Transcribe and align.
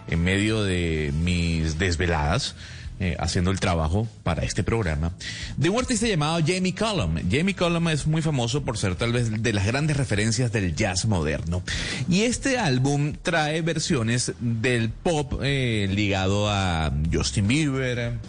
en 0.07 0.23
medio 0.23 0.63
de 0.63 1.13
mis 1.23 1.77
desveladas. 1.77 2.55
Eh, 3.01 3.15
haciendo 3.17 3.49
el 3.49 3.61
trabajo 3.61 4.09
para 4.23 4.43
este 4.43 4.61
programa, 4.61 5.13
de 5.55 5.69
un 5.69 5.79
artista 5.79 6.05
llamado 6.05 6.41
Jamie 6.45 6.75
Cullum. 6.75 7.15
Jamie 7.31 7.55
Cullum 7.55 7.87
es 7.87 8.05
muy 8.05 8.21
famoso 8.21 8.65
por 8.65 8.77
ser 8.77 8.95
tal 8.95 9.13
vez 9.13 9.41
de 9.41 9.53
las 9.53 9.65
grandes 9.65 9.95
referencias 9.95 10.51
del 10.51 10.75
jazz 10.75 11.05
moderno. 11.05 11.63
Y 12.09 12.23
este 12.23 12.57
álbum 12.57 13.13
trae 13.23 13.61
versiones 13.61 14.33
del 14.41 14.89
pop 14.89 15.41
ligado 15.41 16.49
a 16.49 16.91
Justin 17.09 17.47
Bieber, 17.47 18.19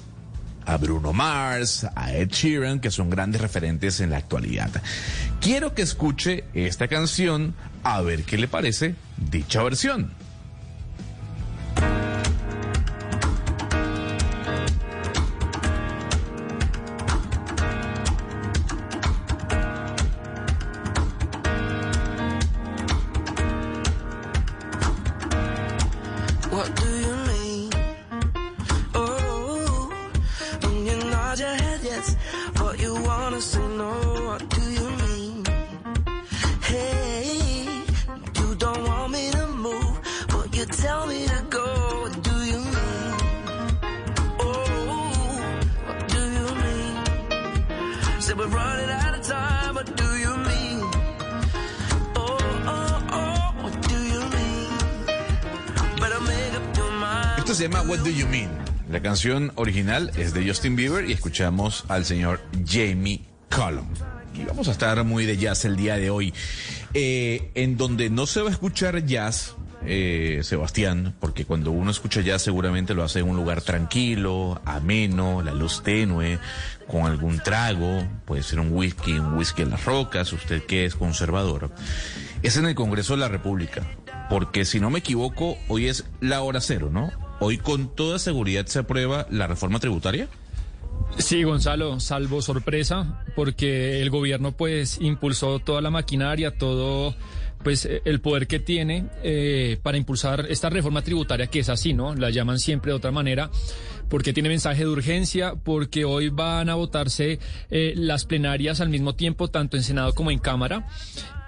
a 0.71 0.77
Bruno 0.77 1.13
Mars, 1.13 1.85
a 1.97 2.15
Ed 2.15 2.29
Sheeran, 2.29 2.79
que 2.79 2.93
son 2.93 3.11
grandes 3.11 3.41
referentes 3.41 4.01
en 4.01 4.11
la 4.11 4.19
actualidad. 4.19 4.71
Quiero 5.41 5.75
que 5.75 5.83
escuche 5.83 6.45
esta 6.55 6.87
canción 6.87 7.55
a 7.83 8.01
ver 8.03 8.23
qué 8.23 8.39
le 8.39 8.47
parece 8.47 8.95
dicha 9.17 9.63
versión. 9.65 10.13
Canción 59.11 59.51
original 59.57 60.13
es 60.17 60.35
de 60.35 60.47
Justin 60.47 60.77
Bieber 60.77 61.11
y 61.11 61.13
escuchamos 61.13 61.85
al 61.89 62.05
señor 62.05 62.41
Jamie 62.65 63.23
Cullum. 63.53 63.89
Y 64.37 64.45
vamos 64.45 64.69
a 64.69 64.71
estar 64.71 65.03
muy 65.03 65.27
de 65.27 65.37
jazz 65.37 65.65
el 65.65 65.75
día 65.75 65.97
de 65.97 66.11
hoy. 66.11 66.33
Eh, 66.95 67.51
en 67.57 67.77
donde 67.77 68.09
no 68.09 68.27
se 68.27 68.41
va 68.41 68.51
a 68.51 68.53
escuchar 68.53 69.05
jazz, 69.05 69.57
eh, 69.85 70.43
Sebastián, 70.45 71.17
porque 71.19 71.45
cuando 71.45 71.73
uno 71.73 71.91
escucha 71.91 72.21
jazz 72.21 72.43
seguramente 72.43 72.95
lo 72.95 73.03
hace 73.03 73.19
en 73.19 73.29
un 73.29 73.35
lugar 73.35 73.63
tranquilo, 73.63 74.61
ameno, 74.65 75.43
la 75.43 75.55
luz 75.55 75.83
tenue, 75.83 76.39
con 76.87 77.07
algún 77.07 77.41
trago, 77.41 78.07
puede 78.27 78.45
ser 78.45 78.61
un 78.61 78.71
whisky, 78.71 79.15
un 79.15 79.35
whisky 79.35 79.63
en 79.63 79.71
las 79.71 79.85
rocas, 79.87 80.33
usted 80.33 80.65
que 80.67 80.85
es 80.85 80.95
conservador. 80.95 81.73
Es 82.45 82.57
en 82.57 82.67
el 82.67 82.77
Congreso 82.77 83.15
de 83.15 83.19
la 83.19 83.29
República, 83.29 83.83
porque 84.29 84.65
si 84.65 84.79
no 84.79 84.89
me 84.89 85.01
equivoco, 85.01 85.59
hoy 85.67 85.89
es 85.89 86.05
la 86.21 86.43
hora 86.43 86.61
cero, 86.61 86.91
¿no? 86.93 87.30
Hoy 87.41 87.57
con 87.57 87.95
toda 87.95 88.19
seguridad 88.19 88.67
se 88.67 88.81
aprueba 88.81 89.27
la 89.31 89.47
reforma 89.47 89.81
tributaria. 89.81 90.29
Sí, 91.19 91.43
Gonzalo, 91.43 91.99
salvo 91.99 92.41
sorpresa, 92.43 93.25
porque 93.35 94.01
el 94.01 94.11
gobierno 94.11 94.53
pues 94.53 94.99
impulsó 95.01 95.59
toda 95.59 95.81
la 95.81 95.91
maquinaria, 95.91 96.57
todo 96.57 97.15
pues 97.63 97.89
el 98.05 98.21
poder 98.21 98.47
que 98.47 98.59
tiene 98.59 99.07
eh, 99.23 99.79
para 99.83 99.99
impulsar 99.99 100.47
esta 100.49 100.71
reforma 100.71 101.03
tributaria 101.03 101.47
que 101.47 101.61
es 101.61 101.69
así, 101.69 101.93
¿no? 101.93 102.15
La 102.15 102.31
llaman 102.31 102.59
siempre 102.59 102.93
de 102.93 102.97
otra 102.97 103.11
manera, 103.11 103.51
porque 104.09 104.33
tiene 104.33 104.49
mensaje 104.49 104.85
de 104.85 104.89
urgencia, 104.89 105.55
porque 105.55 106.05
hoy 106.05 106.31
van 106.31 106.69
a 106.71 106.75
votarse 106.75 107.39
eh, 107.71 107.95
las 107.97 108.25
plenarias 108.25 108.81
al 108.81 108.89
mismo 108.89 109.15
tiempo, 109.15 109.49
tanto 109.49 109.77
en 109.77 109.83
Senado 109.83 110.15
como 110.15 110.31
en 110.31 110.39
Cámara. 110.39 110.87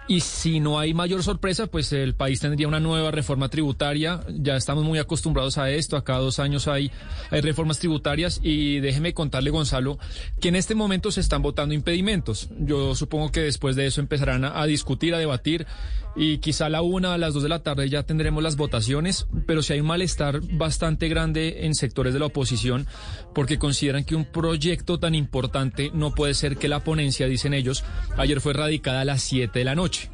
Y 0.08 0.20
si 0.20 0.60
no 0.60 0.78
hay 0.78 0.94
mayor 0.94 1.22
sorpresa, 1.22 1.68
pues 1.68 1.92
el 1.92 2.14
país 2.14 2.40
tendría 2.40 2.66
una 2.66 2.80
nueva 2.80 3.10
reforma 3.10 3.48
tributaria. 3.48 4.20
Ya 4.28 4.56
estamos 4.56 4.84
muy 4.84 4.98
acostumbrados 4.98 5.58
a 5.58 5.70
esto. 5.70 5.96
A 5.96 6.04
cada 6.04 6.18
dos 6.18 6.38
años 6.38 6.66
hay, 6.68 6.90
hay 7.30 7.40
reformas 7.40 7.78
tributarias. 7.78 8.40
Y 8.42 8.80
déjeme 8.80 9.14
contarle, 9.14 9.50
Gonzalo, 9.50 9.98
que 10.40 10.48
en 10.48 10.56
este 10.56 10.74
momento 10.74 11.10
se 11.12 11.20
están 11.20 11.42
votando 11.42 11.74
impedimentos. 11.74 12.48
Yo 12.58 12.94
supongo 12.94 13.30
que 13.30 13.40
después 13.40 13.76
de 13.76 13.86
eso 13.86 14.00
empezarán 14.00 14.44
a, 14.44 14.60
a 14.60 14.66
discutir, 14.66 15.14
a 15.14 15.18
debatir. 15.18 15.66
Y 16.14 16.38
quizá 16.38 16.66
a 16.66 16.68
la 16.68 16.82
una, 16.82 17.14
a 17.14 17.18
las 17.18 17.34
dos 17.34 17.42
de 17.42 17.48
la 17.48 17.62
tarde 17.62 17.88
ya 17.88 18.02
tendremos 18.02 18.42
las 18.42 18.56
votaciones. 18.56 19.26
Pero 19.46 19.62
si 19.62 19.72
hay 19.72 19.80
un 19.80 19.86
malestar 19.86 20.40
bastante 20.40 21.08
grande 21.08 21.66
en 21.66 21.74
sectores 21.74 22.12
de 22.12 22.20
la 22.20 22.26
oposición 22.26 22.86
porque 23.34 23.58
consideran 23.58 24.04
que 24.04 24.14
un 24.14 24.24
proyecto 24.24 24.98
tan 24.98 25.14
importante 25.14 25.90
no 25.94 26.14
puede 26.14 26.34
ser 26.34 26.56
que 26.56 26.68
la 26.68 26.84
ponencia, 26.84 27.26
dicen 27.26 27.54
ellos, 27.54 27.84
ayer 28.16 28.40
fue 28.40 28.52
radicada 28.52 29.00
a 29.00 29.04
las 29.04 29.22
siete 29.22 29.60
de 29.60 29.64
la 29.64 29.74
noche 29.74 30.10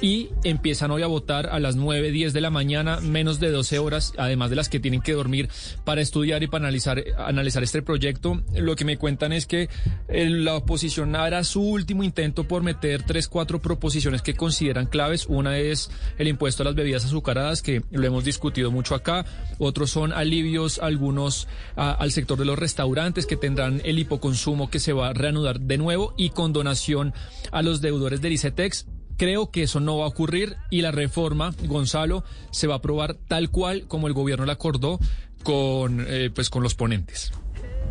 y 0.00 0.30
empiezan 0.44 0.90
hoy 0.90 1.02
a 1.02 1.06
votar 1.06 1.48
a 1.48 1.60
las 1.60 1.76
9, 1.76 2.10
10 2.10 2.32
de 2.32 2.40
la 2.40 2.50
mañana, 2.50 3.00
menos 3.00 3.38
de 3.38 3.50
12 3.50 3.78
horas, 3.78 4.12
además 4.16 4.50
de 4.50 4.56
las 4.56 4.68
que 4.68 4.80
tienen 4.80 5.02
que 5.02 5.12
dormir 5.12 5.48
para 5.84 6.00
estudiar 6.00 6.42
y 6.42 6.46
para 6.46 6.64
analizar, 6.64 7.04
analizar 7.18 7.62
este 7.62 7.82
proyecto. 7.82 8.42
Lo 8.54 8.76
que 8.76 8.84
me 8.84 8.96
cuentan 8.96 9.32
es 9.32 9.46
que 9.46 9.68
eh, 10.08 10.30
la 10.30 10.56
oposición 10.56 11.14
hará 11.16 11.44
su 11.44 11.62
último 11.62 12.02
intento 12.02 12.44
por 12.44 12.62
meter 12.62 13.02
tres, 13.02 13.28
cuatro 13.28 13.60
proposiciones 13.60 14.22
que 14.22 14.34
consideran 14.34 14.86
claves. 14.86 15.26
Una 15.28 15.58
es 15.58 15.90
el 16.18 16.28
impuesto 16.28 16.62
a 16.62 16.66
las 16.66 16.74
bebidas 16.74 17.04
azucaradas, 17.04 17.60
que 17.60 17.82
lo 17.90 18.06
hemos 18.06 18.24
discutido 18.24 18.70
mucho 18.70 18.94
acá. 18.94 19.26
Otros 19.58 19.90
son 19.90 20.12
alivios, 20.12 20.78
algunos 20.78 21.46
al 21.76 22.10
sector 22.12 22.38
de 22.38 22.46
los 22.46 22.58
restaurantes 22.58 23.26
que 23.26 23.36
tendrán 23.36 23.82
el 23.84 23.98
hipoconsumo 23.98 24.70
que 24.70 24.78
se 24.78 24.92
va 24.92 25.08
a 25.08 25.12
reanudar 25.12 25.60
de 25.60 25.78
nuevo 25.78 26.14
y 26.16 26.30
con 26.30 26.52
donación 26.52 27.12
a 27.52 27.62
los 27.62 27.80
deudores 27.80 28.20
del 28.20 28.32
ICETEX 28.32 28.86
Creo 29.20 29.50
que 29.50 29.64
eso 29.64 29.80
no 29.80 29.98
va 29.98 30.06
a 30.06 30.08
ocurrir 30.08 30.56
y 30.70 30.80
la 30.80 30.92
reforma, 30.92 31.54
Gonzalo, 31.64 32.24
se 32.52 32.66
va 32.66 32.76
a 32.76 32.76
aprobar 32.78 33.16
tal 33.28 33.50
cual 33.50 33.86
como 33.86 34.06
el 34.06 34.14
gobierno 34.14 34.46
la 34.46 34.54
acordó 34.54 34.98
con, 35.42 36.06
eh, 36.08 36.30
pues, 36.34 36.48
con 36.48 36.62
los 36.62 36.74
ponentes. 36.74 37.30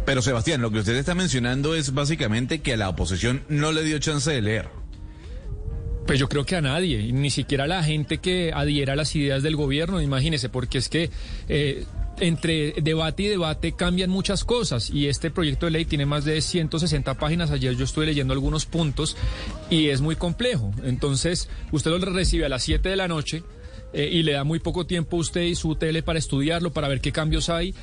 Pero 0.07 0.23
Sebastián, 0.23 0.59
lo 0.59 0.71
que 0.71 0.79
usted 0.79 0.95
está 0.95 1.13
mencionando 1.13 1.75
es 1.75 1.93
básicamente 1.93 2.61
que 2.61 2.73
a 2.73 2.77
la 2.77 2.89
oposición 2.89 3.43
no 3.47 3.71
le 3.71 3.83
dio 3.83 3.99
chance 3.99 4.31
de 4.31 4.41
leer. 4.41 4.69
Pues 6.07 6.17
yo 6.17 6.27
creo 6.27 6.47
que 6.47 6.55
a 6.55 6.61
nadie, 6.61 7.13
ni 7.13 7.29
siquiera 7.29 7.65
a 7.65 7.67
la 7.67 7.83
gente 7.83 8.17
que 8.17 8.51
adhiera 8.51 8.93
a 8.93 8.95
las 8.95 9.15
ideas 9.15 9.43
del 9.43 9.55
gobierno, 9.55 10.01
imagínese, 10.01 10.49
porque 10.49 10.79
es 10.79 10.89
que 10.89 11.11
eh, 11.47 11.85
entre 12.19 12.73
debate 12.81 13.23
y 13.23 13.27
debate 13.27 13.73
cambian 13.73 14.09
muchas 14.09 14.43
cosas 14.43 14.89
y 14.89 15.07
este 15.07 15.31
proyecto 15.31 15.65
de 15.65 15.71
ley 15.71 15.85
tiene 15.85 16.05
más 16.05 16.25
de 16.25 16.41
160 16.41 17.13
páginas. 17.15 17.51
Ayer 17.51 17.75
yo 17.75 17.85
estuve 17.85 18.05
leyendo 18.05 18.33
algunos 18.33 18.65
puntos 18.65 19.17
y 19.69 19.89
es 19.89 20.01
muy 20.01 20.15
complejo. 20.15 20.71
Entonces, 20.83 21.49
usted 21.71 21.91
lo 21.91 21.97
recibe 21.99 22.45
a 22.45 22.49
las 22.49 22.63
7 22.63 22.89
de 22.89 22.95
la 22.95 23.07
noche. 23.07 23.43
Eh, 23.91 24.07
y 24.11 24.21
le 24.21 24.33
da 24.33 24.43
muy 24.43 24.59
poco 24.59 24.85
tiempo 24.85 25.17
a 25.17 25.19
usted 25.19 25.41
y 25.41 25.55
su 25.55 25.73
tele 25.73 26.03
para 26.03 26.19
estudiarlo, 26.19 26.71
para 26.71 26.87
ver 26.87 27.01
qué 27.01 27.11
cambios 27.11 27.49
hay 27.49 27.73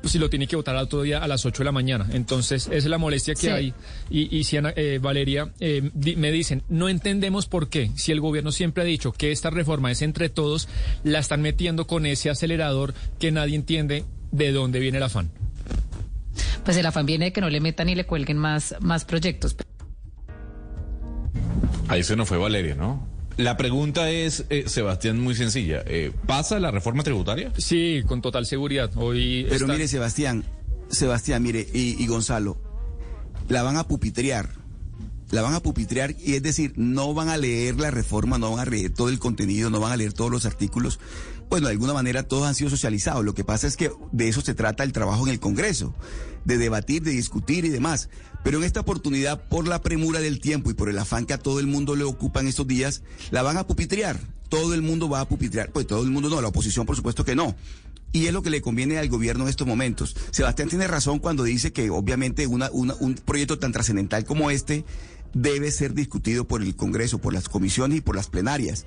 pues, 0.00 0.12
si 0.12 0.18
lo 0.18 0.30
tiene 0.30 0.46
que 0.46 0.56
votar 0.56 0.76
al 0.76 0.84
otro 0.84 1.02
día 1.02 1.18
a 1.18 1.28
las 1.28 1.44
8 1.44 1.58
de 1.58 1.64
la 1.64 1.72
mañana. 1.72 2.06
Entonces, 2.12 2.66
esa 2.66 2.76
es 2.76 2.86
la 2.86 2.98
molestia 2.98 3.34
que 3.34 3.50
hay. 3.50 3.74
Y, 4.10 4.36
y 4.36 4.44
si 4.44 4.56
eh, 4.56 4.98
Valeria, 5.00 5.52
eh, 5.60 5.90
me 6.16 6.32
dicen, 6.32 6.62
no 6.68 6.88
entendemos 6.88 7.46
por 7.46 7.68
qué, 7.68 7.90
si 7.96 8.12
el 8.12 8.20
gobierno 8.20 8.52
siempre 8.52 8.82
ha 8.82 8.86
dicho 8.86 9.12
que 9.12 9.32
esta 9.32 9.50
reforma 9.50 9.90
es 9.90 10.02
entre 10.02 10.28
todos, 10.28 10.68
la 11.04 11.18
están 11.18 11.42
metiendo 11.42 11.86
con 11.86 12.06
ese 12.06 12.30
acelerador 12.30 12.94
que 13.18 13.32
nadie 13.32 13.56
entiende 13.56 14.04
de 14.32 14.52
dónde 14.52 14.80
viene 14.80 14.98
el 14.98 15.04
afán. 15.04 15.30
Pues 16.64 16.76
el 16.76 16.86
afán 16.86 17.06
viene 17.06 17.26
de 17.26 17.32
que 17.32 17.40
no 17.40 17.50
le 17.50 17.60
metan 17.60 17.88
y 17.88 17.94
le 17.94 18.04
cuelguen 18.04 18.38
más, 18.38 18.74
más 18.80 19.04
proyectos. 19.04 19.56
Ahí 21.88 22.04
se 22.04 22.14
nos 22.14 22.28
fue 22.28 22.38
Valeria, 22.38 22.76
¿no? 22.76 23.09
La 23.40 23.56
pregunta 23.56 24.10
es, 24.10 24.44
eh, 24.50 24.64
Sebastián, 24.66 25.18
muy 25.18 25.34
sencilla. 25.34 25.82
Eh, 25.86 26.12
¿Pasa 26.26 26.58
la 26.58 26.70
reforma 26.70 27.02
tributaria? 27.02 27.50
Sí, 27.56 28.02
con 28.06 28.20
total 28.20 28.44
seguridad. 28.44 28.90
Hoy 28.96 29.46
Pero 29.48 29.66
mire, 29.66 29.88
Sebastián, 29.88 30.44
Sebastián, 30.90 31.42
mire, 31.42 31.66
y, 31.72 32.06
Gonzalo, 32.06 32.58
la 33.48 33.62
van 33.62 33.78
a 33.78 33.84
pupitrear. 33.84 34.50
La 35.30 35.40
van 35.40 35.54
a 35.54 35.60
pupitrear 35.60 36.14
y 36.22 36.34
es 36.34 36.42
decir, 36.42 36.74
no 36.76 37.14
van 37.14 37.30
a 37.30 37.38
leer 37.38 37.80
la 37.80 37.90
reforma, 37.90 38.36
no 38.36 38.50
van 38.50 38.66
a 38.66 38.70
leer 38.70 38.92
todo 38.92 39.08
el 39.08 39.18
contenido, 39.18 39.70
no 39.70 39.80
van 39.80 39.92
a 39.92 39.96
leer 39.96 40.12
todos 40.12 40.30
los 40.30 40.44
artículos. 40.44 41.00
Bueno, 41.48 41.68
de 41.68 41.72
alguna 41.72 41.94
manera 41.94 42.24
todos 42.24 42.46
han 42.46 42.54
sido 42.54 42.68
socializados. 42.68 43.24
Lo 43.24 43.34
que 43.34 43.44
pasa 43.44 43.66
es 43.66 43.78
que 43.78 43.90
de 44.12 44.28
eso 44.28 44.42
se 44.42 44.52
trata 44.52 44.84
el 44.84 44.92
trabajo 44.92 45.26
en 45.26 45.32
el 45.32 45.40
Congreso, 45.40 45.94
de 46.44 46.58
debatir, 46.58 47.02
de 47.04 47.12
discutir 47.12 47.64
y 47.64 47.70
demás. 47.70 48.10
Pero 48.42 48.58
en 48.58 48.64
esta 48.64 48.80
oportunidad, 48.80 49.42
por 49.48 49.68
la 49.68 49.82
premura 49.82 50.20
del 50.20 50.40
tiempo 50.40 50.70
y 50.70 50.74
por 50.74 50.88
el 50.88 50.98
afán 50.98 51.26
que 51.26 51.34
a 51.34 51.38
todo 51.38 51.60
el 51.60 51.66
mundo 51.66 51.94
le 51.94 52.04
ocupa 52.04 52.40
en 52.40 52.48
estos 52.48 52.66
días, 52.66 53.02
la 53.30 53.42
van 53.42 53.58
a 53.58 53.66
pupitrear. 53.66 54.18
Todo 54.48 54.74
el 54.74 54.82
mundo 54.82 55.08
va 55.08 55.20
a 55.20 55.28
pupitrear. 55.28 55.70
Pues 55.70 55.86
todo 55.86 56.02
el 56.02 56.10
mundo 56.10 56.28
no, 56.28 56.40
la 56.40 56.48
oposición 56.48 56.86
por 56.86 56.96
supuesto 56.96 57.24
que 57.24 57.36
no. 57.36 57.54
Y 58.12 58.26
es 58.26 58.32
lo 58.32 58.42
que 58.42 58.50
le 58.50 58.62
conviene 58.62 58.98
al 58.98 59.08
gobierno 59.08 59.44
en 59.44 59.50
estos 59.50 59.66
momentos. 59.66 60.16
Sebastián 60.32 60.68
tiene 60.68 60.88
razón 60.88 61.20
cuando 61.20 61.44
dice 61.44 61.72
que 61.72 61.90
obviamente 61.90 62.46
un 62.46 63.20
proyecto 63.24 63.58
tan 63.58 63.72
trascendental 63.72 64.24
como 64.24 64.50
este 64.50 64.84
debe 65.32 65.70
ser 65.70 65.94
discutido 65.94 66.48
por 66.48 66.62
el 66.62 66.74
Congreso, 66.74 67.18
por 67.18 67.32
las 67.32 67.48
comisiones 67.48 67.98
y 67.98 68.00
por 68.00 68.16
las 68.16 68.28
plenarias. 68.28 68.84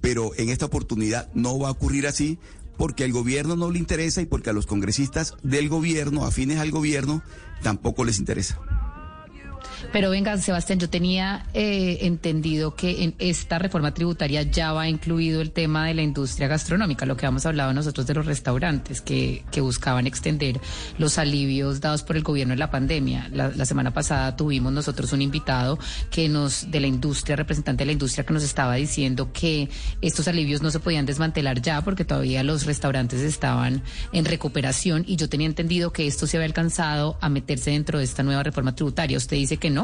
Pero 0.00 0.32
en 0.36 0.50
esta 0.50 0.66
oportunidad 0.66 1.28
no 1.34 1.58
va 1.58 1.68
a 1.68 1.72
ocurrir 1.72 2.06
así 2.06 2.38
porque 2.76 3.04
al 3.04 3.12
gobierno 3.12 3.56
no 3.56 3.70
le 3.70 3.78
interesa 3.78 4.22
y 4.22 4.26
porque 4.26 4.50
a 4.50 4.54
los 4.54 4.66
congresistas 4.66 5.34
del 5.42 5.68
gobierno, 5.68 6.24
afines 6.24 6.58
al 6.58 6.70
gobierno, 6.70 7.22
tampoco 7.62 8.04
les 8.04 8.18
interesa. 8.18 8.58
Pero 9.92 10.10
venga, 10.10 10.38
Sebastián, 10.38 10.78
yo 10.78 10.88
tenía 10.88 11.46
eh, 11.52 11.98
entendido 12.02 12.76
que 12.76 13.02
en 13.02 13.14
esta 13.18 13.58
reforma 13.58 13.92
tributaria 13.92 14.42
ya 14.42 14.72
va 14.72 14.88
incluido 14.88 15.40
el 15.40 15.50
tema 15.50 15.86
de 15.86 15.94
la 15.94 16.02
industria 16.02 16.46
gastronómica, 16.46 17.06
lo 17.06 17.16
que 17.16 17.26
hemos 17.26 17.44
hablado 17.44 17.72
nosotros 17.72 18.06
de 18.06 18.14
los 18.14 18.24
restaurantes 18.24 19.00
que, 19.00 19.44
que 19.50 19.60
buscaban 19.60 20.06
extender 20.06 20.60
los 20.98 21.18
alivios 21.18 21.80
dados 21.80 22.04
por 22.04 22.16
el 22.16 22.22
gobierno 22.22 22.52
en 22.52 22.60
la 22.60 22.70
pandemia. 22.70 23.28
La, 23.32 23.64
semana 23.64 23.92
pasada 23.92 24.36
tuvimos 24.36 24.72
nosotros 24.72 25.12
un 25.12 25.22
invitado 25.22 25.78
que 26.10 26.28
nos 26.28 26.70
de 26.70 26.80
la 26.80 26.86
industria, 26.86 27.34
representante 27.34 27.82
de 27.82 27.86
la 27.86 27.92
industria, 27.92 28.24
que 28.24 28.32
nos 28.32 28.44
estaba 28.44 28.74
diciendo 28.76 29.32
que 29.32 29.68
estos 30.00 30.28
alivios 30.28 30.62
no 30.62 30.70
se 30.70 30.78
podían 30.78 31.06
desmantelar 31.06 31.60
ya 31.62 31.82
porque 31.82 32.04
todavía 32.04 32.42
los 32.44 32.64
restaurantes 32.64 33.20
estaban 33.22 33.82
en 34.12 34.24
recuperación 34.24 35.04
y 35.06 35.16
yo 35.16 35.28
tenía 35.28 35.46
entendido 35.46 35.92
que 35.92 36.06
esto 36.06 36.26
se 36.26 36.36
había 36.36 36.46
alcanzado 36.46 37.16
a 37.20 37.28
meterse 37.28 37.70
dentro 37.70 37.98
de 37.98 38.04
esta 38.04 38.22
nueva 38.22 38.42
reforma 38.42 38.74
tributaria. 38.74 39.18
Usted 39.18 39.36
dice 39.36 39.56
que 39.56 39.70
no. 39.70 39.79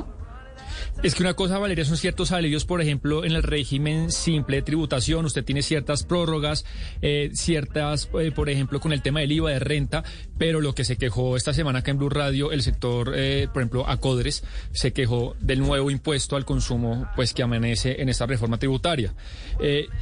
Es 1.02 1.14
que 1.14 1.22
una 1.22 1.34
cosa, 1.34 1.58
Valeria, 1.58 1.84
son 1.84 1.98
ciertos 1.98 2.32
alivios, 2.32 2.64
por 2.64 2.80
ejemplo, 2.80 3.24
en 3.24 3.32
el 3.32 3.42
régimen 3.42 4.10
simple 4.10 4.56
de 4.56 4.62
tributación, 4.62 5.26
usted 5.26 5.44
tiene 5.44 5.62
ciertas 5.62 6.04
prórrogas, 6.04 6.64
eh, 7.02 7.30
ciertas, 7.34 8.08
eh, 8.18 8.32
por 8.32 8.48
ejemplo, 8.48 8.80
con 8.80 8.92
el 8.92 9.02
tema 9.02 9.20
del 9.20 9.32
IVA 9.32 9.50
de 9.50 9.58
renta, 9.58 10.04
pero 10.38 10.60
lo 10.60 10.74
que 10.74 10.84
se 10.84 10.96
quejó 10.96 11.36
esta 11.36 11.52
semana 11.52 11.80
acá 11.80 11.90
en 11.90 11.98
Blue 11.98 12.08
Radio, 12.08 12.50
el 12.50 12.62
sector, 12.62 13.12
eh, 13.14 13.46
por 13.52 13.62
ejemplo, 13.62 13.86
Acodres, 13.86 14.42
se 14.72 14.92
quejó 14.92 15.36
del 15.38 15.60
nuevo 15.60 15.90
impuesto 15.90 16.34
al 16.34 16.46
consumo, 16.46 17.06
pues 17.14 17.34
que 17.34 17.42
amanece 17.42 18.00
en 18.00 18.08
esta 18.08 18.26
reforma 18.26 18.58
tributaria. 18.58 19.14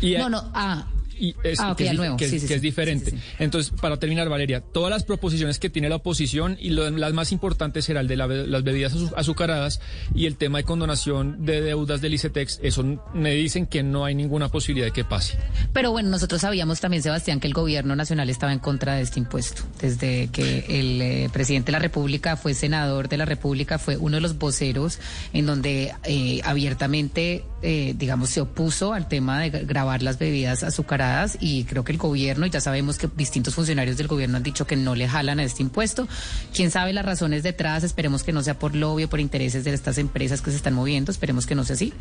y 0.01 0.15
no, 0.15 0.29
no, 0.29 0.51
ah, 0.55 0.87
y 1.19 1.35
es, 1.45 1.61
ah, 1.61 1.75
que, 1.77 1.87
es, 1.87 2.63
diferente. 2.63 3.15
Entonces, 3.39 3.73
para 3.81 3.99
terminar, 3.99 4.29
Valeria, 4.29 4.61
todas 4.61 4.91
las 4.91 5.05
proposiciones 5.05 5.59
que 5.59 5.71
tiene 5.71 5.89
la 5.89 5.97
oposición 5.97 6.57
y 6.61 6.71
las 6.71 7.13
más 7.13 7.33
importantes 7.33 7.85
será 7.85 8.01
el 8.01 8.09
de 8.09 8.17
las 8.17 8.63
bebidas 8.63 8.95
azucaradas 9.17 9.81
y 10.15 10.27
el 10.27 10.37
tema 10.37 10.59
de 10.59 10.65
condonación 10.65 11.45
de 11.45 11.61
deudas 11.61 12.01
del 12.01 12.15
ICETEX, 12.15 12.61
eso 12.63 12.85
me 13.15 13.35
dicen 13.35 13.67
que 13.67 13.83
no 13.83 14.05
hay 14.05 14.15
ninguna 14.15 14.49
posibilidad 14.49 14.87
de 14.87 14.93
que 14.93 15.05
pase. 15.05 15.39
Pero 15.73 15.91
bueno, 15.91 16.11
nosotros 16.11 16.41
sabíamos 16.41 16.81
también, 16.81 17.03
Sebastián, 17.03 17.41
que 17.41 17.47
el 17.47 17.55
gobierno 17.55 17.97
nacional 17.97 18.31
estaba 18.31 18.53
en 18.53 18.59
contra 18.59 18.95
de 18.95 19.03
este 19.03 19.21
impuesto. 19.21 19.63
Desde 19.81 20.29
que 20.29 20.65
el 20.69 21.03
eh, 21.03 21.31
presidente 21.33 21.67
de 21.67 21.73
la 21.73 21.79
República 21.79 22.37
fue 22.37 22.55
senador 22.55 23.09
de 23.09 23.17
la 23.17 23.25
República, 23.25 23.79
fue 23.79 23.97
uno 23.97 24.17
de 24.17 24.21
los 24.21 24.39
voceros 24.39 24.99
en 25.33 25.47
donde 25.47 25.93
eh, 26.05 26.41
abiertamente, 26.45 27.45
eh, 27.67 27.95
digamos, 27.97 28.29
se 28.29 28.43
opuso 28.43 28.93
al 28.93 29.09
tema 29.09 29.41
de 29.41 29.49
grabar 29.49 30.03
las 30.03 30.19
bebidas 30.19 30.63
azucaradas 30.63 31.39
y 31.41 31.65
creo 31.65 31.83
que 31.83 31.93
el 31.93 31.99
gobierno, 31.99 32.45
y 32.45 32.51
ya 32.51 32.61
sabemos 32.61 32.99
que 32.99 33.09
distintos 33.17 33.55
funcionarios 33.55 33.97
del 33.97 34.07
gobierno 34.07 34.37
han 34.37 34.43
dicho 34.43 34.67
que 34.67 34.77
no 34.77 34.95
le 34.95 35.09
jalan 35.09 35.41
a 35.41 35.45
este 35.45 35.63
impuesto. 35.63 36.07
Quién 36.55 36.71
sabe 36.71 36.93
las 36.93 37.07
razones 37.07 37.43
detrás, 37.43 37.83
esperemos 37.83 38.23
que 38.23 38.33
no 38.33 38.43
sea 38.43 38.59
por 38.59 38.77
lobby 38.77 39.05
o 39.05 39.09
por 39.09 39.19
intereses 39.19 39.65
de 39.65 39.73
estas 39.73 39.97
empresas 39.97 40.43
que 40.43 40.51
se 40.51 40.59
están 40.59 40.75
moviendo, 40.75 41.11
esperemos 41.11 41.47
que 41.47 41.55
no 41.55 41.65
sea 41.65 41.75
así. 41.75 41.95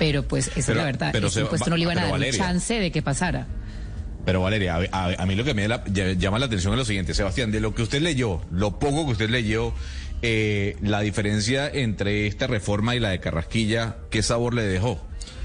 Pero 0.00 0.24
pues 0.24 0.48
esa 0.56 0.72
es 0.72 0.76
la 0.76 0.84
verdad, 0.84 1.14
este 1.14 1.40
impuesto 1.40 1.70
no 1.70 1.76
le 1.76 1.82
iban 1.84 1.98
a 1.98 2.08
dar 2.08 2.30
chance 2.32 2.74
de 2.74 2.90
que 2.90 3.00
pasara. 3.00 3.46
Pero 4.24 4.40
Valeria, 4.40 4.78
a, 4.90 5.26
mí 5.26 5.34
lo 5.34 5.44
que 5.44 5.52
me 5.52 5.68
llama 6.16 6.38
la 6.38 6.46
atención 6.46 6.72
es 6.72 6.78
lo 6.78 6.84
siguiente, 6.84 7.12
Sebastián, 7.12 7.50
de 7.50 7.60
lo 7.60 7.74
que 7.74 7.82
usted 7.82 8.00
leyó, 8.00 8.40
lo 8.50 8.78
poco 8.78 9.04
que 9.06 9.12
usted 9.12 9.28
leyó, 9.28 9.74
eh, 10.26 10.76
la 10.80 11.00
diferencia 11.00 11.68
entre 11.68 12.26
esta 12.26 12.46
reforma 12.46 12.96
y 12.96 12.98
la 12.98 13.10
de 13.10 13.20
Carrasquilla, 13.20 13.98
¿qué 14.10 14.22
sabor 14.22 14.54
le 14.54 14.62
dejó? 14.62 14.98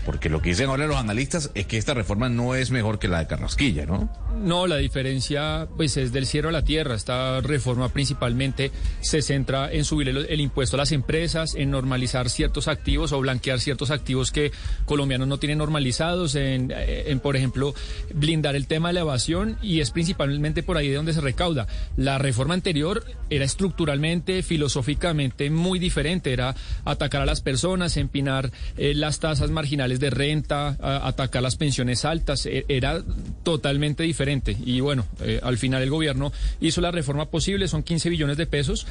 Porque 0.05 0.29
lo 0.29 0.41
que 0.41 0.49
dicen 0.49 0.69
ahora 0.69 0.87
los 0.87 0.97
analistas 0.97 1.51
es 1.53 1.65
que 1.65 1.77
esta 1.77 1.93
reforma 1.93 2.29
no 2.29 2.55
es 2.55 2.71
mejor 2.71 2.99
que 2.99 3.07
la 3.07 3.19
de 3.19 3.27
Carrasquilla, 3.27 3.85
¿no? 3.85 4.09
No, 4.35 4.67
la 4.67 4.77
diferencia 4.77 5.67
pues 5.75 5.97
es 5.97 6.11
del 6.11 6.25
cielo 6.25 6.49
a 6.49 6.51
la 6.51 6.63
tierra. 6.63 6.95
Esta 6.95 7.41
reforma 7.41 7.89
principalmente 7.89 8.71
se 9.01 9.21
centra 9.21 9.71
en 9.71 9.85
subir 9.85 10.09
el, 10.09 10.39
impuesto 10.39 10.77
a 10.77 10.79
las 10.79 10.91
empresas, 10.91 11.55
en 11.55 11.71
normalizar 11.71 12.29
ciertos 12.29 12.67
activos 12.67 13.11
o 13.11 13.19
blanquear 13.19 13.59
ciertos 13.59 13.91
activos 13.91 14.31
que 14.31 14.51
colombianos 14.85 15.27
no 15.27 15.37
tienen 15.37 15.57
normalizados, 15.57 16.35
en, 16.35 16.73
en 16.75 17.19
por 17.19 17.35
ejemplo 17.35 17.73
blindar 18.13 18.55
el 18.55 18.67
tema 18.67 18.89
de 18.89 18.93
la 18.93 18.99
evasión 19.01 19.57
y 19.61 19.81
es 19.81 19.91
principalmente 19.91 20.63
por 20.63 20.77
ahí 20.77 20.87
de 20.87 20.95
donde 20.95 21.13
se 21.13 21.21
recauda. 21.21 21.67
La 21.97 22.17
reforma 22.17 22.53
anterior 22.53 23.03
era 23.29 23.45
estructuralmente, 23.45 24.43
filosóficamente 24.43 25.49
muy 25.49 25.79
diferente, 25.79 26.33
era 26.33 26.55
atacar 26.85 27.21
a 27.21 27.25
las 27.25 27.41
personas, 27.41 27.97
empinar 27.97 28.51
eh, 28.77 28.93
las 28.95 29.19
tasas 29.19 29.49
marginales 29.49 29.88
de 29.97 30.09
renta, 30.09 30.77
atacar 31.07 31.41
las 31.41 31.55
pensiones 31.55 32.05
altas, 32.05 32.45
e, 32.45 32.65
era 32.67 33.01
totalmente 33.43 34.03
diferente 34.03 34.55
y 34.63 34.79
bueno, 34.81 35.05
eh, 35.21 35.39
al 35.41 35.57
final 35.57 35.81
el 35.81 35.89
gobierno 35.89 36.31
hizo 36.61 36.81
la 36.81 36.91
reforma 36.91 37.25
posible, 37.25 37.67
son 37.67 37.83
15 37.83 38.09
billones 38.09 38.37
de 38.37 38.45
pesos. 38.45 38.85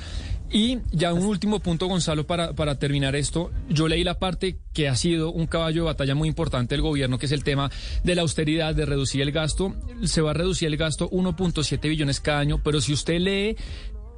Y 0.51 0.79
ya 0.93 1.13
un 1.13 1.27
último 1.27 1.61
punto, 1.61 1.89
Gonzalo, 1.89 2.27
para, 2.27 2.55
para 2.55 2.79
terminar 2.79 3.15
esto. 3.15 3.51
Yo 3.69 3.87
leí 3.87 4.03
la 4.03 4.19
parte 4.19 4.57
que 4.73 4.89
ha 4.89 4.97
sido 4.97 5.31
un 5.31 5.47
caballo 5.47 5.83
de 5.83 5.87
batalla 5.87 6.15
muy 6.15 6.27
importante 6.27 6.75
del 6.75 6.81
gobierno, 6.81 7.19
que 7.19 7.27
es 7.27 7.33
el 7.33 7.45
tema 7.45 7.71
de 8.03 8.15
la 8.15 8.23
austeridad, 8.23 8.75
de 8.75 8.87
reducir 8.87 9.21
el 9.21 9.31
gasto. 9.31 9.75
Se 10.05 10.23
va 10.23 10.31
a 10.31 10.35
reducir 10.35 10.69
el 10.69 10.79
gasto 10.79 11.11
1.7 11.11 11.81
billones 11.89 12.21
cada 12.21 12.39
año, 12.39 12.63
pero 12.65 12.81
si 12.81 12.95
usted 12.95 13.21
lee 13.21 13.57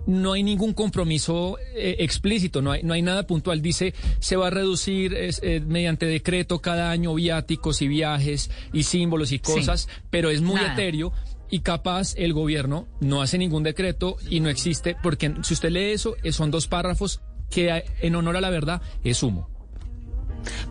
no 0.07 0.33
hay 0.33 0.43
ningún 0.43 0.73
compromiso 0.73 1.59
eh, 1.75 1.97
explícito, 2.01 2.63
no 2.63 2.73
hay, 2.73 2.83
no 2.83 2.95
hay 2.95 3.03
nada 3.03 3.27
puntual. 3.27 3.63
Dice, 3.63 3.95
se 4.19 4.37
va 4.37 4.49
a 4.49 4.51
reducir 4.51 5.15
eh, 5.17 5.61
mediante 5.67 6.07
decreto 6.07 6.61
cada 6.61 6.91
año 6.91 7.15
viáticos 7.15 7.83
y 7.83 7.89
viajes 7.89 8.51
y 8.73 8.85
símbolos 8.85 9.33
y 9.33 9.39
cosas, 9.39 9.89
pero 10.11 10.31
es 10.31 10.41
muy 10.41 10.61
etéreo 10.61 11.13
y 11.51 11.61
capaz 11.61 12.15
el 12.17 12.33
gobierno 12.33 12.87
no 13.01 13.23
hace 13.23 13.39
ningún 13.39 13.63
decreto 13.63 14.17
y 14.29 14.41
no 14.41 14.49
existe, 14.49 14.97
porque 15.03 15.35
si 15.43 15.55
usted 15.55 15.71
lee 15.71 15.93
eso, 15.93 16.17
eh, 16.23 16.33
son 16.33 16.51
dos 16.51 16.69
párrafos 16.69 17.21
que 17.51 17.85
en 18.01 18.15
honor 18.15 18.37
a 18.37 18.41
la 18.41 18.51
verdad 18.51 18.81
es 19.03 19.23
humo. 19.23 19.49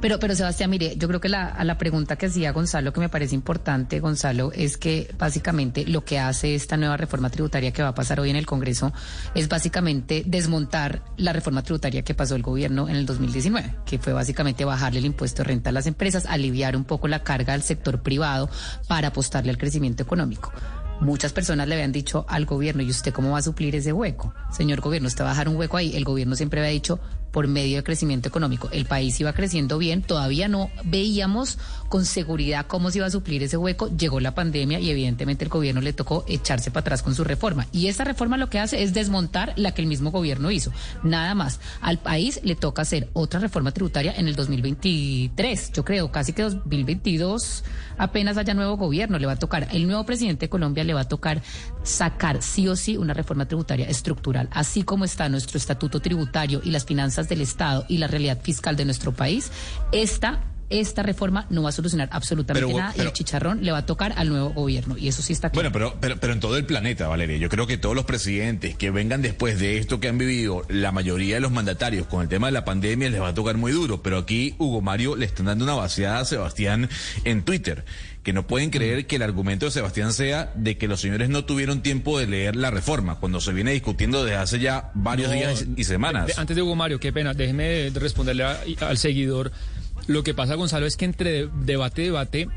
Pero, 0.01 0.19
pero 0.19 0.35
Sebastián, 0.35 0.69
mire, 0.69 0.95
yo 0.97 1.07
creo 1.07 1.19
que 1.19 1.29
la, 1.29 1.47
a 1.47 1.63
la 1.63 1.77
pregunta 1.77 2.15
que 2.15 2.27
hacía 2.27 2.51
Gonzalo, 2.51 2.93
que 2.93 2.99
me 2.99 3.09
parece 3.09 3.35
importante, 3.35 3.99
Gonzalo, 3.99 4.51
es 4.53 4.77
que 4.77 5.13
básicamente 5.17 5.85
lo 5.85 6.03
que 6.03 6.19
hace 6.19 6.55
esta 6.55 6.77
nueva 6.77 6.97
reforma 6.97 7.29
tributaria 7.29 7.71
que 7.71 7.81
va 7.81 7.89
a 7.89 7.95
pasar 7.95 8.19
hoy 8.19 8.29
en 8.29 8.35
el 8.35 8.45
Congreso 8.45 8.93
es 9.35 9.47
básicamente 9.49 10.23
desmontar 10.25 11.03
la 11.17 11.33
reforma 11.33 11.63
tributaria 11.63 12.03
que 12.03 12.13
pasó 12.13 12.35
el 12.35 12.41
gobierno 12.41 12.89
en 12.89 12.95
el 12.95 13.05
2019, 13.05 13.75
que 13.85 13.99
fue 13.99 14.13
básicamente 14.13 14.65
bajarle 14.65 14.99
el 14.99 15.05
impuesto 15.05 15.43
de 15.43 15.49
renta 15.49 15.69
a 15.69 15.73
las 15.73 15.87
empresas, 15.87 16.25
aliviar 16.25 16.75
un 16.75 16.85
poco 16.85 17.07
la 17.07 17.23
carga 17.23 17.53
al 17.53 17.63
sector 17.63 18.01
privado 18.01 18.49
para 18.87 19.09
apostarle 19.09 19.51
al 19.51 19.57
crecimiento 19.57 20.03
económico. 20.03 20.51
Muchas 21.01 21.31
personas 21.31 21.67
le 21.67 21.75
habían 21.75 21.93
dicho 21.93 22.25
al 22.27 22.45
gobierno, 22.45 22.83
¿y 22.83 22.89
usted 22.89 23.13
cómo 23.13 23.31
va 23.31 23.37
a 23.37 23.41
suplir 23.41 23.73
ese 23.73 23.93
hueco? 23.93 24.33
Señor 24.51 24.81
gobierno, 24.81 25.07
usted 25.07 25.23
va 25.23 25.29
a 25.29 25.31
dejar 25.31 25.47
un 25.47 25.55
hueco 25.55 25.77
ahí. 25.77 25.95
El 25.95 26.03
gobierno 26.03 26.35
siempre 26.35 26.59
había 26.59 26.71
dicho, 26.71 26.99
por 27.31 27.47
medio 27.47 27.77
de 27.77 27.83
crecimiento 27.83 28.29
económico. 28.29 28.69
El 28.71 28.85
país 28.85 29.19
iba 29.19 29.33
creciendo 29.33 29.77
bien, 29.77 30.01
todavía 30.01 30.47
no 30.47 30.69
veíamos 30.83 31.57
con 31.89 32.05
seguridad 32.05 32.67
cómo 32.67 32.91
se 32.91 32.99
iba 32.99 33.07
a 33.07 33.11
suplir 33.11 33.43
ese 33.43 33.57
hueco. 33.57 33.89
Llegó 33.89 34.19
la 34.19 34.35
pandemia 34.35 34.79
y 34.79 34.89
evidentemente 34.89 35.43
el 35.43 35.49
gobierno 35.49 35.81
le 35.81 35.93
tocó 35.93 36.23
echarse 36.27 36.71
para 36.71 36.81
atrás 36.81 37.03
con 37.03 37.15
su 37.15 37.23
reforma. 37.23 37.67
Y 37.71 37.87
esa 37.87 38.03
reforma 38.03 38.37
lo 38.37 38.49
que 38.49 38.59
hace 38.59 38.83
es 38.83 38.93
desmontar 38.93 39.53
la 39.57 39.73
que 39.73 39.81
el 39.81 39.87
mismo 39.87 40.11
gobierno 40.11 40.51
hizo. 40.51 40.71
Nada 41.03 41.35
más. 41.35 41.59
Al 41.81 41.97
país 41.97 42.39
le 42.43 42.55
toca 42.55 42.83
hacer 42.83 43.09
otra 43.13 43.39
reforma 43.39 43.71
tributaria 43.71 44.13
en 44.15 44.27
el 44.27 44.35
2023. 44.35 45.71
Yo 45.73 45.83
creo 45.83 46.11
casi 46.11 46.33
que 46.33 46.43
2022 46.43 47.63
apenas 47.97 48.37
haya 48.37 48.53
nuevo 48.53 48.77
gobierno. 48.77 49.17
Le 49.17 49.25
va 49.25 49.33
a 49.33 49.39
tocar, 49.39 49.67
el 49.71 49.87
nuevo 49.87 50.05
presidente 50.05 50.45
de 50.45 50.49
Colombia 50.49 50.83
le 50.83 50.93
va 50.93 51.01
a 51.01 51.07
tocar 51.07 51.41
sacar 51.83 52.41
sí 52.41 52.67
o 52.67 52.75
sí 52.75 52.97
una 52.97 53.13
reforma 53.13 53.47
tributaria 53.47 53.87
estructural. 53.87 54.47
Así 54.51 54.83
como 54.83 55.05
está 55.05 55.27
nuestro 55.29 55.57
estatuto 55.57 55.99
tributario 55.99 56.61
y 56.63 56.71
las 56.71 56.85
finanzas 56.85 57.27
del 57.29 57.41
Estado 57.41 57.85
y 57.87 57.97
la 57.97 58.07
realidad 58.07 58.39
fiscal 58.41 58.75
de 58.75 58.85
nuestro 58.85 59.11
país, 59.11 59.51
esta 59.91 60.43
esta 60.69 61.03
reforma 61.03 61.45
no 61.49 61.63
va 61.63 61.69
a 61.69 61.71
solucionar 61.71 62.09
absolutamente 62.11 62.73
nada 62.73 62.93
y 62.95 63.01
el 63.01 63.13
chicharrón 63.13 63.63
le 63.63 63.71
va 63.71 63.79
a 63.79 63.85
tocar 63.85 64.13
al 64.17 64.29
nuevo 64.29 64.49
gobierno. 64.49 64.97
Y 64.97 65.07
eso 65.07 65.21
sí 65.21 65.33
está 65.33 65.49
claro. 65.49 65.69
Bueno, 65.69 65.91
pero, 65.91 65.99
pero, 65.99 66.19
pero 66.19 66.33
en 66.33 66.39
todo 66.39 66.57
el 66.57 66.65
planeta, 66.65 67.07
Valeria, 67.07 67.37
yo 67.37 67.49
creo 67.49 67.67
que 67.67 67.77
todos 67.77 67.95
los 67.95 68.05
presidentes 68.05 68.75
que 68.75 68.91
vengan 68.91 69.21
después 69.21 69.59
de 69.59 69.77
esto 69.77 69.99
que 69.99 70.07
han 70.07 70.17
vivido, 70.17 70.63
la 70.69 70.91
mayoría 70.91 71.35
de 71.35 71.41
los 71.41 71.51
mandatarios 71.51 72.07
con 72.07 72.21
el 72.21 72.27
tema 72.27 72.47
de 72.47 72.53
la 72.53 72.65
pandemia 72.65 73.09
les 73.09 73.21
va 73.21 73.29
a 73.29 73.33
tocar 73.33 73.57
muy 73.57 73.71
duro. 73.71 74.01
Pero 74.01 74.17
aquí 74.17 74.55
Hugo 74.57 74.81
Mario 74.81 75.15
le 75.15 75.25
están 75.25 75.47
dando 75.47 75.63
una 75.65 75.73
vaciada 75.73 76.19
a 76.19 76.25
Sebastián 76.25 76.89
en 77.23 77.43
Twitter 77.43 77.85
que 78.23 78.33
no 78.33 78.45
pueden 78.45 78.69
creer 78.69 79.07
que 79.07 79.15
el 79.15 79.21
argumento 79.23 79.65
de 79.65 79.71
Sebastián 79.71 80.13
sea 80.13 80.51
de 80.55 80.77
que 80.77 80.87
los 80.87 81.01
señores 81.01 81.29
no 81.29 81.45
tuvieron 81.45 81.81
tiempo 81.81 82.19
de 82.19 82.27
leer 82.27 82.55
la 82.55 82.69
reforma, 82.69 83.15
cuando 83.15 83.39
se 83.39 83.53
viene 83.53 83.71
discutiendo 83.71 84.23
desde 84.23 84.37
hace 84.37 84.59
ya 84.59 84.91
varios 84.93 85.31
días 85.31 85.65
y 85.75 85.83
semanas. 85.85 86.37
antes 86.37 86.55
de 86.55 86.61
Hugo 86.61 86.75
Mario, 86.75 86.99
qué 86.99 87.13
pena, 87.13 87.33
déjeme 87.33 87.89
responderle 87.91 88.43
al 88.43 88.97
seguidor. 88.97 89.51
Lo 90.07 90.23
que 90.23 90.33
pasa, 90.33 90.55
Gonzalo, 90.55 90.85
es 90.85 90.97
que 90.97 91.05
entre 91.05 91.47
debate 91.47 92.01
y 92.01 92.05
debate 92.05 92.47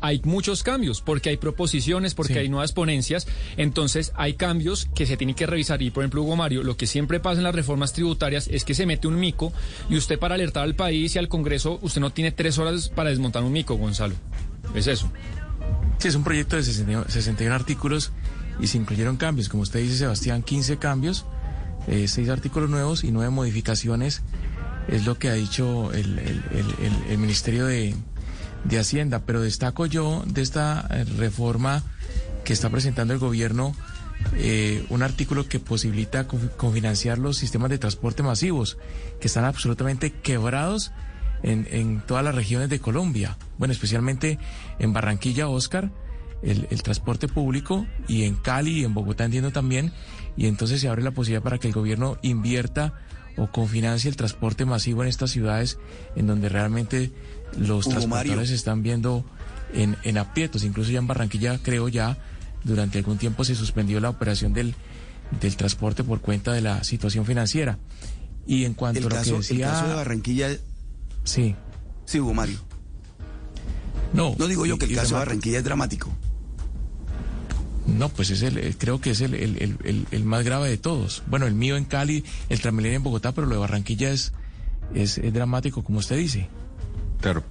hay 0.00 0.20
muchos 0.24 0.62
cambios, 0.62 1.00
porque 1.00 1.30
hay 1.30 1.36
proposiciones, 1.36 2.14
porque 2.14 2.38
hay 2.38 2.48
nuevas 2.48 2.72
ponencias, 2.72 3.26
entonces 3.56 4.12
hay 4.14 4.34
cambios 4.34 4.88
que 4.94 5.06
se 5.06 5.16
tienen 5.16 5.34
que 5.34 5.46
revisar. 5.46 5.82
Y 5.82 5.90
por 5.90 6.04
ejemplo, 6.04 6.22
Hugo 6.22 6.36
Mario, 6.36 6.62
lo 6.62 6.76
que 6.76 6.86
siempre 6.86 7.20
pasa 7.20 7.38
en 7.38 7.44
las 7.44 7.54
reformas 7.54 7.92
tributarias 7.92 8.48
es 8.48 8.64
que 8.64 8.74
se 8.74 8.86
mete 8.86 9.08
un 9.08 9.18
mico 9.18 9.52
y 9.88 9.96
usted 9.96 10.18
para 10.18 10.34
alertar 10.34 10.64
al 10.64 10.74
país 10.74 11.14
y 11.16 11.18
al 11.18 11.28
Congreso, 11.28 11.78
usted 11.82 12.00
no 12.00 12.10
tiene 12.10 12.32
tres 12.32 12.58
horas 12.58 12.88
para 12.88 13.10
desmontar 13.10 13.42
un 13.42 13.52
mico, 13.52 13.74
Gonzalo. 13.76 14.14
Es 14.74 14.86
eso. 14.86 15.10
Sí, 15.98 16.08
es 16.08 16.14
un 16.14 16.24
proyecto 16.24 16.56
de 16.56 16.62
61 16.62 17.54
artículos 17.54 18.12
y 18.60 18.68
se 18.68 18.78
incluyeron 18.78 19.16
cambios. 19.16 19.48
Como 19.48 19.62
usted 19.62 19.80
dice, 19.80 19.96
Sebastián, 19.96 20.42
15 20.42 20.76
cambios, 20.78 21.26
eh, 21.88 22.06
6 22.06 22.28
artículos 22.28 22.70
nuevos 22.70 23.02
y 23.02 23.10
9 23.10 23.30
modificaciones. 23.30 24.22
Es 24.88 25.04
lo 25.04 25.18
que 25.18 25.28
ha 25.28 25.34
dicho 25.34 25.92
el, 25.92 27.18
Ministerio 27.18 27.66
de, 27.66 27.94
Hacienda. 28.78 29.20
Pero 29.24 29.40
destaco 29.40 29.86
yo 29.86 30.24
de 30.26 30.42
esta 30.42 30.86
eh, 30.90 31.04
reforma 31.16 31.82
que 32.44 32.52
está 32.52 32.70
presentando 32.70 33.14
el 33.14 33.20
gobierno 33.20 33.74
eh, 34.34 34.84
un 34.88 35.02
artículo 35.02 35.48
que 35.48 35.60
posibilita 35.60 36.26
confinanciar 36.26 37.18
los 37.18 37.36
sistemas 37.36 37.70
de 37.70 37.78
transporte 37.78 38.22
masivos, 38.22 38.78
que 39.20 39.28
están 39.28 39.44
absolutamente 39.44 40.10
quebrados 40.10 40.92
en, 41.42 41.68
en 41.70 42.00
todas 42.00 42.24
las 42.24 42.34
regiones 42.34 42.68
de 42.68 42.80
Colombia. 42.80 43.36
Bueno, 43.58 43.72
especialmente 43.72 44.38
en 44.78 44.92
Barranquilla, 44.92 45.48
Oscar, 45.48 45.90
el, 46.42 46.66
el, 46.70 46.82
transporte 46.82 47.28
público 47.28 47.86
y 48.06 48.24
en 48.24 48.34
Cali 48.34 48.80
y 48.80 48.84
en 48.84 48.94
Bogotá 48.94 49.24
entiendo 49.24 49.50
también. 49.50 49.92
Y 50.36 50.46
entonces 50.46 50.80
se 50.80 50.88
abre 50.88 51.02
la 51.02 51.12
posibilidad 51.12 51.42
para 51.42 51.58
que 51.58 51.68
el 51.68 51.74
gobierno 51.74 52.18
invierta 52.22 52.94
o 53.38 53.50
confinancie 53.50 54.10
el 54.10 54.16
transporte 54.16 54.64
masivo 54.64 55.02
en 55.02 55.08
estas 55.08 55.30
ciudades 55.30 55.78
en 56.16 56.26
donde 56.26 56.48
realmente 56.48 57.12
los 57.56 57.88
transportadores 57.88 58.48
se 58.50 58.54
están 58.54 58.82
viendo 58.82 59.24
en, 59.72 59.96
en 60.02 60.18
aprietos. 60.18 60.64
Incluso 60.64 60.90
ya 60.90 60.98
en 60.98 61.06
Barranquilla, 61.06 61.58
creo 61.62 61.88
ya, 61.88 62.18
durante 62.64 62.98
algún 62.98 63.18
tiempo 63.18 63.44
se 63.44 63.54
suspendió 63.54 64.00
la 64.00 64.10
operación 64.10 64.52
del, 64.52 64.74
del 65.40 65.56
transporte 65.56 66.04
por 66.04 66.20
cuenta 66.20 66.52
de 66.52 66.60
la 66.60 66.84
situación 66.84 67.24
financiera. 67.24 67.78
Y 68.46 68.64
en 68.64 68.74
cuanto 68.74 69.00
a 69.00 69.10
lo 69.10 69.22
que 69.22 69.32
decía... 69.32 69.66
El 69.66 69.72
caso 69.72 69.88
de 69.88 69.94
Barranquilla 69.94 70.48
Sí. 71.24 71.54
Sí, 72.06 72.18
Hugo 72.20 72.32
Mario. 72.32 72.58
No. 74.14 74.34
No 74.38 74.46
digo 74.46 74.64
yo 74.64 74.78
que 74.78 74.86
el 74.86 74.94
caso 74.94 75.14
de 75.14 75.18
Barranquilla 75.20 75.58
es 75.58 75.64
dramático. 75.64 76.10
No, 77.88 78.08
pues 78.10 78.30
es 78.30 78.42
el, 78.42 78.76
creo 78.76 79.00
que 79.00 79.10
es 79.10 79.20
el, 79.20 79.34
el, 79.34 80.24
más 80.24 80.44
grave 80.44 80.68
de 80.68 80.76
todos. 80.76 81.22
Bueno, 81.26 81.46
el 81.46 81.54
mío 81.54 81.76
en 81.76 81.84
Cali, 81.84 82.22
el 82.48 82.60
Transmilenio 82.60 82.96
en 82.98 83.02
Bogotá, 83.02 83.32
pero 83.32 83.46
lo 83.46 83.54
de 83.54 83.60
Barranquilla 83.60 84.10
es, 84.10 84.32
es, 84.94 85.18
es 85.18 85.32
dramático, 85.32 85.82
como 85.82 85.98
usted 85.98 86.16
dice. 86.16 86.48
Claro. 87.20 87.42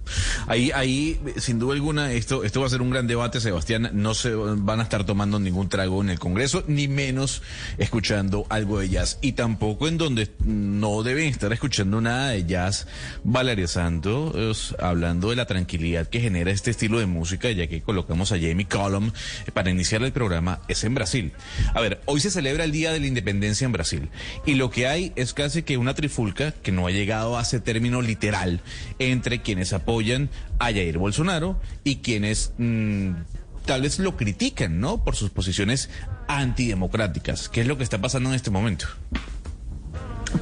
Ahí, 0.48 0.72
ahí, 0.74 1.20
sin 1.38 1.60
duda 1.60 1.74
alguna, 1.74 2.14
esto, 2.14 2.46
esto 2.46 2.62
va 2.62 2.68
a 2.68 2.70
ser 2.70 2.82
un 2.82 2.90
gran 2.90 3.06
debate, 3.06 3.42
Sebastián. 3.42 3.90
No 3.94 4.14
se 4.14 4.34
van 4.34 4.80
a 4.80 4.84
estar 4.84 5.06
tomando 5.06 5.40
ningún 5.40 5.68
trago 5.68 6.02
en 6.02 6.10
el 6.10 6.20
Congreso, 6.20 6.64
ni 6.68 6.88
menos 6.88 7.42
escuchando 7.78 8.46
algo 8.50 8.80
de 8.80 8.88
jazz. 8.90 9.20
Y 9.22 9.34
tampoco 9.34 9.90
en 9.90 9.98
donde 9.98 10.30
no 10.46 11.04
deben 11.04 11.26
estar 11.26 11.52
escuchando 11.52 12.00
nada 12.00 12.30
de 12.30 12.46
jazz, 12.46 12.88
Valeria 13.26 13.68
Santos, 13.68 14.74
hablando 14.80 15.32
de 15.32 15.36
la 15.36 15.46
tranquilidad 15.46 16.08
que 16.08 16.22
genera 16.22 16.52
este 16.52 16.72
estilo 16.72 17.00
de 17.00 17.06
música, 17.06 17.52
ya 17.52 17.68
que 17.68 17.82
colocamos 17.82 18.32
a 18.32 18.40
Jamie 18.40 18.68
Cullum 18.68 19.12
para 19.54 19.70
iniciar 19.70 20.02
el 20.04 20.14
programa, 20.14 20.62
es 20.70 20.84
en 20.86 20.94
Brasil. 20.94 21.34
A 21.74 21.82
ver, 21.82 22.00
hoy 22.06 22.22
se 22.22 22.32
celebra 22.32 22.64
el 22.64 22.72
Día 22.72 22.94
de 22.94 23.02
la 23.02 23.08
Independencia 23.08 23.66
en 23.66 23.74
Brasil. 23.74 24.10
Y 24.46 24.54
lo 24.54 24.70
que 24.70 24.88
hay 24.88 25.12
es 25.18 25.34
casi 25.34 25.64
que 25.64 25.76
una 25.78 25.94
trifulca 25.94 26.52
que 26.52 26.72
no 26.72 26.88
ha 26.88 26.92
llegado 26.92 27.38
a 27.38 27.42
ese 27.42 27.60
término 27.60 28.02
literal 28.02 28.62
entre 29.00 29.42
quienes 29.42 29.57
apoyan 29.74 30.30
a 30.60 30.66
Jair 30.66 30.98
Bolsonaro 30.98 31.60
y 31.84 31.98
quienes 31.98 32.54
mm, 32.58 33.12
tal 33.66 33.82
vez 33.82 34.00
lo 34.00 34.18
critican, 34.18 34.80
¿no? 34.80 35.04
Por 35.04 35.16
sus 35.16 35.30
posiciones 35.30 35.90
antidemocráticas. 36.28 37.50
¿Qué 37.50 37.62
es 37.62 37.68
lo 37.68 37.78
que 37.78 37.84
está 37.84 38.00
pasando 38.00 38.30
en 38.30 38.36
este 38.36 38.52
momento? 38.52 38.88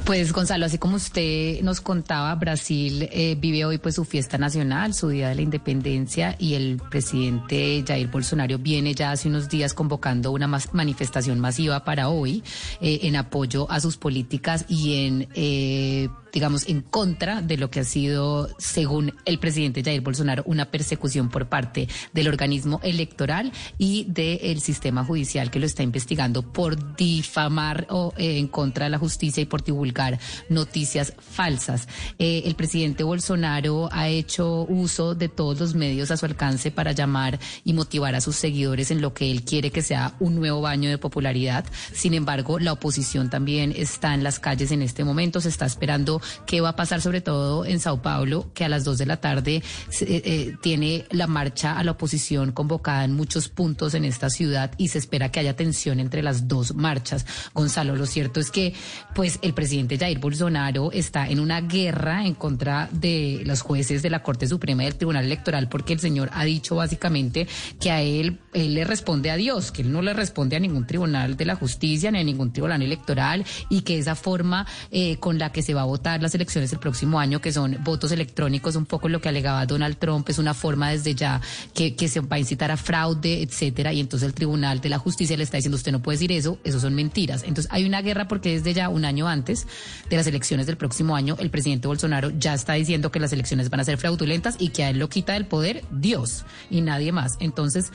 Pues 0.04 0.32
Gonzalo, 0.32 0.66
así 0.66 0.78
como 0.78 0.96
usted 0.96 1.60
nos 1.62 1.80
contaba, 1.80 2.34
Brasil 2.34 3.08
eh, 3.12 3.36
vive 3.38 3.64
hoy 3.64 3.78
pues 3.78 3.94
su 3.94 4.04
fiesta 4.04 4.36
nacional, 4.36 4.94
su 4.94 5.08
día 5.08 5.28
de 5.28 5.36
la 5.36 5.42
independencia 5.42 6.34
y 6.38 6.54
el 6.54 6.80
presidente 6.90 7.84
Jair 7.86 8.08
Bolsonaro 8.08 8.58
viene 8.58 8.94
ya 8.94 9.12
hace 9.12 9.28
unos 9.28 9.48
días 9.48 9.74
convocando 9.74 10.32
una 10.32 10.48
manifestación 10.72 11.38
masiva 11.38 11.84
para 11.84 12.08
hoy 12.08 12.42
eh, 12.80 13.00
en 13.02 13.16
apoyo 13.16 13.70
a 13.70 13.80
sus 13.80 13.96
políticas 13.96 14.64
y 14.68 15.06
en 15.06 15.28
eh, 15.34 16.08
digamos, 16.32 16.68
en 16.68 16.82
contra 16.82 17.42
de 17.42 17.56
lo 17.56 17.70
que 17.70 17.80
ha 17.80 17.84
sido, 17.84 18.48
según 18.58 19.14
el 19.24 19.38
presidente 19.38 19.82
Jair 19.82 20.00
Bolsonaro, 20.00 20.42
una 20.46 20.66
persecución 20.66 21.28
por 21.28 21.48
parte 21.48 21.88
del 22.12 22.28
organismo 22.28 22.80
electoral 22.82 23.52
y 23.78 24.04
del 24.08 24.60
sistema 24.60 25.04
judicial 25.04 25.50
que 25.50 25.58
lo 25.58 25.66
está 25.66 25.82
investigando 25.82 26.42
por 26.42 26.96
difamar 26.96 27.86
o 27.90 28.12
eh, 28.16 28.38
en 28.38 28.48
contra 28.48 28.84
de 28.84 28.90
la 28.90 28.98
justicia 28.98 29.42
y 29.42 29.46
por 29.46 29.64
divulgar 29.64 30.18
noticias 30.48 31.12
falsas. 31.18 31.88
Eh, 32.18 32.42
el 32.44 32.54
presidente 32.54 33.04
Bolsonaro 33.04 33.88
ha 33.92 34.08
hecho 34.08 34.66
uso 34.68 35.14
de 35.14 35.28
todos 35.28 35.60
los 35.60 35.74
medios 35.74 36.10
a 36.10 36.16
su 36.16 36.26
alcance 36.26 36.70
para 36.70 36.92
llamar 36.92 37.38
y 37.64 37.72
motivar 37.72 38.14
a 38.14 38.20
sus 38.20 38.36
seguidores 38.36 38.90
en 38.90 39.00
lo 39.00 39.14
que 39.14 39.30
él 39.30 39.42
quiere 39.42 39.70
que 39.70 39.82
sea 39.82 40.14
un 40.20 40.34
nuevo 40.36 40.60
baño 40.60 40.90
de 40.90 40.98
popularidad. 40.98 41.64
Sin 41.92 42.14
embargo, 42.14 42.58
la 42.58 42.72
oposición 42.72 43.30
también 43.30 43.72
está 43.76 44.14
en 44.14 44.22
las 44.22 44.38
calles 44.38 44.70
en 44.72 44.82
este 44.82 45.04
momento, 45.04 45.40
se 45.40 45.48
está 45.48 45.66
esperando 45.66 46.20
qué 46.46 46.60
va 46.60 46.70
a 46.70 46.76
pasar 46.76 47.00
sobre 47.00 47.20
todo 47.20 47.64
en 47.64 47.80
Sao 47.80 48.00
Paulo, 48.00 48.50
que 48.54 48.64
a 48.64 48.68
las 48.68 48.84
dos 48.84 48.98
de 48.98 49.06
la 49.06 49.18
tarde 49.18 49.56
eh, 49.56 49.62
eh, 50.00 50.56
tiene 50.62 51.04
la 51.10 51.26
marcha 51.26 51.78
a 51.78 51.84
la 51.84 51.92
oposición 51.92 52.52
convocada 52.52 53.04
en 53.04 53.12
muchos 53.12 53.48
puntos 53.48 53.94
en 53.94 54.04
esta 54.04 54.30
ciudad 54.30 54.72
y 54.78 54.88
se 54.88 54.98
espera 54.98 55.30
que 55.30 55.40
haya 55.40 55.54
tensión 55.54 56.00
entre 56.00 56.22
las 56.22 56.48
dos 56.48 56.74
marchas. 56.74 57.26
Gonzalo, 57.54 57.94
lo 57.94 58.06
cierto 58.06 58.40
es 58.40 58.50
que 58.50 58.74
pues 59.14 59.38
el 59.42 59.52
presidente 59.52 59.66
presidente 59.66 59.98
Jair 59.98 60.20
Bolsonaro 60.20 60.92
está 60.92 61.28
en 61.28 61.40
una 61.40 61.60
guerra 61.60 62.24
en 62.24 62.34
contra 62.34 62.88
de 62.92 63.42
los 63.44 63.62
jueces 63.62 64.00
de 64.00 64.10
la 64.10 64.22
Corte 64.22 64.46
Suprema 64.46 64.84
y 64.84 64.86
del 64.86 64.94
Tribunal 64.94 65.24
Electoral 65.24 65.68
porque 65.68 65.92
el 65.92 65.98
señor 65.98 66.30
ha 66.32 66.44
dicho 66.44 66.76
básicamente 66.76 67.48
que 67.80 67.90
a 67.90 68.00
él, 68.00 68.38
él 68.54 68.74
le 68.74 68.84
responde 68.84 69.32
a 69.32 69.36
Dios, 69.36 69.72
que 69.72 69.82
él 69.82 69.90
no 69.90 70.02
le 70.02 70.14
responde 70.14 70.54
a 70.54 70.60
ningún 70.60 70.86
tribunal 70.86 71.36
de 71.36 71.46
la 71.46 71.56
justicia 71.56 72.12
ni 72.12 72.20
a 72.20 72.22
ningún 72.22 72.52
tribunal 72.52 72.80
electoral 72.80 73.44
y 73.68 73.80
que 73.82 73.98
esa 73.98 74.14
forma 74.14 74.68
eh, 74.92 75.16
con 75.16 75.36
la 75.36 75.50
que 75.50 75.62
se 75.62 75.74
va 75.74 75.80
a 75.80 75.84
votar 75.84 76.05
las 76.06 76.34
elecciones 76.34 76.72
el 76.72 76.78
próximo 76.78 77.18
año, 77.18 77.40
que 77.40 77.52
son 77.52 77.78
votos 77.82 78.12
electrónicos, 78.12 78.76
un 78.76 78.86
poco 78.86 79.08
lo 79.08 79.20
que 79.20 79.28
alegaba 79.28 79.66
Donald 79.66 79.98
Trump, 79.98 80.28
es 80.28 80.38
una 80.38 80.54
forma 80.54 80.90
desde 80.90 81.14
ya 81.14 81.40
que, 81.74 81.94
que 81.94 82.08
se 82.08 82.20
va 82.20 82.36
a 82.36 82.38
incitar 82.38 82.70
a 82.70 82.76
fraude, 82.76 83.42
etcétera, 83.42 83.92
y 83.92 84.00
entonces 84.00 84.28
el 84.28 84.34
Tribunal 84.34 84.80
de 84.80 84.88
la 84.88 84.98
Justicia 84.98 85.36
le 85.36 85.42
está 85.42 85.56
diciendo 85.56 85.76
usted 85.76 85.92
no 85.92 86.00
puede 86.00 86.16
decir 86.16 86.32
eso, 86.32 86.58
eso 86.64 86.80
son 86.80 86.94
mentiras. 86.94 87.42
Entonces 87.42 87.70
hay 87.72 87.84
una 87.84 88.02
guerra 88.02 88.28
porque 88.28 88.50
desde 88.50 88.72
ya 88.74 88.88
un 88.88 89.04
año 89.04 89.28
antes 89.28 89.66
de 90.08 90.16
las 90.16 90.26
elecciones 90.26 90.66
del 90.66 90.76
próximo 90.76 91.16
año, 91.16 91.36
el 91.38 91.50
presidente 91.50 91.88
Bolsonaro 91.88 92.30
ya 92.38 92.54
está 92.54 92.74
diciendo 92.74 93.10
que 93.10 93.20
las 93.20 93.32
elecciones 93.32 93.70
van 93.70 93.80
a 93.80 93.84
ser 93.84 93.98
fraudulentas 93.98 94.56
y 94.58 94.68
que 94.68 94.84
a 94.84 94.90
él 94.90 94.98
lo 94.98 95.08
quita 95.08 95.32
del 95.32 95.46
poder 95.46 95.82
Dios 95.90 96.44
y 96.70 96.80
nadie 96.80 97.12
más. 97.12 97.36
Entonces, 97.40 97.92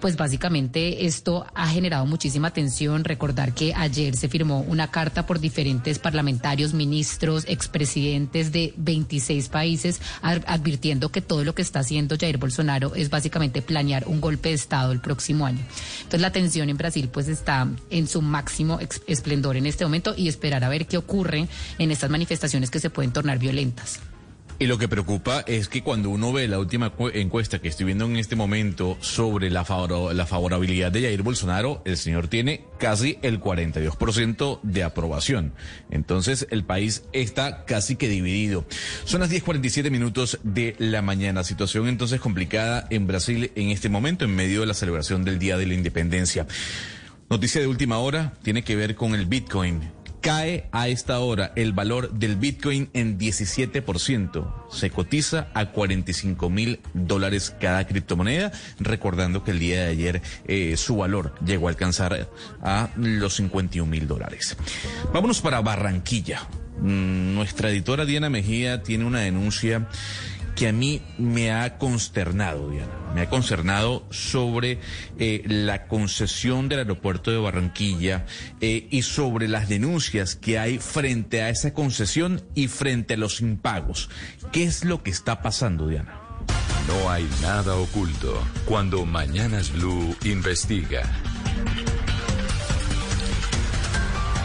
pues 0.00 0.16
básicamente 0.16 1.06
esto 1.06 1.46
ha 1.54 1.68
generado 1.68 2.06
muchísima 2.06 2.52
tensión. 2.52 3.04
Recordar 3.04 3.54
que 3.54 3.74
ayer 3.74 4.16
se 4.16 4.28
firmó 4.28 4.60
una 4.60 4.90
carta 4.90 5.26
por 5.26 5.40
diferentes 5.40 5.98
parlamentarios, 5.98 6.74
ministros, 6.74 7.44
expresidentes 7.54 8.52
de 8.52 8.74
26 8.76 9.48
países 9.48 10.00
advirtiendo 10.22 11.10
que 11.10 11.22
todo 11.22 11.44
lo 11.44 11.54
que 11.54 11.62
está 11.62 11.80
haciendo 11.80 12.16
Jair 12.18 12.38
Bolsonaro 12.38 12.94
es 12.94 13.10
básicamente 13.10 13.62
planear 13.62 14.06
un 14.06 14.20
golpe 14.20 14.50
de 14.50 14.56
Estado 14.56 14.92
el 14.92 15.00
próximo 15.00 15.46
año. 15.46 15.64
Entonces 15.98 16.20
la 16.20 16.32
tensión 16.32 16.68
en 16.68 16.76
Brasil 16.76 17.08
pues 17.12 17.28
está 17.28 17.68
en 17.90 18.06
su 18.06 18.20
máximo 18.22 18.78
esplendor 19.06 19.56
en 19.56 19.66
este 19.66 19.84
momento 19.84 20.14
y 20.16 20.28
esperar 20.28 20.64
a 20.64 20.68
ver 20.68 20.86
qué 20.86 20.96
ocurre 20.96 21.48
en 21.78 21.90
estas 21.90 22.10
manifestaciones 22.10 22.70
que 22.70 22.80
se 22.80 22.90
pueden 22.90 23.12
tornar 23.12 23.38
violentas. 23.38 24.00
Y 24.58 24.66
lo 24.66 24.78
que 24.78 24.86
preocupa 24.86 25.40
es 25.48 25.68
que 25.68 25.82
cuando 25.82 26.10
uno 26.10 26.32
ve 26.32 26.46
la 26.46 26.60
última 26.60 26.92
encuesta 27.12 27.58
que 27.58 27.68
estoy 27.68 27.86
viendo 27.86 28.04
en 28.04 28.16
este 28.16 28.36
momento 28.36 28.96
sobre 29.00 29.50
la, 29.50 29.66
la 30.12 30.26
favorabilidad 30.26 30.92
de 30.92 31.02
Jair 31.02 31.22
Bolsonaro, 31.22 31.82
el 31.84 31.96
señor 31.96 32.28
tiene 32.28 32.64
casi 32.78 33.18
el 33.22 33.40
42% 33.40 34.60
de 34.62 34.84
aprobación. 34.84 35.54
Entonces 35.90 36.46
el 36.50 36.64
país 36.64 37.02
está 37.12 37.64
casi 37.64 37.96
que 37.96 38.08
dividido. 38.08 38.64
Son 39.04 39.20
las 39.20 39.30
10.47 39.30 39.90
minutos 39.90 40.38
de 40.44 40.76
la 40.78 41.02
mañana. 41.02 41.42
Situación 41.42 41.88
entonces 41.88 42.20
complicada 42.20 42.86
en 42.90 43.08
Brasil 43.08 43.50
en 43.56 43.70
este 43.70 43.88
momento, 43.88 44.24
en 44.24 44.36
medio 44.36 44.60
de 44.60 44.66
la 44.66 44.74
celebración 44.74 45.24
del 45.24 45.40
Día 45.40 45.56
de 45.56 45.66
la 45.66 45.74
Independencia. 45.74 46.46
Noticia 47.28 47.60
de 47.60 47.66
última 47.66 47.98
hora 47.98 48.34
tiene 48.42 48.62
que 48.62 48.76
ver 48.76 48.94
con 48.94 49.16
el 49.16 49.26
Bitcoin. 49.26 50.03
Cae 50.24 50.70
a 50.72 50.88
esta 50.88 51.18
hora 51.18 51.52
el 51.54 51.74
valor 51.74 52.10
del 52.14 52.36
Bitcoin 52.36 52.88
en 52.94 53.18
17%. 53.18 54.70
Se 54.70 54.88
cotiza 54.88 55.48
a 55.52 55.66
45 55.66 56.48
mil 56.48 56.80
dólares 56.94 57.54
cada 57.60 57.86
criptomoneda, 57.86 58.50
recordando 58.80 59.44
que 59.44 59.50
el 59.50 59.58
día 59.58 59.82
de 59.82 59.90
ayer 59.90 60.22
eh, 60.46 60.78
su 60.78 60.96
valor 60.96 61.34
llegó 61.44 61.66
a 61.66 61.72
alcanzar 61.72 62.30
a 62.62 62.88
los 62.96 63.34
51 63.34 63.90
mil 63.90 64.08
dólares. 64.08 64.56
Vámonos 65.12 65.42
para 65.42 65.60
Barranquilla. 65.60 66.48
Mm, 66.80 67.34
nuestra 67.34 67.68
editora 67.68 68.06
Diana 68.06 68.30
Mejía 68.30 68.82
tiene 68.82 69.04
una 69.04 69.20
denuncia 69.20 69.88
que 70.54 70.68
a 70.68 70.72
mí 70.72 71.02
me 71.18 71.52
ha 71.52 71.78
consternado, 71.78 72.70
Diana, 72.70 72.92
me 73.14 73.22
ha 73.22 73.28
consternado 73.28 74.06
sobre 74.10 74.80
eh, 75.18 75.42
la 75.46 75.86
concesión 75.86 76.68
del 76.68 76.80
aeropuerto 76.80 77.30
de 77.30 77.38
Barranquilla 77.38 78.26
eh, 78.60 78.86
y 78.90 79.02
sobre 79.02 79.48
las 79.48 79.68
denuncias 79.68 80.36
que 80.36 80.58
hay 80.58 80.78
frente 80.78 81.42
a 81.42 81.48
esa 81.48 81.72
concesión 81.74 82.42
y 82.54 82.68
frente 82.68 83.14
a 83.14 83.16
los 83.16 83.40
impagos. 83.40 84.10
¿Qué 84.52 84.64
es 84.64 84.84
lo 84.84 85.02
que 85.02 85.10
está 85.10 85.42
pasando, 85.42 85.88
Diana? 85.88 86.20
No 86.86 87.10
hay 87.10 87.28
nada 87.40 87.76
oculto 87.76 88.42
cuando 88.66 89.06
Mañanas 89.06 89.72
Blue 89.72 90.14
investiga. 90.24 91.02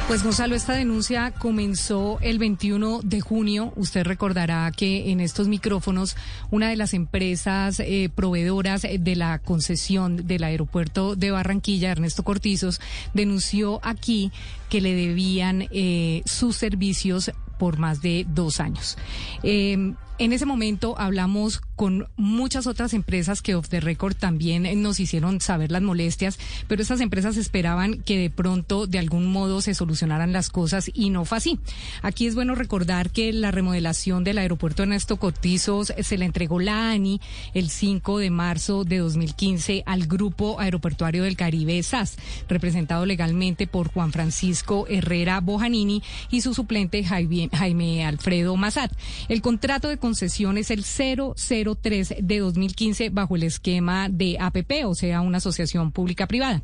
Pues 0.10 0.24
Gonzalo, 0.24 0.56
esta 0.56 0.74
denuncia 0.74 1.30
comenzó 1.30 2.18
el 2.22 2.40
21 2.40 3.02
de 3.04 3.22
junio. 3.22 3.72
Usted 3.76 4.04
recordará 4.04 4.72
que 4.76 5.12
en 5.12 5.20
estos 5.20 5.48
micrófonos 5.48 6.18
una 6.50 6.68
de 6.68 6.78
las 6.78 6.96
empresas 6.96 7.80
eh, 7.80 8.10
proveedoras 8.16 8.88
de 8.92 9.16
la 9.16 9.38
concesión 9.38 10.26
del 10.26 10.46
aeropuerto 10.46 11.16
de 11.16 11.30
Barranquilla, 11.30 11.92
Ernesto 11.92 12.24
Cortizos, 12.24 12.82
denunció 13.14 13.82
aquí 13.84 14.32
que 14.68 14.82
le 14.82 14.96
debían 14.96 15.68
eh, 15.70 16.24
sus 16.26 16.56
servicios 16.56 17.30
por 17.60 17.78
más 17.78 18.02
de 18.02 18.26
dos 18.28 18.62
años. 18.62 18.98
Eh, 19.44 19.94
en 20.20 20.34
ese 20.34 20.46
momento 20.46 20.96
hablamos 20.98 21.62
con 21.76 22.10
muchas 22.18 22.68
otras 22.68 22.94
empresas 22.94 23.42
que 23.42 23.56
off 23.56 23.70
the 23.70 23.80
record 23.80 24.14
también 24.14 24.68
nos 24.82 25.00
hicieron 25.00 25.40
saber 25.40 25.72
las 25.72 25.82
molestias, 25.82 26.38
pero 26.68 26.82
esas 26.82 27.00
empresas 27.00 27.38
esperaban 27.38 28.04
que 28.04 28.18
de 28.18 28.30
pronto 28.30 28.86
de 28.86 29.00
algún 29.00 29.28
modo 29.28 29.62
se 29.62 29.74
solucionaran 29.74 30.34
las 30.34 30.50
cosas 30.50 30.92
y 30.94 31.10
no 31.10 31.24
fue 31.24 31.38
así. 31.38 31.58
Aquí 32.02 32.28
es 32.28 32.36
bueno 32.36 32.54
recordar 32.54 33.12
que 33.12 33.32
la 33.32 33.52
remodelación 33.52 34.26
del 34.26 34.40
aeropuerto 34.40 34.84
Ernesto 34.84 35.18
Cortizos 35.18 35.94
se 35.98 36.18
le 36.18 36.26
entregó 36.26 36.60
la 36.60 36.92
ANI 36.92 37.22
el 37.54 37.70
5 37.70 38.20
de 38.20 38.30
marzo 38.30 38.84
de 38.84 38.98
2015 38.98 39.84
al 39.86 40.06
Grupo 40.06 40.60
Aeroportuario 40.60 41.24
del 41.24 41.38
Caribe 41.38 41.82
SAS, 41.82 42.18
representado 42.50 43.06
legalmente 43.06 43.68
por 43.68 43.90
Juan 43.90 44.12
Francisco 44.12 44.86
Herrera 44.90 45.40
Bojanini 45.40 46.04
y 46.30 46.42
su 46.42 46.54
suplente 46.54 47.06
Jaime, 47.06 48.06
Alfredo 48.06 48.58
Mazat. 48.58 48.92
El 49.30 49.42
contrato 49.42 49.88
de 49.88 49.98
concesión 50.10 50.58
es 50.58 50.72
el 50.72 50.84
003 50.84 52.16
de 52.20 52.40
2015 52.40 53.12
bajo 53.12 53.36
el 53.36 53.44
esquema 53.44 54.10
de 54.10 54.38
APP, 54.40 54.86
o 54.86 54.96
sea, 54.96 55.22
una 55.22 55.38
asociación 55.38 55.92
pública-privada. 55.92 56.64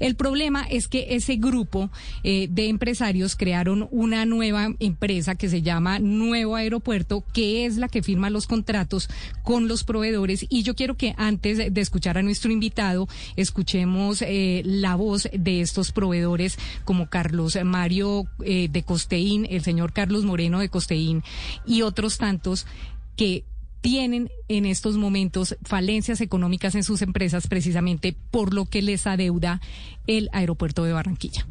El 0.00 0.16
problema 0.16 0.64
es 0.68 0.88
que 0.88 1.06
ese 1.10 1.36
grupo 1.36 1.88
eh, 2.24 2.48
de 2.50 2.66
empresarios 2.66 3.36
crearon 3.36 3.86
una 3.92 4.24
nueva 4.24 4.74
empresa 4.80 5.36
que 5.36 5.48
se 5.48 5.62
llama 5.62 6.00
Nuevo 6.00 6.56
Aeropuerto, 6.56 7.22
que 7.32 7.64
es 7.64 7.76
la 7.76 7.86
que 7.86 8.02
firma 8.02 8.28
los 8.28 8.48
contratos 8.48 9.08
con 9.44 9.68
los 9.68 9.84
proveedores. 9.84 10.44
Y 10.48 10.64
yo 10.64 10.74
quiero 10.74 10.96
que 10.96 11.14
antes 11.16 11.58
de 11.58 11.80
escuchar 11.80 12.18
a 12.18 12.22
nuestro 12.22 12.50
invitado, 12.50 13.06
escuchemos 13.36 14.20
eh, 14.22 14.62
la 14.64 14.96
voz 14.96 15.28
de 15.32 15.60
estos 15.60 15.92
proveedores 15.92 16.58
como 16.84 17.08
Carlos 17.08 17.56
Mario 17.62 18.26
eh, 18.44 18.66
de 18.68 18.82
Costeín, 18.82 19.46
el 19.48 19.62
señor 19.62 19.92
Carlos 19.92 20.24
Moreno 20.24 20.58
de 20.58 20.68
Costeín 20.68 21.22
y 21.64 21.82
otros 21.82 22.18
tantos 22.18 22.66
que 23.16 23.44
tienen 23.80 24.30
en 24.48 24.66
estos 24.66 24.96
momentos 24.96 25.56
falencias 25.62 26.20
económicas 26.20 26.74
en 26.74 26.84
sus 26.84 27.02
empresas 27.02 27.46
precisamente 27.46 28.14
por 28.30 28.52
lo 28.52 28.66
que 28.66 28.82
les 28.82 29.06
adeuda 29.06 29.60
el 30.06 30.28
aeropuerto 30.32 30.84
de 30.84 30.92
Barranquilla. 30.92 31.46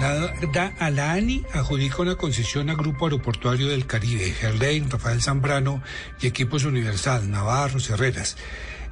La, 0.00 0.66
a 0.78 0.90
la 0.90 1.12
ANI 1.12 1.44
adjudica 1.52 2.02
una 2.02 2.16
concesión 2.16 2.70
a 2.70 2.74
Grupo 2.74 3.04
Aeroportuario 3.04 3.68
del 3.68 3.86
Caribe, 3.86 4.32
Gerlain, 4.32 4.90
Rafael 4.90 5.22
Zambrano 5.22 5.82
y 6.20 6.26
Equipos 6.26 6.64
Universal, 6.64 7.30
Navarro, 7.30 7.78
Herreras. 7.78 8.36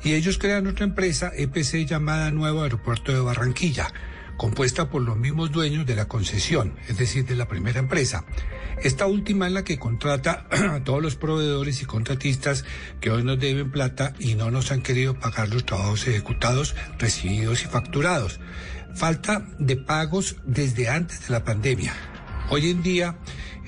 Y 0.05 0.13
ellos 0.15 0.39
crean 0.39 0.67
otra 0.67 0.85
empresa, 0.85 1.33
EPC, 1.35 1.87
llamada 1.87 2.31
Nuevo 2.31 2.63
Aeropuerto 2.63 3.13
de 3.13 3.21
Barranquilla, 3.21 3.93
compuesta 4.37 4.89
por 4.89 5.03
los 5.03 5.17
mismos 5.17 5.51
dueños 5.51 5.85
de 5.85 5.97
la 5.97 6.07
concesión, 6.07 6.77
es 6.89 6.97
decir, 6.97 7.27
de 7.27 7.35
la 7.35 7.49
primera 7.49 7.81
empresa. 7.81 8.25
Esta 8.83 9.07
última 9.07 9.47
es 9.47 9.53
la 9.53 9.63
que 9.63 9.79
contrata 9.79 10.47
a 10.51 10.83
todos 10.83 11.03
los 11.03 11.15
proveedores 11.15 11.83
y 11.83 11.85
contratistas 11.85 12.65
que 13.01 13.11
hoy 13.11 13.23
nos 13.23 13.39
deben 13.39 13.71
plata 13.71 14.15
y 14.19 14.37
no 14.37 14.51
nos 14.51 14.73
han 14.73 14.81
querido 14.81 15.19
pagar 15.19 15.51
los 15.51 15.67
trabajos 15.67 16.07
ejecutados, 16.07 16.75
recibidos 16.99 17.63
y 17.63 17.67
facturados. 17.67 18.41
Falta 18.95 19.47
de 19.59 19.77
pagos 19.77 20.37
desde 20.45 20.89
antes 20.89 21.27
de 21.27 21.33
la 21.33 21.45
pandemia. 21.45 21.95
Hoy 22.53 22.69
en 22.69 22.83
día 22.83 23.17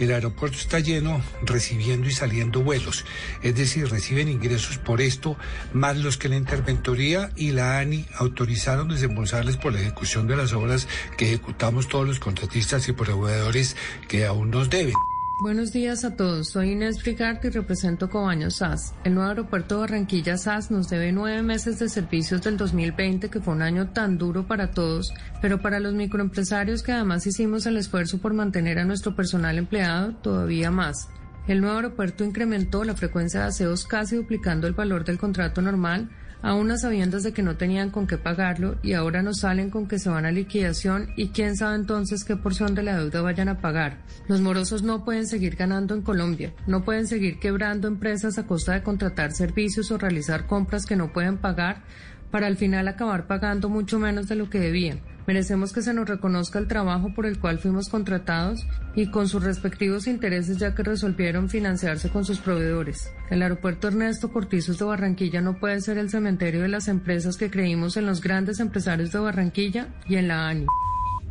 el 0.00 0.12
aeropuerto 0.12 0.58
está 0.58 0.80
lleno 0.80 1.22
recibiendo 1.42 2.08
y 2.08 2.10
saliendo 2.10 2.62
vuelos, 2.62 3.04
es 3.40 3.54
decir, 3.54 3.88
reciben 3.88 4.28
ingresos 4.28 4.78
por 4.78 5.00
esto, 5.00 5.36
más 5.72 5.96
los 5.96 6.16
que 6.16 6.28
la 6.28 6.34
Interventoría 6.34 7.30
y 7.36 7.52
la 7.52 7.78
ANI 7.78 8.06
autorizaron 8.16 8.88
desembolsarles 8.88 9.56
por 9.56 9.72
la 9.72 9.80
ejecución 9.80 10.26
de 10.26 10.36
las 10.36 10.52
obras 10.52 10.88
que 11.16 11.26
ejecutamos 11.26 11.86
todos 11.86 12.08
los 12.08 12.18
contratistas 12.18 12.88
y 12.88 12.92
proveedores 12.92 13.76
que 14.08 14.26
aún 14.26 14.50
nos 14.50 14.68
deben. 14.68 14.94
Buenos 15.42 15.72
días 15.72 16.04
a 16.04 16.14
todos. 16.14 16.50
Soy 16.50 16.70
Inés 16.70 17.02
Brigart 17.02 17.44
y 17.44 17.48
represento 17.48 18.08
Cobaño 18.08 18.48
SAS. 18.48 18.94
El 19.02 19.14
nuevo 19.14 19.30
aeropuerto 19.30 19.74
de 19.74 19.80
Barranquilla 19.80 20.38
SAS 20.38 20.70
nos 20.70 20.88
debe 20.88 21.10
nueve 21.10 21.42
meses 21.42 21.80
de 21.80 21.88
servicios 21.88 22.42
del 22.42 22.56
2020, 22.56 23.28
que 23.28 23.40
fue 23.40 23.52
un 23.52 23.62
año 23.62 23.88
tan 23.88 24.18
duro 24.18 24.46
para 24.46 24.70
todos, 24.70 25.12
pero 25.40 25.60
para 25.60 25.80
los 25.80 25.94
microempresarios 25.94 26.84
que 26.84 26.92
además 26.92 27.26
hicimos 27.26 27.66
el 27.66 27.76
esfuerzo 27.76 28.18
por 28.18 28.34
mantener 28.34 28.78
a 28.78 28.84
nuestro 28.84 29.16
personal 29.16 29.58
empleado, 29.58 30.12
todavía 30.14 30.70
más. 30.70 31.08
El 31.48 31.60
nuevo 31.60 31.74
aeropuerto 31.74 32.22
incrementó 32.22 32.84
la 32.84 32.94
frecuencia 32.94 33.40
de 33.40 33.46
aseos 33.46 33.84
casi 33.84 34.14
duplicando 34.14 34.68
el 34.68 34.74
valor 34.74 35.04
del 35.04 35.18
contrato 35.18 35.60
normal 35.60 36.08
a 36.42 36.54
unas 36.54 36.82
sabiendas 36.82 37.22
de 37.22 37.32
que 37.32 37.42
no 37.42 37.56
tenían 37.56 37.90
con 37.90 38.06
qué 38.06 38.18
pagarlo 38.18 38.76
y 38.82 38.92
ahora 38.94 39.22
nos 39.22 39.38
salen 39.38 39.70
con 39.70 39.86
que 39.86 39.98
se 39.98 40.10
van 40.10 40.26
a 40.26 40.32
liquidación 40.32 41.08
y 41.16 41.28
quién 41.28 41.56
sabe 41.56 41.76
entonces 41.76 42.24
qué 42.24 42.36
porción 42.36 42.74
de 42.74 42.82
la 42.82 42.98
deuda 42.98 43.22
vayan 43.22 43.48
a 43.48 43.60
pagar. 43.60 44.02
Los 44.28 44.40
morosos 44.40 44.82
no 44.82 45.04
pueden 45.04 45.26
seguir 45.26 45.56
ganando 45.56 45.94
en 45.94 46.02
Colombia, 46.02 46.52
no 46.66 46.84
pueden 46.84 47.06
seguir 47.06 47.38
quebrando 47.38 47.88
empresas 47.88 48.38
a 48.38 48.46
costa 48.46 48.72
de 48.72 48.82
contratar 48.82 49.32
servicios 49.32 49.90
o 49.90 49.98
realizar 49.98 50.46
compras 50.46 50.84
que 50.84 50.96
no 50.96 51.12
pueden 51.12 51.38
pagar 51.38 51.82
para 52.30 52.46
al 52.46 52.56
final 52.56 52.88
acabar 52.88 53.26
pagando 53.26 53.68
mucho 53.68 53.98
menos 53.98 54.26
de 54.26 54.36
lo 54.36 54.50
que 54.50 54.58
debían. 54.58 55.11
Merecemos 55.26 55.72
que 55.72 55.82
se 55.82 55.94
nos 55.94 56.08
reconozca 56.08 56.58
el 56.58 56.66
trabajo 56.66 57.14
por 57.14 57.26
el 57.26 57.38
cual 57.38 57.58
fuimos 57.58 57.88
contratados 57.88 58.66
y 58.94 59.10
con 59.10 59.28
sus 59.28 59.44
respectivos 59.44 60.08
intereses 60.08 60.58
ya 60.58 60.74
que 60.74 60.82
resolvieron 60.82 61.48
financiarse 61.48 62.10
con 62.10 62.24
sus 62.24 62.40
proveedores. 62.40 63.10
El 63.30 63.42
aeropuerto 63.42 63.88
Ernesto 63.88 64.32
Cortizos 64.32 64.78
de 64.78 64.84
Barranquilla 64.84 65.40
no 65.40 65.60
puede 65.60 65.80
ser 65.80 65.98
el 65.98 66.10
cementerio 66.10 66.62
de 66.62 66.68
las 66.68 66.88
empresas 66.88 67.36
que 67.36 67.50
creímos 67.50 67.96
en 67.96 68.06
los 68.06 68.20
grandes 68.20 68.58
empresarios 68.58 69.12
de 69.12 69.20
Barranquilla 69.20 69.88
y 70.08 70.16
en 70.16 70.28
la 70.28 70.48
ANI. 70.48 70.66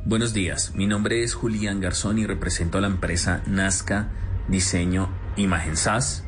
Buenos 0.05 0.33
días, 0.33 0.73
mi 0.73 0.87
nombre 0.87 1.23
es 1.23 1.33
Julián 1.33 1.79
Garzón 1.79 2.17
y 2.17 2.25
represento 2.25 2.77
a 2.77 2.81
la 2.81 2.87
empresa 2.87 3.43
Nazca 3.45 4.09
Diseño 4.47 5.09
Imagen 5.35 5.77
SAS. 5.77 6.23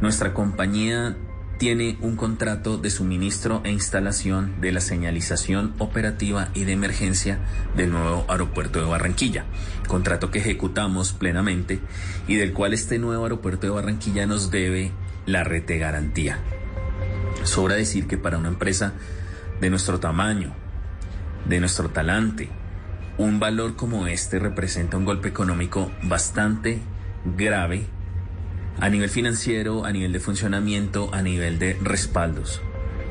Nuestra 0.00 0.34
compañía 0.34 1.16
tiene 1.62 1.96
un 2.00 2.16
contrato 2.16 2.76
de 2.76 2.90
suministro 2.90 3.60
e 3.62 3.70
instalación 3.70 4.60
de 4.60 4.72
la 4.72 4.80
señalización 4.80 5.74
operativa 5.78 6.48
y 6.54 6.64
de 6.64 6.72
emergencia 6.72 7.38
del 7.76 7.92
nuevo 7.92 8.24
aeropuerto 8.28 8.80
de 8.80 8.86
Barranquilla, 8.86 9.44
contrato 9.86 10.32
que 10.32 10.40
ejecutamos 10.40 11.12
plenamente 11.12 11.78
y 12.26 12.34
del 12.34 12.52
cual 12.52 12.74
este 12.74 12.98
nuevo 12.98 13.22
aeropuerto 13.22 13.68
de 13.68 13.72
Barranquilla 13.74 14.26
nos 14.26 14.50
debe 14.50 14.90
la 15.24 15.44
rete 15.44 15.78
garantía. 15.78 16.40
Sobra 17.44 17.76
decir 17.76 18.08
que 18.08 18.18
para 18.18 18.38
una 18.38 18.48
empresa 18.48 18.94
de 19.60 19.70
nuestro 19.70 20.00
tamaño, 20.00 20.54
de 21.44 21.60
nuestro 21.60 21.90
talante, 21.90 22.48
un 23.18 23.38
valor 23.38 23.76
como 23.76 24.08
este 24.08 24.40
representa 24.40 24.96
un 24.96 25.04
golpe 25.04 25.28
económico 25.28 25.92
bastante 26.02 26.80
grave 27.36 27.86
a 28.80 28.88
nivel 28.88 29.08
financiero, 29.08 29.84
a 29.84 29.92
nivel 29.92 30.12
de 30.12 30.20
funcionamiento, 30.20 31.10
a 31.12 31.22
nivel 31.22 31.58
de 31.58 31.78
respaldos. 31.82 32.60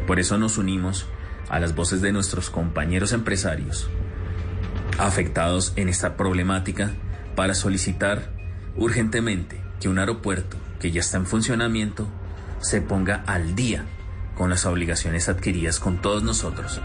Por 0.07 0.19
eso 0.19 0.37
nos 0.37 0.57
unimos 0.57 1.07
a 1.49 1.59
las 1.59 1.75
voces 1.75 2.01
de 2.01 2.11
nuestros 2.11 2.49
compañeros 2.49 3.11
empresarios 3.13 3.89
afectados 4.97 5.73
en 5.75 5.89
esta 5.89 6.15
problemática 6.15 6.91
para 7.35 7.55
solicitar 7.55 8.31
urgentemente 8.75 9.61
que 9.79 9.89
un 9.89 9.99
aeropuerto 9.99 10.57
que 10.79 10.91
ya 10.91 11.01
está 11.01 11.17
en 11.17 11.25
funcionamiento 11.25 12.07
se 12.59 12.81
ponga 12.81 13.23
al 13.25 13.55
día 13.55 13.85
con 14.35 14.49
las 14.49 14.65
obligaciones 14.65 15.29
adquiridas 15.29 15.79
con 15.79 16.01
todos 16.01 16.23
nosotros. 16.23 16.81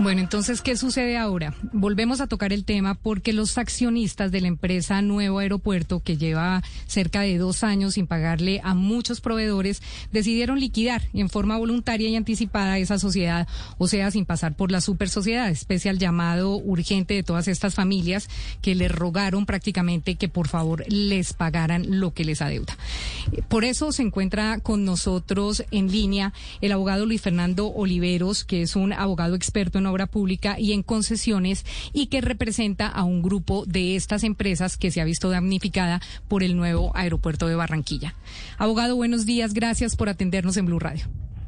Bueno, 0.00 0.20
entonces, 0.20 0.60
¿qué 0.60 0.76
sucede 0.76 1.16
ahora? 1.16 1.54
Volvemos 1.72 2.20
a 2.20 2.26
tocar 2.26 2.52
el 2.52 2.64
tema 2.64 2.94
porque 2.94 3.32
los 3.32 3.56
accionistas 3.58 4.32
de 4.32 4.40
la 4.40 4.48
empresa 4.48 5.00
Nuevo 5.02 5.38
Aeropuerto, 5.38 6.00
que 6.00 6.16
lleva 6.16 6.62
cerca 6.86 7.20
de 7.20 7.38
dos 7.38 7.62
años 7.62 7.94
sin 7.94 8.08
pagarle 8.08 8.60
a 8.64 8.74
muchos 8.74 9.20
proveedores, 9.20 9.82
decidieron 10.12 10.58
liquidar 10.58 11.02
en 11.14 11.30
forma 11.30 11.56
voluntaria 11.56 12.08
y 12.08 12.16
anticipada 12.16 12.78
esa 12.78 12.98
sociedad, 12.98 13.46
o 13.78 13.86
sea, 13.86 14.10
sin 14.10 14.26
pasar 14.26 14.56
por 14.56 14.72
la 14.72 14.80
super 14.80 15.08
sociedad, 15.08 15.48
especial 15.48 15.98
llamado 15.98 16.56
urgente 16.56 17.14
de 17.14 17.22
todas 17.22 17.46
estas 17.46 17.74
familias 17.74 18.28
que 18.62 18.74
le 18.74 18.88
rogaron 18.88 19.46
prácticamente 19.46 20.16
que 20.16 20.28
por 20.28 20.48
favor 20.48 20.84
les 20.88 21.32
pagaran 21.34 22.00
lo 22.00 22.12
que 22.12 22.24
les 22.24 22.42
adeuda. 22.42 22.76
Por 23.48 23.64
eso 23.64 23.92
se 23.92 24.02
encuentra 24.02 24.58
con 24.58 24.84
nosotros 24.84 25.64
en 25.70 25.90
línea 25.90 26.32
el 26.60 26.72
abogado 26.72 27.06
Luis 27.06 27.22
Fernando 27.22 27.68
Oliveros, 27.68 28.44
que 28.44 28.62
es 28.62 28.74
un 28.74 28.92
abogado 28.92 29.36
experto 29.36 29.78
en 29.78 29.83
obra 29.86 30.06
pública 30.06 30.58
y 30.58 30.72
en 30.72 30.82
concesiones 30.82 31.64
y 31.92 32.06
que 32.06 32.20
representa 32.20 32.86
a 32.88 33.04
un 33.04 33.22
grupo 33.22 33.64
de 33.66 33.96
estas 33.96 34.24
empresas 34.24 34.76
que 34.76 34.90
se 34.90 35.00
ha 35.00 35.04
visto 35.04 35.30
damnificada 35.30 36.00
por 36.28 36.42
el 36.42 36.56
nuevo 36.56 36.92
aeropuerto 36.94 37.48
de 37.48 37.54
Barranquilla. 37.54 38.14
Abogado, 38.58 38.96
buenos 38.96 39.26
días. 39.26 39.54
Gracias 39.54 39.96
por 39.96 40.08
atendernos 40.08 40.56
en 40.56 40.66
Blue 40.66 40.78
Radio. 40.78 41.06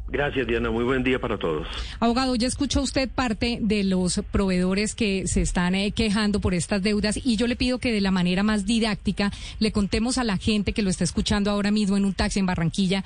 Gracias, 0.09 0.47
Diana. 0.47 0.71
Muy 0.71 0.85
buen 0.85 1.03
día 1.03 1.19
para 1.19 1.37
todos. 1.37 1.67
Abogado, 1.99 2.37
ya 2.37 2.47
escuchó 2.47 2.81
usted 2.81 3.09
parte 3.09 3.59
de 3.61 3.83
los 3.83 4.21
proveedores 4.31 4.95
que 4.95 5.27
se 5.27 5.43
están 5.43 5.75
eh, 5.75 5.91
quejando 5.91 6.41
por 6.41 6.55
estas 6.55 6.83
deudas 6.83 7.19
y 7.23 7.37
yo 7.37 7.47
le 7.49 7.57
pido 7.57 7.79
que 7.79 7.93
de 7.93 8.01
la 8.01 8.13
manera 8.13 8.45
más 8.45 8.67
didáctica 8.67 9.33
le 9.59 9.73
contemos 9.73 10.19
a 10.19 10.25
la 10.25 10.37
gente 10.37 10.73
que 10.73 10.83
lo 10.83 10.91
está 10.91 11.03
escuchando 11.03 11.51
ahora 11.51 11.73
mismo 11.73 11.97
en 11.97 12.05
un 12.05 12.15
taxi 12.15 12.39
en 12.39 12.47
Barranquilla 12.47 13.05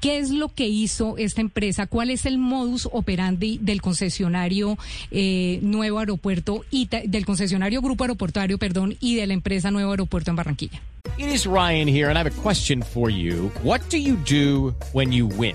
qué 0.00 0.18
es 0.18 0.30
lo 0.30 0.48
que 0.48 0.66
hizo 0.66 1.16
esta 1.18 1.40
empresa, 1.40 1.86
cuál 1.86 2.10
es 2.10 2.26
el 2.26 2.38
modus 2.38 2.88
operandi 2.90 3.58
del 3.58 3.80
concesionario 3.80 4.76
eh, 5.10 5.60
Nuevo 5.62 5.98
Aeropuerto 6.00 6.64
y 6.70 6.88
del 6.88 7.24
concesionario 7.26 7.80
Grupo 7.80 8.04
Aeroportuario, 8.04 8.58
perdón, 8.58 8.96
y 9.00 9.16
de 9.16 9.26
la 9.26 9.34
empresa 9.34 9.70
Nuevo 9.70 9.92
Aeropuerto 9.92 10.30
en 10.30 10.36
Barranquilla. 10.36 10.80
It 11.16 11.28
is 11.28 11.46
Ryan 11.46 11.88
here 11.88 12.08
and 12.08 12.16
I 12.16 12.20
have 12.20 12.26
a 12.26 12.42
question 12.42 12.82
for 12.82 13.10
you. 13.10 13.50
What 13.62 13.80
do 13.90 13.98
you 13.98 14.16
do 14.26 14.74
when 14.92 15.12
you 15.12 15.26
win? 15.26 15.54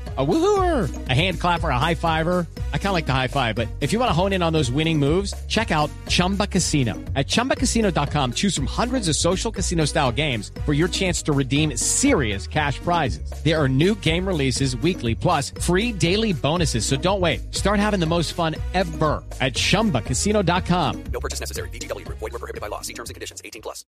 A 0.17 0.25
woohooer, 0.25 0.89
a 1.07 1.13
hand 1.13 1.39
clapper, 1.39 1.69
a 1.69 1.79
high 1.79 1.95
fiver. 1.95 2.45
I 2.73 2.77
kind 2.77 2.87
of 2.87 2.93
like 2.93 3.05
the 3.05 3.13
high 3.13 3.29
five, 3.29 3.55
but 3.55 3.69
if 3.79 3.93
you 3.93 3.99
want 3.99 4.09
to 4.09 4.13
hone 4.13 4.33
in 4.33 4.43
on 4.43 4.51
those 4.51 4.69
winning 4.69 4.99
moves, 4.99 5.33
check 5.47 5.71
out 5.71 5.89
Chumba 6.09 6.47
Casino. 6.47 6.95
At 7.15 7.27
ChumbaCasino.com, 7.27 8.33
choose 8.33 8.53
from 8.53 8.65
hundreds 8.65 9.07
of 9.07 9.15
social 9.15 9.51
casino 9.51 9.85
style 9.85 10.11
games 10.11 10.51
for 10.65 10.73
your 10.73 10.89
chance 10.89 11.21
to 11.23 11.31
redeem 11.31 11.77
serious 11.77 12.45
cash 12.45 12.79
prizes. 12.79 13.31
There 13.45 13.57
are 13.57 13.69
new 13.69 13.95
game 13.95 14.27
releases 14.27 14.75
weekly, 14.75 15.15
plus 15.15 15.51
free 15.61 15.93
daily 15.93 16.33
bonuses. 16.33 16.85
So 16.85 16.97
don't 16.97 17.21
wait. 17.21 17.53
Start 17.55 17.79
having 17.79 18.01
the 18.01 18.05
most 18.05 18.33
fun 18.33 18.55
ever 18.73 19.23
at 19.39 19.53
ChumbaCasino.com. 19.53 21.03
No 21.13 21.19
purchase 21.21 21.39
necessary. 21.39 21.69
BGW. 21.69 22.05
Void 22.05 22.19
were 22.21 22.29
prohibited 22.31 22.59
by 22.59 22.67
law. 22.67 22.81
See 22.81 22.93
terms 22.93 23.09
and 23.09 23.15
conditions. 23.15 23.41
18 23.45 23.61
plus. 23.61 23.85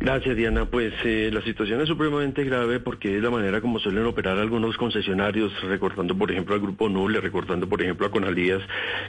Gracias, 0.00 0.36
Diana. 0.36 0.64
Pues 0.64 0.92
eh, 1.04 1.30
la 1.32 1.42
situación 1.42 1.80
es 1.80 1.88
supremamente 1.88 2.42
grave 2.44 2.80
porque 2.80 3.16
es 3.16 3.22
la 3.22 3.30
manera 3.30 3.60
como 3.60 3.78
suelen 3.78 4.06
operar 4.06 4.38
algunos 4.38 4.76
concesionarios 4.76 5.52
recortando 5.68 6.16
por 6.16 6.30
ejemplo 6.30 6.54
al 6.54 6.60
Grupo 6.60 6.88
Nuble, 6.88 7.20
recortando 7.20 7.68
por 7.68 7.82
ejemplo 7.82 8.06
a 8.06 8.10
Conalías, 8.10 8.62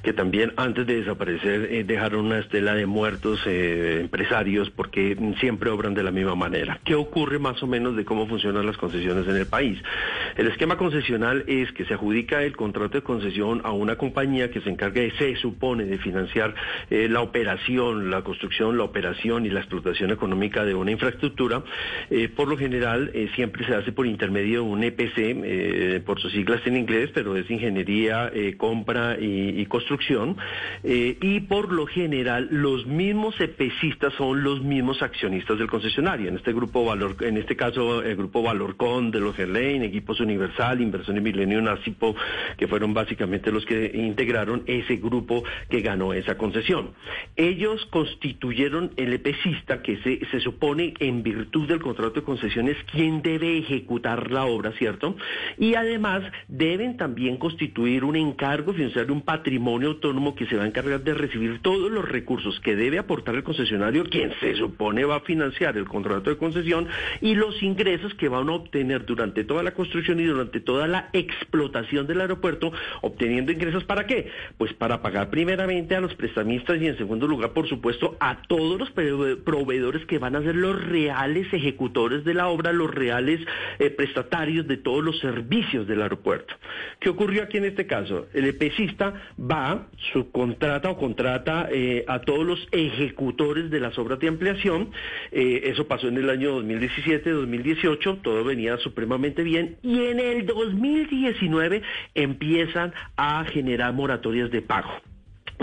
que 0.03 0.13
también 0.13 0.53
antes 0.57 0.85
de 0.87 0.97
desaparecer 0.97 1.67
eh, 1.71 1.83
dejaron 1.83 2.25
una 2.25 2.39
estela 2.39 2.73
de 2.75 2.85
muertos 2.85 3.39
eh, 3.45 3.99
empresarios 4.01 4.69
porque 4.69 5.17
siempre 5.39 5.69
obran 5.69 5.93
de 5.93 6.03
la 6.03 6.11
misma 6.11 6.35
manera. 6.35 6.79
¿Qué 6.83 6.95
ocurre 6.95 7.39
más 7.39 7.61
o 7.63 7.67
menos 7.67 7.95
de 7.95 8.05
cómo 8.05 8.27
funcionan 8.27 8.65
las 8.65 8.77
concesiones 8.77 9.27
en 9.27 9.35
el 9.35 9.45
país? 9.45 9.79
El 10.35 10.47
esquema 10.47 10.77
concesional 10.77 11.43
es 11.47 11.71
que 11.71 11.85
se 11.85 11.93
adjudica 11.93 12.43
el 12.43 12.55
contrato 12.55 12.97
de 12.97 13.03
concesión 13.03 13.61
a 13.63 13.71
una 13.71 13.95
compañía 13.95 14.49
que 14.51 14.61
se 14.61 14.69
encarga 14.69 15.01
de, 15.01 15.11
se 15.11 15.35
supone, 15.37 15.85
de 15.85 15.97
financiar 15.97 16.55
eh, 16.89 17.07
la 17.09 17.21
operación, 17.21 18.09
la 18.09 18.23
construcción, 18.23 18.77
la 18.77 18.83
operación 18.83 19.45
y 19.45 19.49
la 19.49 19.59
explotación 19.59 20.11
económica 20.11 20.65
de 20.65 20.73
una 20.73 20.91
infraestructura. 20.91 21.63
por 22.35 22.47
lo 22.47 22.57
general, 22.57 23.11
siempre 23.35 23.65
se 23.65 23.75
hace 23.75 23.91
por 23.91 24.05
intermedio 24.05 24.63
de 24.63 24.69
un 24.69 24.83
EPC, 24.83 26.03
por 26.03 26.19
sus 26.19 26.33
siglas 26.41 26.61
en 26.65 26.75
inglés, 26.75 27.11
pero 27.13 27.35
es 27.35 27.49
ingeniería, 27.51 28.31
eh, 28.33 28.55
compra 28.57 29.15
y, 29.19 29.63
construcción. 29.67 30.37
Eh, 30.83 31.17
y 31.21 31.41
por 31.41 31.71
lo 31.71 31.85
general, 31.85 32.47
los 32.49 32.87
mismos 32.87 33.39
EPCistas 33.39 34.13
son 34.15 34.43
los 34.43 34.63
mismos 34.63 35.03
accionistas 35.03 35.59
del 35.59 35.69
concesionario. 35.69 36.29
En 36.29 36.37
este 36.37 36.51
grupo 36.51 36.83
Valor, 36.83 37.15
en 37.21 37.37
este 37.37 37.55
caso, 37.55 38.01
el 38.01 38.15
grupo 38.15 38.41
Valorcon 38.41 39.11
de 39.11 39.19
los 39.19 39.35
Gerlain, 39.35 39.83
Equipos 39.83 40.19
Universal, 40.19 40.81
Inversión 40.81 41.17
y 41.17 41.21
Milenio 41.21 41.61
Nacipo, 41.61 42.15
que 42.57 42.67
fueron 42.67 42.93
básicamente 42.93 43.51
los 43.51 43.63
que 43.65 43.91
integraron 43.93 44.63
ese 44.65 44.95
grupo 44.95 45.43
que 45.69 45.81
ganó 45.81 46.13
esa 46.13 46.37
concesión. 46.37 46.91
Ellos 47.35 47.85
constituyeron 47.91 48.91
el 48.97 49.13
EPCista 49.13 49.83
que 49.83 49.97
se, 49.97 50.25
se 50.31 50.39
supone 50.39 50.95
en 50.99 51.21
virtud 51.21 51.67
del 51.67 51.81
contrato 51.81 52.21
de 52.21 52.23
concesiones 52.23 52.77
quien 52.91 53.21
debe 53.21 53.59
ejecutar 53.59 54.31
la 54.31 54.45
obra, 54.45 54.71
¿cierto? 54.71 55.15
Y 55.59 55.75
además 55.75 56.23
deben 56.47 56.97
también 56.97 57.37
constituir 57.37 58.03
un 58.03 58.15
encargo 58.15 58.73
financiero, 58.73 59.13
un 59.13 59.21
patrimonio 59.21 59.89
autónomo 59.89 60.35
que 60.35 60.45
se 60.45 60.55
va 60.55 60.63
a 60.63 60.67
encargar 60.67 61.03
de 61.03 61.13
recibir 61.13 61.61
todos 61.61 61.91
los 61.91 62.07
recursos 62.07 62.59
que 62.59 62.75
debe 62.75 62.99
aportar 62.99 63.35
el 63.35 63.43
concesionario, 63.43 64.05
quien 64.05 64.33
se 64.39 64.55
supone 64.55 65.05
va 65.05 65.17
a 65.17 65.19
financiar 65.21 65.77
el 65.77 65.85
contrato 65.85 66.29
de 66.29 66.37
concesión, 66.37 66.87
y 67.21 67.35
los 67.35 67.61
ingresos 67.63 68.13
que 68.15 68.29
van 68.29 68.49
a 68.49 68.53
obtener 68.53 69.05
durante 69.05 69.43
toda 69.43 69.63
la 69.63 69.71
construcción 69.71 70.19
y 70.19 70.25
durante 70.25 70.59
toda 70.59 70.87
la 70.87 71.09
explotación 71.13 72.07
del 72.07 72.21
aeropuerto, 72.21 72.71
obteniendo 73.01 73.51
ingresos 73.51 73.83
para 73.83 74.05
qué? 74.05 74.29
Pues 74.57 74.73
para 74.73 75.01
pagar 75.01 75.29
primeramente 75.29 75.95
a 75.95 76.01
los 76.01 76.13
prestamistas 76.15 76.81
y 76.81 76.87
en 76.87 76.97
segundo 76.97 77.27
lugar, 77.27 77.51
por 77.51 77.67
supuesto, 77.67 78.17
a 78.19 78.41
todos 78.43 78.79
los 78.79 78.91
proveedores 78.91 80.05
que 80.05 80.19
van 80.19 80.35
a 80.35 80.41
ser 80.41 80.55
los 80.55 80.83
reales 80.83 81.51
ejecutores 81.53 82.23
de 82.23 82.33
la 82.33 82.47
obra, 82.47 82.71
los 82.71 82.93
reales 82.93 83.39
eh, 83.79 83.89
prestatarios 83.89 84.67
de 84.67 84.77
todos 84.77 85.03
los 85.03 85.19
servicios 85.19 85.87
del 85.87 86.01
aeropuerto. 86.01 86.20
¿Qué 86.99 87.09
ocurrió 87.09 87.43
aquí 87.43 87.57
en 87.57 87.65
este 87.65 87.87
caso? 87.87 88.27
El 88.33 88.45
EPCista 88.45 89.13
va, 89.39 89.87
subcontrata 90.13 90.89
o 90.89 90.97
contrata 90.97 91.67
eh, 91.71 92.05
a 92.07 92.19
todos 92.21 92.45
los 92.45 92.67
ejecutores 92.71 93.69
de 93.69 93.79
las 93.79 93.97
obras 93.97 94.19
de 94.19 94.27
ampliación. 94.27 94.91
Eh, 95.31 95.61
eso 95.65 95.87
pasó 95.87 96.07
en 96.07 96.17
el 96.17 96.29
año 96.29 96.51
2017, 96.51 97.29
2018, 97.29 98.17
todo 98.17 98.43
venía 98.43 98.77
supremamente 98.77 99.43
bien. 99.43 99.77
Y 99.81 100.05
en 100.05 100.19
el 100.19 100.45
2019 100.45 101.81
empiezan 102.15 102.93
a 103.17 103.43
generar 103.45 103.93
moratorias 103.93 104.51
de 104.51 104.61
pago 104.61 104.91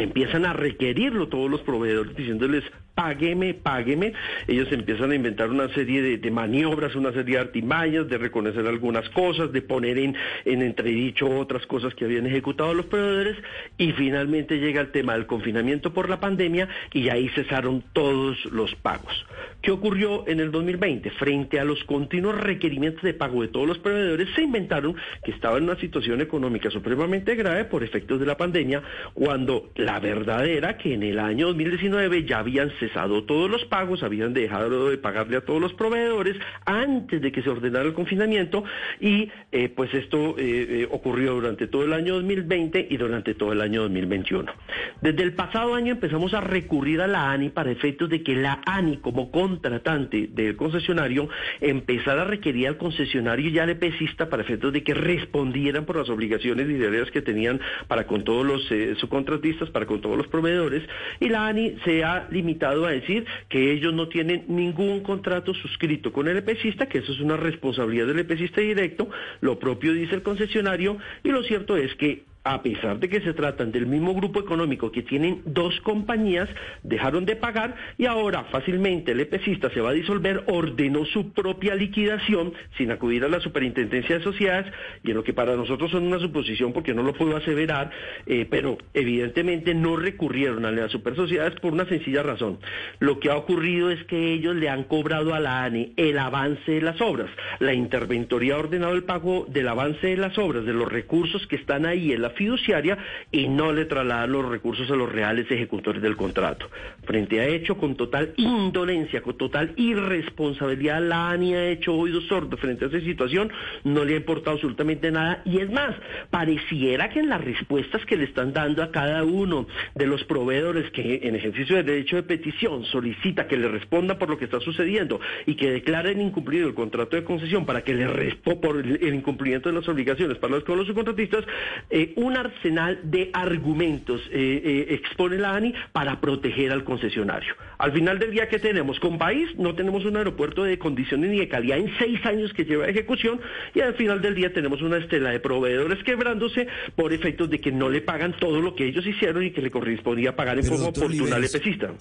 empiezan 0.02 0.44
a 0.44 0.52
requerirlo 0.52 1.28
todos 1.28 1.50
los 1.50 1.60
proveedores 1.62 2.14
diciéndoles 2.14 2.62
págueme, 2.98 3.54
págueme. 3.54 4.12
Ellos 4.48 4.72
empiezan 4.72 5.12
a 5.12 5.14
inventar 5.14 5.50
una 5.50 5.72
serie 5.72 6.18
de, 6.18 6.30
maniobras, 6.32 6.96
una 6.96 7.12
serie 7.12 7.36
de 7.36 7.40
artimañas, 7.42 8.08
de 8.08 8.18
reconocer 8.18 8.66
algunas 8.66 9.08
cosas, 9.10 9.52
de 9.52 9.62
poner 9.62 9.98
en, 9.98 10.16
en 10.44 10.62
entredicho 10.62 11.28
otras 11.28 11.64
cosas 11.66 11.94
que 11.94 12.06
habían 12.06 12.26
ejecutado 12.26 12.74
los 12.74 12.86
proveedores 12.86 13.36
y 13.76 13.92
finalmente 13.92 14.58
llega 14.58 14.80
el 14.80 14.90
tema 14.90 15.12
del 15.12 15.26
confinamiento 15.26 15.94
por 15.94 16.08
la 16.08 16.18
pandemia 16.18 16.68
y 16.92 17.08
ahí 17.08 17.28
cesaron 17.28 17.84
todos 17.92 18.44
los 18.46 18.74
pagos. 18.74 19.24
¿Qué 19.62 19.70
ocurrió 19.70 20.26
en 20.26 20.40
el 20.40 20.50
2020? 20.50 21.10
Frente 21.12 21.60
a 21.60 21.64
los 21.64 21.84
continuos 21.84 22.40
requerimientos 22.40 23.02
de 23.02 23.14
pago 23.14 23.42
de 23.42 23.48
todos 23.48 23.68
los 23.68 23.78
proveedores, 23.78 24.28
se 24.34 24.42
inventaron 24.42 24.96
que 25.22 25.30
estaban 25.30 25.58
en 25.58 25.70
una 25.70 25.78
situación 25.78 26.20
económica 26.20 26.68
supremamente 26.70 27.36
grave 27.36 27.64
por 27.64 27.84
efectos 27.84 28.18
de 28.18 28.26
la 28.26 28.36
pandemia, 28.36 28.82
cuando 29.14 29.70
la 29.76 30.00
verdad 30.00 30.46
era 30.46 30.76
que 30.76 30.94
en 30.94 31.04
el 31.04 31.20
año 31.20 31.46
2019 31.48 32.24
ya 32.24 32.40
habían 32.40 32.70
cesado 32.78 32.87
todos 32.92 33.50
los 33.50 33.64
pagos, 33.66 34.02
habían 34.02 34.32
dejado 34.32 34.90
de 34.90 34.98
pagarle 34.98 35.36
a 35.36 35.40
todos 35.40 35.60
los 35.60 35.72
proveedores 35.74 36.36
antes 36.64 37.20
de 37.20 37.32
que 37.32 37.42
se 37.42 37.50
ordenara 37.50 37.84
el 37.84 37.94
confinamiento 37.94 38.64
y 39.00 39.30
eh, 39.52 39.68
pues 39.68 39.92
esto 39.94 40.36
eh, 40.38 40.82
eh, 40.82 40.88
ocurrió 40.90 41.34
durante 41.34 41.66
todo 41.66 41.84
el 41.84 41.92
año 41.92 42.14
2020 42.14 42.88
y 42.90 42.96
durante 42.96 43.34
todo 43.34 43.52
el 43.52 43.60
año 43.60 43.82
2021. 43.82 44.52
Desde 45.00 45.22
el 45.22 45.34
pasado 45.34 45.74
año 45.74 45.92
empezamos 45.92 46.34
a 46.34 46.40
recurrir 46.40 47.00
a 47.00 47.06
la 47.06 47.30
ANI 47.30 47.50
para 47.50 47.70
efectos 47.70 48.08
de 48.08 48.22
que 48.22 48.34
la 48.34 48.60
ANI 48.66 48.98
como 48.98 49.30
contratante 49.30 50.28
del 50.30 50.56
concesionario 50.56 51.28
empezara 51.60 52.22
a 52.22 52.24
requerir 52.24 52.68
al 52.68 52.76
concesionario 52.76 53.50
y 53.50 53.58
al 53.58 53.70
EPCista 53.70 54.28
para 54.28 54.42
efectos 54.42 54.72
de 54.72 54.82
que 54.82 54.94
respondieran 54.94 55.84
por 55.84 55.96
las 55.96 56.08
obligaciones 56.08 56.68
y 56.68 56.74
deberes 56.74 57.10
que 57.10 57.22
tenían 57.22 57.60
para 57.86 58.06
con 58.06 58.24
todos 58.24 58.44
los 58.44 58.98
subcontratistas, 58.98 59.70
para 59.70 59.86
con 59.86 60.00
todos 60.00 60.16
los 60.16 60.28
proveedores 60.28 60.82
y 61.20 61.28
la 61.28 61.46
ANI 61.46 61.76
se 61.84 62.04
ha 62.04 62.26
limitado 62.30 62.77
a 62.86 62.90
decir 62.90 63.26
que 63.48 63.72
ellos 63.72 63.92
no 63.92 64.08
tienen 64.08 64.44
ningún 64.48 65.00
contrato 65.02 65.54
suscrito 65.54 66.12
con 66.12 66.28
el 66.28 66.36
EPCista, 66.38 66.86
que 66.86 66.98
eso 66.98 67.12
es 67.12 67.20
una 67.20 67.36
responsabilidad 67.36 68.06
del 68.06 68.20
EPCista 68.20 68.60
directo, 68.60 69.08
lo 69.40 69.58
propio 69.58 69.92
dice 69.92 70.14
el 70.14 70.22
concesionario, 70.22 70.98
y 71.22 71.30
lo 71.30 71.42
cierto 71.42 71.76
es 71.76 71.94
que 71.96 72.27
a 72.44 72.62
pesar 72.62 72.98
de 72.98 73.08
que 73.08 73.20
se 73.20 73.34
tratan 73.34 73.72
del 73.72 73.86
mismo 73.86 74.14
grupo 74.14 74.40
económico 74.40 74.90
que 74.90 75.02
tienen 75.02 75.42
dos 75.44 75.80
compañías, 75.82 76.48
dejaron 76.82 77.24
de 77.24 77.36
pagar 77.36 77.74
y 77.98 78.06
ahora 78.06 78.44
fácilmente 78.44 79.12
el 79.12 79.20
EPCista 79.20 79.70
se 79.70 79.80
va 79.80 79.90
a 79.90 79.94
disolver, 79.94 80.44
ordenó 80.46 81.04
su 81.04 81.32
propia 81.32 81.74
liquidación 81.74 82.52
sin 82.76 82.90
acudir 82.90 83.24
a 83.24 83.28
la 83.28 83.40
superintendencia 83.40 84.18
de 84.18 84.24
sociedades 84.24 84.72
y 85.04 85.10
en 85.10 85.16
lo 85.16 85.24
que 85.24 85.34
para 85.34 85.56
nosotros 85.56 85.90
son 85.90 86.04
una 86.04 86.18
suposición 86.18 86.72
porque 86.72 86.94
no 86.94 87.02
lo 87.02 87.12
puedo 87.12 87.36
aseverar, 87.36 87.90
eh, 88.26 88.46
pero 88.48 88.78
evidentemente 88.94 89.74
no 89.74 89.96
recurrieron 89.96 90.64
a 90.64 90.70
las 90.70 90.90
super 90.90 91.16
sociedades 91.16 91.58
por 91.60 91.72
una 91.72 91.86
sencilla 91.86 92.22
razón. 92.22 92.58
Lo 92.98 93.20
que 93.20 93.30
ha 93.30 93.36
ocurrido 93.36 93.90
es 93.90 94.02
que 94.04 94.32
ellos 94.32 94.56
le 94.56 94.68
han 94.68 94.84
cobrado 94.84 95.34
a 95.34 95.40
la 95.40 95.64
ANE 95.64 95.92
el 95.96 96.18
avance 96.18 96.72
de 96.72 96.80
las 96.80 97.00
obras. 97.00 97.30
La 97.58 97.74
interventoría 97.74 98.54
ha 98.54 98.58
ordenado 98.58 98.94
el 98.94 99.04
pago 99.04 99.46
del 99.48 99.68
avance 99.68 100.06
de 100.06 100.16
las 100.16 100.38
obras, 100.38 100.64
de 100.64 100.72
los 100.72 100.90
recursos 100.90 101.46
que 101.46 101.56
están 101.56 101.84
ahí 101.84 102.12
en 102.12 102.22
la 102.22 102.27
fiduciaria 102.30 102.98
y 103.30 103.48
no 103.48 103.72
le 103.72 103.84
trasladan 103.84 104.32
los 104.32 104.48
recursos 104.48 104.90
a 104.90 104.96
los 104.96 105.10
reales 105.10 105.50
ejecutores 105.50 106.02
del 106.02 106.16
contrato. 106.16 106.70
Frente 107.08 107.40
a 107.40 107.46
hecho, 107.46 107.78
con 107.78 107.96
total 107.96 108.34
indolencia, 108.36 109.22
con 109.22 109.38
total 109.38 109.72
irresponsabilidad, 109.76 111.00
la 111.00 111.30
ANI 111.30 111.54
ha 111.54 111.70
hecho 111.70 111.94
oídos 111.94 112.26
sordos 112.26 112.60
frente 112.60 112.84
a 112.84 112.88
esa 112.88 113.00
situación, 113.00 113.50
no 113.82 114.04
le 114.04 114.12
ha 114.12 114.16
importado 114.18 114.56
absolutamente 114.56 115.10
nada. 115.10 115.40
Y 115.46 115.58
es 115.58 115.70
más, 115.70 115.96
pareciera 116.28 117.08
que 117.08 117.20
en 117.20 117.30
las 117.30 117.42
respuestas 117.42 118.04
que 118.04 118.18
le 118.18 118.24
están 118.24 118.52
dando 118.52 118.82
a 118.82 118.92
cada 118.92 119.24
uno 119.24 119.66
de 119.94 120.06
los 120.06 120.22
proveedores 120.24 120.90
que 120.90 121.20
en 121.22 121.34
ejercicio 121.34 121.76
de 121.76 121.82
derecho 121.82 122.16
de 122.16 122.24
petición 122.24 122.84
solicita 122.84 123.46
que 123.46 123.56
le 123.56 123.68
responda 123.68 124.18
por 124.18 124.28
lo 124.28 124.36
que 124.36 124.44
está 124.44 124.60
sucediendo 124.60 125.18
y 125.46 125.54
que 125.54 125.70
declaren 125.70 126.20
incumplido 126.20 126.68
el 126.68 126.74
contrato 126.74 127.16
de 127.16 127.24
concesión 127.24 127.64
para 127.64 127.82
que 127.82 127.94
le 127.94 128.06
responda 128.06 128.60
por 128.60 128.78
el 128.78 129.14
incumplimiento 129.14 129.68
de 129.68 129.74
las 129.74 129.88
obligaciones 129.88 130.38
para 130.38 130.54
los, 130.54 130.64
con 130.64 130.78
los 130.78 130.86
subcontratistas, 130.86 131.44
eh, 131.90 132.12
un 132.16 132.36
arsenal 132.36 133.00
de 133.04 133.30
argumentos 133.32 134.20
eh, 134.30 134.62
eh, 134.64 134.94
expone 134.94 135.38
la 135.38 135.54
ANI 135.54 135.74
para 135.92 136.20
proteger 136.20 136.72
al 136.72 136.84
concesionario. 136.98 137.54
Al 137.78 137.92
final 137.92 138.18
del 138.18 138.32
día, 138.32 138.48
¿qué 138.48 138.58
tenemos? 138.58 138.98
Con 139.00 139.18
país 139.18 139.48
no 139.56 139.74
tenemos 139.74 140.04
un 140.04 140.16
aeropuerto 140.16 140.64
de 140.64 140.78
condiciones 140.78 141.30
ni 141.30 141.38
de 141.38 141.48
calidad 141.48 141.78
en 141.78 141.90
seis 141.98 142.24
años 142.26 142.52
que 142.52 142.64
lleva 142.64 142.86
ejecución 142.88 143.40
y 143.74 143.80
al 143.80 143.94
final 143.94 144.20
del 144.20 144.34
día 144.34 144.52
tenemos 144.52 144.82
una 144.82 144.98
estela 144.98 145.30
de 145.30 145.40
proveedores 145.40 146.02
quebrándose 146.04 146.66
por 146.96 147.12
efectos 147.12 147.50
de 147.50 147.60
que 147.60 147.72
no 147.72 147.88
le 147.88 148.00
pagan 148.00 148.34
todo 148.38 148.60
lo 148.60 148.74
que 148.74 148.86
ellos 148.86 149.06
hicieron 149.06 149.44
y 149.44 149.52
que 149.52 149.62
le 149.62 149.70
correspondía 149.70 150.34
pagar 150.34 150.58
en 150.58 150.64
forma 150.64 150.88
oportuna 150.88 151.36
al 151.36 151.44
EPCista. 151.44 151.92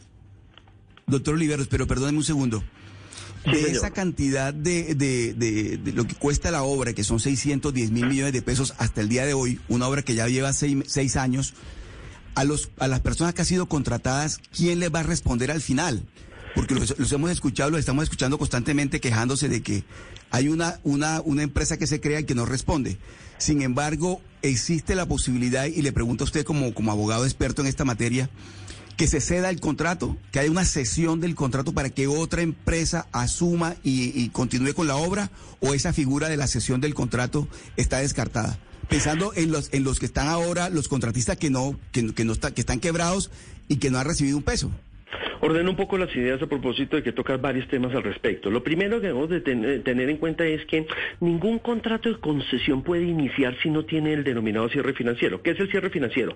Doctor 1.06 1.36
Oliveros, 1.36 1.68
pero 1.68 1.88
perdóneme 1.88 2.18
un 2.18 2.24
segundo 2.24 2.64
de 3.46 3.72
esa 3.72 3.92
cantidad 3.92 4.54
de, 4.54 4.96
de, 4.96 5.34
de, 5.34 5.92
lo 5.94 6.06
que 6.06 6.16
cuesta 6.16 6.52
la 6.52 6.64
obra, 6.64 6.94
que 6.94 7.04
son 7.04 7.20
610 7.20 7.92
mil 7.92 8.08
millones 8.08 8.34
de 8.34 8.42
pesos 8.42 8.74
hasta 8.78 9.02
el 9.02 9.10
día 9.10 9.26
de 9.26 9.34
hoy, 9.34 9.60
una 9.70 9.88
obra 9.88 10.02
que 10.02 10.16
ya 10.16 10.28
lleva 10.28 10.52
seis, 10.54 11.16
años, 11.16 11.54
a, 12.38 12.44
los, 12.44 12.70
a 12.78 12.88
las 12.88 13.00
personas 13.00 13.34
que 13.34 13.42
han 13.42 13.48
sido 13.48 13.68
contratadas, 13.68 14.40
¿quién 14.56 14.80
les 14.80 14.94
va 14.94 15.00
a 15.00 15.04
responder 15.04 15.50
al 15.50 15.60
final? 15.60 16.04
Porque 16.54 16.76
los, 16.76 17.12
hemos 17.12 17.32
escuchado, 17.32 17.72
los 17.72 17.80
estamos 17.80 18.04
escuchando 18.04 18.38
constantemente 18.38 19.00
quejándose 19.00 19.50
de 19.50 19.64
que 19.64 19.84
hay 20.30 20.48
una, 20.48 20.80
una, 20.84 21.20
una 21.22 21.42
empresa 21.42 21.78
que 21.78 21.88
se 21.88 22.00
crea 22.00 22.20
y 22.20 22.26
que 22.26 22.36
no 22.36 22.46
responde. 22.46 23.00
Sin 23.40 23.64
embargo, 23.64 24.22
existe 24.44 24.94
la 24.94 25.08
posibilidad, 25.08 25.66
y 25.66 25.82
le 25.82 25.92
pregunto 25.92 26.24
a 26.24 26.26
usted 26.26 26.46
como, 26.46 26.76
como 26.76 26.92
abogado 26.92 27.26
experto 27.26 27.64
en 27.64 27.70
esta 27.70 27.86
materia, 27.86 28.30
que 28.98 29.08
se 29.08 29.20
ceda 29.20 29.50
el 29.50 29.60
contrato, 29.60 30.16
que 30.32 30.40
haya 30.40 30.52
una 30.52 30.66
cesión 30.66 31.20
del 31.20 31.34
contrato 31.34 31.74
para 31.74 31.90
que 31.90 32.06
otra 32.06 32.44
empresa 32.44 33.08
asuma 33.14 33.76
y, 33.84 34.30
continúe 34.30 34.76
con 34.76 34.86
la 34.86 34.96
obra, 34.96 35.32
o 35.60 35.74
esa 35.74 35.92
figura 35.92 36.30
de 36.30 36.38
la 36.38 36.46
cesión 36.46 36.82
del 36.82 36.94
contrato 36.94 37.48
está 37.78 37.98
descartada. 37.98 38.60
Pensando 38.90 39.34
en 39.36 39.52
los 39.52 39.70
en 39.74 39.84
los 39.84 40.00
que 40.00 40.06
están 40.06 40.28
ahora, 40.28 40.70
los 40.70 40.88
contratistas 40.88 41.38
que 41.38 41.50
no 41.50 41.78
que, 41.92 42.14
que 42.14 42.26
no 42.26 42.34
está, 42.34 42.52
que 42.52 42.62
están 42.62 42.80
quebrados 42.80 43.30
y 43.68 43.78
que 43.78 43.90
no 43.92 44.00
han 44.00 44.06
recibido 44.06 44.38
un 44.38 44.44
peso. 44.44 44.72
Ordeno 45.40 45.70
un 45.70 45.76
poco 45.76 45.98
las 45.98 46.14
ideas 46.16 46.42
a 46.42 46.48
propósito 46.48 46.98
de 46.98 47.04
que 47.04 47.12
tocar 47.12 47.40
varios 47.40 47.68
temas 47.68 47.94
al 47.94 48.04
respecto. 48.04 48.50
Lo 48.50 48.64
primero 48.64 49.00
que 49.00 49.08
debemos 49.08 49.30
de 49.30 49.42
tener 49.42 50.10
en 50.10 50.18
cuenta 50.18 50.46
es 50.46 50.66
que 50.66 50.86
ningún 51.20 51.60
contrato 51.60 52.10
de 52.10 52.20
concesión 52.20 52.84
puede 52.84 53.04
iniciar 53.04 53.56
si 53.62 53.70
no 53.70 53.86
tiene 53.86 54.14
el 54.14 54.24
denominado 54.24 54.68
cierre 54.70 54.94
financiero. 54.94 55.42
¿Qué 55.42 55.52
es 55.52 55.60
el 55.60 55.70
cierre 55.70 55.90
financiero? 55.90 56.36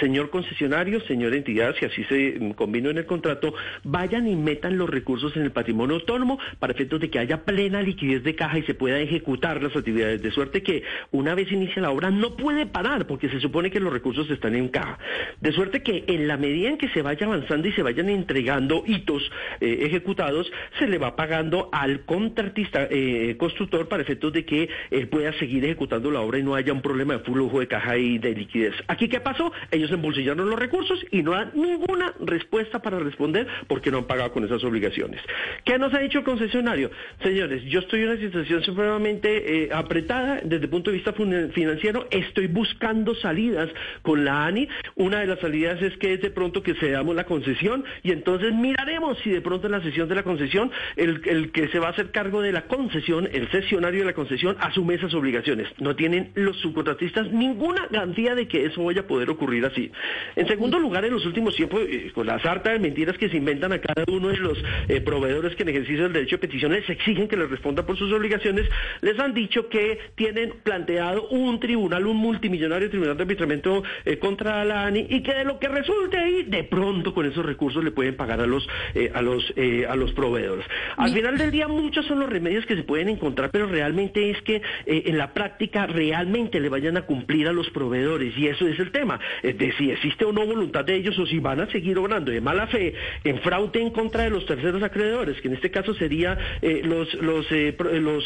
Señor 0.00 0.30
concesionario, 0.30 1.00
señor 1.02 1.34
entidad, 1.34 1.74
si 1.78 1.86
así 1.86 2.04
se 2.04 2.38
mm, 2.38 2.52
combinó 2.52 2.90
en 2.90 2.98
el 2.98 3.06
contrato, 3.06 3.54
vayan 3.84 4.26
y 4.26 4.36
metan 4.36 4.76
los 4.76 4.90
recursos 4.90 5.34
en 5.36 5.42
el 5.42 5.52
patrimonio 5.52 5.96
autónomo 5.96 6.38
para 6.58 6.72
efectos 6.72 7.00
de 7.00 7.08
que 7.08 7.18
haya 7.18 7.44
plena 7.44 7.80
liquidez 7.82 8.22
de 8.22 8.34
caja 8.34 8.58
y 8.58 8.62
se 8.64 8.74
pueda 8.74 8.98
ejecutar 8.98 9.62
las 9.62 9.74
actividades. 9.74 10.22
De 10.22 10.30
suerte 10.30 10.62
que 10.62 10.82
una 11.12 11.34
vez 11.34 11.50
inicia 11.52 11.80
la 11.80 11.90
obra 11.90 12.10
no 12.10 12.36
puede 12.36 12.66
parar 12.66 13.06
porque 13.06 13.28
se 13.30 13.40
supone 13.40 13.70
que 13.70 13.80
los 13.80 13.92
recursos 13.92 14.28
están 14.30 14.54
en 14.54 14.68
caja. 14.68 14.98
De 15.40 15.52
suerte 15.52 15.82
que 15.82 16.04
en 16.06 16.28
la 16.28 16.36
medida 16.36 16.68
en 16.68 16.78
que 16.78 16.88
se 16.90 17.02
vaya 17.02 17.26
avanzando 17.26 17.68
y 17.68 17.72
se 17.72 17.82
vayan 17.82 18.09
entregando 18.10 18.84
hitos 18.86 19.30
eh, 19.60 19.78
ejecutados, 19.82 20.50
se 20.78 20.86
le 20.86 20.98
va 20.98 21.16
pagando 21.16 21.68
al 21.72 22.04
contratista 22.04 22.86
eh, 22.90 23.36
constructor 23.38 23.88
para 23.88 24.02
efectos 24.02 24.32
de 24.32 24.44
que 24.44 24.68
él 24.90 25.08
pueda 25.08 25.32
seguir 25.34 25.64
ejecutando 25.64 26.10
la 26.10 26.20
obra 26.20 26.38
y 26.38 26.42
no 26.42 26.54
haya 26.54 26.72
un 26.72 26.82
problema 26.82 27.14
de 27.14 27.20
flujo 27.20 27.60
de 27.60 27.68
caja 27.68 27.96
y 27.96 28.18
de 28.18 28.34
liquidez. 28.34 28.74
Aquí, 28.88 29.08
¿qué 29.08 29.20
pasó? 29.20 29.52
Ellos 29.70 29.90
embolsillaron 29.90 30.48
los 30.48 30.58
recursos 30.58 31.04
y 31.10 31.22
no 31.22 31.32
dan 31.32 31.52
ninguna 31.54 32.14
respuesta 32.20 32.80
para 32.80 32.98
responder 32.98 33.46
porque 33.66 33.90
no 33.90 33.98
han 33.98 34.04
pagado 34.04 34.32
con 34.32 34.44
esas 34.44 34.62
obligaciones. 34.64 35.20
¿Qué 35.64 35.78
nos 35.78 35.92
ha 35.94 35.98
dicho 35.98 36.18
el 36.18 36.24
concesionario? 36.24 36.90
Señores, 37.22 37.62
yo 37.64 37.80
estoy 37.80 38.02
en 38.02 38.10
una 38.10 38.20
situación 38.20 38.62
supremamente 38.62 39.64
eh, 39.64 39.68
apretada 39.72 40.40
desde 40.42 40.64
el 40.64 40.70
punto 40.70 40.90
de 40.90 40.96
vista 40.96 41.12
financiero, 41.12 42.06
estoy 42.10 42.46
buscando 42.46 43.14
salidas 43.14 43.68
con 44.02 44.24
la 44.24 44.46
ANI. 44.46 44.68
Una 44.96 45.20
de 45.20 45.26
las 45.26 45.40
salidas 45.40 45.80
es 45.82 45.96
que 45.98 46.14
es 46.14 46.22
de 46.22 46.30
pronto 46.30 46.62
que 46.62 46.74
se 46.74 46.90
damos 46.90 47.14
la 47.14 47.24
concesión 47.24 47.84
y 48.02 48.12
entonces 48.12 48.52
miraremos 48.52 49.18
si 49.22 49.30
de 49.30 49.40
pronto 49.40 49.66
en 49.66 49.72
la 49.72 49.82
sesión 49.82 50.08
de 50.08 50.14
la 50.14 50.22
concesión, 50.22 50.70
el, 50.96 51.22
el 51.24 51.52
que 51.52 51.68
se 51.68 51.78
va 51.78 51.88
a 51.88 51.90
hacer 51.90 52.10
cargo 52.10 52.42
de 52.42 52.52
la 52.52 52.62
concesión, 52.62 53.28
el 53.32 53.48
cesionario 53.48 54.00
de 54.00 54.06
la 54.06 54.14
concesión, 54.14 54.56
asume 54.60 54.94
esas 54.94 55.14
obligaciones. 55.14 55.68
No 55.78 55.96
tienen 55.96 56.30
los 56.34 56.56
subcontratistas 56.58 57.30
ninguna 57.32 57.86
garantía 57.90 58.34
de 58.34 58.48
que 58.48 58.66
eso 58.66 58.84
vaya 58.84 59.02
a 59.02 59.06
poder 59.06 59.30
ocurrir 59.30 59.64
así. 59.64 59.90
En 60.36 60.46
segundo 60.46 60.78
lugar, 60.78 61.04
en 61.04 61.12
los 61.12 61.24
últimos 61.26 61.54
tiempos, 61.54 61.80
eh, 61.88 62.10
con 62.14 62.26
la 62.26 62.38
sarta 62.40 62.72
de 62.72 62.78
mentiras 62.78 63.16
que 63.16 63.28
se 63.28 63.36
inventan 63.36 63.72
a 63.72 63.80
cada 63.80 64.04
uno 64.10 64.28
de 64.28 64.36
los 64.36 64.58
eh, 64.88 65.00
proveedores 65.00 65.56
que 65.56 65.64
ejercicen 65.70 66.06
el 66.06 66.12
derecho 66.12 66.36
de 66.36 66.40
petición, 66.40 66.72
les 66.72 66.88
exigen 66.88 67.28
que 67.28 67.36
les 67.36 67.50
responda 67.50 67.86
por 67.86 67.96
sus 67.96 68.12
obligaciones, 68.12 68.68
les 69.00 69.18
han 69.18 69.34
dicho 69.34 69.68
que 69.68 69.98
tienen 70.14 70.54
planteado 70.62 71.28
un 71.28 71.60
tribunal, 71.60 72.06
un 72.06 72.16
multimillonario 72.16 72.90
tribunal 72.90 73.16
de 73.16 73.22
arbitramiento 73.22 73.82
eh, 74.04 74.18
contra 74.18 74.64
la 74.64 74.84
ANI 74.84 75.06
y 75.08 75.22
que 75.22 75.34
de 75.34 75.44
lo 75.44 75.58
que 75.58 75.68
resulte 75.68 76.18
ahí, 76.18 76.42
de 76.44 76.64
pronto 76.64 77.14
con 77.14 77.26
esos 77.26 77.44
recursos 77.44 77.82
le 77.90 77.94
pueden 77.94 78.16
pagar 78.16 78.40
a 78.40 78.46
los, 78.46 78.66
eh, 78.94 79.10
a 79.14 79.22
los, 79.22 79.52
eh, 79.56 79.86
a 79.88 79.96
los 79.96 80.12
proveedores. 80.12 80.64
Al 80.96 81.12
final 81.12 81.36
del 81.36 81.50
día, 81.50 81.68
muchos 81.68 82.06
son 82.06 82.20
los 82.20 82.30
remedios 82.30 82.64
que 82.66 82.76
se 82.76 82.82
pueden 82.82 83.08
encontrar, 83.08 83.50
pero 83.50 83.66
realmente 83.66 84.30
es 84.30 84.40
que 84.42 84.62
en 84.86 85.18
la 85.18 85.32
práctica 85.32 85.86
realmente 85.86 86.60
le 86.60 86.68
vayan 86.68 86.96
a 86.96 87.02
cumplir 87.02 87.48
a 87.48 87.52
los 87.52 87.68
proveedores 87.70 88.36
y 88.36 88.46
eso 88.46 88.66
es 88.66 88.78
el 88.78 88.90
tema, 88.92 89.20
de 89.42 89.74
si 89.78 89.90
existe 89.90 90.24
o 90.24 90.32
no 90.32 90.46
voluntad 90.46 90.84
de 90.84 90.96
ellos 90.96 91.18
o 91.18 91.26
si 91.26 91.38
van 91.38 91.60
a 91.60 91.70
seguir 91.70 91.98
obrando 91.98 92.30
de 92.30 92.40
mala 92.40 92.66
fe 92.66 92.94
en 93.24 93.40
fraude 93.40 93.80
en 93.80 93.90
contra 93.90 94.24
de 94.24 94.30
los 94.30 94.46
terceros 94.46 94.82
acreedores, 94.82 95.40
que 95.40 95.48
en 95.48 95.54
este 95.54 95.70
caso 95.70 95.94
sería 95.94 96.38
los, 96.62 97.12
los, 97.14 97.46
los 97.50 98.24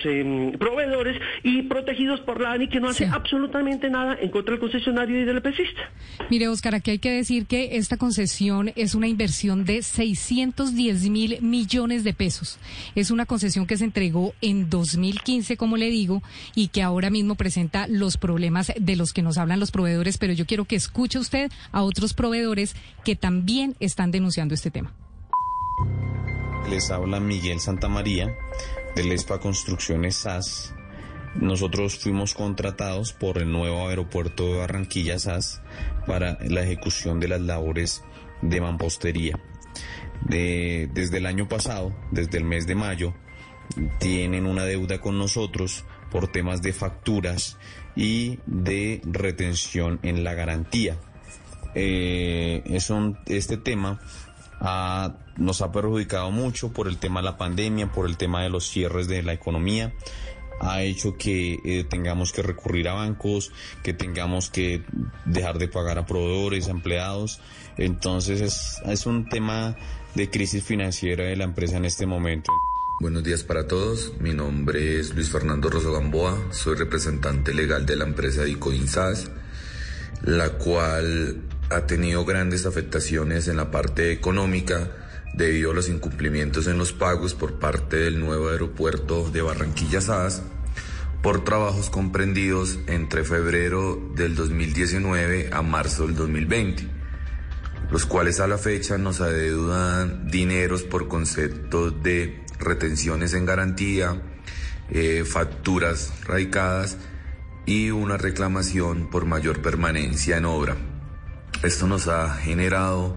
proveedores 0.59 1.21
y 1.43 1.63
protegidos 1.63 2.21
por 2.21 2.41
la 2.41 2.53
ANI 2.53 2.69
que 2.69 2.81
no 2.81 2.89
hace 2.89 3.07
absolutamente 3.07 3.91
nada 3.91 4.17
en 4.21 4.31
contra 4.31 4.53
del 4.53 4.61
concesionario 4.61 5.21
y 5.21 5.25
del 5.25 5.39
EPCista. 5.39 5.91
Mire, 6.31 6.49
Oscar, 6.49 6.75
aquí 6.75 6.93
hay 6.93 6.99
que 6.99 7.11
decir 7.11 7.47
que 7.47 7.77
esta 7.77 7.97
concesión 7.97 8.73
es 8.77 8.95
una 8.95 9.09
inversión 9.09 9.54
de 9.63 9.83
610 9.83 11.09
mil 11.11 11.41
millones 11.41 12.03
de 12.03 12.13
pesos. 12.13 12.59
Es 12.97 13.13
una 13.13 13.27
concesión 13.27 13.67
que 13.67 13.77
se 13.77 13.85
entregó 13.85 14.35
en 14.41 14.69
2015, 14.69 15.57
como 15.57 15.77
le 15.77 15.91
digo, 15.91 16.23
y 16.57 16.69
que 16.69 16.83
ahora 16.83 17.11
mismo 17.11 17.37
presenta 17.37 17.87
los 17.87 18.17
problemas 18.17 18.73
de 18.77 18.97
los 18.97 19.13
que 19.13 19.23
nos 19.23 19.39
hablan 19.39 19.61
los 19.61 19.71
proveedores, 19.71 20.19
pero 20.19 20.33
yo 20.33 20.47
quiero 20.47 20.65
que 20.65 20.75
escuche 20.75 21.21
usted 21.21 21.53
a 21.71 21.83
otros 21.83 22.15
proveedores 22.15 22.75
que 23.05 23.15
también 23.15 23.77
están 23.79 24.11
denunciando 24.11 24.55
este 24.55 24.73
tema. 24.73 24.93
Les 26.69 26.91
habla 26.91 27.21
Miguel 27.21 27.61
Santamaría 27.61 28.35
del 28.97 29.13
ESPA 29.13 29.39
Construcciones 29.39 30.17
SAS 30.17 30.75
nosotros 31.35 31.99
fuimos 31.99 32.33
contratados 32.33 33.13
por 33.13 33.39
el 33.39 33.51
nuevo 33.51 33.89
aeropuerto 33.89 34.47
de 34.47 34.59
Barranquilla 34.59 35.19
SAS 35.19 35.63
para 36.07 36.39
la 36.43 36.63
ejecución 36.63 37.19
de 37.19 37.29
las 37.29 37.41
labores 37.41 38.05
de 38.45 38.61
mampostería. 38.61 39.39
desde 40.27 41.19
el 41.19 41.27
año 41.27 41.49
pasado, 41.49 41.95
desde 42.11 42.39
el 42.39 42.45
mes 42.45 42.67
de 42.67 42.75
mayo, 42.75 43.15
tienen 43.99 44.47
una 44.47 44.65
deuda 44.65 45.01
con 45.01 45.19
nosotros 45.19 45.85
por 46.11 46.29
temas 46.29 46.63
de 46.63 46.73
facturas 46.73 47.59
y 47.97 48.39
de 48.47 49.01
retención 49.05 49.99
en 50.03 50.23
la 50.23 50.35
garantía. 50.35 50.97
Eh, 51.75 52.63
este 53.27 53.57
tema 53.57 54.01
nos 55.37 55.61
ha 55.61 55.73
perjudicado 55.73 56.31
mucho 56.31 56.73
por 56.73 56.89
el 56.89 56.99
tema 56.99 57.21
de 57.21 57.25
la 57.25 57.37
pandemia, 57.37 57.91
por 57.91 58.07
el 58.07 58.17
tema 58.17 58.43
de 58.43 58.51
los 58.51 58.69
cierres 58.69 59.09
de 59.09 59.23
la 59.23 59.33
economía 59.33 59.93
ha 60.61 60.83
hecho 60.83 61.17
que 61.17 61.59
eh, 61.65 61.85
tengamos 61.85 62.33
que 62.33 62.43
recurrir 62.43 62.89
a 62.89 62.95
bancos, 62.95 63.53
que 63.83 63.93
tengamos 63.93 64.51
que 64.51 64.83
dejar 65.25 65.59
de 65.59 65.69
pagar 65.69 65.99
a 65.99 66.07
proveedores, 66.07 66.69
a 66.69 66.73
empleados. 66.73 67.41
Entonces 67.77 68.81
es, 68.87 69.07
un 69.07 69.29
tema 69.29 69.77
de 70.15 70.31
crisis 70.31 70.63
financiera 70.63 71.25
de 71.25 71.37
la 71.37 71.45
empresa 71.45 71.77
en 71.77 71.85
este 71.85 72.07
momento. 72.07 72.53
Buenos 73.01 73.25
días 73.25 73.43
para 73.43 73.67
todos, 73.67 74.13
mi 74.21 74.33
nombre 74.33 75.01
es 75.01 75.15
Luis 75.15 75.29
Fernando 75.29 75.69
Rosso 75.69 75.93
Gamboa, 75.93 76.39
soy 76.53 76.77
representante 76.77 77.53
legal 77.53 77.87
de 77.87 77.97
la 77.97 78.05
empresa 78.05 78.45
Dicoinsas, 78.45 79.33
la 80.23 80.51
cual 80.51 81.43
ha 81.71 81.87
tenido 81.87 82.25
grandes 82.25 82.67
afectaciones 82.67 83.49
en 83.49 83.57
la 83.57 83.73
parte 83.73 84.13
económica, 84.13 84.91
debido 85.35 85.73
a 85.73 85.75
los 85.75 85.89
incumplimientos 85.89 86.69
en 86.69 86.79
los 86.79 86.93
pagos 86.93 87.35
por 87.35 87.59
parte 87.59 87.97
del 87.97 88.21
nuevo 88.21 88.51
aeropuerto 88.51 89.29
de 89.31 89.43
Barranquilla 89.43 90.01
SAS 90.01 90.43
por 91.25 91.43
trabajos 91.43 91.91
comprendidos 91.91 92.79
entre 92.87 93.25
febrero 93.25 93.99
del 94.15 94.37
2019 94.37 95.49
a 95.53 95.63
marzo 95.63 96.07
del 96.07 96.15
2020, 96.17 96.87
los 97.91 98.07
cuales 98.07 98.41
a 98.41 98.47
la 98.47 98.59
fecha 98.59 98.99
nos 98.99 99.21
adeudan 99.21 100.29
dineros 100.29 100.83
por 100.83 101.09
concepto 101.09 101.91
de 101.91 102.43
retenciones 102.59 103.35
en 103.35 103.47
garantía, 103.47 104.21
eh, 104.91 105.25
facturas 105.25 106.13
radicadas 106.25 106.97
y 107.67 107.91
una 107.91 108.17
reclamación 108.17 109.09
por 109.11 109.25
mayor 109.25 109.63
permanencia 109.63 110.37
en 110.37 110.45
obra. 110.45 110.77
Esto 111.63 111.87
nos 111.87 112.09
ha 112.09 112.35
generado 112.35 113.17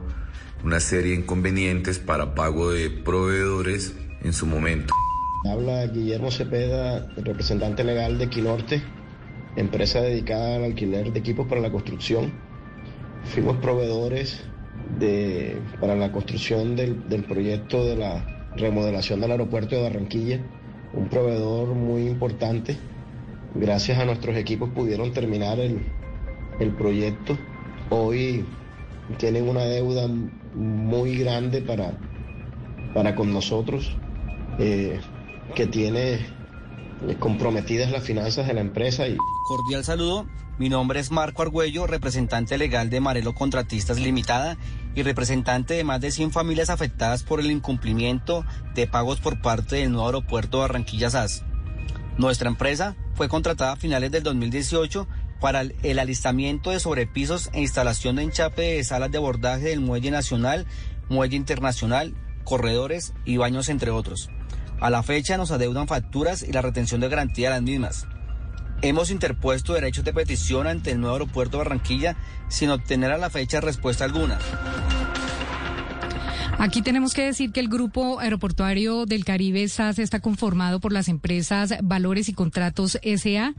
una 0.64 0.80
serie 0.80 1.12
de 1.12 1.20
inconvenientes 1.20 2.00
para 2.00 2.34
pago 2.34 2.72
de 2.72 2.90
proveedores 2.90 3.94
en 4.22 4.34
su 4.34 4.46
momento. 4.46 4.94
Habla 5.50 5.86
Guillermo 5.88 6.32
Cepeda, 6.32 7.08
representante 7.18 7.84
legal 7.84 8.18
de 8.18 8.30
Quinorte, 8.30 8.82
empresa 9.56 10.02
dedicada 10.02 10.56
al 10.56 10.64
alquiler 10.64 11.12
de 11.12 11.20
equipos 11.20 11.48
para 11.48 11.62
la 11.62 11.72
construcción. 11.72 12.34
Fuimos 13.26 13.58
proveedores 13.58 14.44
de, 15.00 15.58
para 15.80 15.96
la 15.96 16.12
construcción 16.12 16.76
del, 16.76 17.08
del 17.10 17.24
proyecto 17.24 17.86
de 17.86 17.96
la 17.96 18.52
remodelación 18.56 19.22
del 19.22 19.32
aeropuerto 19.32 19.76
de 19.76 19.84
Barranquilla, 19.84 20.40
un 20.94 21.08
proveedor 21.10 21.70
muy 21.70 22.08
importante. 22.08 22.78
Gracias 23.56 24.00
a 24.00 24.06
nuestros 24.06 24.36
equipos 24.36 24.70
pudieron 24.70 25.14
terminar 25.14 25.60
el, 25.60 25.80
el 26.60 26.72
proyecto. 26.72 27.38
Hoy 27.90 28.46
tienen 29.18 29.48
una 29.48 29.64
deuda 29.64 30.08
muy 30.54 31.18
grande 31.18 31.62
para, 31.62 31.98
para 32.94 33.16
con 33.16 33.32
nosotros, 33.32 33.96
eh, 34.60 35.00
que 35.56 35.68
tiene 35.68 36.14
eh, 36.16 37.16
comprometidas 37.20 37.92
las 37.92 38.04
finanzas 38.04 38.48
de 38.48 38.54
la 38.54 38.62
empresa. 38.62 39.08
Y... 39.08 39.16
Cordial 39.48 39.84
saludo, 39.84 40.28
mi 40.60 40.70
nombre 40.70 41.00
es 41.00 41.12
Marco 41.12 41.42
Argüello, 41.42 41.88
representante 41.88 42.58
legal 42.58 42.90
de 42.90 43.00
Marelo 43.00 43.34
Contratistas 43.34 44.00
Limitada 44.00 44.58
y 44.98 45.04
representante 45.04 45.76
de 45.76 45.84
más 45.84 46.02
de 46.02 46.10
100 46.10 46.32
familias 46.32 46.72
afectadas 46.72 47.22
por 47.22 47.40
el 47.40 47.52
incumplimiento 47.52 48.44
de 48.74 48.88
pagos 48.88 49.20
por 49.20 49.40
parte 49.40 49.76
del 49.76 49.92
nuevo 49.92 50.08
aeropuerto 50.08 50.58
de 50.58 50.62
Barranquilla 50.62 51.12
SAS. 51.12 51.44
Nuestra 52.18 52.50
empresa 52.50 52.96
fue 53.14 53.30
contratada 53.30 53.74
a 53.74 53.76
finales 53.76 54.10
del 54.10 54.24
2018 54.24 55.08
para 55.40 55.62
el 55.62 56.00
alistamiento 56.00 56.72
de 56.72 56.80
sobrepisos 56.80 57.52
e 57.54 57.62
instalación 57.62 58.16
de 58.16 58.24
enchape 58.24 58.64
de 58.64 58.84
salas 58.84 59.12
de 59.12 59.20
abordaje 59.20 59.66
del 59.66 59.82
Muelle 59.82 60.10
Nacional, 60.10 60.66
Muelle 61.10 61.36
Internacional, 61.36 62.16
corredores 62.44 63.14
y 63.24 63.38
baños, 63.38 63.70
entre 63.70 63.92
otros. 63.92 64.32
A 64.80 64.90
la 64.90 65.04
fecha 65.04 65.38
nos 65.38 65.52
adeudan 65.52 65.88
facturas 65.88 66.42
y 66.42 66.52
la 66.52 66.64
retención 66.64 67.02
de 67.02 67.10
garantía 67.10 67.50
de 67.50 67.56
las 67.56 67.62
mismas. 67.62 68.08
Hemos 68.82 69.10
interpuesto 69.10 69.74
derechos 69.74 70.06
de 70.06 70.14
petición 70.14 70.68
ante 70.68 70.92
el 70.92 71.00
nuevo 71.00 71.16
aeropuerto 71.16 71.58
Barranquilla 71.58 72.16
sin 72.48 72.70
obtener 72.70 73.12
a 73.12 73.18
la 73.18 73.30
fecha 73.30 73.60
respuesta 73.60 74.06
alguna. 74.06 74.38
Aquí 76.60 76.82
tenemos 76.82 77.14
que 77.14 77.22
decir 77.22 77.52
que 77.52 77.60
el 77.60 77.70
Grupo 77.70 78.20
Aeroportuario 78.20 79.06
del 79.06 79.24
Caribe 79.24 79.68
SAS 79.68 80.00
está 80.00 80.22
conformado 80.22 80.80
por 80.80 80.92
las 80.92 81.08
empresas 81.08 81.76
Valores 81.84 82.30
y 82.30 82.34
Contratos 82.34 82.98
SA, 83.04 83.54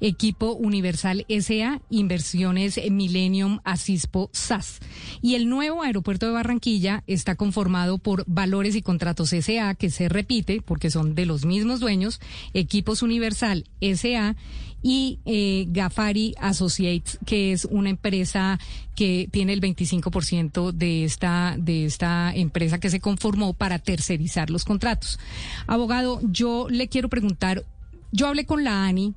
Equipo 0.00 0.52
Universal 0.52 1.26
SA, 1.28 1.82
Inversiones 1.90 2.80
Millennium 2.90 3.60
Asispo 3.64 4.30
SAS. 4.32 4.80
Y 5.20 5.34
el 5.34 5.50
nuevo 5.50 5.82
aeropuerto 5.82 6.24
de 6.24 6.32
Barranquilla 6.32 7.04
está 7.06 7.34
conformado 7.34 7.98
por 7.98 8.24
Valores 8.26 8.76
y 8.76 8.82
Contratos 8.82 9.28
SA, 9.28 9.74
que 9.74 9.90
se 9.90 10.08
repite 10.08 10.62
porque 10.64 10.90
son 10.90 11.14
de 11.14 11.26
los 11.26 11.44
mismos 11.44 11.80
dueños, 11.80 12.18
Equipos 12.54 13.02
Universal 13.02 13.66
SA 13.82 14.36
y 14.82 15.18
eh, 15.24 15.66
Gafari 15.68 16.34
Associates, 16.38 17.18
que 17.26 17.52
es 17.52 17.64
una 17.64 17.90
empresa 17.90 18.58
que 18.94 19.28
tiene 19.30 19.52
el 19.52 19.60
25% 19.60 20.72
de 20.72 21.04
esta, 21.04 21.56
de 21.58 21.84
esta 21.84 22.32
empresa 22.34 22.78
que 22.78 22.90
se 22.90 23.00
conformó 23.00 23.54
para 23.54 23.78
tercerizar 23.78 24.50
los 24.50 24.64
contratos. 24.64 25.18
Abogado, 25.66 26.20
yo 26.22 26.68
le 26.70 26.88
quiero 26.88 27.08
preguntar, 27.08 27.64
yo 28.12 28.26
hablé 28.26 28.46
con 28.46 28.64
la 28.64 28.86
ANI, 28.86 29.14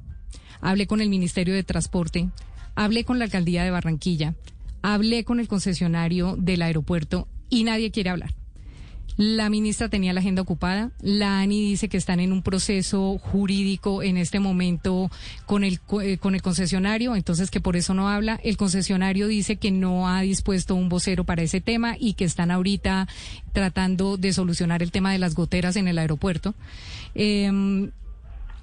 hablé 0.62 0.88
con 0.88 1.02
el 1.02 1.10
Ministerio 1.10 1.54
de 1.54 1.64
Transporte, 1.64 2.30
hablé 2.76 3.04
con 3.04 3.20
la 3.20 3.26
Alcaldía 3.26 3.64
de 3.64 3.72
Barranquilla, 3.72 4.36
hablé 4.82 5.24
con 5.24 5.40
el 5.40 5.48
concesionario 5.48 6.36
del 6.38 6.62
aeropuerto 6.62 7.28
y 7.50 7.64
nadie 7.64 7.92
quiere 7.92 8.10
hablar. 8.10 8.41
La 9.18 9.50
ministra 9.50 9.90
tenía 9.90 10.14
la 10.14 10.22
agenda 10.22 10.42
ocupada. 10.42 10.92
La 11.02 11.40
ANI 11.40 11.62
dice 11.62 11.90
que 11.90 11.98
están 11.98 12.20
en 12.20 12.32
un 12.32 12.42
proceso 12.42 13.18
jurídico 13.18 14.04
en 14.04 14.18
este 14.18 14.40
momento 14.40 15.12
con 15.46 15.64
el, 15.64 15.80
eh, 16.02 16.18
con 16.18 16.34
el 16.34 16.42
concesionario, 16.42 17.16
entonces 17.16 17.52
que 17.52 17.60
por 17.60 17.76
eso 17.76 17.94
no 17.94 18.10
habla. 18.10 18.40
El 18.44 18.58
concesionario 18.58 19.28
dice 19.28 19.58
que 19.58 19.72
no 19.72 20.08
ha 20.08 20.22
dispuesto 20.22 20.76
un 20.76 20.90
vocero 20.90 21.24
para 21.24 21.44
ese 21.44 21.62
tema 21.62 21.96
y 22.00 22.14
que 22.14 22.26
están 22.26 22.52
ahorita 22.52 23.08
tratando 23.52 24.18
de 24.18 24.34
solucionar 24.34 24.82
el 24.82 24.92
tema 24.92 25.12
de 25.12 25.20
las 25.20 25.36
goteras 25.36 25.76
en 25.76 25.88
el 25.88 25.98
aeropuerto. 25.98 26.56
Em, 27.14 27.92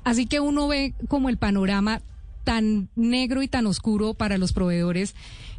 así 0.03 0.27
que 0.27 0.41
uno 0.41 0.67
ve 0.67 0.95
como 1.09 1.29
el 1.29 1.37
panorama 1.37 2.01
tan 2.45 2.89
negro 2.97 3.43
y 3.43 3.49
tan 3.49 3.67
oscuro 3.67 4.15
para 4.15 4.39
los 4.39 4.55
proveedores 4.55 5.15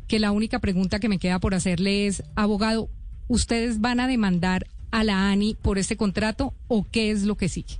que 0.07 0.17
la 0.17 0.31
única 0.31 0.57
pregunta 0.57 0.99
que 0.99 1.07
me 1.07 1.19
queda 1.19 1.37
por 1.37 1.53
hacerle 1.53 2.07
es, 2.07 2.23
abogado, 2.35 2.89
¿ustedes 3.27 3.79
van 3.79 3.99
a 3.99 4.07
demandar 4.07 4.65
a 4.91 5.03
la 5.03 5.29
ANI 5.29 5.55
por 5.61 5.77
este 5.77 5.97
contrato 5.97 6.53
o 6.67 6.85
qué 6.89 7.11
es 7.11 7.23
lo 7.23 7.35
que 7.35 7.49
sigue? 7.49 7.79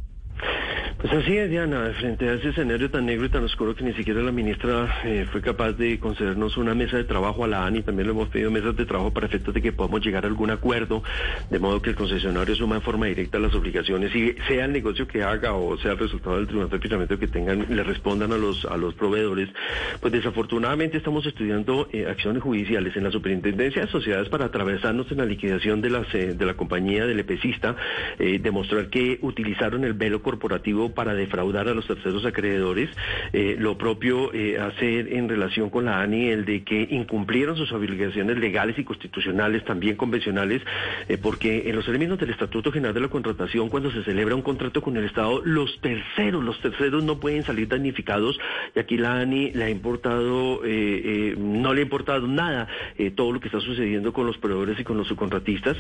Pues 1.00 1.14
así 1.14 1.38
es, 1.38 1.50
Diana, 1.50 1.94
frente 1.98 2.28
a 2.28 2.34
ese 2.34 2.50
escenario 2.50 2.92
tan 2.92 3.06
negro 3.06 3.26
y 3.26 3.30
tan 3.30 3.46
oscuro 3.46 3.74
que 3.74 3.86
ni 3.86 3.94
siquiera 3.94 4.22
la 4.22 4.34
ministra 4.34 5.00
eh, 5.06 5.26
fue 5.32 5.40
capaz 5.40 5.72
de 5.72 5.98
concedernos 5.98 6.58
una 6.58 6.76
mesa 6.76 6.98
de 6.98 7.06
trabajo 7.06 7.46
a 7.46 7.48
la 7.48 7.66
ANI, 7.66 7.84
también 7.84 8.08
le 8.08 8.12
hemos 8.12 8.28
pedido 8.28 8.52
mesas 8.52 8.76
de 8.76 8.86
trabajo 8.86 9.14
para 9.14 9.28
efectos 9.28 9.54
de 9.54 9.62
que 9.62 9.72
podamos 9.72 10.06
llegar 10.06 10.26
a 10.26 10.28
algún 10.28 10.52
acuerdo, 10.52 11.02
de 11.50 11.58
modo 11.58 11.82
que 11.82 11.92
el 11.92 11.96
concesionario 11.96 12.54
suma 12.54 12.76
en 12.76 12.82
forma 12.82 13.06
directa 13.06 13.40
las 13.40 13.56
obligaciones 13.56 14.14
y 14.14 14.36
sea 14.50 14.66
el 14.66 14.74
negocio 14.74 15.08
que 15.08 15.24
haga 15.24 15.54
o 15.54 15.78
sea 15.78 15.94
el 15.94 16.00
resultado 16.00 16.36
del 16.36 16.48
tribunal 16.48 16.70
de 16.70 16.76
arbitramiento 16.76 17.18
que 17.18 17.28
tengan, 17.30 17.66
le 17.70 17.84
respondan 17.84 18.34
a 18.34 18.38
los, 18.38 18.66
a 18.66 18.76
los 18.76 18.94
proveedores. 18.94 19.48
Pues 20.02 20.12
desafortunadamente 20.12 20.98
estamos 20.98 21.26
estudiando 21.26 21.88
eh, 21.94 22.08
acciones 22.08 22.44
judiciales 22.44 22.94
en 22.98 23.06
la 23.06 23.12
superintendencia 23.12 23.84
de 23.84 23.88
sociedades 23.88 24.28
para 24.28 24.48
atravesarnos 24.48 25.10
en 25.14 25.20
la 25.20 25.26
liquidación 25.26 25.80
de, 25.80 25.92
las, 25.92 26.14
eh, 26.14 26.34
de 26.34 26.46
la 26.46 26.56
compañía 26.56 27.06
del 27.06 27.22
EPCista, 27.22 27.78
demostrar 28.18 28.90
que 28.90 29.18
utilizaron 29.22 29.86
el 29.86 29.94
velo 29.94 30.22
corporativo 30.22 30.89
para 30.94 31.14
defraudar 31.14 31.68
a 31.68 31.74
los 31.74 31.86
terceros 31.88 32.26
acreedores. 32.26 32.90
Eh, 33.34 33.56
lo 33.60 33.78
propio 33.78 34.34
eh, 34.34 34.60
hacer 34.60 35.14
en 35.14 35.30
relación 35.30 35.70
con 35.70 35.86
la 35.86 36.02
ANI 36.02 36.30
el 36.30 36.46
de 36.46 36.64
que 36.64 36.88
incumplieron 36.90 37.56
sus 37.56 37.72
obligaciones 37.72 38.38
legales 38.38 38.78
y 38.78 38.84
constitucionales, 38.84 39.64
también 39.66 39.96
convencionales, 39.96 40.62
eh, 41.08 41.18
porque 41.18 41.70
en 41.70 41.76
los 41.76 41.88
elementos 41.88 42.20
del 42.20 42.32
Estatuto 42.32 42.72
General 42.72 42.94
de 42.94 43.02
la 43.02 43.08
Contratación, 43.08 43.70
cuando 43.70 43.92
se 43.92 44.04
celebra 44.04 44.36
un 44.36 44.42
contrato 44.42 44.82
con 44.82 44.98
el 44.98 45.06
Estado, 45.06 45.42
los 45.44 45.80
terceros, 45.82 46.44
los 46.44 46.60
terceros 46.62 47.04
no 47.04 47.20
pueden 47.20 47.44
salir 47.44 47.68
damnificados 47.68 48.40
y 48.76 48.80
aquí 48.80 48.98
la 48.98 49.20
ANI 49.20 49.52
le 49.52 49.66
ha 49.66 49.70
importado, 49.70 50.62
no 50.62 51.74
le 51.74 51.82
ha 51.82 51.84
importado 51.84 52.28
nada 52.28 52.68
todo 53.16 53.32
lo 53.32 53.40
que 53.40 53.48
está 53.48 53.60
sucediendo 53.60 54.14
con 54.14 54.26
los 54.26 54.38
proveedores 54.38 54.80
y 54.80 54.84
con 54.84 54.98
los 54.98 55.08
subcontratistas 55.08 55.78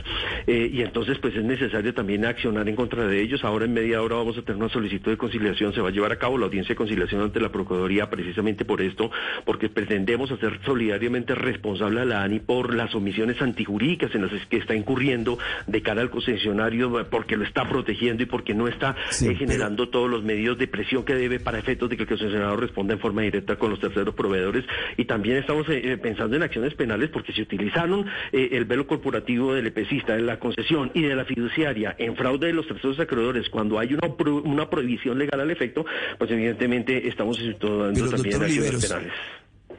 y 0.47 0.81
entonces 0.81 1.17
pues 1.19 1.35
es 1.35 1.43
necesario 1.43 1.93
también 1.93 2.25
accionar 2.25 2.67
en 2.67 2.75
contra 2.75 3.07
de 3.07 3.21
ellos. 3.21 3.43
Ahora 3.43 3.65
en 3.65 3.73
media 3.73 4.01
hora 4.01 4.15
vamos 4.15 4.37
a 4.37 4.41
tener 4.41 4.61
una 4.61 4.69
solicitud 4.69 4.98
de 5.03 5.17
conciliación 5.17 5.73
se 5.73 5.81
va 5.81 5.89
a 5.89 5.91
llevar 5.91 6.11
a 6.11 6.17
cabo 6.17 6.37
la 6.37 6.45
audiencia 6.45 6.73
de 6.73 6.77
conciliación 6.77 7.21
ante 7.21 7.39
la 7.39 7.49
Procuraduría 7.49 8.09
precisamente 8.09 8.65
por 8.65 8.81
esto, 8.81 9.11
porque 9.45 9.69
pretendemos 9.69 10.31
hacer 10.31 10.59
solidariamente 10.65 11.35
responsable 11.35 12.01
a 12.01 12.05
la 12.05 12.23
ANI 12.23 12.39
por 12.39 12.73
las 12.73 12.93
omisiones 12.95 13.41
antijurídicas 13.41 14.13
en 14.15 14.23
las 14.23 14.31
que 14.47 14.57
está 14.57 14.75
incurriendo 14.75 15.37
de 15.67 15.81
cara 15.81 16.01
al 16.01 16.09
concesionario, 16.09 17.07
porque 17.09 17.37
lo 17.37 17.45
está 17.45 17.67
protegiendo 17.67 18.23
y 18.23 18.25
porque 18.25 18.53
no 18.53 18.67
está 18.67 18.95
eh, 19.21 19.35
generando 19.35 19.89
todos 19.89 20.09
los 20.09 20.23
medios 20.23 20.57
de 20.57 20.67
presión 20.67 21.03
que 21.03 21.15
debe 21.15 21.39
para 21.39 21.59
efectos 21.59 21.89
de 21.89 21.97
que 21.97 22.03
el 22.03 22.09
concesionario 22.09 22.57
responda 22.57 22.93
en 22.93 22.99
forma 22.99 23.21
directa 23.21 23.55
con 23.55 23.69
los 23.69 23.79
terceros 23.79 24.13
proveedores. 24.15 24.65
Y 24.97 25.05
también 25.05 25.37
estamos 25.37 25.67
eh, 25.69 25.93
eh, 25.93 25.97
pensando 25.97 26.35
en 26.35 26.43
acciones 26.43 26.73
penales 26.75 27.09
porque 27.09 27.33
si 27.33 27.41
utilizaron 27.41 28.05
el 28.31 28.65
velo 28.65 28.87
corporativo 28.87 29.53
del 29.53 29.67
EPCista, 29.67 30.15
de 30.15 30.21
la 30.21 30.39
concesión 30.39 30.91
y 30.93 31.01
de 31.01 31.15
la 31.15 31.25
fiduciaria 31.25 31.95
en 31.97 32.15
fraude 32.15 32.47
de 32.47 32.53
los 32.53 32.67
terceros 32.67 32.99
acreedores 32.99 33.49
cuando 33.49 33.79
hay 33.79 33.93
una, 33.93 34.07
una 34.43 34.69
prohibición 34.69 34.88
legal 35.15 35.39
al 35.41 35.51
efecto, 35.51 35.85
pues 36.17 36.31
evidentemente 36.31 37.07
estamos 37.07 37.37
situando 37.37 38.09
también 38.09 38.41
acciones 38.41 38.87
penales. 38.87 39.13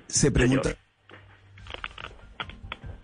Se 0.06 0.30
pregunta. 0.30 0.76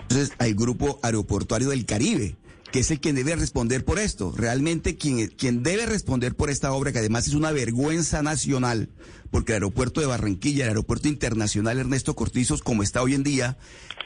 Entonces, 0.03 0.33
al 0.39 0.55
grupo 0.55 1.01
aeroportuario 1.03 1.69
del 1.71 1.85
Caribe, 1.85 2.37
que 2.73 2.81
es 2.81 2.91
el 2.91 3.01
quien 3.01 3.15
debe 3.17 3.35
responder 3.37 3.85
por 3.85 3.99
esto. 3.99 4.33
Realmente 4.37 4.97
quien, 4.97 5.29
quien 5.29 5.63
debe 5.63 5.87
responder 5.87 6.35
por 6.35 6.51
esta 6.51 6.73
obra, 6.73 6.93
que 6.93 6.99
además 6.99 7.27
es 7.27 7.35
una 7.35 7.53
vergüenza 7.53 8.23
nacional, 8.23 8.89
porque 9.31 9.53
el 9.53 9.57
aeropuerto 9.57 10.01
de 10.01 10.07
Barranquilla, 10.07 10.65
el 10.65 10.71
aeropuerto 10.71 11.09
internacional 11.09 11.79
Ernesto 11.79 12.15
Cortizos, 12.15 12.63
como 12.63 12.83
está 12.83 13.03
hoy 13.03 13.15
en 13.15 13.23
día, 13.23 13.57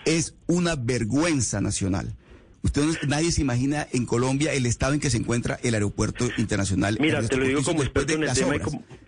es 0.04 0.34
una 0.46 0.76
vergüenza 0.76 1.60
nacional. 1.60 2.14
Usted 2.62 2.82
nadie 3.08 3.32
se 3.32 3.40
imagina 3.40 3.86
en 3.92 4.04
Colombia 4.04 4.52
el 4.52 4.66
estado 4.66 4.92
en 4.92 5.00
que 5.00 5.08
se 5.08 5.16
encuentra 5.16 5.58
el 5.62 5.72
aeropuerto 5.72 6.26
internacional. 6.36 6.98
Mira, 7.00 7.22
te 7.26 7.36
lo 7.38 7.44
digo 7.44 7.62
como 7.62 7.82
experto 7.82 8.12
en 8.12 8.24
el 8.24 8.32
tema, 8.34 8.54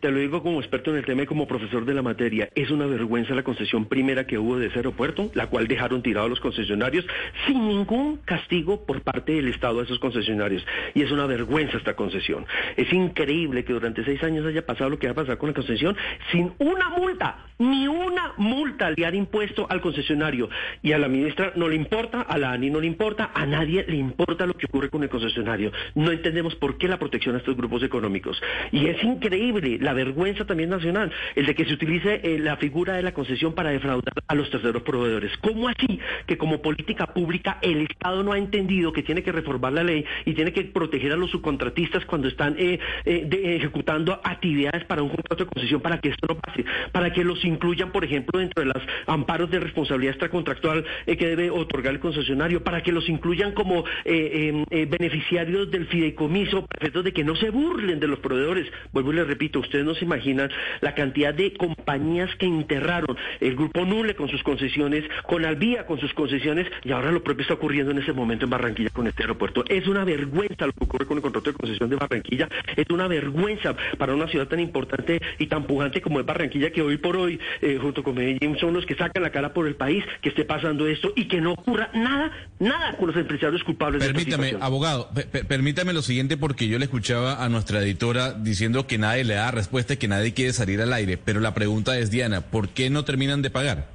te 0.00 0.10
lo 0.10 0.18
digo 0.18 0.42
como 0.42 0.60
experto 0.60 0.90
en 0.90 0.96
el 0.96 1.04
tema 1.04 1.22
y 1.24 1.26
como 1.26 1.46
profesor 1.46 1.84
de 1.84 1.92
la 1.92 2.00
materia. 2.00 2.48
Es 2.54 2.70
una 2.70 2.86
vergüenza 2.86 3.34
la 3.34 3.42
concesión 3.42 3.86
primera 3.86 4.26
que 4.26 4.38
hubo 4.38 4.58
de 4.58 4.68
ese 4.68 4.78
aeropuerto, 4.78 5.30
la 5.34 5.48
cual 5.48 5.68
dejaron 5.68 6.02
tirado 6.02 6.26
a 6.26 6.28
los 6.30 6.40
concesionarios 6.40 7.04
sin 7.46 7.68
ningún 7.68 8.16
castigo 8.24 8.86
por 8.86 9.02
parte 9.02 9.32
del 9.32 9.48
Estado 9.48 9.80
a 9.80 9.84
esos 9.84 9.98
concesionarios. 9.98 10.64
Y 10.94 11.02
es 11.02 11.12
una 11.12 11.26
vergüenza 11.26 11.76
esta 11.76 11.94
concesión. 11.94 12.46
Es 12.78 12.90
increíble 12.92 13.64
que 13.64 13.74
durante 13.74 14.02
seis 14.04 14.22
años 14.22 14.46
haya 14.46 14.64
pasado 14.64 14.88
lo 14.88 14.98
que 14.98 15.08
ha 15.08 15.14
pasado 15.14 15.38
con 15.38 15.50
la 15.50 15.54
concesión 15.54 15.94
sin 16.32 16.52
una 16.58 16.88
multa, 16.88 17.46
ni 17.58 17.86
una 17.86 18.32
multa 18.38 18.90
le 18.90 19.04
han 19.04 19.14
impuesto 19.14 19.66
al 19.68 19.82
concesionario. 19.82 20.48
Y 20.82 20.92
a 20.92 20.98
la 20.98 21.08
ministra 21.08 21.52
no 21.54 21.68
le 21.68 21.76
importa, 21.76 22.22
a 22.22 22.38
la 22.38 22.52
ANI 22.52 22.70
no 22.70 22.80
le 22.80 22.86
importa, 22.86 23.30
a 23.34 23.41
nadie 23.46 23.84
le 23.88 23.96
importa 23.96 24.46
lo 24.46 24.54
que 24.54 24.66
ocurre 24.66 24.90
con 24.90 25.02
el 25.02 25.08
concesionario. 25.08 25.72
No 25.94 26.10
entendemos 26.10 26.54
por 26.56 26.78
qué 26.78 26.88
la 26.88 26.98
protección 26.98 27.34
a 27.34 27.38
estos 27.38 27.56
grupos 27.56 27.82
económicos. 27.82 28.40
Y 28.70 28.86
es 28.86 29.02
increíble 29.02 29.78
la 29.80 29.92
vergüenza 29.92 30.44
también 30.44 30.70
nacional, 30.70 31.12
el 31.34 31.46
de 31.46 31.54
que 31.54 31.64
se 31.64 31.74
utilice 31.74 32.20
eh, 32.22 32.38
la 32.38 32.56
figura 32.56 32.94
de 32.94 33.02
la 33.02 33.12
concesión 33.12 33.54
para 33.54 33.70
defraudar 33.70 34.14
a 34.26 34.34
los 34.34 34.50
terceros 34.50 34.82
proveedores. 34.82 35.32
¿Cómo 35.38 35.68
así 35.68 35.98
que 36.26 36.38
como 36.38 36.62
política 36.62 37.06
pública 37.06 37.58
el 37.62 37.82
Estado 37.82 38.22
no 38.22 38.32
ha 38.32 38.38
entendido 38.38 38.92
que 38.92 39.02
tiene 39.02 39.22
que 39.22 39.32
reformar 39.32 39.72
la 39.72 39.84
ley 39.84 40.04
y 40.24 40.34
tiene 40.34 40.52
que 40.52 40.64
proteger 40.64 41.12
a 41.12 41.16
los 41.16 41.30
subcontratistas 41.30 42.04
cuando 42.06 42.28
están 42.28 42.56
eh, 42.58 42.78
eh, 43.04 43.28
ejecutando 43.56 44.20
actividades 44.24 44.84
para 44.84 45.02
un 45.02 45.08
contrato 45.08 45.44
de 45.44 45.50
concesión 45.50 45.80
para 45.80 45.98
que 45.98 46.10
esto 46.10 46.26
no 46.28 46.38
pase, 46.38 46.64
para 46.92 47.12
que 47.12 47.24
los 47.24 47.44
incluyan, 47.44 47.92
por 47.92 48.04
ejemplo, 48.04 48.38
dentro 48.38 48.62
de 48.62 48.72
los 48.74 48.82
amparos 49.06 49.50
de 49.50 49.60
responsabilidad 49.60 50.12
extracontractual 50.12 50.84
que 51.06 51.26
debe 51.26 51.50
otorgar 51.50 51.94
el 51.94 52.00
concesionario, 52.00 52.62
para 52.62 52.82
que 52.82 52.92
los 52.92 53.08
incluyan 53.08 53.31
como 53.54 53.84
eh, 54.04 54.48
em, 54.48 54.64
eh, 54.70 54.86
beneficiarios 54.86 55.70
del 55.70 55.86
fideicomiso, 55.86 56.66
de 56.80 57.12
que 57.12 57.24
no 57.24 57.34
se 57.34 57.50
burlen 57.50 57.98
de 57.98 58.06
los 58.06 58.20
proveedores. 58.20 58.70
Vuelvo 58.92 59.12
y 59.12 59.16
les 59.16 59.26
repito, 59.26 59.60
ustedes 59.60 59.84
no 59.84 59.94
se 59.94 60.04
imaginan 60.04 60.50
la 60.80 60.94
cantidad 60.94 61.34
de 61.34 61.54
compañías 61.54 62.30
que 62.36 62.46
enterraron 62.46 63.16
el 63.40 63.56
grupo 63.56 63.84
Nule 63.84 64.14
con 64.14 64.28
sus 64.28 64.42
concesiones, 64.42 65.04
con 65.26 65.44
Albía 65.44 65.86
con 65.86 65.98
sus 65.98 66.12
concesiones, 66.14 66.66
y 66.84 66.92
ahora 66.92 67.10
lo 67.10 67.22
propio 67.22 67.42
está 67.42 67.54
ocurriendo 67.54 67.90
en 67.90 67.98
ese 67.98 68.12
momento 68.12 68.44
en 68.44 68.50
Barranquilla 68.50 68.90
con 68.90 69.06
este 69.06 69.22
aeropuerto. 69.22 69.64
Es 69.68 69.86
una 69.88 70.04
vergüenza 70.04 70.66
lo 70.66 70.72
que 70.72 70.84
ocurre 70.84 71.06
con 71.06 71.16
el 71.16 71.22
contrato 71.22 71.50
de 71.50 71.56
concesión 71.56 71.90
de 71.90 71.96
Barranquilla, 71.96 72.48
es 72.76 72.88
una 72.90 73.08
vergüenza 73.08 73.74
para 73.98 74.14
una 74.14 74.28
ciudad 74.28 74.46
tan 74.46 74.60
importante 74.60 75.20
y 75.38 75.46
tan 75.46 75.64
pujante 75.64 76.00
como 76.00 76.20
es 76.20 76.26
Barranquilla, 76.26 76.70
que 76.70 76.82
hoy 76.82 76.98
por 76.98 77.16
hoy, 77.16 77.40
eh, 77.60 77.78
junto 77.80 78.02
con 78.02 78.14
Medellín, 78.14 78.56
son 78.58 78.74
los 78.74 78.86
que 78.86 78.94
sacan 78.94 79.22
la 79.22 79.30
cara 79.30 79.52
por 79.52 79.66
el 79.66 79.74
país, 79.74 80.04
que 80.20 80.28
esté 80.28 80.44
pasando 80.44 80.86
esto 80.86 81.12
y 81.16 81.26
que 81.26 81.40
no 81.40 81.52
ocurra 81.52 81.90
nada, 81.94 82.30
nada 82.58 82.96
con 82.96 83.08
los 83.08 83.16
empresarios 83.22 83.64
culpables. 83.64 84.04
Permítame, 84.04 84.56
abogado, 84.60 85.10
permítame 85.48 85.92
lo 85.92 86.02
siguiente 86.02 86.36
porque 86.36 86.68
yo 86.68 86.78
le 86.78 86.84
escuchaba 86.84 87.42
a 87.42 87.48
nuestra 87.48 87.80
editora 87.82 88.32
diciendo 88.32 88.86
que 88.86 88.98
nadie 88.98 89.24
le 89.24 89.34
da 89.34 89.50
respuesta 89.50 89.94
y 89.94 89.96
que 89.96 90.08
nadie 90.08 90.34
quiere 90.34 90.52
salir 90.52 90.80
al 90.82 90.92
aire, 90.92 91.16
pero 91.16 91.40
la 91.40 91.54
pregunta 91.54 91.98
es, 91.98 92.10
Diana, 92.10 92.42
¿por 92.42 92.68
qué 92.68 92.90
no 92.90 93.04
terminan 93.04 93.42
de 93.42 93.50
pagar? 93.50 93.88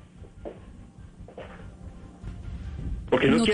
Porque 3.09 3.27
no, 3.27 3.37
no, 3.37 3.37
no, 3.37 3.45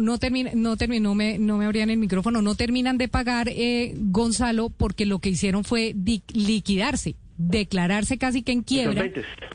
no, 0.00 0.18
termina, 0.18 0.52
no, 0.54 0.76
no, 1.00 1.14
me, 1.14 1.38
no 1.38 1.56
me 1.56 1.64
abrían 1.64 1.88
el 1.88 1.96
micrófono, 1.96 2.42
no 2.42 2.54
terminan 2.54 2.98
de 2.98 3.08
pagar, 3.08 3.48
eh, 3.48 3.94
Gonzalo, 3.96 4.68
porque 4.68 5.06
lo 5.06 5.20
que 5.20 5.30
hicieron 5.30 5.64
fue 5.64 5.94
liquidarse 6.34 7.16
declararse 7.36 8.18
casi 8.18 8.42
que 8.42 8.52
en 8.52 8.62
quiebra 8.62 9.10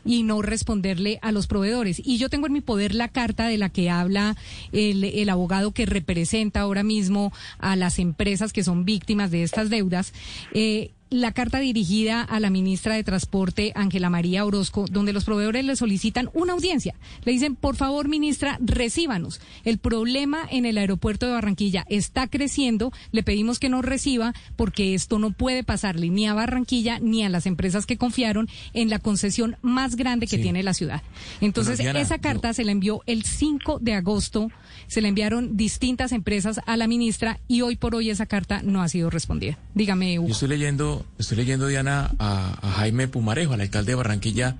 y 0.05 0.23
no 0.23 0.41
responderle 0.41 1.19
a 1.21 1.31
los 1.31 1.47
proveedores. 1.47 2.01
Y 2.03 2.17
yo 2.17 2.29
tengo 2.29 2.47
en 2.47 2.53
mi 2.53 2.61
poder 2.61 2.93
la 2.93 3.07
carta 3.07 3.47
de 3.47 3.57
la 3.57 3.69
que 3.69 3.89
habla 3.89 4.35
el, 4.71 5.03
el, 5.03 5.29
abogado 5.29 5.71
que 5.71 5.85
representa 5.85 6.61
ahora 6.61 6.83
mismo 6.83 7.31
a 7.57 7.75
las 7.75 7.99
empresas 7.99 8.53
que 8.53 8.63
son 8.63 8.85
víctimas 8.85 9.31
de 9.31 9.43
estas 9.43 9.69
deudas. 9.69 10.13
Eh, 10.53 10.91
la 11.09 11.31
carta 11.31 11.59
dirigida 11.59 12.21
a 12.21 12.39
la 12.39 12.49
ministra 12.49 12.95
de 12.95 13.03
Transporte, 13.03 13.71
Ángela 13.75 14.09
María 14.09 14.45
Orozco, 14.45 14.85
donde 14.89 15.13
los 15.13 15.25
proveedores 15.25 15.65
le 15.65 15.75
solicitan 15.75 16.29
una 16.33 16.53
audiencia. 16.53 16.95
Le 17.25 17.31
dicen, 17.31 17.55
por 17.55 17.75
favor, 17.75 18.07
ministra, 18.07 18.57
recíbanos. 18.61 19.41
El 19.65 19.77
problema 19.77 20.39
en 20.49 20.65
el 20.65 20.77
aeropuerto 20.77 21.25
de 21.25 21.33
Barranquilla 21.33 21.85
está 21.89 22.27
creciendo. 22.27 22.91
Le 23.11 23.23
pedimos 23.23 23.59
que 23.59 23.69
nos 23.69 23.83
reciba 23.83 24.33
porque 24.55 24.93
esto 24.93 25.19
no 25.19 25.31
puede 25.31 25.63
pasarle 25.63 26.09
ni 26.09 26.27
a 26.27 26.33
Barranquilla 26.33 26.99
ni 26.99 27.23
a 27.23 27.29
las 27.29 27.45
empresas 27.45 27.85
que 27.85 27.97
confiaron 27.97 28.47
en 28.73 28.89
la 28.89 28.99
concesión 28.99 29.57
más 29.61 29.95
grande 29.95 30.27
que 30.27 30.37
tiene 30.37 30.63
la 30.63 30.73
ciudad. 30.73 31.01
Entonces, 31.41 31.77
Bueno, 31.77 31.93
Diana, 31.93 32.01
esa 32.01 32.19
carta 32.19 32.53
se 32.53 32.63
la 32.63 32.71
envió 32.71 33.01
el 33.05 33.23
5 33.23 33.79
de 33.79 33.93
agosto. 33.93 34.51
Se 34.87 35.01
le 35.01 35.07
enviaron 35.07 35.57
distintas 35.57 36.11
empresas 36.11 36.61
a 36.65 36.77
la 36.77 36.87
ministra 36.87 37.39
y 37.47 37.61
hoy 37.61 37.75
por 37.75 37.95
hoy 37.95 38.09
esa 38.09 38.25
carta 38.25 38.61
no 38.63 38.81
ha 38.81 38.89
sido 38.89 39.09
respondida. 39.09 39.57
Dígame, 39.73 40.19
Hugo. 40.19 40.27
Yo 40.27 40.33
estoy 40.33 40.49
leyendo, 40.49 40.98
estoy 41.17 41.37
leyendo, 41.37 41.67
Diana, 41.67 42.11
a, 42.19 42.71
Jaime 42.77 43.07
Pumarejo, 43.07 43.53
al 43.53 43.61
alcalde 43.61 43.91
de 43.91 43.95
Barranquilla, 43.95 44.57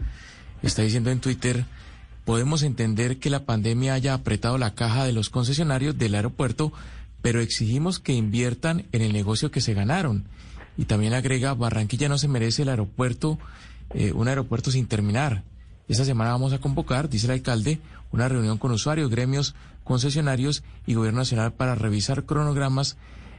está 0.61 0.81
diciendo 0.81 1.11
en 1.11 1.19
Twitter, 1.19 1.65
podemos 2.25 2.63
entender 2.63 3.17
que 3.17 3.29
la 3.29 3.45
pandemia 3.45 3.93
haya 3.93 4.13
apretado 4.13 4.57
la 4.57 4.75
caja 4.75 5.05
de 5.05 5.13
los 5.13 5.29
concesionarios 5.29 5.97
del 5.97 6.15
aeropuerto, 6.15 6.73
pero 7.21 7.41
exigimos 7.41 7.99
que 7.99 8.13
inviertan 8.13 8.85
en 8.91 9.01
el 9.01 9.13
negocio 9.13 9.51
que 9.51 9.61
se 9.61 9.73
ganaron. 9.73 10.25
Y 10.77 10.85
también 10.85 11.13
agrega, 11.13 11.53
Barranquilla 11.53 12.09
no 12.09 12.17
se 12.17 12.27
merece 12.27 12.61
el 12.61 12.69
aeropuerto, 12.69 13.37
eh, 13.93 14.11
un 14.13 14.27
aeropuerto 14.27 14.71
sin 14.71 14.87
terminar. 14.87 15.43
Esta 15.87 16.05
semana 16.05 16.31
vamos 16.31 16.53
a 16.53 16.59
convocar, 16.59 17.09
dice 17.09 17.25
el 17.25 17.33
alcalde, 17.33 17.79
una 18.11 18.29
reunión 18.29 18.57
con 18.57 18.71
usuarios, 18.71 19.09
gremios, 19.09 19.55
concesionarios 19.83 20.63
y 20.85 20.93
gobierno 20.93 21.19
nacional 21.19 21.51
para 21.53 21.75
revisar 21.75 22.23
cronogramas 22.25 22.95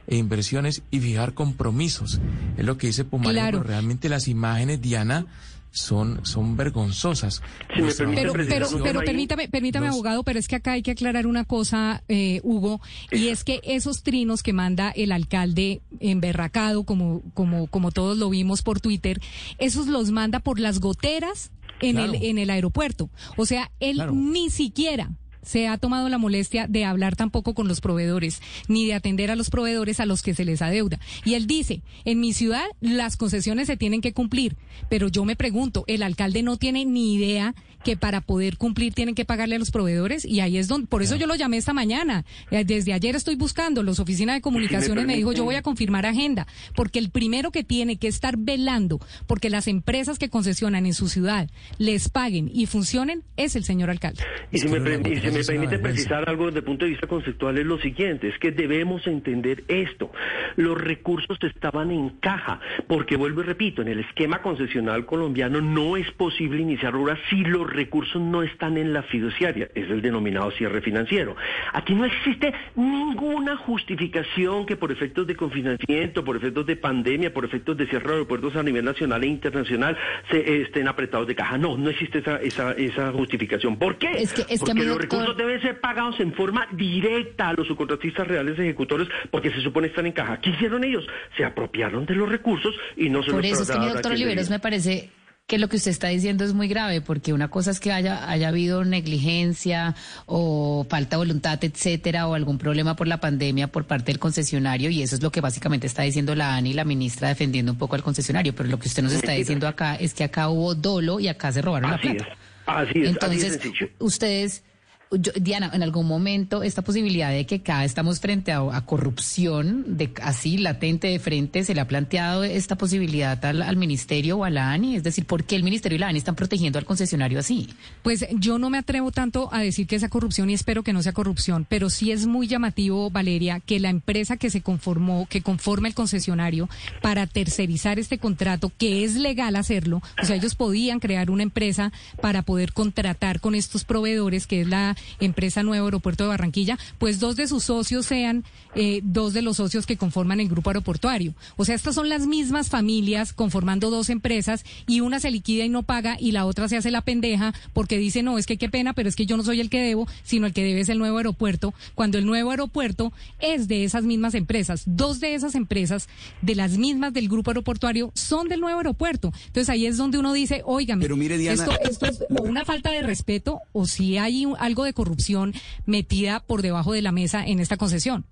e 0.07 0.17
inversiones 0.17 0.81
y 0.91 0.99
fijar 0.99 1.33
compromisos. 1.33 2.19
Es 2.57 2.65
lo 2.65 2.77
que 2.77 2.87
dice 2.87 3.05
Pumarejo. 3.05 3.33
Claro. 3.33 3.57
pero 3.59 3.69
Realmente 3.69 4.09
las 4.09 4.27
imágenes, 4.27 4.81
Diana, 4.81 5.25
son, 5.73 6.19
son 6.25 6.57
vergonzosas. 6.57 7.41
me 7.75 7.83
Nuestra 7.83 8.05
permite, 8.05 8.21
Pero, 8.23 8.33
pero, 8.33 8.45
Precisación 8.47 8.83
pero 8.83 8.99
ahí. 8.99 9.05
permítame, 9.05 9.47
permítame, 9.47 9.85
Los- 9.87 9.95
abogado, 9.95 10.23
pero 10.23 10.37
es 10.37 10.49
que 10.49 10.57
acá 10.57 10.73
hay 10.73 10.81
que 10.83 10.91
aclarar 10.91 11.27
una 11.27 11.45
cosa, 11.45 12.03
eh, 12.09 12.41
Hugo, 12.43 12.81
y 13.09 13.29
es 13.29 13.45
que 13.45 13.61
esos 13.63 14.03
trinos 14.03 14.43
que 14.43 14.51
manda 14.51 14.89
el 14.91 15.13
alcalde 15.13 15.81
emberracado, 16.01 16.83
como, 16.83 17.21
como, 17.33 17.67
como 17.67 17.91
todos 17.91 18.17
lo 18.17 18.29
vimos 18.29 18.63
por 18.63 18.81
Twitter, 18.81 19.21
esos 19.59 19.87
los 19.87 20.11
manda 20.11 20.39
por 20.41 20.59
las 20.59 20.79
goteras 20.81 21.51
en 21.79 21.95
Claro. 21.95 22.13
el, 22.15 22.23
en 22.23 22.37
el 22.37 22.49
aeropuerto. 22.49 23.09
O 23.37 23.45
sea, 23.45 23.71
él 23.79 23.95
Claro. 23.95 24.11
ni 24.13 24.49
siquiera 24.49 25.09
se 25.43 25.67
ha 25.67 25.77
tomado 25.77 26.09
la 26.09 26.17
molestia 26.17 26.67
de 26.67 26.85
hablar 26.85 27.15
tampoco 27.15 27.53
con 27.53 27.67
los 27.67 27.81
proveedores, 27.81 28.41
ni 28.67 28.85
de 28.85 28.93
atender 28.93 29.31
a 29.31 29.35
los 29.35 29.49
proveedores 29.49 29.99
a 29.99 30.05
los 30.05 30.21
que 30.21 30.33
se 30.33 30.45
les 30.45 30.61
adeuda. 30.61 30.99
Y 31.25 31.33
él 31.35 31.47
dice, 31.47 31.81
en 32.05 32.19
mi 32.19 32.33
ciudad 32.33 32.65
las 32.79 33.17
concesiones 33.17 33.67
se 33.67 33.77
tienen 33.77 34.01
que 34.01 34.13
cumplir, 34.13 34.55
pero 34.89 35.07
yo 35.07 35.25
me 35.25 35.35
pregunto, 35.35 35.83
el 35.87 36.03
alcalde 36.03 36.43
no 36.43 36.57
tiene 36.57 36.85
ni 36.85 37.15
idea 37.15 37.55
que 37.83 37.97
para 37.97 38.21
poder 38.21 38.57
cumplir 38.57 38.93
tienen 38.93 39.15
que 39.15 39.25
pagarle 39.25 39.55
a 39.55 39.59
los 39.59 39.71
proveedores 39.71 40.25
y 40.25 40.39
ahí 40.39 40.57
es 40.57 40.67
donde, 40.67 40.87
por 40.87 41.01
eso 41.01 41.15
yo 41.15 41.27
lo 41.27 41.35
llamé 41.35 41.57
esta 41.57 41.73
mañana. 41.73 42.25
Eh, 42.49 42.63
Desde 42.65 42.93
ayer 42.93 43.15
estoy 43.15 43.35
buscando, 43.35 43.83
los 43.83 43.99
oficinas 43.99 44.35
de 44.35 44.41
comunicaciones 44.41 45.05
me 45.05 45.15
dijo, 45.15 45.33
yo 45.33 45.43
voy 45.43 45.55
a 45.55 45.61
confirmar 45.61 46.05
agenda, 46.05 46.47
porque 46.75 46.99
el 46.99 47.09
primero 47.09 47.51
que 47.51 47.63
tiene 47.63 47.97
que 47.97 48.07
estar 48.07 48.37
velando 48.37 48.99
porque 49.27 49.49
las 49.49 49.67
empresas 49.67 50.19
que 50.19 50.29
concesionan 50.29 50.85
en 50.85 50.93
su 50.93 51.07
ciudad 51.07 51.49
les 51.77 52.09
paguen 52.09 52.49
y 52.53 52.65
funcionen 52.65 53.23
es 53.37 53.55
el 53.55 53.63
señor 53.63 53.89
alcalde. 53.89 54.23
Y 54.51 54.59
si 54.59 54.67
me, 54.67 54.77
y 54.77 55.19
si 55.19 55.43
permite 55.51 55.79
precisar 55.79 56.27
algo 56.29 56.47
desde 56.47 56.59
el 56.59 56.65
punto 56.65 56.85
de 56.85 56.91
vista 56.91 57.07
conceptual 57.07 57.57
es 57.57 57.65
lo 57.65 57.79
siguiente, 57.79 58.27
es 58.27 58.37
que 58.39 58.51
debemos 58.51 59.05
entender 59.07 59.63
esto. 59.67 60.11
Los 60.55 60.79
recursos 60.79 61.37
estaban 61.43 61.91
en 61.91 62.09
caja, 62.19 62.59
porque 62.87 63.15
vuelvo 63.15 63.41
y 63.41 63.45
repito, 63.45 63.81
en 63.81 63.87
el 63.87 63.99
esquema 63.99 64.41
concesional 64.41 65.05
colombiano 65.05 65.61
no 65.61 65.97
es 65.97 66.09
posible 66.11 66.61
iniciar 66.61 66.95
obras 66.95 67.19
si 67.29 67.37
los 67.37 67.70
recursos 67.71 68.21
no 68.21 68.43
están 68.43 68.77
en 68.77 68.93
la 68.93 69.03
fiduciaria, 69.03 69.69
es 69.75 69.89
el 69.89 70.01
denominado 70.01 70.51
cierre 70.51 70.81
financiero. 70.81 71.35
Aquí 71.73 71.93
no 71.95 72.05
existe 72.05 72.53
ninguna 72.75 73.57
justificación 73.57 74.65
que 74.65 74.75
por 74.75 74.91
efectos 74.91 75.27
de 75.27 75.35
confinamiento, 75.35 76.23
por 76.23 76.35
efectos 76.37 76.65
de 76.65 76.75
pandemia, 76.75 77.33
por 77.33 77.45
efectos 77.45 77.77
de 77.77 77.87
cierre 77.87 78.07
de 78.07 78.13
aeropuertos 78.13 78.55
a 78.55 78.63
nivel 78.63 78.85
nacional 78.85 79.23
e 79.23 79.27
internacional 79.27 79.97
se 80.29 80.37
eh, 80.37 80.61
estén 80.63 80.87
apretados 80.87 81.27
de 81.27 81.35
caja. 81.35 81.57
No, 81.57 81.77
no 81.77 81.89
existe 81.89 82.19
esa, 82.19 82.37
esa, 82.37 82.71
esa 82.73 83.11
justificación. 83.11 83.77
¿Por 83.77 83.97
qué? 83.97 84.11
Es 84.11 84.33
que- 84.33 84.41
es 84.41 84.61
que 84.63 84.71
a 84.71 84.73
porque 84.75 84.85
los 84.85 84.97
doctor- 84.97 85.01
recursos 85.01 85.37
deben 85.37 85.61
ser 85.61 85.79
pagados 85.79 86.19
en 86.19 86.33
forma 86.33 86.67
directa 86.71 87.49
a 87.49 87.53
los 87.53 87.67
subcontratistas 87.67 88.27
reales 88.27 88.57
ejecutores 88.59 89.07
porque 89.29 89.51
se 89.51 89.61
supone 89.61 89.87
están 89.87 90.05
en 90.05 90.11
caja. 90.13 90.39
¿Qué 90.41 90.49
hicieron 90.51 90.83
ellos? 90.83 91.05
Se 91.37 91.43
apropiaron 91.45 92.05
de 92.05 92.15
los 92.15 92.29
recursos 92.29 92.73
y 92.97 93.09
no 93.09 93.21
se 93.23 93.31
Por 93.31 93.41
los 93.41 93.51
eso 93.51 93.63
es 93.63 93.71
que 93.71 93.79
mi 93.79 93.87
doctor 93.87 94.11
Oliveros 94.11 94.49
me 94.49 94.59
parece 94.59 95.09
que 95.47 95.57
lo 95.57 95.67
que 95.67 95.75
usted 95.75 95.91
está 95.91 96.07
diciendo 96.07 96.45
es 96.45 96.53
muy 96.53 96.69
grave, 96.69 97.01
porque 97.01 97.33
una 97.33 97.49
cosa 97.49 97.71
es 97.71 97.81
que 97.81 97.91
haya, 97.91 98.29
haya 98.29 98.47
habido 98.47 98.85
negligencia 98.85 99.95
o 100.25 100.85
falta 100.89 101.17
de 101.17 101.17
voluntad, 101.17 101.61
etcétera, 101.61 102.27
o 102.27 102.35
algún 102.35 102.57
problema 102.57 102.95
por 102.95 103.07
la 103.07 103.19
pandemia 103.19 103.67
por 103.67 103.85
parte 103.85 104.13
del 104.13 104.19
concesionario, 104.19 104.89
y 104.89 105.01
eso 105.01 105.15
es 105.15 105.21
lo 105.21 105.29
que 105.31 105.41
básicamente 105.41 105.87
está 105.87 106.03
diciendo 106.03 106.35
la 106.35 106.55
ANI, 106.55 106.73
la 106.73 106.85
ministra, 106.85 107.27
defendiendo 107.27 107.73
un 107.73 107.77
poco 107.77 107.95
al 107.95 108.03
concesionario. 108.03 108.55
Pero 108.55 108.69
lo 108.69 108.79
que 108.79 108.87
usted 108.87 109.03
nos 109.03 109.11
está 109.11 109.33
diciendo 109.33 109.67
acá 109.67 109.95
es 109.95 110.13
que 110.13 110.23
acá 110.23 110.47
hubo 110.47 110.73
dolo 110.73 111.19
y 111.19 111.27
acá 111.27 111.51
se 111.51 111.61
robaron 111.61 111.91
Así 111.91 112.07
la 112.07 112.13
es. 112.13 112.17
plata. 112.23 112.33
Es, 112.33 112.39
así 112.67 112.99
de 112.99 113.09
Entonces, 113.09 113.59
ustedes, 113.99 114.63
Diana, 115.11 115.69
en 115.73 115.83
algún 115.83 116.07
momento 116.07 116.63
esta 116.63 116.83
posibilidad 116.83 117.31
de 117.31 117.45
que 117.45 117.55
acá 117.55 117.83
estamos 117.83 118.21
frente 118.21 118.53
a, 118.53 118.81
corrupción, 118.85 119.97
así 120.21 120.57
latente 120.57 121.07
de 121.07 121.19
frente, 121.19 121.65
se 121.65 121.75
le 121.75 121.81
ha 121.81 121.87
planteado 121.87 122.45
esta 122.45 122.77
posibilidad 122.77 123.43
al, 123.43 123.61
al 123.61 123.75
ministerio 123.75 124.37
o 124.37 124.45
a 124.45 124.49
la 124.49 124.71
ANI, 124.71 124.95
es 124.95 125.03
decir, 125.03 125.25
¿por 125.25 125.43
qué 125.43 125.57
el 125.57 125.63
ministerio 125.63 125.97
y 125.97 125.99
la 125.99 126.07
ANI 126.07 126.19
están 126.19 126.35
protegiendo 126.35 126.79
al 126.79 126.85
concesionario 126.85 127.39
así? 127.39 127.67
Pues 128.03 128.25
yo 128.35 128.57
no 128.57 128.69
me 128.69 128.77
atrevo 128.77 129.11
tanto 129.11 129.49
a 129.53 129.59
decir 129.59 129.85
que 129.85 129.99
sea 129.99 130.07
corrupción 130.07 130.49
y 130.49 130.53
espero 130.53 130.81
que 130.81 130.93
no 130.93 131.03
sea 131.03 131.11
corrupción, 131.11 131.65
pero 131.67 131.89
sí 131.89 132.11
es 132.11 132.25
muy 132.25 132.47
llamativo, 132.47 133.09
Valeria, 133.09 133.59
que 133.59 133.81
la 133.81 133.89
empresa 133.89 134.37
que 134.37 134.49
se 134.49 134.61
conformó, 134.61 135.27
que 135.29 135.41
conforma 135.41 135.89
el 135.89 135.93
concesionario 135.93 136.69
para 137.01 137.27
tercerizar 137.27 137.99
este 137.99 138.17
contrato, 138.17 138.71
que 138.77 139.03
es 139.03 139.15
legal 139.15 139.57
hacerlo, 139.57 140.01
o 140.21 140.25
sea, 140.25 140.37
ellos 140.37 140.55
podían 140.55 141.01
crear 141.01 141.29
una 141.31 141.43
empresa 141.43 141.91
para 142.21 142.43
poder 142.43 142.71
contratar 142.71 143.41
con 143.41 143.55
estos 143.55 143.83
proveedores, 143.83 144.47
que 144.47 144.61
es 144.61 144.67
la 144.67 144.95
empresa 145.19 145.63
Nuevo 145.63 145.85
Aeropuerto 145.85 146.23
de 146.23 146.29
Barranquilla, 146.29 146.77
pues 146.97 147.19
dos 147.19 147.35
de 147.35 147.47
sus 147.47 147.63
socios 147.63 148.05
sean 148.05 148.43
eh, 148.75 149.01
dos 149.03 149.33
de 149.33 149.41
los 149.41 149.57
socios 149.57 149.85
que 149.85 149.97
conforman 149.97 150.39
el 150.39 150.47
grupo 150.49 150.69
aeroportuario. 150.69 151.33
O 151.57 151.65
sea, 151.65 151.75
estas 151.75 151.95
son 151.95 152.09
las 152.09 152.27
mismas 152.27 152.69
familias 152.69 153.33
conformando 153.33 153.89
dos 153.89 154.09
empresas 154.09 154.63
y 154.87 155.01
una 155.01 155.19
se 155.19 155.31
liquida 155.31 155.65
y 155.65 155.69
no 155.69 155.83
paga 155.83 156.17
y 156.19 156.31
la 156.31 156.45
otra 156.45 156.67
se 156.67 156.77
hace 156.77 156.91
la 156.91 157.01
pendeja 157.01 157.53
porque 157.73 157.97
dice, 157.97 158.23
no, 158.23 158.37
es 158.37 158.45
que 158.45 158.57
qué 158.57 158.69
pena, 158.69 158.93
pero 158.93 159.09
es 159.09 159.15
que 159.15 159.25
yo 159.25 159.37
no 159.37 159.43
soy 159.43 159.59
el 159.59 159.69
que 159.69 159.81
debo, 159.81 160.07
sino 160.23 160.45
el 160.47 160.53
que 160.53 160.63
debe 160.63 160.81
es 160.81 160.89
el 160.89 160.97
nuevo 160.99 161.17
aeropuerto, 161.17 161.73
cuando 161.95 162.17
el 162.17 162.25
nuevo 162.25 162.51
aeropuerto 162.51 163.11
es 163.39 163.67
de 163.67 163.83
esas 163.83 164.03
mismas 164.03 164.33
empresas. 164.35 164.83
Dos 164.85 165.19
de 165.19 165.35
esas 165.35 165.55
empresas, 165.55 166.07
de 166.41 166.55
las 166.55 166.77
mismas 166.77 167.13
del 167.13 167.27
grupo 167.27 167.51
aeroportuario, 167.51 168.11
son 168.15 168.47
del 168.47 168.59
nuevo 168.61 168.77
aeropuerto. 168.79 169.31
Entonces 169.47 169.69
ahí 169.69 169.85
es 169.85 169.97
donde 169.97 170.17
uno 170.17 170.33
dice, 170.33 170.61
óigame, 170.65 171.01
Pero 171.03 171.17
mire, 171.17 171.37
Diana- 171.37 171.63
esto, 171.63 171.79
esto 171.81 172.05
es 172.05 172.19
o 172.37 172.43
una 172.43 172.65
falta 172.65 172.91
de 172.91 173.01
respeto 173.01 173.59
o 173.73 173.85
si 173.85 174.17
hay 174.17 174.45
algo 174.59 174.83
de 174.83 174.90
corrupción 174.93 175.53
metida 175.85 176.45
por 176.45 176.61
debajo 176.61 176.93
de 176.93 177.01
la 177.01 177.11
mesa 177.11 177.45
en 177.45 177.59
esta 177.59 177.77
concesión. 177.77 178.25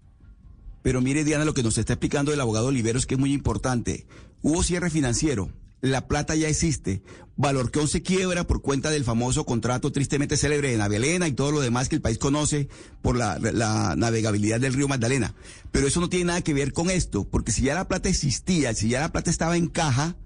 Pero 0.81 1.01
mire, 1.01 1.23
Diana, 1.23 1.45
lo 1.45 1.53
que 1.53 1.63
nos 1.63 1.77
está 1.77 1.93
explicando 1.93 2.33
el 2.33 2.41
abogado 2.41 2.67
Oliveros, 2.67 3.05
que 3.05 3.15
es 3.15 3.19
muy 3.19 3.33
importante. 3.33 4.05
Hubo 4.41 4.63
cierre 4.63 4.89
financiero, 4.89 5.51
la 5.81 6.07
plata 6.07 6.35
ya 6.35 6.47
existe. 6.47 7.01
Valorcón 7.35 7.87
se 7.87 8.01
quiebra 8.01 8.45
por 8.45 8.61
cuenta 8.61 8.89
del 8.89 9.05
famoso 9.05 9.45
contrato 9.45 9.91
tristemente 9.91 10.35
célebre 10.35 10.71
de 10.71 10.77
Navelena 10.77 11.27
y 11.27 11.33
todo 11.33 11.51
lo 11.51 11.61
demás 11.61 11.87
que 11.87 11.95
el 11.95 12.01
país 12.01 12.17
conoce 12.17 12.67
por 13.01 13.15
la, 13.15 13.39
la 13.39 13.95
navegabilidad 13.95 14.59
del 14.59 14.73
río 14.73 14.87
Magdalena. 14.87 15.35
Pero 15.71 15.87
eso 15.87 16.01
no 16.01 16.09
tiene 16.09 16.25
nada 16.25 16.41
que 16.41 16.53
ver 16.53 16.73
con 16.73 16.89
esto, 16.89 17.23
porque 17.23 17.51
si 17.51 17.63
ya 17.63 17.75
la 17.75 17.87
plata 17.87 18.09
existía, 18.09 18.73
si 18.73 18.89
ya 18.89 18.99
la 18.99 19.11
plata 19.11 19.29
estaba 19.29 19.55
en 19.55 19.67
caja, 19.67 20.17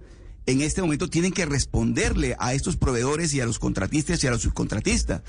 en 0.46 0.62
este 0.62 0.82
momento 0.82 1.10
tienen 1.10 1.32
que 1.32 1.46
responderle 1.46 2.36
a 2.40 2.54
estos 2.54 2.76
proveedores 2.76 3.34
y 3.34 3.42
a 3.42 3.46
los 3.46 3.60
contratistas 3.60 4.24
y 4.24 4.28
a 4.28 4.32
los 4.32 4.42
subcontratistas. 4.42 5.22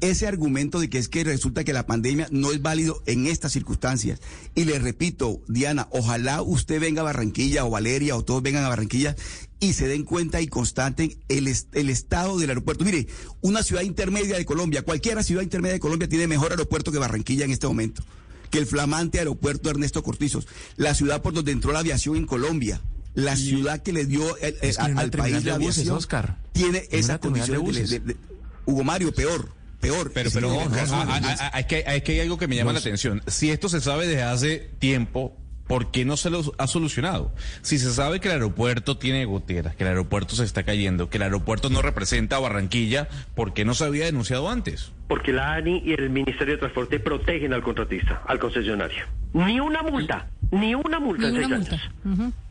Ese 0.00 0.28
argumento 0.28 0.78
de 0.78 0.88
que 0.88 0.98
es 0.98 1.08
que 1.08 1.24
resulta 1.24 1.64
que 1.64 1.72
la 1.72 1.84
pandemia 1.86 2.28
no 2.30 2.52
es 2.52 2.62
válido 2.62 3.02
en 3.06 3.26
estas 3.26 3.52
circunstancias. 3.52 4.20
Y 4.54 4.64
le 4.64 4.78
repito, 4.78 5.40
Diana, 5.48 5.88
ojalá 5.90 6.40
usted 6.42 6.80
venga 6.80 7.00
a 7.00 7.04
Barranquilla 7.04 7.64
o 7.64 7.70
Valeria 7.70 8.14
o 8.16 8.24
todos 8.24 8.40
vengan 8.42 8.64
a 8.64 8.68
Barranquilla 8.68 9.16
y 9.58 9.72
se 9.72 9.88
den 9.88 10.04
cuenta 10.04 10.40
y 10.40 10.46
constaten 10.46 11.18
el, 11.28 11.52
el 11.72 11.90
estado 11.90 12.38
del 12.38 12.50
aeropuerto. 12.50 12.84
Mire, 12.84 13.08
una 13.40 13.64
ciudad 13.64 13.82
intermedia 13.82 14.36
de 14.36 14.44
Colombia, 14.44 14.82
cualquiera 14.82 15.24
ciudad 15.24 15.42
intermedia 15.42 15.74
de 15.74 15.80
Colombia 15.80 16.08
tiene 16.08 16.28
mejor 16.28 16.52
aeropuerto 16.52 16.92
que 16.92 16.98
Barranquilla 16.98 17.44
en 17.44 17.50
este 17.50 17.66
momento. 17.66 18.04
Que 18.50 18.58
el 18.58 18.66
flamante 18.66 19.18
aeropuerto 19.18 19.68
Ernesto 19.68 20.04
Cortizos. 20.04 20.46
La 20.76 20.94
ciudad 20.94 21.22
por 21.22 21.32
donde 21.34 21.50
entró 21.50 21.72
la 21.72 21.80
aviación 21.80 22.14
en 22.16 22.26
Colombia. 22.26 22.80
La 23.14 23.34
ciudad 23.34 23.82
que 23.82 23.92
le 23.92 24.06
dio 24.06 24.36
el- 24.36 24.54
el- 24.62 24.68
Es 24.70 24.78
que 24.78 24.84
en 24.84 24.92
una 24.92 25.00
al 25.00 25.10
país 25.10 25.42
de 25.42 25.50
la 25.50 25.58
buses, 25.58 25.78
aviación 25.78 25.96
Oscar. 25.96 26.38
tiene 26.52 26.86
En 26.92 27.00
esa 27.00 27.18
condición 27.18 27.64
de, 27.64 27.82
de- 27.88 27.98
de- 27.98 28.16
Hugo 28.64 28.84
Mario, 28.84 29.12
peor, 29.12 29.48
peor. 29.80 30.10
Pero, 30.14 30.28
Es 30.28 30.34
pero 30.34 30.48
no, 30.48 30.60
a- 30.60 31.50
a- 31.54 31.60
es 31.60 31.66
que, 31.66 31.84
es 31.86 32.02
que 32.02 32.12
hay 32.12 32.20
algo 32.20 32.38
que 32.38 32.48
me 32.48 32.56
llama 32.56 32.72
la 32.72 32.78
atención. 32.80 33.22
Si 33.26 33.50
esto 33.50 33.68
se 33.68 33.80
sabe 33.80 34.06
desde 34.06 34.22
hace 34.22 34.70
tiempo, 34.78 35.36
¿por 35.66 35.90
qué 35.90 36.04
no 36.04 36.16
se 36.16 36.30
lo 36.30 36.42
ha 36.58 36.66
solucionado? 36.66 37.32
Si 37.62 37.78
se 37.78 37.92
sabe 37.92 38.20
que 38.20 38.28
el 38.28 38.34
aeropuerto 38.34 38.96
tiene 38.96 39.24
goteras, 39.26 39.76
que 39.76 39.84
el 39.84 39.88
aeropuerto 39.90 40.34
se 40.34 40.44
está 40.44 40.62
cayendo, 40.62 41.10
que 41.10 41.18
el 41.18 41.22
aeropuerto 41.24 41.68
no 41.70 41.82
representa 41.82 42.36
a 42.36 42.40
Barranquilla, 42.40 43.08
¿por 43.34 43.52
qué 43.52 43.64
no 43.64 43.74
se 43.74 43.84
había 43.84 44.06
denunciado 44.06 44.48
antes? 44.48 44.92
Porque 45.08 45.32
la 45.32 45.54
ANI 45.54 45.82
y 45.84 45.92
el 45.92 46.10
Ministerio 46.10 46.54
de 46.54 46.58
Transporte 46.58 47.00
protegen 47.00 47.52
al 47.52 47.62
contratista, 47.62 48.22
al 48.26 48.38
concesionario. 48.38 49.04
Ni 49.34 49.60
una 49.60 49.82
multa, 49.82 50.26
ni 50.50 50.74
una 50.74 50.98
multa 51.00 51.28
en 51.28 51.34
seis 51.34 51.46
años. 51.52 51.68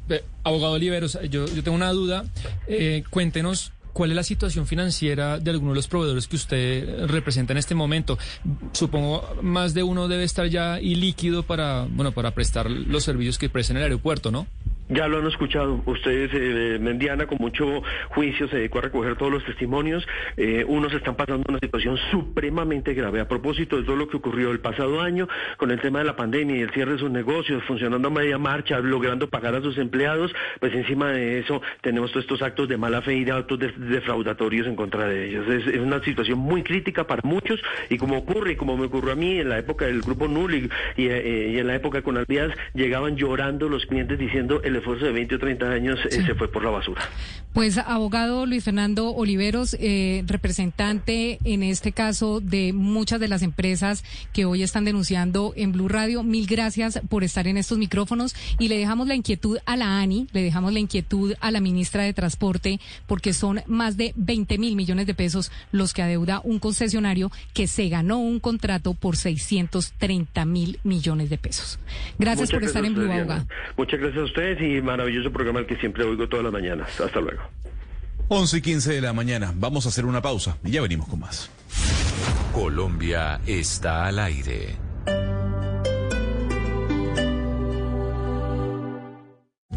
Eh, 0.10 0.24
abogado 0.44 0.74
Oliveros, 0.74 1.18
yo, 1.30 1.48
yo 1.48 1.64
tengo 1.64 1.76
una 1.76 1.92
duda. 1.92 2.24
Eh, 2.68 3.04
cuéntenos 3.10 3.74
cuál 3.98 4.12
es 4.12 4.16
la 4.16 4.24
situación 4.24 4.68
financiera 4.68 5.40
de 5.40 5.50
algunos 5.50 5.74
de 5.74 5.78
los 5.78 5.88
proveedores 5.88 6.28
que 6.28 6.36
usted 6.36 7.08
representa 7.08 7.54
en 7.54 7.58
este 7.58 7.74
momento. 7.74 8.20
Supongo 8.72 9.28
más 9.42 9.74
de 9.74 9.82
uno 9.82 10.08
debe 10.08 10.24
estar 10.24 10.46
ya 10.46 10.80
ilíquido 10.80 11.42
para, 11.42 11.88
bueno, 11.90 12.12
para 12.12 12.30
prestar 12.30 12.70
los 12.70 13.04
servicios 13.04 13.40
que 13.40 13.50
presta 13.50 13.74
en 13.74 13.78
el 13.78 13.84
aeropuerto, 13.84 14.30
¿no? 14.30 14.46
Ya 14.90 15.08
lo 15.08 15.18
han 15.18 15.28
escuchado. 15.28 15.82
Ustedes, 15.86 16.32
eh, 16.34 16.80
Mendiana, 16.80 17.28
con 17.28 17.40
mucho 17.40 17.84
juicio 18.10 18.48
se 18.48 18.58
dedicó 18.58 18.80
a 18.80 18.84
recoger 18.84 19.18
todos 19.18 19.32
los 19.32 19.44
testimonios. 19.44 20.08
Eh, 20.38 20.64
unos 20.66 20.94
están 20.94 21.16
pasando 21.16 21.44
una 21.50 21.60
situación 21.60 21.98
supremamente 22.10 22.94
grave. 22.94 23.20
A 23.20 23.28
propósito 23.28 23.76
de 23.78 23.84
todo 23.84 23.98
lo 23.98 24.08
que 24.08 24.16
ocurrió 24.16 24.52
el 24.52 24.62
pasado 24.62 25.02
año 25.02 25.28
con 25.58 25.72
el 25.72 25.82
tema 25.82 26.00
de 26.00 26.06
la 26.06 26.16
pandemia 26.16 26.56
y 26.56 26.62
el 26.62 26.72
cierre 26.72 26.94
de 26.94 27.00
sus 27.00 27.12
negocios, 27.12 27.64
funcionando 27.66 28.08
a 28.08 28.12
media 28.12 28.38
marcha, 28.38 28.80
logrando 28.80 29.28
pagar 29.28 29.56
a 29.56 29.62
sus 29.62 29.78
empleados, 29.78 30.34
pues 30.62 30.74
encima 30.74 31.12
de 31.12 31.40
eso 31.40 31.62
tenemos 31.82 32.12
todos 32.12 32.24
estos 32.24 32.42
actos 32.42 32.70
de 32.70 32.78
mala 32.78 33.02
fe 33.02 33.16
y 33.16 33.26
de 33.26 33.34
actos 33.34 33.60
defraudatorios 33.60 34.68
en 34.68 34.78
contra 34.78 35.06
de 35.06 35.28
ellos. 35.28 35.48
Es, 35.50 35.68
una 35.78 36.02
situación 36.04 36.40
muy 36.40 36.64
crítica 36.64 37.06
para 37.06 37.22
muchos 37.24 37.60
y 37.90 37.98
como 37.98 38.18
ocurre 38.18 38.54
y 38.54 38.56
como 38.56 38.78
me 38.78 38.86
ocurrió 38.86 39.12
a 39.12 39.16
mí 39.16 39.40
en 39.40 39.50
la 39.50 39.60
época 39.60 39.86
del 39.86 40.02
grupo 40.02 40.30
Nulli 40.30 40.70
y, 40.96 41.08
eh, 41.08 41.60
en 41.60 41.68
la 41.68 41.76
época 41.76 42.02
con 42.02 42.18
Alvías, 42.18 42.52
llegaban 42.74 43.18
llorando 43.18 43.68
los 43.68 43.86
clientes 43.86 44.18
diciendo 44.18 44.62
el 44.64 44.77
esfuerzo 44.78 45.06
de 45.06 45.12
20 45.12 45.36
o 45.36 45.40
30 45.40 45.70
años 45.70 46.00
eh, 46.06 46.24
se 46.26 46.36
fue 46.36 46.52
por 46.52 46.64
la 46.64 46.72
basura. 46.72 47.02
Pues 47.54 47.78
abogado 47.78 48.46
Luis 48.46 48.64
Fernando 48.64 49.10
Oliveros, 49.10 49.76
eh, 49.80 50.24
representante 50.28 51.40
en 51.44 51.64
este 51.64 51.92
caso 51.92 52.40
de 52.40 52.72
muchas 52.72 53.20
de 53.20 53.28
las 53.28 53.42
empresas 53.42 54.04
que 54.32 54.46
hoy 54.46 54.62
están 54.62 54.86
denunciando 54.86 55.54
en 55.56 55.72
Blue 55.72 55.88
Radio, 55.88 56.22
mil 56.22 56.46
gracias 56.46 57.02
por 57.10 57.24
estar 57.24 57.48
en 57.48 57.58
estos 57.58 57.80
micrófonos 57.80 58.36
y 58.60 58.68
le 58.68 58.78
dejamos 58.78 59.08
la 59.08 59.16
inquietud 59.16 59.58
a 59.66 59.76
la 59.76 60.00
ANI, 60.00 60.28
le 60.34 60.44
dejamos 60.44 60.72
la 60.72 60.80
inquietud 60.80 61.34
a 61.40 61.50
la 61.50 61.60
ministra 61.60 62.04
de 62.04 62.14
Transporte, 62.14 62.80
porque 63.08 63.34
son 63.34 63.62
más 63.66 63.98
de 63.98 64.14
20 64.18 64.58
mil 64.60 64.76
millones 64.76 65.08
de 65.08 65.16
pesos 65.16 65.52
los 65.72 65.94
que 65.94 66.04
adeuda 66.04 66.42
un 66.44 66.60
concesionario 66.60 67.32
que 67.54 67.66
se 67.66 67.90
ganó 67.90 68.20
un 68.20 68.40
contrato 68.40 68.94
por 68.94 69.16
630 69.16 70.46
mil 70.46 70.80
millones 70.84 71.30
de 71.30 71.38
pesos. 71.38 71.80
Gracias 72.20 72.52
por 72.52 72.64
estar 72.64 72.86
en 72.86 72.94
Blue, 72.94 73.12
abogado. 73.12 73.48
Muchas 73.78 74.00
gracias 74.00 74.22
a 74.22 74.26
ustedes 74.26 74.62
y 74.62 74.67
maravilloso 74.82 75.32
programa 75.32 75.60
el 75.60 75.66
que 75.66 75.78
siempre 75.78 76.04
oigo 76.04 76.28
todas 76.28 76.44
las 76.44 76.54
mañanas. 76.54 77.00
Hasta 77.00 77.20
luego. 77.20 77.42
11 78.30 78.58
y 78.58 78.62
15 78.62 78.94
de 78.94 79.02
la 79.02 79.14
mañana. 79.14 79.54
Vamos 79.56 79.86
a 79.86 79.90
hacer 79.90 80.06
una 80.06 80.22
pausa 80.22 80.58
y 80.64 80.72
ya 80.72 80.82
venimos 80.82 81.08
con 81.08 81.20
más. 81.20 81.50
Colombia 82.54 83.40
está 83.46 84.06
al 84.06 84.20
aire. 84.20 84.76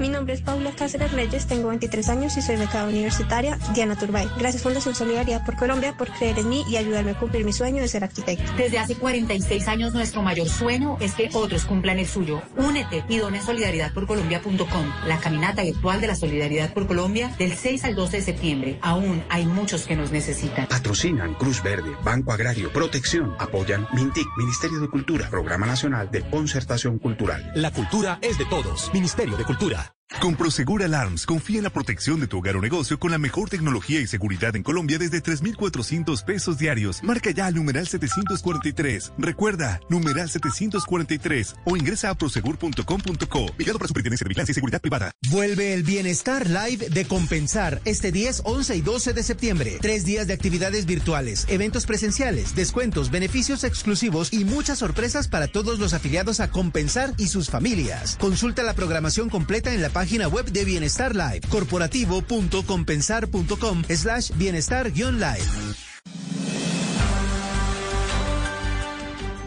Mi 0.01 0.09
nombre 0.09 0.33
es 0.33 0.41
Paula 0.41 0.73
Cáceres 0.73 1.13
Reyes, 1.13 1.47
tengo 1.47 1.69
23 1.69 2.09
años 2.09 2.35
y 2.39 2.41
soy 2.41 2.57
becada 2.57 2.89
universitaria 2.89 3.59
Diana 3.75 3.99
Turbay. 3.99 4.31
Gracias 4.39 4.63
Fundación 4.63 4.95
Solidaridad 4.95 5.45
por 5.45 5.57
Colombia 5.57 5.95
por 5.99 6.09
creer 6.09 6.39
en 6.39 6.49
mí 6.49 6.65
y 6.71 6.79
ayudarme 6.79 7.11
a 7.11 7.19
cumplir 7.19 7.45
mi 7.45 7.53
sueño 7.53 7.83
de 7.83 7.89
ser 7.89 8.03
arquitecto. 8.03 8.51
Desde 8.57 8.79
hace 8.79 8.95
46 8.95 9.69
años 9.69 9.93
nuestro 9.93 10.23
mayor 10.23 10.49
sueño 10.49 10.97
es 11.01 11.13
que 11.13 11.29
otros 11.35 11.67
cumplan 11.67 11.99
el 11.99 12.07
suyo. 12.07 12.41
Únete 12.57 13.05
y 13.11 13.19
dona 13.19 13.43
solidaridadporcolombia.com, 13.43 14.87
la 15.07 15.19
caminata 15.19 15.63
virtual 15.65 16.01
de 16.01 16.07
la 16.07 16.17
Solidaridad 16.17 16.73
por 16.73 16.87
Colombia 16.87 17.31
del 17.39 17.53
6 17.53 17.85
al 17.85 17.95
12 17.95 18.17
de 18.17 18.23
septiembre. 18.23 18.79
Aún 18.81 19.23
hay 19.29 19.45
muchos 19.45 19.87
que 19.87 19.97
nos 19.97 20.13
necesitan. 20.13 20.67
Patrocinan 20.67 21.35
Cruz 21.35 21.63
Verde, 21.63 21.95
Banco 22.03 22.33
Agrario, 22.33 22.73
Protección, 22.73 23.35
apoyan 23.39 23.87
MINTIC, 23.93 24.27
Ministerio 24.39 24.81
de 24.81 24.89
Cultura, 24.89 25.29
Programa 25.29 25.67
Nacional 25.67 26.11
de 26.11 26.23
Concertación 26.23 26.99
Cultural. 26.99 27.53
La 27.55 27.71
cultura 27.71 28.19
es 28.23 28.39
de 28.39 28.47
todos. 28.47 28.91
Ministerio 28.95 29.37
de 29.37 29.45
Cultura. 29.45 29.90
Con 30.19 30.35
Prosegur 30.35 30.83
Alarms, 30.83 31.25
confía 31.25 31.59
en 31.59 31.65
la 31.65 31.71
protección 31.71 32.21
de 32.21 32.27
tu 32.27 32.39
hogar 32.39 32.57
o 32.57 32.61
negocio 32.61 32.99
con 32.99 33.11
la 33.11 33.19
mejor 33.19 33.49
tecnología 33.49 34.01
y 34.01 34.07
seguridad 34.07 34.55
en 34.57 34.63
Colombia 34.63 34.99
desde 34.99 35.21
3,400 35.21 36.23
pesos 36.25 36.59
diarios. 36.59 37.03
Marca 37.03 37.31
ya 37.31 37.47
al 37.47 37.55
numeral 37.55 37.87
743. 37.87 39.13
Recuerda, 39.17 39.81
numeral 39.89 40.29
743 40.29 41.55
o 41.65 41.77
ingresa 41.77 42.11
a 42.11 42.15
prosegur.com.co. 42.17 43.47
Vigado 43.57 43.79
para 43.79 43.89
Superintendencia 43.89 44.25
de 44.25 44.29
Vigilancia 44.29 44.53
y 44.53 44.55
Seguridad 44.55 44.81
Privada. 44.81 45.13
Vuelve 45.31 45.73
el 45.73 45.85
Bienestar 45.85 46.51
Live 46.51 46.91
de 46.91 47.05
Compensar 47.07 47.81
este 47.85 48.13
10, 48.13 48.43
11 48.45 48.77
y 48.77 48.81
12 48.83 49.13
de 49.15 49.23
septiembre. 49.23 49.79
Tres 49.81 50.05
días 50.05 50.27
de 50.27 50.35
actividades 50.35 50.85
virtuales, 50.87 51.47
eventos 51.49 51.87
presenciales, 51.87 52.55
descuentos, 52.55 53.11
beneficios 53.11 53.65
exclusivos 53.65 54.33
y 54.33 54.45
muchas 54.45 54.81
sorpresas 54.81 55.29
para 55.29 55.47
todos 55.47 55.79
los 55.79 55.95
afiliados 55.95 56.41
a 56.41 56.51
Compensar 56.51 57.15
y 57.17 57.29
sus 57.29 57.49
familias. 57.49 58.17
Consulta 58.21 58.65
la 58.65 58.75
programación 58.75 59.31
completa 59.31 59.73
en 59.73 59.81
la 59.81 59.89
página 59.89 60.00
página 60.01 60.29
web 60.29 60.51
de 60.51 60.65
Bienestar 60.65 61.15
Live, 61.15 61.43
corporativo.compensar.com 61.51 63.85
slash 63.85 64.31
bienestar-live. 64.35 65.45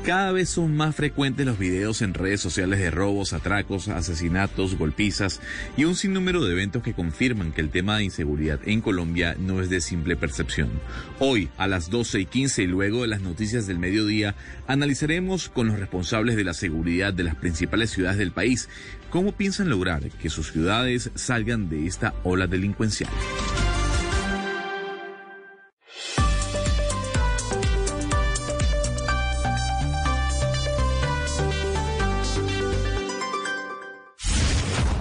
Cada 0.05 0.33
vez 0.33 0.49
son 0.49 0.75
más 0.75 0.97
frecuentes 0.97 1.45
los 1.45 1.57
videos 1.57 2.01
en 2.01 2.13
redes 2.13 2.41
sociales 2.41 2.79
de 2.79 2.91
robos, 2.91 3.31
atracos, 3.31 3.87
asesinatos, 3.87 4.77
golpizas 4.77 5.39
y 5.77 5.85
un 5.85 5.95
sinnúmero 5.95 6.43
de 6.43 6.51
eventos 6.51 6.83
que 6.83 6.93
confirman 6.93 7.53
que 7.53 7.61
el 7.61 7.69
tema 7.69 7.97
de 7.97 8.03
inseguridad 8.03 8.59
en 8.65 8.81
Colombia 8.81 9.37
no 9.39 9.61
es 9.61 9.69
de 9.69 9.79
simple 9.79 10.17
percepción. 10.17 10.71
Hoy, 11.19 11.49
a 11.57 11.67
las 11.67 11.89
12 11.89 12.19
y 12.19 12.25
15 12.25 12.63
y 12.63 12.67
luego 12.67 13.03
de 13.03 13.07
las 13.07 13.21
noticias 13.21 13.65
del 13.65 13.79
mediodía, 13.79 14.35
analizaremos 14.67 15.47
con 15.47 15.67
los 15.67 15.79
responsables 15.79 16.35
de 16.35 16.43
la 16.43 16.53
seguridad 16.53 17.13
de 17.13 17.23
las 17.23 17.35
principales 17.35 17.89
ciudades 17.89 18.17
del 18.17 18.33
país 18.33 18.67
¿Cómo 19.13 19.31
piensan 19.31 19.69
lograr 19.69 20.09
que 20.09 20.27
sus 20.27 20.51
ciudades 20.51 21.11
salgan 21.13 21.69
de 21.69 21.85
esta 21.85 22.15
ola 22.23 22.47
delincuencial? 22.47 23.11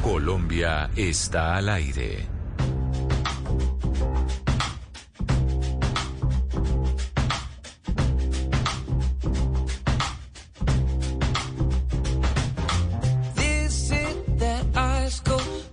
Colombia 0.02 0.90
está 0.94 1.56
al 1.56 1.70
aire. 1.70 2.41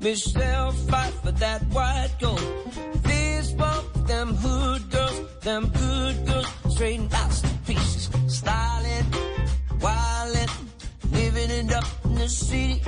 Michelle 0.01 0.71
fight 0.71 1.13
for 1.23 1.31
that 1.31 1.61
white 1.73 2.09
gold. 2.21 2.39
Fist 3.03 3.57
bump 3.57 4.07
them 4.07 4.33
hood 4.33 4.89
girls, 4.89 5.21
them 5.41 5.67
good 5.67 6.25
girls, 6.25 6.47
straight 6.69 7.11
masterpieces. 7.11 8.09
Styling, 8.27 9.05
wildin', 9.79 10.49
living 11.11 11.51
it 11.51 11.73
up 11.73 11.85
in 12.05 12.15
the 12.15 12.29
city. 12.29 12.81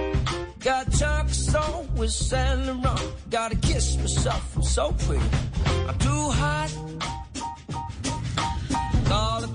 Got 0.59 0.91
Chuck's 0.93 1.53
on 1.53 1.93
with 1.95 2.11
Saint 2.11 2.65
Laurent. 2.67 3.13
Gotta 3.29 3.55
kiss 3.57 3.97
myself, 3.97 4.55
I'm 4.55 4.63
so 4.63 4.91
pretty. 4.93 5.25
I'm 5.87 5.97
too 5.99 6.29
hot. 6.29 6.40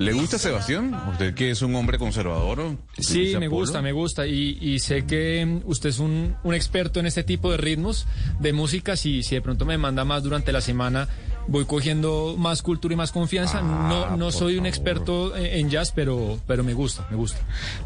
¿Le 0.06 0.12
gusta 0.12 0.38
Sebastián? 0.38 0.94
¿Usted 1.10 1.34
que 1.34 1.50
es 1.50 1.62
un 1.62 1.74
hombre 1.74 1.98
conservador? 1.98 2.76
Sí, 2.98 3.34
me 3.38 3.48
gusta, 3.48 3.82
me 3.82 3.92
gusta. 3.92 4.26
Y, 4.26 4.78
sé 4.78 5.04
que 5.04 5.60
usted 5.64 5.90
es 5.90 5.98
un, 5.98 6.36
experto 6.52 7.00
en 7.00 7.06
este 7.06 7.22
tipo 7.24 7.50
de 7.50 7.56
ritmos, 7.56 8.06
de 8.40 8.52
música. 8.52 8.96
Si, 8.96 9.22
si 9.22 9.34
de 9.34 9.42
pronto 9.42 9.64
me 9.64 9.78
manda 9.78 10.04
más 10.04 10.22
durante 10.22 10.52
la 10.52 10.60
semana, 10.60 11.08
voy 11.48 11.64
cogiendo 11.64 12.36
más 12.38 12.62
cultura 12.62 12.94
y 12.94 12.96
más 12.96 13.12
confianza. 13.12 13.60
no 13.62 14.04
Ah, 14.06 14.16
no 14.16 14.30
soy 14.30 14.56
un 14.58 14.66
experto 14.66 15.36
en 15.36 15.70
jazz, 15.70 15.92
pero, 15.92 16.38
pero 16.46 16.62
me 16.62 16.74
gusta, 16.74 17.06
me 17.10 17.16
gusta. 17.16 17.38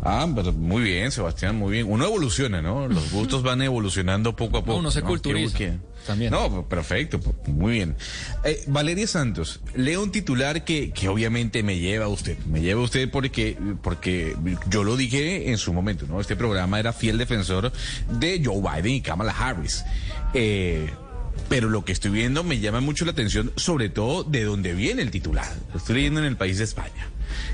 Ah, 0.02 0.26
pero 0.34 0.52
muy 0.52 0.82
bien, 0.82 1.10
Sebastián, 1.12 1.56
muy 1.56 1.72
bien. 1.72 1.86
Uno 1.88 2.04
evoluciona, 2.04 2.60
¿no? 2.60 2.86
Los 2.88 3.10
gustos 3.12 3.42
van 3.42 3.62
evolucionando 3.62 4.36
poco 4.36 4.58
a 4.58 4.64
poco. 4.64 4.78
uno 4.78 4.90
se 4.90 5.00
¿no? 5.00 5.06
culturiza. 5.08 5.56
Qué- 5.56 5.70
qué- 5.70 5.89
También. 6.06 6.30
No, 6.30 6.66
perfecto, 6.68 7.20
muy 7.46 7.74
bien. 7.74 7.96
Eh, 8.44 8.62
Valeria 8.66 9.06
Santos, 9.06 9.60
leo 9.74 10.02
un 10.02 10.10
titular 10.10 10.64
que, 10.64 10.90
que 10.90 11.08
obviamente 11.08 11.62
me 11.62 11.78
lleva 11.78 12.06
a 12.06 12.08
usted. 12.08 12.38
Me 12.46 12.60
lleva 12.60 12.80
a 12.80 12.84
usted 12.84 13.10
porque, 13.10 13.56
porque 13.82 14.36
yo 14.68 14.84
lo 14.84 14.96
dije 14.96 15.50
en 15.50 15.58
su 15.58 15.72
momento, 15.72 16.06
¿no? 16.08 16.20
Este 16.20 16.36
programa 16.36 16.78
era 16.80 16.92
fiel 16.92 17.18
defensor 17.18 17.72
de 18.18 18.42
Joe 18.44 18.60
Biden 18.60 18.94
y 18.94 19.00
Kamala 19.00 19.32
Harris. 19.32 19.84
Eh, 20.34 20.90
pero 21.48 21.68
lo 21.68 21.84
que 21.84 21.92
estoy 21.92 22.10
viendo 22.10 22.44
me 22.44 22.60
llama 22.60 22.80
mucho 22.80 23.04
la 23.04 23.12
atención, 23.12 23.52
sobre 23.56 23.88
todo 23.88 24.24
de 24.24 24.44
dónde 24.44 24.72
viene 24.72 25.02
el 25.02 25.10
titular. 25.10 25.52
Lo 25.72 25.78
estoy 25.78 25.96
leyendo 25.96 26.20
en 26.20 26.26
el 26.26 26.36
país 26.36 26.58
de 26.58 26.64
España. 26.64 27.08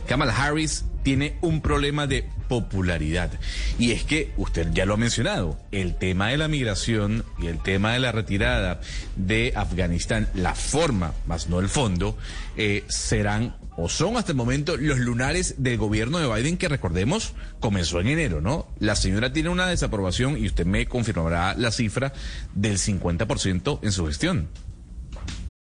Kamala 0.06 0.34
Harris 0.36 0.84
tiene 1.02 1.36
un 1.40 1.60
problema 1.60 2.06
de 2.06 2.28
popularidad. 2.48 3.30
Y 3.78 3.92
es 3.92 4.04
que 4.04 4.32
usted 4.36 4.72
ya 4.72 4.86
lo 4.86 4.94
ha 4.94 4.96
mencionado, 4.96 5.58
el 5.70 5.94
tema 5.94 6.28
de 6.28 6.36
la 6.36 6.48
migración 6.48 7.24
y 7.38 7.46
el 7.46 7.62
tema 7.62 7.92
de 7.92 8.00
la 8.00 8.12
retirada 8.12 8.80
de 9.14 9.52
Afganistán, 9.54 10.28
la 10.34 10.54
forma, 10.54 11.12
más 11.26 11.48
no 11.48 11.60
el 11.60 11.68
fondo, 11.68 12.16
eh, 12.56 12.84
serán 12.88 13.56
o 13.76 13.88
son 13.88 14.16
hasta 14.16 14.32
el 14.32 14.36
momento 14.36 14.76
los 14.76 14.98
lunares 14.98 15.56
del 15.58 15.76
gobierno 15.76 16.18
de 16.18 16.26
Biden 16.34 16.56
que 16.56 16.68
recordemos 16.68 17.34
comenzó 17.60 18.00
en 18.00 18.08
enero, 18.08 18.40
¿no? 18.40 18.66
La 18.78 18.96
señora 18.96 19.32
tiene 19.32 19.50
una 19.50 19.66
desaprobación 19.66 20.38
y 20.38 20.46
usted 20.46 20.66
me 20.66 20.86
confirmará 20.86 21.54
la 21.54 21.70
cifra 21.70 22.12
del 22.54 22.78
50% 22.78 23.80
en 23.82 23.92
su 23.92 24.06
gestión. 24.06 24.48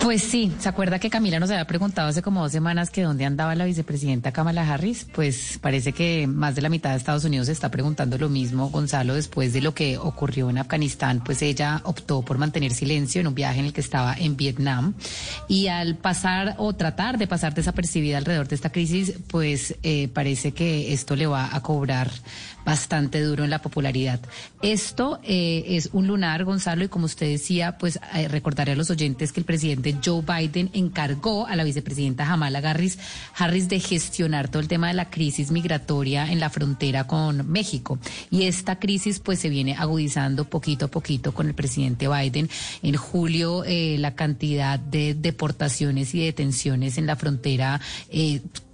Pues 0.00 0.22
sí, 0.22 0.50
¿se 0.58 0.68
acuerda 0.68 0.98
que 0.98 1.10
Camila 1.10 1.38
nos 1.38 1.50
había 1.50 1.66
preguntado 1.66 2.08
hace 2.08 2.22
como 2.22 2.40
dos 2.40 2.50
semanas 2.50 2.88
que 2.88 3.02
dónde 3.02 3.26
andaba 3.26 3.54
la 3.54 3.66
vicepresidenta 3.66 4.32
Kamala 4.32 4.62
Harris? 4.62 5.06
Pues 5.12 5.58
parece 5.60 5.92
que 5.92 6.26
más 6.26 6.54
de 6.54 6.62
la 6.62 6.70
mitad 6.70 6.90
de 6.90 6.96
Estados 6.96 7.24
Unidos 7.24 7.48
está 7.48 7.70
preguntando 7.70 8.16
lo 8.16 8.30
mismo, 8.30 8.70
Gonzalo, 8.70 9.14
después 9.14 9.52
de 9.52 9.60
lo 9.60 9.74
que 9.74 9.98
ocurrió 9.98 10.48
en 10.48 10.56
Afganistán, 10.56 11.22
pues 11.22 11.42
ella 11.42 11.82
optó 11.84 12.22
por 12.22 12.38
mantener 12.38 12.72
silencio 12.72 13.20
en 13.20 13.26
un 13.26 13.34
viaje 13.34 13.60
en 13.60 13.66
el 13.66 13.72
que 13.74 13.82
estaba 13.82 14.14
en 14.14 14.38
Vietnam 14.38 14.94
y 15.48 15.66
al 15.66 15.96
pasar 15.96 16.54
o 16.56 16.72
tratar 16.72 17.18
de 17.18 17.26
pasar 17.26 17.52
desapercibida 17.52 18.16
alrededor 18.16 18.48
de 18.48 18.54
esta 18.54 18.72
crisis, 18.72 19.14
pues 19.28 19.76
eh, 19.82 20.08
parece 20.08 20.52
que 20.52 20.94
esto 20.94 21.14
le 21.14 21.26
va 21.26 21.54
a 21.54 21.60
cobrar 21.60 22.10
bastante 22.64 23.22
duro 23.22 23.44
en 23.44 23.50
la 23.50 23.60
popularidad. 23.60 24.20
Esto 24.62 25.20
eh, 25.22 25.64
es 25.68 25.90
un 25.92 26.06
lunar, 26.06 26.44
Gonzalo, 26.44 26.84
y 26.84 26.88
como 26.88 27.06
usted 27.06 27.26
decía, 27.26 27.78
pues 27.78 27.98
eh, 28.14 28.28
recordaré 28.28 28.72
a 28.72 28.76
los 28.76 28.90
oyentes 28.90 29.32
que 29.32 29.40
el 29.40 29.46
presidente 29.46 29.96
Joe 30.04 30.22
Biden 30.22 30.70
encargó 30.72 31.46
a 31.46 31.56
la 31.56 31.64
vicepresidenta 31.64 32.26
Kamala 32.26 32.58
Harris, 32.58 32.98
Harris 33.36 33.68
de 33.68 33.80
gestionar 33.80 34.48
todo 34.48 34.60
el 34.60 34.68
tema 34.68 34.88
de 34.88 34.94
la 34.94 35.10
crisis 35.10 35.50
migratoria 35.50 36.30
en 36.30 36.40
la 36.40 36.50
frontera 36.50 37.06
con 37.06 37.50
México. 37.50 37.98
Y 38.30 38.44
esta 38.44 38.78
crisis 38.78 39.18
pues 39.20 39.38
se 39.38 39.48
viene 39.48 39.74
agudizando 39.76 40.44
poquito 40.44 40.86
a 40.86 40.88
poquito 40.88 41.32
con 41.32 41.48
el 41.48 41.54
presidente 41.54 42.08
Biden. 42.08 42.48
En 42.82 42.96
julio 42.96 43.64
eh, 43.64 43.96
la 43.98 44.14
cantidad 44.14 44.78
de 44.78 45.14
deportaciones 45.14 46.14
y 46.14 46.24
detenciones 46.24 46.98
en 46.98 47.06
la 47.06 47.16
frontera 47.16 47.80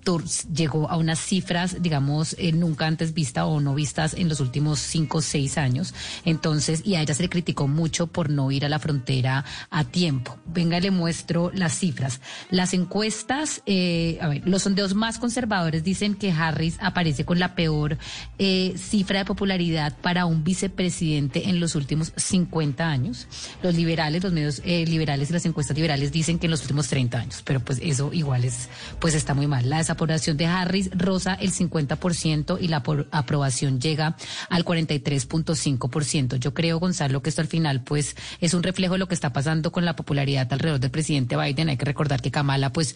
eh, 0.06 0.46
llegó 0.52 0.88
a 0.88 0.96
unas 0.96 1.18
cifras, 1.18 1.82
digamos, 1.82 2.36
eh, 2.38 2.52
nunca 2.52 2.86
antes 2.86 3.12
vistas 3.14 3.44
o 3.46 3.60
no 3.60 3.74
vistas 3.74 4.14
en 4.14 4.28
los 4.28 4.40
últimos 4.40 4.78
cinco 4.78 5.18
o 5.18 5.22
seis 5.22 5.58
años. 5.58 5.94
Entonces, 6.24 6.82
y 6.84 6.94
a 6.94 7.02
ella 7.02 7.14
se 7.14 7.22
le 7.22 7.28
criticó 7.28 7.66
mucho 7.66 8.06
por 8.06 8.30
no 8.30 8.50
ir 8.50 8.64
a 8.64 8.68
la 8.68 8.78
frontera 8.78 9.44
a 9.70 9.84
tiempo. 9.84 10.36
Venga, 10.46 10.78
le 10.80 10.90
muestro 10.90 11.50
las 11.54 11.78
cifras. 11.78 12.20
Las 12.50 12.74
encuestas, 12.74 13.62
eh, 13.66 14.18
a 14.20 14.28
ver, 14.28 14.46
los 14.46 14.62
sondeos 14.62 14.94
más 14.94 15.18
conservadores 15.18 15.82
dicen 15.82 16.14
que 16.14 16.30
Harris 16.30 16.76
aparece 16.80 17.24
con 17.24 17.38
la 17.38 17.54
peor 17.54 17.98
eh, 18.38 18.74
cifra 18.76 19.20
de 19.20 19.24
popularidad 19.24 19.96
para 20.00 20.26
un 20.26 20.44
vicepresidente 20.44 21.48
en 21.48 21.60
los 21.60 21.74
últimos 21.74 22.12
50 22.16 22.88
años. 22.88 23.26
Los 23.62 23.74
liberales, 23.74 24.22
los 24.22 24.32
medios 24.32 24.62
liberales 24.64 25.30
y 25.30 25.32
las 25.32 25.46
encuestas 25.46 25.76
liberales 25.76 26.12
dicen 26.12 26.38
que 26.38 26.46
en 26.46 26.50
los 26.50 26.62
últimos 26.62 26.88
30 26.88 27.18
años, 27.18 27.42
pero 27.44 27.60
pues 27.60 27.80
eso 27.82 28.12
igual 28.12 28.44
es, 28.44 28.68
pues 29.00 29.14
está 29.14 29.34
muy 29.34 29.46
mal. 29.46 29.68
La 29.68 29.78
aprobación 29.96 30.36
de 30.36 30.46
Harris 30.46 30.90
rosa 30.94 31.34
el 31.34 31.52
50% 31.52 32.58
y 32.60 32.68
la 32.68 32.82
aprobación 33.10 33.80
llega 33.80 34.16
al 34.48 34.64
43.5%. 34.64 36.36
Yo 36.36 36.54
creo, 36.54 36.78
Gonzalo, 36.78 37.22
que 37.22 37.30
esto 37.30 37.40
al 37.40 37.48
final 37.48 37.82
pues 37.82 38.16
es 38.40 38.54
un 38.54 38.62
reflejo 38.62 38.94
de 38.94 38.98
lo 38.98 39.08
que 39.08 39.14
está 39.14 39.32
pasando 39.32 39.72
con 39.72 39.84
la 39.84 39.96
popularidad 39.96 40.52
alrededor 40.52 40.80
del 40.80 40.90
presidente 40.90 41.36
Biden. 41.36 41.68
Hay 41.68 41.76
que 41.76 41.84
recordar 41.84 42.22
que 42.22 42.30
Kamala 42.30 42.72
pues 42.72 42.94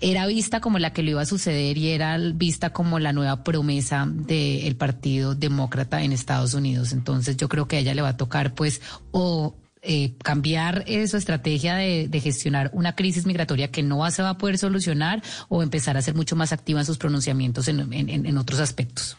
era 0.00 0.26
vista 0.26 0.60
como 0.60 0.78
la 0.78 0.92
que 0.92 1.02
le 1.02 1.10
iba 1.10 1.22
a 1.22 1.26
suceder 1.26 1.76
y 1.76 1.88
era 1.88 2.16
vista 2.18 2.70
como 2.70 2.98
la 2.98 3.12
nueva 3.12 3.42
promesa 3.42 4.06
del 4.08 4.76
Partido 4.76 5.34
Demócrata 5.34 6.02
en 6.02 6.12
Estados 6.12 6.54
Unidos. 6.54 6.92
Entonces 6.92 7.36
yo 7.36 7.48
creo 7.48 7.66
que 7.66 7.76
a 7.76 7.78
ella 7.80 7.94
le 7.94 8.02
va 8.02 8.10
a 8.10 8.16
tocar 8.16 8.54
pues 8.54 8.80
o 9.10 9.56
eh, 9.90 10.14
cambiar 10.22 10.84
su 11.06 11.16
estrategia 11.16 11.76
de, 11.76 12.20
gestionar 12.20 12.70
una 12.74 12.94
crisis 12.94 13.24
migratoria 13.24 13.70
que 13.70 13.82
no 13.82 14.08
se 14.10 14.22
va 14.22 14.30
a 14.30 14.38
poder 14.38 14.58
solucionar 14.58 15.22
o 15.48 15.62
empezar 15.62 15.96
a 15.96 16.02
ser 16.02 16.14
mucho 16.14 16.36
más 16.36 16.52
activa 16.52 16.80
en 16.80 16.86
sus 16.86 16.98
pronunciamientos 16.98 17.68
en 17.68 18.38
otros 18.38 18.60
aspectos. 18.60 19.16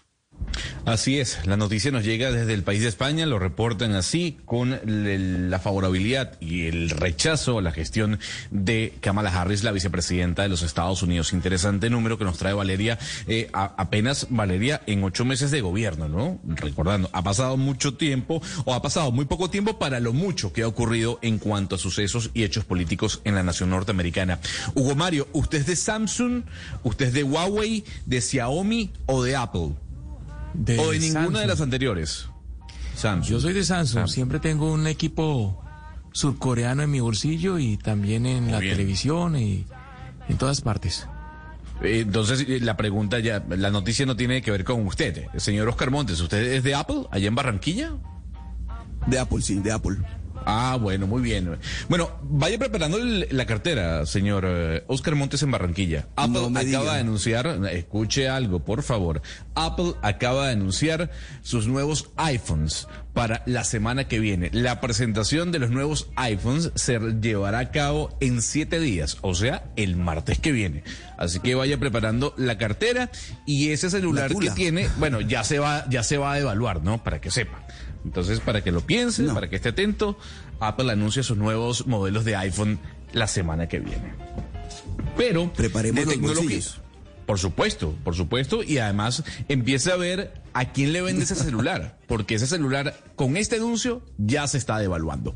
Así 0.86 1.20
es, 1.20 1.46
la 1.46 1.56
noticia 1.56 1.92
nos 1.92 2.04
llega 2.04 2.32
desde 2.32 2.54
el 2.54 2.64
país 2.64 2.82
de 2.82 2.88
España, 2.88 3.26
lo 3.26 3.38
reportan 3.38 3.94
así, 3.94 4.38
con 4.46 4.80
la 4.84 5.60
favorabilidad 5.60 6.40
y 6.40 6.66
el 6.66 6.90
rechazo 6.90 7.60
a 7.60 7.62
la 7.62 7.72
gestión 7.72 8.20
de 8.50 8.94
Kamala 9.00 9.30
Harris, 9.30 9.64
la 9.64 9.72
vicepresidenta 9.72 10.42
de 10.42 10.50
los 10.50 10.64
Estados 10.64 11.04
Unidos. 11.04 11.34
Interesante 11.34 11.90
número 11.90 12.18
que 12.18 12.24
nos 12.24 12.38
trae 12.38 12.54
Valeria, 12.54 12.98
eh, 13.28 13.50
apenas 13.54 14.28
Valeria 14.30 14.82
en 14.88 15.04
ocho 15.04 15.26
meses 15.26 15.52
de 15.52 15.62
gobierno, 15.62 16.10
¿no? 16.10 16.40
Recordando, 16.48 17.10
ha 17.14 17.24
pasado 17.24 17.56
mucho 17.58 17.94
tiempo 17.94 18.42
o 18.66 18.74
ha 18.74 18.82
pasado 18.82 19.12
muy 19.12 19.26
poco 19.26 19.50
tiempo 19.50 19.78
para 19.78 20.00
lo 20.00 20.14
mucho 20.14 20.54
que 20.54 20.64
ha 20.64 20.68
ocurrido 20.68 21.20
en 21.22 21.38
cuanto 21.38 21.76
a 21.76 21.80
sucesos 21.80 22.32
y 22.34 22.44
hechos 22.44 22.66
políticos 22.66 23.22
en 23.26 23.36
la 23.36 23.44
nación 23.44 23.70
norteamericana. 23.70 24.40
Hugo 24.74 24.96
Mario, 24.96 25.28
¿usted 25.34 25.60
es 25.60 25.66
de 25.68 25.76
Samsung, 25.76 26.44
usted 26.84 27.08
es 27.08 27.14
de 27.14 27.24
Huawei, 27.24 27.84
de 28.06 28.22
Xiaomi 28.22 28.92
o 29.06 29.24
de 29.24 29.36
Apple? 29.36 29.76
O 30.54 30.92
de 30.92 31.00
ninguna 31.00 31.40
de 31.40 31.48
las 31.48 31.62
anteriores. 31.62 32.28
Samsung. 32.96 33.32
Yo 33.32 33.40
soy 33.40 33.54
de 33.54 33.64
Samsung. 33.64 34.08
Siempre 34.08 34.40
tengo 34.40 34.72
un 34.72 34.88
equipo 34.88 35.64
surcoreano 36.12 36.84
en 36.84 36.92
mi 36.92 37.00
bolsillo 37.00 37.60
y 37.60 37.78
también 37.78 38.26
en 38.26 38.52
la 38.52 38.60
televisión 38.60 39.36
y 39.36 39.66
en 40.28 40.38
todas 40.38 40.62
partes. 40.62 41.08
Eh, 41.82 42.02
entonces, 42.02 42.46
eh, 42.48 42.60
la 42.62 42.76
pregunta 42.76 43.20
ya, 43.20 43.44
la 43.50 43.70
noticia 43.70 44.06
no 44.06 44.16
tiene 44.16 44.42
que 44.42 44.52
ver 44.52 44.64
con 44.64 44.86
usted. 44.86 45.28
señor 45.38 45.70
Oscar 45.70 45.92
Montes, 45.92 46.20
¿usted 46.20 46.54
es 46.54 46.64
de 46.64 46.76
Apple, 46.76 47.06
allá 47.12 47.28
en 47.28 47.36
Barranquilla? 47.36 47.94
De 49.08 49.18
Apple, 49.18 49.42
sí, 49.42 49.60
de 49.60 49.72
Apple. 49.72 49.98
Ah, 50.46 50.78
bueno, 50.80 51.08
muy 51.08 51.22
bien. 51.22 51.58
Bueno, 51.88 52.10
vaya 52.24 52.58
preparando 52.58 52.98
la 52.98 53.46
cartera, 53.46 54.06
señor 54.06 54.46
eh, 54.48 54.84
Oscar 54.88 55.16
Montes 55.16 55.44
en 55.44 55.52
Barranquilla. 55.52 56.08
Apple 56.16 56.48
acaba 56.56 56.96
de 56.96 57.02
anunciar, 57.02 57.60
escuche 57.72 58.30
algo, 58.30 58.60
por 58.60 58.84
favor. 58.84 59.22
Apple 59.56 59.94
acaba 60.02 60.48
de 60.48 60.54
anunciar 60.54 61.12
sus 61.42 61.68
nuevos 61.68 62.10
iPhones 62.18 62.88
para 63.14 63.44
la 63.46 63.64
semana 63.64 64.08
que 64.08 64.20
viene. 64.20 64.50
La 64.54 64.80
presentación 64.82 65.52
de 65.52 65.60
los 65.60 65.72
nuevos 65.72 66.10
iPhones 66.16 66.72
se 66.76 67.00
llevará 67.22 67.60
a 67.60 67.72
cabo 67.72 68.16
en 68.22 68.42
siete 68.42 68.80
días, 68.80 69.18
o 69.22 69.36
sea, 69.36 69.72
el 69.76 69.98
martes 69.98 70.40
que 70.40 70.52
viene. 70.52 70.84
Así 71.18 71.40
que 71.40 71.56
vaya 71.56 71.78
preparando 71.78 72.34
la 72.38 72.58
cartera 72.58 73.12
y 73.46 73.72
ese 73.72 73.90
celular 73.90 74.34
que 74.34 74.52
tiene, 74.52 74.90
bueno, 75.00 75.22
ya 75.22 75.44
se 75.44 75.60
va, 75.60 75.86
ya 75.90 76.04
se 76.04 76.18
va 76.18 76.34
a 76.34 76.40
evaluar, 76.40 76.82
¿no? 76.82 77.04
Para 77.04 77.20
que 77.20 77.30
sepa. 77.32 77.66
Entonces, 78.06 78.40
para 78.40 78.64
que 78.64 78.72
lo 78.72 78.82
piense, 78.82 79.24
para 79.26 79.50
que 79.50 79.56
esté 79.56 79.70
atento, 79.70 80.18
Apple 80.60 80.92
anuncia 80.92 81.24
sus 81.24 81.38
nuevos 81.38 81.88
modelos 81.88 82.26
de 82.26 82.36
iPhone 82.36 82.80
la 83.14 83.28
semana 83.28 83.68
que 83.68 83.80
viene. 83.80 84.14
Pero 85.18 85.52
preparemos 85.54 86.06
los 86.06 86.20
bolsillos. 86.20 86.82
Por 87.26 87.38
supuesto, 87.38 87.96
por 88.04 88.16
supuesto, 88.16 88.64
y 88.64 88.80
además 88.80 89.24
empiece 89.50 89.92
a 89.92 89.98
ver 89.98 90.34
a 90.54 90.72
quién 90.72 90.94
le 90.94 91.04
vende 91.04 91.26
ese 91.26 91.36
celular, 91.36 92.00
porque 92.08 92.34
ese 92.34 92.48
celular 92.48 93.00
con 93.16 93.38
este 93.38 93.58
anuncio 93.58 94.02
ya 94.18 94.48
se 94.48 94.58
está 94.58 94.80
devaluando. 94.80 95.36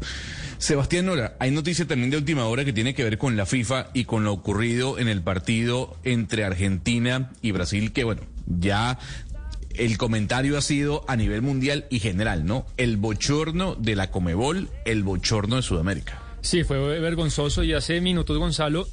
Sebastián 0.58 1.06
Nora, 1.06 1.36
hay 1.40 1.52
noticia 1.52 1.86
también 1.86 2.10
de 2.10 2.18
última 2.18 2.46
hora 2.46 2.66
que 2.66 2.74
tiene 2.74 2.96
que 2.96 3.04
ver 3.04 3.20
con 3.20 3.38
la 3.38 3.46
FIFA 3.46 3.90
y 3.94 4.06
con 4.06 4.24
lo 4.24 4.34
ocurrido 4.34 4.98
en 4.98 5.08
el 5.08 5.22
partido 5.22 5.96
entre 6.04 6.46
Argentina 6.46 7.32
y 7.44 7.52
Brasil, 7.52 7.92
que 7.92 8.06
bueno, 8.06 8.24
ya 8.48 8.98
el 9.76 9.98
comentario 9.98 10.58
ha 10.58 10.62
sido 10.62 11.04
a 11.08 11.16
nivel 11.16 11.42
mundial 11.42 11.86
y 11.90 12.00
general, 12.00 12.46
¿no? 12.46 12.66
El 12.78 12.98
bochorno 12.98 13.76
de 13.76 13.96
la 13.96 14.12
Comebol, 14.12 14.70
el 14.86 15.04
bochorno 15.04 15.58
de 15.58 15.62
Sudamérica. 15.62 16.22
Sí, 16.42 16.64
fue 16.64 16.78
vergonzoso 17.00 17.64
y 17.64 17.74
hace 17.74 18.02
minutos 18.02 18.38
Gonzalo 18.38 18.88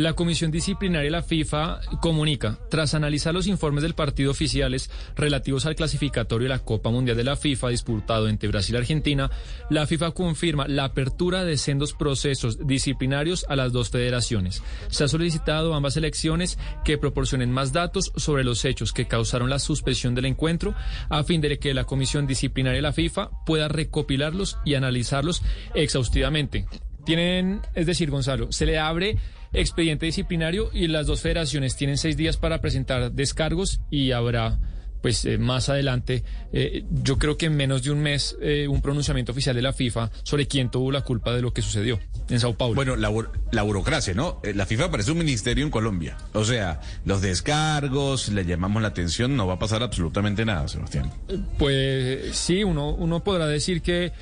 La 0.00 0.14
Comisión 0.14 0.50
Disciplinaria 0.50 1.04
de 1.04 1.10
la 1.10 1.22
FIFA 1.22 1.80
comunica, 2.00 2.58
tras 2.70 2.94
analizar 2.94 3.34
los 3.34 3.46
informes 3.46 3.82
del 3.82 3.92
partido 3.92 4.30
oficiales 4.30 4.90
relativos 5.14 5.66
al 5.66 5.74
clasificatorio 5.74 6.48
de 6.48 6.54
la 6.54 6.64
Copa 6.64 6.88
Mundial 6.88 7.18
de 7.18 7.24
la 7.24 7.36
FIFA 7.36 7.68
disputado 7.68 8.26
entre 8.26 8.48
Brasil 8.48 8.76
y 8.76 8.78
Argentina, 8.78 9.30
la 9.68 9.86
FIFA 9.86 10.12
confirma 10.12 10.66
la 10.68 10.84
apertura 10.84 11.44
de 11.44 11.58
sendos 11.58 11.92
procesos 11.92 12.66
disciplinarios 12.66 13.44
a 13.50 13.56
las 13.56 13.72
dos 13.72 13.90
federaciones. 13.90 14.62
Se 14.88 15.04
ha 15.04 15.08
solicitado 15.08 15.74
a 15.74 15.76
ambas 15.76 15.98
elecciones 15.98 16.58
que 16.82 16.96
proporcionen 16.96 17.52
más 17.52 17.74
datos 17.74 18.10
sobre 18.16 18.42
los 18.42 18.64
hechos 18.64 18.94
que 18.94 19.06
causaron 19.06 19.50
la 19.50 19.58
suspensión 19.58 20.14
del 20.14 20.24
encuentro 20.24 20.74
a 21.10 21.24
fin 21.24 21.42
de 21.42 21.58
que 21.58 21.74
la 21.74 21.84
Comisión 21.84 22.26
Disciplinaria 22.26 22.78
de 22.78 22.82
la 22.82 22.94
FIFA 22.94 23.44
pueda 23.44 23.68
recopilarlos 23.68 24.56
y 24.64 24.76
analizarlos 24.76 25.42
exhaustivamente. 25.74 26.64
Tienen, 27.04 27.60
es 27.74 27.84
decir, 27.84 28.10
Gonzalo, 28.10 28.50
se 28.50 28.64
le 28.64 28.78
abre 28.78 29.18
expediente 29.52 30.06
disciplinario 30.06 30.70
y 30.72 30.86
las 30.88 31.06
dos 31.06 31.20
federaciones 31.20 31.76
tienen 31.76 31.98
seis 31.98 32.16
días 32.16 32.36
para 32.36 32.60
presentar 32.60 33.12
descargos 33.12 33.80
y 33.90 34.12
habrá 34.12 34.58
pues 35.00 35.24
eh, 35.24 35.38
más 35.38 35.68
adelante, 35.68 36.24
eh, 36.52 36.84
yo 36.90 37.18
creo 37.18 37.36
que 37.36 37.46
en 37.46 37.56
menos 37.56 37.82
de 37.82 37.90
un 37.90 38.00
mes, 38.00 38.36
eh, 38.40 38.68
un 38.68 38.82
pronunciamiento 38.82 39.32
oficial 39.32 39.56
de 39.56 39.62
la 39.62 39.72
FIFA 39.72 40.10
sobre 40.22 40.46
quién 40.46 40.70
tuvo 40.70 40.92
la 40.92 41.02
culpa 41.02 41.32
de 41.32 41.42
lo 41.42 41.52
que 41.52 41.62
sucedió 41.62 41.98
en 42.28 42.38
Sao 42.38 42.54
Paulo. 42.54 42.74
Bueno, 42.74 42.96
la, 42.96 43.10
la 43.50 43.62
burocracia, 43.62 44.14
¿no? 44.14 44.40
La 44.54 44.66
FIFA 44.66 44.90
parece 44.90 45.12
un 45.12 45.18
ministerio 45.18 45.64
en 45.64 45.70
Colombia. 45.70 46.16
O 46.32 46.44
sea, 46.44 46.80
los 47.04 47.22
descargos, 47.22 48.28
le 48.28 48.44
llamamos 48.44 48.82
la 48.82 48.88
atención, 48.88 49.36
no 49.36 49.46
va 49.46 49.54
a 49.54 49.58
pasar 49.58 49.82
absolutamente 49.82 50.44
nada, 50.44 50.68
Sebastián. 50.68 51.10
Pues 51.58 52.36
sí, 52.36 52.62
uno, 52.62 52.90
uno 52.90 53.24
podrá 53.24 53.46
decir 53.46 53.82
que, 53.82 54.12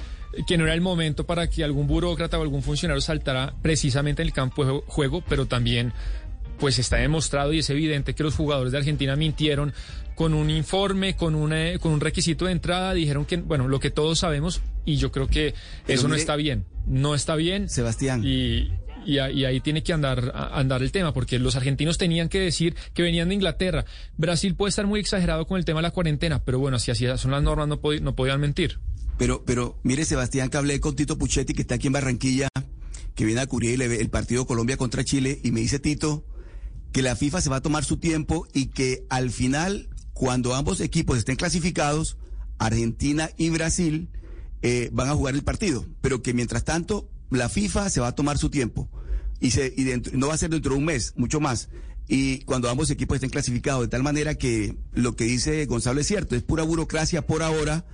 que 0.46 0.58
no 0.58 0.64
era 0.64 0.74
el 0.74 0.80
momento 0.80 1.24
para 1.26 1.48
que 1.48 1.64
algún 1.64 1.86
burócrata 1.86 2.38
o 2.38 2.42
algún 2.42 2.62
funcionario 2.62 3.00
saltara 3.00 3.54
precisamente 3.62 4.22
en 4.22 4.28
el 4.28 4.34
campo 4.34 4.64
de 4.64 4.80
juego, 4.86 5.22
pero 5.28 5.46
también 5.46 5.92
pues 6.58 6.78
está 6.78 6.96
demostrado 6.96 7.52
y 7.52 7.60
es 7.60 7.70
evidente 7.70 8.14
que 8.14 8.22
los 8.24 8.34
jugadores 8.34 8.72
de 8.72 8.78
Argentina 8.78 9.14
mintieron 9.16 9.72
con 10.16 10.34
un 10.34 10.50
informe, 10.50 11.14
con, 11.14 11.36
una, 11.36 11.78
con 11.78 11.92
un 11.92 12.00
requisito 12.00 12.46
de 12.46 12.52
entrada, 12.52 12.92
dijeron 12.94 13.24
que, 13.24 13.36
bueno, 13.36 13.68
lo 13.68 13.78
que 13.78 13.90
todos 13.90 14.18
sabemos 14.18 14.60
y 14.84 14.96
yo 14.96 15.12
creo 15.12 15.28
que 15.28 15.54
Pero 15.86 15.98
eso 16.00 16.08
no 16.08 16.16
está 16.16 16.34
bien, 16.34 16.64
no 16.86 17.14
está 17.14 17.36
bien. 17.36 17.68
Sebastián. 17.68 18.22
Y, 18.24 18.72
y, 19.06 19.18
a- 19.18 19.30
y 19.30 19.44
ahí 19.44 19.60
tiene 19.60 19.84
que 19.84 19.92
andar, 19.92 20.32
a- 20.34 20.58
andar 20.58 20.82
el 20.82 20.90
tema, 20.90 21.14
porque 21.14 21.38
los 21.38 21.54
argentinos 21.54 21.96
tenían 21.96 22.28
que 22.28 22.40
decir 22.40 22.74
que 22.92 23.02
venían 23.02 23.28
de 23.28 23.36
Inglaterra. 23.36 23.84
Brasil 24.16 24.56
puede 24.56 24.70
estar 24.70 24.86
muy 24.88 24.98
exagerado 24.98 25.46
con 25.46 25.58
el 25.58 25.64
tema 25.64 25.78
de 25.78 25.84
la 25.84 25.90
cuarentena, 25.92 26.42
pero 26.44 26.58
bueno, 26.58 26.80
si 26.80 26.90
así 26.90 27.06
son 27.18 27.30
las 27.30 27.42
normas, 27.44 27.68
no, 27.68 27.80
podi- 27.80 28.00
no 28.00 28.16
podían 28.16 28.40
mentir. 28.40 28.80
Pero, 29.18 29.44
pero, 29.44 29.78
mire, 29.82 30.04
Sebastián, 30.04 30.48
que 30.48 30.56
hablé 30.56 30.80
con 30.80 30.94
Tito 30.94 31.18
Puchetti, 31.18 31.52
que 31.54 31.62
está 31.62 31.74
aquí 31.74 31.88
en 31.88 31.92
Barranquilla, 31.92 32.48
que 33.14 33.24
viene 33.24 33.40
a 33.40 33.46
cubrir 33.46 33.80
el, 33.82 33.92
el 33.92 34.10
partido 34.10 34.46
Colombia 34.46 34.76
contra 34.76 35.04
Chile, 35.04 35.40
y 35.42 35.50
me 35.50 35.60
dice 35.60 35.78
Tito 35.78 36.24
que 36.92 37.02
la 37.02 37.16
FIFA 37.16 37.40
se 37.42 37.50
va 37.50 37.56
a 37.56 37.60
tomar 37.60 37.84
su 37.84 37.98
tiempo 37.98 38.46
y 38.54 38.66
que 38.66 39.04
al 39.10 39.30
final, 39.30 39.90
cuando 40.14 40.54
ambos 40.54 40.80
equipos 40.80 41.18
estén 41.18 41.36
clasificados, 41.36 42.16
Argentina 42.58 43.28
y 43.36 43.50
Brasil 43.50 44.08
eh, 44.62 44.88
van 44.92 45.08
a 45.08 45.14
jugar 45.14 45.34
el 45.34 45.42
partido, 45.42 45.84
pero 46.00 46.22
que 46.22 46.32
mientras 46.32 46.64
tanto 46.64 47.10
la 47.30 47.48
FIFA 47.48 47.90
se 47.90 48.00
va 48.00 48.08
a 48.08 48.14
tomar 48.14 48.38
su 48.38 48.48
tiempo 48.50 48.88
y, 49.38 49.50
se, 49.50 49.72
y 49.76 49.84
dentro- 49.84 50.16
no 50.16 50.28
va 50.28 50.34
a 50.34 50.38
ser 50.38 50.50
dentro 50.50 50.72
de 50.72 50.78
un 50.78 50.84
mes, 50.86 51.12
mucho 51.16 51.40
más. 51.40 51.68
Y 52.08 52.38
cuando 52.44 52.70
ambos 52.70 52.88
equipos 52.90 53.16
estén 53.16 53.28
clasificados, 53.30 53.82
de 53.82 53.88
tal 53.88 54.02
manera 54.02 54.34
que 54.36 54.76
lo 54.94 55.14
que 55.14 55.24
dice 55.24 55.66
Gonzalo 55.66 56.00
es 56.00 56.06
cierto, 56.06 56.36
es 56.36 56.42
pura 56.42 56.62
burocracia 56.62 57.26
por 57.26 57.42
ahora, 57.42 57.84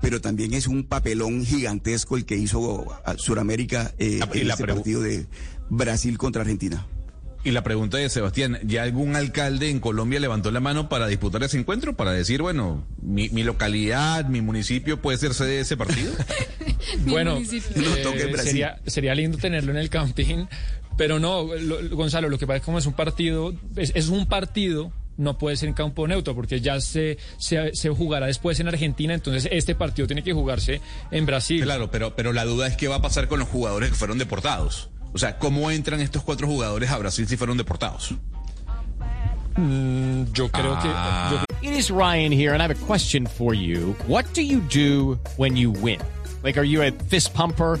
pero 0.00 0.20
también 0.20 0.54
es 0.54 0.66
un 0.66 0.84
papelón 0.84 1.44
gigantesco 1.44 2.16
el 2.16 2.24
que 2.24 2.36
hizo 2.36 2.86
a 3.04 3.16
Sudamérica 3.18 3.92
eh, 3.98 4.20
Ah, 4.22 4.28
en 4.32 4.50
este 4.50 4.64
partido 4.66 5.00
de 5.02 5.26
Brasil 5.70 6.16
contra 6.18 6.42
Argentina. 6.42 6.86
Y 7.44 7.52
la 7.52 7.62
pregunta 7.62 7.96
de 7.98 8.08
Sebastián, 8.10 8.58
¿ya 8.64 8.82
algún 8.82 9.14
alcalde 9.14 9.70
en 9.70 9.78
Colombia 9.78 10.18
levantó 10.18 10.50
la 10.50 10.58
mano 10.60 10.88
para 10.88 11.06
disputar 11.06 11.42
ese 11.44 11.56
encuentro? 11.58 11.96
Para 11.96 12.10
decir, 12.12 12.42
bueno, 12.42 12.84
mi, 13.00 13.28
mi 13.28 13.44
localidad, 13.44 14.26
mi 14.26 14.40
municipio 14.40 15.00
puede 15.00 15.18
ser 15.18 15.34
sede 15.34 15.50
de 15.50 15.60
ese 15.60 15.76
partido. 15.76 16.12
Bueno, 17.06 17.36
eh, 17.36 17.60
sería, 18.42 18.80
sería 18.86 19.14
lindo 19.14 19.36
tenerlo 19.36 19.72
en 19.72 19.76
el 19.78 19.90
camping, 19.90 20.46
pero 20.96 21.18
no, 21.18 21.54
lo- 21.54 21.88
Gonzalo, 21.96 22.28
lo 22.28 22.38
que 22.38 22.46
pasa 22.46 22.56
es 22.56 22.62
que 22.62 22.66
como 22.66 22.78
es 22.78 22.86
un 22.86 22.94
partido, 22.94 23.54
es, 23.76 23.92
es 23.94 24.08
un 24.08 24.26
partido, 24.26 24.92
no 25.18 25.36
puede 25.36 25.56
ser 25.56 25.68
en 25.68 25.74
campo 25.74 26.08
neutro, 26.08 26.34
porque 26.34 26.60
ya 26.62 26.80
se, 26.80 27.18
se, 27.36 27.74
se 27.74 27.90
jugará 27.90 28.26
después 28.26 28.58
en 28.60 28.68
Argentina, 28.68 29.12
entonces 29.12 29.46
este 29.52 29.74
partido 29.74 30.06
tiene 30.06 30.22
que 30.22 30.32
jugarse 30.32 30.80
en 31.10 31.26
Brasil. 31.26 31.62
Claro, 31.62 31.90
pero, 31.90 32.16
pero 32.16 32.32
la 32.32 32.44
duda 32.46 32.66
es 32.68 32.76
qué 32.76 32.88
va 32.88 32.96
a 32.96 33.02
pasar 33.02 33.28
con 33.28 33.38
los 33.38 33.48
jugadores 33.48 33.90
que 33.90 33.94
fueron 33.96 34.16
deportados. 34.18 34.88
O 35.12 35.18
sea, 35.18 35.38
¿cómo 35.38 35.70
entran 35.70 36.00
estos 36.00 36.22
cuatro 36.22 36.46
jugadores 36.46 36.88
a 36.90 36.96
Brasil 36.98 37.26
si 37.28 37.36
fueron 37.36 37.56
deportados? 37.58 38.14
Mm, 39.56 40.24
yo 40.32 40.48
creo 40.50 40.74
Ah. 40.76 41.28
que... 41.30 41.36
yo 41.36 41.70
It 41.70 41.76
is 41.76 41.90
Ryan 41.90 42.30
here, 42.32 42.52
and 42.54 42.62
I 42.62 42.64
have 42.64 42.70
a 42.70 42.86
question 42.86 43.26
for 43.26 43.52
you. 43.54 43.96
What 44.06 44.26
do 44.32 44.42
you 44.42 44.60
do 44.72 45.18
when 45.36 45.56
you 45.56 45.72
win? 45.72 45.98
Like, 46.44 46.56
are 46.56 46.64
you 46.64 46.82
a 46.82 46.92
fist 47.08 47.34
pumper? 47.34 47.80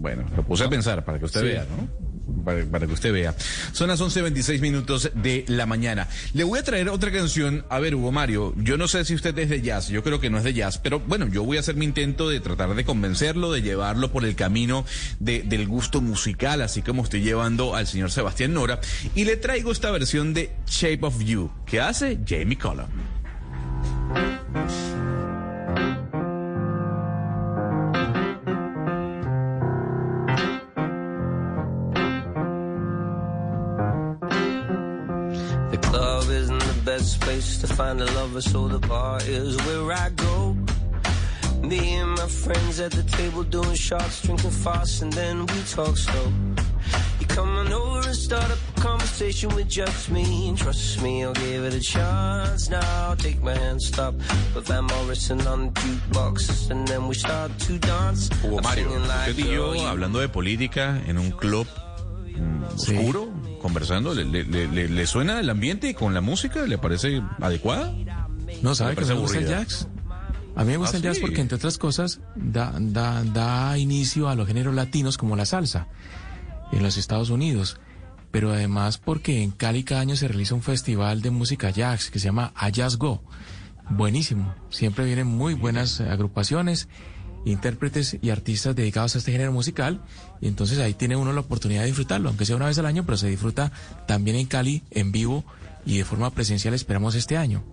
Bueno, 0.00 0.24
lo 0.34 0.42
puse 0.42 0.64
a 0.64 0.68
pensar 0.70 1.04
para 1.04 1.18
que 1.18 1.26
usted 1.26 1.40
Sí. 1.40 1.46
vea, 1.46 1.64
¿no? 1.64 2.10
Para, 2.44 2.64
para 2.64 2.86
que 2.86 2.92
usted 2.92 3.12
vea. 3.12 3.34
Son 3.72 3.88
las 3.88 4.00
11.26 4.00 4.60
minutos 4.60 5.10
de 5.14 5.44
la 5.48 5.66
mañana. 5.66 6.06
Le 6.32 6.44
voy 6.44 6.58
a 6.60 6.62
traer 6.62 6.88
otra 6.88 7.10
canción. 7.10 7.64
A 7.68 7.80
ver, 7.80 7.94
Hugo 7.96 8.12
Mario, 8.12 8.54
yo 8.56 8.78
no 8.78 8.86
sé 8.88 9.04
si 9.04 9.14
usted 9.14 9.36
es 9.38 9.48
de 9.50 9.60
jazz, 9.60 9.88
yo 9.88 10.02
creo 10.02 10.20
que 10.20 10.30
no 10.30 10.38
es 10.38 10.44
de 10.44 10.54
jazz, 10.54 10.78
pero 10.78 11.00
bueno, 11.00 11.26
yo 11.28 11.42
voy 11.44 11.56
a 11.56 11.60
hacer 11.60 11.74
mi 11.74 11.84
intento 11.84 12.28
de 12.30 12.40
tratar 12.40 12.74
de 12.74 12.84
convencerlo, 12.84 13.52
de 13.52 13.62
llevarlo 13.62 14.10
por 14.12 14.24
el 14.24 14.36
camino 14.36 14.86
de- 15.18 15.42
del 15.42 15.66
gusto 15.66 16.00
musical, 16.00 16.62
así 16.62 16.82
como 16.82 17.02
estoy 17.02 17.20
llevando 17.22 17.74
al 17.74 17.86
señor 17.86 18.10
Sebastián 18.10 18.54
Nora. 18.54 18.80
Y 19.14 19.24
le 19.24 19.36
traigo 19.36 19.70
esta 19.72 19.90
versión 19.90 20.32
de 20.32 20.50
Shape 20.66 21.00
of 21.04 21.18
You, 21.22 21.50
que 21.66 21.80
hace 21.80 22.20
Jamie 22.26 22.56
Cullum. 22.56 22.86
Isn't 37.00 37.20
the 37.20 37.20
best 37.20 37.20
place 37.20 37.58
to 37.58 37.66
find 37.66 38.00
a 38.00 38.06
lover, 38.12 38.40
so 38.40 38.68
the 38.68 38.78
bar 38.78 39.18
is 39.26 39.56
where 39.66 39.92
I 39.92 40.10
go. 40.10 40.56
Me 41.62 41.96
and 41.96 42.10
my 42.10 42.26
friends 42.26 42.80
at 42.80 42.92
the 42.92 43.02
table 43.02 43.42
doing 43.44 43.74
shots, 43.74 44.22
drinking 44.22 44.50
fast, 44.50 45.02
and 45.02 45.12
then 45.12 45.46
we 45.46 45.62
talk 45.70 45.96
slow. 45.96 46.32
You 47.20 47.26
come 47.26 47.48
on 47.56 47.72
over 47.72 48.06
and 48.08 48.16
start 48.16 48.50
up 48.50 48.58
a 48.76 48.80
conversation 48.80 49.54
with 49.54 49.68
just 49.68 50.10
me, 50.10 50.48
and 50.48 50.58
trust 50.58 51.02
me, 51.02 51.24
I'll 51.24 51.34
give 51.34 51.64
it 51.64 51.74
a 51.74 51.80
chance. 51.80 52.70
Now 52.70 53.14
take 53.14 53.42
my 53.42 53.54
hand, 53.54 53.82
stop, 53.82 54.14
put 54.54 54.66
Van 54.66 54.84
Morrison 54.84 55.46
on 55.46 55.66
the 55.66 55.80
jukebox, 55.80 56.70
and 56.70 56.88
then 56.88 57.08
we 57.08 57.14
start 57.14 57.50
to 57.66 57.78
dance. 57.78 58.28
Hugo 58.42 58.60
Mario, 58.62 58.84
singing 58.88 59.08
like 59.08 59.30
usted 59.30 59.46
y 59.46 59.54
yo 59.54 59.86
hablando 59.86 60.18
de 60.20 60.28
política 60.28 61.00
en 61.06 61.18
un 61.18 61.30
club 61.30 61.66
mm, 62.36 62.64
oscuro, 62.74 63.28
conversando, 63.60 64.14
¿le, 64.14 64.24
le, 64.24 64.44
le- 64.44 64.66
le- 64.68 64.88
le 64.88 65.06
suena 65.06 65.38
el 65.40 65.48
ambiente 65.50 65.94
con 65.94 66.14
la 66.14 66.20
música? 66.20 66.66
¿Le 66.66 66.78
parece 66.78 67.22
adecuada? 67.40 67.92
No, 68.62 68.74
¿sabe 68.74 68.96
que 68.96 69.04
me 69.04 69.14
gusta 69.14 69.38
el 69.38 69.46
jazz? 69.46 69.86
A 70.56 70.64
mí 70.64 70.72
me 70.72 70.76
gusta 70.78 70.96
Ah, 70.96 70.98
el 70.98 71.02
jazz 71.04 71.16
sí. 71.16 71.20
porque, 71.22 71.40
entre 71.40 71.56
otras 71.56 71.78
cosas, 71.78 72.20
da, 72.34 72.74
da, 72.78 73.22
da 73.24 73.78
inicio 73.78 74.28
a 74.28 74.34
los 74.34 74.46
géneros 74.48 74.74
latinos 74.74 75.16
como 75.16 75.36
la 75.36 75.46
salsa 75.46 75.86
en 76.72 76.82
los 76.82 76.96
Estados 76.96 77.30
Unidos. 77.30 77.78
Pero 78.32 78.52
además 78.52 78.98
porque 78.98 79.42
en 79.42 79.50
Cali 79.50 79.82
cada 79.84 80.00
año 80.02 80.14
se 80.16 80.28
realiza 80.28 80.54
un 80.54 80.62
festival 80.62 81.20
de 81.22 81.30
música 81.30 81.70
jazz 81.70 82.10
que 82.10 82.18
se 82.20 82.26
llama 82.26 82.52
A 82.54 82.68
Jazz 82.68 82.96
Go. 82.96 83.22
Buenísimo. 83.88 84.54
Siempre 84.70 85.04
vienen 85.04 85.26
muy 85.26 85.54
buenas 85.54 86.00
agrupaciones, 86.00 86.88
intérpretes 87.44 88.16
y 88.20 88.30
artistas 88.30 88.76
dedicados 88.76 89.14
a 89.14 89.18
este 89.18 89.32
género 89.32 89.52
musical. 89.52 90.02
Y 90.40 90.48
entonces 90.48 90.78
ahí 90.78 90.94
tiene 90.94 91.16
uno 91.16 91.32
la 91.32 91.40
oportunidad 91.40 91.82
de 91.82 91.86
disfrutarlo, 91.86 92.28
aunque 92.28 92.46
sea 92.46 92.56
una 92.56 92.66
vez 92.66 92.78
al 92.78 92.86
año, 92.86 93.04
pero 93.04 93.16
se 93.16 93.28
disfruta 93.28 93.72
también 94.06 94.36
en 94.36 94.46
Cali, 94.46 94.82
en 94.90 95.12
vivo 95.12 95.44
y 95.84 95.98
de 95.98 96.04
forma 96.04 96.30
presencial 96.30 96.74
esperamos 96.74 97.14
este 97.14 97.36
año. 97.36 97.64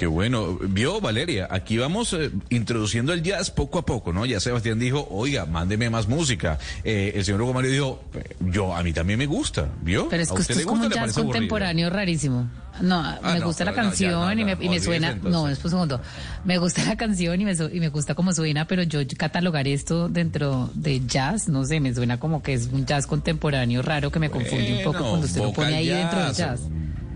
Qué 0.00 0.06
bueno. 0.06 0.58
Vio, 0.62 0.98
Valeria, 0.98 1.46
aquí 1.50 1.76
vamos 1.76 2.14
eh, 2.14 2.30
introduciendo 2.48 3.12
el 3.12 3.22
jazz 3.22 3.50
poco 3.50 3.78
a 3.78 3.84
poco, 3.84 4.14
¿no? 4.14 4.24
Ya 4.24 4.40
Sebastián 4.40 4.78
dijo, 4.78 5.06
oiga, 5.10 5.44
mándeme 5.44 5.90
más 5.90 6.08
música. 6.08 6.58
Eh, 6.84 7.12
el 7.16 7.22
señor 7.22 7.42
Hugo 7.42 7.52
Mario 7.52 7.70
dijo, 7.70 8.02
yo, 8.40 8.74
a 8.74 8.82
mí 8.82 8.94
también 8.94 9.18
me 9.18 9.26
gusta, 9.26 9.68
¿vio? 9.82 10.08
Pero 10.08 10.22
es 10.22 10.30
¿A 10.30 10.36
que 10.36 10.40
usted 10.40 10.56
es 10.60 10.64
como 10.64 10.84
un 10.84 10.90
jazz 10.90 10.96
aburrido? 11.18 11.24
contemporáneo 11.24 11.90
rarísimo. 11.90 12.48
No, 12.80 13.02
me 13.22 13.40
no, 13.40 13.44
gusta 13.44 13.66
la 13.66 13.72
pero 13.72 13.82
no, 13.82 13.90
ya, 13.90 13.90
canción 13.90 14.20
no, 14.24 14.32
y, 14.40 14.44
me, 14.46 14.56
y 14.58 14.68
me 14.70 14.80
suena. 14.80 15.08
entonces. 15.10 15.32
No, 15.32 15.46
después 15.48 15.74
un 15.74 15.80
segundo. 15.80 16.00
Me 16.46 16.56
gusta 16.56 16.82
la 16.86 16.96
canción 16.96 17.38
y 17.38 17.44
me, 17.44 17.52
y 17.52 17.80
me 17.80 17.88
gusta 17.90 18.14
como 18.14 18.32
suena, 18.32 18.66
pero 18.66 18.82
yo 18.84 19.00
catalogar 19.18 19.68
esto 19.68 20.08
dentro 20.08 20.70
de 20.72 21.04
jazz, 21.06 21.46
no 21.46 21.66
sé, 21.66 21.78
me 21.78 21.94
suena 21.94 22.18
como 22.18 22.42
que 22.42 22.54
es 22.54 22.70
un 22.72 22.86
jazz 22.86 23.06
contemporáneo 23.06 23.82
raro 23.82 24.10
que 24.10 24.18
me 24.18 24.30
confunde 24.30 24.78
un 24.78 24.82
poco 24.82 25.00
cuando 25.00 25.26
usted 25.26 25.42
lo 25.42 25.52
pone 25.52 25.74
ahí 25.76 25.88
dentro 25.88 26.24
del 26.24 26.32
jazz. 26.32 26.62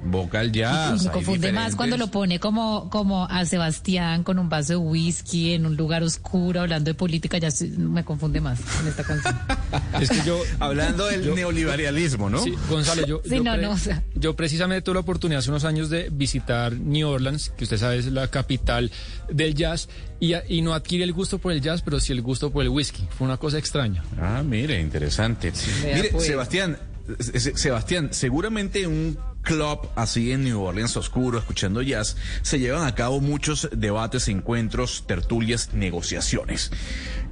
Vocal 0.05 0.49
Y 0.49 0.59
jazz. 0.59 1.05
me 1.05 1.11
confunde 1.11 1.53
más 1.53 1.75
cuando 1.77 1.97
lo 1.97 2.09
pone 2.09 2.39
como, 2.39 2.91
como 2.91 3.25
a 3.27 3.45
Sebastián 3.47 4.23
con 4.23 4.39
un 4.39 4.49
vaso 4.49 4.75
de 4.75 4.77
whisky 4.77 5.53
en 5.55 5.65
un 5.67 5.77
lugar 5.77 6.03
oscuro 6.03 6.61
hablando 6.61 6.91
de 6.91 6.95
política, 6.95 7.39
ya 7.39 7.49
me 7.79 8.05
confunde 8.05 8.41
más 8.41 8.61
en 8.81 8.89
esta 8.89 9.03
canción. 9.05 9.35
Es 10.01 10.11
que 10.11 10.23
yo... 10.27 10.41
Hablando 10.61 11.07
del 11.07 11.23
yo- 11.25 11.35
neoliberalismo, 11.35 12.29
¿no? 12.31 12.43
Sí, 12.43 12.55
Gonzalo, 12.69 13.07
yo, 13.07 13.21
Sí, 13.25 13.37
yo, 13.37 13.43
no, 13.43 13.57
no, 13.57 13.71
o 13.73 13.79
sea. 13.79 14.03
yo 14.15 14.35
precisamente 14.37 14.83
tuve 14.83 14.95
la 14.95 15.01
oportunidad 15.01 15.39
hace 15.41 15.51
unos 15.51 15.65
años 15.65 15.89
de 15.91 16.09
visitar 16.11 16.73
New 16.75 17.09
Orleans, 17.09 17.51
que 17.57 17.65
usted 17.65 17.79
sabe 17.79 17.99
es 17.99 18.07
la 18.07 18.29
capital 18.29 18.91
del 19.31 19.55
jazz, 19.55 19.89
y, 20.21 20.35
y 20.49 20.63
no 20.63 20.75
adquirí 20.75 21.03
el 21.03 21.13
gusto 21.13 21.39
por 21.39 21.53
el 21.53 21.61
jazz, 21.61 21.83
pero 21.83 21.99
sí 22.01 22.13
el 22.13 22.23
gusto 22.23 22.51
por 22.51 22.63
el 22.63 22.69
whisky. 22.69 23.07
Fue 23.17 23.27
una 23.27 23.37
cosa 23.37 23.59
extraña. 23.59 24.05
Ah, 24.21 24.43
mire, 24.45 24.81
interesante. 24.81 25.53
Vea, 25.83 25.97
Mire, 25.97 26.09
pues. 26.11 26.27
Sebastián, 26.27 26.79
Se- 27.19 27.39
Se- 27.41 27.57
Sebastián, 27.57 28.09
seguramente 28.13 28.87
un 28.87 29.17
club 29.45 29.89
así 29.95 30.33
en 30.33 30.43
New 30.43 30.61
Orleans 30.61 30.97
oscuro, 30.97 31.39
escuchando 31.39 31.83
jazz, 31.83 32.17
se 32.43 32.59
llevan 32.59 32.87
a 32.87 32.95
cabo 32.97 33.21
muchos 33.21 33.69
debates, 33.71 34.27
encuentros, 34.27 35.05
tertulias, 35.07 35.73
negociaciones. 35.73 36.73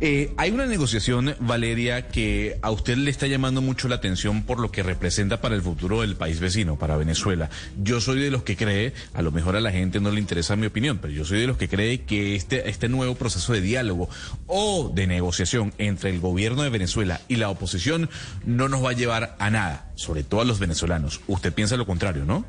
Eh, 0.05 0.35
hay 0.37 0.51
una 0.51 0.67
negociación, 0.67 1.37
Valeria, 1.39 2.09
que 2.09 2.59
a 2.61 2.73
usted 2.73 2.97
le 2.97 3.09
está 3.09 3.29
llamando 3.29 3.63
mucho 3.63 3.87
la 3.87 3.95
atención 3.95 4.43
por 4.43 4.59
lo 4.59 4.73
que 4.73 4.83
representa 4.83 5.41
para 5.41 5.55
el 5.55 5.63
futuro 5.63 6.01
del 6.01 6.17
país 6.17 6.41
vecino, 6.41 6.77
para 6.77 6.97
Venezuela. 6.97 7.51
Yo 7.81 8.01
soy 8.01 8.19
de 8.19 8.33
los 8.33 8.43
que 8.43 8.57
cree, 8.57 8.95
a 9.15 9.23
lo 9.23 9.31
mejor 9.31 9.55
a 9.55 9.61
la 9.61 9.71
gente 9.71 10.01
no 10.01 10.11
le 10.11 10.19
interesa 10.19 10.57
mi 10.57 10.67
opinión, 10.67 10.99
pero 11.01 11.15
yo 11.15 11.25
soy 11.25 11.39
de 11.39 11.47
los 11.47 11.57
que 11.57 11.69
cree 11.69 12.01
que 12.01 12.35
este, 12.35 12.69
este 12.69 12.89
nuevo 12.89 13.15
proceso 13.15 13.53
de 13.53 13.61
diálogo 13.61 14.11
o 14.49 14.91
de 14.93 15.07
negociación 15.07 15.73
entre 15.79 16.11
el 16.11 16.19
gobierno 16.19 16.65
de 16.65 16.71
Venezuela 16.71 17.21
y 17.29 17.37
la 17.37 17.49
oposición 17.49 18.11
no 18.45 18.69
nos 18.69 18.85
va 18.85 18.91
a 18.91 18.95
llevar 18.95 19.37
a 19.39 19.51
nada, 19.51 19.93
sobre 19.95 20.25
todo 20.25 20.41
a 20.41 20.45
los 20.45 20.59
venezolanos. 20.59 21.21
Usted 21.29 21.53
piensa 21.53 21.77
lo 21.77 21.87
contrario, 21.87 22.25
¿no? 22.25 22.45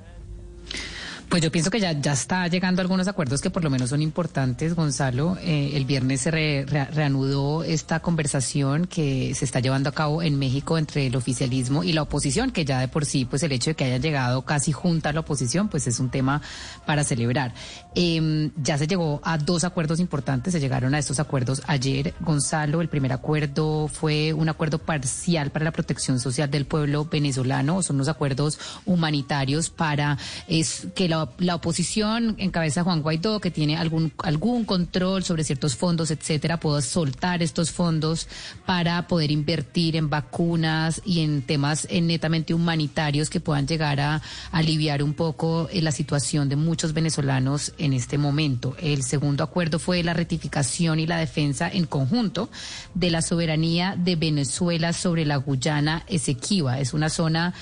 Pues 1.29 1.41
yo 1.41 1.51
pienso 1.51 1.71
que 1.71 1.79
ya, 1.79 1.93
ya 1.99 2.13
está 2.13 2.47
llegando 2.47 2.79
a 2.79 2.83
algunos 2.83 3.07
acuerdos 3.07 3.41
que 3.41 3.49
por 3.49 3.63
lo 3.63 3.71
menos 3.71 3.89
son 3.89 4.03
importantes, 4.03 4.75
Gonzalo. 4.75 5.35
Eh, 5.41 5.71
el 5.73 5.83
viernes 5.85 6.21
se 6.21 6.29
re- 6.29 6.63
re- 6.67 6.85
reanudó 6.85 7.63
esta 7.63 8.01
conversación 8.01 8.85
que 8.85 9.33
se 9.33 9.43
está 9.43 9.59
llevando 9.59 9.89
a 9.89 9.93
cabo 9.93 10.21
en 10.21 10.37
México 10.37 10.77
entre 10.77 11.07
el 11.07 11.15
oficialismo 11.15 11.83
y 11.83 11.91
la 11.93 12.03
oposición, 12.03 12.51
que 12.51 12.65
ya 12.65 12.79
de 12.79 12.87
por 12.87 13.05
sí, 13.07 13.25
pues 13.25 13.41
el 13.41 13.51
hecho 13.51 13.71
de 13.71 13.75
que 13.75 13.83
haya 13.85 13.97
llegado 13.97 14.43
casi 14.43 14.71
junta 14.73 15.11
la 15.11 15.21
oposición, 15.21 15.69
pues 15.69 15.87
es 15.87 15.99
un 15.99 16.11
tema 16.11 16.39
para 16.85 17.03
celebrar. 17.03 17.55
Eh, 17.95 18.51
ya 18.61 18.77
se 18.77 18.85
llegó 18.85 19.19
a 19.23 19.39
dos 19.39 19.63
acuerdos 19.63 19.99
importantes, 19.99 20.53
se 20.53 20.59
llegaron 20.59 20.93
a 20.93 20.99
estos 20.99 21.19
acuerdos 21.19 21.63
ayer, 21.65 22.13
Gonzalo. 22.19 22.79
El 22.79 22.89
primer 22.89 23.11
acuerdo 23.11 23.87
fue 23.87 24.33
un 24.33 24.49
acuerdo 24.49 24.77
parcial 24.77 25.49
para 25.49 25.65
la 25.65 25.71
protección 25.71 26.19
social 26.19 26.51
del 26.51 26.67
pueblo 26.67 27.05
venezolano, 27.05 27.81
son 27.81 27.95
unos 27.95 28.07
acuerdos 28.07 28.59
humanitarios 28.85 29.71
para 29.71 30.19
es, 30.47 30.85
que 30.93 31.09
la, 31.37 31.55
oposición 31.55 32.35
en 32.37 32.51
cabeza 32.51 32.81
de 32.81 32.85
Juan 32.85 33.01
Guaidó, 33.01 33.39
que 33.39 33.51
tiene 33.51 33.77
algún, 33.77 34.11
algún 34.19 34.65
control 34.65 35.23
sobre 35.23 35.43
ciertos 35.43 35.75
fondos, 35.75 36.11
etcétera, 36.11 36.59
pueda 36.59 36.81
soltar 36.81 37.43
estos 37.43 37.71
fondos 37.71 38.27
para 38.65 39.07
poder 39.07 39.31
invertir 39.31 39.95
en 39.95 40.09
vacunas 40.09 41.01
y 41.05 41.21
en 41.21 41.41
temas 41.41 41.87
netamente 41.91 42.53
humanitarios 42.53 43.29
que 43.29 43.39
puedan 43.39 43.67
llegar 43.67 43.99
a, 43.99 44.21
aliviar 44.51 45.03
un 45.03 45.13
poco 45.13 45.67
eh, 45.71 45.81
la 45.81 45.91
situación 45.91 46.49
de 46.49 46.55
muchos 46.55 46.93
venezolanos 46.93 47.73
en 47.77 47.93
este 47.93 48.17
momento. 48.17 48.75
El 48.79 49.03
segundo 49.03 49.43
acuerdo 49.43 49.79
fue 49.79 50.03
la 50.03 50.13
ratificación 50.13 50.99
y 50.99 51.07
la 51.07 51.17
defensa 51.17 51.69
en 51.69 51.85
conjunto 51.85 52.49
de 52.93 53.11
la 53.11 53.21
soberanía 53.21 53.95
de 53.97 54.15
Venezuela 54.15 54.93
sobre 54.93 55.25
la 55.25 55.37
Guyana 55.37 56.03
Esequiba. 56.07 56.79
Es 56.79 56.93
una 56.93 57.09
zona 57.09 57.53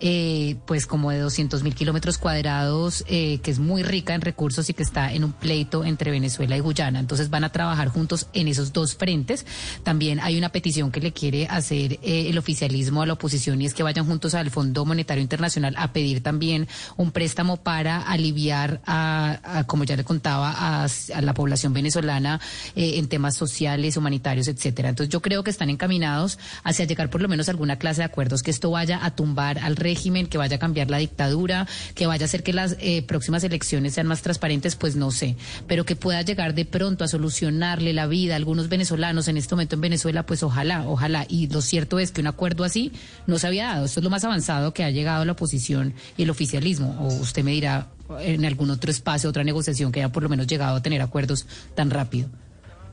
eh, 0.00 0.56
pues 0.66 0.86
como 0.86 1.10
de 1.10 1.18
200 1.18 1.62
mil 1.62 1.74
kilómetros 1.74 2.18
cuadrados, 2.18 3.04
eh, 3.06 3.38
que 3.42 3.50
es 3.50 3.58
muy 3.58 3.82
rica 3.82 4.14
en 4.14 4.20
recursos 4.20 4.68
y 4.70 4.74
que 4.74 4.82
está 4.82 5.12
en 5.12 5.24
un 5.24 5.32
pleito 5.32 5.84
entre 5.84 6.10
Venezuela 6.10 6.56
y 6.56 6.60
Guyana. 6.60 6.98
Entonces 7.00 7.30
van 7.30 7.44
a 7.44 7.52
trabajar 7.52 7.88
juntos 7.88 8.28
en 8.32 8.48
esos 8.48 8.72
dos 8.72 8.96
frentes. 8.96 9.46
También 9.82 10.20
hay 10.20 10.38
una 10.38 10.50
petición 10.50 10.90
que 10.90 11.00
le 11.00 11.12
quiere 11.12 11.46
hacer 11.48 11.98
eh, 12.02 12.26
el 12.28 12.38
oficialismo 12.38 13.02
a 13.02 13.06
la 13.06 13.12
oposición 13.14 13.60
y 13.60 13.66
es 13.66 13.74
que 13.74 13.82
vayan 13.82 14.06
juntos 14.06 14.34
al 14.34 14.50
Fondo 14.50 14.84
Monetario 14.84 15.22
Internacional 15.22 15.74
a 15.76 15.92
pedir 15.92 16.22
también 16.22 16.68
un 16.96 17.12
préstamo 17.12 17.58
para 17.58 18.00
aliviar 18.02 18.80
a, 18.86 19.64
como 19.66 19.84
ya 19.84 19.96
le 19.96 20.04
contaba, 20.04 20.52
a, 20.56 20.84
a 20.84 21.22
la 21.22 21.34
población 21.34 21.72
venezolana 21.72 22.40
eh, 22.74 22.92
en 22.96 23.08
temas 23.08 23.36
sociales, 23.36 23.96
humanitarios, 23.96 24.48
etcétera. 24.48 24.88
Entonces 24.88 25.12
yo 25.12 25.20
creo 25.20 25.44
que 25.44 25.50
están 25.50 25.70
encaminados 25.70 26.38
hacia 26.64 26.84
llegar 26.86 27.10
por 27.10 27.20
lo 27.20 27.28
menos 27.28 27.48
a 27.48 27.52
alguna 27.52 27.76
clase 27.78 28.00
de 28.00 28.06
acuerdos 28.06 28.42
que 28.42 28.50
esto 28.50 28.70
vaya 28.70 29.04
a 29.04 29.14
tumbar 29.14 29.58
al 29.58 29.76
régimen, 29.90 30.26
que 30.26 30.38
vaya 30.38 30.56
a 30.56 30.58
cambiar 30.58 30.90
la 30.90 30.98
dictadura, 30.98 31.66
que 31.94 32.06
vaya 32.06 32.24
a 32.24 32.28
hacer 32.28 32.42
que 32.42 32.52
las 32.52 32.76
eh, 32.80 33.02
próximas 33.02 33.42
elecciones 33.44 33.94
sean 33.94 34.06
más 34.06 34.22
transparentes, 34.22 34.76
pues 34.76 34.96
no 34.96 35.10
sé, 35.10 35.36
pero 35.66 35.84
que 35.84 35.96
pueda 35.96 36.22
llegar 36.22 36.54
de 36.54 36.64
pronto 36.64 37.04
a 37.04 37.08
solucionarle 37.08 37.92
la 37.92 38.06
vida 38.06 38.34
a 38.34 38.36
algunos 38.36 38.68
venezolanos 38.68 39.28
en 39.28 39.36
este 39.36 39.54
momento 39.54 39.74
en 39.74 39.80
Venezuela, 39.80 40.24
pues 40.24 40.42
ojalá, 40.42 40.86
ojalá. 40.86 41.26
Y 41.28 41.48
lo 41.48 41.60
cierto 41.60 41.98
es 41.98 42.12
que 42.12 42.20
un 42.20 42.28
acuerdo 42.28 42.64
así 42.64 42.92
no 43.26 43.38
se 43.38 43.46
había 43.46 43.66
dado. 43.66 43.84
Esto 43.86 44.00
es 44.00 44.04
lo 44.04 44.10
más 44.10 44.24
avanzado 44.24 44.72
que 44.72 44.84
ha 44.84 44.90
llegado 44.90 45.24
la 45.24 45.32
oposición 45.32 45.94
y 46.16 46.22
el 46.22 46.30
oficialismo. 46.30 46.96
O 47.00 47.06
usted 47.20 47.42
me 47.42 47.52
dirá 47.52 47.88
en 48.20 48.44
algún 48.44 48.70
otro 48.70 48.90
espacio, 48.90 49.30
otra 49.30 49.44
negociación 49.44 49.92
que 49.92 50.00
haya 50.00 50.12
por 50.12 50.22
lo 50.22 50.28
menos 50.28 50.46
llegado 50.46 50.76
a 50.76 50.82
tener 50.82 51.02
acuerdos 51.02 51.46
tan 51.74 51.90
rápido. 51.90 52.28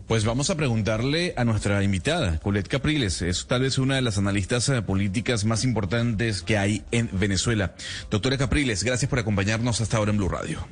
Pues 0.08 0.24
vamos 0.24 0.50
a 0.50 0.56
preguntarle 0.56 1.34
a 1.36 1.44
nuestra 1.44 1.84
invitada, 1.84 2.40
Colette 2.40 2.70
Capriles. 2.70 3.22
Es 3.22 3.46
tal 3.46 3.64
vez 3.64 3.78
una 3.78 3.96
de 3.96 4.02
las 4.02 4.18
analistas 4.18 4.70
eh, 4.70 4.82
políticas 4.82 5.44
más 5.44 5.66
importantes 5.66 6.42
que 6.42 6.58
hay 6.58 6.84
en 6.92 7.10
Venezuela. 7.12 7.76
Doctora 8.10 8.38
Capriles, 8.38 8.86
gracias 8.86 9.10
por 9.10 9.20
acompañarnos 9.20 9.82
hasta 9.82 9.98
ahora 9.98 10.12
en 10.12 10.18
Blue 10.18 10.30
Radio. 10.30 10.66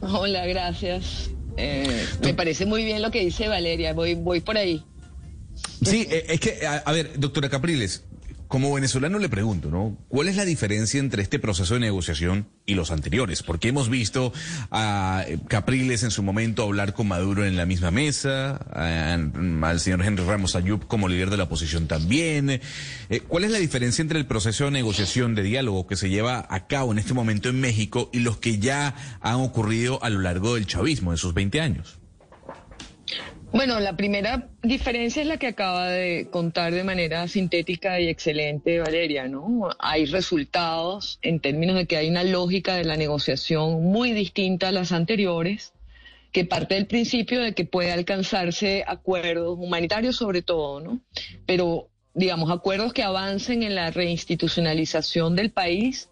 Hola, 0.00 0.44
gracias. 0.46 1.30
Eh, 1.56 2.06
me 2.22 2.34
parece 2.34 2.66
muy 2.66 2.84
bien 2.84 3.00
lo 3.00 3.10
que 3.10 3.24
dice 3.24 3.48
Valeria. 3.48 3.94
Voy, 3.94 4.14
voy 4.14 4.40
por 4.40 4.58
ahí. 4.58 4.84
Sí, 5.82 6.06
eh, 6.10 6.26
es 6.28 6.40
que, 6.40 6.66
a, 6.66 6.76
a 6.76 6.92
ver, 6.92 7.18
doctora 7.18 7.48
Capriles, 7.48 8.04
como 8.50 8.74
venezolano 8.74 9.20
le 9.20 9.28
pregunto, 9.28 9.70
¿no? 9.70 9.96
¿Cuál 10.08 10.26
es 10.26 10.34
la 10.34 10.44
diferencia 10.44 10.98
entre 10.98 11.22
este 11.22 11.38
proceso 11.38 11.74
de 11.74 11.80
negociación 11.80 12.48
y 12.66 12.74
los 12.74 12.90
anteriores? 12.90 13.44
Porque 13.44 13.68
hemos 13.68 13.88
visto 13.88 14.32
a 14.72 15.22
eh, 15.28 15.38
Capriles 15.46 16.02
en 16.02 16.10
su 16.10 16.24
momento 16.24 16.64
hablar 16.64 16.92
con 16.92 17.06
Maduro 17.06 17.46
en 17.46 17.56
la 17.56 17.64
misma 17.64 17.92
mesa, 17.92 18.56
al 18.56 19.78
señor 19.78 20.02
Henry 20.04 20.24
Ramos 20.24 20.56
Ayub 20.56 20.88
como 20.88 21.06
líder 21.06 21.30
de 21.30 21.36
la 21.36 21.44
oposición 21.44 21.86
también. 21.86 22.60
Eh, 23.08 23.20
¿Cuál 23.20 23.44
es 23.44 23.52
la 23.52 23.58
diferencia 23.58 24.02
entre 24.02 24.18
el 24.18 24.26
proceso 24.26 24.64
de 24.64 24.72
negociación, 24.72 25.36
de 25.36 25.44
diálogo 25.44 25.86
que 25.86 25.94
se 25.94 26.10
lleva 26.10 26.44
a 26.50 26.66
cabo 26.66 26.90
en 26.90 26.98
este 26.98 27.14
momento 27.14 27.50
en 27.50 27.60
México 27.60 28.10
y 28.12 28.18
los 28.18 28.38
que 28.38 28.58
ya 28.58 28.96
han 29.20 29.36
ocurrido 29.36 30.02
a 30.02 30.10
lo 30.10 30.18
largo 30.18 30.56
del 30.56 30.66
chavismo, 30.66 31.12
de 31.12 31.18
sus 31.18 31.34
20 31.34 31.60
años? 31.60 31.99
Bueno, 33.52 33.80
la 33.80 33.96
primera 33.96 34.48
diferencia 34.62 35.22
es 35.22 35.26
la 35.26 35.36
que 35.36 35.48
acaba 35.48 35.88
de 35.88 36.28
contar 36.30 36.72
de 36.72 36.84
manera 36.84 37.26
sintética 37.26 37.98
y 37.98 38.06
excelente 38.06 38.78
Valeria, 38.78 39.26
¿no? 39.26 39.70
Hay 39.80 40.06
resultados 40.06 41.18
en 41.20 41.40
términos 41.40 41.74
de 41.74 41.86
que 41.86 41.96
hay 41.96 42.08
una 42.08 42.22
lógica 42.22 42.76
de 42.76 42.84
la 42.84 42.96
negociación 42.96 43.82
muy 43.82 44.12
distinta 44.12 44.68
a 44.68 44.72
las 44.72 44.92
anteriores, 44.92 45.72
que 46.30 46.44
parte 46.44 46.76
del 46.76 46.86
principio 46.86 47.40
de 47.40 47.52
que 47.52 47.64
puede 47.64 47.90
alcanzarse 47.90 48.84
acuerdos 48.86 49.58
humanitarios 49.58 50.14
sobre 50.14 50.42
todo, 50.42 50.78
¿no? 50.78 51.00
Pero, 51.44 51.88
digamos, 52.14 52.52
acuerdos 52.52 52.92
que 52.92 53.02
avancen 53.02 53.64
en 53.64 53.74
la 53.74 53.90
reinstitucionalización 53.90 55.34
del 55.34 55.50
país 55.50 56.08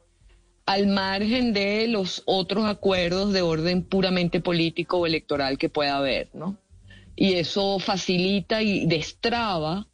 al 0.66 0.88
margen 0.88 1.52
de 1.52 1.86
los 1.86 2.24
otros 2.26 2.64
acuerdos 2.66 3.32
de 3.32 3.42
orden 3.42 3.84
puramente 3.84 4.40
político 4.40 4.98
o 4.98 5.06
electoral 5.06 5.56
que 5.56 5.68
pueda 5.68 5.98
haber, 5.98 6.30
¿no? 6.34 6.58
Y 7.20 7.34
eso 7.34 7.80
facilita 7.80 8.62
y 8.62 8.86
destraba 8.86 9.88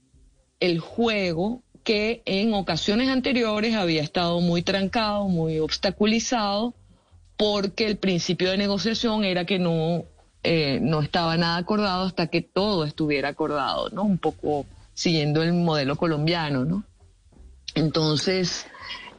el 0.61 0.79
juego 0.79 1.63
que 1.83 2.23
en 2.27 2.53
ocasiones 2.53 3.09
anteriores 3.09 3.75
había 3.75 4.03
estado 4.03 4.43
muy 4.43 4.61
trancado, 4.61 5.27
muy 5.29 5.59
obstaculizado, 5.59 6.75
porque 7.39 7.87
el 7.87 7.97
principio 7.97 8.51
de 8.51 8.59
negociación 8.59 9.25
era 9.25 9.47
que 9.47 9.59
no, 9.59 10.05
eh, 10.43 10.81
no 10.83 11.01
estaba 11.01 11.39
nada 11.39 11.57
acordado 11.57 12.05
hasta 12.05 12.27
que 12.27 12.43
todo 12.43 12.85
estuviera 12.85 13.31
acordado, 13.31 13.89
¿no? 13.89 14.03
Un 14.03 14.19
poco 14.19 14.67
siguiendo 14.93 15.43
el 15.43 15.55
modelo 15.55 15.97
colombiano, 15.97 16.67
¿no? 16.67 16.85
Entonces, 17.75 18.67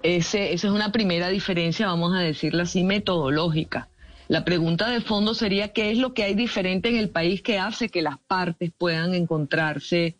ese, 0.03 0.53
esa 0.53 0.67
es 0.67 0.73
una 0.73 0.91
primera 0.91 1.29
diferencia, 1.29 1.87
vamos 1.87 2.13
a 2.15 2.19
decirla 2.19 2.63
así, 2.63 2.83
metodológica. 2.83 3.89
La 4.27 4.43
pregunta 4.43 4.89
de 4.89 5.01
fondo 5.01 5.35
sería 5.35 5.71
qué 5.71 5.91
es 5.91 5.97
lo 5.99 6.13
que 6.13 6.23
hay 6.23 6.33
diferente 6.33 6.89
en 6.89 6.97
el 6.97 7.09
país 7.09 7.41
que 7.41 7.59
hace 7.59 7.89
que 7.89 8.01
las 8.01 8.17
partes 8.17 8.71
puedan 8.75 9.13
encontrarse 9.13 10.15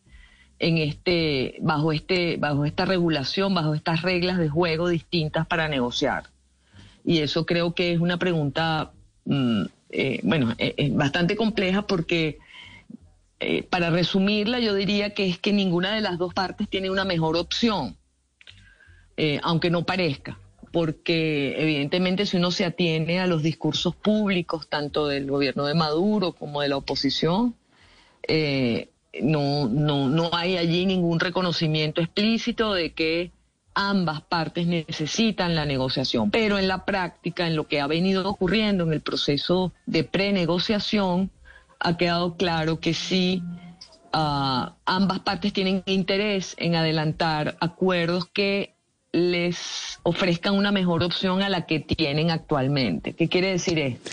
en 0.59 0.77
este 0.77 1.57
bajo 1.61 1.91
este 1.91 2.37
bajo 2.37 2.65
esta 2.65 2.85
regulación, 2.85 3.53
bajo 3.53 3.73
estas 3.73 4.03
reglas 4.03 4.37
de 4.37 4.47
juego 4.47 4.89
distintas 4.89 5.47
para 5.47 5.67
negociar. 5.67 6.25
Y 7.03 7.19
eso 7.19 7.45
creo 7.45 7.73
que 7.73 7.93
es 7.93 7.99
una 7.99 8.17
pregunta 8.17 8.91
mm, 9.25 9.63
eh, 9.89 10.19
bueno, 10.23 10.53
eh, 10.57 10.91
bastante 10.93 11.35
compleja 11.35 11.87
porque 11.87 12.37
eh, 13.39 13.63
para 13.63 13.89
resumirla 13.89 14.59
yo 14.59 14.75
diría 14.75 15.15
que 15.15 15.27
es 15.27 15.39
que 15.39 15.51
ninguna 15.51 15.93
de 15.95 16.01
las 16.01 16.17
dos 16.19 16.33
partes 16.33 16.69
tiene 16.69 16.89
una 16.89 17.05
mejor 17.05 17.37
opción, 17.37 17.97
aunque 19.43 19.69
no 19.69 19.85
parezca 19.85 20.37
porque 20.75 21.55
evidentemente 21.57 22.25
si 22.25 22.35
uno 22.35 22.51
se 22.51 22.65
atiene 22.65 23.21
a 23.21 23.27
los 23.27 23.41
discursos 23.41 23.95
públicos, 23.95 24.67
tanto 24.67 25.07
del 25.07 25.31
gobierno 25.31 25.63
de 25.63 25.73
Maduro 25.73 26.33
como 26.33 26.59
de 26.59 26.67
la 26.67 26.75
oposición, 26.75 27.55
eh, 28.27 28.89
no, 29.21 29.69
no, 29.69 30.09
no 30.09 30.31
hay 30.33 30.57
allí 30.57 30.85
ningún 30.85 31.21
reconocimiento 31.21 32.01
explícito 32.01 32.73
de 32.73 32.91
que 32.91 33.31
ambas 33.73 34.19
partes 34.23 34.67
necesitan 34.67 35.55
la 35.55 35.63
negociación. 35.63 36.29
Pero 36.29 36.59
en 36.59 36.67
la 36.67 36.83
práctica, 36.83 37.47
en 37.47 37.55
lo 37.55 37.69
que 37.69 37.79
ha 37.79 37.87
venido 37.87 38.29
ocurriendo 38.29 38.83
en 38.83 38.91
el 38.91 38.99
proceso 38.99 39.71
de 39.85 40.03
prenegociación, 40.03 41.31
ha 41.79 41.95
quedado 41.95 42.35
claro 42.35 42.81
que 42.81 42.93
sí, 42.93 43.41
ah, 44.11 44.75
ambas 44.83 45.21
partes 45.21 45.53
tienen 45.53 45.83
interés 45.85 46.53
en 46.59 46.75
adelantar 46.75 47.55
acuerdos 47.61 48.25
que 48.25 48.74
les 49.15 49.99
ofrezcan 50.03 50.55
una 50.55 50.73
mejor 50.73 51.01
opción 51.01 51.41
a 51.41 51.47
la 51.47 51.65
que 51.65 51.79
tienen 51.79 52.31
actualmente. 52.31 53.13
¿Qué 53.13 53.29
quiere 53.29 53.51
decir 53.51 53.79
esto? 53.79 54.11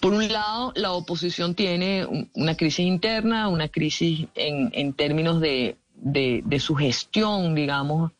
Por 0.00 0.12
un 0.12 0.30
lado, 0.30 0.72
la 0.76 0.92
oposición 0.92 1.54
tiene 1.54 2.28
una 2.34 2.54
crisis 2.54 2.84
interna, 2.84 3.48
una 3.48 3.68
crisis 3.68 4.26
en, 4.34 4.92
términos 4.92 5.40
de, 5.40 5.78
su 6.58 6.74
gestión, 6.74 7.54
digamos, 7.54 8.12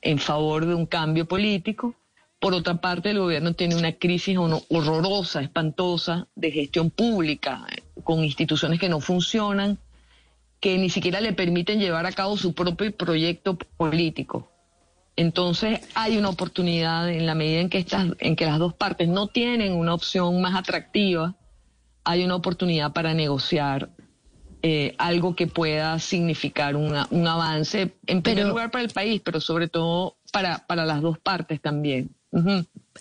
en 0.00 0.18
favor 0.18 0.64
de 0.64 0.74
un 0.74 0.86
cambio 0.86 1.26
político. 1.26 1.96
Por 2.38 2.54
otra 2.54 2.80
parte, 2.80 3.10
el 3.10 3.18
gobierno 3.18 3.54
tiene 3.54 3.74
una 3.74 3.92
crisis 3.92 4.36
horrorosa, 4.38 5.40
espantosa, 5.40 6.28
de 6.36 6.52
gestión 6.52 6.90
pública, 6.90 7.66
con 8.04 8.22
instituciones 8.22 8.78
que 8.78 8.88
no 8.88 9.00
funcionan, 9.00 9.78
que 10.60 10.78
ni 10.78 10.90
siquiera 10.90 11.20
le 11.20 11.32
permiten 11.32 11.80
llevar 11.80 12.06
a 12.06 12.12
cabo 12.12 12.36
su 12.36 12.54
propio 12.54 12.94
proyecto 12.96 13.56
político. 13.56 14.51
Entonces 15.16 15.80
hay 15.94 16.16
una 16.16 16.30
oportunidad 16.30 17.08
en 17.10 17.26
la 17.26 17.34
medida 17.34 17.60
en 17.60 17.68
que 17.68 17.78
estas, 17.78 18.08
en 18.18 18.36
que 18.36 18.46
las 18.46 18.58
dos 18.58 18.74
partes 18.74 19.08
no 19.08 19.26
tienen 19.26 19.72
una 19.74 19.94
opción 19.94 20.40
más 20.40 20.54
atractiva, 20.54 21.36
hay 22.04 22.24
una 22.24 22.36
oportunidad 22.36 22.92
para 22.92 23.14
negociar 23.14 23.90
eh, 24.62 24.94
algo 24.98 25.34
que 25.34 25.46
pueda 25.48 25.98
significar 25.98 26.76
un 26.76 27.26
avance, 27.26 27.94
en 28.06 28.22
primer 28.22 28.46
lugar 28.46 28.70
para 28.70 28.84
el 28.84 28.90
país, 28.90 29.20
pero 29.24 29.40
sobre 29.40 29.68
todo 29.68 30.16
para, 30.32 30.66
para 30.66 30.86
las 30.86 31.02
dos 31.02 31.18
partes 31.18 31.60
también. 31.60 32.14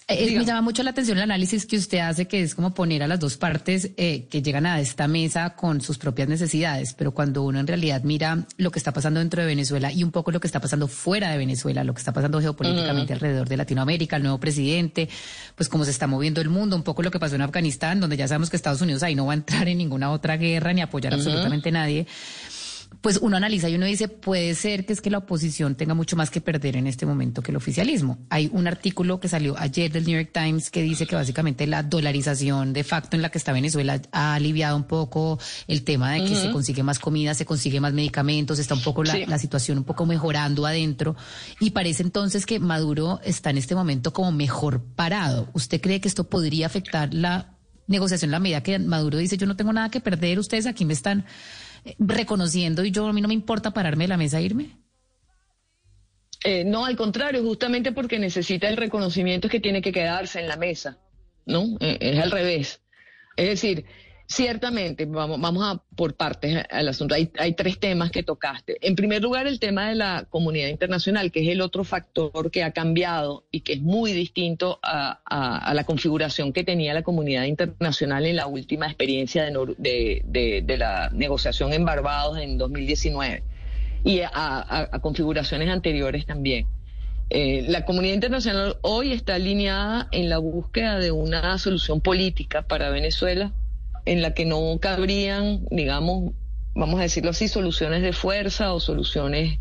Eh, 0.08 0.38
me 0.38 0.46
llama 0.46 0.62
mucho 0.62 0.84
la 0.84 0.92
atención 0.92 1.18
el 1.18 1.24
análisis 1.24 1.66
que 1.66 1.78
usted 1.78 2.00
hace, 2.00 2.28
que 2.28 2.42
es 2.42 2.56
como 2.56 2.74
poner 2.74 3.04
a 3.04 3.08
las 3.08 3.20
dos 3.20 3.38
partes 3.38 3.92
eh, 3.98 4.28
que 4.30 4.42
llegan 4.42 4.66
a 4.66 4.80
esta 4.80 5.08
mesa 5.08 5.56
con 5.56 5.82
sus 5.82 5.98
propias 5.98 6.28
necesidades, 6.28 6.94
pero 6.94 7.14
cuando 7.14 7.44
uno 7.44 7.60
en 7.60 7.68
realidad 7.68 8.02
mira 8.04 8.46
lo 8.58 8.72
que 8.72 8.80
está 8.80 8.94
pasando 8.94 9.20
dentro 9.20 9.42
de 9.42 9.48
Venezuela 9.48 9.92
y 9.92 10.04
un 10.04 10.12
poco 10.12 10.32
lo 10.32 10.40
que 10.40 10.48
está 10.48 10.60
pasando 10.60 10.88
fuera 10.88 11.32
de 11.32 11.38
Venezuela, 11.38 11.84
lo 11.84 11.94
que 11.94 12.00
está 12.00 12.14
pasando 12.14 12.42
geopolíticamente 12.42 13.14
alrededor 13.14 13.48
de 13.48 13.58
Latinoamérica, 13.58 14.18
el 14.18 14.24
nuevo 14.24 14.40
presidente, 14.40 15.10
pues 15.56 15.70
cómo 15.70 15.86
se 15.86 15.92
está 15.92 16.08
moviendo 16.08 16.42
el 16.42 16.50
mundo, 16.50 16.76
un 16.76 16.84
poco 16.84 17.04
lo 17.04 17.12
que 17.12 17.20
pasó 17.20 17.36
en 17.36 17.42
Afganistán, 17.42 18.00
donde 18.00 18.18
ya 18.18 18.28
sabemos 18.28 18.50
que 18.50 18.56
Estados 18.56 18.82
Unidos 18.82 19.04
ahí 19.04 19.16
no 19.16 19.26
va 19.26 19.34
a 19.34 19.36
entrar 19.36 19.68
en 19.68 19.78
ninguna 19.78 20.12
otra 20.12 20.38
guerra 20.38 20.74
ni 20.74 20.82
apoyar 20.82 21.14
absolutamente 21.14 21.72
nadie 21.72 22.08
pues 23.00 23.18
uno 23.22 23.38
analiza 23.38 23.70
y 23.70 23.76
uno 23.76 23.86
dice, 23.86 24.08
puede 24.10 24.54
ser 24.54 24.86
que 24.86 24.94
es 24.94 25.02
que 25.02 25.10
la 25.10 25.20
oposición 25.20 25.76
tenga 25.76 25.94
mucho 25.94 26.16
más 26.16 26.30
que 26.30 26.42
perder 26.42 26.76
en 26.76 26.88
este 26.88 27.06
momento 27.06 27.42
que 27.42 27.52
el 27.52 27.58
oficialismo. 27.58 28.20
Hay 28.30 28.50
un 28.52 28.68
artículo 28.68 29.20
que 29.20 29.28
salió 29.28 29.58
ayer 29.58 29.92
del 29.92 30.06
New 30.06 30.16
York 30.16 30.32
Times 30.34 30.70
que 30.70 30.82
dice 30.82 31.08
que 31.08 31.16
básicamente 31.16 31.66
la 31.68 31.84
dolarización 31.84 32.74
de 32.74 32.84
facto 32.84 33.16
en 33.16 33.22
la 33.22 33.30
que 33.30 33.38
está 33.38 33.54
Venezuela 33.54 34.02
ha 34.12 34.36
aliviado 34.36 34.76
un 34.76 34.84
poco 34.84 35.40
el 35.68 35.84
tema 35.84 36.12
de 36.12 36.26
que 36.26 36.36
se 36.36 36.52
consigue 36.52 36.84
más 36.84 37.00
comida, 37.00 37.34
se 37.34 37.46
consigue 37.46 37.80
más 37.80 37.94
medicamentos, 37.94 38.60
está 38.60 38.76
un 38.76 38.84
poco 38.84 39.04
la, 39.04 39.18
la 39.26 39.40
situación 39.40 39.80
un 39.80 39.84
poco 39.84 40.06
mejorando 40.06 40.66
adentro 40.66 41.16
y 41.60 41.72
parece 41.72 42.04
entonces 42.04 42.46
que 42.46 42.60
Maduro 42.60 43.20
está 43.24 43.50
en 43.50 43.58
este 43.58 43.74
momento 43.74 44.12
como 44.14 44.32
mejor 44.32 44.84
parado. 44.84 45.50
¿Usted 45.54 45.82
cree 45.82 46.02
que 46.02 46.08
esto 46.08 46.30
podría 46.30 46.68
afectar 46.68 47.14
la 47.14 47.56
negociación 47.88 48.30
en 48.30 48.32
la 48.32 48.40
medida 48.40 48.64
que 48.64 48.80
Maduro 48.80 49.18
dice 49.18 49.38
yo 49.38 49.48
no 49.48 49.56
tengo 49.56 49.74
nada 49.74 49.90
que 49.90 50.00
perder, 50.00 50.40
ustedes 50.40 50.66
aquí 50.66 50.86
me 50.86 50.94
están 50.94 51.26
reconociendo 52.00 52.84
y 52.84 52.92
yo 52.92 53.08
a 53.08 53.14
mí 53.14 53.22
no 53.22 53.28
me 53.28 53.34
importa 53.34 53.72
pararme 53.72 54.06
de 54.06 54.10
la 54.10 54.18
mesa 54.18 54.40
e 54.40 54.44
irme? 54.44 54.78
Eh, 56.44 56.64
no, 56.64 56.86
al 56.86 56.96
contrario, 56.96 57.44
justamente 57.44 57.92
porque 57.92 58.18
necesita 58.18 58.68
el 58.68 58.78
reconocimiento 58.78 59.48
es 59.48 59.52
que 59.52 59.60
tiene 59.60 59.82
que 59.82 59.92
quedarse 59.92 60.40
en 60.40 60.48
la 60.48 60.58
mesa, 60.58 60.98
¿no? 61.46 61.78
Eh, 61.80 61.98
es 62.00 62.20
al 62.20 62.32
revés. 62.32 62.82
Es 63.36 63.50
decir, 63.50 63.86
Ciertamente, 64.32 65.04
vamos, 65.04 65.42
vamos 65.42 65.62
a 65.62 65.84
por 65.98 66.16
partes 66.16 66.64
al 66.70 66.88
asunto. 66.88 67.16
Hay, 67.16 67.54
tres 67.54 67.80
temas 67.80 68.12
que 68.12 68.24
tocaste. 68.24 68.78
En 68.80 68.96
primer 68.96 69.22
lugar, 69.22 69.46
el 69.46 69.60
tema 69.60 69.90
de 69.90 69.96
la 69.96 70.26
comunidad 70.30 70.70
internacional, 70.70 71.34
que 71.34 71.42
es 71.42 71.50
el 71.50 71.60
otro 71.60 71.84
factor 71.84 72.50
que 72.50 72.64
ha 72.64 72.72
cambiado 72.72 73.44
y 73.52 73.60
que 73.60 73.74
es 73.74 73.82
muy 73.82 74.14
distinto 74.14 74.80
a, 74.84 75.74
la 75.74 75.84
configuración 75.84 76.54
que 76.54 76.64
tenía 76.64 76.94
la 76.94 77.04
comunidad 77.04 77.44
internacional 77.44 78.26
en 78.26 78.38
la 78.38 78.48
última 78.48 78.86
experiencia 78.86 79.44
de, 79.44 80.76
la 80.78 81.10
negociación 81.12 81.74
en 81.74 81.84
Barbados 81.84 82.38
en 82.38 82.58
2019 82.58 83.44
y 84.06 84.22
a, 84.22 84.92
configuraciones 85.02 85.68
anteriores 85.68 86.26
también. 86.26 86.68
Eh, 87.30 87.66
la 87.68 87.84
comunidad 87.84 88.14
internacional 88.14 88.78
hoy 88.82 89.12
está 89.12 89.36
alineada 89.36 90.08
en 90.14 90.30
la 90.30 90.38
búsqueda 90.38 91.00
de 91.00 91.12
una 91.12 91.58
solución 91.58 92.00
política 92.00 92.62
para 92.62 92.90
Venezuela 92.92 93.52
en 94.06 94.22
la 94.22 94.34
que 94.34 94.46
no 94.46 94.78
cabrían, 94.80 95.66
digamos, 95.70 96.34
vamos 96.74 97.00
a 97.00 97.04
decirlo 97.04 97.32
así, 97.32 97.48
soluciones 97.48 98.02
de 98.02 98.14
fuerza 98.14 98.74
o 98.74 98.80
soluciones 98.80 99.60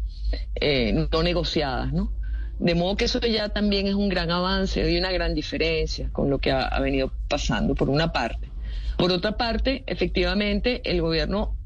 eh, 0.56 1.08
no 1.10 1.22
negociadas, 1.22 1.92
¿no? 1.92 2.12
De 2.58 2.74
modo 2.74 2.96
que 2.96 3.06
eso 3.06 3.20
ya 3.20 3.48
también 3.48 3.86
es 3.86 3.94
un 3.94 4.08
gran 4.08 4.30
avance 4.30 4.90
y 4.90 4.98
una 4.98 5.10
gran 5.10 5.34
diferencia 5.34 6.10
con 6.12 6.28
lo 6.28 6.38
que 6.38 6.52
ha, 6.52 6.78
venido 6.80 7.10
pasando, 7.28 7.74
por 7.74 7.88
una 7.88 8.12
parte. 8.12 8.50
Por 8.98 9.12
otra 9.12 9.38
parte, 9.38 9.82
efectivamente, 9.86 10.82
el 10.84 11.00
gobierno, 11.00 11.56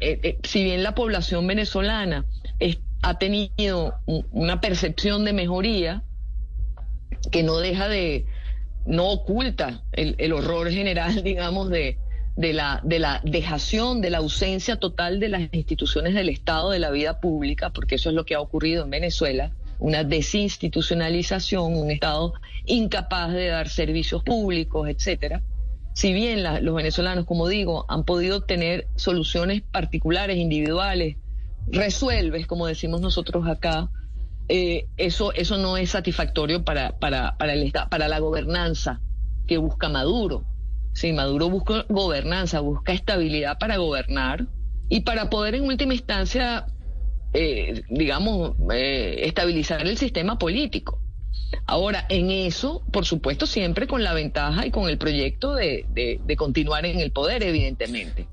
eh, 0.00 0.18
eh, 0.22 0.38
si 0.42 0.64
bien 0.64 0.82
la 0.82 0.94
población 0.94 1.46
venezolana 1.46 2.24
ha 3.02 3.18
tenido 3.18 3.94
una 4.32 4.60
percepción 4.60 5.24
de 5.24 5.32
mejoría, 5.32 6.02
que 7.30 7.42
no 7.42 7.58
deja 7.58 7.88
de, 7.88 8.24
no 8.86 9.08
oculta 9.10 9.84
el 9.92 10.32
horror 10.32 10.70
general, 10.70 11.22
digamos, 11.22 11.68
de, 11.68 11.98
de 12.38 12.52
la, 12.52 12.80
de 12.84 13.00
la 13.00 13.20
dejación, 13.24 14.00
de 14.00 14.10
la 14.10 14.18
ausencia 14.18 14.76
total 14.76 15.18
de 15.18 15.28
las 15.28 15.42
instituciones 15.50 16.14
del 16.14 16.28
Estado, 16.28 16.70
de 16.70 16.78
la 16.78 16.92
vida 16.92 17.18
pública, 17.18 17.70
porque 17.70 17.96
eso 17.96 18.10
es 18.10 18.14
lo 18.14 18.24
que 18.24 18.36
ha 18.36 18.40
ocurrido 18.40 18.84
en 18.84 18.90
Venezuela, 18.90 19.50
una 19.80 20.04
desinstitucionalización, 20.04 21.74
un 21.76 21.90
Estado 21.90 22.34
incapaz 22.64 23.32
de 23.32 23.48
dar 23.48 23.68
servicios 23.68 24.22
públicos, 24.22 24.88
etcétera. 24.88 25.42
Si 25.94 26.12
bien 26.12 26.44
los 26.64 26.76
venezolanos, 26.76 27.24
como 27.24 27.48
digo, 27.48 27.84
han 27.88 28.04
podido 28.04 28.42
tener 28.42 28.86
soluciones 28.94 29.62
particulares, 29.62 30.36
individuales, 30.36 31.16
resuelves, 31.66 32.46
como 32.46 32.68
decimos 32.68 33.00
nosotros 33.00 33.48
acá, 33.48 33.90
eh, 34.48 34.86
eso, 34.96 35.32
eso 35.32 35.56
no 35.56 35.76
es 35.76 35.90
satisfactorio 35.90 36.62
para, 36.62 37.00
para, 37.00 37.36
para, 37.36 37.54
el, 37.54 37.72
para 37.90 38.06
la 38.06 38.20
gobernanza 38.20 39.00
que 39.48 39.58
busca 39.58 39.88
Maduro. 39.88 40.44
Sí, 40.98 41.12
Maduro 41.12 41.48
busca 41.48 41.86
gobernanza, 41.88 42.58
busca 42.58 42.92
estabilidad 42.92 43.56
para 43.56 43.76
gobernar 43.76 44.48
y 44.88 45.02
para 45.02 45.30
poder 45.30 45.54
en 45.54 45.62
última 45.62 45.94
instancia, 45.94 46.66
eh, 47.32 47.82
digamos, 47.88 48.56
eh, 48.72 49.20
estabilizar 49.22 49.86
el 49.86 49.96
sistema 49.96 50.40
político. 50.40 51.00
Ahora, 51.66 52.04
en 52.08 52.32
eso, 52.32 52.82
por 52.92 53.04
supuesto, 53.04 53.46
siempre 53.46 53.86
con 53.86 54.02
la 54.02 54.12
ventaja 54.12 54.66
y 54.66 54.72
con 54.72 54.88
el 54.88 54.98
proyecto 54.98 55.54
de, 55.54 55.86
continuar 56.36 56.84
en 56.84 56.98
el 56.98 57.12
poder, 57.12 57.44
evidentemente. 57.44 58.26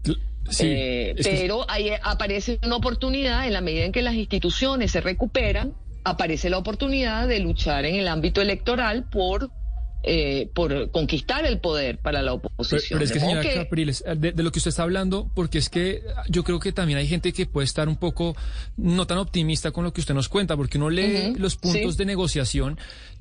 Eh, 0.59 1.13
pero 1.23 1.69
ahí 1.69 1.91
aparece 2.01 2.57
una 2.63 2.77
oportunidad 2.77 3.45
en 3.45 3.53
la 3.53 3.61
medida 3.61 3.85
en 3.85 3.91
que 3.91 4.01
las 4.01 4.15
instituciones 4.15 4.91
se 4.91 5.01
recuperan, 5.01 5.75
aparece 6.03 6.49
la 6.49 6.57
oportunidad 6.57 7.27
de 7.27 7.41
luchar 7.41 7.85
en 7.85 7.93
el 7.93 8.07
ámbito 8.07 8.41
electoral 8.41 9.07
por 9.07 9.51
eh, 10.07 10.49
por 10.53 10.91
conquistar 10.91 11.45
el 11.47 11.59
poder 11.59 11.97
para 11.97 12.21
la 12.21 12.33
oposición. 12.33 12.99
Pero, 12.99 13.03
es 13.03 13.11
que, 13.11 13.19
señora 13.19 13.43
Capriles, 13.55 14.03
de, 14.15 14.33
lo 14.43 14.51
que 14.51 14.59
usted 14.59 14.69
está 14.69 14.83
hablando, 14.83 15.31
porque 15.33 15.57
es 15.57 15.69
que 15.69 16.03
yo 16.29 16.43
creo 16.43 16.59
que 16.59 16.71
también 16.71 16.99
hay 16.99 17.07
gente 17.07 17.33
que 17.33 17.47
puede 17.47 17.65
estar 17.65 17.89
un 17.89 17.95
poco 17.95 18.35
no 18.77 19.07
tan 19.07 19.17
optimista 19.17 19.71
con 19.71 19.83
lo 19.83 19.93
que 19.93 20.01
usted 20.01 20.13
nos 20.13 20.29
cuenta, 20.29 20.55
porque 20.55 20.77
uno 20.77 20.91
lee 20.91 21.33
los 21.37 21.55
puntos 21.55 21.97
de 21.97 22.05
negociación 22.05 22.77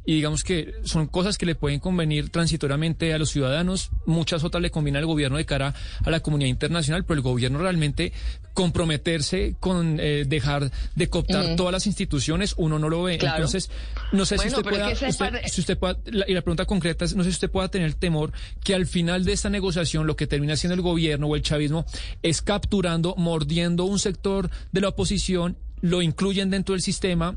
y 0.07 0.15
digamos 0.15 0.45
que 0.45 0.75
son 0.85 1.07
cosas 1.07 1.39
que 1.39 1.47
le 1.47 1.55
pueden 1.55 1.81
convenir 1.81 2.29
transitoriamente 2.31 3.15
a 3.15 3.19
los 3.19 3.31
ciudadanos, 3.31 3.91
muchas 4.07 4.45
otras 4.45 4.61
le 4.63 4.71
conviene 4.71 4.99
al 4.99 5.07
gobierno 5.07 5.39
de 5.39 5.47
cara 5.47 5.75
a 6.05 6.11
la 6.11 6.21
comunidad 6.21 6.49
internacional, 6.51 7.05
pero 7.05 7.17
el 7.17 7.23
gobierno 7.23 7.59
realmente 7.59 8.13
comprometerse 8.53 9.57
con 9.61 9.99
eh, 10.01 10.25
dejar 10.27 10.71
de 10.95 11.09
cooptar 11.09 11.57
todas 11.57 11.73
las 11.73 11.87
instituciones, 11.87 12.55
uno 12.57 12.79
no 12.79 12.89
lo 12.89 13.03
ve. 13.03 13.19
Claro. 13.19 13.37
Entonces, 13.37 13.71
no 14.13 14.25
sé 14.25 14.37
Bueno, 14.37 14.51
si 14.51 14.57
usted 14.57 14.67
es 14.71 14.73
pueda, 14.77 14.87
que 14.87 15.09
usted- 15.09 15.49
si 15.49 15.61
usted 15.61 15.79
pueda, 15.79 15.99
la- 16.07 16.25
y 16.29 16.35
la 16.35 16.43
pregunta 16.43 16.65
concreta 16.65 17.05
es, 17.05 17.15
no 17.15 17.23
sé 17.25 17.31
si 17.31 17.35
usted 17.35 17.51
pueda 17.51 17.69
tener 17.69 17.87
el 17.87 17.97
temor 17.97 18.33
que 18.63 18.75
al 18.75 18.87
final 18.87 19.25
de 19.25 19.33
esta 19.33 19.51
negociación 19.51 20.07
lo 20.07 20.17
que 20.17 20.27
termina 20.27 20.57
siendo 20.57 20.75
el 20.75 20.81
gobierno 20.83 21.27
o 21.27 21.37
el 21.37 21.43
chavismo 21.43 21.85
es 22.23 22.43
capturando, 22.43 23.15
mordiendo 23.17 23.85
un 23.85 23.99
sector 23.99 24.51
de 24.73 24.81
la 24.81 24.89
oposición, 24.89 25.57
lo 25.81 26.01
incluyen 26.01 26.51
dentro 26.51 26.73
del 26.75 26.83
sistema 26.83 27.37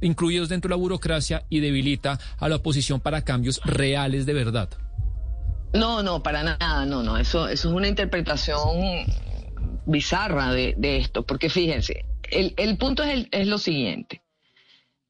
incluidos 0.00 0.48
dentro 0.48 0.68
de 0.68 0.72
la 0.74 0.80
burocracia 0.80 1.44
y 1.48 1.60
debilita 1.60 2.18
a 2.38 2.48
la 2.48 2.56
oposición 2.56 3.00
para 3.00 3.22
cambios 3.22 3.60
reales 3.64 4.26
de 4.26 4.34
verdad. 4.34 4.68
No, 5.72 6.02
no, 6.02 6.22
para 6.22 6.42
nada, 6.42 6.84
no, 6.86 7.02
no. 7.02 7.16
Eso, 7.18 7.48
eso 7.48 7.68
es 7.68 7.74
una 7.74 7.88
interpretación 7.88 9.06
bizarra 9.86 10.52
de, 10.52 10.74
de 10.76 10.98
esto, 10.98 11.24
porque 11.26 11.50
fíjense, 11.50 12.04
el, 12.30 12.54
el 12.56 12.78
punto 12.78 13.02
es, 13.02 13.10
el- 13.12 13.28
es 13.32 13.46
lo 13.46 13.58
siguiente. 13.58 14.22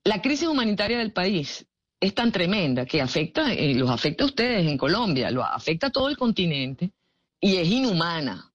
La 0.04 0.20
crisis 0.20 0.48
humanitaria 0.48 0.98
del 0.98 1.12
país 1.12 1.66
es 2.00 2.14
tan 2.14 2.32
tremenda 2.32 2.84
que 2.86 3.00
afecta, 3.00 3.54
y 3.54 3.74
los 3.74 3.90
afecta 3.90 4.24
a 4.24 4.26
ustedes 4.26 4.66
en 4.66 4.76
Colombia, 4.76 5.30
lo 5.30 5.42
afecta 5.44 5.86
a 5.86 5.90
todo 5.90 6.08
el 6.08 6.16
continente 6.16 6.92
y 7.40 7.56
es 7.56 7.68
inhumana. 7.68 8.50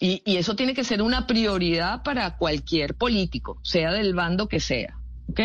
Y, 0.00 0.20
y 0.24 0.36
eso 0.36 0.56
tiene 0.56 0.74
que 0.74 0.84
ser 0.84 1.00
una 1.00 1.26
prioridad 1.26 2.02
para 2.02 2.36
cualquier 2.36 2.96
político, 2.96 3.60
sea 3.62 3.92
del 3.92 4.14
bando 4.14 4.48
que 4.48 4.58
sea. 4.58 4.98
¿Ok? 5.28 5.40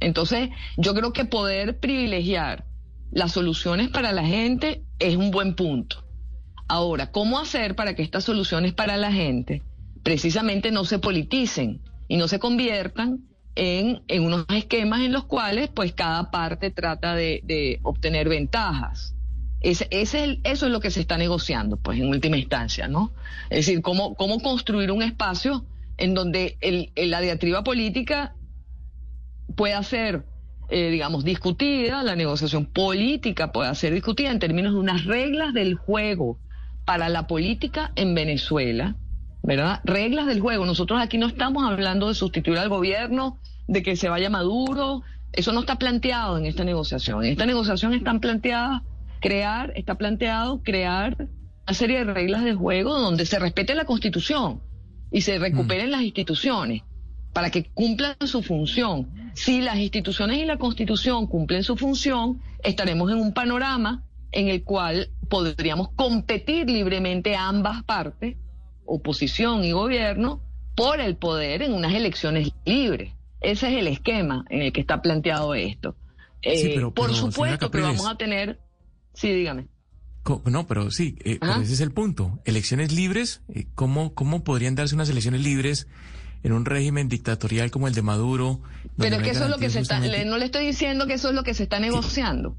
Entonces, 0.00 0.50
yo 0.76 0.94
creo 0.94 1.12
que 1.12 1.24
poder 1.24 1.78
privilegiar 1.78 2.64
las 3.10 3.32
soluciones 3.32 3.88
para 3.88 4.12
la 4.12 4.24
gente 4.24 4.82
es 4.98 5.16
un 5.16 5.30
buen 5.30 5.54
punto. 5.54 6.04
Ahora, 6.68 7.10
¿cómo 7.10 7.38
hacer 7.38 7.74
para 7.74 7.94
que 7.94 8.02
estas 8.02 8.24
soluciones 8.24 8.72
para 8.72 8.96
la 8.96 9.12
gente 9.12 9.62
precisamente 10.02 10.70
no 10.70 10.84
se 10.84 10.98
politicen 10.98 11.80
y 12.08 12.16
no 12.16 12.28
se 12.28 12.38
conviertan 12.38 13.20
en, 13.56 14.02
en 14.08 14.24
unos 14.24 14.46
esquemas 14.48 15.00
en 15.00 15.12
los 15.12 15.24
cuales 15.24 15.68
pues 15.68 15.92
cada 15.92 16.30
parte 16.30 16.70
trata 16.70 17.14
de, 17.14 17.40
de 17.44 17.80
obtener 17.82 18.28
ventajas? 18.28 19.14
Ese, 19.60 19.88
ese 19.90 20.18
es 20.18 20.24
el- 20.24 20.40
eso 20.44 20.66
es 20.66 20.72
lo 20.72 20.80
que 20.80 20.90
se 20.90 21.00
está 21.00 21.18
negociando, 21.18 21.76
pues, 21.76 21.98
en 21.98 22.08
última 22.08 22.38
instancia, 22.38 22.88
¿no? 22.88 23.12
Es 23.50 23.66
decir, 23.66 23.82
cómo, 23.82 24.14
cómo 24.14 24.40
construir 24.40 24.90
un 24.90 25.02
espacio 25.02 25.66
en 25.98 26.14
donde 26.14 26.56
el, 26.62 26.92
el- 26.94 27.10
la 27.10 27.20
diatriba 27.20 27.62
política 27.62 28.34
pueda 29.56 29.82
ser, 29.82 30.24
eh, 30.68 30.90
digamos, 30.90 31.24
discutida, 31.24 32.02
la 32.02 32.16
negociación 32.16 32.66
política 32.66 33.52
pueda 33.52 33.74
ser 33.74 33.92
discutida 33.92 34.30
en 34.30 34.38
términos 34.38 34.72
de 34.72 34.78
unas 34.78 35.04
reglas 35.04 35.52
del 35.54 35.74
juego 35.74 36.38
para 36.84 37.08
la 37.08 37.26
política 37.26 37.92
en 37.96 38.14
Venezuela, 38.14 38.96
¿verdad? 39.42 39.80
Reglas 39.84 40.26
del 40.26 40.40
juego. 40.40 40.66
Nosotros 40.66 41.00
aquí 41.00 41.18
no 41.18 41.26
estamos 41.26 41.64
hablando 41.64 42.08
de 42.08 42.14
sustituir 42.14 42.58
al 42.58 42.68
gobierno, 42.68 43.38
de 43.68 43.82
que 43.82 43.96
se 43.96 44.08
vaya 44.08 44.30
Maduro. 44.30 45.02
Eso 45.32 45.52
no 45.52 45.60
está 45.60 45.76
planteado 45.76 46.38
en 46.38 46.46
esta 46.46 46.64
negociación. 46.64 47.24
En 47.24 47.32
esta 47.32 47.46
negociación 47.46 47.94
están 47.94 48.20
planteadas 48.20 48.82
crear, 49.20 49.72
está 49.76 49.94
planteado 49.96 50.62
crear 50.62 51.16
una 51.66 51.74
serie 51.74 51.98
de 51.98 52.12
reglas 52.12 52.42
de 52.42 52.54
juego 52.54 52.98
donde 52.98 53.26
se 53.26 53.38
respete 53.38 53.74
la 53.74 53.84
Constitución 53.84 54.60
y 55.12 55.20
se 55.20 55.38
recuperen 55.38 55.90
las 55.90 56.02
instituciones 56.02 56.82
para 57.32 57.50
que 57.50 57.64
cumplan 57.64 58.16
su 58.26 58.42
función. 58.42 59.08
Si 59.34 59.60
las 59.60 59.76
instituciones 59.78 60.38
y 60.38 60.44
la 60.44 60.56
Constitución 60.58 61.26
cumplen 61.26 61.62
su 61.62 61.76
función, 61.76 62.40
estaremos 62.62 63.10
en 63.12 63.18
un 63.18 63.32
panorama 63.32 64.02
en 64.32 64.48
el 64.48 64.62
cual 64.64 65.10
podríamos 65.28 65.90
competir 65.94 66.68
libremente 66.68 67.36
ambas 67.36 67.82
partes, 67.84 68.36
oposición 68.84 69.64
y 69.64 69.72
gobierno, 69.72 70.40
por 70.74 71.00
el 71.00 71.16
poder 71.16 71.62
en 71.62 71.72
unas 71.74 71.94
elecciones 71.94 72.52
libres. 72.64 73.12
Ese 73.40 73.68
es 73.72 73.78
el 73.78 73.86
esquema 73.86 74.44
en 74.50 74.62
el 74.62 74.72
que 74.72 74.80
está 74.80 75.02
planteado 75.02 75.54
esto. 75.54 75.94
Sí, 76.42 76.48
Eh, 76.50 76.72
pero- 76.74 76.92
por 76.94 77.06
pero, 77.10 77.16
supuesto 77.18 77.70
que 77.70 77.80
vamos 77.80 78.06
a 78.06 78.16
tener... 78.16 78.58
Sí, 79.14 79.32
dígame. 79.32 79.66
No, 80.46 80.66
pero 80.66 80.90
sí, 80.90 81.16
eh, 81.24 81.38
pero 81.40 81.54
ese 81.60 81.72
es 81.74 81.80
el 81.80 81.92
punto. 81.92 82.38
Elecciones 82.44 82.92
libres, 82.92 83.42
eh, 83.54 83.66
¿cómo, 83.74 84.14
¿cómo 84.14 84.44
podrían 84.44 84.74
darse 84.74 84.94
unas 84.94 85.08
elecciones 85.10 85.42
libres 85.42 85.88
en 86.42 86.52
un 86.52 86.64
régimen 86.64 87.08
dictatorial 87.08 87.70
como 87.70 87.88
el 87.88 87.94
de 87.94 88.02
Maduro? 88.02 88.60
Pero 88.96 89.16
es 89.16 89.22
que 89.22 89.30
eso 89.30 89.44
es 89.44 89.50
lo 89.50 89.58
que 89.58 89.70
se 89.70 89.80
está... 89.80 90.00
le- 90.00 90.24
no 90.24 90.38
le 90.38 90.46
estoy 90.46 90.66
diciendo 90.66 91.06
que 91.06 91.14
eso 91.14 91.28
es 91.28 91.34
lo 91.34 91.42
que 91.44 91.54
se 91.54 91.62
está 91.64 91.78
negociando. 91.80 92.56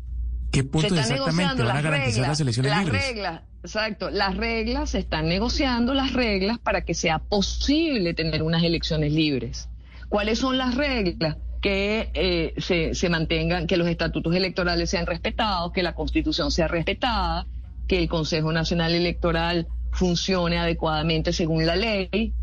¿Qué 0.52 0.64
punto 0.64 0.90
se 0.90 0.96
exactamente 0.96 1.14
negociando 1.22 1.64
van 1.66 1.72
a 1.72 1.74
las 1.76 1.84
garantizar 1.84 2.14
reglas, 2.16 2.28
las 2.30 2.40
elecciones 2.42 2.72
las 2.72 2.84
libres? 2.86 3.08
reglas, 3.08 3.42
exacto, 3.64 4.10
las 4.10 4.36
reglas, 4.36 4.90
se 4.90 5.00
están 5.00 5.30
negociando 5.30 5.94
las 5.94 6.12
reglas 6.14 6.60
para 6.60 6.84
que 6.84 6.94
sea 6.94 7.20
posible 7.20 8.14
tener 8.14 8.44
unas 8.44 8.62
elecciones 8.64 9.14
libres. 9.14 9.70
¿Cuáles 10.10 10.40
son 10.40 10.58
las 10.58 10.76
reglas? 10.76 11.38
Que 11.62 12.10
eh, 12.16 12.54
se, 12.58 12.96
se 12.96 13.08
mantengan, 13.10 13.66
que 13.66 13.78
los 13.78 13.88
estatutos 13.88 14.36
electorales 14.36 14.90
sean 14.90 15.06
respetados, 15.06 15.72
que 15.72 15.84
la 15.84 15.94
constitución 15.96 16.52
sea 16.52 16.68
respetada, 16.68 17.46
que 17.88 18.00
el 18.00 18.10
Consejo 18.10 18.52
Nacional 18.52 18.94
Electoral 18.94 19.68
funcione 19.94 20.58
adecuadamente 20.58 21.32
según 21.34 21.66
la 21.66 21.76
ley 21.78 22.34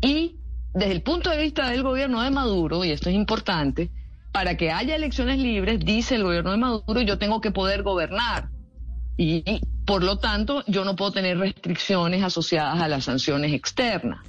y 0.00 0.36
desde 0.76 0.92
el 0.92 1.00
punto 1.00 1.30
de 1.30 1.38
vista 1.38 1.70
del 1.70 1.82
gobierno 1.82 2.20
de 2.20 2.30
Maduro, 2.30 2.84
y 2.84 2.90
esto 2.90 3.08
es 3.08 3.14
importante, 3.14 3.90
para 4.30 4.58
que 4.58 4.70
haya 4.70 4.94
elecciones 4.94 5.38
libres, 5.38 5.80
dice 5.80 6.16
el 6.16 6.22
gobierno 6.22 6.50
de 6.50 6.58
Maduro, 6.58 7.00
yo 7.00 7.16
tengo 7.16 7.40
que 7.40 7.50
poder 7.50 7.82
gobernar. 7.82 8.50
Y, 9.16 9.62
por 9.86 10.04
lo 10.04 10.18
tanto, 10.18 10.62
yo 10.66 10.84
no 10.84 10.94
puedo 10.94 11.12
tener 11.12 11.38
restricciones 11.38 12.22
asociadas 12.22 12.78
a 12.82 12.88
las 12.88 13.04
sanciones 13.04 13.54
externas, 13.54 14.20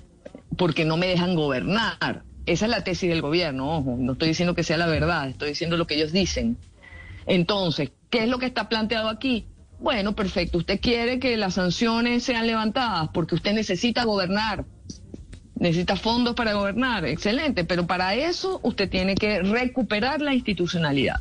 porque 0.55 0.85
no 0.85 0.95
me 0.95 1.07
dejan 1.07 1.35
gobernar. 1.35 2.23
Esa 2.45 2.65
es 2.65 2.71
la 2.71 2.81
tesis 2.81 3.09
del 3.09 3.21
gobierno, 3.21 3.79
ojo, 3.79 3.97
no 3.99 4.13
estoy 4.13 4.29
diciendo 4.29 4.55
que 4.55 4.63
sea 4.63 4.77
la 4.77 4.87
verdad, 4.87 5.27
estoy 5.27 5.49
diciendo 5.49 5.75
lo 5.75 5.85
que 5.85 5.95
ellos 5.95 6.13
dicen. 6.13 6.57
Entonces, 7.25 7.91
¿qué 8.09 8.23
es 8.23 8.29
lo 8.29 8.39
que 8.39 8.45
está 8.45 8.69
planteado 8.69 9.09
aquí? 9.09 9.47
Bueno, 9.81 10.15
perfecto, 10.15 10.59
usted 10.59 10.79
quiere 10.79 11.19
que 11.19 11.35
las 11.35 11.55
sanciones 11.55 12.23
sean 12.23 12.47
levantadas 12.47 13.09
porque 13.13 13.35
usted 13.35 13.51
necesita 13.51 14.05
gobernar, 14.05 14.63
necesita 15.59 15.95
fondos 15.95 16.35
para 16.35 16.53
gobernar, 16.53 17.05
excelente, 17.05 17.63
pero 17.63 17.87
para 17.87 18.15
eso 18.15 18.59
usted 18.63 18.89
tiene 18.89 19.15
que 19.15 19.41
recuperar 19.41 20.21
la 20.21 20.33
institucionalidad. 20.33 21.19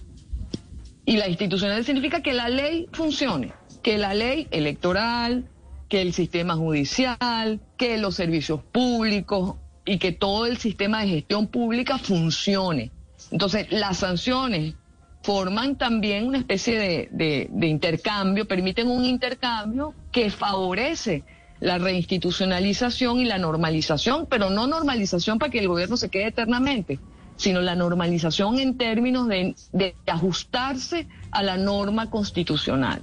Y 1.04 1.16
la 1.16 1.28
institucionalidad 1.28 1.86
significa 1.86 2.20
que 2.20 2.34
la 2.34 2.48
ley 2.48 2.88
funcione, 2.92 3.52
que 3.82 3.96
la 3.98 4.14
ley 4.14 4.48
electoral, 4.50 5.44
que 5.88 6.02
el 6.02 6.12
sistema 6.12 6.56
judicial, 6.56 7.60
que 7.76 7.96
los 7.98 8.16
servicios 8.16 8.60
públicos 8.72 9.54
y 9.84 9.98
que 9.98 10.12
todo 10.12 10.46
el 10.46 10.56
sistema 10.58 11.02
de 11.02 11.08
gestión 11.08 11.46
pública 11.46 11.98
funcione. 11.98 12.90
Entonces, 13.30 13.68
las 13.70 13.98
sanciones 13.98 14.74
forman 15.22 15.76
también 15.76 16.26
una 16.26 16.38
especie 16.38 16.78
de, 16.78 17.48
de- 17.50 17.66
intercambio, 17.66 18.46
permiten 18.46 18.88
un 18.88 19.04
intercambio 19.04 19.94
que 20.12 20.30
favorece 20.30 21.24
la 21.60 21.78
reinstitucionalización 21.78 23.20
y 23.20 23.24
la 23.24 23.38
normalización, 23.38 24.26
pero 24.26 24.50
no 24.50 24.66
normalización 24.66 25.38
para 25.38 25.50
que 25.50 25.58
el 25.60 25.68
gobierno 25.68 25.96
se 25.96 26.08
quede 26.08 26.26
eternamente, 26.28 26.98
sino 27.36 27.60
la 27.60 27.74
normalización 27.74 28.58
en 28.58 28.76
términos 28.76 29.28
de, 29.28 29.54
de 29.72 29.94
ajustarse 30.06 31.06
a 31.30 31.42
la 31.42 31.56
norma 31.56 32.10
constitucional. 32.10 33.02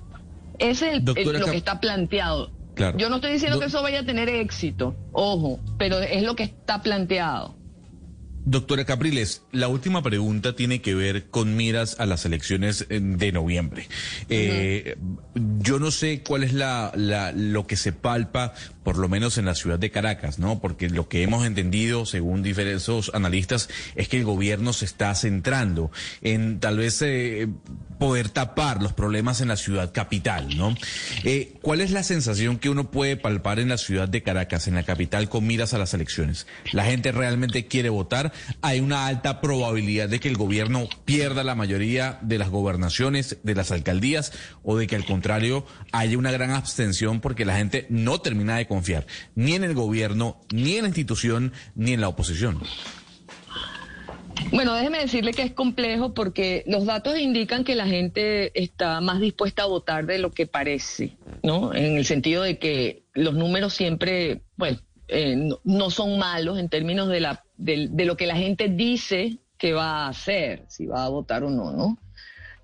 Ese 0.60 0.88
es 0.90 0.94
el- 0.94 1.06
lo 1.06 1.14
que 1.46 1.58
está 1.58 1.80
planteado. 1.80 2.52
Claro. 2.76 2.98
Yo 2.98 3.10
no 3.10 3.18
estoy 3.18 3.34
diciendo 3.34 3.58
Do- 3.58 3.62
que 3.62 3.68
eso 3.68 3.82
vaya 3.84 4.00
a 4.00 4.06
tener 4.06 4.30
éxito, 4.30 4.96
ojo, 5.12 5.60
pero 5.78 6.00
es 6.00 6.24
lo 6.24 6.36
que 6.36 6.44
está 6.44 6.82
planteado. 6.82 7.56
Doctora 8.46 8.84
Capriles, 8.84 9.42
la 9.52 9.70
última 9.70 10.04
pregunta 10.04 10.56
tiene 10.56 10.82
que 10.82 10.96
ver 10.96 11.30
con 11.30 11.56
miras 11.56 12.00
a 12.00 12.06
las 12.06 12.26
elecciones 12.26 12.86
eh, 12.90 13.00
de 13.02 13.32
noviembre. 13.32 13.88
Eh, 14.30 14.98
Yo 15.60 15.80
no 15.80 15.92
sé 15.92 16.24
cuál 16.24 16.44
es 16.44 16.52
la, 16.54 16.92
lo 17.36 17.66
que 17.68 17.78
se 17.78 17.94
palpa, 17.94 18.54
por 18.84 18.98
lo 18.98 19.08
menos 19.08 19.38
en 19.38 19.46
la 19.46 19.56
ciudad 19.56 19.80
de 19.80 19.92
Caracas, 19.92 20.40
¿no? 20.40 20.60
Porque 20.60 20.90
lo 20.90 21.08
que 21.08 21.24
hemos 21.24 21.46
entendido, 21.46 22.06
según 22.06 22.44
diferentes 22.44 22.90
analistas, 23.14 23.70
es 23.96 24.10
que 24.10 24.18
el 24.18 24.26
gobierno 24.26 24.74
se 24.74 24.86
está 24.86 25.16
centrando 25.16 25.90
en 26.22 26.60
tal 26.60 26.80
vez 26.80 27.02
eh, 27.02 27.48
poder 27.98 28.28
tapar 28.28 28.84
los 28.84 28.92
problemas 28.92 29.40
en 29.40 29.48
la 29.48 29.56
ciudad 29.56 29.94
capital, 29.94 30.58
¿no? 30.58 30.76
Eh, 31.24 31.54
¿Cuál 31.62 31.80
es 31.80 31.92
la 31.92 32.04
sensación 32.04 32.58
que 32.58 32.70
uno 32.70 32.92
puede 32.92 33.16
palpar 33.16 33.60
en 33.60 33.70
la 33.70 33.78
ciudad 33.78 34.10
de 34.10 34.22
Caracas, 34.22 34.68
en 34.68 34.76
la 34.76 34.84
capital, 34.84 35.30
con 35.30 35.48
miras 35.48 35.74
a 35.74 35.78
las 35.78 35.94
elecciones? 35.94 36.46
¿La 36.74 36.84
gente 36.84 37.14
realmente 37.14 37.68
quiere 37.68 37.88
votar? 37.88 38.33
¿Hay 38.62 38.80
una 38.80 39.08
alta 39.08 39.42
probabilidad 39.42 40.10
de 40.10 40.20
que 40.20 40.30
el 40.30 40.38
gobierno 40.38 40.88
pierda 41.06 41.44
la 41.44 41.56
mayoría 41.56 42.20
de 42.22 42.38
las 42.38 42.50
gobernaciones, 42.50 43.38
de 43.44 43.56
las 43.56 43.72
alcaldías, 43.72 44.32
o 44.64 44.78
de 44.78 44.88
que 44.88 44.96
al 44.96 45.06
contrario 45.06 45.66
haya 45.92 46.18
una 46.18 46.32
gran 46.32 46.52
abstención 46.52 47.22
porque 47.22 47.46
la 47.46 47.58
gente 47.58 47.86
no 47.90 48.22
termina 48.22 48.58
de 48.58 48.68
confiar 48.68 49.06
ni 49.36 49.54
en 49.54 49.64
el 49.64 49.74
gobierno, 49.74 50.42
ni 50.52 50.76
en 50.76 50.84
la 50.84 50.88
institución, 50.90 51.54
ni 51.76 51.94
en 51.94 52.02
la 52.02 52.08
oposición? 52.08 52.62
Bueno, 54.52 54.74
déjeme 54.76 55.00
decirle 55.00 55.32
que 55.32 55.44
es 55.44 55.52
complejo 55.52 56.14
porque 56.14 56.64
los 56.68 56.86
datos 56.86 57.18
indican 57.18 57.64
que 57.64 57.76
la 57.76 57.88
gente 57.88 58.52
está 58.62 59.00
más 59.02 59.20
dispuesta 59.20 59.64
a 59.64 59.68
votar 59.68 60.06
de 60.06 60.20
lo 60.20 60.32
que 60.32 60.48
parece, 60.48 61.16
¿no? 61.44 61.74
En 61.74 61.98
el 61.98 62.06
sentido 62.06 62.44
de 62.44 62.58
que 62.58 63.04
los 63.14 63.34
números 63.36 63.74
siempre, 63.74 64.42
bueno, 64.58 64.80
eh, 65.14 65.50
no, 65.64 65.90
son 65.90 66.18
malos 66.18 66.58
en 66.60 66.70
términos 66.70 67.08
de, 67.08 67.20
la, 67.20 67.44
de 67.58 68.06
lo 68.06 68.18
que 68.18 68.28
la 68.28 68.36
gente 68.36 68.68
dice 68.68 69.38
que 69.58 69.74
va 69.74 70.06
a 70.06 70.10
hacer, 70.10 70.66
si 70.68 70.86
va 70.88 71.06
a 71.06 71.10
votar 71.10 71.44
o 71.44 71.50
no, 71.50 71.72
¿no? 71.72 71.98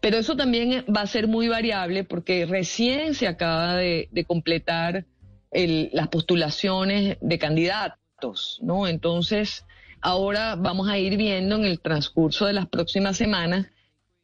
Pero 0.01 0.17
eso 0.17 0.35
también 0.35 0.85
va 0.93 1.01
a 1.01 1.07
ser 1.07 1.27
muy 1.27 1.47
variable 1.47 2.03
porque 2.03 2.45
recién 2.45 3.13
se 3.13 3.27
acaba 3.27 3.75
de, 3.75 4.07
de 4.11 4.25
completar 4.25 5.05
el- 5.51 5.89
las 5.93 6.07
postulaciones 6.07 7.17
de 7.21 7.37
candidatos, 7.39 8.59
¿no? 8.61 8.87
Entonces, 8.87 9.65
ahora 10.01 10.55
vamos 10.55 10.87
a 10.89 10.97
ir 10.97 11.17
viendo 11.17 11.55
en 11.55 11.65
el 11.65 11.79
transcurso 11.79 12.45
de 12.45 12.53
las 12.53 12.67
próximas 12.67 13.17
semanas 13.17 13.67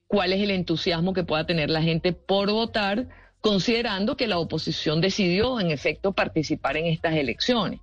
cuál 0.08 0.34
es 0.34 0.42
el 0.42 0.52
entusiasmo 0.52 1.14
que 1.14 1.24
pueda 1.24 1.46
tener 1.46 1.70
la 1.70 1.82
gente 1.82 2.14
por 2.14 2.52
votar, 2.52 3.08
considerando 3.42 4.16
que 4.18 4.28
la 4.28 4.38
oposición 4.40 5.02
decidió, 5.02 5.60
en 5.60 5.72
efecto, 5.72 6.14
participar 6.14 6.78
en 6.78 6.86
estas 6.88 7.16
elecciones. 7.16 7.80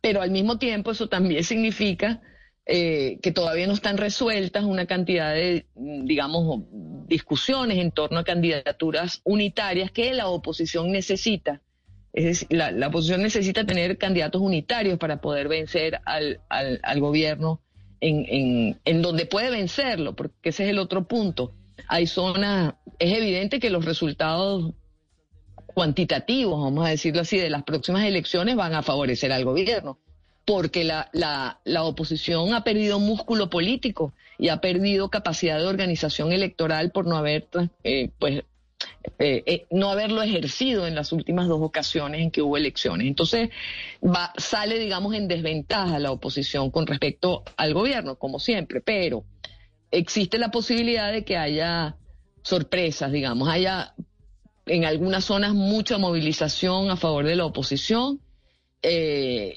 Pero 0.00 0.22
al 0.22 0.30
mismo 0.30 0.58
tiempo 0.58 0.90
eso 0.90 1.08
también 1.08 1.44
significa 1.44 2.22
eh, 2.66 3.18
que 3.22 3.32
todavía 3.32 3.66
no 3.66 3.72
están 3.72 3.96
resueltas 3.96 4.64
una 4.64 4.86
cantidad 4.86 5.34
de, 5.34 5.66
mm, 5.74 6.04
digamos, 6.04 6.64
discusiones 7.06 7.78
en 7.78 7.90
torno 7.90 8.20
a 8.20 8.24
candidaturas 8.24 9.20
unitarias 9.24 9.90
que 9.90 10.12
la 10.14 10.28
oposición 10.28 10.92
necesita. 10.92 11.62
Es 12.12 12.24
decir, 12.24 12.48
la, 12.50 12.88
oposición 12.88 13.22
necesita 13.22 13.64
tener 13.64 13.98
candidatos 13.98 14.40
unitarios 14.40 14.98
para 14.98 15.20
poder 15.20 15.48
vencer 15.48 16.00
al, 16.04 16.40
al, 16.48 16.80
al 16.82 17.00
gobierno 17.00 17.60
en, 18.00 18.24
en, 18.28 18.80
en 18.84 19.02
donde 19.02 19.26
puede 19.26 19.50
vencerlo, 19.50 20.14
porque 20.14 20.50
ese 20.50 20.64
es 20.64 20.70
el 20.70 20.78
otro 20.78 21.06
punto. 21.06 21.52
Hay 21.88 22.06
zonas, 22.06 22.74
es 22.98 23.16
evidente 23.16 23.58
que 23.58 23.70
los 23.70 23.84
resultados 23.84 24.74
cuantitativos, 25.74 26.60
vamos 26.60 26.86
a 26.86 26.90
decirlo 26.90 27.22
así, 27.22 27.38
de 27.38 27.50
las 27.50 27.62
próximas 27.62 28.04
elecciones 28.04 28.56
van 28.56 28.74
a 28.74 28.82
favorecer 28.82 29.32
al 29.32 29.44
gobierno, 29.44 29.98
porque 30.44 30.84
la, 30.84 31.08
la, 31.12 31.60
la 31.64 31.84
oposición 31.84 32.54
ha 32.54 32.64
perdido 32.64 32.98
músculo 32.98 33.50
político 33.50 34.12
y 34.38 34.48
ha 34.48 34.60
perdido 34.60 35.10
capacidad 35.10 35.58
de 35.58 35.66
organización 35.66 36.32
electoral 36.32 36.90
por 36.90 37.06
no 37.06 37.16
haber, 37.16 37.48
eh, 37.84 38.10
pues, 38.18 38.42
eh, 39.18 39.42
eh, 39.46 39.66
no 39.70 39.90
haberlo 39.90 40.22
ejercido 40.22 40.86
en 40.86 40.94
las 40.94 41.12
últimas 41.12 41.46
dos 41.46 41.60
ocasiones 41.60 42.22
en 42.22 42.30
que 42.30 42.42
hubo 42.42 42.56
elecciones. 42.56 43.06
Entonces, 43.06 43.50
va, 44.02 44.32
sale, 44.36 44.78
digamos, 44.78 45.14
en 45.14 45.28
desventaja 45.28 45.98
la 45.98 46.10
oposición 46.10 46.70
con 46.70 46.86
respecto 46.86 47.42
al 47.56 47.74
gobierno, 47.74 48.16
como 48.16 48.38
siempre, 48.38 48.80
pero 48.80 49.24
existe 49.90 50.38
la 50.38 50.50
posibilidad 50.50 51.12
de 51.12 51.24
que 51.24 51.36
haya 51.36 51.96
sorpresas, 52.42 53.12
digamos, 53.12 53.48
haya 53.48 53.94
en 54.74 54.84
algunas 54.84 55.24
zonas 55.24 55.54
mucha 55.54 55.98
movilización 55.98 56.90
a 56.90 56.96
favor 56.96 57.24
de 57.26 57.36
la 57.36 57.44
oposición 57.44 58.20
eh, 58.82 59.54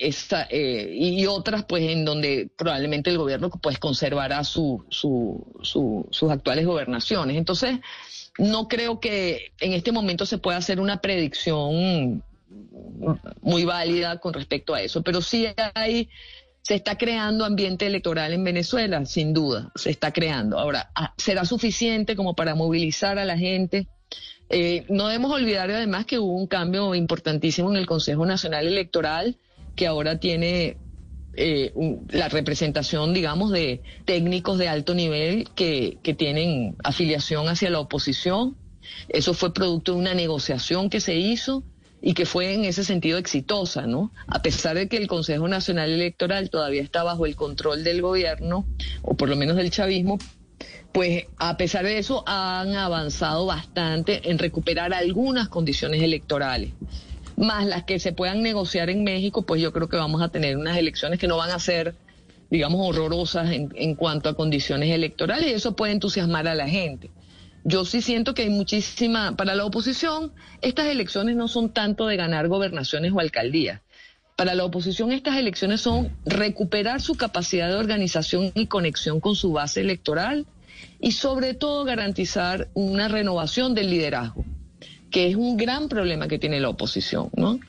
eh, 0.50 0.90
y 0.94 1.26
otras 1.28 1.64
pues 1.66 1.84
en 1.84 2.04
donde 2.04 2.50
probablemente 2.58 3.10
el 3.10 3.18
gobierno 3.18 3.50
pues 3.50 3.78
conservará 3.80 4.44
su, 4.44 4.84
su, 4.90 5.46
su- 5.62 6.06
sus 6.12 6.30
actuales 6.32 6.66
gobernaciones. 6.66 7.38
Entonces, 7.38 7.80
no 8.38 8.68
creo 8.68 9.00
que 9.00 9.54
en 9.60 9.74
este 9.74 9.92
momento 9.92 10.26
se 10.26 10.40
pueda 10.40 10.58
hacer 10.58 10.80
una 10.80 10.98
predicción 11.00 12.24
muy 13.42 13.64
válida 13.66 14.20
con 14.20 14.34
respecto 14.34 14.74
a 14.74 14.82
eso, 14.82 15.02
pero 15.02 15.22
sí 15.22 15.48
hay, 15.74 16.10
se 16.62 16.76
está 16.76 16.98
creando 16.98 17.46
ambiente 17.46 17.86
electoral 17.86 18.34
en 18.34 18.44
Venezuela, 18.44 19.06
sin 19.06 19.34
duda, 19.34 19.72
se 19.76 19.90
está 19.90 20.12
creando. 20.12 20.60
Ahora, 20.60 20.92
ah, 20.96 21.14
¿será 21.18 21.46
suficiente 21.46 22.16
como 22.16 22.36
para 22.36 22.56
movilizar 22.56 23.18
a 23.20 23.26
la 23.26 23.38
gente? 23.38 23.88
Eh, 24.50 24.86
no 24.90 25.08
debemos 25.08 25.32
olvidar 25.32 25.72
además 25.72 26.06
que 26.06 26.20
hubo 26.20 26.36
un 26.36 26.48
cambio 26.48 26.94
importantísimo 26.96 27.72
en 27.72 27.78
el 27.78 27.86
Consejo 27.86 28.26
Nacional 28.26 28.68
Electoral, 28.68 29.38
que 29.76 29.88
ahora 29.88 30.20
tiene 30.20 30.78
eh, 31.36 31.74
la 32.10 32.30
representación, 32.30 33.14
digamos, 33.14 33.52
de 33.52 33.82
técnicos 34.06 34.60
de 34.60 34.68
alto 34.68 34.94
nivel 34.94 35.50
que, 35.56 35.98
que 36.04 36.14
tienen 36.14 36.76
afiliación 36.84 37.48
hacia 37.48 37.70
la 37.70 37.80
oposición. 37.80 38.56
Eso 39.10 39.34
fue 39.34 39.54
producto 39.54 39.94
de 39.94 40.00
una 40.00 40.14
negociación 40.14 40.90
que 40.90 41.00
se 41.00 41.16
hizo 41.16 41.64
y 42.02 42.14
que 42.14 42.26
fue 42.26 42.54
en 42.54 42.66
ese 42.66 42.84
sentido 42.84 43.18
exitosa, 43.18 43.88
¿no? 43.88 44.12
A 44.28 44.42
pesar 44.42 44.76
de 44.76 44.90
que 44.90 44.98
el 44.98 45.08
Consejo 45.08 45.48
Nacional 45.48 45.90
Electoral 45.90 46.50
todavía 46.50 46.82
está 46.82 47.02
bajo 47.02 47.26
el 47.26 47.36
control 47.36 47.84
del 47.86 48.02
gobierno, 48.02 48.68
o 49.02 49.16
por 49.16 49.30
lo 49.30 49.38
menos 49.38 49.56
del 49.56 49.72
chavismo, 49.72 50.20
pues 50.92 51.26
a 51.38 51.58
pesar 51.58 51.86
de 51.86 51.98
eso 51.98 52.24
han 52.28 52.76
avanzado 52.76 53.46
bastante 53.46 54.30
en 54.30 54.38
recuperar 54.38 54.94
algunas 54.94 55.50
condiciones 55.50 56.02
electorales. 56.02 56.72
Más 57.36 57.66
las 57.66 57.84
que 57.84 58.00
se 58.00 58.14
puedan 58.14 58.44
negociar 58.44 58.90
en 58.92 59.04
México, 59.04 59.44
pues 59.44 59.62
yo 59.62 59.74
creo 59.74 59.90
que 59.90 59.98
vamos 59.98 60.22
a 60.22 60.30
tener 60.30 60.56
unas 60.56 60.78
elecciones 60.78 61.20
que 61.20 61.28
no 61.28 61.38
van 61.38 61.50
a 61.50 61.58
ser, 61.58 61.96
digamos, 62.52 62.88
horrorosas 62.88 63.52
en, 63.52 63.72
en 63.76 63.96
cuanto 63.96 64.30
a 64.30 64.36
condiciones 64.36 64.92
electorales 64.92 65.48
y 65.48 65.54
eso 65.54 65.76
puede 65.76 65.94
entusiasmar 65.94 66.48
a 66.48 66.54
la 66.54 66.68
gente. 66.68 67.10
Yo 67.64 67.86
sí 67.86 68.02
siento 68.02 68.34
que 68.34 68.44
hay 68.44 68.50
muchísima, 68.50 69.36
para 69.36 69.56
la 69.56 69.66
oposición, 69.66 70.34
estas 70.62 70.88
elecciones 70.88 71.36
no 71.36 71.48
son 71.48 71.74
tanto 71.74 72.08
de 72.08 72.18
ganar 72.18 72.50
gobernaciones 72.50 73.14
o 73.14 73.20
alcaldías. 73.20 73.82
Para 74.36 74.56
la 74.56 74.66
oposición 74.66 75.12
estas 75.12 75.38
elecciones 75.38 75.82
son 75.82 76.16
recuperar 76.26 77.02
su 77.02 77.16
capacidad 77.16 77.70
de 77.70 77.76
organización 77.76 78.52
y 78.56 78.68
conexión 78.68 79.20
con 79.20 79.36
su 79.36 79.54
base 79.54 79.82
electoral 79.82 80.46
y 81.00 81.12
sobre 81.12 81.54
todo 81.54 81.84
garantizar 81.86 82.70
una 82.74 83.08
renovación 83.08 83.74
del 83.76 83.90
liderazgo, 83.90 84.46
que 85.10 85.28
es 85.28 85.36
un 85.36 85.58
gran 85.58 85.90
problema 85.90 86.28
que 86.28 86.40
tiene 86.40 86.60
la 86.60 86.70
oposición, 86.70 87.30
¿no? 87.36 87.60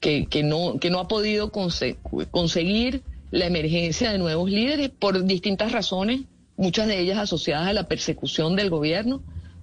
Que, 0.00 0.26
que 0.26 0.42
no, 0.42 0.78
que 0.78 0.90
no 0.90 0.98
ha 1.00 1.08
podido 1.08 1.50
conse- 1.50 1.96
conseguir 2.30 3.02
la 3.30 3.46
emergencia 3.46 4.12
de 4.12 4.18
nuevos 4.18 4.50
líderes 4.50 4.90
por 4.90 5.24
distintas 5.24 5.72
razones, 5.72 6.20
muchas 6.56 6.86
de 6.86 7.00
ellas 7.00 7.18
asociadas 7.18 7.68
a 7.68 7.72
la 7.72 7.84
persecución 7.88 8.54
del 8.54 8.70
gobierno, 8.70 9.22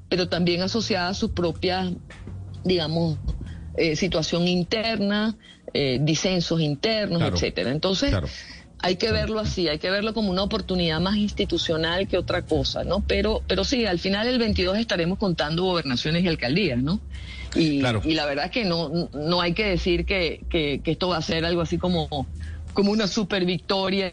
pero 0.09 0.27
también 0.27 0.61
asociadas 0.61 1.11
a 1.11 1.19
su 1.19 1.31
propia, 1.33 1.89
digamos, 2.63 3.19
eh, 3.77 3.95
situación 3.95 4.47
interna, 4.47 5.37
eh, 5.73 5.99
disensos 6.01 6.59
internos, 6.59 7.19
Claro. 7.19 7.35
etcétera. 7.35 7.71
Entonces, 7.71 8.09
Claro. 8.09 8.27
Hay 8.83 8.95
que 8.95 9.11
verlo 9.11 9.39
así, 9.39 9.67
hay 9.67 9.79
que 9.79 9.89
verlo 9.91 10.13
como 10.13 10.31
una 10.31 10.43
oportunidad 10.43 10.99
más 10.99 11.15
institucional 11.17 12.07
que 12.07 12.17
otra 12.17 12.41
cosa, 12.41 12.83
¿no? 12.83 13.03
Pero, 13.07 13.41
pero 13.47 13.63
sí, 13.63 13.85
al 13.85 13.99
final 13.99 14.27
el 14.27 14.39
22 14.39 14.77
estaremos 14.77 15.17
contando 15.19 15.63
gobernaciones 15.63 16.23
y 16.23 16.27
alcaldías, 16.27 16.81
¿no? 16.81 16.99
Y, 17.55 17.81
y 18.05 18.13
la 18.13 18.25
verdad 18.25 18.45
es 18.45 18.51
que 18.51 18.65
no, 18.65 19.09
no 19.13 19.41
hay 19.41 19.53
que 19.53 19.65
decir 19.65 20.05
que, 20.05 20.41
que, 20.49 20.81
que 20.83 20.91
esto 20.91 21.09
va 21.09 21.17
a 21.17 21.21
ser 21.21 21.45
algo 21.45 21.61
así 21.61 21.77
como, 21.77 22.27
como 22.73 22.91
una 22.91 23.07
super 23.07 23.45
victoria 23.45 24.11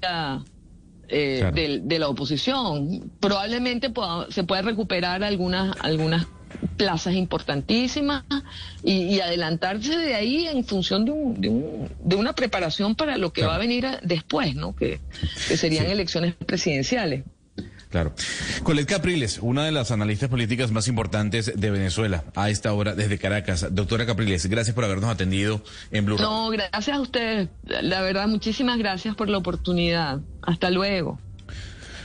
eh, 1.08 1.36
Claro. 1.38 1.54
de, 1.56 1.98
la 1.98 2.08
oposición. 2.08 3.10
Probablemente 3.20 3.88
pueda- 3.90 4.26
se 4.30 4.44
pueda 4.44 4.60
recuperar 4.62 5.24
algunas, 5.24 5.74
algunas 5.80 6.26
plazas 6.76 7.14
importantísimas 7.14 8.24
y, 8.82 9.02
y 9.04 9.20
adelantarse 9.20 9.96
de 9.96 10.14
ahí 10.14 10.46
en 10.46 10.64
función 10.64 11.04
de, 11.04 11.10
un, 11.12 11.40
de, 11.40 11.48
un- 11.48 11.88
de 12.04 12.16
una 12.16 12.34
preparación 12.34 12.94
para 12.94 13.16
lo 13.18 13.32
que 13.32 13.44
va 13.44 13.54
a 13.56 13.58
venir 13.58 13.86
a- 13.86 14.00
después, 14.02 14.54
¿no? 14.54 14.74
Que, 14.74 15.00
que 15.48 15.56
serían 15.56 15.86
elecciones 15.86 16.34
presidenciales. 16.34 17.24
Claro. 17.90 18.12
Colette 18.64 18.86
Capriles, 18.86 19.38
una 19.40 19.64
de 19.64 19.72
las 19.72 19.90
analistas 19.90 20.28
políticas 20.28 20.70
más 20.72 20.88
importantes 20.88 21.50
de 21.58 21.70
Venezuela 21.70 22.22
a 22.34 22.50
esta 22.50 22.74
hora 22.74 22.94
desde 22.94 23.16
Caracas. 23.18 23.66
Doctora 23.74 24.04
Capriles, 24.04 24.44
gracias 24.44 24.74
por 24.74 24.84
habernos 24.84 25.08
atendido 25.08 25.62
en 25.90 26.04
Blue. 26.04 26.18
No, 26.18 26.50
gracias 26.50 26.94
a 26.96 27.00
ustedes. 27.00 27.48
La 27.64 28.02
verdad, 28.02 28.28
muchísimas 28.28 28.76
gracias 28.76 29.14
por 29.16 29.30
la 29.30 29.38
oportunidad. 29.38 30.20
Hasta 30.42 30.68
luego. 30.70 31.18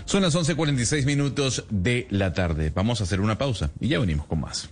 Son 0.05 0.21
las 0.21 0.35
11:46 0.35 1.05
minutos 1.05 1.65
de 1.69 2.07
la 2.09 2.33
tarde. 2.33 2.71
Vamos 2.73 3.01
a 3.01 3.03
hacer 3.05 3.21
una 3.21 3.37
pausa 3.37 3.71
y 3.79 3.89
ya 3.89 3.99
venimos 3.99 4.25
con 4.25 4.41
más. 4.41 4.69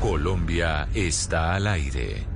Colombia 0.00 0.88
está 0.94 1.54
al 1.54 1.66
aire. 1.66 2.35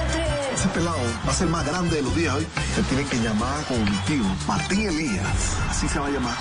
Pelado 0.73 0.97
va 1.27 1.31
a 1.31 1.35
ser 1.35 1.47
más 1.47 1.65
grande 1.65 1.97
de 1.97 2.01
los 2.01 2.15
días 2.15 2.35
hoy. 2.35 2.47
Se 2.75 2.83
tiene 2.83 3.03
que 3.05 3.17
llamar 3.17 3.65
con 3.65 3.83
mi 3.83 3.97
tío, 4.07 4.23
Martín 4.47 4.87
Elías. 4.87 5.57
Así 5.69 5.87
se 5.87 5.99
va 5.99 6.07
a 6.07 6.09
llamar. 6.09 6.37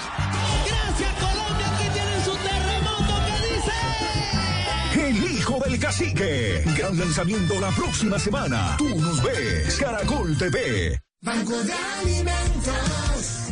Gracias 0.66 1.12
Colombia, 1.19 1.66
aquí 1.74 1.89
tienen 1.93 2.24
su 2.24 2.36
terremoto 2.36 3.15
que 3.27 3.35
dice. 3.55 5.09
El 5.09 5.32
hijo 5.32 5.61
de 5.65 5.74
El 5.74 5.81
Cacique. 5.81 6.62
Gran 6.77 6.98
lanzamiento 6.98 7.61
la 7.61 7.70
próxima 7.70 8.19
semana. 8.19 8.77
Tú 8.78 8.89
nos 8.89 9.23
ves. 9.23 9.77
Caracol 9.77 10.36
TV. 10.39 11.01
Banco 11.23 11.62
de 11.62 11.73
Alimentos 11.73 13.48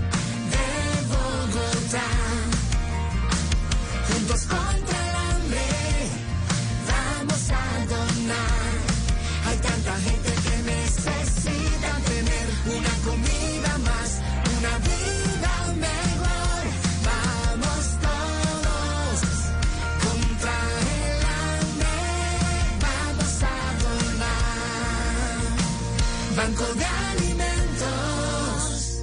de 0.51 1.07
Bogotá. 1.09 2.28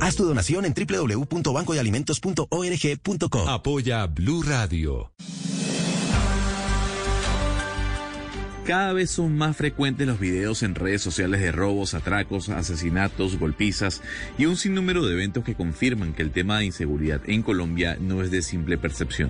Haz 0.06 0.15
tu 0.15 0.23
donación 0.23 0.65
en 0.65 0.76
www.bancodealimentos.org.co. 0.76 3.49
Apoya 3.49 4.06
Blue 4.06 4.44
Radio. 4.44 5.11
Cada 8.65 8.94
vez 8.94 9.11
son 9.11 9.38
más 9.38 9.56
frecuentes 9.56 10.07
los 10.07 10.19
videos 10.19 10.64
en 10.64 10.73
redes 10.73 11.03
sociales 11.03 11.40
de 11.40 11.52
robos, 11.52 11.94
atracos, 11.94 12.49
asesinatos, 12.49 13.38
golpizas 13.38 14.02
y 14.40 14.48
un 14.48 14.57
sinnúmero 14.57 15.06
de 15.06 15.14
eventos 15.14 15.44
que 15.44 15.53
confirman 15.53 16.14
que 16.14 16.23
el 16.23 16.32
tema 16.32 16.57
de 16.57 16.65
inseguridad 16.65 17.22
en 17.27 17.44
Colombia 17.44 17.95
no 18.02 18.23
es 18.23 18.32
de 18.32 18.41
simple 18.41 18.80
percepción. 18.80 19.30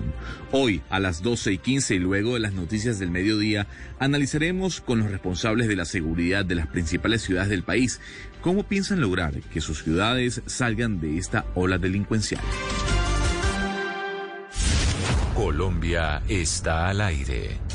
Hoy, 0.52 0.80
a 0.88 1.00
las 1.00 1.22
12 1.22 1.52
y 1.52 1.58
15 1.58 1.96
y 1.96 1.98
luego 1.98 2.32
de 2.32 2.40
las 2.40 2.54
noticias 2.54 2.98
del 2.98 3.10
mediodía, 3.10 3.66
analizaremos 3.98 4.80
con 4.80 5.00
los 5.00 5.10
responsables 5.10 5.68
de 5.68 5.76
la 5.76 5.84
seguridad 5.84 6.46
de 6.46 6.54
las 6.54 6.68
principales 6.68 7.20
ciudades 7.20 7.50
del 7.50 7.62
país 7.62 8.00
cómo 8.46 8.62
piensan 8.62 9.00
lograr 9.00 9.34
que 9.52 9.60
sus 9.60 9.82
ciudades 9.82 10.40
salgan 10.46 11.00
de 11.00 11.18
esta 11.18 11.46
ola 11.56 11.78
delincuencial. 11.78 12.40
Colombia 15.34 16.22
está 16.28 16.86
al 16.86 17.00
aire. 17.00 17.65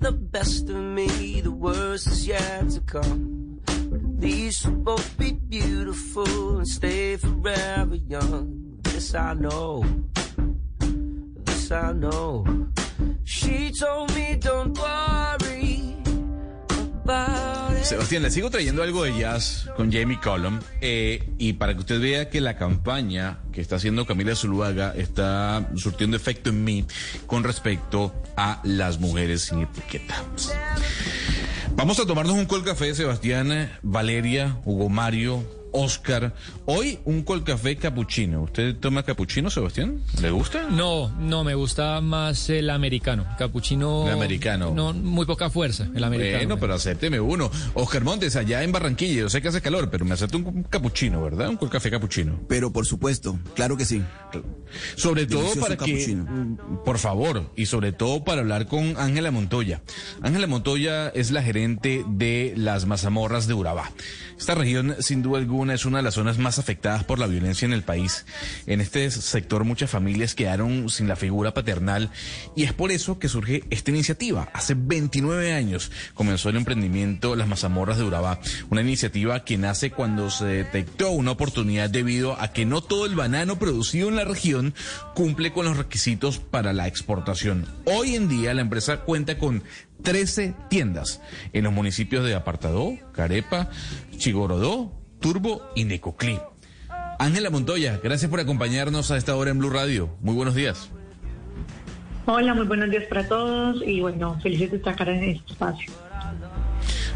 The 0.00 0.12
best 0.12 0.68
of 0.70 0.76
me, 0.76 1.40
the 1.40 1.50
worst 1.50 2.06
is 2.08 2.26
yet 2.26 2.70
to 2.70 2.80
come. 2.80 3.60
But 3.66 4.00
at 4.00 4.20
least 4.20 4.66
we'll 4.66 4.76
both 4.76 5.18
be 5.18 5.32
beautiful 5.32 6.58
and 6.58 6.66
stay 6.66 7.16
forever 7.16 7.96
young. 7.96 8.78
This 8.82 9.14
I 9.14 9.34
know, 9.34 9.84
this 10.78 11.70
I 11.70 11.92
know. 11.92 12.44
She 13.24 13.70
told 13.70 14.14
me 14.14 14.36
don't 14.40 14.76
worry 14.78 15.96
about. 17.04 17.69
Sebastián, 17.82 18.22
le 18.22 18.30
sigo 18.30 18.50
trayendo 18.50 18.82
algo 18.82 19.04
de 19.04 19.18
jazz 19.18 19.68
con 19.76 19.90
Jamie 19.90 20.18
Cullum 20.22 20.60
eh, 20.80 21.28
y 21.38 21.54
para 21.54 21.74
que 21.74 21.80
usted 21.80 22.00
vea 22.00 22.28
que 22.30 22.40
la 22.40 22.56
campaña 22.56 23.40
que 23.52 23.60
está 23.60 23.76
haciendo 23.76 24.06
Camila 24.06 24.34
Zuluaga 24.36 24.94
está 24.96 25.68
surtiendo 25.76 26.16
efecto 26.16 26.50
en 26.50 26.62
mí 26.62 26.84
con 27.26 27.42
respecto 27.42 28.14
a 28.36 28.60
las 28.64 29.00
mujeres 29.00 29.42
sin 29.42 29.60
etiqueta. 29.60 30.22
Vamos 31.74 31.98
a 31.98 32.06
tomarnos 32.06 32.36
un 32.36 32.46
col 32.46 32.64
café, 32.64 32.94
Sebastián, 32.94 33.72
Valeria, 33.82 34.58
Hugo 34.64 34.88
Mario, 34.88 35.44
Oscar. 35.72 36.34
Hoy 36.66 36.98
un 37.04 37.22
col 37.22 37.44
café 37.44 37.76
capuchino. 37.76 38.42
¿Usted 38.42 38.76
toma 38.76 39.02
capuchino, 39.02 39.50
Sebastián? 39.50 40.02
¿Le 40.20 40.30
gusta? 40.30 40.68
No, 40.70 41.08
no, 41.18 41.44
me 41.44 41.54
gusta 41.54 42.00
más 42.00 42.50
el 42.50 42.70
americano. 42.70 43.26
Capuchino. 43.38 44.06
El 44.06 44.14
americano. 44.14 44.72
No, 44.74 44.92
muy 44.92 45.26
poca 45.26 45.50
fuerza, 45.50 45.88
el 45.94 46.04
americano. 46.04 46.38
Bueno, 46.38 46.58
pero 46.58 46.74
acépteme 46.74 47.20
uno. 47.20 47.50
Oscar 47.74 48.04
Montes, 48.04 48.36
allá 48.36 48.62
en 48.62 48.72
Barranquilla, 48.72 49.20
yo 49.20 49.28
sé 49.28 49.42
que 49.42 49.48
hace 49.48 49.60
calor, 49.60 49.90
pero 49.90 50.04
me 50.04 50.14
acepta 50.14 50.36
un 50.36 50.62
capuchino, 50.64 51.22
¿verdad? 51.22 51.48
Un 51.48 51.56
col 51.56 51.70
café 51.70 51.90
capuchino. 51.90 52.40
Pero 52.48 52.72
por 52.72 52.86
supuesto, 52.86 53.38
claro 53.54 53.76
que 53.76 53.84
sí. 53.84 54.02
Sobre 54.96 55.26
todo 55.26 55.54
para 55.60 55.76
que, 55.76 55.92
capuchino. 55.92 56.24
mm, 56.24 56.84
por 56.84 56.98
favor, 56.98 57.50
y 57.56 57.66
sobre 57.66 57.92
todo 57.92 58.24
para 58.24 58.40
hablar 58.40 58.66
con 58.66 58.96
Ángela 58.98 59.30
Montoya. 59.30 59.82
Ángela 60.22 60.46
Montoya 60.46 61.08
es 61.08 61.30
la 61.30 61.42
gerente 61.42 62.04
de 62.08 62.54
las 62.56 62.86
mazamorras 62.86 63.46
de 63.46 63.54
Urabá. 63.54 63.90
Esta 64.38 64.54
región, 64.54 64.96
sin 65.00 65.22
duda 65.22 65.38
alguna, 65.38 65.59
es 65.68 65.84
una 65.84 65.98
de 65.98 66.04
las 66.04 66.14
zonas 66.14 66.38
más 66.38 66.58
afectadas 66.58 67.04
por 67.04 67.18
la 67.18 67.26
violencia 67.26 67.66
en 67.66 67.74
el 67.74 67.82
país. 67.82 68.24
En 68.66 68.80
este 68.80 69.10
sector 69.10 69.64
muchas 69.64 69.90
familias 69.90 70.34
quedaron 70.34 70.88
sin 70.88 71.08
la 71.08 71.16
figura 71.16 71.52
paternal 71.52 72.10
y 72.56 72.62
es 72.62 72.72
por 72.72 72.92
eso 72.92 73.18
que 73.18 73.28
surge 73.28 73.64
esta 73.68 73.90
iniciativa. 73.90 74.48
Hace 74.54 74.74
29 74.74 75.52
años 75.52 75.92
comenzó 76.14 76.48
el 76.48 76.56
emprendimiento 76.56 77.36
Las 77.36 77.48
Mazamorras 77.48 77.98
de 77.98 78.04
Urabá, 78.04 78.40
una 78.70 78.80
iniciativa 78.80 79.44
que 79.44 79.58
nace 79.58 79.90
cuando 79.90 80.30
se 80.30 80.46
detectó 80.46 81.10
una 81.10 81.32
oportunidad 81.32 81.90
debido 81.90 82.40
a 82.40 82.52
que 82.52 82.64
no 82.64 82.80
todo 82.80 83.04
el 83.04 83.14
banano 83.14 83.58
producido 83.58 84.08
en 84.08 84.16
la 84.16 84.24
región 84.24 84.74
cumple 85.14 85.52
con 85.52 85.66
los 85.66 85.76
requisitos 85.76 86.38
para 86.38 86.72
la 86.72 86.86
exportación. 86.86 87.66
Hoy 87.84 88.14
en 88.14 88.28
día 88.28 88.54
la 88.54 88.62
empresa 88.62 89.00
cuenta 89.00 89.36
con 89.36 89.62
13 90.02 90.54
tiendas 90.68 91.20
en 91.52 91.64
los 91.64 91.72
municipios 91.72 92.24
de 92.24 92.34
Apartadó, 92.34 92.96
Carepa, 93.12 93.70
Chigorodó, 94.16 94.99
Turbo 95.20 95.62
y 95.74 95.84
Necoclí. 95.84 96.38
Ángela 97.18 97.50
Montoya, 97.50 98.00
gracias 98.02 98.30
por 98.30 98.40
acompañarnos 98.40 99.10
a 99.10 99.16
esta 99.16 99.36
hora 99.36 99.50
en 99.50 99.58
Blue 99.58 99.70
Radio. 99.70 100.08
Muy 100.20 100.34
buenos 100.34 100.54
días. 100.54 100.88
Hola, 102.26 102.54
muy 102.54 102.64
buenos 102.66 102.90
días 102.90 103.04
para 103.08 103.26
todos 103.28 103.82
y 103.86 104.00
bueno, 104.00 104.38
felices 104.42 104.70
de 104.70 104.76
estar 104.78 105.08
en 105.08 105.24
este 105.24 105.52
espacio. 105.52 105.92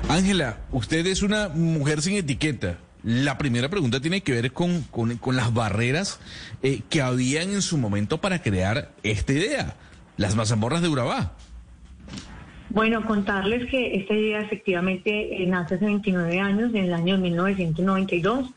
Ángela, 0.09 0.59
usted 0.73 1.07
es 1.07 1.23
una 1.23 1.49
mujer 1.49 2.03
sin 2.03 2.17
etiqueta. 2.17 2.79
La 3.03 3.39
primera 3.39 3.69
pregunta 3.69 4.01
tiene 4.01 4.23
que 4.23 4.33
ver 4.33 4.53
con, 4.53 4.83
con- 4.83 5.17
con 5.19 5.37
las 5.37 5.53
barreras 5.53 6.21
eh, 6.63 6.81
que 6.91 7.01
habían 7.03 7.51
en 7.51 7.63
su 7.63 7.79
momento 7.79 8.21
para 8.21 8.43
crear 8.43 8.93
esta 9.03 9.33
idea, 9.33 9.77
las 10.17 10.37
mazamorras 10.37 10.83
de 10.83 10.89
Urabá. 10.89 11.33
Bueno, 12.75 13.05
contarles 13.07 13.71
que 13.71 13.95
esta 13.95 14.15
idea 14.15 14.41
efectivamente 14.41 15.41
eh, 15.41 15.47
nace 15.47 15.77
hace 15.77 15.85
29 15.85 16.41
años, 16.41 16.75
en 16.75 16.87
el 16.87 16.93
año 16.93 17.17
1992, 17.19 18.51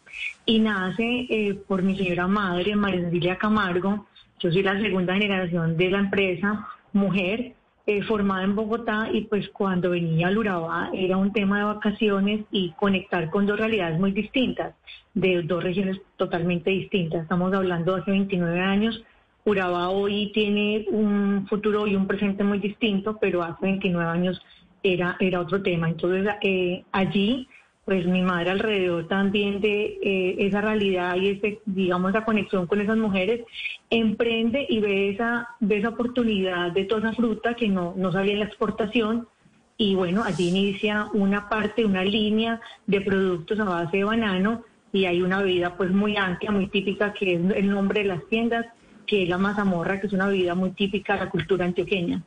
y 0.47 0.57
nace 0.57 1.27
eh, 1.29 1.53
por 1.67 1.83
mi 1.83 1.95
señora 1.95 2.25
madre, 2.25 2.75
María 2.75 3.01
Cecilia 3.01 3.37
Camargo. 3.37 4.07
Yo 4.39 4.51
soy 4.51 4.63
la 4.63 4.81
segunda 4.81 5.13
generación 5.13 5.77
de 5.77 5.91
la 5.91 5.99
empresa, 5.99 6.67
mujer, 6.93 7.53
eh, 7.85 8.01
formada 8.01 8.43
en 8.43 8.55
Bogotá, 8.55 9.07
y 9.13 9.25
pues 9.25 9.49
cuando 9.49 9.91
venía 9.91 10.29
al 10.29 10.37
Urabá 10.39 10.89
era 10.95 11.15
un 11.15 11.31
tema 11.31 11.59
de 11.59 11.65
vacaciones 11.65 12.43
y 12.49 12.71
conectar 12.71 13.29
con 13.29 13.45
dos 13.45 13.59
realidades 13.59 13.99
muy 13.99 14.13
distintas, 14.13 14.73
de 15.13 15.43
dos 15.43 15.63
regiones 15.63 16.01
totalmente 16.15 16.71
distintas. 16.71 17.21
Estamos 17.21 17.53
hablando 17.53 17.93
hace 17.93 18.09
29 18.09 18.61
años. 18.61 19.03
Urabá 19.47 19.87
hoy 19.91 20.29
tiene 20.33 20.85
un 20.89 21.47
futuro 21.47 21.87
y 21.87 21.95
un 21.95 22.05
presente 22.05 22.43
muy 22.43 22.59
distinto, 22.59 23.17
pero 23.17 23.43
hace 23.43 23.65
29 23.65 24.09
años 24.11 24.41
era, 24.83 25.15
era 25.21 25.39
otro 25.39 25.63
tema. 25.63 25.87
Entonces, 25.87 26.27
eh, 26.41 26.83
allí, 26.91 27.47
pues 27.85 28.05
mi 28.05 28.23
madre 28.23 28.49
alrededor 28.49 29.07
también 29.07 29.61
de 29.61 29.99
eh, 30.03 30.35
esa 30.39 30.59
realidad 30.59 31.15
y 31.15 31.29
ese, 31.29 31.61
digamos, 31.65 32.09
esa 32.09 32.25
conexión 32.25 32.67
con 32.67 32.81
esas 32.81 32.97
mujeres, 32.97 33.45
emprende 33.89 34.65
y 34.67 34.81
ve 34.81 35.11
esa, 35.11 35.47
ve 35.61 35.77
esa 35.77 35.89
oportunidad 35.89 36.73
de 36.73 36.83
toda 36.83 37.07
esa 37.07 37.13
fruta 37.13 37.53
que 37.53 37.69
no, 37.69 37.93
no 37.95 38.11
salía 38.11 38.33
en 38.33 38.39
la 38.39 38.45
exportación. 38.47 39.29
Y 39.77 39.95
bueno, 39.95 40.25
allí 40.25 40.49
inicia 40.49 41.07
una 41.13 41.47
parte, 41.47 41.85
una 41.85 42.03
línea 42.03 42.59
de 42.85 42.99
productos 42.99 43.57
a 43.61 43.63
base 43.63 43.95
de 43.95 44.03
banano 44.03 44.65
y 44.91 45.05
hay 45.05 45.21
una 45.21 45.41
bebida 45.41 45.77
pues 45.77 45.89
muy 45.91 46.17
amplia, 46.17 46.51
muy 46.51 46.67
típica, 46.67 47.13
que 47.13 47.35
es 47.35 47.41
el 47.55 47.69
nombre 47.69 48.01
de 48.01 48.07
las 48.07 48.25
tiendas, 48.27 48.65
que 49.07 49.23
es 49.23 49.29
la 49.29 49.37
mazamorra, 49.37 49.99
que 49.99 50.07
es 50.07 50.13
una 50.13 50.27
bebida 50.27 50.53
muy 50.53 50.71
típica 50.71 51.13
de 51.13 51.19
la 51.21 51.29
cultura 51.29 51.65
antioqueña. 51.65 52.21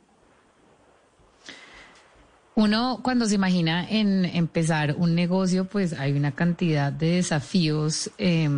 Uno 2.55 2.99
cuando 3.01 3.25
se 3.25 3.35
imagina 3.35 3.87
en 3.89 4.25
empezar 4.25 4.95
un 4.97 5.15
negocio, 5.15 5.65
pues 5.65 5.93
hay 5.93 6.11
una 6.11 6.33
cantidad 6.33 6.91
de 6.91 7.11
desafíos, 7.15 8.11
eh, 8.17 8.49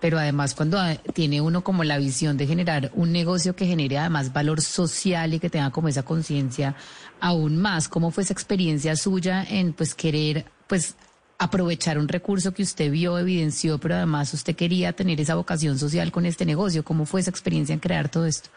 pero 0.00 0.18
además 0.18 0.54
cuando 0.54 0.78
tiene 1.14 1.40
uno 1.40 1.62
como 1.62 1.84
la 1.84 1.98
visión 1.98 2.36
de 2.36 2.46
generar 2.46 2.90
un 2.94 3.12
negocio 3.12 3.54
que 3.54 3.66
genere 3.66 3.98
además 3.98 4.32
valor 4.32 4.60
social 4.60 5.34
y 5.34 5.38
que 5.38 5.48
tenga 5.48 5.70
como 5.70 5.88
esa 5.88 6.02
conciencia 6.02 6.74
aún 7.20 7.56
más, 7.56 7.88
¿cómo 7.88 8.10
fue 8.10 8.24
esa 8.24 8.32
experiencia 8.32 8.96
suya 8.96 9.44
en 9.48 9.72
pues 9.72 9.94
querer 9.94 10.44
pues 10.66 10.96
aprovechar 11.38 11.98
un 11.98 12.08
recurso 12.08 12.52
que 12.52 12.62
usted 12.62 12.90
vio, 12.90 13.18
evidenció, 13.18 13.78
pero 13.78 13.94
además 13.94 14.32
usted 14.32 14.56
quería 14.56 14.92
tener 14.92 15.20
esa 15.20 15.34
vocación 15.34 15.78
social 15.78 16.10
con 16.10 16.26
este 16.26 16.46
negocio. 16.46 16.82
¿Cómo 16.82 17.06
fue 17.06 17.20
esa 17.20 17.30
experiencia 17.30 17.72
en 17.72 17.80
crear 17.80 18.08
todo 18.08 18.26
esto? 18.26 18.50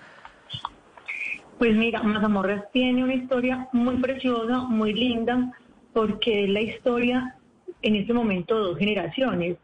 Pues 1.58 1.76
mira, 1.76 2.02
Mazamorras 2.02 2.72
tiene 2.72 3.04
una 3.04 3.16
historia 3.16 3.68
muy 3.74 3.98
preciosa, 3.98 4.60
muy 4.60 4.94
linda, 4.94 5.52
porque 5.94 6.46
es 6.46 6.50
la 6.50 6.62
historia 6.62 7.36
en 7.82 7.96
este 7.96 8.14
momento 8.14 8.56
de 8.56 8.62
dos 8.62 8.78
generaciones 8.78 9.58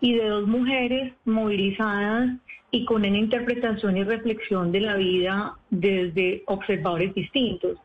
y 0.00 0.14
de 0.14 0.28
dos 0.28 0.46
mujeres 0.46 1.12
movilizadas 1.24 2.30
y 2.72 2.84
con 2.84 3.04
una 3.04 3.16
interpretación 3.16 3.96
y 3.96 4.02
reflexión 4.02 4.72
de 4.72 4.80
la 4.80 4.96
vida 4.96 5.54
desde 5.70 6.42
observadores 6.46 7.14
distintos. 7.14 7.78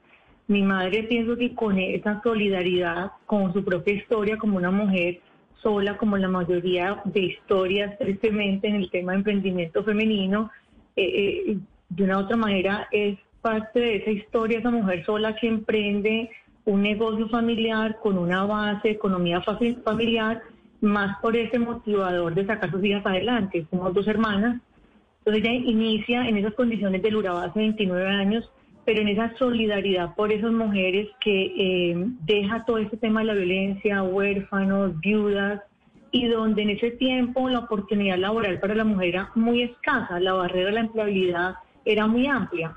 Mi 0.48 0.62
madre 0.64 1.04
pienso 1.04 1.38
que 1.38 1.54
con 1.56 1.78
esa 1.80 2.22
solidaridad, 2.24 3.12
con 3.26 3.54
su 3.54 3.64
propia 3.64 3.94
historia 3.94 4.38
como 4.38 4.58
una 4.58 4.72
mujer 4.72 5.20
sola, 5.62 5.98
como 5.98 6.18
la 6.18 6.28
mayoría 6.28 7.02
de 7.06 7.20
historias 7.22 7.98
tristemente 7.98 8.68
en 8.68 8.76
el 8.76 8.90
tema 8.90 9.12
de 9.14 9.20
emprendimiento 9.20 9.84
femenino, 9.84 10.52
eh, 10.96 11.46
eh, 11.54 11.58
de 11.90 12.04
una 12.04 12.18
u 12.18 12.22
otra 12.22 12.36
manera 12.38 12.88
es 12.92 13.18
parte 13.42 13.80
de 13.80 13.96
esa 13.98 14.12
historia, 14.12 14.60
esa 14.60 14.72
mujer 14.72 15.06
sola 15.06 15.36
que 15.36 15.48
emprende 15.48 16.30
un 16.66 16.82
negocio 16.82 17.28
familiar 17.30 17.98
con 18.02 18.18
una 18.18 18.44
base 18.46 18.90
de 18.90 18.94
economía 18.96 19.42
fa- 19.42 19.58
familiar, 19.84 20.42
más 20.82 21.20
por 21.22 21.36
ese 21.36 21.60
motivador 21.60 22.34
de 22.36 22.46
sacar 22.46 22.72
sus 22.72 22.84
hijas 22.84 23.06
adelante. 23.06 23.66
Somos 23.70 23.94
dos 23.94 24.08
hermanas. 24.08 24.60
Entonces 25.20 25.44
ella 25.44 25.54
inicia 25.54 26.28
en 26.28 26.38
esas 26.38 26.54
condiciones 26.56 27.02
del 27.04 27.16
Urabá 27.16 27.46
hace 27.46 27.60
29 27.60 28.08
años, 28.08 28.50
pero 28.86 29.02
en 29.02 29.10
esa 29.10 29.36
solidaridad 29.38 30.16
por 30.16 30.32
esas 30.32 30.52
mujeres 30.52 31.10
que 31.20 31.54
eh, 31.58 31.96
deja 32.26 32.66
todo 32.66 32.78
este 32.78 32.98
tema 32.98 33.22
de 33.22 33.28
la 33.28 33.34
violencia, 33.34 34.04
huérfanos, 34.04 35.00
viudas, 35.00 35.62
y 36.12 36.28
donde 36.28 36.64
en 36.64 36.72
ese 36.72 36.92
tiempo 36.92 37.48
la 37.50 37.60
oportunidad 37.60 38.18
laboral 38.18 38.60
para 38.60 38.76
la 38.76 38.84
mujer 38.84 39.10
era 39.10 39.32
muy 39.36 39.64
escasa, 39.64 40.20
la 40.20 40.34
barrera 40.34 40.68
de 40.68 40.72
la 40.74 40.80
empleabilidad 40.82 41.56
era 41.86 42.06
muy 42.06 42.28
amplia 42.28 42.76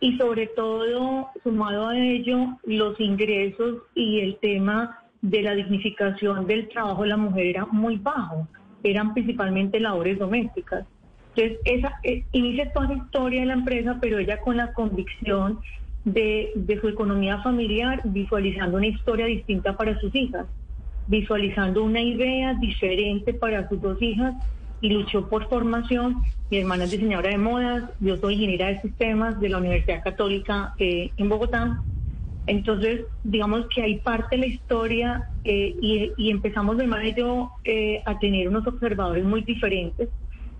y 0.00 0.16
sobre 0.18 0.48
todo, 0.48 1.28
sumado 1.42 1.88
a 1.88 1.98
ello, 1.98 2.58
los 2.64 2.98
ingresos 3.00 3.82
y 3.94 4.20
el 4.20 4.38
tema 4.40 4.98
de 5.22 5.42
la 5.42 5.54
dignificación 5.54 6.46
del 6.46 6.68
trabajo 6.68 7.02
de 7.02 7.08
la 7.08 7.16
mujer 7.16 7.46
era 7.46 7.66
muy 7.66 7.96
bajo, 7.96 8.46
eran 8.82 9.14
principalmente 9.14 9.80
labores 9.80 10.18
domésticas. 10.18 10.86
Entonces, 11.36 11.58
esa 11.64 11.98
eh, 12.02 12.24
inicia 12.32 12.72
toda 12.72 12.86
esa 12.86 13.04
historia 13.04 13.40
de 13.40 13.46
la 13.46 13.54
empresa, 13.54 13.98
pero 14.00 14.18
ella 14.18 14.38
con 14.38 14.56
la 14.56 14.72
convicción 14.72 15.60
de, 16.04 16.50
de 16.54 16.80
su 16.80 16.88
economía 16.88 17.42
familiar, 17.42 18.00
visualizando 18.04 18.78
una 18.78 18.86
historia 18.86 19.26
distinta 19.26 19.76
para 19.76 19.98
sus 20.00 20.14
hijas, 20.14 20.46
visualizando 21.06 21.84
una 21.84 22.00
idea 22.00 22.54
diferente 22.54 23.34
para 23.34 23.68
sus 23.68 23.82
dos 23.82 24.00
hijas 24.00 24.34
y 24.80 24.90
luchó 24.90 25.28
por 25.28 25.46
formación. 25.48 26.22
Mi 26.48 26.58
hermana 26.58 26.84
es 26.84 26.92
diseñadora 26.92 27.30
de 27.30 27.38
modas, 27.38 27.84
yo 28.00 28.16
soy 28.16 28.34
ingeniera 28.34 28.68
de 28.68 28.80
sistemas 28.80 29.38
de 29.38 29.48
la 29.50 29.58
Universidad 29.58 30.02
Católica 30.02 30.72
eh, 30.78 31.10
en 31.18 31.28
Bogotá. 31.28 31.82
Entonces, 32.46 33.04
digamos 33.24 33.66
que 33.74 33.82
hay 33.82 33.98
parte 33.98 34.36
de 34.36 34.42
la 34.42 34.46
historia 34.46 35.28
eh, 35.44 35.74
y, 35.82 36.12
y 36.16 36.30
empezamos 36.30 36.76
mi 36.76 36.84
hermana 36.84 37.08
y 37.08 37.14
yo 37.14 37.50
eh, 37.64 38.00
a 38.06 38.18
tener 38.20 38.48
unos 38.48 38.66
observadores 38.66 39.24
muy 39.24 39.42
diferentes 39.42 40.08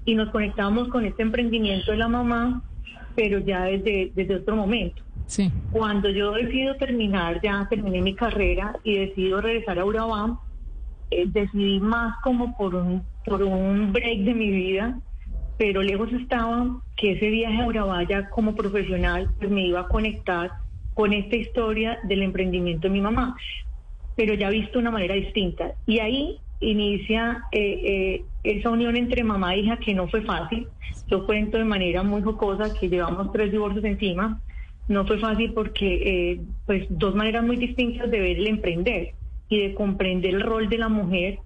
y 0.07 0.15
nos 0.15 0.31
conectamos 0.31 0.89
con 0.89 1.05
este 1.05 1.23
emprendimiento 1.23 1.91
de 1.91 1.99
la 1.99 2.09
mamá, 2.09 2.63
pero 3.15 3.41
ya 3.41 3.65
desde, 3.65 4.13
desde 4.15 4.37
otro 4.37 4.57
momento. 4.57 5.03
Sí. 5.27 5.51
Cuando 5.73 6.09
yo 6.09 6.33
decido 6.33 6.77
terminar, 6.77 7.41
ya 7.43 7.67
terminé 7.69 8.01
mi 8.01 8.15
carrera 8.15 8.77
y 8.85 8.99
decido 8.99 9.41
regresar 9.41 9.81
a 9.81 9.85
Urabá, 9.85 10.41
eh, 11.11 11.25
decidí 11.27 11.81
más 11.81 12.17
como 12.23 12.57
por 12.57 12.77
un, 12.77 13.03
por 13.25 13.43
un 13.43 13.93
break 13.93 14.21
de 14.21 14.35
mi 14.35 14.51
vida, 14.51 14.99
pero 15.59 15.83
lejos 15.83 16.13
estaba 16.13 16.81
que 16.97 17.13
ese 17.13 17.29
viaje 17.29 17.61
a 17.61 17.67
Urabá 17.67 18.05
ya 18.05 18.31
como 18.31 18.55
profesional 18.55 19.29
pues 19.39 19.51
me 19.51 19.67
iba 19.67 19.81
a 19.81 19.89
conectar 19.89 20.51
con 20.95 21.13
esta 21.13 21.37
historia 21.37 21.99
del 22.05 22.23
emprendimiento 22.23 22.87
de 22.87 22.95
mi 22.95 23.01
mamá, 23.01 23.37
pero 24.15 24.35
ya 24.35 24.51
visto 24.51 24.75
de 24.75 24.79
una 24.79 24.93
manera 24.93 25.15
distinta. 25.17 25.73
Y 25.87 25.99
ahí 25.99 26.39
inicia 26.61 27.45
eh, 27.53 27.81
eh, 27.85 28.25
esa 28.43 28.71
unión 28.71 28.97
entre 28.97 29.25
mamá 29.25 29.55
e 29.55 29.61
hija 29.61 29.77
que 29.77 29.95
no 29.95 30.09
fue 30.09 30.23
fácil. 30.23 30.69
Yo 31.09 31.27
cuento 31.27 31.59
de 31.59 31.65
manera 31.65 32.03
muy 32.03 32.23
jocosa 32.23 32.75
que 32.79 32.89
llevamos 32.89 33.33
tres 33.33 33.53
divorcios 33.53 33.85
encima. 33.85 34.41
No 34.89 35.07
fue 35.07 35.19
fácil 35.19 35.53
porque 35.53 36.33
eh, 36.33 36.41
pues 36.65 36.87
dos 36.89 37.15
maneras 37.15 37.45
muy 37.45 37.57
distintas 37.57 38.11
de 38.11 38.21
ver 38.21 38.39
el 38.39 38.47
emprender 38.47 39.15
y 39.49 39.61
de 39.61 39.75
comprender 39.75 40.35
el 40.35 40.43
rol 40.43 40.69
de 40.69 40.79
la 40.79 40.89
mujer. 40.89 41.39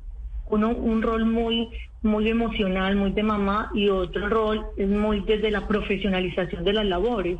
Uno, 0.46 0.70
un 0.70 1.00
rol 1.02 1.26
muy, 1.26 1.68
muy 2.02 2.28
emocional, 2.28 2.96
muy 2.96 3.12
de 3.12 3.22
mamá, 3.22 3.70
y 3.72 3.88
otro 3.88 4.28
rol 4.28 4.66
es 4.76 4.88
muy 4.88 5.20
desde 5.20 5.50
la 5.50 5.68
profesionalización 5.68 6.64
de 6.64 6.72
las 6.72 6.86
labores. 6.86 7.38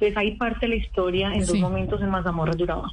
Entonces 0.00 0.16
ahí 0.16 0.34
parte 0.36 0.66
la 0.66 0.76
historia 0.76 1.30
en 1.34 1.40
dos 1.40 1.50
Sí. 1.50 1.60
momentos 1.60 2.00
en 2.00 2.08
Mazamorra 2.08 2.54
de 2.54 2.62
Urabá. 2.62 2.90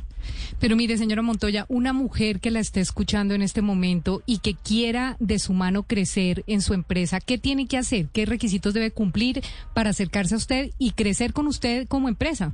Pero 0.60 0.76
mire, 0.76 0.98
señora 0.98 1.22
Montoya, 1.22 1.66
una 1.70 1.94
mujer 1.94 2.42
que 2.42 2.52
la 2.52 2.60
esté 2.60 2.82
escuchando 2.82 3.34
en 3.34 3.42
este 3.42 3.62
momento 3.62 4.24
y 4.26 4.40
que 4.40 4.56
quiera 4.56 5.16
de 5.22 5.40
su 5.40 5.54
mano 5.54 5.84
crecer 5.84 6.44
en 6.48 6.60
su 6.60 6.74
empresa, 6.74 7.22
¿qué 7.22 7.38
tiene 7.38 7.66
que 7.66 7.78
hacer? 7.78 8.08
¿Qué 8.12 8.26
requisitos 8.26 8.74
debe 8.74 8.92
cumplir 8.92 9.42
para 9.74 9.92
acercarse 9.92 10.36
a 10.36 10.38
usted 10.38 10.72
y 10.80 10.92
crecer 10.92 11.32
con 11.32 11.48
usted 11.48 11.88
como 11.88 12.10
empresa? 12.10 12.52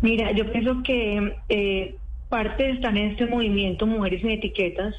Mira, 0.00 0.32
yo 0.32 0.50
pienso 0.50 0.82
que 0.82 1.36
eh, 1.48 1.94
parte 2.28 2.64
de 2.64 2.70
estar 2.72 2.96
en 2.96 3.12
este 3.12 3.26
movimiento 3.26 3.86
Mujeres 3.86 4.22
sin 4.22 4.30
Etiquetas 4.30 4.96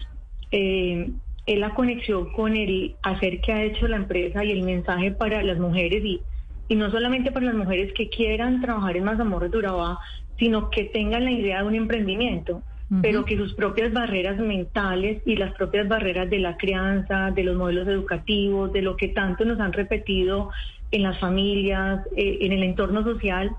eh, 0.52 1.10
es 1.46 1.60
la 1.60 1.72
conexión 1.74 2.32
con 2.32 2.56
el 2.56 2.96
hacer 3.04 3.42
que 3.42 3.52
ha 3.52 3.64
hecho 3.66 3.90
la 3.90 3.98
empresa 3.98 4.46
y 4.46 4.52
el 4.52 4.62
mensaje 4.64 5.12
para 5.12 5.44
las 5.44 5.60
mujeres 5.60 6.06
y, 6.06 6.22
y 6.68 6.76
no 6.76 6.90
solamente 6.92 7.32
para 7.32 7.48
las 7.48 7.56
mujeres 7.56 7.94
que 7.94 8.10
quieran 8.10 8.62
trabajar 8.62 8.98
en 8.98 9.04
Mazamorra 9.04 9.50
de 9.50 9.58
Urabá, 9.58 10.00
sino 10.38 10.70
que 10.70 10.86
tengan 10.86 11.26
la 11.26 11.32
idea 11.32 11.62
de 11.62 11.68
un 11.68 11.76
emprendimiento, 11.76 12.64
pero 13.02 13.26
que 13.26 13.38
sus 13.38 13.56
propias 13.56 13.92
barreras 13.92 14.38
mentales 14.38 15.24
y 15.26 15.36
las 15.36 15.54
propias 15.56 15.88
barreras 15.88 16.30
de 16.30 16.38
la 16.38 16.58
crianza, 16.58 17.32
de 17.32 17.44
los 17.44 17.56
modelos 17.56 17.88
educativos, 17.88 18.72
de 18.72 18.84
lo 18.84 18.98
que 18.98 19.08
tanto 19.08 19.46
nos 19.46 19.60
han 19.60 19.74
repetido 19.74 20.52
en 20.92 21.02
las 21.02 21.20
familias, 21.20 22.06
eh, 22.16 22.38
en 22.42 22.52
el 22.52 22.62
entorno 22.62 23.04
social, 23.04 23.52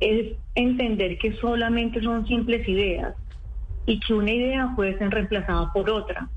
es 0.00 0.36
entender 0.54 1.18
que 1.18 1.34
solamente 1.34 2.00
son 2.02 2.26
simples 2.26 2.66
ideas 2.66 3.14
y 3.86 4.00
que 4.00 4.14
una 4.14 4.32
idea 4.32 4.72
puede 4.74 4.96
ser 4.98 5.10
reemplazada 5.10 5.72
por 5.72 5.90
otra 5.90 6.28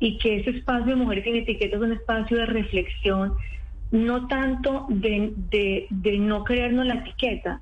y 0.00 0.18
que 0.18 0.40
ese 0.40 0.50
espacio 0.50 0.86
de 0.86 0.96
Mujeres 0.96 1.24
sin 1.24 1.36
Etiquetas 1.36 1.80
es 1.80 1.86
un 1.86 1.92
espacio 1.92 2.36
de 2.38 2.46
reflexión, 2.46 3.34
no 3.92 4.26
tanto 4.26 4.86
de, 4.88 5.32
de, 5.90 6.18
no 6.18 6.44
creernos 6.44 6.86
la 6.86 6.94
etiqueta. 6.94 7.60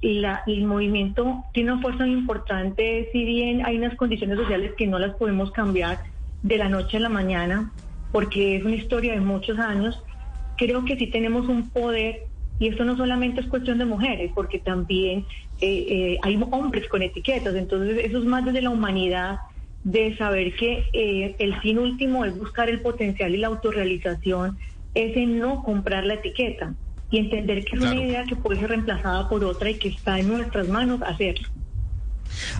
La, 0.00 0.42
el 0.46 0.64
movimiento 0.64 1.44
tiene 1.52 1.72
una 1.72 1.82
fuerza 1.82 2.04
muy 2.04 2.14
importante, 2.14 3.08
si 3.12 3.24
bien 3.24 3.64
hay 3.64 3.78
unas 3.78 3.96
condiciones 3.96 4.38
sociales 4.38 4.72
que 4.76 4.86
no 4.86 4.98
las 4.98 5.14
podemos 5.14 5.50
cambiar 5.52 6.00
de 6.42 6.58
la 6.58 6.68
noche 6.68 6.96
a 6.96 7.00
la 7.00 7.08
mañana, 7.08 7.72
porque 8.10 8.56
es 8.56 8.64
una 8.64 8.74
historia 8.74 9.12
de 9.12 9.20
muchos 9.20 9.58
años, 9.58 10.02
creo 10.56 10.84
que 10.84 10.96
sí 10.96 11.06
tenemos 11.06 11.48
un 11.48 11.70
poder 11.70 12.26
y 12.58 12.68
esto 12.68 12.84
no 12.84 12.96
solamente 12.96 13.40
es 13.40 13.46
cuestión 13.48 13.78
de 13.78 13.84
mujeres, 13.84 14.30
porque 14.34 14.58
también 14.58 15.26
eh, 15.60 15.86
eh, 15.88 16.18
hay 16.22 16.40
hombres 16.50 16.86
con 16.88 17.02
etiquetas, 17.02 17.54
entonces 17.54 18.04
eso 18.04 18.18
es 18.18 18.24
más 18.24 18.44
desde 18.44 18.62
la 18.62 18.70
humanidad 18.70 19.38
de 19.82 20.16
saber 20.16 20.54
que 20.54 20.84
eh, 20.92 21.34
el 21.40 21.58
fin 21.60 21.78
último 21.78 22.24
es 22.24 22.38
buscar 22.38 22.68
el 22.68 22.80
potencial 22.80 23.34
y 23.34 23.38
la 23.38 23.48
autorrealización, 23.48 24.58
es 24.94 25.16
en 25.16 25.38
no 25.38 25.62
comprar 25.62 26.04
la 26.04 26.14
etiqueta 26.14 26.74
y 27.10 27.18
entender 27.18 27.64
que 27.64 27.76
es 27.76 27.80
Claro. 27.80 27.96
una 27.96 28.04
idea 28.06 28.24
que 28.24 28.36
puede 28.36 28.60
ser 28.60 28.70
reemplazada 28.70 29.28
por 29.28 29.44
otra 29.44 29.70
y 29.70 29.74
que 29.74 29.88
está 29.88 30.18
en 30.18 30.28
nuestras 30.28 30.68
manos 30.68 31.00
hacerlo. 31.02 31.48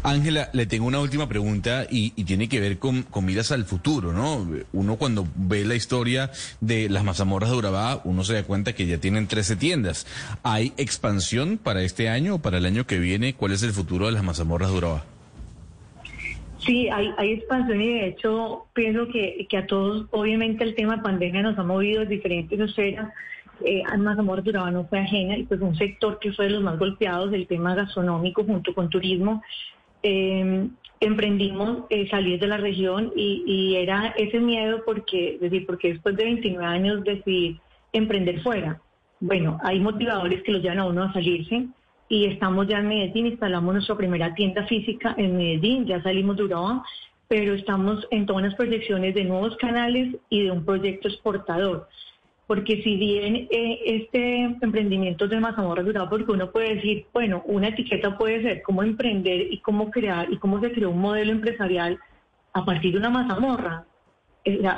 Ángela, 0.03 0.51
le 0.53 0.67
tengo 0.67 0.87
una 0.87 1.01
última 1.01 1.29
pregunta 1.29 1.87
y, 1.91 2.13
y 2.15 2.25
tiene 2.25 2.49
que 2.49 2.61
ver 2.61 2.79
con, 2.79 3.03
con 3.05 3.25
miras 3.25 3.53
al 3.53 3.65
futuro, 3.65 4.13
¿no? 4.13 4.47
Uno 4.75 4.97
cuando 4.97 5.27
ve 5.35 5.65
la 5.65 5.75
historia 5.75 6.31
de 6.61 6.91
las 6.91 7.05
mazamorras 7.05 7.51
de 7.51 7.57
Urabá, 7.57 8.03
uno 8.05 8.23
se 8.23 8.35
da 8.35 8.43
cuenta 8.43 8.75
que 8.75 8.87
ya 8.87 8.99
tienen 8.99 9.29
13 9.29 9.57
tiendas. 9.57 10.07
¿Hay 10.43 10.75
expansión 10.77 11.57
para 11.57 11.83
este 11.83 12.11
año 12.11 12.35
o 12.35 12.39
para 12.41 12.59
el 12.59 12.67
año 12.67 12.87
que 12.87 12.99
viene? 12.99 13.35
¿Cuál 13.35 13.53
es 13.53 13.63
el 13.63 13.73
futuro 13.73 14.07
de 14.07 14.13
las 14.13 14.23
mazamorras 14.23 14.71
de 14.71 14.77
Urabá? 14.77 15.05
Sí, 16.65 16.89
hay, 16.89 17.13
hay 17.17 17.33
expansión 17.33 17.81
y 17.81 17.93
de 17.95 18.07
hecho 18.07 18.67
pienso 18.73 19.09
que, 19.09 19.47
que 19.49 19.57
a 19.57 19.67
todos, 19.67 20.07
obviamente 20.13 20.63
el 20.63 20.77
tema 20.77 20.97
de 20.97 21.03
pandemia 21.03 21.43
nos 21.43 21.59
ha 21.59 21.65
movido 21.65 22.03
en 22.03 22.09
diferentes 22.09 22.59
esferas. 22.59 23.13
Eh, 23.65 23.83
además, 23.87 24.19
Amor 24.19 24.43
Duraba 24.43 24.71
no 24.71 24.85
fue 24.87 25.01
ajena 25.01 25.37
y 25.37 25.45
pues 25.45 25.61
un 25.61 25.77
sector 25.77 26.19
que 26.21 26.33
fue 26.33 26.47
de 26.47 26.53
los 26.53 26.63
más 26.63 26.79
golpeados, 26.79 27.33
el 27.33 27.49
tema 27.49 27.75
gastronómico 27.75 28.45
junto 28.45 28.75
con 28.75 28.89
turismo. 28.91 29.43
Eh, 30.05 30.69
emprendimos 31.01 31.85
eh, 31.91 32.09
salir 32.09 32.39
de 32.39 32.47
la 32.47 32.59
región 32.59 33.13
y, 33.17 33.43
y 33.45 33.77
era 33.77 34.15
ese 34.17 34.39
miedo 34.39 34.83
porque, 34.85 35.39
decir, 35.41 35.67
porque 35.67 35.95
después 35.95 36.17
de 36.17 36.25
29 36.25 36.65
años 36.65 37.03
decidí 37.03 37.59
emprender 37.93 38.41
fuera. 38.41 38.81
Bueno, 39.19 39.59
hay 39.65 39.81
motivadores 39.81 40.43
que 40.45 40.53
los 40.53 40.63
llevan 40.63 40.79
a 40.79 40.87
uno 40.87 41.03
a 41.03 41.13
salirse 41.13 41.67
y 42.13 42.27
estamos 42.27 42.69
ya 42.69 42.81
en 42.81 42.89
Medellín, 42.89 43.27
instalamos 43.27 43.73
nuestra 43.73 43.97
primera 43.97 44.35
tienda 44.35 44.67
física 44.67 45.15
en 45.17 45.35
Medellín, 45.35 45.87
ya 45.87 46.03
salimos 46.03 46.37
de 46.37 46.43
Urabá, 46.43 46.85
pero 47.27 47.55
estamos 47.55 48.07
en 48.11 48.27
todas 48.27 48.43
las 48.43 48.55
proyecciones 48.55 49.15
de 49.15 49.25
nuevos 49.25 49.57
canales 49.57 50.15
y 50.29 50.43
de 50.43 50.51
un 50.51 50.63
proyecto 50.63 51.09
exportador. 51.09 51.89
Porque 52.47 52.83
si 52.83 52.97
bien 52.97 53.49
eh, 53.51 53.79
este 53.87 54.43
emprendimiento 54.43 55.27
de 55.27 55.41
mazamorra 55.41 55.83
durado, 55.83 56.11
porque 56.11 56.33
uno 56.33 56.51
puede 56.51 56.75
decir, 56.75 57.07
bueno, 57.15 57.43
una 57.47 57.69
etiqueta 57.69 58.19
puede 58.19 58.43
ser 58.43 58.61
cómo 58.61 58.83
emprender 58.83 59.51
y 59.51 59.61
cómo 59.61 59.91
crear 59.91 60.31
y 60.31 60.37
cómo 60.37 60.61
se 60.61 60.71
creó 60.71 60.91
un 60.91 61.01
modelo 61.01 61.33
empresarial 61.33 61.99
a 62.53 62.63
partir 62.63 62.93
de 62.93 62.99
una 62.99 63.09
mazamorra. 63.09 63.87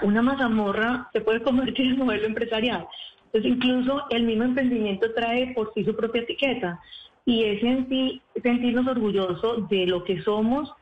Una 0.03 0.23
mazamorra 0.23 1.09
se 1.13 1.21
puede 1.21 1.43
convertir 1.43 1.87
en 1.87 1.99
modelo 1.99 2.27
empresarial. 2.27 2.87
Entonces, 3.35 3.51
incluso 3.51 4.05
el 4.11 4.23
mismo 4.23 4.45
emprendimiento 4.45 5.13
trae 5.13 5.53
por 5.55 5.73
sí 5.75 5.85
su 5.85 5.97
propia 5.97 6.23
etiqueta. 6.23 6.81
Y 7.27 7.45
es 7.45 7.63
en 7.63 7.89
sí 7.89 8.23
sentirnos 8.43 8.87
orgullosos 8.87 9.69
de 9.69 9.87
lo 9.87 10.05
que 10.05 10.21
somos 10.23 10.73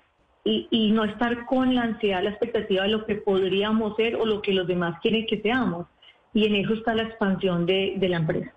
y, 0.45 0.67
y 0.71 0.91
no 0.91 1.05
estar 1.05 1.47
con 1.47 1.75
la 1.75 1.83
ansiedad, 1.83 2.23
la 2.23 2.31
expectativa 2.31 2.83
de 2.83 2.91
lo 2.91 3.07
que 3.07 3.15
podríamos 3.17 3.97
ser 3.97 4.17
o 4.17 4.27
lo 4.27 4.43
que 4.43 4.53
los 4.53 4.67
demás 4.67 4.99
quieren 5.01 5.27
que 5.27 5.41
seamos. 5.41 5.87
Y 6.35 6.47
en 6.47 6.57
eso 6.57 6.75
está 6.75 6.95
la 6.95 7.05
expansión 7.05 7.67
de, 7.67 7.95
de 7.97 8.09
la 8.09 8.17
empresa. 8.17 8.53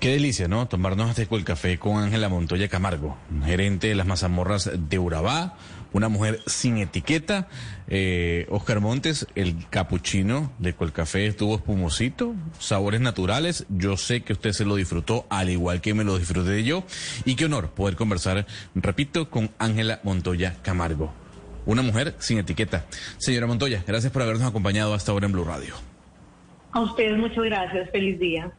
Qué 0.00 0.10
delicia, 0.10 0.46
¿no? 0.46 0.68
Tomarnos 0.68 1.18
este 1.18 1.34
el 1.34 1.44
café 1.44 1.78
con 1.78 1.96
Ángela 1.96 2.28
Montoya 2.28 2.68
Camargo, 2.68 3.16
gerente 3.44 3.88
de 3.88 3.96
las 3.96 4.06
mazamorras 4.06 4.70
de 4.88 4.98
Urabá, 4.98 5.56
una 5.92 6.08
mujer 6.08 6.40
sin 6.46 6.78
etiqueta. 6.78 7.48
Eh, 7.88 8.46
Oscar 8.50 8.80
Montes, 8.80 9.26
el 9.34 9.66
capuchino 9.68 10.52
de 10.58 10.74
Colcafé 10.74 11.26
estuvo 11.26 11.56
espumosito, 11.56 12.34
sabores 12.58 13.00
naturales. 13.00 13.66
Yo 13.68 13.96
sé 13.96 14.22
que 14.22 14.32
usted 14.32 14.52
se 14.52 14.64
lo 14.64 14.76
disfrutó 14.76 15.26
al 15.30 15.50
igual 15.50 15.80
que 15.80 15.94
me 15.94 16.04
lo 16.04 16.18
disfruté 16.18 16.64
yo. 16.64 16.84
Y 17.24 17.36
qué 17.36 17.46
honor 17.46 17.70
poder 17.70 17.96
conversar, 17.96 18.46
repito, 18.74 19.30
con 19.30 19.50
Ángela 19.58 20.00
Montoya 20.02 20.56
Camargo, 20.62 21.12
una 21.66 21.82
mujer 21.82 22.14
sin 22.18 22.38
etiqueta. 22.38 22.84
Señora 23.18 23.46
Montoya, 23.46 23.82
gracias 23.86 24.12
por 24.12 24.22
habernos 24.22 24.46
acompañado 24.46 24.94
hasta 24.94 25.12
ahora 25.12 25.26
en 25.26 25.32
Blue 25.32 25.44
Radio. 25.44 25.74
A 26.72 26.80
ustedes 26.80 27.16
muchas 27.16 27.44
gracias. 27.44 27.90
Feliz 27.90 28.18
día. 28.18 28.52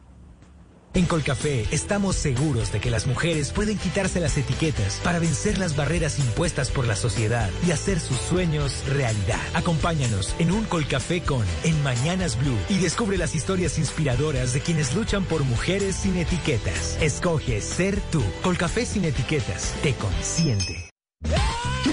En 0.92 1.06
Colcafé 1.06 1.66
estamos 1.70 2.16
seguros 2.16 2.72
de 2.72 2.80
que 2.80 2.90
las 2.90 3.06
mujeres 3.06 3.52
pueden 3.52 3.78
quitarse 3.78 4.18
las 4.18 4.36
etiquetas 4.36 5.00
para 5.04 5.20
vencer 5.20 5.56
las 5.58 5.76
barreras 5.76 6.18
impuestas 6.18 6.70
por 6.70 6.84
la 6.86 6.96
sociedad 6.96 7.48
y 7.64 7.70
hacer 7.70 8.00
sus 8.00 8.18
sueños 8.18 8.84
realidad. 8.88 9.40
Acompáñanos 9.54 10.34
en 10.40 10.50
un 10.50 10.64
Colcafé 10.64 11.22
con 11.22 11.46
En 11.62 11.80
Mañanas 11.84 12.36
Blue 12.36 12.58
y 12.68 12.78
descubre 12.78 13.18
las 13.18 13.36
historias 13.36 13.78
inspiradoras 13.78 14.52
de 14.52 14.60
quienes 14.60 14.94
luchan 14.96 15.24
por 15.24 15.44
mujeres 15.44 15.94
sin 15.94 16.16
etiquetas. 16.16 16.98
Escoge 17.00 17.60
ser 17.60 18.00
tú. 18.10 18.22
Colcafé 18.42 18.84
sin 18.84 19.04
etiquetas 19.04 19.74
te 19.82 19.94
consiente. 19.94 20.89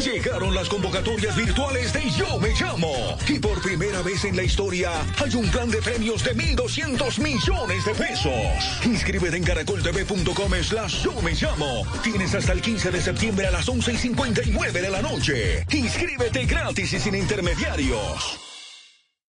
Llegaron 0.08 0.56
las 0.56 0.70
convocatorias 0.70 1.36
virtuales 1.36 1.92
de 1.92 2.10
Yo 2.12 2.40
Me 2.40 2.50
Llamo. 2.50 3.18
Y 3.28 3.40
por 3.40 3.62
primera 3.62 4.02
vez 4.02 4.24
en 4.26 4.36
la 4.36 4.44
historia 4.44 4.92
hay 5.24 5.36
un 5.36 5.50
plan 5.50 5.70
de 5.70 5.82
premios 5.82 6.24
de 6.24 6.36
1.200 6.36 7.20
millones 7.20 7.84
de 7.84 7.94
pesos. 7.94 8.86
Inscríbete 8.86 9.38
en 9.38 9.44
caracoltv.com 9.44 10.54
slash 10.64 11.04
Yo 11.04 11.22
Me 11.22 11.34
Llamo. 11.34 11.86
Tienes 12.04 12.34
hasta 12.36 12.54
el 12.54 12.62
15 12.62 12.92
de 12.92 13.02
septiembre 13.02 13.48
a 13.48 13.52
las 13.52 13.68
11 13.68 13.94
y 13.94 13.98
59 13.98 14.82
de 14.82 14.90
la 14.90 15.02
noche. 15.02 15.66
Inscríbete 15.72 16.46
gratis 16.46 16.94
y 16.94 17.00
sin 17.00 17.16
intermediarios. 17.16 18.47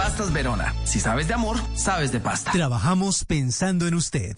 Pastas 0.00 0.32
Verona. 0.32 0.74
Si 0.84 0.98
sabes 0.98 1.28
de 1.28 1.34
amor, 1.34 1.58
sabes 1.74 2.10
de 2.10 2.20
pasta. 2.20 2.52
Trabajamos 2.52 3.26
pensando 3.26 3.86
en 3.86 3.92
usted. 3.92 4.34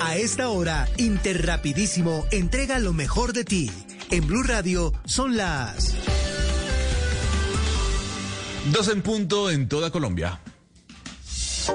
A 0.00 0.16
esta 0.16 0.48
hora, 0.48 0.88
Interrapidísimo 0.96 2.24
entrega 2.30 2.78
lo 2.78 2.94
mejor 2.94 3.34
de 3.34 3.44
ti. 3.44 3.70
En 4.10 4.26
Blue 4.26 4.44
Radio 4.44 4.94
son 5.04 5.36
las... 5.36 5.94
Dos 8.72 8.88
en 8.88 9.02
punto 9.02 9.50
en 9.50 9.68
toda 9.68 9.90
Colombia. 9.90 10.40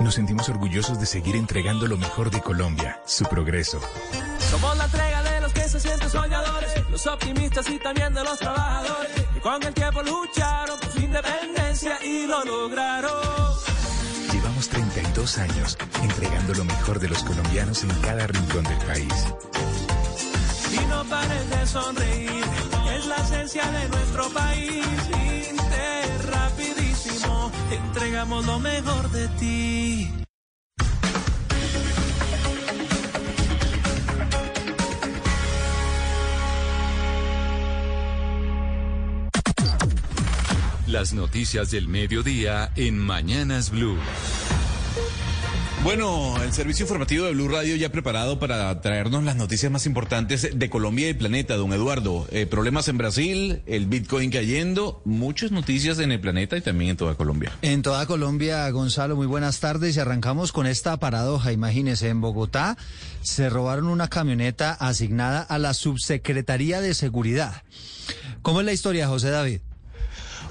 Nos 0.02 0.16
sentimos 0.16 0.50
orgullosos 0.50 1.00
de 1.00 1.06
seguir 1.06 1.36
entregando 1.36 1.86
lo 1.86 1.98
mejor 1.98 2.32
de 2.32 2.42
Colombia, 2.42 3.00
su 3.06 3.26
progreso. 3.26 3.80
Los 6.98 7.14
optimistas 7.14 7.70
y 7.70 7.78
también 7.78 8.12
de 8.12 8.24
los 8.24 8.40
trabajadores, 8.40 9.12
que 9.32 9.40
con 9.40 9.62
el 9.62 9.72
tiempo 9.72 10.02
lucharon 10.02 10.80
por 10.80 10.92
su 10.92 11.00
independencia 11.00 12.04
y 12.04 12.26
lo 12.26 12.44
lograron. 12.44 13.12
Llevamos 14.34 14.68
32 14.68 15.38
años 15.38 15.78
entregando 16.02 16.56
lo 16.56 16.66
mejor 16.66 17.00
de 17.00 17.10
los 17.10 17.24
colombianos 17.24 17.84
en 17.84 17.90
cada 18.02 18.26
rincón 18.26 18.64
del 18.64 18.78
país. 18.80 19.14
Y 20.74 20.86
no 20.88 21.04
pares 21.06 21.50
de 21.52 21.68
sonreír, 21.68 22.44
es 22.96 23.06
la 23.06 23.18
esencia 23.18 23.64
de 23.70 23.90
nuestro 23.90 24.30
país. 24.30 24.88
Inter 25.52 26.32
rapidísimo, 26.32 27.52
entregamos 27.70 28.44
lo 28.48 28.60
mejor 28.60 29.12
de 29.12 29.28
ti. 29.40 30.27
Las 40.88 41.12
noticias 41.12 41.70
del 41.70 41.90
mediodía 41.90 42.72
en 42.78 42.98
Mañanas 42.98 43.72
Blue. 43.72 43.98
Bueno, 45.84 46.42
el 46.42 46.54
servicio 46.54 46.84
informativo 46.86 47.26
de 47.26 47.34
Blue 47.34 47.50
Radio 47.50 47.76
ya 47.76 47.92
preparado 47.92 48.40
para 48.40 48.80
traernos 48.80 49.26
las 49.26 49.36
noticias 49.36 49.70
más 49.70 49.86
importantes 49.86 50.58
de 50.58 50.70
Colombia 50.70 51.04
y 51.04 51.08
del 51.08 51.18
planeta, 51.18 51.58
don 51.58 51.74
Eduardo. 51.74 52.26
Eh, 52.32 52.46
problemas 52.46 52.88
en 52.88 52.98
Brasil, 52.98 53.62
el 53.66 53.88
Bitcoin 53.88 54.32
cayendo, 54.32 55.02
muchas 55.04 55.52
noticias 55.52 56.00
en 56.00 56.14
el 56.14 56.22
planeta 56.22 56.56
y 56.56 56.62
también 56.62 56.92
en 56.92 56.98
toda 56.98 57.16
Colombia. 57.16 57.52
En 57.62 57.82
toda 57.82 58.06
Colombia, 58.06 58.70
Gonzalo, 58.70 59.18
muy 59.18 59.28
buenas 59.28 59.60
tardes 59.60 59.98
y 59.98 60.00
arrancamos 60.00 60.54
con 60.54 60.68
esta 60.68 60.96
paradoja. 60.98 61.52
Imagínese, 61.52 62.08
en 62.08 62.22
Bogotá 62.22 62.78
se 63.22 63.50
robaron 63.50 63.88
una 63.88 64.08
camioneta 64.08 64.72
asignada 64.72 65.42
a 65.42 65.58
la 65.60 65.74
Subsecretaría 65.74 66.80
de 66.80 66.94
Seguridad. 66.94 67.64
¿Cómo 68.42 68.62
es 68.62 68.66
la 68.66 68.72
historia, 68.72 69.10
José 69.10 69.32
David? 69.32 69.60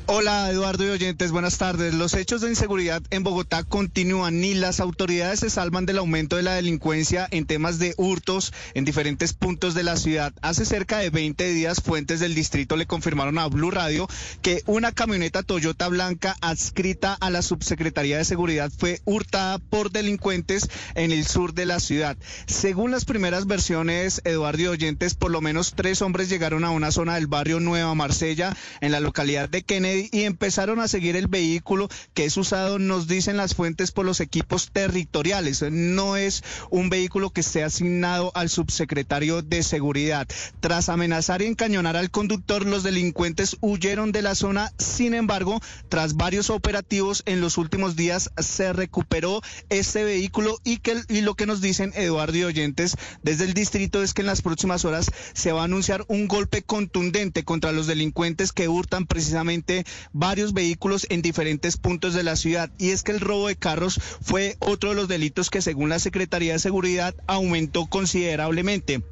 Hola 0.09 0.49
Eduardo 0.53 0.87
y 0.87 0.91
oyentes, 0.91 1.33
buenas 1.33 1.59
tardes. 1.59 1.93
Los 1.93 2.15
hechos 2.15 2.41
de 2.41 2.49
inseguridad 2.49 3.03
en 3.11 3.25
Bogotá 3.25 3.65
continúan 3.65 4.41
ni 4.41 4.55
las 4.55 4.79
autoridades 4.79 5.41
se 5.41 5.51
salvan 5.51 5.85
del 5.85 5.99
aumento 5.99 6.37
de 6.37 6.45
la 6.45 6.55
delincuencia 6.55 7.27
en 7.33 7.45
temas 7.45 7.81
de 7.81 7.93
hurtos 7.97 8.53
en 8.75 8.85
diferentes 8.85 9.33
puntos 9.33 9.75
de 9.75 9.83
la 9.83 9.97
ciudad. 9.97 10.33
Hace 10.43 10.65
cerca 10.65 10.99
de 10.99 11.11
20 11.11 11.49
días 11.49 11.83
fuentes 11.83 12.21
del 12.21 12.37
distrito 12.37 12.77
le 12.77 12.87
confirmaron 12.87 13.37
a 13.37 13.49
Blue 13.49 13.73
Radio 13.73 14.07
que 14.43 14.63
una 14.67 14.93
camioneta 14.93 15.43
Toyota 15.43 15.89
blanca 15.89 16.37
adscrita 16.41 17.15
a 17.15 17.29
la 17.29 17.43
Subsecretaría 17.43 18.17
de 18.17 18.25
Seguridad 18.25 18.71
fue 18.71 19.01
hurtada 19.07 19.59
por 19.59 19.91
delincuentes 19.91 20.69
en 20.95 21.11
el 21.11 21.27
sur 21.27 21.53
de 21.53 21.67
la 21.67 21.81
ciudad. 21.81 22.17
Según 22.47 22.93
las 22.93 23.07
primeras 23.07 23.49
versiones, 23.49 24.23
Eduardo 24.25 24.63
y 24.63 24.67
oyentes, 24.69 25.17
por 25.17 25.33
lo 25.33 25.41
menos 25.41 25.75
tres 25.75 26.01
hombres 26.01 26.29
llegaron 26.29 26.65
a 26.65 26.71
una 26.71 26.93
zona 26.93 27.17
del 27.17 27.27
barrio 27.27 27.59
Nueva 27.59 27.93
Marsella 27.97 28.57
en 28.81 28.93
la 28.93 29.01
localidad 29.01 29.49
de 29.49 29.65
Kennedy 29.65 29.96
y 30.13 30.23
empezaron 30.23 30.81
a 30.81 30.89
seguir 30.89 31.17
el 31.17 31.29
vehículo 31.29 31.89
que 32.15 32.25
es 32.25 32.37
usado, 32.37 32.79
nos 32.79 33.07
dicen 33.07 33.37
las 33.37 33.55
fuentes, 33.55 33.93
por 33.93 34.05
los 34.05 34.21
equipos 34.21 34.71
territoriales. 34.73 35.63
No 35.71 36.17
es 36.17 36.43
un 36.71 36.91
vehículo 36.91 37.31
que 37.31 37.41
esté 37.41 37.63
asignado 37.63 38.33
al 38.35 38.49
subsecretario 38.49 39.43
de 39.43 39.63
Seguridad. 39.63 40.27
Tras 40.61 40.89
amenazar 40.89 41.43
y 41.43 41.47
encañonar 41.47 41.97
al 41.97 42.11
conductor, 42.11 42.67
los 42.67 42.83
delincuentes 42.83 43.57
huyeron 43.61 44.13
de 44.13 44.23
la 44.23 44.35
zona. 44.35 44.73
Sin 44.79 45.15
embargo, 45.15 45.61
tras 45.89 46.15
varios 46.15 46.51
operativos 46.51 47.23
en 47.27 47.41
los 47.41 47.59
últimos 47.59 47.97
días, 47.97 48.31
se 48.39 48.73
recuperó 48.73 49.43
este 49.69 50.05
vehículo 50.05 50.59
y, 50.65 50.79
que, 50.79 51.03
y 51.09 51.23
lo 51.23 51.35
que 51.35 51.47
nos 51.47 51.61
dicen 51.61 51.93
Eduardo 51.95 52.37
y 52.37 52.45
oyentes 52.45 52.97
desde 53.23 53.45
el 53.45 53.55
distrito 53.55 54.03
es 54.03 54.15
que 54.15 54.23
en 54.23 54.27
las 54.27 54.43
próximas 54.43 54.85
horas 54.85 55.11
se 55.33 55.53
va 55.53 55.63
a 55.63 55.65
anunciar 55.65 56.05
un 56.09 56.29
golpe 56.29 56.63
contundente 56.63 57.45
contra 57.45 57.73
los 57.73 57.87
delincuentes 57.87 58.53
que 58.53 58.69
hurtan 58.69 59.07
precisamente 59.07 59.86
varios 60.13 60.53
vehículos 60.53 61.07
en 61.11 61.23
diferentes 61.23 61.77
puntos 61.77 62.15
de 62.15 62.23
la 62.23 62.37
ciudad. 62.37 62.71
Y 62.79 62.91
es 62.91 63.03
que 63.03 63.13
el 63.13 63.21
robo 63.21 63.49
de 63.49 63.57
carros 63.57 64.01
fue 64.21 64.57
otro 64.61 64.91
de 64.91 64.97
los 64.97 65.09
delitos 65.09 65.51
que 65.51 65.63
según 65.63 65.89
la 65.89 65.99
Secretaría 65.99 66.53
de 66.53 66.59
Seguridad 66.59 67.15
aumentó 67.27 67.87
considerablemente. 67.87 69.03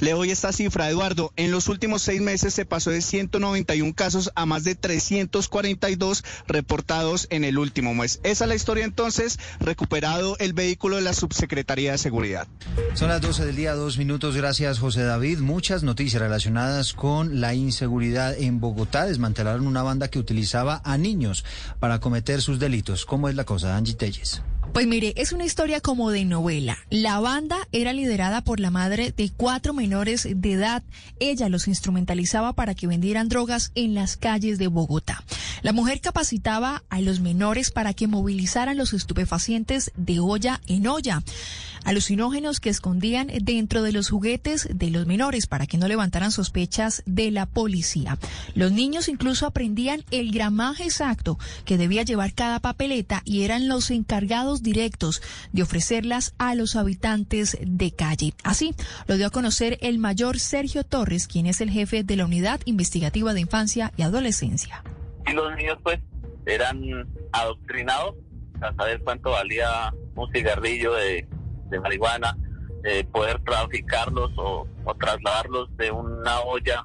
Le 0.00 0.12
doy 0.12 0.30
esta 0.30 0.52
cifra, 0.52 0.88
Eduardo. 0.88 1.32
En 1.36 1.50
los 1.50 1.68
últimos 1.68 2.02
seis 2.02 2.20
meses 2.20 2.54
se 2.54 2.64
pasó 2.64 2.90
de 2.90 3.02
191 3.02 3.94
casos 3.94 4.30
a 4.34 4.46
más 4.46 4.64
de 4.64 4.74
342 4.74 6.24
reportados 6.46 7.26
en 7.30 7.44
el 7.44 7.58
último 7.58 7.94
mes. 7.94 8.20
Esa 8.22 8.44
es 8.44 8.48
la 8.48 8.54
historia 8.54 8.84
entonces, 8.84 9.38
recuperado 9.60 10.36
el 10.38 10.52
vehículo 10.52 10.96
de 10.96 11.02
la 11.02 11.14
Subsecretaría 11.14 11.92
de 11.92 11.98
Seguridad. 11.98 12.48
Son 12.94 13.08
las 13.08 13.20
12 13.20 13.44
del 13.44 13.56
día, 13.56 13.74
dos 13.74 13.98
minutos. 13.98 14.36
Gracias, 14.36 14.78
José 14.78 15.02
David. 15.02 15.38
Muchas 15.38 15.82
noticias 15.82 16.20
relacionadas 16.20 16.92
con 16.92 17.40
la 17.40 17.54
inseguridad 17.54 18.36
en 18.38 18.60
Bogotá. 18.60 19.06
Desmantelaron 19.06 19.66
una 19.66 19.82
banda 19.82 20.08
que 20.08 20.18
utilizaba 20.18 20.80
a 20.84 20.98
niños 20.98 21.44
para 21.80 22.00
cometer 22.00 22.42
sus 22.42 22.58
delitos. 22.58 23.06
¿Cómo 23.06 23.28
es 23.28 23.34
la 23.34 23.44
cosa, 23.44 23.76
Angie 23.76 23.94
Telles? 23.94 24.42
Pues 24.72 24.86
mire, 24.86 25.12
es 25.16 25.32
una 25.32 25.44
historia 25.44 25.82
como 25.82 26.10
de 26.10 26.24
novela. 26.24 26.78
La 26.88 27.20
banda 27.20 27.68
era 27.72 27.92
liderada 27.92 28.42
por 28.42 28.58
la 28.58 28.70
madre 28.70 29.12
de 29.14 29.30
cuatro 29.30 29.74
menores 29.74 30.26
de 30.34 30.52
edad. 30.52 30.82
Ella 31.20 31.50
los 31.50 31.68
instrumentalizaba 31.68 32.54
para 32.54 32.74
que 32.74 32.86
vendieran 32.86 33.28
drogas 33.28 33.70
en 33.74 33.94
las 33.94 34.16
calles 34.16 34.56
de 34.56 34.68
Bogotá. 34.68 35.24
La 35.60 35.74
mujer 35.74 36.00
capacitaba 36.00 36.84
a 36.88 37.02
los 37.02 37.20
menores 37.20 37.70
para 37.70 37.92
que 37.92 38.06
movilizaran 38.06 38.78
los 38.78 38.94
estupefacientes 38.94 39.92
de 39.94 40.20
olla 40.20 40.62
en 40.66 40.86
olla 40.86 41.22
alucinógenos 41.84 42.60
que 42.60 42.70
escondían 42.70 43.30
dentro 43.42 43.82
de 43.82 43.92
los 43.92 44.10
juguetes 44.10 44.68
de 44.72 44.90
los 44.90 45.06
menores 45.06 45.46
para 45.46 45.66
que 45.66 45.78
no 45.78 45.88
levantaran 45.88 46.32
sospechas 46.32 47.02
de 47.06 47.30
la 47.30 47.46
policía. 47.46 48.18
Los 48.54 48.72
niños 48.72 49.08
incluso 49.08 49.46
aprendían 49.46 50.04
el 50.10 50.32
gramaje 50.32 50.84
exacto 50.84 51.38
que 51.64 51.78
debía 51.78 52.02
llevar 52.02 52.34
cada 52.34 52.60
papeleta 52.60 53.22
y 53.24 53.42
eran 53.42 53.68
los 53.68 53.90
encargados 53.90 54.61
directos 54.62 55.22
de 55.52 55.62
ofrecerlas 55.62 56.34
a 56.38 56.54
los 56.54 56.76
habitantes 56.76 57.58
de 57.60 57.92
calle. 57.92 58.34
Así 58.44 58.74
lo 59.06 59.16
dio 59.16 59.26
a 59.26 59.30
conocer 59.30 59.78
el 59.80 59.98
mayor 59.98 60.38
Sergio 60.38 60.84
Torres, 60.84 61.26
quien 61.26 61.46
es 61.46 61.60
el 61.60 61.70
jefe 61.70 62.04
de 62.04 62.16
la 62.16 62.24
Unidad 62.24 62.60
Investigativa 62.64 63.34
de 63.34 63.40
Infancia 63.40 63.92
y 63.96 64.02
Adolescencia. 64.02 64.82
Y 65.26 65.32
los 65.32 65.54
niños 65.56 65.78
pues 65.82 66.00
eran 66.46 66.80
adoctrinados 67.32 68.16
a 68.60 68.74
saber 68.74 69.00
cuánto 69.02 69.30
valía 69.30 69.92
un 70.14 70.30
cigarrillo 70.32 70.94
de, 70.94 71.26
marihuana, 71.80 72.36
eh, 72.84 73.04
poder 73.04 73.40
traficarlos 73.40 74.30
o 74.36 74.66
trasladarlos 74.98 75.74
de 75.76 75.90
una 75.90 76.40
olla 76.40 76.84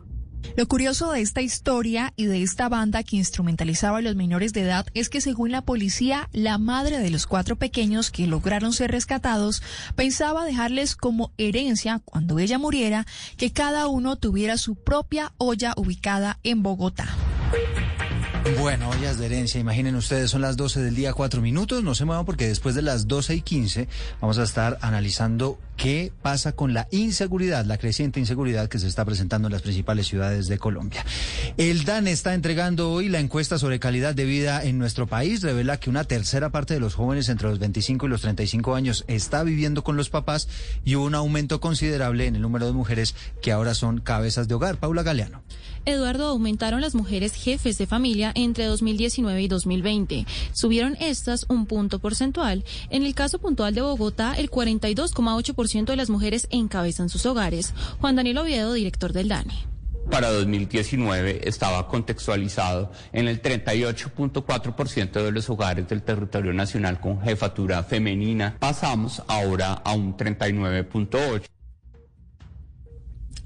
lo 0.56 0.68
curioso 0.68 1.12
de 1.12 1.22
esta 1.22 1.42
historia 1.42 2.14
y 2.16 2.26
de 2.26 2.42
esta 2.42 2.68
banda 2.68 3.04
que 3.04 3.16
instrumentalizaba 3.16 4.00
a 4.00 4.02
los 4.02 4.16
menores 4.16 4.54
de 4.54 4.62
edad 4.62 4.88
es 4.94 5.10
que 5.10 5.22
según 5.22 5.52
la 5.52 5.62
policía, 5.62 6.30
la 6.34 6.58
madre 6.58 7.00
de 7.00 7.10
los 7.10 7.28
cuatro 7.28 7.56
pequeños 7.56 8.10
que 8.10 8.28
lograron 8.28 8.74
ser 8.74 8.92
rescatados 8.92 9.62
pensaba 9.96 10.46
dejarles 10.46 10.96
como 10.96 11.32
herencia, 11.38 12.02
cuando 12.06 12.40
ella 12.40 12.58
muriera, 12.58 13.06
que 13.38 13.52
cada 13.52 13.88
uno 13.88 14.16
tuviera 14.16 14.58
su 14.58 14.76
propia 14.76 15.34
olla 15.38 15.74
ubicada 15.78 16.40
en 16.44 16.64
Bogotá. 16.64 17.08
Bueno, 18.56 18.90
ollas 18.90 19.18
de 19.20 19.26
herencia, 19.26 19.60
imaginen 19.60 19.96
ustedes, 19.96 20.32
son 20.32 20.42
las 20.42 20.56
12 20.56 20.80
del 20.80 20.96
día, 20.96 21.12
cuatro 21.12 21.42
minutos, 21.42 21.84
no 21.84 21.94
se 21.94 22.06
muevan 22.06 22.26
porque 22.26 22.48
después 22.48 22.76
de 22.76 22.82
las 22.82 23.08
12 23.08 23.36
y 23.36 23.42
15 23.42 23.88
vamos 24.22 24.38
a 24.38 24.44
estar 24.44 24.78
analizando 24.82 25.60
qué 25.76 26.14
pasa 26.22 26.54
con 26.54 26.74
la 26.74 26.88
inseguridad, 26.92 27.66
la 27.66 27.78
creciente 27.78 28.20
inseguridad 28.22 28.70
que 28.70 28.80
se 28.80 28.88
está 28.88 29.04
presentando 29.04 29.48
en 29.48 29.52
las 29.52 29.62
principales 29.62 30.08
ciudades 30.08 30.48
de 30.48 30.58
Colombia. 30.58 31.06
El 31.58 31.84
DAN 31.84 32.08
está 32.08 32.34
entregando 32.34 32.92
hoy 32.92 33.10
la 33.10 33.20
encuesta 33.20 33.60
sobre 33.60 33.80
calidad 33.80 34.16
de 34.16 34.26
vida 34.26 34.64
en 34.64 34.78
nuestro 34.78 35.08
país, 35.08 35.42
revela 35.42 35.78
que 35.78 35.90
una 35.90 36.06
tercera 36.06 36.50
parte 36.50 36.74
de 36.74 36.80
los 36.80 36.96
jóvenes 36.96 37.28
entre 37.30 37.50
los 37.50 37.60
25 37.60 38.06
y 38.06 38.10
los 38.10 38.22
35 38.22 38.76
años 38.76 39.04
está 39.08 39.44
viviendo 39.44 39.84
con 39.84 39.98
los 39.98 40.10
papás 40.10 40.48
y 40.86 40.96
un 40.96 41.16
aumento 41.16 41.60
considerable 41.60 42.28
en 42.28 42.36
el 42.36 42.42
número 42.42 42.66
de 42.66 42.72
mujeres 42.72 43.14
que 43.42 43.52
ahora 43.52 43.74
son 43.74 44.00
cabezas 44.00 44.48
de 44.48 44.56
hogar. 44.56 44.78
Paula 44.78 45.04
Galeano. 45.04 45.44
Eduardo, 45.88 46.28
aumentaron 46.28 46.82
las 46.82 46.96
mujeres 46.96 47.34
jefes 47.34 47.78
de 47.78 47.88
familia 47.88 48.32
entre 48.36 48.66
2019 48.66 49.42
y 49.42 49.48
2020. 49.48 50.26
Subieron 50.54 50.98
estas 51.00 51.46
un 51.48 51.66
punto 51.66 52.00
porcentual. 52.00 52.66
En 52.90 53.04
el 53.04 53.16
caso 53.16 53.40
puntual 53.40 53.74
de 53.74 53.82
Bogotá, 53.82 54.34
el 54.38 54.52
42,8% 54.52 55.86
de 55.86 55.96
las 55.96 56.10
mujeres 56.10 56.48
encabezan 56.52 57.10
sus 57.10 57.26
hogares. 57.26 57.74
Juan 58.02 58.18
Daniel 58.18 58.40
Oviedo, 58.40 58.74
director 58.74 59.14
del 59.14 59.30
DANE 59.30 59.54
para 60.10 60.30
2019 60.30 61.42
estaba 61.48 61.88
contextualizado 61.88 62.92
en 63.12 63.28
el 63.28 63.42
38.4% 63.42 65.12
de 65.12 65.32
los 65.32 65.50
hogares 65.50 65.88
del 65.88 66.02
territorio 66.02 66.54
nacional 66.54 67.00
con 67.00 67.22
jefatura 67.22 67.84
femenina. 67.84 68.56
Pasamos 68.60 69.22
ahora 69.28 69.74
a 69.74 69.94
un 69.94 70.16
39.8%. 70.16 71.57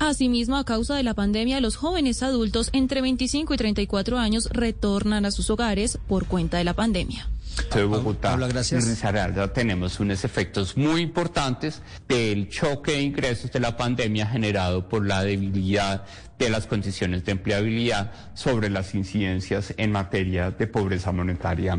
Asimismo, 0.01 0.57
a 0.57 0.65
causa 0.65 0.95
de 0.95 1.03
la 1.03 1.13
pandemia, 1.13 1.61
los 1.61 1.75
jóvenes 1.75 2.23
adultos 2.23 2.71
entre 2.73 3.01
25 3.01 3.53
y 3.53 3.57
34 3.57 4.17
años 4.17 4.49
retornan 4.51 5.25
a 5.25 5.31
sus 5.31 5.51
hogares 5.51 5.99
por 6.07 6.25
cuenta 6.25 6.57
de 6.57 6.63
la 6.63 6.73
pandemia. 6.73 7.29
de 7.71 7.83
Bogotá 7.83 8.29
Paula, 8.31 8.47
gracias. 8.47 8.87
Risaralda 8.87 9.53
tenemos 9.53 9.99
unos 9.99 10.25
efectos 10.25 10.75
muy 10.75 11.01
importantes 11.01 11.83
del 12.07 12.49
choque 12.49 12.93
de 12.93 13.01
ingresos 13.03 13.51
de 13.51 13.59
la 13.59 13.77
pandemia 13.77 14.25
generado 14.25 14.89
por 14.89 15.05
la 15.05 15.23
debilidad 15.23 16.03
de 16.39 16.49
las 16.49 16.65
condiciones 16.65 17.23
de 17.23 17.33
empleabilidad 17.33 18.11
sobre 18.33 18.71
las 18.71 18.95
incidencias 18.95 19.71
en 19.77 19.91
materia 19.91 20.49
de 20.49 20.65
pobreza 20.65 21.11
monetaria. 21.11 21.77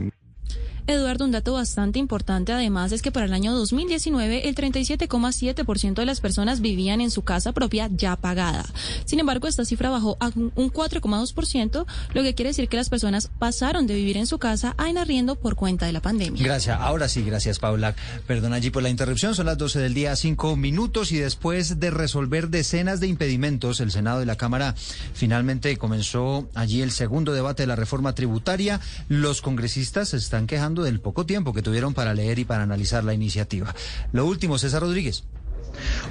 Eduardo, 0.87 1.25
un 1.25 1.31
dato 1.31 1.53
bastante 1.53 1.99
importante 1.99 2.53
además 2.53 2.93
es 2.93 3.03
que 3.03 3.13
para 3.13 3.27
el 3.27 3.33
año 3.33 3.53
2019 3.55 4.49
el 4.49 4.55
37,7% 4.55 5.95
de 5.95 6.07
las 6.07 6.21
personas 6.21 6.61
vivían 6.61 7.01
en 7.01 7.11
su 7.11 7.23
casa 7.23 7.53
propia 7.53 7.89
ya 7.93 8.17
pagada. 8.17 8.65
Sin 9.05 9.21
embargo, 9.21 9.47
esta 9.47 9.65
cifra 9.65 9.91
bajó 9.91 10.17
a 10.21 10.31
un 10.35 10.73
4,2%, 10.73 11.87
lo 12.15 12.23
que 12.23 12.35
quiere 12.35 12.51
decir 12.51 12.69
que 12.69 12.77
las 12.77 12.89
personas 12.89 13.31
pasaron 13.39 13.87
de 13.87 13.95
vivir 13.95 14.17
en 14.17 14.27
su 14.27 14.39
casa 14.39 14.75
a 14.79 14.89
en 14.89 14.99
arriendo 14.99 15.37
por 15.37 15.55
cuenta 15.55 15.87
de 15.87 15.93
la 15.93 16.01
pandemia. 16.01 16.43
Gracias. 16.43 16.79
Ahora 16.81 17.09
sí, 17.09 17.23
gracias, 17.23 17.59
Paula. 17.59 17.95
Perdona 18.27 18.57
allí 18.57 18.71
por 18.71 18.83
la 18.83 18.89
interrupción. 18.89 19.35
Son 19.35 19.47
las 19.47 19.59
12 19.59 19.79
del 19.79 19.95
día, 19.95 20.17
cinco 20.17 20.57
minutos 20.57 21.13
y 21.13 21.19
después 21.19 21.79
de 21.79 21.91
resolver 21.91 22.49
decenas 22.49 23.01
de 23.01 23.07
impedimentos, 23.07 23.81
el 23.81 23.91
Senado 23.91 24.23
y 24.23 24.27
la 24.27 24.37
Cámara 24.37 24.75
finalmente 25.15 25.77
comenzó 25.77 26.49
allí 26.55 26.83
el 26.83 26.91
segundo 26.91 27.33
debate 27.33 27.63
de 27.65 27.67
la 27.69 27.77
reforma 27.77 28.15
tributaria. 28.15 28.81
Los 29.09 29.43
congresistas 29.43 30.11
se 30.11 30.17
están 30.17 30.47
quejando 30.47 30.72
del 30.81 31.01
poco 31.01 31.27
tiempo 31.27 31.53
que 31.53 31.61
tuvieron 31.61 31.93
para 31.93 32.15
leer 32.15 32.39
y 32.39 32.47
para 32.47 32.63
analizar 32.63 33.05
la 33.05 33.13
iniciativa. 33.13 33.75
Lo 34.13 34.25
último, 34.25 34.57
César 34.57 34.81
Rodríguez. 34.81 35.25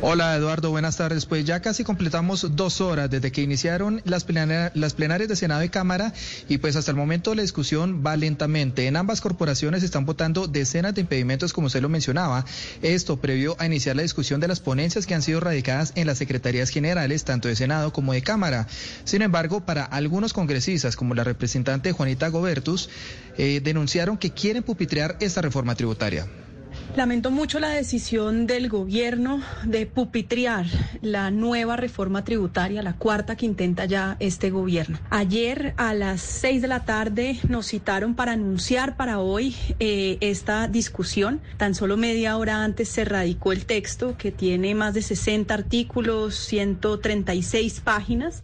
Hola 0.02 0.36
Eduardo, 0.36 0.72
buenas 0.72 0.98
tardes. 0.98 1.26
Pues 1.26 1.46
ya 1.46 1.62
casi 1.62 1.84
completamos 1.84 2.56
dos 2.56 2.82
horas 2.82 3.10
desde 3.10 3.32
que 3.32 3.42
iniciaron 3.42 4.02
las, 4.04 4.26
las 4.74 4.94
plenarias 4.94 5.30
de 5.30 5.36
Senado 5.36 5.64
y 5.64 5.70
Cámara 5.70 6.14
y 6.50 6.58
pues 6.58 6.76
hasta 6.76 6.92
el 6.92 6.98
momento 6.98 7.36
la 7.36 7.44
discusión 7.44 8.04
va 8.06 8.18
lentamente. 8.18 8.88
En 8.88 8.96
ambas 8.96 9.22
corporaciones 9.22 9.84
están 9.84 10.06
votando 10.06 10.48
decenas 10.48 10.96
de 10.96 11.02
impedimentos 11.02 11.54
como 11.54 11.68
usted 11.68 11.82
lo 11.82 11.90
mencionaba. 11.90 12.46
Esto 12.82 13.18
previo 13.18 13.56
a 13.60 13.66
iniciar 13.66 13.96
la 13.96 14.02
discusión 14.02 14.40
de 14.42 14.48
las 14.48 14.60
ponencias 14.60 15.06
que 15.06 15.14
han 15.14 15.22
sido 15.22 15.40
radicadas 15.40 15.94
en 15.96 16.08
las 16.08 16.18
secretarías 16.18 16.70
generales 16.70 17.24
tanto 17.24 17.48
de 17.48 17.56
Senado 17.56 17.94
como 17.94 18.14
de 18.14 18.24
Cámara. 18.24 18.68
Sin 19.04 19.22
embargo, 19.22 19.62
para 19.62 19.84
algunos 19.86 20.34
congresistas 20.34 20.96
como 20.96 21.14
la 21.14 21.24
representante 21.24 21.92
Juanita 21.92 22.28
Gobertus, 22.30 22.90
eh, 23.38 23.62
denunciaron 23.64 24.18
que 24.18 24.32
quieren 24.32 24.64
pupitrear 24.64 25.18
esta 25.20 25.42
reforma 25.42 25.76
tributaria. 25.76 26.28
Lamento 26.96 27.32
mucho 27.32 27.62
la 27.62 27.70
decisión 27.70 28.48
del 28.48 28.68
gobierno 28.68 29.42
de 29.64 29.86
pupitriar 29.86 30.66
la 31.02 31.32
nueva 31.32 31.78
reforma 31.78 32.26
tributaria, 32.26 32.84
la 32.84 32.98
cuarta 32.98 33.38
que 33.38 33.46
intenta 33.46 33.86
ya 33.86 34.18
este 34.20 34.50
gobierno. 34.50 35.00
Ayer 35.10 35.74
a 35.78 35.94
las 35.94 36.20
seis 36.20 36.62
de 36.62 36.68
la 36.68 36.84
tarde 36.84 37.40
nos 37.48 37.68
citaron 37.68 38.14
para 38.14 38.34
anunciar 38.34 38.98
para 38.98 39.20
hoy 39.20 39.56
eh, 39.80 40.18
esta 40.20 40.68
discusión. 40.68 41.40
Tan 41.56 41.76
solo 41.76 41.96
media 41.96 42.36
hora 42.36 42.62
antes 42.62 42.90
se 42.90 43.06
radicó 43.06 43.54
el 43.54 43.66
texto 43.66 44.18
que 44.18 44.34
tiene 44.34 44.76
más 44.76 44.94
de 44.94 45.02
60 45.02 45.54
artículos, 45.54 46.36
136 46.36 47.80
páginas. 47.80 48.44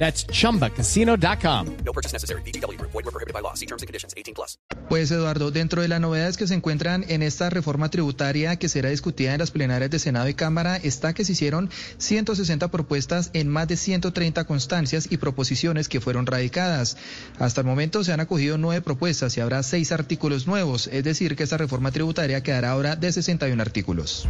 That's 0.00 0.26
chumbacasino.com. 0.26 1.66
No 1.84 1.92
purchase 1.92 2.14
necessary. 2.14 2.40
BGW. 2.42 2.80
Void 2.80 3.04
were 3.04 3.12
prohibited 3.12 3.34
by 3.34 3.42
law. 3.42 3.52
See 3.54 3.66
terms 3.66 3.82
and 3.82 3.86
conditions. 3.86 4.14
18 4.16 4.34
plus. 4.34 4.58
Pues 4.88 5.10
Eduardo, 5.10 5.50
dentro 5.50 5.82
de 5.82 5.88
las 5.88 6.00
novedades 6.00 6.38
que 6.38 6.46
se 6.46 6.54
encuentran 6.54 7.04
en 7.08 7.22
esta 7.22 7.50
reforma 7.50 7.90
tributaria 7.90 8.56
que 8.56 8.68
será 8.68 8.88
discutida 8.88 9.34
en 9.34 9.38
las 9.38 9.50
plenarias 9.50 9.90
de 9.90 9.98
Senado 9.98 10.28
y 10.28 10.34
Cámara 10.34 10.78
está 10.78 11.12
que 11.12 11.24
se 11.24 11.32
hicieron 11.32 11.70
160 11.98 12.68
propuestas 12.68 13.30
en 13.34 13.48
más 13.48 13.68
de 13.68 13.76
130 13.76 14.44
constancias 14.44 15.06
y 15.10 15.18
proposiciones 15.18 15.88
que 15.88 16.00
fueron 16.00 16.26
radicadas. 16.26 16.96
Hasta 17.38 17.60
el 17.60 17.66
momento 17.66 18.02
se 18.02 18.12
han 18.12 18.20
acogido 18.20 18.56
nueve 18.56 18.80
propuestas 18.80 19.36
y 19.36 19.40
habrá 19.40 19.62
seis 19.62 19.92
artículos 19.92 20.46
nuevos, 20.46 20.88
es 20.88 21.04
decir, 21.04 21.36
que 21.36 21.42
esta 21.42 21.58
reforma 21.58 21.92
tributaria 21.92 22.42
quedará 22.42 22.70
ahora 22.70 22.96
de 22.96 23.12
61 23.12 23.60
artículos. 23.60 24.26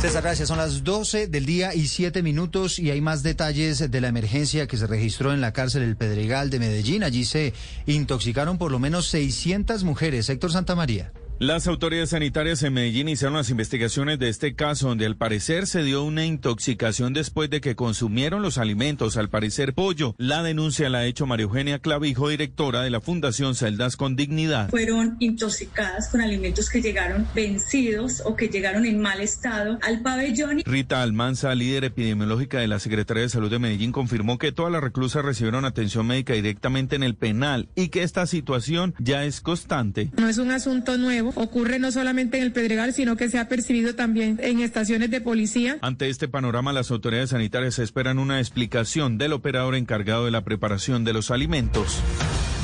César, 0.00 0.22
gracias. 0.22 0.48
Son 0.48 0.58
las 0.58 0.82
12 0.82 1.28
del 1.28 1.46
día 1.46 1.72
y 1.72 1.86
7 1.86 2.22
minutos 2.22 2.78
y 2.78 2.90
hay 2.90 3.00
más 3.00 3.22
detalles 3.22 3.90
de 3.90 4.00
la 4.00 4.08
emergencia 4.08 4.66
que 4.66 4.76
se 4.76 4.86
registró 5.04 5.34
en 5.34 5.42
la 5.42 5.52
cárcel 5.52 5.82
El 5.82 5.96
Pedregal 5.96 6.48
de 6.48 6.58
Medellín. 6.58 7.04
Allí 7.04 7.26
se 7.26 7.52
intoxicaron 7.84 8.56
por 8.56 8.72
lo 8.72 8.78
menos 8.78 9.06
600 9.08 9.84
mujeres. 9.84 10.30
Héctor 10.30 10.50
Santamaría. 10.50 11.12
Las 11.40 11.66
autoridades 11.66 12.10
sanitarias 12.10 12.62
en 12.62 12.74
Medellín 12.74 13.08
iniciaron 13.08 13.36
las 13.36 13.50
investigaciones 13.50 14.20
de 14.20 14.28
este 14.28 14.54
caso 14.54 14.86
donde 14.86 15.04
al 15.04 15.16
parecer 15.16 15.66
se 15.66 15.82
dio 15.82 16.04
una 16.04 16.24
intoxicación 16.24 17.12
después 17.12 17.50
de 17.50 17.60
que 17.60 17.74
consumieron 17.74 18.40
los 18.40 18.56
alimentos, 18.56 19.16
al 19.16 19.28
parecer 19.28 19.74
pollo. 19.74 20.14
La 20.16 20.44
denuncia 20.44 20.88
la 20.88 20.98
ha 20.98 21.06
hecho 21.06 21.26
María 21.26 21.44
Eugenia 21.44 21.80
Clavijo, 21.80 22.28
directora 22.28 22.82
de 22.82 22.90
la 22.90 23.00
Fundación 23.00 23.56
Celdas 23.56 23.96
con 23.96 24.14
Dignidad. 24.14 24.70
Fueron 24.70 25.16
intoxicadas 25.18 26.08
con 26.08 26.20
alimentos 26.20 26.70
que 26.70 26.80
llegaron 26.80 27.26
vencidos 27.34 28.22
o 28.24 28.36
que 28.36 28.48
llegaron 28.48 28.86
en 28.86 29.00
mal 29.00 29.20
estado 29.20 29.80
al 29.82 30.02
pabellón. 30.02 30.62
Rita 30.64 31.02
Almanza, 31.02 31.52
líder 31.56 31.82
epidemiológica 31.82 32.60
de 32.60 32.68
la 32.68 32.78
Secretaría 32.78 33.24
de 33.24 33.28
Salud 33.28 33.50
de 33.50 33.58
Medellín, 33.58 33.90
confirmó 33.90 34.38
que 34.38 34.52
todas 34.52 34.70
las 34.70 34.84
reclusas 34.84 35.24
recibieron 35.24 35.64
atención 35.64 36.06
médica 36.06 36.32
directamente 36.32 36.94
en 36.94 37.02
el 37.02 37.16
penal 37.16 37.68
y 37.74 37.88
que 37.88 38.04
esta 38.04 38.24
situación 38.26 38.94
ya 39.00 39.24
es 39.24 39.40
constante. 39.40 40.12
No 40.16 40.28
es 40.28 40.38
un 40.38 40.52
asunto 40.52 40.96
nuevo 40.96 41.23
ocurre 41.34 41.78
no 41.78 41.92
solamente 41.92 42.38
en 42.38 42.44
el 42.44 42.52
Pedregal, 42.52 42.92
sino 42.92 43.16
que 43.16 43.28
se 43.28 43.38
ha 43.38 43.48
percibido 43.48 43.94
también 43.94 44.38
en 44.42 44.60
estaciones 44.60 45.10
de 45.10 45.20
policía. 45.20 45.78
Ante 45.82 46.08
este 46.08 46.28
panorama, 46.28 46.72
las 46.72 46.90
autoridades 46.90 47.30
sanitarias 47.30 47.78
esperan 47.78 48.18
una 48.18 48.40
explicación 48.40 49.18
del 49.18 49.32
operador 49.32 49.74
encargado 49.74 50.24
de 50.24 50.30
la 50.30 50.44
preparación 50.44 51.04
de 51.04 51.12
los 51.12 51.30
alimentos. 51.30 52.00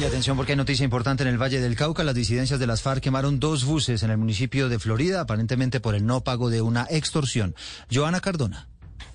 Y 0.01 0.05
atención 0.05 0.37
porque 0.37 0.53
hay 0.53 0.57
noticia 0.57 0.85
importante 0.85 1.23
en 1.23 1.29
el 1.29 1.41
Valle 1.41 1.61
del 1.61 1.77
Cauca. 1.77 2.05
Las 2.05 2.15
disidencias 2.15 2.59
de 2.59 2.67
las 2.67 2.81
FARC 2.81 3.03
quemaron 3.03 3.39
dos 3.39 3.65
buses 3.65 4.03
en 4.03 4.11
el 4.11 4.17
municipio 4.17 4.71
de 4.71 4.79
Florida, 4.79 5.21
aparentemente 5.21 5.79
por 5.79 5.95
el 5.95 6.07
no 6.07 6.25
pago 6.25 6.49
de 6.49 6.63
una 6.63 6.87
extorsión. 6.89 7.55
Joana 7.93 8.21
Cardona. 8.21 8.67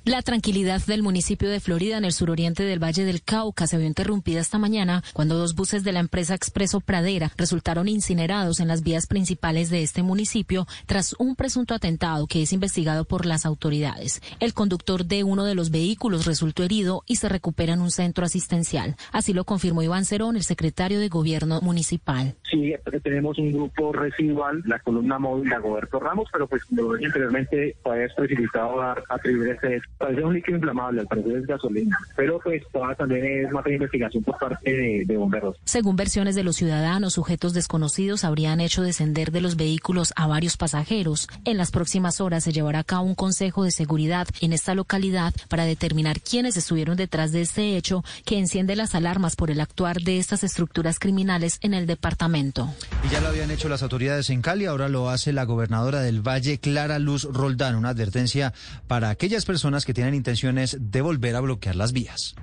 La 0.06 0.22
tranquilidad 0.22 0.86
del 0.86 1.02
municipio 1.02 1.50
de 1.50 1.60
Florida 1.60 1.98
en 1.98 2.06
el 2.06 2.12
suroriente 2.12 2.62
del 2.62 2.78
Valle 2.78 3.06
del 3.06 3.24
Cauca 3.24 3.66
se 3.66 3.80
vio 3.80 3.88
interrumpida 3.88 4.40
esta 4.40 4.60
mañana 4.60 5.02
cuando 5.14 5.34
dos 5.34 5.56
buses 5.56 5.84
de 5.84 5.94
la 5.94 6.00
empresa 6.00 6.36
Expreso 6.36 6.80
Pradera 6.80 7.32
resultaron 7.38 7.88
incinerados 7.88 8.60
en 8.60 8.68
las 8.68 8.84
vías 8.84 9.08
principales 9.08 9.72
de 9.72 9.82
este 9.82 10.04
municipio 10.04 10.68
tras 10.86 11.16
un 11.18 11.36
presunto 11.36 11.74
atentado 11.74 12.28
que 12.28 12.44
es 12.44 12.54
investigado 12.54 13.06
por 13.06 13.26
las 13.26 13.48
autoridades. 13.48 14.22
El 14.40 14.54
conductor 14.54 15.06
de 15.06 15.24
uno 15.24 15.44
de 15.44 15.56
los 15.56 15.72
vehículos 15.72 16.28
resultó 16.28 16.62
herido 16.62 17.02
y 17.08 17.16
se 17.16 17.28
recupera 17.28 17.74
en 17.74 17.82
un 17.82 17.90
centro 17.90 18.26
asistencial. 18.26 18.98
Así 19.12 19.34
lo 19.34 19.44
confirmó 19.44 19.82
Iván 19.82 20.06
Cerón, 20.06 20.36
el 20.36 20.44
secretario 20.44 21.00
de 21.00 21.10
Gobierno 21.10 21.62
Municipal. 21.62 22.36
Sí, 22.52 22.76
tenemos 23.02 23.40
un 23.40 23.52
grupo 23.52 23.92
residual, 23.92 24.62
la 24.68 24.78
columna 24.78 25.18
móvil 25.18 25.50
de 25.50 25.58
Goberto 25.58 26.00
Ramos, 26.00 26.30
pero 26.32 26.48
pues 26.48 26.62
lo 26.70 26.94
anteriormente, 26.94 27.76
fue 27.82 28.06
especificado 28.06 28.80
a 28.84 29.04
atribuir 29.10 29.58
ese 29.64 29.82
Parece 29.98 30.24
un 30.24 30.34
líquido 30.34 30.58
inflamable, 30.58 31.02
al 31.02 31.08
parecer 31.08 31.38
es 31.38 31.48
gasolina, 31.48 31.98
pero 32.16 32.40
pues 32.40 32.64
toda 32.72 32.94
también 32.96 33.46
es 33.46 33.52
más 33.52 33.64
de 33.64 33.76
investigación 33.76 34.24
por 34.24 34.38
parte 34.38 34.72
de, 34.72 35.04
de, 35.06 35.18
bomberos. 35.18 35.58
Según 35.66 35.96
versiones 35.96 36.36
de 36.36 36.44
los 36.44 36.58
ciudadanos, 36.58 37.14
sujetos 37.14 37.54
desconocidos 37.54 38.24
habrían 38.24 38.60
hecho 38.60 38.82
descender 38.82 39.32
de 39.32 39.42
los 39.42 39.56
vehículos 39.56 40.14
a 40.16 40.28
varios 40.28 40.58
pasajeros. 40.58 41.28
En 41.46 41.58
las 41.58 41.72
próximas 41.72 42.20
horas 42.20 42.44
se 42.44 42.52
llevará 42.52 42.80
a 42.80 42.84
cabo 42.84 43.06
un 43.06 43.16
consejo 43.16 43.64
de 43.64 43.72
seguridad 43.72 44.28
en 44.42 44.54
esta 44.54 44.76
localidad 44.76 45.34
para 45.48 45.66
determinar 45.66 46.20
quiénes 46.20 46.58
estuvieron 46.58 46.98
detrás 46.98 47.32
de 47.32 47.42
este 47.42 47.78
hecho 47.78 48.04
que 48.26 48.38
enciende 48.38 48.76
las 48.76 48.96
alarmas 48.96 49.36
por 49.36 49.52
el 49.52 49.62
actuar 49.62 50.02
de 50.02 50.20
estas 50.20 50.44
estructuras 50.44 51.00
criminales 51.00 51.60
en 51.62 51.74
el 51.74 51.86
departamento. 51.86 52.74
Y 53.06 53.10
ya 53.14 53.22
lo 53.22 53.28
habían 53.28 53.52
hecho 53.52 53.70
las 53.70 53.84
autoridades 53.84 54.30
en 54.30 54.42
Cali, 54.42 54.66
ahora 54.66 54.90
lo 54.90 55.10
hace 55.10 55.32
la 55.34 55.46
gobernadora 55.46 56.02
del 56.02 56.22
Valle, 56.22 56.60
Clara 56.60 57.00
Luz 57.00 57.24
Roldán, 57.32 57.76
una 57.76 57.90
advertencia 57.90 58.54
para 58.88 59.10
aquellas 59.10 59.46
personas 59.46 59.85
que 59.86 59.94
tienen 59.94 60.16
intenciones 60.16 60.78
de 60.80 61.02
volver 61.02 61.36
a 61.36 61.42
bloquear 61.42 61.76
las 61.76 61.94
vías. 61.94 62.36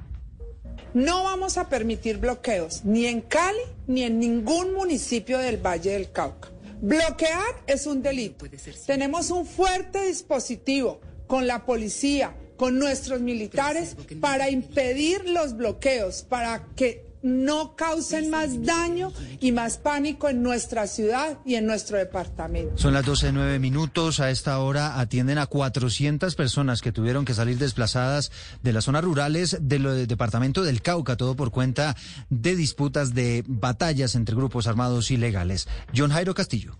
No 0.95 1.25
vamos 1.25 1.57
a 1.57 1.69
permitir 1.69 2.19
bloqueos 2.19 2.85
ni 2.85 3.07
en 3.07 3.23
Cali 3.23 3.59
ni 3.87 4.03
en 4.03 4.19
ningún 4.19 4.75
municipio 4.75 5.39
del 5.39 5.57
Valle 5.57 5.93
del 5.93 6.13
Cauca. 6.13 6.51
Bloquear 6.81 7.63
es 7.67 7.87
un 7.87 8.03
delito. 8.03 8.47
Tenemos 8.87 9.31
un 9.31 9.47
fuerte 9.47 10.07
dispositivo 10.07 11.01
con 11.27 11.47
la 11.47 11.65
policía, 11.65 12.37
con 12.57 12.79
nuestros 12.79 13.21
militares 13.21 13.97
para 14.21 14.51
impedir 14.51 15.29
los 15.29 15.57
bloqueos, 15.57 16.23
para 16.25 16.67
que 16.77 17.12
no 17.23 17.77
causen 17.77 18.31
más 18.31 18.65
daño 18.65 19.13
y 19.41 19.53
más 19.53 19.79
pánico 19.79 20.29
en 20.29 20.43
nuestra 20.43 20.87
ciudad 20.87 21.39
y 21.45 21.55
en 21.55 21.67
nuestro 21.67 21.99
departamento. 21.99 22.77
Son 22.77 22.93
las 22.93 23.05
12 23.05 23.33
nueve 23.33 23.59
minutos. 23.59 24.21
A 24.21 24.31
esta 24.31 24.59
hora 24.59 25.01
atienden 25.01 25.39
a 25.39 25.47
400 25.47 26.35
personas 26.35 26.81
que 26.81 26.93
tuvieron 26.93 27.25
que 27.25 27.35
salir 27.35 27.59
desplazadas 27.59 28.31
de 28.63 28.73
las 28.73 28.85
zonas 28.85 29.05
rurales 29.05 29.59
del 29.61 30.07
departamento 30.07 30.63
del 30.63 30.83
Cauca, 30.83 31.17
todo 31.17 31.37
por 31.37 31.51
cuenta 31.51 31.97
de 32.31 32.57
disputas 32.57 33.15
de 33.15 33.45
batallas 33.47 34.15
entre 34.15 34.35
grupos 34.35 34.67
armados 34.67 35.11
ilegales. 35.11 35.69
John 35.95 36.11
Jairo 36.11 36.35
Castillo. 36.35 36.77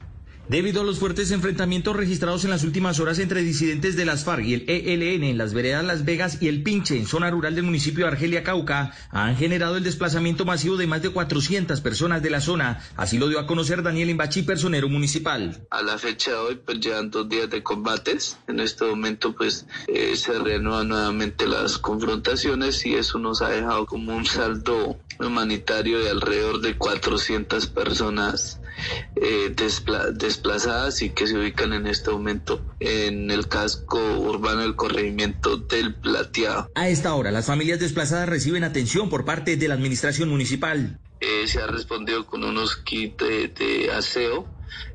Debido 0.53 0.83
a 0.83 0.85
los 0.85 0.99
fuertes 0.99 1.31
enfrentamientos 1.31 1.97
registrados 1.97 2.45
en 2.45 2.51
las 2.51 2.63
últimas 2.63 3.01
horas 3.01 3.19
entre 3.19 3.41
disidentes 3.41 3.97
de 3.97 4.05
las 4.05 4.23
FARC 4.23 4.45
y 4.45 4.53
el 4.53 4.65
ELN 4.69 5.25
en 5.25 5.39
las 5.39 5.55
veredas 5.55 5.83
Las 5.83 6.05
Vegas 6.05 6.43
y 6.43 6.49
el 6.49 6.63
Pinche 6.63 6.99
en 6.99 7.07
zona 7.07 7.31
rural 7.31 7.55
del 7.55 7.65
municipio 7.65 8.05
de 8.05 8.13
Argelia, 8.13 8.43
Cauca, 8.43 8.93
han 9.09 9.35
generado 9.39 9.79
el 9.79 9.83
desplazamiento 9.83 10.45
masivo 10.45 10.77
de 10.77 10.87
más 10.87 11.01
de 11.01 11.09
400 11.09 11.81
personas 11.81 12.23
de 12.23 12.29
la 12.29 12.43
zona. 12.43 12.83
Así 12.97 13.17
lo 13.17 13.31
dio 13.31 13.41
a 13.41 13.47
conocer 13.47 13.83
Daniel 13.83 14.11
Imbachi, 14.11 14.43
personero 14.43 14.91
municipal. 14.91 15.67
A 15.71 15.81
la 15.81 15.97
fecha 15.97 16.33
de 16.33 16.37
hoy, 16.37 16.61
pues 16.63 16.81
llevan 16.81 17.11
dos 17.11 17.27
días 17.31 17.49
de 17.49 17.63
combates. 17.63 18.37
En 18.47 18.61
este 18.61 18.85
momento, 18.85 19.35
pues 19.35 19.65
eh, 19.87 20.17
se 20.17 20.39
reanudan 20.39 20.89
nuevamente 20.89 21.47
las 21.47 21.79
confrontaciones 21.79 22.85
y 22.85 22.97
eso 22.97 23.19
nos 23.19 23.41
ha 23.41 23.49
dejado 23.49 23.87
como 23.87 24.15
un 24.15 24.27
saldo 24.27 24.99
humanitario 25.19 26.01
de 26.01 26.11
alrededor 26.11 26.61
de 26.61 26.77
400 26.77 27.69
personas 27.69 28.61
eh, 29.17 29.53
despla 29.55 30.11
desplazadas 30.43 31.03
y 31.03 31.11
que 31.11 31.27
se 31.27 31.39
ubican 31.39 31.73
en 31.73 31.87
este 31.87 32.11
momento 32.11 32.61
en 32.81 33.31
el 33.31 33.47
casco 33.47 33.99
urbano 34.19 34.63
del 34.63 34.75
corregimiento 34.75 35.57
del 35.57 35.95
Plateado. 35.95 36.69
A 36.75 36.89
esta 36.89 37.15
hora, 37.15 37.31
las 37.31 37.47
familias 37.47 37.79
desplazadas 37.79 38.29
reciben 38.29 38.65
atención 38.65 39.09
por 39.09 39.25
parte 39.25 39.57
de 39.57 39.69
la 39.69 39.75
administración 39.75 40.29
municipal. 40.29 40.99
Eh, 41.21 41.47
se 41.47 41.61
ha 41.61 41.69
respondido 41.69 42.27
con 42.27 42.43
unos 42.43 42.77
kits 42.77 43.19
de, 43.19 43.49
de 43.49 43.93
aseo 43.93 44.49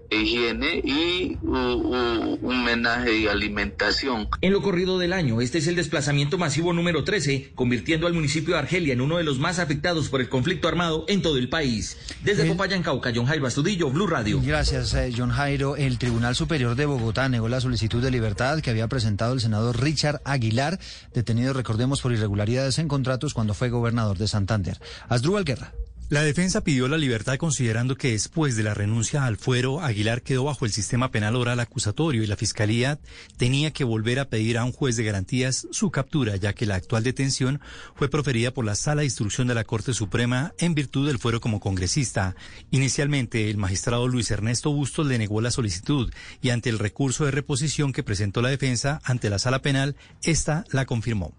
higiene 0.10 0.82
y 0.84 1.38
uh, 1.42 1.56
uh, 1.56 2.40
un 2.42 2.68
homenaje 2.68 3.18
y 3.18 3.28
alimentación. 3.28 4.28
En 4.42 4.54
lo 4.54 4.62
corrido 4.62 5.00
del 5.00 5.14
año, 5.14 5.42
este 5.42 5.58
es 5.58 5.68
el 5.68 5.76
desplazamiento 5.76 6.38
masivo 6.38 6.74
número 6.74 7.04
13, 7.04 7.52
convirtiendo 7.56 8.08
al 8.08 8.14
municipio 8.14 8.54
de 8.54 8.60
Argelia 8.60 8.94
en 8.94 9.02
uno 9.02 9.18
de 9.18 9.24
los 9.24 9.40
más 9.40 9.60
afectados 9.60 10.10
por 10.10 10.22
el 10.22 10.30
conflicto 10.30 10.68
armado 10.68 11.06
en 11.08 11.22
todo 11.22 11.38
el 11.38 11.50
país. 11.50 11.98
Desde 12.24 12.44
el... 12.44 12.50
Popayán, 12.50 12.84
Cauca, 12.84 13.12
John 13.14 13.26
Jairo 13.26 13.48
Astudillo, 13.48 13.90
Blue 13.90 14.08
Radio. 14.08 14.42
Gracias, 14.44 14.94
eh, 14.94 15.14
John 15.16 15.32
Jairo. 15.32 15.76
El 15.76 15.98
Tribunal 15.98 16.36
Superior 16.36 16.76
de 16.76 16.86
Bogotá 16.86 17.30
negó 17.30 17.48
la 17.50 17.62
solicitud 17.62 18.02
de 18.02 18.12
libertad 18.12 18.62
que 18.62 18.70
había 18.70 18.88
presentado 18.88 19.34
el 19.34 19.42
senador 19.42 19.82
Richard 19.82 20.22
Aguilar, 20.26 20.80
detenido, 21.14 21.54
recordemos, 21.54 22.02
por 22.02 22.12
irregularidades 22.12 22.80
en 22.80 22.88
contratos 22.88 23.34
cuando 23.34 23.54
fue 23.54 23.70
gobernador 23.70 24.18
de 24.18 24.28
Santander. 24.28 24.80
Asdrúbal 25.08 25.46
Guerra. 25.46 25.74
La 26.10 26.22
defensa 26.22 26.62
pidió 26.62 26.88
la 26.88 26.98
libertad 26.98 27.36
considerando 27.36 27.98
que 27.98 28.12
después 28.12 28.56
de 28.56 28.64
la 28.64 28.74
renuncia 28.74 29.26
al 29.26 29.36
fuero, 29.36 29.82
Aguilar 29.82 30.22
quedó 30.22 30.46
bajo 30.46 30.64
el 30.64 30.72
sistema 30.72 31.12
penal 31.12 31.36
oral 31.36 31.60
acusatorio 31.60 32.24
y 32.24 32.28
la 32.28 32.38
fiscalía 32.38 32.98
tenía 33.36 33.72
que 33.72 33.84
volver 33.84 34.20
a 34.20 34.30
pedir 34.30 34.58
a 34.58 34.64
un 34.64 34.72
juez 34.72 34.96
de 34.96 35.04
garantías 35.04 35.68
su 35.70 35.92
captura, 35.92 36.38
ya 36.38 36.54
que 36.54 36.66
la 36.66 36.76
actual 36.76 37.04
detención 37.04 37.60
fue 37.94 38.08
proferida 38.10 38.52
por 38.52 38.64
la 38.64 38.76
Sala 38.76 39.02
de 39.02 39.08
Instrucción 39.08 39.50
de 39.50 39.56
la 39.56 39.66
Corte 39.66 39.94
Suprema 39.94 40.54
en 40.60 40.76
virtud 40.76 41.08
del 41.08 41.20
fuero 41.20 41.42
como 41.42 41.60
congresista. 41.60 42.38
Inicialmente, 42.72 43.50
el 43.50 43.58
magistrado 43.58 44.08
Luis 44.08 44.32
Ernesto 44.32 44.72
Bustos 44.72 45.08
le 45.08 45.18
negó 45.18 45.42
la 45.42 45.52
solicitud 45.52 46.10
y 46.42 46.52
ante 46.52 46.70
el 46.70 46.80
recurso 46.80 47.26
de 47.26 47.32
reposición 47.32 47.92
que 47.92 48.04
presentó 48.04 48.42
la 48.42 48.48
defensa 48.48 49.02
ante 49.04 49.30
la 49.30 49.40
Sala 49.40 49.62
Penal, 49.62 49.98
esta 50.24 50.64
la 50.72 50.86
confirmó. 50.86 51.36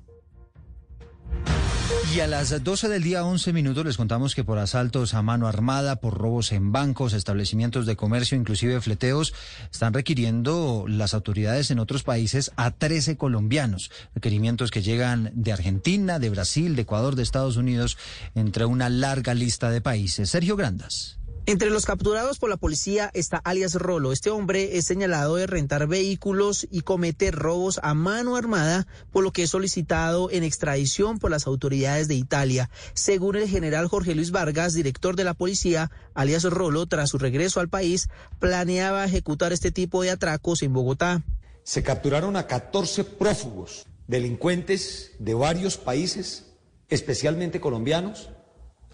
Y 2.15 2.21
a 2.21 2.27
las 2.27 2.65
12 2.65 2.89
del 2.89 3.03
día 3.03 3.23
11 3.23 3.53
minutos 3.53 3.85
les 3.85 3.99
contamos 3.99 4.35
que 4.35 4.43
por 4.43 4.59
asaltos 4.59 5.13
a 5.13 5.21
mano 5.21 5.47
armada, 5.47 5.97
por 5.97 6.17
robos 6.17 6.53
en 6.53 6.73
bancos, 6.73 7.13
establecimientos 7.13 7.85
de 7.85 7.97
comercio, 7.97 8.39
inclusive 8.39 8.81
fleteos, 8.81 9.35
están 9.71 9.93
requiriendo 9.93 10.87
las 10.89 11.13
autoridades 11.13 11.71
en 11.71 11.79
otros 11.79 12.05
países 12.05 12.51
a 12.57 12.71
13 12.71 13.19
colombianos. 13.19 13.91
Requerimientos 14.15 14.71
que 14.71 14.83
llegan 14.83 15.31
de 15.35 15.53
Argentina, 15.53 16.19
de 16.19 16.31
Brasil, 16.31 16.77
de 16.77 16.83
Ecuador, 16.83 17.15
de 17.15 17.23
Estados 17.23 17.57
Unidos, 17.57 17.99
entre 18.35 18.65
una 18.65 18.89
larga 18.89 19.35
lista 19.35 19.71
de 19.71 19.83
países. 19.83 20.31
Sergio 20.31 20.57
Grandas. 20.57 21.18
Entre 21.49 21.71
los 21.71 21.87
capturados 21.87 22.39
por 22.39 22.51
la 22.51 22.59
policía 22.59 23.11
está 23.15 23.39
alias 23.39 23.73
Rolo. 23.73 24.13
Este 24.13 24.29
hombre 24.29 24.77
es 24.77 24.85
señalado 24.85 25.37
de 25.37 25.47
rentar 25.47 25.87
vehículos 25.87 26.69
y 26.71 26.83
cometer 26.83 27.35
robos 27.35 27.81
a 27.83 27.95
mano 27.95 28.37
armada, 28.37 28.87
por 29.13 29.25
lo 29.25 29.33
que 29.33 29.45
es 29.45 29.49
solicitado 29.49 30.31
en 30.31 30.45
extradición 30.45 31.19
por 31.19 31.31
las 31.31 31.47
autoridades 31.47 32.07
de 32.07 32.17
Italia. 32.17 32.69
Según 32.93 33.37
el 33.37 33.49
general 33.49 33.89
Jorge 33.89 34.15
Luis 34.15 34.31
Vargas, 34.31 34.75
director 34.75 35.17
de 35.17 35.25
la 35.25 35.33
policía, 35.33 35.91
alias 36.13 36.45
Rolo, 36.45 36.85
tras 36.85 37.09
su 37.09 37.17
regreso 37.17 37.61
al 37.61 37.71
país, 37.71 38.11
planeaba 38.41 39.07
ejecutar 39.07 39.55
este 39.55 39.71
tipo 39.71 40.03
de 40.03 40.11
atracos 40.11 40.63
en 40.63 40.75
Bogotá. 40.75 41.23
Se 41.63 41.83
capturaron 41.83 42.37
a 42.37 42.47
14 42.47 43.05
prófugos, 43.05 43.87
delincuentes 44.07 45.13
de 45.19 45.33
varios 45.33 45.79
países, 45.79 46.45
especialmente 46.91 47.59
colombianos, 47.59 48.29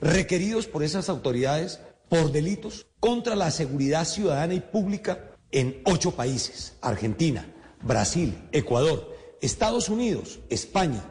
requeridos 0.01 0.68
por 0.68 0.85
esas 0.85 1.09
autoridades 1.09 1.81
por 2.14 2.30
delitos 2.30 2.86
contra 3.00 3.34
la 3.34 3.50
seguridad 3.50 4.04
ciudadana 4.04 4.54
y 4.54 4.60
pública 4.60 5.32
en 5.50 5.82
ocho 5.84 6.12
países, 6.12 6.74
Argentina, 6.80 7.44
Brasil, 7.82 8.38
Ecuador, 8.52 9.16
Estados 9.42 9.88
Unidos, 9.88 10.38
España, 10.48 11.02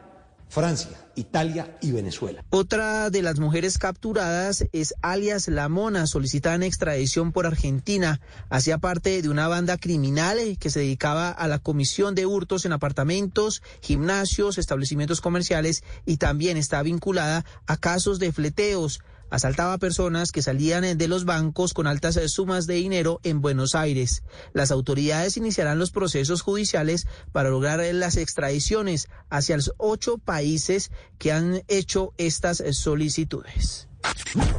Francia, 0.48 0.92
Italia 1.16 1.78
y 1.82 1.92
Venezuela. 1.92 2.46
Otra 2.52 3.10
de 3.10 3.22
las 3.22 3.38
mujeres 3.38 3.78
capturadas 3.78 4.64
es 4.72 4.94
alias 5.02 5.50
La 5.50 5.68
Mona, 5.68 6.08
solicitada 6.08 6.56
en 6.56 6.64
extradición 6.64 7.34
por 7.34 7.46
Argentina. 7.46 8.22
Hacía 8.50 8.78
parte 8.78 9.22
de 9.22 9.28
una 9.28 9.50
banda 9.50 9.78
criminal 9.78 10.38
que 10.58 10.70
se 10.70 10.80
dedicaba 10.80 11.32
a 11.32 11.48
la 11.50 11.60
comisión 11.60 12.16
de 12.16 12.26
hurtos 12.26 12.64
en 12.64 12.72
apartamentos, 12.72 13.62
gimnasios, 13.82 14.58
establecimientos 14.58 15.20
comerciales 15.20 15.84
y 16.06 16.16
también 16.16 16.56
está 16.56 16.82
vinculada 16.82 17.44
a 17.68 17.76
casos 17.76 18.20
de 18.20 18.32
fleteos 18.32 19.02
asaltaba 19.34 19.74
a 19.74 19.78
personas 19.80 20.32
que 20.32 20.44
salían 20.44 20.96
de 20.96 21.08
los 21.08 21.26
bancos 21.26 21.74
con 21.74 21.88
altas 21.88 22.20
sumas 22.28 22.68
de 22.68 22.76
dinero 22.76 23.20
en 23.24 23.42
Buenos 23.42 23.74
Aires. 23.74 24.22
Las 24.54 24.70
autoridades 24.70 25.38
iniciarán 25.38 25.80
los 25.80 25.90
procesos 25.90 26.44
judiciales 26.44 27.08
para 27.32 27.50
lograr 27.50 27.84
las 27.96 28.16
extradiciones 28.18 29.08
hacia 29.32 29.58
los 29.58 29.74
ocho 29.78 30.20
países 30.20 30.92
que 31.18 31.32
han 31.32 31.64
hecho 31.68 32.14
estas 32.18 32.64
solicitudes. 32.74 33.88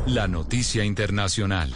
La 0.07 0.29
noticia 0.29 0.85
internacional. 0.85 1.73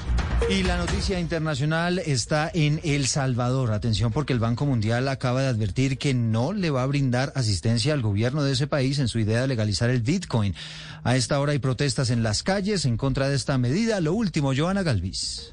Y 0.49 0.63
la 0.63 0.77
noticia 0.77 1.19
internacional 1.19 1.99
está 1.99 2.51
en 2.55 2.81
El 2.85 3.07
Salvador. 3.07 3.73
Atención 3.73 4.13
porque 4.13 4.33
el 4.33 4.39
Banco 4.39 4.67
Mundial 4.67 5.09
acaba 5.09 5.43
de 5.43 5.49
advertir 5.49 5.99
que 5.99 6.15
no 6.15 6.53
le 6.53 6.71
va 6.71 6.83
a 6.83 6.87
brindar 6.87 7.33
asistencia 7.35 7.93
al 7.93 8.03
gobierno 8.03 8.43
de 8.43 8.53
ese 8.53 8.67
país 8.67 8.99
en 8.99 9.09
su 9.09 9.19
idea 9.19 9.41
de 9.41 9.49
legalizar 9.49 9.91
el 9.91 10.03
Bitcoin. 10.03 10.55
A 11.03 11.17
esta 11.17 11.41
hora 11.41 11.53
hay 11.53 11.59
protestas 11.59 12.11
en 12.11 12.23
las 12.23 12.43
calles 12.43 12.85
en 12.85 12.97
contra 12.97 13.29
de 13.29 13.37
esta 13.37 13.59
medida. 13.59 14.01
Lo 14.01 14.15
último, 14.15 14.55
Joana 14.57 14.83
Galvis. 14.83 15.53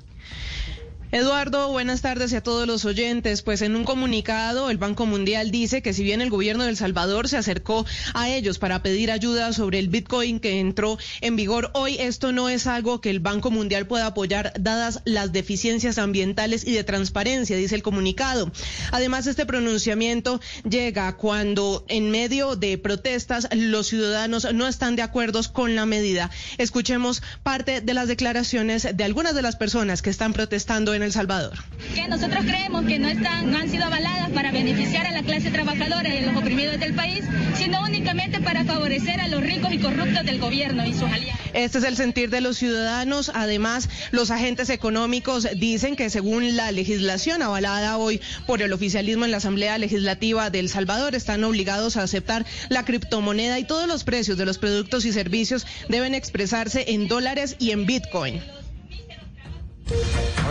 Eduardo, 1.15 1.69
buenas 1.69 2.01
tardes 2.01 2.33
a 2.33 2.41
todos 2.43 2.67
los 2.67 2.83
oyentes. 2.83 3.41
Pues 3.41 3.61
en 3.61 3.77
un 3.77 3.85
comunicado, 3.85 4.69
el 4.69 4.77
Banco 4.77 5.05
Mundial 5.05 5.49
dice 5.49 5.81
que 5.81 5.93
si 5.93 6.03
bien 6.03 6.19
el 6.19 6.29
gobierno 6.29 6.65
de 6.65 6.71
El 6.71 6.75
Salvador 6.75 7.29
se 7.29 7.37
acercó 7.37 7.85
a 8.13 8.27
ellos 8.27 8.59
para 8.59 8.83
pedir 8.83 9.09
ayuda 9.11 9.53
sobre 9.53 9.79
el 9.79 9.87
Bitcoin 9.87 10.41
que 10.41 10.59
entró 10.59 10.97
en 11.21 11.37
vigor 11.37 11.71
hoy, 11.73 11.95
esto 12.01 12.33
no 12.33 12.49
es 12.49 12.67
algo 12.67 12.99
que 12.99 13.11
el 13.11 13.21
Banco 13.21 13.49
Mundial 13.49 13.87
pueda 13.87 14.07
apoyar 14.07 14.51
dadas 14.59 15.03
las 15.05 15.31
deficiencias 15.31 15.99
ambientales 15.99 16.67
y 16.67 16.73
de 16.73 16.83
transparencia, 16.83 17.55
dice 17.55 17.75
el 17.75 17.81
comunicado. 17.81 18.51
Además, 18.91 19.25
este 19.25 19.45
pronunciamiento 19.45 20.41
llega 20.69 21.15
cuando 21.15 21.85
en 21.87 22.11
medio 22.11 22.57
de 22.57 22.77
protestas 22.77 23.47
los 23.53 23.87
ciudadanos 23.87 24.53
no 24.53 24.67
están 24.67 24.97
de 24.97 25.03
acuerdo 25.03 25.39
con 25.53 25.75
la 25.75 25.85
medida. 25.85 26.29
Escuchemos 26.57 27.23
parte 27.41 27.79
de 27.79 27.93
las 27.93 28.09
declaraciones 28.09 28.85
de 28.93 29.03
algunas 29.05 29.33
de 29.33 29.43
las 29.43 29.55
personas 29.55 30.01
que 30.01 30.09
están 30.09 30.33
protestando 30.33 30.93
en 30.93 31.04
El 31.05 31.13
Salvador. 31.13 31.53
Que 31.93 32.07
nosotros 32.07 32.43
creemos 32.45 32.85
que 32.85 32.99
no, 32.99 33.07
están, 33.07 33.51
no 33.51 33.57
han 33.57 33.69
sido 33.69 33.85
avaladas 33.85 34.29
para 34.31 34.51
beneficiar 34.51 35.05
a 35.07 35.11
la 35.11 35.23
clase 35.23 35.51
trabajadora 35.51 36.13
y 36.13 36.17
a 36.17 36.21
los 36.21 36.35
oprimidos 36.35 36.79
del 36.79 36.93
país, 36.93 37.23
sino 37.55 37.81
únicamente 37.83 38.41
para 38.41 38.65
favorecer 38.65 39.21
a 39.21 39.27
los 39.27 39.41
ricos 39.41 39.71
y 39.71 39.79
corruptos 39.79 40.25
del 40.25 40.39
gobierno 40.39 40.85
y 40.85 40.93
sus 40.93 41.03
aliados. 41.03 41.39
Este 41.53 41.77
es 41.77 41.83
el 41.83 41.95
sentir 41.95 42.29
de 42.29 42.41
los 42.41 42.57
ciudadanos. 42.57 43.31
Además, 43.33 43.89
los 44.11 44.31
agentes 44.31 44.69
económicos 44.69 45.47
dicen 45.55 45.95
que 45.95 46.09
según 46.09 46.55
la 46.55 46.71
legislación 46.71 47.41
avalada 47.41 47.97
hoy 47.97 48.19
por 48.45 48.61
el 48.61 48.73
oficialismo 48.73 49.25
en 49.25 49.31
la 49.31 49.37
Asamblea 49.37 49.77
Legislativa 49.77 50.49
de 50.49 50.59
El 50.59 50.69
Salvador, 50.69 51.15
están 51.15 51.43
obligados 51.43 51.97
a 51.97 52.03
aceptar 52.03 52.45
la 52.69 52.83
criptomoneda 52.83 53.59
y 53.59 53.63
todos 53.63 53.87
los 53.87 54.03
precios 54.03 54.37
de 54.37 54.45
los 54.45 54.57
productos 54.57 55.05
y 55.05 55.13
servicios 55.13 55.65
deben 55.87 56.13
expresarse 56.13 56.85
en 56.89 57.07
dólares 57.07 57.55
y 57.59 57.71
en 57.71 57.85
Bitcoin. 57.85 58.41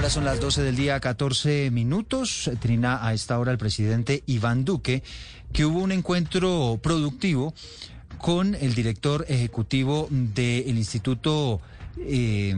Son 0.09 0.25
las 0.27 0.39
12 0.39 0.63
del 0.63 0.77
día, 0.77 1.01
14 1.01 1.71
minutos. 1.71 2.51
Trina 2.61 3.05
a 3.05 3.15
esta 3.15 3.39
hora 3.39 3.53
el 3.53 3.59
presidente 3.59 4.23
Iván 4.27 4.65
Duque, 4.65 5.03
que 5.53 5.65
hubo 5.65 5.81
un 5.81 5.93
encuentro 5.93 6.79
productivo 6.83 7.55
con 8.19 8.55
el 8.55 8.75
director 8.75 9.25
ejecutivo 9.29 10.07
del 10.11 10.77
Instituto 10.77 11.61
eh, 11.99 12.55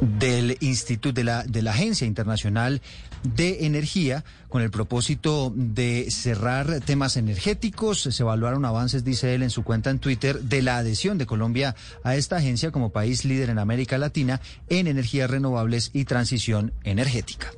del 0.00 0.56
Instituto 0.60 1.12
de 1.12 1.24
la, 1.24 1.42
de 1.44 1.62
la 1.62 1.72
Agencia 1.72 2.06
Internacional 2.06 2.80
de 3.22 3.66
Energía 3.66 4.24
con 4.54 4.62
el 4.62 4.70
propósito 4.70 5.52
de 5.56 6.06
cerrar 6.12 6.78
temas 6.78 7.16
energéticos. 7.16 8.02
Se 8.02 8.22
evaluaron 8.22 8.64
avances, 8.64 9.02
dice 9.02 9.34
él 9.34 9.42
en 9.42 9.50
su 9.50 9.64
cuenta 9.64 9.90
en 9.90 9.98
Twitter, 9.98 10.42
de 10.42 10.62
la 10.62 10.76
adhesión 10.76 11.18
de 11.18 11.26
Colombia 11.26 11.74
a 12.04 12.14
esta 12.14 12.36
agencia 12.36 12.70
como 12.70 12.90
país 12.90 13.24
líder 13.24 13.50
en 13.50 13.58
América 13.58 13.98
Latina 13.98 14.40
en 14.68 14.86
energías 14.86 15.28
renovables 15.28 15.90
y 15.92 16.04
transición 16.04 16.72
energética. 16.84 17.50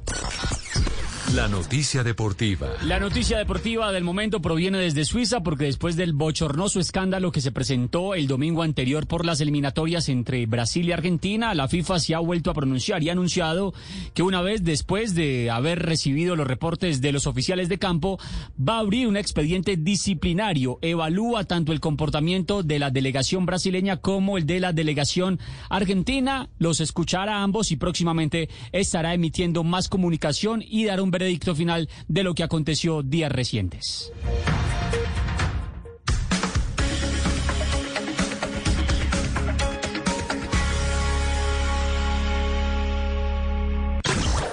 La 1.34 1.48
noticia 1.48 2.04
deportiva. 2.04 2.68
La 2.84 3.00
noticia 3.00 3.36
deportiva 3.36 3.90
del 3.90 4.04
momento 4.04 4.40
proviene 4.40 4.78
desde 4.78 5.04
Suiza 5.04 5.40
porque 5.40 5.64
después 5.64 5.96
del 5.96 6.12
bochornoso 6.12 6.78
escándalo 6.78 7.32
que 7.32 7.40
se 7.40 7.50
presentó 7.50 8.14
el 8.14 8.28
domingo 8.28 8.62
anterior 8.62 9.08
por 9.08 9.26
las 9.26 9.40
eliminatorias 9.40 10.08
entre 10.08 10.46
Brasil 10.46 10.86
y 10.86 10.92
Argentina, 10.92 11.52
la 11.52 11.66
FIFA 11.66 11.98
se 11.98 12.14
ha 12.14 12.20
vuelto 12.20 12.50
a 12.50 12.54
pronunciar 12.54 13.02
y 13.02 13.08
ha 13.08 13.12
anunciado 13.12 13.74
que 14.14 14.22
una 14.22 14.40
vez 14.40 14.62
después 14.62 15.16
de 15.16 15.50
haber 15.50 15.82
recibido 15.82 16.36
los 16.36 16.46
reportes 16.46 16.85
de 16.86 17.12
los 17.12 17.26
oficiales 17.26 17.68
de 17.68 17.78
campo, 17.78 18.18
va 18.56 18.76
a 18.76 18.80
abrir 18.80 19.08
un 19.08 19.16
expediente 19.16 19.76
disciplinario. 19.76 20.78
Evalúa 20.82 21.44
tanto 21.44 21.72
el 21.72 21.80
comportamiento 21.80 22.62
de 22.62 22.78
la 22.78 22.90
delegación 22.90 23.44
brasileña 23.44 23.96
como 23.96 24.38
el 24.38 24.46
de 24.46 24.60
la 24.60 24.72
delegación 24.72 25.40
argentina. 25.68 26.48
Los 26.58 26.80
escuchará 26.80 27.42
ambos 27.42 27.72
y 27.72 27.76
próximamente 27.76 28.48
estará 28.72 29.14
emitiendo 29.14 29.64
más 29.64 29.88
comunicación 29.88 30.62
y 30.66 30.84
dar 30.84 31.00
un 31.00 31.10
veredicto 31.10 31.54
final 31.54 31.88
de 32.08 32.22
lo 32.22 32.34
que 32.34 32.44
aconteció 32.44 33.02
días 33.02 33.32
recientes. 33.32 34.12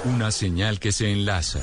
Una 0.06 0.32
señal 0.32 0.80
que 0.80 0.92
se 0.92 1.12
enlaza. 1.12 1.62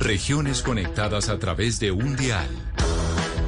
Regiones 0.00 0.62
conectadas 0.62 1.28
a 1.28 1.38
través 1.38 1.80
de 1.80 1.90
un 1.90 2.16
dial. 2.16 2.48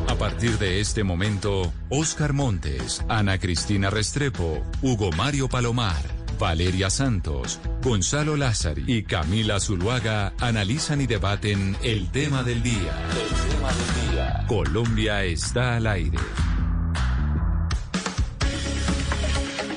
A 0.08 0.14
partir 0.14 0.58
de 0.58 0.80
este 0.80 1.04
momento, 1.04 1.72
Oscar 1.90 2.32
Montes, 2.32 3.04
Ana 3.08 3.38
Cristina 3.38 3.90
Restrepo, 3.90 4.64
Hugo 4.80 5.10
Mario 5.12 5.48
Palomar, 5.48 6.02
Valeria 6.38 6.88
Santos, 6.90 7.60
Gonzalo 7.82 8.36
Lázari 8.36 8.84
y 8.86 9.02
Camila 9.02 9.60
Zuluaga 9.60 10.32
analizan 10.40 11.00
y 11.00 11.06
debaten 11.06 11.76
el 11.82 12.10
tema 12.10 12.42
del 12.42 12.62
día. 12.62 12.94
El 13.10 13.50
tema 13.50 13.68
del 13.72 14.10
día. 14.10 14.44
Colombia 14.48 15.24
está 15.24 15.76
al 15.76 15.86
aire. 15.86 16.18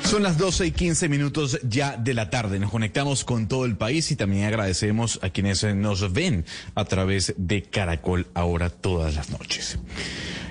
Son 0.10 0.24
las 0.24 0.40
12 0.40 0.66
y 0.66 0.72
15 0.72 1.08
minutos 1.08 1.60
ya 1.62 1.96
de 1.96 2.16
la 2.16 2.32
tarde. 2.32 2.58
Nos 2.58 2.72
conectamos 2.72 3.24
con 3.24 3.48
todo 3.48 3.66
el 3.66 3.78
país 3.78 4.10
y 4.10 4.16
también 4.16 4.46
agradecemos 4.46 5.20
a 5.22 5.30
quienes 5.30 5.64
nos 5.64 6.12
ven 6.12 6.46
a 6.74 6.84
través 6.86 7.36
de 7.38 7.62
Caracol 7.62 8.26
ahora 8.34 8.72
todas 8.72 9.14
las 9.14 9.30
noches. 9.30 9.78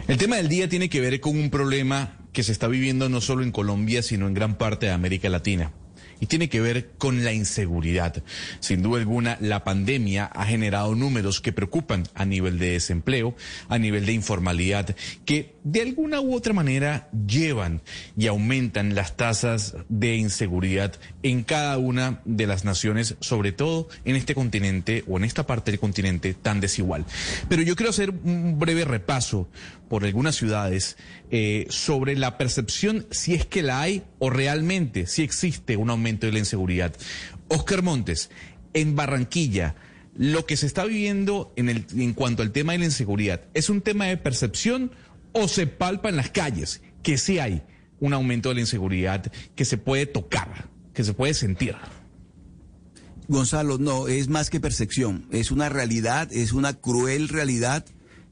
El 0.06 0.16
tema 0.16 0.36
del 0.36 0.48
día 0.48 0.68
tiene 0.68 0.88
que 0.88 1.00
ver 1.00 1.18
con 1.20 1.36
un 1.36 1.50
problema 1.50 2.18
que 2.32 2.44
se 2.44 2.52
está 2.52 2.68
viviendo 2.68 3.08
no 3.08 3.20
solo 3.20 3.42
en 3.42 3.50
Colombia, 3.50 4.00
sino 4.04 4.28
en 4.28 4.34
gran 4.34 4.56
parte 4.56 4.86
de 4.86 4.92
América 4.92 5.28
Latina. 5.28 5.72
y 6.20 6.26
tiene 6.26 6.48
que 6.48 6.60
ver 6.60 6.90
con 6.98 7.24
la 7.24 7.32
inseguridad. 7.32 8.22
Sin 8.60 8.82
duda 8.82 8.98
alguna, 8.98 9.38
la 9.40 9.64
pandemia 9.64 10.24
ha 10.26 10.46
generado 10.46 10.94
números 10.94 11.40
que 11.40 11.52
preocupan 11.52 12.04
a 12.14 12.24
nivel 12.24 12.58
de 12.58 12.72
desempleo, 12.72 13.36
a 13.68 13.78
nivel 13.78 14.06
de 14.06 14.12
informalidad, 14.12 14.96
que 15.24 15.54
de 15.70 15.82
alguna 15.82 16.20
u 16.22 16.34
otra 16.34 16.54
manera 16.54 17.10
llevan 17.26 17.82
y 18.16 18.26
aumentan 18.26 18.94
las 18.94 19.18
tasas 19.18 19.76
de 19.90 20.16
inseguridad 20.16 20.94
en 21.22 21.44
cada 21.44 21.76
una 21.76 22.22
de 22.24 22.46
las 22.46 22.64
naciones, 22.64 23.16
sobre 23.20 23.52
todo 23.52 23.88
en 24.06 24.16
este 24.16 24.34
continente 24.34 25.04
o 25.06 25.18
en 25.18 25.24
esta 25.24 25.46
parte 25.46 25.70
del 25.70 25.78
continente 25.78 26.32
tan 26.32 26.60
desigual. 26.60 27.04
Pero 27.50 27.60
yo 27.60 27.76
quiero 27.76 27.90
hacer 27.90 28.10
un 28.10 28.58
breve 28.58 28.86
repaso 28.86 29.46
por 29.90 30.06
algunas 30.06 30.36
ciudades 30.36 30.96
eh, 31.30 31.66
sobre 31.68 32.16
la 32.16 32.38
percepción, 32.38 33.06
si 33.10 33.34
es 33.34 33.44
que 33.44 33.62
la 33.62 33.82
hay 33.82 34.04
o 34.18 34.30
realmente 34.30 35.06
si 35.06 35.22
existe 35.22 35.76
un 35.76 35.90
aumento 35.90 36.26
de 36.26 36.32
la 36.32 36.38
inseguridad. 36.38 36.94
Oscar 37.48 37.82
Montes, 37.82 38.30
en 38.72 38.96
Barranquilla, 38.96 39.74
lo 40.16 40.46
que 40.46 40.56
se 40.56 40.66
está 40.66 40.84
viviendo 40.84 41.52
en, 41.56 41.68
el, 41.68 41.84
en 41.96 42.12
cuanto 42.14 42.42
al 42.42 42.52
tema 42.52 42.72
de 42.72 42.78
la 42.78 42.84
inseguridad, 42.86 43.42
¿es 43.54 43.68
un 43.68 43.82
tema 43.82 44.06
de 44.06 44.16
percepción 44.16 44.90
o 45.40 45.48
se 45.48 45.66
palpa 45.66 46.08
en 46.08 46.16
las 46.16 46.30
calles 46.30 46.82
que 47.02 47.18
sí 47.18 47.38
hay 47.38 47.62
un 48.00 48.12
aumento 48.12 48.48
de 48.48 48.56
la 48.56 48.60
inseguridad 48.62 49.30
que 49.54 49.64
se 49.64 49.78
puede 49.78 50.06
tocar, 50.06 50.68
que 50.92 51.04
se 51.04 51.14
puede 51.14 51.34
sentir? 51.34 51.76
Gonzalo, 53.28 53.78
no, 53.78 54.08
es 54.08 54.28
más 54.28 54.50
que 54.50 54.60
percepción, 54.60 55.26
es 55.30 55.50
una 55.50 55.68
realidad, 55.68 56.32
es 56.32 56.52
una 56.52 56.74
cruel 56.74 57.28
realidad. 57.28 57.84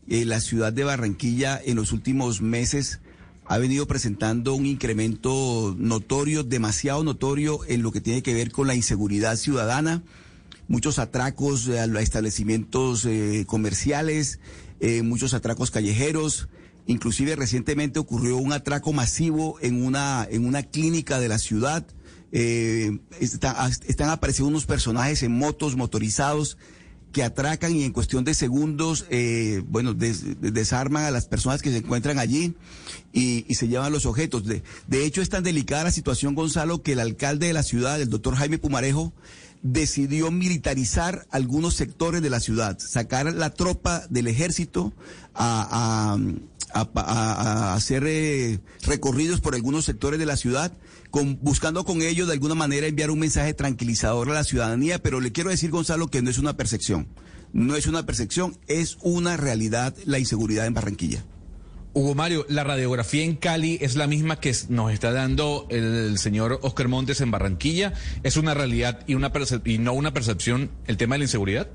Eh, 0.09 0.25
la 0.25 0.41
ciudad 0.41 0.73
de 0.73 0.85
Barranquilla 0.85 1.61
en 1.63 1.77
los 1.77 1.93
últimos 1.93 2.41
meses 2.41 3.01
ha 3.45 3.59
venido 3.59 3.87
presentando 3.87 4.55
un 4.55 4.67
incremento 4.67 5.75
notorio, 5.79 6.45
demasiado 6.45 7.05
notorio 7.05 7.61
en 7.69 7.83
lo 7.83 7.93
que 7.93 8.01
tiene 8.01 8.23
que 8.23 8.35
ver 8.35 8.51
con 8.51 8.67
la 8.67 8.75
inseguridad 8.75 9.37
ciudadana, 9.37 10.03
muchos 10.67 10.99
atracos 10.99 11.69
a 11.69 11.85
establecimientos 12.01 13.05
eh, 13.05 13.45
comerciales, 13.47 14.41
eh, 14.81 15.03
muchos 15.03 15.35
atracos 15.35 15.71
callejeros. 15.71 16.49
Inclusive 16.87 17.37
recientemente 17.37 17.99
ocurrió 17.99 18.37
un 18.37 18.53
atraco 18.53 18.93
masivo 18.93 19.59
en 19.61 19.85
una, 19.85 20.27
en 20.31 20.47
una 20.47 20.63
clínica 20.63 21.19
de 21.19 21.29
la 21.29 21.39
ciudad. 21.39 21.85
Eh, 22.33 22.99
están 23.21 24.11
apareciendo 24.11 24.49
unos 24.49 24.67
personajes 24.67 25.23
en 25.23 25.37
motos 25.37 25.77
motorizados 25.77 26.59
que 27.13 27.23
atracan 27.23 27.75
y 27.75 27.83
en 27.83 27.93
cuestión 27.93 28.25
de 28.25 28.35
segundos, 28.35 29.07
eh, 29.09 29.63
bueno, 29.69 29.95
desarman 29.95 31.05
a 31.05 31.11
las 31.11 31.25
personas 31.25 31.63
que 31.63 31.71
se 31.71 31.79
encuentran 31.79 32.19
allí 32.19 32.55
y, 33.13 33.47
se 33.55 33.69
llevan 33.69 33.91
los 33.91 34.05
objetos. 34.05 34.45
De, 34.45 34.63
de, 34.87 35.07
hecho, 35.07 35.23
es 35.23 35.31
tan 35.31 35.43
delicada 35.43 35.85
la 35.85 35.93
situación, 35.93 36.35
Gonzalo, 36.35 36.83
que 36.83 36.93
el 36.93 37.01
alcalde 37.01 37.47
de 37.47 37.55
la 37.55 37.63
ciudad, 37.63 37.99
el 38.03 38.11
doctor 38.11 38.35
Jaime 38.35 38.59
Pumarejo, 38.59 39.15
decidió 39.63 40.31
militarizar 40.31 41.27
algunos 41.31 41.75
sectores 41.75 42.21
de 42.21 42.29
la 42.29 42.41
ciudad, 42.41 42.79
sacar 42.79 43.33
la 43.33 43.51
tropa 43.51 44.07
del 44.11 44.27
ejército 44.29 44.93
a, 45.35 46.19
hacer 46.73 48.05
eh, 48.07 48.61
recorridos 48.83 49.41
por 49.41 49.55
algunos 49.55 49.85
sectores 49.85 50.19
de 50.19 50.27
la 50.27 50.37
ciudad 50.37 50.73
buscando 51.41 51.85
con 51.85 52.03
ello 52.03 52.27
de 52.27 52.33
alguna 52.33 52.55
manera 52.55 52.87
enviar 52.87 53.11
un 53.11 53.19
mensaje 53.19 53.55
tranquilizador 53.55 54.31
a 54.31 54.35
la 54.35 54.45
ciudadanía, 54.45 54.99
pero 54.99 55.21
le 55.21 55.33
quiero 55.33 55.51
decir, 55.51 55.71
Gonzalo, 55.71 56.09
que 56.09 56.23
no 56.23 56.31
es 56.31 56.39
una 56.39 56.57
percepción. 56.57 57.09
No 57.53 57.77
es 57.77 57.87
una 57.87 58.05
percepción, 58.05 58.59
es 58.67 58.99
una 59.03 59.37
realidad 59.37 59.95
la 60.05 60.19
inseguridad 60.19 60.67
en 60.67 60.75
Barranquilla. 60.75 61.25
Hugo 61.95 62.15
Mario, 62.15 62.45
la 62.51 62.65
radiografía 62.65 63.25
en 63.25 63.37
Cali 63.37 63.79
es 63.81 63.97
la 63.97 64.07
misma 64.07 64.39
que 64.39 64.55
nos 64.69 64.93
está 64.93 65.13
dando 65.13 65.67
el 65.71 66.19
señor 66.19 66.59
Oscar 66.61 66.89
Montes 66.89 67.23
en 67.23 67.31
Barranquilla. 67.31 67.95
¿Es 68.23 68.37
una 68.37 68.53
realidad 68.53 69.01
y, 69.07 69.15
una 69.15 69.33
y 69.65 69.79
no 69.79 69.95
una 69.95 70.13
percepción 70.13 70.71
el 70.87 70.99
tema 70.99 71.15
de 71.15 71.21
la 71.21 71.25
inseguridad? 71.25 71.71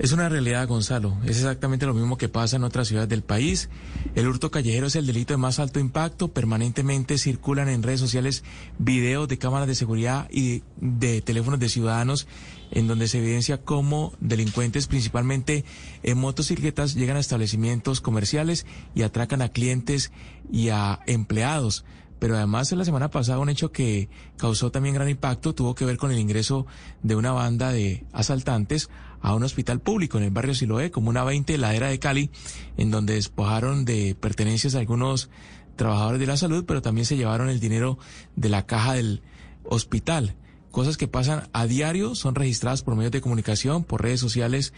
Es 0.00 0.12
una 0.12 0.30
realidad, 0.30 0.66
Gonzalo. 0.66 1.18
Es 1.24 1.36
exactamente 1.36 1.84
lo 1.84 1.92
mismo 1.92 2.16
que 2.16 2.30
pasa 2.30 2.56
en 2.56 2.64
otras 2.64 2.88
ciudades 2.88 3.10
del 3.10 3.22
país. 3.22 3.68
El 4.14 4.28
hurto 4.28 4.50
callejero 4.50 4.86
es 4.86 4.96
el 4.96 5.04
delito 5.04 5.34
de 5.34 5.36
más 5.36 5.58
alto 5.58 5.78
impacto. 5.78 6.28
Permanentemente 6.28 7.18
circulan 7.18 7.68
en 7.68 7.82
redes 7.82 8.00
sociales 8.00 8.42
videos 8.78 9.28
de 9.28 9.36
cámaras 9.36 9.68
de 9.68 9.74
seguridad 9.74 10.26
y 10.30 10.62
de 10.78 11.20
teléfonos 11.20 11.60
de 11.60 11.68
ciudadanos 11.68 12.26
en 12.70 12.86
donde 12.86 13.08
se 13.08 13.18
evidencia 13.18 13.60
cómo 13.60 14.14
delincuentes, 14.20 14.86
principalmente 14.86 15.66
en 16.02 16.16
motocicletas, 16.16 16.94
llegan 16.94 17.18
a 17.18 17.20
establecimientos 17.20 18.00
comerciales 18.00 18.64
y 18.94 19.02
atracan 19.02 19.42
a 19.42 19.50
clientes 19.50 20.12
y 20.50 20.70
a 20.70 21.00
empleados 21.06 21.84
pero 22.20 22.36
además 22.36 22.70
en 22.70 22.78
la 22.78 22.84
semana 22.84 23.10
pasada 23.10 23.38
un 23.38 23.48
hecho 23.48 23.72
que 23.72 24.10
causó 24.36 24.70
también 24.70 24.94
gran 24.94 25.08
impacto 25.08 25.54
tuvo 25.54 25.74
que 25.74 25.86
ver 25.86 25.96
con 25.96 26.12
el 26.12 26.18
ingreso 26.18 26.66
de 27.02 27.16
una 27.16 27.32
banda 27.32 27.72
de 27.72 28.04
asaltantes 28.12 28.90
a 29.20 29.34
un 29.34 29.42
hospital 29.42 29.80
público 29.80 30.18
en 30.18 30.24
el 30.24 30.30
barrio 30.30 30.54
Siloé, 30.54 30.90
como 30.90 31.10
una 31.10 31.24
20 31.24 31.56
ladera 31.58 31.88
de 31.88 31.98
Cali, 31.98 32.30
en 32.76 32.90
donde 32.90 33.14
despojaron 33.14 33.84
de 33.84 34.16
pertenencias 34.18 34.74
a 34.74 34.78
algunos 34.78 35.30
trabajadores 35.76 36.20
de 36.20 36.26
la 36.26 36.36
salud, 36.36 36.64
pero 36.66 36.82
también 36.82 37.06
se 37.06 37.16
llevaron 37.16 37.48
el 37.48 37.60
dinero 37.60 37.98
de 38.36 38.48
la 38.48 38.66
caja 38.66 38.94
del 38.94 39.22
hospital. 39.64 40.36
Cosas 40.70 40.96
que 40.96 41.08
pasan 41.08 41.48
a 41.52 41.66
diario, 41.66 42.14
son 42.14 42.34
registradas 42.34 42.82
por 42.82 42.94
medios 42.94 43.12
de 43.12 43.20
comunicación, 43.20 43.82
por 43.82 44.02
redes 44.02 44.20
sociales, 44.20 44.72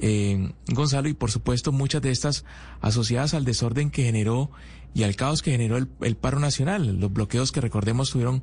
eh, 0.00 0.52
Gonzalo, 0.68 1.08
y 1.08 1.14
por 1.14 1.30
supuesto 1.30 1.70
muchas 1.70 2.00
de 2.02 2.10
estas 2.10 2.44
asociadas 2.80 3.34
al 3.34 3.44
desorden 3.44 3.90
que 3.90 4.04
generó 4.04 4.50
y 4.94 5.02
al 5.02 5.16
caos 5.16 5.42
que 5.42 5.50
generó 5.50 5.76
el, 5.76 6.16
paro 6.16 6.38
nacional. 6.38 6.98
Los 6.98 7.12
bloqueos 7.12 7.52
que 7.52 7.60
recordemos 7.60 8.10
tuvieron 8.10 8.42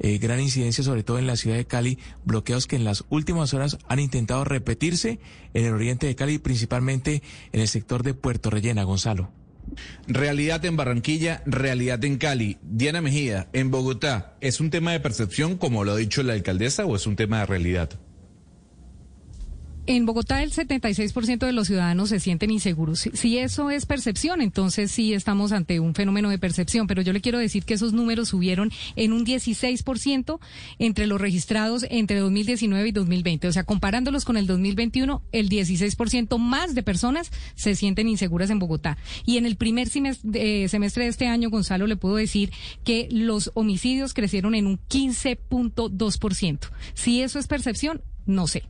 eh, 0.00 0.18
gran 0.18 0.40
incidencia, 0.40 0.82
sobre 0.84 1.04
todo 1.04 1.18
en 1.18 1.26
la 1.26 1.36
ciudad 1.36 1.56
de 1.56 1.64
Cali, 1.64 1.98
bloqueos 2.24 2.66
que 2.66 2.76
en 2.76 2.84
las 2.84 3.04
últimas 3.08 3.54
horas 3.54 3.78
han 3.88 4.00
intentado 4.00 4.44
repetirse 4.44 5.20
en 5.54 5.64
el 5.64 5.72
oriente 5.72 6.06
de 6.06 6.16
Cali, 6.16 6.38
principalmente 6.38 7.22
en 7.52 7.60
el 7.60 7.68
sector 7.68 8.02
de 8.02 8.14
Puerto 8.14 8.50
Rellena, 8.50 8.82
Gonzalo. 8.82 9.30
Realidad 10.06 10.64
en 10.64 10.76
Barranquilla, 10.76 11.42
realidad 11.46 12.04
en 12.04 12.18
Cali. 12.18 12.58
Diana 12.62 13.00
Mejía, 13.00 13.48
en 13.52 13.70
Bogotá, 13.70 14.36
¿es 14.40 14.60
un 14.60 14.70
tema 14.70 14.92
de 14.92 15.00
percepción, 15.00 15.56
como 15.56 15.84
lo 15.84 15.92
ha 15.92 15.96
dicho 15.96 16.22
la 16.22 16.32
alcaldesa, 16.32 16.84
o 16.84 16.96
es 16.96 17.06
un 17.06 17.16
tema 17.16 17.38
de 17.38 17.46
realidad? 17.46 17.90
En 19.84 20.06
Bogotá 20.06 20.44
el 20.44 20.52
76% 20.52 21.44
de 21.44 21.52
los 21.52 21.66
ciudadanos 21.66 22.10
se 22.10 22.20
sienten 22.20 22.52
inseguros. 22.52 23.08
Si, 23.12 23.38
eso 23.38 23.68
es 23.68 23.84
percepción, 23.84 24.40
entonces 24.40 24.92
sí 24.92 25.12
estamos 25.12 25.50
ante 25.50 25.80
un 25.80 25.96
fenómeno 25.96 26.30
de 26.30 26.38
percepción, 26.38 26.86
pero 26.86 27.02
yo 27.02 27.12
le 27.12 27.20
quiero 27.20 27.40
decir 27.40 27.64
que 27.64 27.74
esos 27.74 27.92
números 27.92 28.28
subieron 28.28 28.70
en 28.94 29.12
un 29.12 29.26
16% 29.26 30.38
entre 30.78 31.08
los 31.08 31.20
registrados 31.20 31.84
entre 31.90 32.20
2019 32.20 32.88
y 32.88 32.92
2020. 32.92 33.48
O 33.48 33.52
sea, 33.52 33.64
comparándolos 33.64 34.24
con 34.24 34.36
el 34.36 34.46
2021, 34.46 35.20
el 35.32 35.48
16% 35.48 36.38
más 36.38 36.76
de 36.76 36.84
personas 36.84 37.32
se 37.56 37.74
sienten 37.74 38.06
inseguras 38.06 38.50
en 38.50 38.60
Bogotá. 38.60 38.98
Y 39.26 39.36
en 39.38 39.46
el 39.46 39.56
primer 39.56 39.88
semestre, 39.88 40.64
eh, 40.64 40.68
semestre 40.68 41.04
de 41.04 41.10
este 41.10 41.26
año, 41.26 41.50
Gonzalo, 41.50 41.88
le 41.88 41.96
puedo 41.96 42.14
decir 42.14 42.52
que 42.84 43.08
los 43.10 43.50
homicidios 43.54 44.14
crecieron 44.14 44.54
en 44.54 44.68
un 44.68 44.78
15.2%. 44.88 46.70
Si 46.94 47.20
eso 47.20 47.40
es 47.40 47.48
percepción, 47.48 48.00
no 48.26 48.46
sé. 48.46 48.62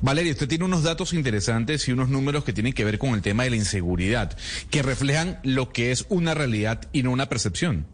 Valeria, 0.00 0.32
usted 0.32 0.48
tiene 0.48 0.64
unos 0.64 0.82
datos 0.82 1.12
interesantes 1.12 1.88
y 1.88 1.92
unos 1.92 2.08
números 2.08 2.44
que 2.44 2.52
tienen 2.52 2.72
que 2.72 2.84
ver 2.84 2.98
con 2.98 3.14
el 3.14 3.22
tema 3.22 3.44
de 3.44 3.50
la 3.50 3.56
inseguridad, 3.56 4.36
que 4.70 4.82
reflejan 4.82 5.38
lo 5.42 5.70
que 5.70 5.92
es 5.92 6.06
una 6.08 6.34
realidad 6.34 6.88
y 6.92 7.02
no 7.02 7.10
una 7.10 7.28
percepción. 7.28 7.86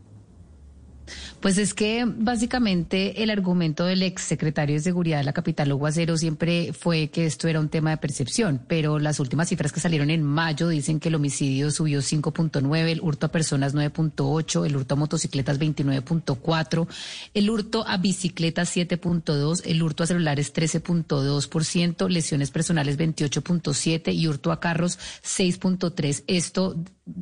Pues 1.40 1.56
es 1.56 1.72
que 1.72 2.04
básicamente 2.06 3.22
el 3.22 3.30
argumento 3.30 3.86
del 3.86 4.02
ex 4.02 4.20
secretario 4.24 4.76
de 4.76 4.82
Seguridad 4.82 5.16
de 5.18 5.24
la 5.24 5.32
capital, 5.32 5.72
Hugo 5.72 5.86
Acero, 5.86 6.18
siempre 6.18 6.74
fue 6.74 7.08
que 7.08 7.24
esto 7.24 7.48
era 7.48 7.60
un 7.60 7.70
tema 7.70 7.88
de 7.88 7.96
percepción, 7.96 8.60
pero 8.68 8.98
las 8.98 9.20
últimas 9.20 9.48
cifras 9.48 9.72
que 9.72 9.80
salieron 9.80 10.10
en 10.10 10.22
mayo 10.22 10.68
dicen 10.68 11.00
que 11.00 11.08
el 11.08 11.14
homicidio 11.14 11.70
subió 11.70 12.00
5.9, 12.00 12.88
el 12.88 13.00
hurto 13.00 13.24
a 13.24 13.32
personas 13.32 13.74
9.8, 13.74 14.66
el 14.66 14.76
hurto 14.76 14.94
a 14.94 14.98
motocicletas 14.98 15.58
29.4, 15.58 16.86
el 17.32 17.48
hurto 17.48 17.86
a 17.88 17.96
bicicletas 17.96 18.76
7.2, 18.76 19.62
el 19.64 19.82
hurto 19.82 20.02
a 20.02 20.06
celulares 20.06 20.52
13.2%, 20.52 22.08
lesiones 22.10 22.50
personales 22.50 22.98
28.7 22.98 24.14
y 24.14 24.28
hurto 24.28 24.52
a 24.52 24.60
carros 24.60 24.98
6.3. 25.24 26.22
Esto 26.26 26.76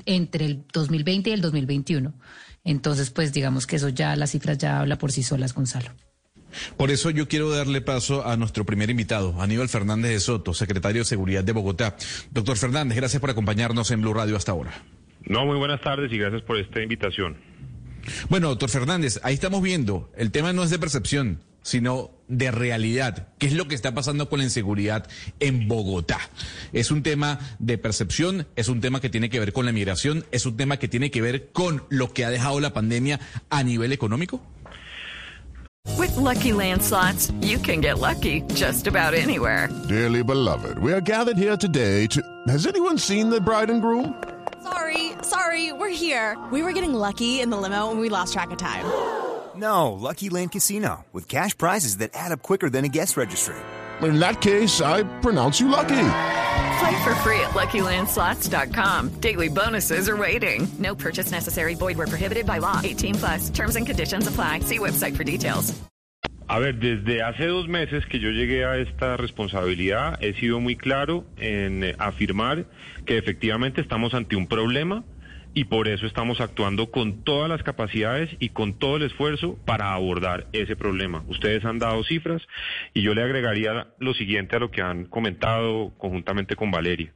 entre 0.06 0.44
el 0.44 0.64
2020 0.72 1.30
y 1.30 1.32
el 1.32 1.40
2021. 1.40 2.14
Entonces, 2.68 3.08
pues 3.08 3.32
digamos 3.32 3.66
que 3.66 3.76
eso 3.76 3.88
ya, 3.88 4.14
las 4.14 4.32
cifras 4.32 4.58
ya 4.58 4.80
habla 4.80 4.98
por 4.98 5.10
sí 5.10 5.22
solas, 5.22 5.54
Gonzalo. 5.54 5.90
Por 6.76 6.90
eso 6.90 7.08
yo 7.08 7.26
quiero 7.26 7.48
darle 7.48 7.80
paso 7.80 8.26
a 8.26 8.36
nuestro 8.36 8.66
primer 8.66 8.90
invitado, 8.90 9.40
Aníbal 9.40 9.70
Fernández 9.70 10.12
de 10.12 10.20
Soto, 10.20 10.52
secretario 10.52 11.00
de 11.00 11.06
Seguridad 11.06 11.42
de 11.42 11.52
Bogotá. 11.52 11.96
Doctor 12.30 12.58
Fernández, 12.58 12.96
gracias 12.96 13.20
por 13.20 13.30
acompañarnos 13.30 13.90
en 13.90 14.02
Blue 14.02 14.12
Radio 14.12 14.36
hasta 14.36 14.52
ahora. 14.52 14.82
No, 15.24 15.46
muy 15.46 15.56
buenas 15.56 15.80
tardes 15.80 16.12
y 16.12 16.18
gracias 16.18 16.42
por 16.42 16.58
esta 16.58 16.82
invitación. 16.82 17.38
Bueno, 18.28 18.48
doctor 18.48 18.68
Fernández, 18.68 19.18
ahí 19.22 19.32
estamos 19.32 19.62
viendo, 19.62 20.10
el 20.14 20.30
tema 20.30 20.52
no 20.52 20.62
es 20.62 20.68
de 20.68 20.78
percepción, 20.78 21.40
sino 21.62 22.10
de 22.28 22.50
realidad. 22.50 23.28
¿Qué 23.38 23.46
es 23.46 23.52
lo 23.54 23.68
que 23.68 23.74
está 23.74 23.94
pasando 23.94 24.28
con 24.28 24.38
la 24.38 24.44
inseguridad 24.44 25.08
en 25.40 25.68
Bogotá? 25.68 26.18
Es 26.72 26.90
un 26.90 27.02
tema 27.02 27.38
de 27.58 27.78
percepción, 27.78 28.46
es 28.56 28.68
un 28.68 28.80
tema 28.80 29.00
que 29.00 29.10
tiene 29.10 29.30
que 29.30 29.40
ver 29.40 29.52
con 29.52 29.66
la 29.66 29.72
migración, 29.72 30.24
es 30.30 30.46
un 30.46 30.56
tema 30.56 30.76
que 30.76 30.88
tiene 30.88 31.10
que 31.10 31.22
ver 31.22 31.50
con 31.52 31.84
lo 31.88 32.12
que 32.12 32.24
ha 32.24 32.30
dejado 32.30 32.60
la 32.60 32.72
pandemia 32.72 33.20
a 33.50 33.62
nivel 33.62 33.92
económico. 33.92 34.40
With 35.96 36.16
Lucky 36.16 36.52
Land 36.52 36.82
slots, 36.82 37.32
you 37.40 37.58
can 37.58 37.80
get 37.80 37.98
lucky 37.98 38.42
just 38.54 38.86
about 38.86 39.14
anywhere. 39.14 39.68
Dearly 39.88 40.22
beloved, 40.22 40.78
we 40.78 40.92
are 40.92 41.00
gathered 41.00 41.38
here 41.38 41.56
today 41.56 42.06
to. 42.08 42.22
Has 42.46 42.66
anyone 42.66 42.98
seen 42.98 43.30
the 43.30 43.40
bride 43.40 43.70
and 43.70 43.80
groom? 43.80 44.14
Sorry, 44.62 45.12
sorry, 45.22 45.72
we're 45.72 45.88
here. 45.88 46.36
We 46.52 46.62
were 46.62 46.72
getting 46.72 46.92
lucky 46.92 47.40
in 47.40 47.50
the 47.50 47.56
limo 47.56 47.90
and 47.90 47.98
we 48.00 48.10
lost 48.10 48.32
track 48.34 48.50
of 48.50 48.58
time. 48.58 48.84
No, 49.58 49.92
Lucky 49.92 50.28
Land 50.28 50.52
Casino, 50.52 51.04
with 51.12 51.28
cash 51.28 51.58
prizes 51.58 51.98
that 51.98 52.10
add 52.14 52.30
up 52.32 52.42
quicker 52.42 52.70
than 52.70 52.84
a 52.84 52.88
guest 52.88 53.16
registry. 53.16 53.56
In 54.02 54.20
that 54.20 54.40
case, 54.40 54.80
I 54.80 55.02
pronounce 55.20 55.58
you 55.58 55.68
lucky. 55.68 56.10
Play 56.78 57.02
for 57.02 57.14
free 57.26 57.40
at 57.40 57.54
LuckyLandSlots.com. 57.54 59.20
Daily 59.20 59.48
bonuses 59.48 60.08
are 60.08 60.16
waiting. 60.16 60.68
No 60.78 60.94
purchase 60.94 61.32
necessary. 61.32 61.74
Void 61.74 61.98
where 61.98 62.06
prohibited 62.06 62.46
by 62.46 62.58
law. 62.58 62.80
18 62.84 63.14
plus. 63.16 63.50
Terms 63.50 63.74
and 63.74 63.84
conditions 63.84 64.28
apply. 64.28 64.60
See 64.60 64.78
website 64.78 65.16
for 65.16 65.24
details. 65.24 65.74
A 66.50 66.60
ver, 66.60 66.78
desde 66.78 67.22
hace 67.22 67.44
dos 67.46 67.68
meses 67.68 68.06
que 68.06 68.20
yo 68.20 68.30
llegué 68.30 68.64
a 68.64 68.78
esta 68.78 69.18
responsabilidad, 69.18 70.16
he 70.22 70.32
sido 70.32 70.60
muy 70.60 70.76
claro 70.76 71.26
en 71.36 71.84
eh, 71.84 71.94
afirmar 71.98 72.64
que 73.04 73.18
efectivamente 73.18 73.82
estamos 73.82 74.14
ante 74.14 74.34
un 74.34 74.46
problema 74.46 75.04
y 75.58 75.64
por 75.64 75.88
eso 75.88 76.06
estamos 76.06 76.40
actuando 76.40 76.92
con 76.92 77.24
todas 77.24 77.50
las 77.50 77.64
capacidades 77.64 78.30
y 78.38 78.50
con 78.50 78.78
todo 78.78 78.96
el 78.96 79.02
esfuerzo 79.02 79.58
para 79.64 79.92
abordar 79.92 80.46
ese 80.52 80.76
problema. 80.76 81.24
Ustedes 81.26 81.64
han 81.64 81.80
dado 81.80 82.04
cifras 82.04 82.46
y 82.94 83.02
yo 83.02 83.12
le 83.12 83.24
agregaría 83.24 83.88
lo 83.98 84.14
siguiente 84.14 84.54
a 84.54 84.60
lo 84.60 84.70
que 84.70 84.82
han 84.82 85.06
comentado 85.06 85.92
conjuntamente 85.98 86.54
con 86.54 86.70
Valeria. 86.70 87.12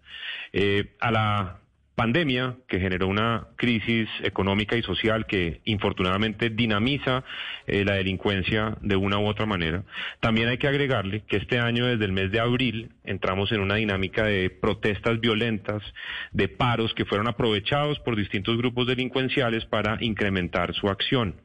Eh, 0.53 0.97
a 0.99 1.13
la 1.13 1.61
pandemia 1.95 2.57
que 2.67 2.81
generó 2.81 3.07
una 3.07 3.47
crisis 3.55 4.09
económica 4.25 4.77
y 4.77 4.83
social 4.83 5.27
que 5.27 5.61
infortunadamente 5.65 6.51
dinamiza 6.51 7.23
eh, 7.69 7.85
la 7.85 7.95
delincuencia 7.95 8.77
de 8.81 8.97
una 8.97 9.19
u 9.19 9.27
otra 9.27 9.47
manera. 9.47 9.85
También 10.19 10.49
hay 10.49 10.59
que 10.59 10.67
agregarle 10.67 11.23
que 11.29 11.37
este 11.37 11.61
año, 11.61 11.87
desde 11.87 12.07
el 12.07 12.13
mes 12.13 12.33
de 12.33 12.41
abril, 12.41 12.91
entramos 13.05 13.53
en 13.53 13.61
una 13.61 13.77
dinámica 13.77 14.25
de 14.25 14.51
protestas 14.51 15.21
violentas, 15.21 15.83
de 16.33 16.49
paros 16.49 16.95
que 16.95 17.05
fueron 17.05 17.29
aprovechados 17.29 17.99
por 18.01 18.17
distintos 18.17 18.57
grupos 18.57 18.87
delincuenciales 18.87 19.65
para 19.65 19.99
incrementar 20.01 20.75
su 20.75 20.89
acción. 20.89 21.37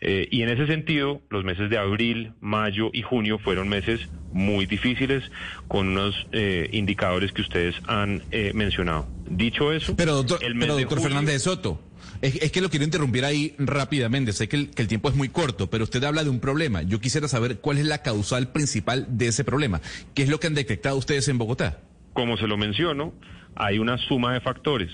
Eh, 0.00 0.28
y 0.30 0.42
en 0.42 0.48
ese 0.48 0.66
sentido, 0.66 1.20
los 1.30 1.44
meses 1.44 1.70
de 1.70 1.78
abril, 1.78 2.32
mayo 2.40 2.90
y 2.92 3.02
junio 3.02 3.38
fueron 3.38 3.68
meses 3.68 4.08
muy 4.32 4.66
difíciles 4.66 5.24
con 5.68 5.88
unos 5.88 6.26
eh, 6.32 6.68
indicadores 6.72 7.32
que 7.32 7.42
ustedes 7.42 7.74
han 7.86 8.22
mencionado. 8.54 9.06
Dicho 9.28 9.72
eso, 9.72 9.96
pero 9.96 10.14
doctor, 10.14 10.38
pero 10.58 10.76
doctor 10.76 11.00
Fernández 11.00 11.42
Soto, 11.42 11.80
es, 12.22 12.52
que 12.52 12.60
lo 12.60 12.70
quiero 12.70 12.84
interrumpir 12.84 13.24
ahí 13.24 13.54
rápidamente. 13.58 14.32
Sé 14.32 14.48
que 14.48 14.56
el, 14.56 14.70
que 14.70 14.82
el, 14.82 14.88
tiempo 14.88 15.08
es 15.08 15.14
muy 15.14 15.28
corto, 15.28 15.68
pero 15.70 15.84
usted 15.84 16.02
habla 16.04 16.24
de 16.24 16.30
un 16.30 16.40
problema. 16.40 16.82
Yo 16.82 17.00
quisiera 17.00 17.28
saber 17.28 17.60
cuál 17.60 17.78
es 17.78 17.86
la 17.86 18.02
causal 18.02 18.52
principal 18.52 19.06
de 19.08 19.28
ese 19.28 19.44
problema. 19.44 19.80
¿Qué 20.14 20.22
es 20.22 20.28
lo 20.28 20.40
que 20.40 20.46
han 20.46 20.54
detectado 20.54 20.96
ustedes 20.96 21.28
en 21.28 21.38
Bogotá? 21.38 21.80
Como 22.12 22.36
se 22.36 22.46
lo 22.46 22.56
menciono, 22.56 23.12
hay 23.54 23.78
una 23.78 23.98
suma 23.98 24.34
de 24.34 24.40
factores. 24.40 24.90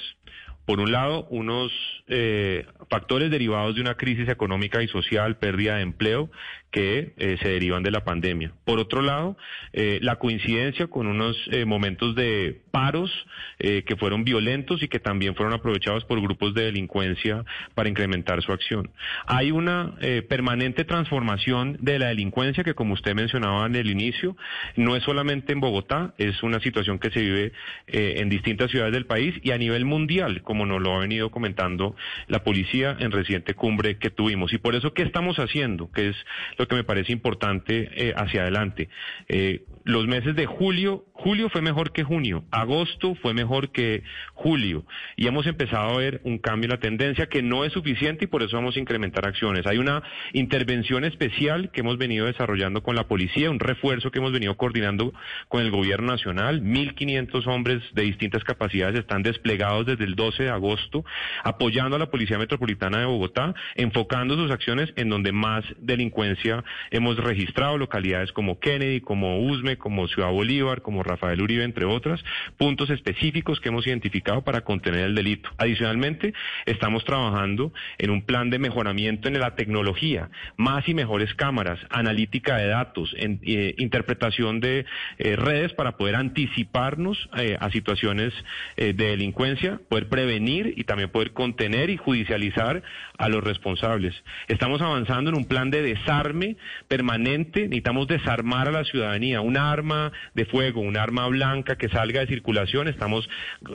Por 0.64 0.78
un 0.78 0.92
lado, 0.92 1.26
unos 1.30 1.72
eh, 2.06 2.66
factores 2.88 3.30
derivados 3.30 3.74
de 3.74 3.80
una 3.80 3.96
crisis 3.96 4.28
económica 4.28 4.82
y 4.82 4.88
social, 4.88 5.36
pérdida 5.36 5.76
de 5.76 5.82
empleo, 5.82 6.30
que 6.72 7.12
eh, 7.18 7.36
se 7.40 7.48
derivan 7.50 7.82
de 7.82 7.90
la 7.90 8.02
pandemia. 8.02 8.52
Por 8.64 8.80
otro 8.80 9.02
lado, 9.02 9.36
eh, 9.72 9.98
la 10.02 10.16
coincidencia 10.16 10.88
con 10.88 11.06
unos 11.06 11.36
momentos 11.66 12.14
de 12.14 12.60
paros 12.70 13.10
que 13.58 13.96
fueron 13.98 14.24
violentos 14.24 14.82
y 14.82 14.88
que 14.88 14.98
también 14.98 15.34
fueron 15.34 15.52
aprovechados 15.54 16.04
por 16.04 16.20
grupos 16.20 16.54
de 16.54 16.64
delincuencia 16.64 17.44
para 17.74 17.88
incrementar 17.88 18.42
su 18.42 18.52
acción. 18.52 18.90
Hay 19.26 19.50
una 19.50 19.94
permanente 20.28 20.84
transformación 20.84 21.76
de 21.80 21.98
la 21.98 22.08
delincuencia 22.08 22.64
que, 22.64 22.74
como 22.74 22.94
usted 22.94 23.14
mencionaba 23.14 23.66
en 23.66 23.76
el 23.76 23.90
inicio, 23.90 24.36
no 24.76 24.96
es 24.96 25.04
solamente 25.04 25.52
en 25.52 25.60
Bogotá, 25.60 26.14
es 26.16 26.42
una 26.42 26.60
situación 26.60 26.98
que 26.98 27.10
se 27.10 27.20
vive 27.20 27.52
en 27.86 28.28
distintas 28.28 28.70
ciudades 28.70 28.94
del 28.94 29.06
país 29.06 29.34
y 29.42 29.50
a 29.50 29.58
nivel 29.58 29.84
mundial, 29.84 30.42
como 30.42 30.64
nos 30.64 30.80
lo 30.80 30.94
ha 30.94 31.00
venido 31.00 31.30
comentando 31.30 31.94
la 32.28 32.42
policía 32.42 32.96
en 32.98 33.10
reciente 33.10 33.54
cumbre 33.54 33.98
que 33.98 34.10
tuvimos. 34.10 34.52
Y 34.52 34.58
por 34.58 34.74
eso, 34.74 34.94
¿qué 34.94 35.02
estamos 35.02 35.36
haciendo? 35.38 35.90
Que 35.92 36.08
es 36.08 36.16
lo 36.62 36.68
que 36.68 36.76
me 36.76 36.84
parece 36.84 37.12
importante 37.12 37.90
eh, 37.94 38.14
hacia 38.16 38.42
adelante. 38.42 38.88
Eh, 39.28 39.64
los 39.84 40.06
meses 40.06 40.36
de 40.36 40.46
julio, 40.46 41.04
julio 41.12 41.48
fue 41.48 41.62
mejor 41.62 41.92
que 41.92 42.04
junio, 42.04 42.44
agosto 42.50 43.14
fue 43.16 43.34
mejor 43.34 43.70
que 43.70 44.02
julio 44.34 44.84
y 45.16 45.26
hemos 45.26 45.46
empezado 45.46 45.94
a 45.94 45.98
ver 45.98 46.20
un 46.24 46.38
cambio 46.38 46.66
en 46.66 46.70
la 46.70 46.80
tendencia 46.80 47.26
que 47.26 47.42
no 47.42 47.64
es 47.64 47.72
suficiente 47.72 48.24
y 48.24 48.28
por 48.28 48.42
eso 48.42 48.56
vamos 48.56 48.76
a 48.76 48.80
incrementar 48.80 49.26
acciones. 49.26 49.66
Hay 49.66 49.78
una 49.78 50.02
intervención 50.32 51.04
especial 51.04 51.70
que 51.70 51.80
hemos 51.80 51.98
venido 51.98 52.26
desarrollando 52.26 52.82
con 52.82 52.96
la 52.96 53.06
policía, 53.06 53.50
un 53.50 53.60
refuerzo 53.60 54.10
que 54.10 54.18
hemos 54.18 54.32
venido 54.32 54.56
coordinando 54.56 55.12
con 55.48 55.62
el 55.62 55.70
gobierno 55.70 56.12
nacional. 56.12 56.62
1.500 56.62 57.46
hombres 57.46 57.82
de 57.94 58.02
distintas 58.02 58.44
capacidades 58.44 58.98
están 58.98 59.22
desplegados 59.22 59.86
desde 59.86 60.04
el 60.04 60.14
12 60.14 60.44
de 60.44 60.50
agosto 60.50 61.04
apoyando 61.44 61.96
a 61.96 61.98
la 61.98 62.10
Policía 62.10 62.38
Metropolitana 62.38 63.00
de 63.00 63.06
Bogotá, 63.06 63.54
enfocando 63.74 64.36
sus 64.36 64.50
acciones 64.50 64.92
en 64.96 65.08
donde 65.08 65.32
más 65.32 65.64
delincuencia 65.78 66.64
hemos 66.90 67.16
registrado, 67.16 67.78
localidades 67.78 68.32
como 68.32 68.58
Kennedy, 68.58 69.00
como 69.00 69.40
Usme, 69.40 69.71
como 69.78 70.08
Ciudad 70.08 70.30
Bolívar, 70.30 70.82
como 70.82 71.02
Rafael 71.02 71.40
Uribe, 71.40 71.64
entre 71.64 71.84
otras, 71.84 72.22
puntos 72.56 72.90
específicos 72.90 73.60
que 73.60 73.68
hemos 73.68 73.86
identificado 73.86 74.42
para 74.42 74.62
contener 74.62 75.00
el 75.00 75.14
delito. 75.14 75.50
Adicionalmente, 75.58 76.34
estamos 76.66 77.04
trabajando 77.04 77.72
en 77.98 78.10
un 78.10 78.22
plan 78.22 78.50
de 78.50 78.58
mejoramiento 78.58 79.28
en 79.28 79.38
la 79.38 79.54
tecnología, 79.54 80.30
más 80.56 80.88
y 80.88 80.94
mejores 80.94 81.34
cámaras, 81.34 81.78
analítica 81.90 82.56
de 82.56 82.66
datos, 82.68 83.14
eh, 83.18 83.74
interpretación 83.78 84.60
de 84.60 84.84
eh, 85.18 85.36
redes 85.36 85.72
para 85.72 85.96
poder 85.96 86.16
anticiparnos 86.16 87.28
eh, 87.36 87.56
a 87.58 87.70
situaciones 87.70 88.32
de 88.76 88.92
delincuencia, 88.92 89.80
poder 89.88 90.08
prevenir 90.08 90.74
y 90.76 90.84
también 90.84 91.10
poder 91.10 91.32
contener 91.32 91.90
y 91.90 91.96
judicializar 91.96 92.82
a 93.18 93.28
los 93.28 93.42
responsables. 93.44 94.14
Estamos 94.48 94.80
avanzando 94.82 95.30
en 95.30 95.36
un 95.36 95.44
plan 95.44 95.70
de 95.70 95.82
desarme 95.82 96.56
permanente, 96.88 97.62
necesitamos 97.62 98.08
desarmar 98.08 98.68
a 98.68 98.72
la 98.72 98.84
ciudadanía, 98.84 99.40
una 99.40 99.61
arma 99.70 100.12
de 100.34 100.44
fuego, 100.46 100.80
un 100.80 100.96
arma 100.96 101.26
blanca 101.28 101.76
que 101.76 101.88
salga 101.88 102.20
de 102.20 102.26
circulación, 102.26 102.88
estamos 102.88 103.28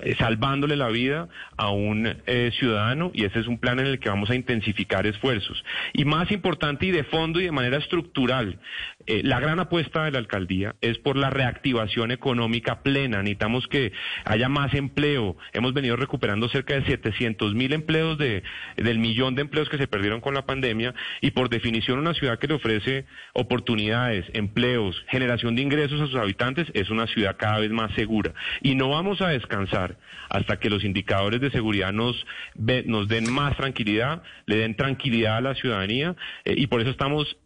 eh, 0.04 0.16
salvándole 0.18 0.76
la 0.76 0.90
vida 0.90 1.28
a 1.56 1.70
un 1.70 2.08
eh, 2.26 2.52
ciudadano 2.58 3.12
y 3.14 3.26
ese 3.26 3.40
es 3.40 3.48
un 3.48 3.60
plan 3.60 3.80
en 3.80 3.88
el 3.88 4.00
que 4.00 4.10
vamos 4.10 4.30
a 4.30 4.36
intensificar 4.36 5.06
esfuerzos. 5.08 5.64
Y 5.94 6.06
más 6.06 6.32
importante 6.32 6.86
y 6.86 6.92
de 6.92 7.04
fondo 7.04 7.40
y 7.40 7.46
de 7.46 7.52
manera 7.52 7.78
estructural, 7.78 8.60
eh, 9.08 9.22
la 9.24 9.40
gran 9.40 9.60
apuesta 9.60 10.04
de 10.04 10.12
la 10.12 10.20
alcaldía 10.20 10.76
es 10.82 10.98
por 10.98 11.16
la 11.16 11.30
reactivación 11.30 12.12
económica 12.12 12.82
plena. 12.84 13.22
Necesitamos 13.22 13.68
que 13.68 13.94
haya 14.26 14.50
más 14.50 14.74
empleo. 14.74 15.38
Hemos 15.54 15.74
venido 15.74 15.96
recuperando 15.96 16.50
cerca 16.50 16.76
de 16.76 16.86
700 16.86 17.56
mil 17.56 17.74
empleos 17.74 18.18
de, 18.18 18.44
del 18.76 19.00
millón 19.00 19.36
de 19.36 19.44
empleos 19.44 19.70
que 19.70 19.78
se 19.78 19.88
perdieron 19.88 20.20
con 20.20 20.34
la 20.34 20.46
pandemia 20.46 20.94
y 21.22 21.32
por 21.32 21.50
definición 21.50 22.00
una 22.00 22.14
ciudad 22.14 22.38
que 22.38 22.48
le 22.48 22.56
ofrece 22.56 23.06
oportunidades, 23.34 24.26
empleos, 24.34 25.04
generación 25.08 25.56
de 25.56 25.62
ingresos 25.62 26.02
a 26.02 26.08
sus 26.08 26.16
habitantes, 26.16 26.68
es 26.74 26.90
una 26.90 27.08
ciudad 27.08 27.38
cada 27.38 27.60
vez 27.60 27.72
más 27.72 27.94
segura. 27.96 28.34
Y 28.62 28.76
no 28.76 28.90
vamos 28.90 29.22
a 29.22 29.30
descansar 29.30 29.98
hasta 30.30 30.60
que 30.60 30.70
los 30.70 30.84
indicadores 30.84 31.40
de 31.40 31.50
seguridad 31.52 31.94
nos, 31.94 32.26
nos 32.86 33.08
den 33.08 33.32
más 33.32 33.56
tranquilidad, 33.56 34.22
le 34.46 34.58
den 34.58 34.76
tranquilidad 34.76 35.38
a 35.38 35.42
la 35.42 35.56
ciudadanía, 35.56 36.16
eh, 36.44 36.56
y 36.58 36.68
por 36.68 36.82
eso 36.82 36.90
estamos 36.90 37.38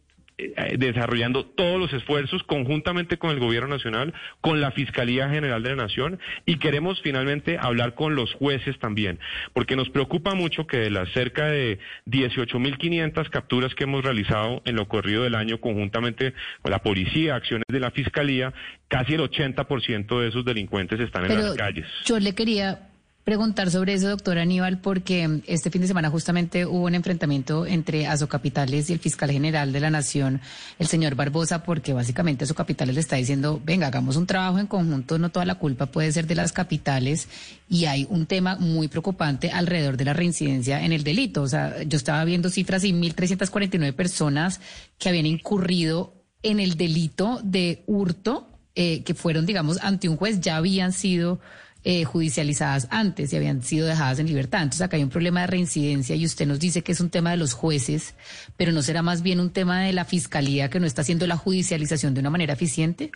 desarrollando 0.76 1.44
todos 1.46 1.78
los 1.78 1.92
esfuerzos 1.92 2.42
conjuntamente 2.44 3.18
con 3.18 3.30
el 3.30 3.38
Gobierno 3.38 3.68
Nacional, 3.68 4.14
con 4.40 4.60
la 4.60 4.70
Fiscalía 4.72 5.28
General 5.28 5.62
de 5.62 5.70
la 5.70 5.76
Nación 5.76 6.18
y 6.46 6.56
queremos 6.56 7.00
finalmente 7.02 7.58
hablar 7.60 7.94
con 7.94 8.14
los 8.14 8.32
jueces 8.34 8.78
también, 8.78 9.18
porque 9.52 9.76
nos 9.76 9.88
preocupa 9.90 10.34
mucho 10.34 10.66
que 10.66 10.78
de 10.78 10.90
las 10.90 11.08
cerca 11.12 11.46
de 11.46 11.78
18.500 12.06 13.28
capturas 13.30 13.74
que 13.74 13.84
hemos 13.84 14.04
realizado 14.04 14.62
en 14.64 14.76
lo 14.76 14.88
corrido 14.88 15.22
del 15.22 15.34
año 15.34 15.60
conjuntamente 15.60 16.34
con 16.62 16.70
la 16.70 16.80
policía, 16.80 17.34
acciones 17.34 17.64
de 17.68 17.80
la 17.80 17.90
Fiscalía, 17.90 18.52
casi 18.88 19.14
el 19.14 19.20
80% 19.20 20.20
de 20.20 20.28
esos 20.28 20.44
delincuentes 20.44 21.00
están 21.00 21.30
en 21.30 21.38
las 21.38 21.54
calles. 21.56 21.86
Yo 22.04 22.18
le 22.18 22.34
quería 22.34 22.91
preguntar 23.24 23.70
sobre 23.70 23.94
eso, 23.94 24.08
doctor 24.08 24.38
Aníbal, 24.38 24.78
porque 24.78 25.42
este 25.46 25.70
fin 25.70 25.82
de 25.82 25.88
semana 25.88 26.10
justamente 26.10 26.66
hubo 26.66 26.86
un 26.86 26.94
enfrentamiento 26.94 27.66
entre 27.66 28.06
Azocapitales 28.06 28.90
y 28.90 28.92
el 28.92 28.98
fiscal 28.98 29.30
general 29.30 29.72
de 29.72 29.80
la 29.80 29.90
Nación, 29.90 30.40
el 30.78 30.88
señor 30.88 31.14
Barbosa, 31.14 31.62
porque 31.62 31.92
básicamente 31.92 32.44
Azocapitales 32.44 32.94
le 32.94 33.00
está 33.00 33.16
diciendo, 33.16 33.60
venga, 33.64 33.86
hagamos 33.86 34.16
un 34.16 34.26
trabajo 34.26 34.58
en 34.58 34.66
conjunto, 34.66 35.18
no 35.18 35.30
toda 35.30 35.44
la 35.44 35.54
culpa 35.54 35.86
puede 35.86 36.10
ser 36.10 36.26
de 36.26 36.34
las 36.34 36.52
capitales, 36.52 37.28
y 37.68 37.84
hay 37.84 38.06
un 38.10 38.26
tema 38.26 38.56
muy 38.56 38.88
preocupante 38.88 39.50
alrededor 39.50 39.96
de 39.96 40.04
la 40.04 40.12
reincidencia 40.14 40.84
en 40.84 40.92
el 40.92 41.04
delito. 41.04 41.42
O 41.42 41.48
sea, 41.48 41.82
yo 41.84 41.96
estaba 41.96 42.24
viendo 42.24 42.50
cifras 42.50 42.84
y 42.84 42.92
1.349 42.92 43.92
personas 43.94 44.60
que 44.98 45.08
habían 45.08 45.26
incurrido 45.26 46.14
en 46.42 46.60
el 46.60 46.76
delito 46.76 47.40
de 47.44 47.84
hurto, 47.86 48.48
eh, 48.74 49.02
que 49.04 49.14
fueron, 49.14 49.46
digamos, 49.46 49.78
ante 49.82 50.08
un 50.08 50.16
juez, 50.16 50.40
ya 50.40 50.56
habían 50.56 50.92
sido 50.92 51.40
eh, 51.84 52.04
judicializadas 52.04 52.88
antes 52.90 53.32
y 53.32 53.36
habían 53.36 53.62
sido 53.62 53.86
dejadas 53.86 54.18
en 54.18 54.26
libertad. 54.26 54.62
Entonces 54.62 54.82
acá 54.82 54.96
hay 54.96 55.02
un 55.02 55.10
problema 55.10 55.40
de 55.40 55.48
reincidencia 55.48 56.14
y 56.14 56.24
usted 56.24 56.46
nos 56.46 56.60
dice 56.60 56.82
que 56.82 56.92
es 56.92 57.00
un 57.00 57.10
tema 57.10 57.30
de 57.32 57.36
los 57.36 57.54
jueces, 57.54 58.14
pero 58.56 58.72
¿no 58.72 58.82
será 58.82 59.02
más 59.02 59.22
bien 59.22 59.40
un 59.40 59.50
tema 59.50 59.82
de 59.82 59.92
la 59.92 60.04
fiscalía 60.04 60.70
que 60.70 60.80
no 60.80 60.86
está 60.86 61.02
haciendo 61.02 61.26
la 61.26 61.36
judicialización 61.36 62.14
de 62.14 62.20
una 62.20 62.30
manera 62.30 62.54
eficiente? 62.54 63.10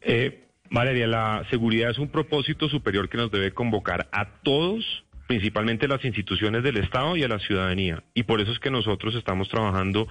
Eh, 0.00 0.46
Valeria, 0.70 1.06
la 1.06 1.44
seguridad 1.50 1.90
es 1.90 1.98
un 1.98 2.08
propósito 2.08 2.68
superior 2.68 3.08
que 3.08 3.18
nos 3.18 3.30
debe 3.30 3.52
convocar 3.52 4.08
a 4.12 4.26
todos 4.42 5.04
principalmente 5.30 5.86
las 5.86 6.04
instituciones 6.04 6.64
del 6.64 6.78
Estado 6.78 7.16
y 7.16 7.22
a 7.22 7.28
la 7.28 7.38
ciudadanía. 7.38 8.02
Y 8.14 8.24
por 8.24 8.40
eso 8.40 8.50
es 8.50 8.58
que 8.58 8.68
nosotros 8.68 9.14
estamos 9.14 9.48
trabajando 9.48 10.08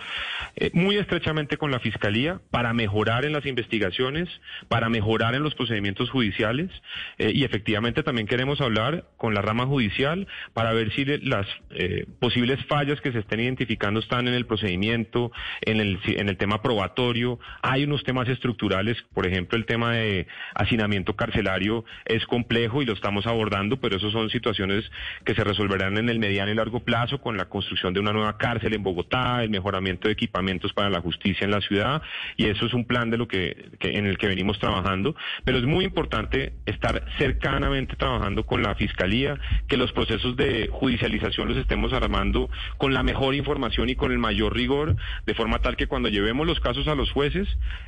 eh, 0.56 0.72
muy 0.74 0.96
estrechamente 0.96 1.58
con 1.58 1.72
la 1.72 1.82
Fiscalía 1.82 2.40
para 2.52 2.72
mejorar 2.74 3.26
en 3.26 3.34
las 3.34 3.46
investigaciones, 3.46 4.30
para 4.70 4.88
mejorar 4.88 5.36
en 5.36 5.44
los 5.44 5.56
procedimientos 5.56 6.10
judiciales 6.10 6.72
eh, 7.18 7.34
y 7.36 7.44
efectivamente 7.44 8.02
también 8.02 8.28
queremos 8.28 8.62
hablar 8.62 9.10
con 9.18 9.34
la 9.34 9.42
rama 9.42 9.66
judicial 9.66 10.26
para 10.54 10.72
ver 10.72 10.94
si 10.94 11.04
las 11.04 11.46
eh, 11.72 12.06
posibles 12.22 12.66
fallas 12.68 13.02
que 13.02 13.12
se 13.12 13.20
estén 13.20 13.42
identificando 13.42 14.00
están 14.00 14.26
en 14.30 14.36
el 14.36 14.46
procedimiento, 14.46 15.34
en 15.60 15.82
el, 15.82 16.00
en 16.06 16.30
el 16.30 16.38
tema 16.38 16.62
probatorio. 16.62 17.40
Hay 17.62 17.84
unos 17.84 18.06
temas 18.06 18.30
estructurales, 18.30 18.96
por 19.14 19.28
ejemplo, 19.28 19.58
el 19.58 19.66
tema 19.66 19.92
de 19.96 20.28
hacinamiento 20.56 21.18
carcelario 21.18 21.84
es 22.06 22.26
complejo 22.26 22.82
y 22.82 22.86
lo 22.86 22.94
estamos 22.94 23.28
abordando, 23.28 23.82
pero 23.82 23.98
eso 23.98 24.10
son 24.12 24.30
situaciones 24.30 24.90
que 25.26 25.36
se 25.36 25.44
resolverán 25.44 25.98
en 25.98 26.10
el 26.10 26.20
mediano 26.20 26.52
y 26.52 26.56
largo 26.56 26.82
plazo 26.82 27.20
con 27.22 27.38
la 27.38 27.46
construcción 27.46 27.94
de 27.94 28.00
una 28.00 28.14
nueva 28.14 28.38
cárcel 28.38 28.74
en 28.74 28.84
Bogotá, 28.84 29.44
el 29.44 29.50
mejoramiento 29.50 30.08
de 30.08 30.14
equipamientos 30.14 30.74
para 30.74 30.90
la 30.90 31.02
justicia 31.02 31.46
en 31.46 31.52
la 31.52 31.62
ciudad 31.62 32.02
y 32.38 32.46
eso 32.46 32.66
es 32.66 32.74
un 32.74 32.86
plan 32.86 33.10
de 33.10 33.18
lo 33.18 33.28
que, 33.28 33.70
en 33.80 34.06
el 34.06 34.18
que 34.18 34.28
venimos 34.28 34.60
trabajando, 34.60 35.16
pero 35.44 35.58
es 35.58 35.66
muy 35.66 35.86
importante 35.86 36.54
estar 36.66 37.04
cercanamente 37.18 37.96
trabajando 37.96 38.46
con 38.46 38.64
la 38.64 38.76
fiscalía, 38.76 39.40
que 39.68 39.78
los 39.78 39.92
procesos 39.92 40.36
de 40.36 40.70
judicialización 40.72 41.48
los 41.48 41.58
estemos 41.58 41.94
armando 41.94 42.50
con 42.78 42.94
la 42.94 43.04
mejor 43.04 43.36
información 43.36 43.90
y 43.90 43.96
con 43.96 44.12
el 44.12 44.20
mayor 44.20 44.56
rigor, 44.56 44.96
de 45.26 45.34
forma 45.34 45.60
tal 45.60 45.76
que 45.76 45.88
cuando 45.88 46.10
llevemos 46.10 46.48
los 46.48 46.60
casos 46.60 46.88
a 46.88 46.96
los 46.96 47.12
jueces, 47.12 47.48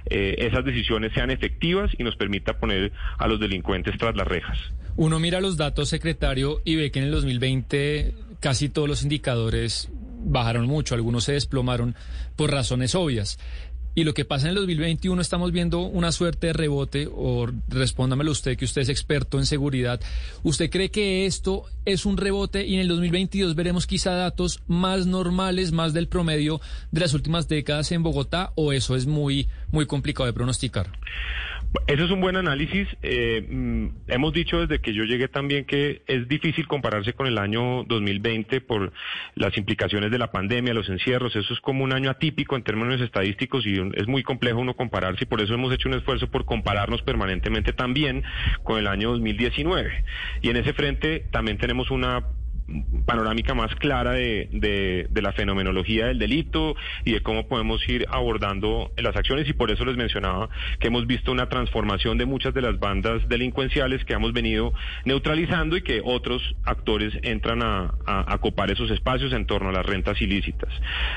eh, 0.09 0.35
esas 0.39 0.65
decisiones 0.65 1.13
sean 1.13 1.31
efectivas 1.31 1.91
y 1.97 2.03
nos 2.03 2.15
permita 2.15 2.59
poner 2.59 2.91
a 3.17 3.27
los 3.27 3.39
delincuentes 3.39 3.97
tras 3.97 4.15
las 4.15 4.27
rejas. 4.27 4.57
Uno 4.97 5.19
mira 5.19 5.41
los 5.41 5.57
datos, 5.57 5.89
secretario, 5.89 6.61
y 6.65 6.75
ve 6.75 6.91
que 6.91 6.99
en 6.99 7.05
el 7.05 7.11
2020 7.11 8.13
casi 8.39 8.69
todos 8.69 8.87
los 8.87 9.03
indicadores 9.03 9.89
bajaron 10.23 10.65
mucho, 10.67 10.95
algunos 10.95 11.23
se 11.23 11.33
desplomaron 11.33 11.95
por 12.35 12.51
razones 12.51 12.95
obvias. 12.95 13.37
Y 13.93 14.05
lo 14.05 14.13
que 14.13 14.23
pasa 14.23 14.45
en 14.45 14.51
el 14.51 14.55
2021 14.55 15.21
estamos 15.21 15.51
viendo 15.51 15.81
una 15.81 16.13
suerte 16.13 16.47
de 16.47 16.53
rebote, 16.53 17.09
o 17.13 17.47
respóndamelo 17.67 18.31
usted, 18.31 18.57
que 18.57 18.63
usted 18.63 18.83
es 18.83 18.89
experto 18.89 19.37
en 19.37 19.45
seguridad. 19.45 19.99
¿Usted 20.43 20.69
cree 20.69 20.91
que 20.91 21.25
esto 21.25 21.65
es 21.83 22.05
un 22.05 22.15
rebote 22.15 22.65
y 22.65 22.75
en 22.75 22.81
el 22.81 22.87
2022 22.87 23.53
veremos 23.53 23.87
quizá 23.87 24.11
datos 24.11 24.61
más 24.65 25.07
normales, 25.07 25.73
más 25.73 25.91
del 25.91 26.07
promedio 26.07 26.61
de 26.91 27.01
las 27.01 27.13
últimas 27.13 27.49
décadas 27.49 27.91
en 27.91 28.01
Bogotá, 28.01 28.53
o 28.55 28.71
eso 28.71 28.95
es 28.95 29.07
muy, 29.07 29.49
muy 29.71 29.85
complicado 29.85 30.25
de 30.25 30.33
pronosticar? 30.33 30.89
Eso 31.87 32.03
es 32.03 32.11
un 32.11 32.19
buen 32.19 32.35
análisis. 32.35 32.87
Eh, 33.01 33.45
mm, 33.49 33.87
hemos 34.07 34.33
dicho 34.33 34.59
desde 34.59 34.81
que 34.81 34.93
yo 34.93 35.03
llegué 35.03 35.29
también 35.29 35.65
que 35.65 36.01
es 36.05 36.27
difícil 36.27 36.67
compararse 36.67 37.13
con 37.13 37.27
el 37.27 37.37
año 37.37 37.83
2020 37.85 38.59
por 38.61 38.91
las 39.35 39.57
implicaciones 39.57 40.11
de 40.11 40.17
la 40.17 40.31
pandemia, 40.31 40.73
los 40.73 40.89
encierros. 40.89 41.35
Eso 41.35 41.53
es 41.53 41.61
como 41.61 41.83
un 41.83 41.93
año 41.93 42.09
atípico 42.09 42.57
en 42.57 42.63
términos 42.63 42.99
estadísticos 42.99 43.65
y 43.65 43.79
es 43.95 44.07
muy 44.07 44.21
complejo 44.21 44.59
uno 44.59 44.75
compararse 44.75 45.23
y 45.23 45.27
por 45.27 45.41
eso 45.41 45.53
hemos 45.53 45.73
hecho 45.73 45.87
un 45.87 45.95
esfuerzo 45.95 46.29
por 46.29 46.43
compararnos 46.43 47.01
permanentemente 47.03 47.71
también 47.71 48.23
con 48.63 48.77
el 48.77 48.87
año 48.87 49.11
2019. 49.11 50.03
Y 50.41 50.49
en 50.49 50.57
ese 50.57 50.73
frente 50.73 51.25
también 51.31 51.57
tenemos 51.57 51.89
una 51.89 52.23
panorámica 53.05 53.53
más 53.53 53.73
clara 53.75 54.11
de, 54.11 54.47
de, 54.51 55.21
la 55.21 55.33
fenomenología 55.33 56.07
del 56.07 56.17
delito 56.17 56.75
y 57.05 57.13
de 57.13 57.21
cómo 57.21 57.47
podemos 57.47 57.87
ir 57.87 58.05
abordando 58.09 58.91
las 58.97 59.15
acciones 59.15 59.47
y 59.47 59.53
por 59.53 59.69
eso 59.69 59.85
les 59.85 59.97
mencionaba 59.97 60.49
que 60.79 60.87
hemos 60.87 61.05
visto 61.05 61.31
una 61.31 61.47
transformación 61.47 62.17
de 62.17 62.25
muchas 62.25 62.53
de 62.53 62.61
las 62.61 62.79
bandas 62.79 63.27
delincuenciales 63.29 64.03
que 64.05 64.13
hemos 64.13 64.33
venido 64.33 64.73
neutralizando 65.05 65.77
y 65.77 65.83
que 65.83 66.01
otros 66.03 66.41
actores 66.63 67.13
entran 67.21 67.61
a, 67.61 67.93
a, 68.05 68.37
copar 68.39 68.71
esos 68.71 68.89
espacios 68.89 69.33
en 69.33 69.45
torno 69.45 69.69
a 69.69 69.71
las 69.71 69.85
rentas 69.85 70.19
ilícitas. 70.21 70.69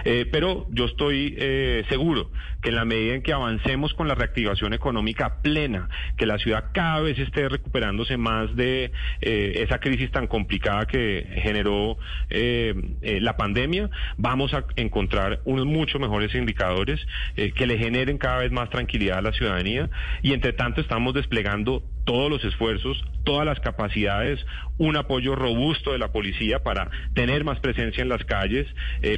Eh, 0.04 0.26
pero 0.30 0.66
yo 0.70 0.84
estoy 0.84 1.34
eh, 1.38 1.84
seguro 1.88 2.30
que 2.62 2.70
en 2.70 2.76
la 2.76 2.84
medida 2.84 3.14
en 3.14 3.22
que 3.22 3.32
avancemos 3.32 3.94
con 3.94 4.08
la 4.08 4.14
reactivación 4.14 4.74
económica 4.74 5.40
plena, 5.42 5.88
que 6.16 6.26
la 6.26 6.38
ciudad 6.38 6.70
cada 6.72 7.00
vez 7.00 7.18
esté 7.18 7.48
recuperándose 7.48 8.16
más 8.16 8.54
de 8.56 8.92
eh, 9.20 9.52
esa 9.56 9.78
crisis 9.78 10.10
tan 10.10 10.26
complicada 10.26 10.86
que 10.86 11.26
generó 11.44 11.98
eh, 12.30 12.74
eh, 13.02 13.20
la 13.20 13.36
pandemia, 13.36 13.90
vamos 14.16 14.54
a 14.54 14.64
encontrar 14.76 15.40
unos 15.44 15.66
mucho 15.66 15.98
mejores 15.98 16.34
indicadores 16.34 17.06
eh, 17.36 17.52
que 17.52 17.66
le 17.66 17.78
generen 17.78 18.18
cada 18.18 18.38
vez 18.38 18.50
más 18.50 18.70
tranquilidad 18.70 19.18
a 19.18 19.22
la 19.22 19.32
ciudadanía 19.32 19.90
y 20.22 20.32
entre 20.32 20.54
tanto 20.54 20.80
estamos 20.80 21.14
desplegando 21.14 21.84
todos 22.04 22.30
los 22.30 22.44
esfuerzos, 22.44 23.02
todas 23.24 23.46
las 23.46 23.60
capacidades, 23.60 24.44
un 24.76 24.96
apoyo 24.96 25.36
robusto 25.36 25.92
de 25.92 25.98
la 25.98 26.12
policía 26.12 26.62
para 26.62 26.90
tener 27.14 27.44
más 27.44 27.60
presencia 27.60 28.02
en 28.02 28.10
las 28.10 28.22
calles, 28.24 28.66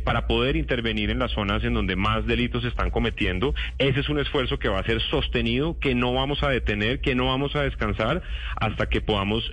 para 0.04 0.28
poder 0.28 0.54
intervenir 0.54 1.10
en 1.10 1.18
las 1.18 1.32
zonas 1.32 1.64
en 1.64 1.74
donde 1.74 1.96
más 1.96 2.24
delitos 2.26 2.62
se 2.62 2.68
están 2.68 2.90
cometiendo. 2.90 3.56
Ese 3.78 3.98
es 3.98 4.08
un 4.08 4.20
esfuerzo 4.20 4.60
que 4.60 4.68
va 4.68 4.78
a 4.78 4.84
ser 4.84 5.02
sostenido, 5.10 5.80
que 5.80 5.96
no 5.96 6.14
vamos 6.14 6.44
a 6.44 6.48
detener, 6.48 7.00
que 7.00 7.16
no 7.16 7.26
vamos 7.26 7.56
a 7.56 7.62
descansar 7.62 8.22
hasta 8.54 8.88
que 8.88 9.00
podamos 9.00 9.50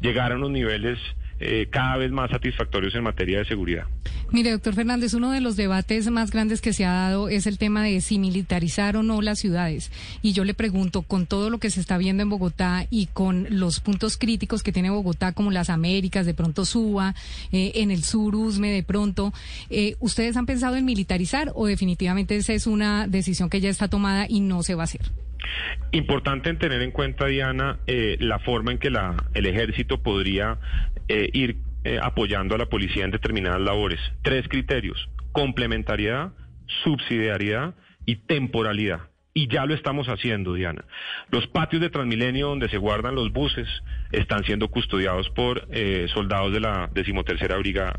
llegar 0.00 0.30
a 0.30 0.36
unos 0.36 0.50
niveles 0.50 1.00
eh, 1.40 1.66
cada 1.70 1.96
vez 1.96 2.10
más 2.10 2.30
satisfactorios 2.30 2.94
en 2.94 3.02
materia 3.02 3.38
de 3.38 3.44
seguridad. 3.44 3.84
Mire, 4.32 4.50
doctor 4.50 4.74
Fernández, 4.74 5.12
uno 5.12 5.30
de 5.30 5.42
los 5.42 5.56
debates 5.56 6.10
más 6.10 6.30
grandes 6.30 6.62
que 6.62 6.72
se 6.72 6.86
ha 6.86 6.92
dado 6.92 7.28
es 7.28 7.46
el 7.46 7.58
tema 7.58 7.84
de 7.84 8.00
si 8.00 8.18
militarizar 8.18 8.96
o 8.96 9.02
no 9.02 9.20
las 9.20 9.38
ciudades. 9.38 9.92
Y 10.22 10.32
yo 10.32 10.44
le 10.44 10.54
pregunto, 10.54 11.02
con 11.02 11.26
todo 11.26 11.50
lo 11.50 11.58
que 11.58 11.68
se 11.68 11.80
está 11.80 11.98
viendo 11.98 12.22
en 12.22 12.30
Bogotá 12.30 12.86
y 12.88 13.06
con 13.06 13.46
los 13.50 13.80
puntos 13.80 14.16
críticos 14.16 14.62
que 14.62 14.72
tiene 14.72 14.88
Bogotá, 14.88 15.32
como 15.32 15.50
las 15.50 15.68
Américas, 15.68 16.24
de 16.24 16.32
pronto 16.32 16.64
Suba, 16.64 17.14
eh, 17.52 17.72
en 17.74 17.90
el 17.90 18.04
sur 18.04 18.34
Usme, 18.34 18.70
de 18.70 18.82
pronto, 18.82 19.34
eh, 19.68 19.96
¿ustedes 20.00 20.36
han 20.38 20.46
pensado 20.46 20.76
en 20.76 20.86
militarizar 20.86 21.52
o 21.54 21.66
definitivamente 21.66 22.34
esa 22.36 22.54
es 22.54 22.66
una 22.66 23.06
decisión 23.06 23.50
que 23.50 23.60
ya 23.60 23.68
está 23.68 23.88
tomada 23.88 24.26
y 24.28 24.40
no 24.40 24.62
se 24.62 24.74
va 24.74 24.82
a 24.82 24.84
hacer? 24.84 25.02
Importante 25.90 26.54
tener 26.54 26.80
en 26.80 26.90
cuenta, 26.90 27.26
Diana, 27.26 27.78
eh, 27.86 28.16
la 28.20 28.38
forma 28.38 28.72
en 28.72 28.78
que 28.78 28.90
la, 28.90 29.16
el 29.34 29.46
ejército 29.46 30.02
podría 30.02 30.58
eh, 31.08 31.28
ir 31.32 31.56
eh, 31.84 31.98
apoyando 32.00 32.54
a 32.54 32.58
la 32.58 32.66
policía 32.66 33.04
en 33.04 33.10
determinadas 33.10 33.60
labores. 33.60 34.00
Tres 34.22 34.48
criterios, 34.48 35.08
complementariedad, 35.32 36.32
subsidiariedad 36.84 37.74
y 38.06 38.16
temporalidad. 38.16 39.11
Y 39.34 39.48
ya 39.48 39.64
lo 39.64 39.72
estamos 39.74 40.08
haciendo, 40.08 40.52
Diana. 40.52 40.84
Los 41.30 41.46
patios 41.46 41.80
de 41.80 41.88
Transmilenio 41.88 42.48
donde 42.48 42.68
se 42.68 42.76
guardan 42.76 43.14
los 43.14 43.32
buses 43.32 43.66
están 44.10 44.44
siendo 44.44 44.68
custodiados 44.68 45.30
por 45.30 45.66
eh, 45.70 46.06
soldados 46.12 46.52
de 46.52 46.60
la 46.60 46.90
decimotercera 46.92 47.56
brigada. 47.56 47.98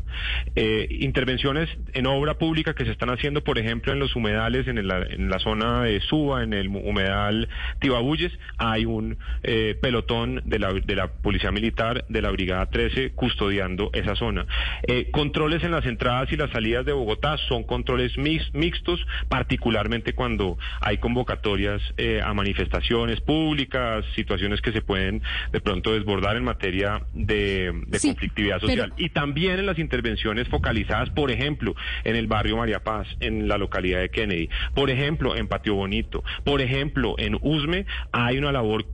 Eh, 0.54 0.86
intervenciones 1.00 1.68
en 1.92 2.06
obra 2.06 2.38
pública 2.38 2.74
que 2.74 2.84
se 2.84 2.92
están 2.92 3.10
haciendo, 3.10 3.42
por 3.42 3.58
ejemplo, 3.58 3.92
en 3.92 3.98
los 3.98 4.14
humedales, 4.14 4.68
en, 4.68 4.86
la 4.86 5.38
zona 5.40 5.82
de 5.82 6.00
Suba, 6.02 6.44
en 6.44 6.52
el 6.52 6.68
humedal 6.68 7.48
Tibabuyes, 7.80 8.32
hay 8.56 8.84
un 8.84 9.18
eh, 9.42 9.76
pelotón 9.82 10.40
de 10.44 10.60
la, 10.60 10.72
de 10.72 10.94
la 10.94 11.08
Policía 11.08 11.50
Militar 11.50 12.04
de 12.08 12.22
la 12.22 12.30
Brigada 12.30 12.66
13 12.66 13.10
custodiando 13.10 13.90
esa 13.92 14.14
zona. 14.14 14.46
controles 15.10 15.64
en 15.64 15.72
las 15.72 15.84
entradas 15.84 16.30
y 16.30 16.36
las 16.36 16.52
salidas 16.52 16.86
de 16.86 16.92
Bogotá 16.92 17.38
son 17.48 17.64
controles 17.64 18.16
mixtos, 18.18 19.04
particularmente 19.28 20.12
cuando 20.12 20.56
hay 20.80 20.98
convocatorias 20.98 21.23
convocatorias 21.24 21.80
eh, 21.96 22.20
a 22.22 22.34
manifestaciones 22.34 23.20
públicas, 23.20 24.04
situaciones 24.14 24.60
que 24.60 24.72
se 24.72 24.82
pueden 24.82 25.22
de 25.52 25.60
pronto 25.60 25.92
desbordar 25.94 26.36
en 26.36 26.44
materia 26.44 27.02
de, 27.14 27.72
conflictividad 28.02 28.60
social. 28.60 28.92
Y 28.98 29.08
también 29.10 29.58
en 29.58 29.66
las 29.66 29.78
intervenciones 29.78 30.48
focalizadas, 30.48 31.10
por 31.10 31.30
ejemplo, 31.30 31.74
en 32.04 32.16
el 32.16 32.26
barrio 32.26 32.58
María 32.58 32.80
Paz, 32.80 33.06
en 33.20 33.48
la 33.48 33.56
localidad 33.56 34.00
de 34.00 34.10
Kennedy, 34.10 34.48
por 34.74 34.90
ejemplo, 34.90 35.34
en 35.34 35.48
Patio 35.48 35.74
Bonito, 35.74 36.22
por 36.44 36.60
ejemplo, 36.60 37.14
en 37.18 37.38
Usme, 37.40 37.86
hay 38.12 38.38
una 38.38 38.52
labor 38.52 38.84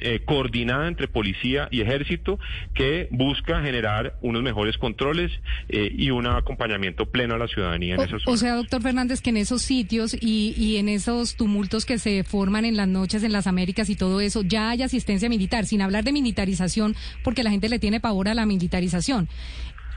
eh, 0.00 0.20
coordinada 0.24 0.88
entre 0.88 1.08
policía 1.08 1.68
y 1.70 1.80
ejército 1.80 2.38
que 2.74 3.08
busca 3.10 3.62
generar 3.62 4.16
unos 4.22 4.42
mejores 4.42 4.78
controles 4.78 5.32
eh, 5.68 5.92
y 5.94 6.10
un 6.10 6.26
acompañamiento 6.26 7.06
pleno 7.06 7.34
a 7.34 7.38
la 7.38 7.48
ciudadanía 7.48 7.94
en 7.94 8.00
o, 8.00 8.04
esos 8.04 8.22
O 8.26 8.36
sea, 8.36 8.54
doctor 8.54 8.82
Fernández, 8.82 9.20
que 9.20 9.30
en 9.30 9.38
esos 9.38 9.62
sitios 9.62 10.14
y, 10.14 10.54
y 10.56 10.76
en 10.76 10.88
esos 10.88 11.36
tumultos 11.36 11.84
que 11.84 11.98
se 11.98 12.24
forman 12.24 12.64
en 12.64 12.76
las 12.76 12.88
noches 12.88 13.22
en 13.22 13.32
las 13.32 13.46
Américas 13.46 13.90
y 13.90 13.96
todo 13.96 14.20
eso, 14.20 14.42
ya 14.42 14.70
hay 14.70 14.82
asistencia 14.82 15.28
militar, 15.28 15.66
sin 15.66 15.82
hablar 15.82 16.04
de 16.04 16.12
militarización, 16.12 16.94
porque 17.24 17.42
la 17.42 17.50
gente 17.50 17.68
le 17.68 17.78
tiene 17.78 18.00
pavor 18.00 18.28
a 18.28 18.34
la 18.34 18.46
militarización. 18.46 19.28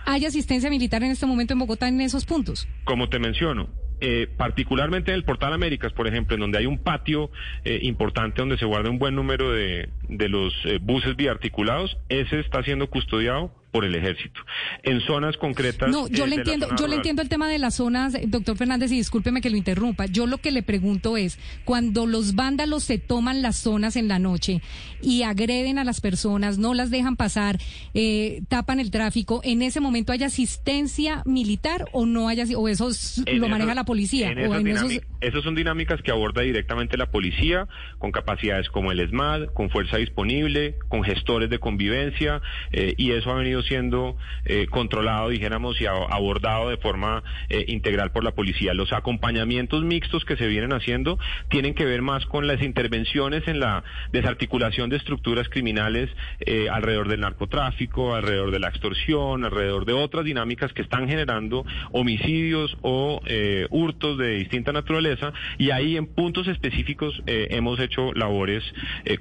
¿Hay 0.06 0.26
asistencia 0.26 0.70
militar 0.70 1.04
en 1.04 1.12
este 1.12 1.26
momento 1.26 1.54
en 1.54 1.60
Bogotá 1.60 1.88
en 1.88 2.02
esos 2.02 2.26
puntos? 2.26 2.68
Como 2.86 3.10
te 3.10 3.20
menciono, 3.20 3.70
eh, 4.02 4.28
particularmente 4.36 5.12
en 5.12 5.16
el 5.16 5.24
Portal 5.24 5.54
Américas, 5.54 5.94
por 5.94 6.08
ejemplo, 6.08 6.36
en 6.36 6.42
donde 6.42 6.58
hay 6.58 6.66
un 6.66 6.80
patio 6.80 7.30
eh, 7.64 7.80
importante 7.84 8.42
donde 8.42 8.58
se 8.58 8.66
guarda 8.66 8.90
un 8.90 9.00
buen 9.00 9.16
número 9.16 9.52
de, 9.52 9.90
de 10.10 10.28
los 10.28 10.54
eh, 10.66 10.80
buses 10.82 11.16
biarticulados, 11.16 11.98
ese 12.10 12.40
está 12.40 12.64
siendo 12.64 12.90
custodiado 12.90 13.52
por 13.72 13.86
el 13.86 13.96
ejército. 13.96 14.42
En 14.84 15.00
zonas 15.02 15.38
concretas. 15.38 15.90
No, 15.90 16.08
yo 16.08 16.26
eh, 16.26 16.28
le 16.28 16.36
entiendo, 16.36 16.68
yo 16.78 16.88
le 16.88 16.98
entiendo 16.98 17.22
el 17.22 17.30
tema 17.30 17.48
de 17.48 17.58
las 17.58 17.76
zonas, 17.76 18.16
doctor 18.28 18.58
Fernández, 18.58 18.92
y 18.92 18.96
discúlpeme 18.98 19.42
que 19.42 19.50
lo 19.50 19.58
interrumpa. 19.58 20.06
Yo 20.08 20.28
lo 20.28 20.38
que 20.40 20.52
le 20.52 20.62
pregunto 20.64 21.16
es, 21.18 21.40
cuando 21.66 22.06
los 22.06 22.36
vándalos 22.36 22.84
se 22.84 22.98
toman 22.98 23.42
las 23.42 23.58
zonas 23.58 23.96
en 23.96 24.08
la 24.08 24.20
noche 24.20 24.62
y 25.02 25.24
agreden 25.24 25.78
a 25.80 25.84
las 25.84 26.02
personas, 26.02 26.58
no 26.58 26.74
las 26.74 26.92
dejan 26.92 27.16
pasar, 27.16 27.60
eh, 27.94 28.42
tapan 28.50 28.80
el 28.80 28.92
tráfico, 28.92 29.42
¿en 29.44 29.62
ese 29.62 29.80
momento 29.80 30.12
hay 30.12 30.24
asistencia 30.24 31.24
militar 31.26 31.86
o 31.94 32.06
no 32.06 32.28
hay 32.28 32.42
o 32.56 32.68
eso 32.68 32.90
lo 33.28 33.48
maneja 33.50 33.74
la 33.74 33.84
policía? 33.86 34.32
en 34.32 34.40
o 34.40 34.42
esas 34.56 34.60
en 34.62 34.68
esos- 34.68 35.02
esas 35.22 35.44
son 35.44 35.56
dinámicas 35.56 36.02
que 36.02 36.12
aborda 36.12 36.42
directamente 36.42 36.98
la 36.98 37.10
policía, 37.12 37.68
con 38.00 38.12
capacidades 38.12 38.70
como 38.70 38.92
el 38.92 39.00
ESMAD, 39.00 39.46
con 39.54 39.70
fuerza 39.70 39.98
disponible, 39.98 40.76
con 40.90 41.04
gestores 41.04 41.50
de 41.50 41.60
convivencia, 41.60 42.42
eh, 42.72 42.96
y 42.98 43.12
eso 43.12 43.30
ha 43.32 43.36
venido 43.36 43.61
siendo 43.62 44.16
eh, 44.46 44.68
controlado, 44.70 45.30
dijéramos, 45.30 45.80
y 45.82 45.86
abordado 45.86 46.70
de 46.70 46.78
forma 46.78 47.24
eh, 47.50 47.66
integral 47.68 48.12
por 48.12 48.24
la 48.24 48.32
policía. 48.32 48.74
Los 48.74 48.94
acompañamientos 48.94 49.84
mixtos 49.84 50.26
que 50.26 50.38
se 50.38 50.48
vienen 50.48 50.74
haciendo 50.74 51.20
tienen 51.50 51.74
que 51.74 51.86
ver 51.86 52.02
más 52.02 52.26
con 52.26 52.48
las 52.48 52.62
intervenciones 52.62 53.48
en 53.48 53.60
la 53.60 53.84
desarticulación 54.12 54.90
de 54.90 54.98
estructuras 54.98 55.50
criminales 55.50 56.10
eh, 56.42 56.68
alrededor 56.70 57.08
del 57.08 57.22
narcotráfico, 57.22 58.16
alrededor 58.16 58.52
de 58.52 58.60
la 58.60 58.70
extorsión, 58.70 59.46
alrededor 59.46 59.86
de 59.86 59.94
otras 59.94 60.26
dinámicas 60.26 60.74
que 60.74 60.82
están 60.82 61.08
generando 61.08 61.66
homicidios 61.92 62.78
o 62.82 63.22
hurtos 63.70 64.18
de 64.18 64.36
distinta 64.36 64.72
naturaleza 64.72 65.34
y 65.58 65.72
ahí 65.72 65.98
en 65.98 66.08
puntos 66.08 66.48
específicos 66.48 67.22
hemos 67.26 67.80
hecho 67.80 68.14
labores 68.14 68.64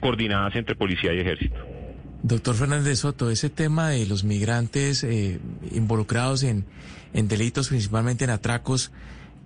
coordinadas 0.00 0.56
entre 0.56 0.74
policía 0.74 1.12
y 1.12 1.20
ejército. 1.20 1.69
Doctor 2.22 2.54
Fernández 2.54 3.00
Soto, 3.00 3.30
ese 3.30 3.48
tema 3.48 3.88
de 3.88 4.06
los 4.06 4.24
migrantes 4.24 5.04
eh, 5.04 5.40
involucrados 5.72 6.42
en, 6.42 6.66
en 7.14 7.28
delitos, 7.28 7.68
principalmente 7.68 8.24
en 8.24 8.30
atracos, 8.30 8.92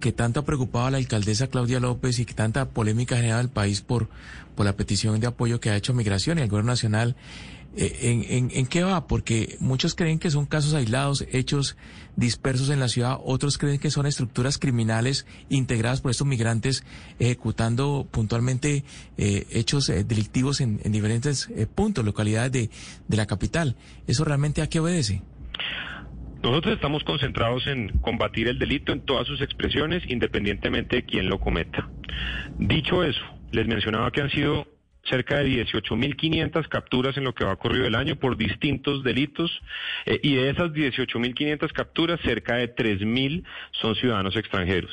que 0.01 0.12
tanto 0.12 0.40
ha 0.40 0.44
preocupado 0.44 0.86
a 0.86 0.90
la 0.90 0.98
alcaldesa 0.98 1.46
Claudia 1.46 1.78
López 1.78 2.18
y 2.18 2.24
que 2.24 2.34
tanta 2.34 2.68
polémica 2.70 3.14
ha 3.14 3.18
generado 3.18 3.42
el 3.42 3.48
país 3.48 3.80
por, 3.80 4.09
por 4.56 4.66
la 4.66 4.76
petición 4.76 5.18
de 5.20 5.28
apoyo 5.28 5.60
que 5.60 5.70
ha 5.70 5.76
hecho 5.76 5.94
Migración 5.94 6.38
y 6.38 6.42
el 6.42 6.48
Gobierno 6.48 6.72
Nacional, 6.72 7.16
en, 7.76 8.24
en, 8.28 8.51
¿en 8.52 8.66
qué 8.66 8.82
va? 8.82 9.06
Porque 9.06 9.56
muchos 9.60 9.94
creen 9.94 10.18
que 10.18 10.30
son 10.30 10.46
casos 10.46 10.74
aislados, 10.74 11.26
hechos 11.32 11.76
dispersos 12.16 12.70
en 12.70 12.80
la 12.80 12.88
ciudad, 12.88 13.18
otros 13.24 13.59
creen 13.59 13.78
que 13.78 13.90
son 13.90 14.06
estructuras 14.06 14.59
criminales 14.59 15.26
integradas 15.48 16.01
por 16.01 16.10
estos 16.10 16.26
migrantes 16.26 16.84
ejecutando 17.18 18.06
puntualmente 18.10 18.84
eh, 19.16 19.46
hechos 19.51 19.88
eh, 19.88 20.05
delictivos 20.05 20.60
en, 20.60 20.80
en 20.84 20.92
diferentes 20.92 21.48
eh, 21.51 21.66
puntos, 21.66 22.05
localidades 22.05 22.52
de, 22.52 22.70
de 23.09 23.16
la 23.16 23.26
capital. 23.26 23.76
¿Eso 24.06 24.24
realmente 24.24 24.62
a 24.62 24.68
qué 24.68 24.80
obedece? 24.80 25.22
Nosotros 26.42 26.74
estamos 26.74 27.02
concentrados 27.05 27.66
en 27.66 27.88
combatir 28.01 28.48
el 28.48 28.59
delito 28.59 28.92
en 28.92 29.01
todas 29.01 29.26
sus 29.26 29.40
expresiones, 29.40 30.02
independientemente 30.06 30.96
de 30.96 31.05
quién 31.05 31.26
lo 31.28 31.40
cometa. 31.40 31.88
Dicho 32.59 33.02
eso, 33.02 33.22
les 33.51 33.66
mencionaba 33.66 34.10
que 34.10 34.20
han 34.20 34.30
sido 34.30 34.66
cerca 35.09 35.39
de 35.39 35.64
18.500 35.64 36.68
capturas 36.68 37.16
en 37.16 37.24
lo 37.24 37.35
que 37.35 37.44
va 37.44 37.56
corrido 37.56 37.86
el 37.86 37.94
año 37.94 38.16
por 38.16 38.36
distintos 38.36 39.02
delitos 39.02 39.60
eh, 40.06 40.20
y 40.22 40.35
de 40.35 40.51
esas 40.51 40.72
18.500 40.72 41.72
capturas, 41.72 42.20
cerca 42.22 42.56
de 42.56 42.74
3.000 42.74 43.44
son 43.72 43.94
ciudadanos 43.97 44.36
extranjeros. 44.36 44.93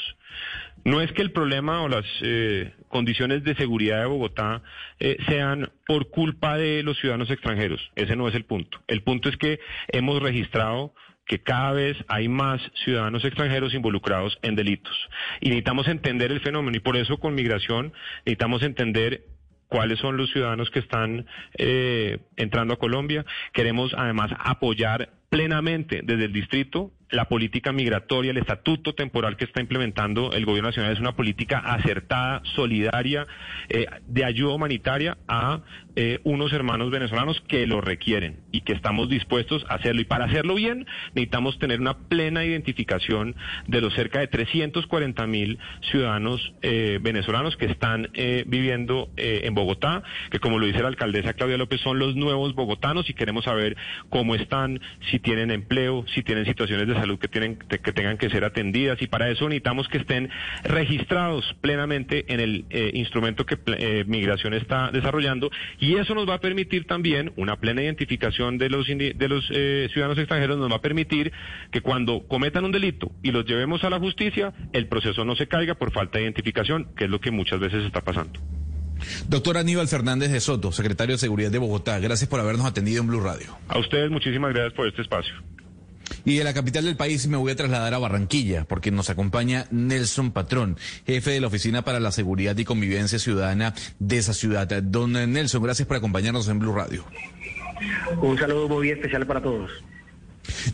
No 0.84 1.02
es 1.02 1.12
que 1.12 1.22
el 1.22 1.32
problema 1.32 1.82
o 1.82 1.88
las 1.88 2.06
eh, 2.22 2.74
condiciones 2.88 3.44
de 3.44 3.56
seguridad 3.56 4.00
de 4.00 4.06
Bogotá 4.06 4.64
eh, 5.00 5.18
sean 5.28 5.70
por 5.86 6.10
culpa 6.10 6.58
de 6.58 6.82
los 6.82 6.98
ciudadanos 6.98 7.30
extranjeros. 7.30 7.92
Ese 7.96 8.16
no 8.16 8.28
es 8.28 8.34
el 8.34 8.46
punto. 8.46 8.80
El 8.88 9.04
punto 9.04 9.30
es 9.30 9.38
que 9.38 9.60
hemos 9.90 10.22
registrado 10.22 10.94
que 11.28 11.40
cada 11.40 11.72
vez 11.72 11.98
hay 12.08 12.28
más 12.28 12.62
ciudadanos 12.84 13.24
extranjeros 13.24 13.74
involucrados 13.74 14.38
en 14.42 14.56
delitos. 14.56 14.94
Y 15.40 15.50
necesitamos 15.50 15.88
entender 15.88 16.32
el 16.32 16.42
fenómeno 16.42 16.76
y 16.76 16.82
por 16.82 16.98
eso 16.98 17.20
con 17.20 17.36
migración 17.36 17.94
necesitamos 18.26 18.64
entender 18.64 19.24
cuáles 19.72 20.00
son 20.00 20.18
los 20.18 20.30
ciudadanos 20.30 20.70
que 20.70 20.80
están 20.80 21.26
eh, 21.58 22.20
entrando 22.36 22.74
a 22.74 22.78
Colombia. 22.78 23.26
Queremos 23.54 23.94
además 23.98 24.30
apoyar 24.38 25.14
plenamente 25.30 26.02
desde 26.04 26.26
el 26.26 26.34
distrito 26.34 26.92
la 27.10 27.30
política 27.30 27.72
migratoria, 27.72 28.32
el 28.32 28.38
estatuto 28.38 28.94
temporal 28.94 29.38
que 29.38 29.46
está 29.46 29.62
implementando 29.62 30.34
el 30.34 30.46
gobierno 30.46 30.70
nacional 30.70 30.92
es 30.92 31.00
una 31.00 31.16
política 31.16 31.60
acertada, 31.60 32.42
solidaria, 32.54 33.26
eh, 33.70 33.86
de 34.08 34.26
ayuda 34.26 34.56
humanitaria 34.56 35.18
a 35.30 35.62
eh, 35.96 36.20
unos 36.26 36.52
hermanos 36.52 36.92
venezolanos 36.92 37.42
que 37.48 37.66
lo 37.66 37.80
requieren 37.80 38.41
y 38.52 38.62
que 38.62 38.74
estamos 38.74 39.10
dispuestos 39.10 39.66
a 39.70 39.76
hacerlo. 39.76 40.02
Y 40.02 40.06
para 40.06 40.26
hacerlo 40.26 40.56
bien 40.56 40.86
necesitamos 41.14 41.58
tener 41.60 41.80
una 41.80 41.98
plena 41.98 42.44
identificación 42.46 43.36
de 43.68 43.82
los 43.82 43.94
cerca 43.94 44.20
de 44.20 44.28
340 44.28 45.28
mil 45.28 45.60
ciudadanos 45.92 46.54
eh, 46.62 47.00
venezolanos 47.02 47.58
que 47.58 47.66
están 47.66 48.10
eh, 48.14 48.44
viviendo 48.48 49.10
eh, 49.18 49.42
en 49.44 49.54
Bogotá, 49.54 50.04
que 50.30 50.40
como 50.40 50.60
lo 50.60 50.66
dice 50.66 50.82
la 50.82 50.88
alcaldesa 50.88 51.34
Claudia 51.34 51.58
López 51.58 51.82
son 51.82 52.00
los 52.00 52.16
nuevos 52.16 52.56
bogotanos 52.56 53.10
y 53.10 53.14
queremos 53.14 53.46
saber 53.46 53.78
cómo 54.10 54.36
están, 54.36 54.80
si 55.10 55.20
tienen 55.20 55.52
empleo, 55.52 56.06
si 56.14 56.24
tienen 56.24 56.46
situaciones 56.46 56.88
de 56.88 56.96
salud 56.96 57.20
que 57.20 57.28
tienen 57.28 57.58
que 57.58 57.94
tengan 57.94 58.18
que 58.18 58.30
ser 58.30 58.44
atendidas 58.44 59.02
y 59.02 59.08
para 59.08 59.30
eso 59.30 59.48
necesitamos 59.48 59.88
que 59.88 59.98
estén 60.00 60.30
registrados 60.64 61.56
plenamente 61.62 62.26
en 62.34 62.40
el 62.40 62.66
eh, 62.70 62.92
instrumento 62.94 63.46
que 63.46 63.58
eh, 63.78 64.04
Migración 64.08 64.54
está 64.54 64.92
desarrollando 64.92 65.50
y 65.80 65.96
eso 65.96 66.16
nos 66.16 66.28
va 66.28 66.36
a 66.36 66.40
permitir 66.40 66.86
también 66.86 67.32
una 67.36 67.58
plena 67.58 67.82
identificación 67.82 68.41
de 68.50 68.70
los 68.70 68.88
indi- 68.88 69.16
de 69.16 69.28
los 69.28 69.46
eh, 69.52 69.88
ciudadanos 69.94 70.18
extranjeros 70.18 70.58
nos 70.58 70.72
va 70.72 70.78
a 70.78 70.82
permitir 70.82 71.32
que 71.72 71.82
cuando 71.82 72.26
cometan 72.28 72.66
un 72.66 72.72
delito 72.72 73.12
y 73.22 73.32
los 73.32 73.46
llevemos 73.46 73.84
a 73.84 73.90
la 73.90 74.00
justicia 74.00 74.54
el 74.74 74.88
proceso 74.88 75.24
no 75.26 75.36
se 75.36 75.48
caiga 75.48 75.76
por 75.76 75.92
falta 75.92 76.18
de 76.18 76.24
identificación 76.26 76.88
que 76.96 77.06
es 77.06 77.10
lo 77.10 77.20
que 77.22 77.32
muchas 77.32 77.60
veces 77.60 77.84
está 77.86 78.02
pasando. 78.02 78.40
Doctor 79.28 79.58
Aníbal 79.58 79.88
Fernández 79.88 80.32
de 80.32 80.40
Soto, 80.40 80.72
secretario 80.72 81.16
de 81.16 81.20
Seguridad 81.20 81.52
de 81.52 81.58
Bogotá, 81.58 82.00
gracias 82.00 82.30
por 82.30 82.40
habernos 82.40 82.66
atendido 82.66 83.02
en 83.02 83.08
Blue 83.08 83.20
Radio. 83.22 83.58
A 83.68 83.80
ustedes 83.80 84.12
muchísimas 84.12 84.54
gracias 84.54 84.74
por 84.74 84.88
este 84.88 85.02
espacio. 85.02 85.34
Y 86.26 86.36
de 86.36 86.44
la 86.44 86.54
capital 86.54 86.84
del 86.84 86.98
país 86.98 87.26
me 87.28 87.38
voy 87.38 87.52
a 87.54 87.56
trasladar 87.56 87.94
a 87.94 87.98
Barranquilla, 87.98 88.66
porque 88.66 88.92
nos 88.92 89.10
acompaña 89.10 89.66
Nelson 89.72 90.32
Patrón, 90.32 90.78
jefe 91.08 91.32
de 91.32 91.40
la 91.42 91.48
Oficina 91.48 91.84
para 91.84 92.00
la 92.02 92.12
Seguridad 92.12 92.56
y 92.58 92.66
Convivencia 92.66 93.18
Ciudadana 93.18 93.74
de 94.00 94.18
esa 94.18 94.34
ciudad. 94.34 94.68
Don 94.84 95.14
Nelson, 95.14 95.64
gracias 95.64 95.88
por 95.88 95.98
acompañarnos 95.98 96.48
en 96.50 96.60
Blue 96.60 96.74
Radio. 96.76 97.06
Un 98.22 98.38
saludo 98.38 98.68
muy 98.68 98.90
especial 98.90 99.26
para 99.26 99.42
todos. 99.42 99.72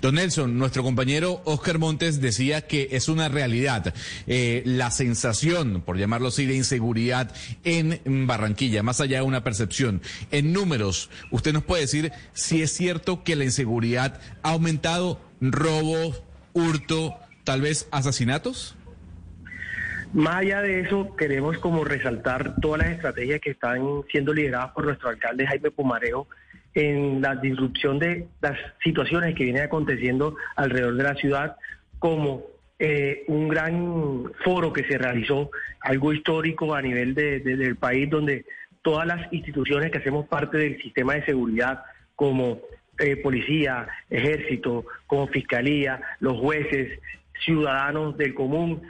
Don 0.02 0.16
Nelson, 0.16 0.58
nuestro 0.58 0.84
compañero 0.84 1.42
Oscar 1.46 1.78
Montes 1.78 2.22
decía 2.22 2.62
que 2.62 2.90
es 2.92 3.10
una 3.10 3.30
realidad 3.30 3.94
eh, 4.26 4.62
la 4.66 4.92
sensación, 4.92 5.82
por 5.82 5.98
llamarlo 5.98 6.30
así, 6.30 6.46
de 6.46 6.56
inseguridad 6.56 7.34
en 7.64 8.00
Barranquilla, 8.28 8.84
más 8.84 9.02
allá 9.02 9.18
de 9.18 9.24
una 9.24 9.44
percepción. 9.44 10.02
En 10.32 10.54
números, 10.54 11.10
¿usted 11.32 11.54
nos 11.54 11.64
puede 11.64 11.82
decir 11.82 12.12
si 12.34 12.62
es 12.62 12.72
cierto 12.72 13.24
que 13.24 13.36
la 13.36 13.44
inseguridad 13.44 14.20
ha 14.44 14.52
aumentado, 14.52 15.20
robo, 15.42 16.16
hurto, 16.54 17.16
tal 17.44 17.62
vez 17.62 17.88
asesinatos? 17.92 18.76
Más 20.14 20.38
allá 20.38 20.62
de 20.62 20.82
eso, 20.82 21.16
queremos 21.18 21.58
como 21.58 21.84
resaltar 21.84 22.56
todas 22.62 22.80
las 22.80 22.92
estrategias 22.92 23.42
que 23.42 23.52
están 23.52 23.82
siendo 24.10 24.34
lideradas 24.34 24.72
por 24.72 24.86
nuestro 24.86 25.10
alcalde 25.10 25.46
Jaime 25.46 25.70
Pumarejo 25.70 26.28
en 26.80 27.22
la 27.22 27.36
disrupción 27.36 27.98
de 27.98 28.28
las 28.40 28.56
situaciones 28.84 29.34
que 29.34 29.46
vienen 29.46 29.64
aconteciendo 29.64 30.36
alrededor 30.56 30.96
de 30.96 31.04
la 31.04 31.16
ciudad, 31.16 31.56
como 31.98 32.44
eh, 32.80 33.24
un 33.28 33.48
gran 33.48 34.32
foro 34.44 34.72
que 34.72 34.84
se 34.84 35.00
realizó, 35.00 35.50
algo 35.82 36.14
histórico 36.14 36.76
a 36.76 36.82
nivel 36.84 37.16
de- 37.16 37.40
de- 37.40 37.58
del 37.58 37.76
país, 37.78 38.08
donde 38.08 38.46
todas 38.84 39.08
las 39.08 39.34
instituciones 39.34 39.90
que 39.90 39.98
hacemos 39.98 40.28
parte 40.28 40.60
del 40.60 40.80
sistema 40.80 41.16
de 41.16 41.26
seguridad, 41.26 41.82
como 42.16 42.60
eh, 43.00 43.16
policía, 43.18 43.88
ejército, 44.12 44.86
como 45.08 45.28
fiscalía, 45.28 46.00
los 46.20 46.38
jueces, 46.38 47.00
ciudadanos 47.44 48.18
del 48.18 48.34
común, 48.36 48.82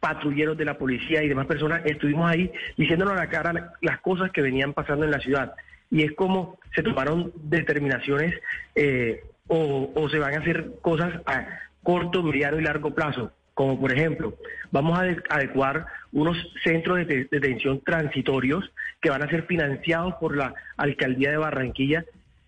patrulleros 0.00 0.56
de 0.56 0.64
la 0.64 0.78
policía 0.78 1.22
y 1.22 1.28
demás 1.28 1.46
personas, 1.46 1.82
estuvimos 1.84 2.28
ahí 2.30 2.50
diciéndonos 2.76 3.14
a 3.14 3.18
la 3.24 3.28
cara 3.28 3.72
las 3.80 4.00
cosas 4.00 4.30
que 4.32 4.42
venían 4.42 4.72
pasando 4.74 5.04
en 5.04 5.10
la 5.12 5.18
ciudad. 5.20 5.54
Y 5.90 6.02
es 6.02 6.12
como 6.12 6.58
se 6.74 6.82
tomaron 6.82 7.32
determinaciones 7.36 8.34
eh, 8.74 9.22
o, 9.46 9.90
o 9.94 10.08
se 10.08 10.18
van 10.18 10.34
a 10.34 10.38
hacer 10.38 10.72
cosas 10.82 11.20
a 11.26 11.46
corto, 11.82 12.22
mediano 12.22 12.58
y 12.58 12.62
largo 12.62 12.94
plazo. 12.94 13.32
Como 13.54 13.80
por 13.80 13.90
ejemplo, 13.92 14.34
vamos 14.70 14.98
a 14.98 15.02
de- 15.02 15.22
adecuar 15.30 15.86
unos 16.12 16.36
centros 16.62 16.98
de 16.98 17.04
de 17.06 17.28
detención 17.30 17.80
transitorios 17.84 18.70
que 19.00 19.10
van 19.10 19.22
a 19.22 19.28
ser 19.28 19.44
financiados 19.46 20.14
por 20.20 20.36
la 20.36 20.54
alcaldía 20.76 21.30
de 21.30 21.38
Barranquilla 21.38 22.04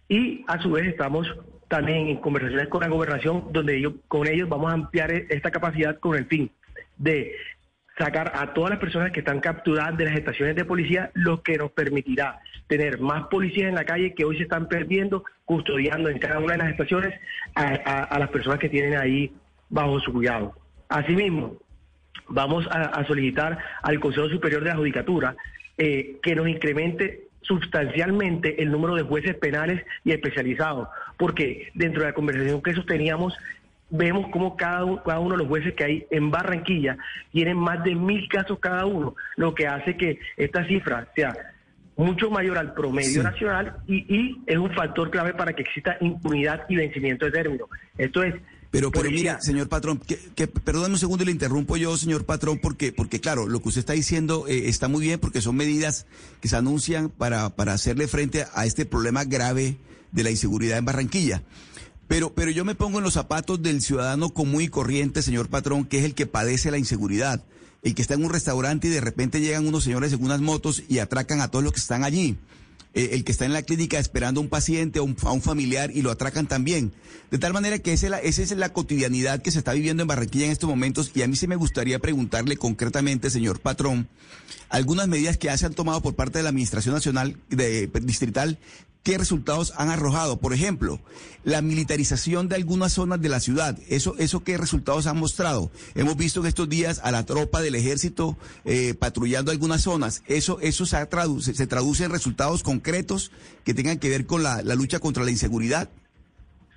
y 0.09 0.45
a 0.47 0.61
su 0.61 0.71
vez 0.73 0.87
estamos 0.87 1.27
también 1.69 2.09
en 2.09 2.17
conversaciones 2.19 2.69
con 2.69 2.81
la 2.83 2.89
gobernación 2.89 3.45
donde 3.53 3.77
ellos, 3.77 3.95
con 4.09 4.27
ellos 4.29 4.49
vamos 4.49 4.71
a 4.71 4.75
ampliar 4.75 5.11
e- 5.13 5.27
esta 5.31 5.51
capacidad 5.51 5.99
con 5.99 6.17
el 6.17 6.27
fin 6.27 6.51
de 6.99 7.33
sacar 7.99 8.33
a 8.35 8.53
todas 8.55 8.71
las 8.71 8.79
personas 8.79 9.11
que 9.13 9.21
están 9.21 9.41
capturadas 9.41 9.97
de 9.97 10.05
las 10.07 10.15
estaciones 10.19 10.57
de 10.57 10.65
policía, 10.65 11.11
lo 11.15 11.43
que 11.43 11.57
nos 11.59 11.71
permitirá 11.73 12.41
tener 12.71 13.01
más 13.01 13.27
policías 13.27 13.69
en 13.69 13.75
la 13.75 13.85
calle 13.85 14.15
que 14.15 14.25
hoy 14.25 14.37
se 14.37 14.45
están 14.45 14.69
perdiendo, 14.69 15.25
custodiando 15.45 16.09
en 16.09 16.21
cada 16.21 16.39
una 16.39 16.53
de 16.53 16.59
las 16.59 16.71
estaciones 16.71 17.13
a, 17.57 18.17
las 18.17 18.31
personas 18.31 18.61
que 18.61 18.69
tienen 18.69 18.97
ahí 18.97 19.33
bajo 19.69 19.99
su 19.99 20.13
cuidado. 20.13 20.55
Asimismo, 20.89 21.57
vamos 22.29 22.69
a, 22.71 23.05
solicitar 23.09 23.59
al 23.83 23.99
Consejo 23.99 24.29
Superior 24.29 24.63
de 24.63 24.71
la 24.71 24.77
Judicatura 24.77 25.35
eh, 25.79 26.19
que 26.23 26.37
nos 26.37 26.47
incremente 26.47 27.25
sustancialmente 27.41 28.63
el 28.63 28.71
número 28.71 28.95
de 28.95 29.03
jueces 29.03 29.35
penales 29.35 29.85
y 30.05 30.13
especializados, 30.13 30.87
porque 31.19 31.73
dentro 31.75 32.03
de 32.03 32.11
la 32.11 32.15
conversación 32.15 32.63
que 32.63 32.75
sosteníamos 32.75 33.37
vemos 33.89 34.31
como 34.31 34.57
cada, 34.57 35.03
cada 35.03 35.19
uno 35.19 35.33
de 35.33 35.39
los 35.39 35.49
jueces 35.49 35.75
que 35.75 35.85
hay 35.85 36.07
en 36.13 36.31
Barranquilla 36.31 36.99
tienen 37.33 37.57
más 37.57 37.83
de 37.83 37.97
mil 37.97 38.29
casos 38.29 38.61
cada 38.61 38.87
uno, 38.87 39.17
lo 39.35 39.57
que 39.57 39.67
hace 39.67 39.97
que 39.97 40.21
esta 40.37 40.65
cifra 40.69 41.09
sea 41.17 41.35
mucho 42.01 42.31
mayor 42.31 42.59
al 42.59 42.73
promedio 42.73 43.23
nacional 43.23 43.77
y, 43.87 44.39
es 44.47 44.57
un 44.57 44.73
factor 44.75 45.11
clave 45.11 45.35
para 45.35 45.53
que 45.53 45.63
exista 45.63 45.97
impunidad 46.01 46.65
y 46.69 46.77
vencimiento 46.77 47.27
de 47.27 47.33
término. 47.33 47.67
Esto 47.99 48.23
es 48.23 48.35
pero, 48.71 48.93
pero 48.93 49.11
mira, 49.11 49.41
señor 49.41 49.69
patrón, 49.69 49.99
que, 49.99 50.17
que 50.37 50.47
perdóneme 50.47 50.95
un 50.95 51.01
segundo 51.01 51.25
y 51.25 51.27
le 51.27 51.33
interrumpo 51.33 51.77
yo, 51.77 51.97
señor 51.97 52.25
patrón, 52.25 52.61
porque, 52.63 52.93
porque 52.93 53.21
claro, 53.21 53.49
lo 53.49 53.61
que 53.61 53.69
usted 53.69 53.81
está 53.81 53.95
diciendo 53.95 54.45
eh, 54.47 54.69
está 54.69 54.87
muy 54.87 55.03
bien 55.03 55.19
porque 55.19 55.41
son 55.41 55.57
medidas 55.57 56.07
que 56.41 56.47
se 56.47 56.57
anuncian 56.57 57.09
para, 57.09 57.51
para 57.51 57.73
hacerle 57.73 58.07
frente 58.07 58.47
a 58.55 58.67
este 58.67 58.87
problema 58.87 59.25
grave 59.25 59.77
de 60.13 60.23
la 60.23 60.31
inseguridad 60.31 60.79
en 60.79 60.85
Barranquilla. 60.85 61.43
Pero, 62.07 62.33
pero 62.33 62.53
yo 62.53 62.65
me 62.65 62.77
pongo 62.77 62.99
en 62.99 63.05
los 63.05 63.15
zapatos 63.15 63.61
del 63.61 63.83
ciudadano 63.83 64.31
común 64.31 64.63
y 64.63 64.69
corriente, 64.69 65.23
señor 65.23 65.49
patrón, 65.49 65.85
que 65.85 65.99
es 65.99 66.05
el 66.05 66.15
que 66.15 66.27
padece 66.27 66.71
la 66.71 66.79
inseguridad, 66.79 67.45
el 67.83 67.95
que 67.95 68.03
está 68.03 68.15
en 68.15 68.25
un 68.25 68.31
restaurante 68.31 68.89
y 68.89 68.91
de 68.91 69.01
repente 69.01 69.41
llegan 69.41 69.67
unos 69.67 69.85
señores 69.85 70.13
en 70.13 70.23
unas 70.23 70.41
motos 70.41 70.83
y 70.89 70.99
atracan 70.99 71.41
a 71.41 71.49
todos 71.49 71.65
los 71.65 71.73
que 71.73 71.81
están 71.81 72.05
allí. 72.05 72.37
Eh, 72.93 73.11
el 73.13 73.23
que 73.23 73.31
está 73.31 73.45
en 73.45 73.53
la 73.53 73.63
clínica 73.63 74.01
esperando 74.01 74.41
a 74.41 74.43
un 74.43 74.49
paciente 74.49 74.99
o 74.99 75.05
a 75.23 75.33
un 75.33 75.43
familiar 75.43 75.93
y 75.95 76.03
lo 76.03 76.11
atracan 76.11 76.49
también. 76.49 76.93
De 77.31 77.39
tal 77.39 77.53
manera 77.53 77.79
que 77.79 77.93
esa 77.93 78.19
es, 78.19 78.51
la, 78.57 78.73
cotidianidad 78.73 79.43
que 79.43 79.53
se 79.53 79.59
está 79.59 79.73
viviendo 79.73 80.03
en 80.03 80.09
Barranquilla 80.09 80.47
en 80.47 80.51
estos 80.51 80.69
momentos 80.69 81.13
y 81.15 81.23
a 81.23 81.29
mí 81.29 81.37
sí 81.37 81.47
me 81.47 81.55
gustaría 81.55 82.01
preguntarle 82.01 82.57
concretamente, 82.57 83.31
señor 83.31 83.61
patrón, 83.61 84.09
algunas 84.71 85.07
medidas 85.07 85.39
que 85.39 85.47
ya 85.47 85.57
se 85.57 85.67
han 85.67 85.75
tomado 85.75 86.03
por 86.03 86.17
parte 86.17 86.39
de 86.39 86.43
la 86.43 86.49
Administración 86.49 86.93
Nacional 86.93 87.37
de, 87.49 87.89
Distrital 88.03 88.59
¿Qué 89.03 89.17
resultados 89.17 89.73
han 89.79 89.89
arrojado? 89.89 90.39
Por 90.39 90.53
ejemplo, 90.53 91.01
la 91.43 91.63
militarización 91.63 92.49
de 92.51 92.57
algunas 92.57 92.93
zonas 92.93 93.21
de 93.21 93.31
la 93.31 93.41
ciudad. 93.41 93.79
¿Eso, 93.89 94.15
eso 94.19 94.45
qué 94.45 94.59
resultados 94.59 95.07
han 95.07 95.19
mostrado? 95.19 95.71
Hemos 95.95 96.19
visto 96.19 96.41
en 96.41 96.47
estos 96.47 96.69
días 96.69 97.01
a 97.03 97.11
la 97.11 97.25
tropa 97.25 97.63
del 97.63 97.77
ejército 97.77 98.37
eh, 98.67 98.93
patrullando 98.93 99.53
algunas 99.53 99.81
zonas. 99.83 100.23
¿Eso, 100.27 100.61
eso 100.61 100.85
se, 100.85 101.05
traduce, 101.07 101.55
se 101.55 101.67
traduce 101.67 102.05
en 102.05 102.11
resultados 102.11 102.63
concretos 102.63 103.33
que 103.65 103.73
tengan 103.73 103.99
que 103.99 104.11
ver 104.11 104.27
con 104.27 104.43
la, 104.43 104.61
lucha 104.75 104.99
contra 104.99 105.25
la 105.25 105.31
inseguridad? 105.31 105.89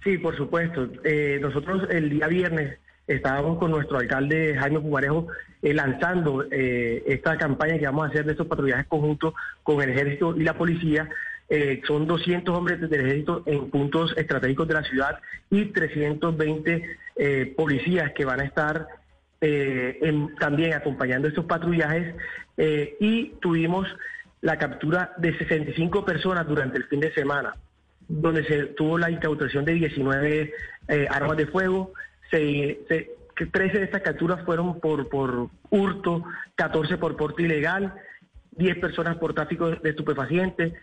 Sí, 0.05 0.17
por 0.17 0.37
supuesto. 0.37 0.87
Eh, 1.03 1.39
nosotros 1.41 1.89
el 1.89 2.09
día 2.09 2.27
viernes 2.27 2.79
estábamos 3.05 3.59
con 3.59 3.69
nuestro 3.69 3.97
alcalde 3.97 4.55
Jaime 4.57 4.79
Pumarejo 4.79 5.27
eh, 5.61 5.73
lanzando 5.73 6.45
esta 6.49 7.37
campaña 7.37 7.77
que 7.77 7.85
vamos 7.85 8.05
a 8.05 8.09
hacer 8.09 8.23
de 8.23 8.31
estos 8.31 8.47
patrullajes 8.47 8.87
conjuntos 8.87 9.33
con 9.61 9.81
el 9.81 9.89
ejército 9.89 10.37
y 10.37 10.43
la 10.43 10.57
policía 10.57 11.09
eh, 11.49 11.81
son 11.85 12.07
200 12.07 12.57
hombres 12.57 12.79
del 12.81 13.01
ejército 13.01 13.43
en 13.45 13.69
puntos 13.69 14.13
estratégicos 14.17 14.67
de 14.67 14.73
la 14.73 14.83
ciudad 14.83 15.19
y 15.49 15.65
320 15.65 16.97
eh, 17.15 17.53
policías 17.55 18.11
que 18.13 18.25
van 18.25 18.39
a 18.39 18.45
estar 18.45 18.87
eh, 19.41 19.99
también 20.39 20.73
acompañando 20.73 21.27
estos 21.27 21.45
patrullajes. 21.45 22.15
Y 22.99 23.33
tuvimos 23.41 23.87
la 24.41 24.57
captura 24.57 25.13
de 25.17 25.35
65 25.37 26.05
personas 26.05 26.47
durante 26.47 26.77
el 26.77 26.83
fin 26.85 26.99
de 26.99 27.11
semana, 27.13 27.55
donde 28.07 28.45
se 28.45 28.65
tuvo 28.67 28.99
la 28.99 29.09
incautación 29.09 29.65
de 29.65 29.73
19 29.73 30.53
armas 31.09 31.37
de 31.37 31.47
fuego, 31.47 31.93
13 32.29 33.77
de 33.79 33.83
estas 33.83 34.01
capturas 34.03 34.45
fueron 34.45 34.79
por, 34.79 35.09
por 35.09 35.49
hurto, 35.71 36.23
14 36.55 36.97
por 36.97 37.17
porte 37.17 37.43
ilegal, 37.43 37.93
10 38.51 38.77
personas 38.77 39.17
por 39.17 39.33
tráfico 39.33 39.71
de 39.71 39.89
estupefacientes, 39.89 40.73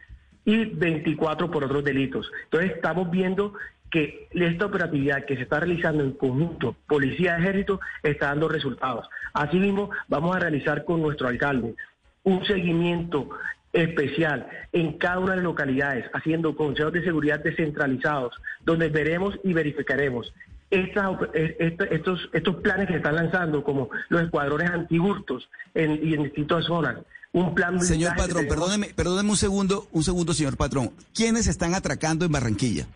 y 0.45 0.65
24 0.65 1.51
por 1.51 1.65
otros 1.65 1.85
delitos. 1.85 2.31
Entonces 2.45 2.73
estamos 2.73 3.11
viendo 3.11 3.55
que 3.91 4.29
esta 4.31 4.67
operatividad 4.67 5.25
que 5.25 5.37
se 5.37 5.43
está 5.43 5.61
realizando 5.61 6.05
en 6.05 6.13
conjunto, 6.13 6.77
policía 6.87 7.37
ejército, 7.37 7.81
está 8.03 8.27
dando 8.27 8.49
resultados. 8.49 9.09
Asimismo, 9.33 9.91
vamos 10.09 10.37
a 10.37 10.41
realizar 10.41 10.85
con 10.85 11.03
nuestro 11.03 11.29
alcalde 11.29 11.75
un 12.23 12.45
seguimiento 12.45 13.31
especial 13.73 14.47
en 14.73 14.99
cada 14.99 15.19
una 15.19 15.31
de 15.33 15.37
las 15.39 15.45
localidades, 15.45 16.07
haciendo 16.13 16.57
consejos 16.57 16.93
de 16.93 17.05
seguridad 17.05 17.41
descentralizados, 17.41 18.35
donde 18.65 18.89
veremos 18.89 19.39
y 19.45 19.53
verificaremos 19.53 20.33
estas, 20.71 21.19
estos, 21.35 22.29
estos 22.33 22.57
planes 22.57 22.87
que 22.87 22.93
se 22.95 22.99
están 22.99 23.17
lanzando, 23.17 23.65
como 23.65 23.91
los 24.09 24.23
escuadrones 24.23 24.71
antihurtos 24.71 25.49
en, 25.75 25.99
y 26.03 26.15
en 26.15 26.25
distintas 26.25 26.65
zonas, 26.65 26.99
un 27.33 27.55
plan 27.55 27.81
Señor 27.85 28.17
patrón, 28.17 28.47
perdóneme, 28.49 28.89
perdóneme 28.89 29.31
un 29.31 29.37
segundo, 29.37 29.89
un 29.93 30.03
segundo, 30.03 30.35
señor 30.35 30.57
patrón. 30.57 30.93
¿Quiénes 31.15 31.47
están 31.47 31.75
atracando 31.75 32.25
en 32.25 32.33
Barranquilla? 32.33 32.89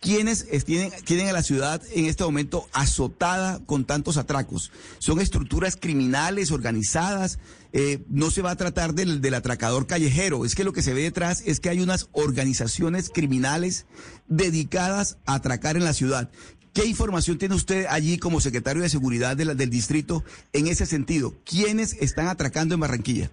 ¿Quiénes 0.00 0.46
tienen, 0.64 0.92
tienen 1.04 1.28
a 1.28 1.32
la 1.32 1.42
ciudad 1.42 1.82
en 1.92 2.06
este 2.06 2.22
momento 2.22 2.68
azotada 2.72 3.58
con 3.66 3.84
tantos 3.84 4.16
atracos? 4.16 4.70
¿Son 5.00 5.20
estructuras 5.20 5.76
criminales 5.76 6.52
organizadas? 6.52 7.40
Eh, 7.72 8.04
no 8.08 8.30
se 8.30 8.40
va 8.40 8.52
a 8.52 8.56
tratar 8.56 8.94
del, 8.94 9.20
del 9.20 9.34
atracador 9.34 9.88
callejero. 9.88 10.44
Es 10.44 10.54
que 10.54 10.62
lo 10.62 10.72
que 10.72 10.82
se 10.82 10.94
ve 10.94 11.02
detrás 11.02 11.42
es 11.44 11.58
que 11.58 11.68
hay 11.68 11.80
unas 11.80 12.08
organizaciones 12.12 13.10
criminales 13.12 13.86
dedicadas 14.28 15.18
a 15.26 15.34
atracar 15.34 15.76
en 15.76 15.84
la 15.84 15.92
ciudad. 15.92 16.30
¿Qué 16.72 16.86
información 16.86 17.36
tiene 17.36 17.56
usted 17.56 17.86
allí 17.90 18.18
como 18.18 18.40
secretario 18.40 18.82
de 18.82 18.88
Seguridad 18.88 19.36
de 19.36 19.46
del 19.56 19.68
distrito 19.68 20.22
en 20.52 20.68
ese 20.68 20.86
sentido? 20.86 21.34
¿Quiénes 21.44 21.94
están 21.94 22.28
atracando 22.28 22.74
en 22.74 22.80
Barranquilla? 22.80 23.32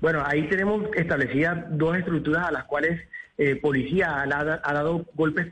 Bueno, 0.00 0.22
ahí 0.24 0.48
tenemos 0.48 0.84
establecidas 0.96 1.64
dos 1.70 1.96
estructuras 1.96 2.46
a 2.46 2.50
las 2.50 2.64
cuales 2.64 3.00
eh, 3.36 3.56
policía 3.56 4.22
ha, 4.22 4.26
dado 4.26 5.06
golpes 5.14 5.46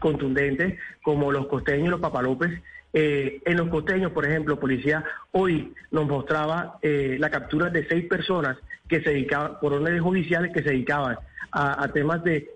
contundentes, 0.00 0.78
como 1.02 1.30
los 1.32 1.46
costeños 1.46 1.88
y 1.88 1.90
los 1.90 2.00
papalopes. 2.00 2.50
Eh, 2.94 3.40
en 3.44 3.56
los 3.56 3.68
costeños, 3.68 4.12
por 4.12 4.26
ejemplo, 4.26 4.60
policía 4.60 5.04
hoy 5.32 5.72
nos 5.90 6.06
mostraba 6.06 6.78
eh, 6.82 7.16
la 7.18 7.30
captura 7.30 7.70
de 7.70 7.86
seis 7.86 8.06
personas 8.06 8.58
que 8.88 9.02
se 9.02 9.10
dedicaban, 9.10 9.58
por 9.60 9.72
órdenes 9.72 10.02
judiciales, 10.02 10.52
que 10.52 10.62
se 10.62 10.70
dedicaban 10.70 11.16
a, 11.52 11.88
temas 11.88 12.24
de 12.24 12.50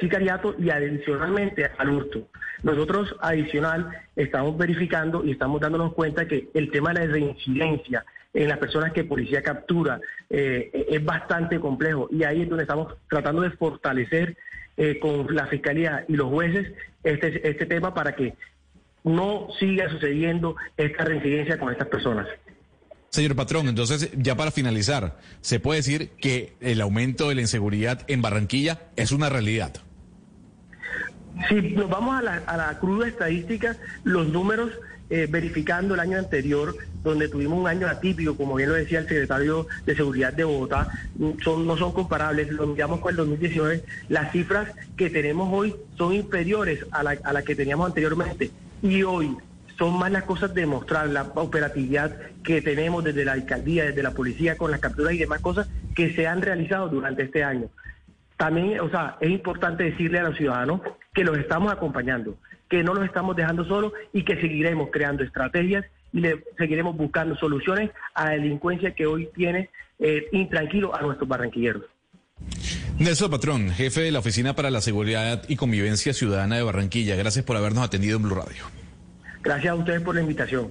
sicariato 0.00 0.54
y 0.58 0.70
adicionalmente 0.70 1.70
al 1.76 1.90
hurto. 1.90 2.28
Nosotros 2.62 3.14
adicional 3.20 3.88
estamos 4.16 4.56
verificando 4.56 5.24
y 5.24 5.32
estamos 5.32 5.60
dándonos 5.60 5.92
cuenta 5.92 6.26
que 6.26 6.48
el 6.54 6.70
tema 6.70 6.92
de 6.92 7.06
la 7.06 7.12
reincidencia 7.12 8.04
en 8.34 8.48
las 8.48 8.58
personas 8.58 8.92
que 8.92 9.04
policía 9.04 9.42
captura 9.42 10.00
eh, 10.28 10.86
es 10.90 11.04
bastante 11.04 11.60
complejo 11.60 12.08
y 12.10 12.24
ahí 12.24 12.42
es 12.42 12.48
donde 12.48 12.64
estamos 12.64 12.94
tratando 13.08 13.42
de 13.42 13.50
fortalecer 13.50 14.36
eh, 14.76 14.98
con 14.98 15.32
la 15.34 15.46
fiscalía 15.46 16.04
y 16.08 16.16
los 16.16 16.28
jueces 16.28 16.72
este, 17.04 17.48
este 17.48 17.66
tema 17.66 17.94
para 17.94 18.16
que 18.16 18.34
no 19.04 19.48
siga 19.60 19.88
sucediendo 19.88 20.56
esta 20.76 21.04
reincidencia 21.04 21.58
con 21.58 21.70
estas 21.70 21.88
personas. 21.88 22.26
Señor 23.10 23.36
Patrón, 23.36 23.68
entonces 23.68 24.10
ya 24.16 24.34
para 24.34 24.50
finalizar, 24.50 25.18
¿se 25.40 25.60
puede 25.60 25.78
decir 25.78 26.10
que 26.20 26.56
el 26.60 26.80
aumento 26.80 27.28
de 27.28 27.36
la 27.36 27.42
inseguridad 27.42 28.02
en 28.08 28.20
Barranquilla 28.22 28.80
es 28.96 29.12
una 29.12 29.28
realidad? 29.28 29.74
Si 31.48 31.54
nos 31.54 31.88
vamos 31.88 32.16
a 32.16 32.22
la, 32.22 32.36
a 32.38 32.56
la 32.56 32.78
cruda 32.80 33.06
estadística, 33.06 33.76
los 34.02 34.28
números 34.28 34.72
eh, 35.10 35.28
verificando 35.30 35.94
el 35.94 36.00
año 36.00 36.18
anterior, 36.18 36.74
donde 37.04 37.28
tuvimos 37.28 37.60
un 37.60 37.68
año 37.68 37.86
atípico, 37.86 38.36
como 38.36 38.56
bien 38.56 38.70
lo 38.70 38.74
decía 38.74 38.98
el 38.98 39.06
secretario 39.06 39.68
de 39.84 39.94
Seguridad 39.94 40.32
de 40.32 40.44
Bogotá, 40.44 40.88
son, 41.44 41.66
no 41.66 41.76
son 41.76 41.92
comparables, 41.92 42.50
lo 42.50 42.66
miramos 42.66 43.00
con 43.00 43.10
el 43.10 43.16
2019, 43.16 43.84
las 44.08 44.32
cifras 44.32 44.72
que 44.96 45.10
tenemos 45.10 45.48
hoy 45.52 45.76
son 45.96 46.14
inferiores 46.14 46.84
a 46.90 47.02
las 47.02 47.22
la 47.22 47.42
que 47.42 47.54
teníamos 47.54 47.86
anteriormente. 47.86 48.50
Y 48.82 49.02
hoy 49.02 49.36
son 49.76 49.98
más 49.98 50.10
las 50.10 50.24
cosas 50.24 50.54
de 50.54 50.66
mostrar 50.66 51.08
la 51.08 51.22
operatividad 51.34 52.16
que 52.42 52.62
tenemos 52.62 53.04
desde 53.04 53.24
la 53.24 53.32
alcaldía, 53.32 53.84
desde 53.84 54.02
la 54.02 54.12
policía, 54.12 54.56
con 54.56 54.70
las 54.70 54.80
capturas 54.80 55.12
y 55.14 55.18
demás 55.18 55.40
cosas 55.40 55.68
que 55.94 56.14
se 56.14 56.26
han 56.26 56.42
realizado 56.42 56.88
durante 56.88 57.24
este 57.24 57.44
año. 57.44 57.68
También, 58.36 58.80
o 58.80 58.88
sea, 58.88 59.16
es 59.20 59.30
importante 59.30 59.84
decirle 59.84 60.18
a 60.18 60.24
los 60.24 60.36
ciudadanos 60.36 60.80
que 61.12 61.24
los 61.24 61.36
estamos 61.38 61.72
acompañando, 61.72 62.36
que 62.68 62.82
no 62.82 62.94
los 62.94 63.04
estamos 63.04 63.36
dejando 63.36 63.64
solos 63.64 63.92
y 64.12 64.24
que 64.24 64.40
seguiremos 64.40 64.88
creando 64.90 65.22
estrategias 65.22 65.84
y 66.14 66.20
le 66.20 66.44
seguiremos 66.56 66.96
buscando 66.96 67.36
soluciones 67.36 67.90
a 68.14 68.26
la 68.26 68.30
delincuencia 68.30 68.94
que 68.94 69.04
hoy 69.04 69.28
tiene 69.34 69.68
eh, 69.98 70.28
intranquilo 70.32 70.94
a 70.94 71.02
nuestros 71.02 71.28
barranquilleros. 71.28 71.82
Nelson 72.98 73.30
Patrón, 73.30 73.70
jefe 73.70 74.02
de 74.02 74.12
la 74.12 74.20
Oficina 74.20 74.54
para 74.54 74.70
la 74.70 74.80
Seguridad 74.80 75.42
y 75.48 75.56
Convivencia 75.56 76.14
Ciudadana 76.14 76.56
de 76.56 76.62
Barranquilla, 76.62 77.16
gracias 77.16 77.44
por 77.44 77.56
habernos 77.56 77.84
atendido 77.84 78.16
en 78.16 78.22
Blue 78.22 78.36
Radio. 78.36 78.64
Gracias 79.42 79.72
a 79.72 79.74
ustedes 79.74 80.00
por 80.02 80.14
la 80.14 80.20
invitación. 80.20 80.70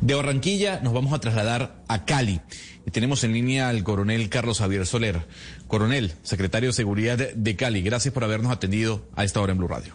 De 0.00 0.14
Barranquilla 0.14 0.80
nos 0.82 0.92
vamos 0.92 1.12
a 1.12 1.20
trasladar 1.20 1.76
a 1.86 2.04
Cali. 2.04 2.40
Y 2.84 2.90
tenemos 2.90 3.22
en 3.22 3.32
línea 3.32 3.68
al 3.68 3.84
coronel 3.84 4.28
Carlos 4.28 4.58
Javier 4.58 4.84
Soler. 4.84 5.20
Coronel, 5.68 6.12
secretario 6.22 6.70
de 6.70 6.72
Seguridad 6.72 7.16
de 7.16 7.56
Cali, 7.56 7.82
gracias 7.82 8.12
por 8.12 8.24
habernos 8.24 8.50
atendido 8.50 9.06
a 9.14 9.22
esta 9.22 9.40
hora 9.40 9.52
en 9.52 9.58
Blue 9.58 9.68
Radio. 9.68 9.94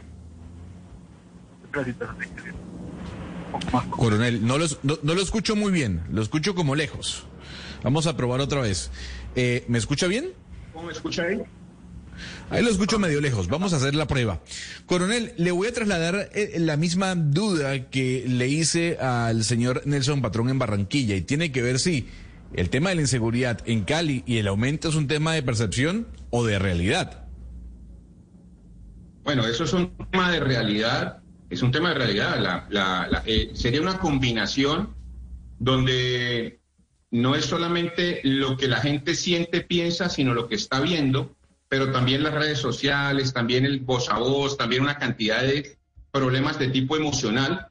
Coronel, 3.90 4.46
no 4.46 4.58
lo, 4.58 4.66
no, 4.84 4.98
lo 5.02 5.22
escucho 5.22 5.56
muy 5.56 5.72
bien, 5.72 6.04
lo 6.12 6.22
escucho 6.22 6.56
como 6.56 6.76
lejos. 6.76 7.24
Vamos 7.84 8.08
a 8.08 8.18
probar 8.18 8.42
otra 8.42 8.62
vez. 8.62 8.92
Eh, 9.36 9.66
¿Me 9.68 9.78
escucha 9.78 10.08
bien? 10.08 10.30
¿Cómo 10.74 10.88
me 10.88 10.94
escucha 10.94 11.24
ahí? 11.24 11.42
Ahí 12.50 12.64
lo 12.64 12.70
escucho 12.70 12.98
medio 12.98 13.22
lejos. 13.22 13.48
Vamos 13.48 13.74
a 13.74 13.78
hacer 13.78 13.94
la 13.94 14.08
prueba. 14.08 14.42
Coronel, 14.86 15.34
le 15.38 15.52
voy 15.52 15.68
a 15.68 15.74
trasladar 15.74 16.30
eh, 16.34 16.56
la 16.60 16.78
misma 16.78 17.14
duda 17.16 17.90
que 17.90 18.26
le 18.28 18.48
hice 18.48 18.98
al 18.98 19.44
señor 19.44 19.84
Nelson 19.86 20.22
Patrón 20.22 20.50
en 20.50 20.60
Barranquilla 20.60 21.16
y 21.16 21.22
tiene 21.22 21.52
que 21.52 21.62
ver 21.62 21.80
si 21.80 22.08
el 22.54 22.70
tema 22.70 22.90
de 22.90 22.96
la 22.96 23.02
inseguridad 23.02 23.60
en 23.66 23.84
Cali 23.84 24.24
y 24.26 24.38
el 24.38 24.48
aumento 24.48 24.90
es 24.90 24.96
un 24.96 25.08
tema 25.08 25.34
de 25.34 25.44
percepción 25.44 26.08
o 26.30 26.46
de 26.46 26.60
realidad. 26.60 27.26
Bueno, 29.24 29.46
eso 29.46 29.66
es 29.66 29.74
un 29.74 29.92
tema 30.10 30.32
de 30.32 30.40
realidad. 30.40 31.22
Es 31.50 31.62
un 31.62 31.72
tema 31.72 31.90
de 31.90 31.96
realidad. 31.96 32.68
Eh, 33.26 33.52
sería 33.54 33.82
una 33.82 34.00
combinación 34.00 34.96
donde 35.60 36.60
no 37.12 37.36
es 37.36 37.46
solamente 37.46 38.22
lo 38.24 38.58
que 38.58 38.68
la 38.68 38.78
gente 38.78 39.16
siente, 39.16 39.62
piensa, 39.62 40.10
sino 40.10 40.34
lo 40.34 40.48
que 40.48 40.56
está 40.56 40.80
viendo 40.82 41.38
pero 41.70 41.92
también 41.92 42.24
las 42.24 42.34
redes 42.34 42.60
sociales, 42.60 43.34
también 43.34 43.66
el 43.66 43.80
voz 43.80 44.10
a 44.10 44.20
voz, 44.20 44.58
también 44.58 44.84
una 44.84 44.98
cantidad 44.98 45.42
de 45.42 45.78
problemas 46.12 46.58
de 46.60 46.70
tipo 46.70 46.96
emocional, 46.96 47.68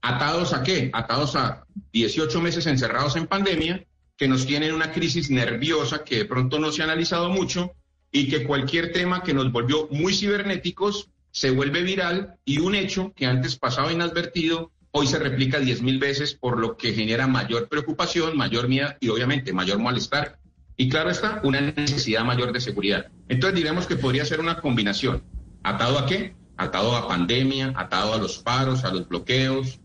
atados 0.00 0.52
a 0.52 0.62
qué? 0.62 0.90
Atados 0.92 1.34
a 1.36 1.64
18 1.92 2.40
meses 2.40 2.66
encerrados 2.66 3.16
en 3.16 3.26
pandemia, 3.26 3.84
que 4.16 4.28
nos 4.28 4.46
tienen 4.46 4.74
una 4.74 4.92
crisis 4.92 5.30
nerviosa 5.30 6.04
que 6.04 6.18
de 6.18 6.24
pronto 6.24 6.60
no 6.60 6.70
se 6.70 6.82
ha 6.82 6.84
analizado 6.84 7.30
mucho 7.30 7.72
y 8.12 8.28
que 8.28 8.44
cualquier 8.44 8.92
tema 8.92 9.22
que 9.22 9.34
nos 9.34 9.50
volvió 9.50 9.88
muy 9.90 10.14
cibernéticos 10.14 11.08
se 11.32 11.50
vuelve 11.50 11.82
viral 11.82 12.36
y 12.44 12.58
un 12.58 12.76
hecho 12.76 13.12
que 13.16 13.26
antes 13.26 13.56
pasaba 13.56 13.92
inadvertido 13.92 14.70
hoy 14.92 15.06
se 15.06 15.18
replica 15.18 15.58
10 15.58 15.82
mil 15.82 15.98
veces, 15.98 16.34
por 16.34 16.58
lo 16.58 16.76
que 16.76 16.92
genera 16.92 17.26
mayor 17.26 17.68
preocupación, 17.68 18.36
mayor 18.36 18.68
miedo 18.68 18.90
y 19.00 19.08
obviamente 19.08 19.52
mayor 19.52 19.80
malestar 19.80 20.38
y 20.76 20.88
claro 20.88 21.10
está, 21.10 21.40
una 21.44 21.60
necesidad 21.60 22.24
mayor 22.24 22.52
de 22.52 22.60
seguridad. 22.60 23.06
Entonces 23.28 23.56
diremos 23.56 23.86
que 23.86 23.96
podría 23.96 24.24
ser 24.24 24.40
una 24.40 24.60
combinación. 24.60 25.22
¿Atado 25.62 25.98
a 25.98 26.06
qué? 26.06 26.34
Atado 26.56 26.96
a 26.96 27.08
pandemia, 27.08 27.72
atado 27.76 28.14
a 28.14 28.18
los 28.18 28.38
paros, 28.38 28.84
a 28.84 28.92
los 28.92 29.08
bloqueos, 29.08 29.80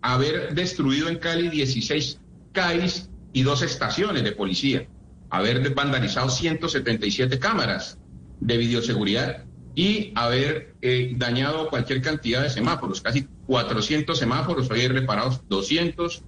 haber 0.00 0.54
destruido 0.54 1.08
en 1.08 1.18
Cali 1.18 1.48
16 1.48 2.20
CAIs 2.52 3.10
y 3.32 3.42
dos 3.42 3.62
estaciones 3.62 4.24
de 4.24 4.32
policía, 4.32 4.88
haber 5.30 5.74
vandalizado 5.74 6.28
177 6.30 7.38
cámaras 7.38 7.98
de 8.40 8.56
videoseguridad 8.56 9.44
y 9.74 10.12
haber 10.14 10.74
eh, 10.82 11.12
dañado 11.16 11.68
cualquier 11.68 12.02
cantidad 12.02 12.42
de 12.42 12.50
semáforos, 12.50 13.00
casi 13.00 13.26
400 13.46 14.18
semáforos, 14.18 14.70
hoy 14.70 14.80
hay 14.80 14.88
reparados 14.88 15.40
200, 15.48 16.22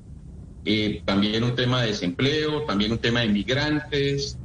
eh, 0.64 1.02
también 1.04 1.44
un 1.44 1.54
tema 1.54 1.82
de 1.82 1.88
desempleo, 1.88 2.62
también 2.62 2.92
un 2.92 2.98
tema 2.98 3.20
de 3.20 3.28
migrantes 3.28 4.38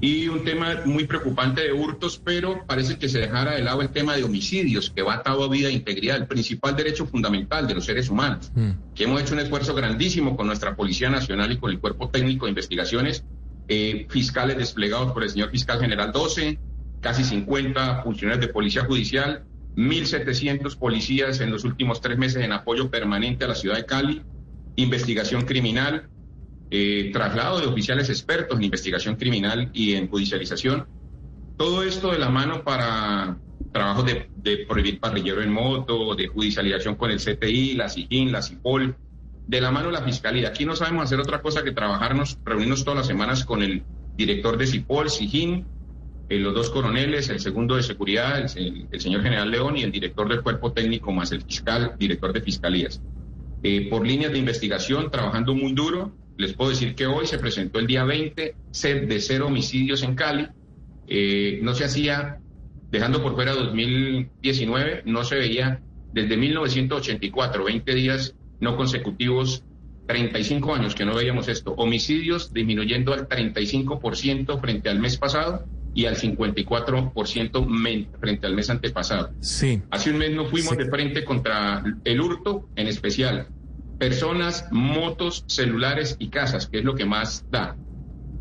y 0.00 0.28
un 0.28 0.44
tema 0.44 0.82
muy 0.84 1.06
preocupante 1.06 1.62
de 1.62 1.72
hurtos, 1.72 2.20
pero 2.22 2.66
parece 2.66 2.98
que 2.98 3.08
se 3.08 3.18
dejara 3.18 3.52
de 3.52 3.62
lado 3.62 3.80
el 3.80 3.88
tema 3.88 4.14
de 4.14 4.24
homicidios, 4.24 4.90
que 4.90 5.00
va 5.00 5.14
atado 5.14 5.44
a 5.44 5.48
vida 5.48 5.68
e 5.68 5.72
integridad, 5.72 6.18
el 6.18 6.26
principal 6.26 6.76
derecho 6.76 7.06
fundamental 7.06 7.66
de 7.66 7.74
los 7.74 7.86
seres 7.86 8.10
humanos, 8.10 8.52
mm. 8.54 8.70
que 8.94 9.04
hemos 9.04 9.22
hecho 9.22 9.32
un 9.32 9.40
esfuerzo 9.40 9.74
grandísimo 9.74 10.36
con 10.36 10.46
nuestra 10.46 10.76
Policía 10.76 11.08
Nacional 11.08 11.52
y 11.52 11.56
con 11.56 11.70
el 11.70 11.80
Cuerpo 11.80 12.10
Técnico 12.10 12.44
de 12.44 12.50
Investigaciones, 12.50 13.24
eh, 13.68 14.06
fiscales 14.10 14.58
desplegados 14.58 15.12
por 15.12 15.22
el 15.22 15.30
señor 15.30 15.50
Fiscal 15.50 15.80
General 15.80 16.12
12, 16.12 16.58
casi 17.04 17.22
50 17.22 18.02
funcionarios 18.02 18.46
de 18.46 18.50
Policía 18.50 18.86
Judicial, 18.86 19.44
1.700 19.76 20.78
policías 20.78 21.38
en 21.40 21.50
los 21.50 21.64
últimos 21.64 22.00
tres 22.00 22.16
meses 22.16 22.42
en 22.42 22.50
apoyo 22.50 22.90
permanente 22.90 23.44
a 23.44 23.48
la 23.48 23.54
ciudad 23.54 23.76
de 23.76 23.84
Cali, 23.84 24.22
investigación 24.76 25.42
criminal, 25.42 26.08
eh, 26.70 27.10
traslado 27.12 27.60
de 27.60 27.66
oficiales 27.66 28.08
expertos 28.08 28.56
en 28.56 28.64
investigación 28.64 29.16
criminal 29.16 29.70
y 29.74 29.92
en 29.92 30.08
judicialización. 30.08 30.86
Todo 31.58 31.82
esto 31.82 32.10
de 32.10 32.18
la 32.18 32.30
mano 32.30 32.64
para 32.64 33.36
trabajos 33.70 34.06
de, 34.06 34.56
prohibir 34.66 34.98
parrillero 34.98 35.42
en 35.42 35.52
moto, 35.52 36.14
de 36.14 36.28
judicialización 36.28 36.94
con 36.94 37.10
el 37.10 37.18
CTI, 37.18 37.74
la 37.74 37.90
SIGIN, 37.90 38.32
la 38.32 38.40
CIPOL, 38.40 38.96
de 39.46 39.60
la 39.60 39.70
mano 39.70 39.90
la 39.90 40.00
Fiscalía. 40.00 40.48
Aquí 40.48 40.64
no 40.64 40.74
sabemos 40.74 41.04
hacer 41.04 41.20
otra 41.20 41.42
cosa 41.42 41.62
que 41.62 41.72
trabajarnos, 41.72 42.38
reunirnos 42.46 42.82
todas 42.82 42.98
las 42.98 43.06
semanas 43.06 43.44
con 43.44 43.62
el 43.62 43.84
director 44.16 44.56
de 44.56 44.66
CIPOL, 44.66 45.10
SIGIN, 45.10 45.66
eh, 46.28 46.38
los 46.38 46.54
dos 46.54 46.70
coroneles, 46.70 47.28
el 47.28 47.40
segundo 47.40 47.76
de 47.76 47.82
seguridad, 47.82 48.38
el, 48.56 48.86
el, 48.90 49.00
señor 49.00 49.22
general 49.22 49.50
León 49.50 49.76
y 49.76 49.82
el 49.82 49.92
director 49.92 50.28
del 50.28 50.42
cuerpo 50.42 50.72
técnico 50.72 51.12
más 51.12 51.32
el 51.32 51.42
fiscal, 51.42 51.94
director 51.98 52.32
de 52.32 52.40
fiscalías. 52.40 53.00
Eh, 53.66 53.88
por 53.88 54.06
líneas 54.06 54.30
de 54.30 54.38
investigación, 54.38 55.10
trabajando 55.10 55.54
muy 55.54 55.72
duro. 55.72 56.12
Les 56.36 56.52
puedo 56.52 56.68
decir 56.68 56.94
que 56.94 57.06
hoy 57.06 57.26
se 57.26 57.38
presentó 57.38 57.78
el 57.78 57.86
día 57.86 58.04
20 58.04 58.54
de 59.06 59.20
cero 59.20 59.46
homicidios 59.46 60.02
en 60.02 60.14
Cali. 60.14 60.48
Eh, 61.08 61.60
no 61.62 61.72
se 61.74 61.84
hacía, 61.84 62.40
dejando 62.90 63.22
por 63.22 63.34
fuera 63.34 63.54
2019, 63.54 65.04
no 65.06 65.24
se 65.24 65.36
veía 65.36 65.80
desde 66.12 66.36
1984, 66.36 67.64
20 67.64 67.94
días 67.94 68.34
no 68.60 68.76
consecutivos, 68.76 69.64
35 70.08 70.74
años 70.74 70.94
que 70.94 71.06
no 71.06 71.14
veíamos 71.14 71.48
esto. 71.48 71.72
Homicidios 71.72 72.52
disminuyendo 72.52 73.14
al 73.14 73.28
35% 73.28 74.60
frente 74.60 74.90
al 74.90 75.00
mes 75.00 75.16
pasado 75.16 75.64
y 75.94 76.06
al 76.06 76.16
54% 76.16 78.18
frente 78.20 78.46
al 78.46 78.54
mes 78.54 78.68
antepasado. 78.68 79.30
Sí. 79.40 79.80
Hace 79.90 80.10
un 80.10 80.18
mes 80.18 80.32
no 80.32 80.46
fuimos 80.46 80.76
de 80.76 80.86
frente 80.86 81.24
contra 81.24 81.82
el 82.04 82.20
hurto, 82.20 82.68
en 82.74 82.88
especial 82.88 83.48
personas, 83.98 84.66
motos, 84.72 85.44
celulares 85.46 86.16
y 86.18 86.28
casas, 86.28 86.66
que 86.66 86.78
es 86.78 86.84
lo 86.84 86.96
que 86.96 87.04
más 87.04 87.46
da. 87.50 87.76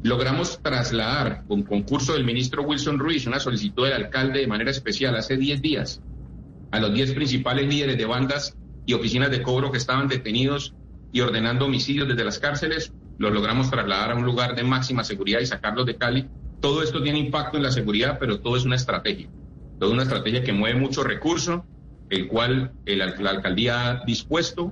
Logramos 0.01 0.61
trasladar 0.61 1.45
con 1.47 1.63
concurso 1.63 2.13
del 2.13 2.25
ministro 2.25 2.63
Wilson 2.63 2.99
Ruiz 2.99 3.27
una 3.27 3.39
solicitud 3.39 3.85
del 3.85 3.93
alcalde 3.93 4.41
de 4.41 4.47
manera 4.47 4.71
especial 4.71 5.15
hace 5.15 5.37
10 5.37 5.61
días 5.61 6.01
a 6.71 6.79
los 6.79 6.91
10 6.91 7.13
principales 7.13 7.67
líderes 7.67 7.97
de 7.97 8.05
bandas 8.05 8.57
y 8.85 8.93
oficinas 8.93 9.29
de 9.29 9.43
cobro 9.43 9.71
que 9.71 9.77
estaban 9.77 10.07
detenidos 10.07 10.73
y 11.11 11.21
ordenando 11.21 11.65
homicidios 11.65 12.07
desde 12.07 12.25
las 12.25 12.39
cárceles. 12.39 12.91
Los 13.19 13.31
logramos 13.31 13.69
trasladar 13.69 14.11
a 14.11 14.15
un 14.15 14.25
lugar 14.25 14.55
de 14.55 14.63
máxima 14.63 15.03
seguridad 15.03 15.39
y 15.39 15.45
sacarlos 15.45 15.85
de 15.85 15.95
Cali 15.95 16.27
todo 16.63 16.81
esto 16.81 17.03
tiene 17.03 17.19
impacto 17.19 17.57
en 17.57 17.63
la 17.63 17.73
seguridad, 17.73 18.17
pero 18.17 18.39
todo 18.39 18.55
es 18.55 18.63
una 18.63 18.77
estrategia. 18.77 19.27
Todo 19.79 19.89
es 19.89 19.93
una 19.93 20.03
estrategia 20.03 20.45
que 20.45 20.53
mueve 20.53 20.79
mucho 20.79 21.03
recurso, 21.03 21.65
el 22.09 22.29
cual 22.29 22.71
la 22.85 23.31
alcaldía 23.31 23.89
ha 23.89 24.05
dispuesto 24.05 24.71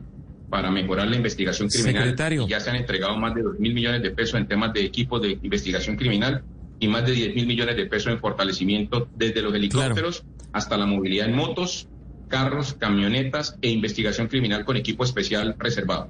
para 0.50 0.72
mejorar 0.72 1.10
la 1.10 1.18
investigación 1.18 1.68
criminal. 1.68 2.16
ya 2.48 2.62
se 2.62 2.70
han 2.70 2.78
entregado 2.78 3.18
más 3.18 3.36
de 3.36 3.42
2 3.42 3.60
mil 3.60 3.74
millones 3.74 4.02
de 4.02 4.12
pesos 4.12 4.40
en 4.40 4.48
temas 4.48 4.72
de 4.72 4.86
equipos 4.86 5.22
de 5.22 5.32
investigación 5.44 5.98
criminal 5.98 6.46
y 6.80 6.88
más 6.88 7.06
de 7.06 7.12
10 7.12 7.36
mil 7.36 7.46
millones 7.46 7.76
de 7.76 7.86
pesos 7.88 8.14
en 8.14 8.20
fortalecimiento 8.20 9.10
desde 9.18 9.42
los 9.42 9.54
helicópteros 9.54 10.24
hasta 10.54 10.78
la 10.78 10.86
movilidad 10.86 11.28
en 11.28 11.36
motos, 11.36 11.90
carros, 12.30 12.74
camionetas 12.74 13.58
e 13.62 13.70
investigación 13.70 14.30
criminal 14.30 14.64
con 14.64 14.78
equipo 14.78 15.04
especial 15.04 15.58
reservado. 15.60 16.10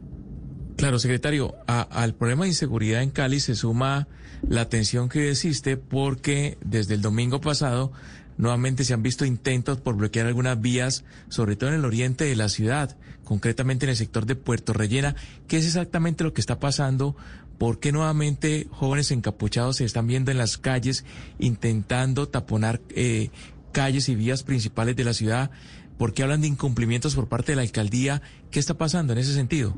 Claro, 0.78 0.99
secretario, 0.99 1.56
al 1.66 2.14
problema 2.14 2.44
de 2.44 2.49
inseguridad 2.49 3.02
en 3.02 3.10
Cali 3.10 3.40
se 3.40 3.56
suma 3.56 4.08
la 4.47 4.69
tensión 4.69 5.09
que 5.09 5.31
existe 5.31 5.77
porque 5.77 6.57
desde 6.63 6.95
el 6.95 7.01
domingo 7.01 7.41
pasado 7.41 7.91
nuevamente 8.38 8.84
se 8.84 8.93
han 8.93 9.03
visto 9.03 9.26
intentos 9.26 9.80
por 9.80 9.95
bloquear 9.95 10.26
algunas 10.26 10.59
vías, 10.59 11.03
sobre 11.30 11.55
todo 11.55 11.69
en 11.69 11.76
el 11.76 11.85
oriente 11.85 12.26
de 12.26 12.35
la 12.35 12.49
ciudad, 12.49 12.97
concretamente 13.23 13.85
en 13.85 13.91
el 13.91 13.97
sector 13.97 14.26
de 14.26 14.35
Puerto 14.35 14.73
Rellena. 14.73 15.15
¿Qué 15.47 15.57
es 15.57 15.65
exactamente 15.65 16.23
lo 16.23 16.34
que 16.34 16.41
está 16.41 16.59
pasando? 16.59 17.15
¿Por 17.57 17.80
qué 17.80 17.91
nuevamente 17.91 18.68
jóvenes 18.72 19.11
encapuchados 19.11 19.77
se 19.77 19.85
están 19.85 20.07
viendo 20.07 20.31
en 20.31 20.39
las 20.39 20.57
calles 20.57 21.05
intentando 21.38 22.27
taponar 22.27 22.81
eh, 22.89 23.30
calles 23.72 24.09
y 24.09 24.15
vías 24.15 24.41
principales 24.43 24.95
de 24.95 25.03
la 25.03 25.13
ciudad? 25.13 25.51
¿Por 25.99 26.13
qué 26.15 26.23
hablan 26.23 26.41
de 26.41 26.47
incumplimientos 26.47 27.13
por 27.13 27.30
parte 27.30 27.51
de 27.51 27.57
la 27.57 27.61
alcaldía? 27.61 28.23
¿Qué 28.49 28.59
está 28.59 28.73
pasando 28.73 29.13
en 29.13 29.19
ese 29.19 29.35
sentido? 29.35 29.77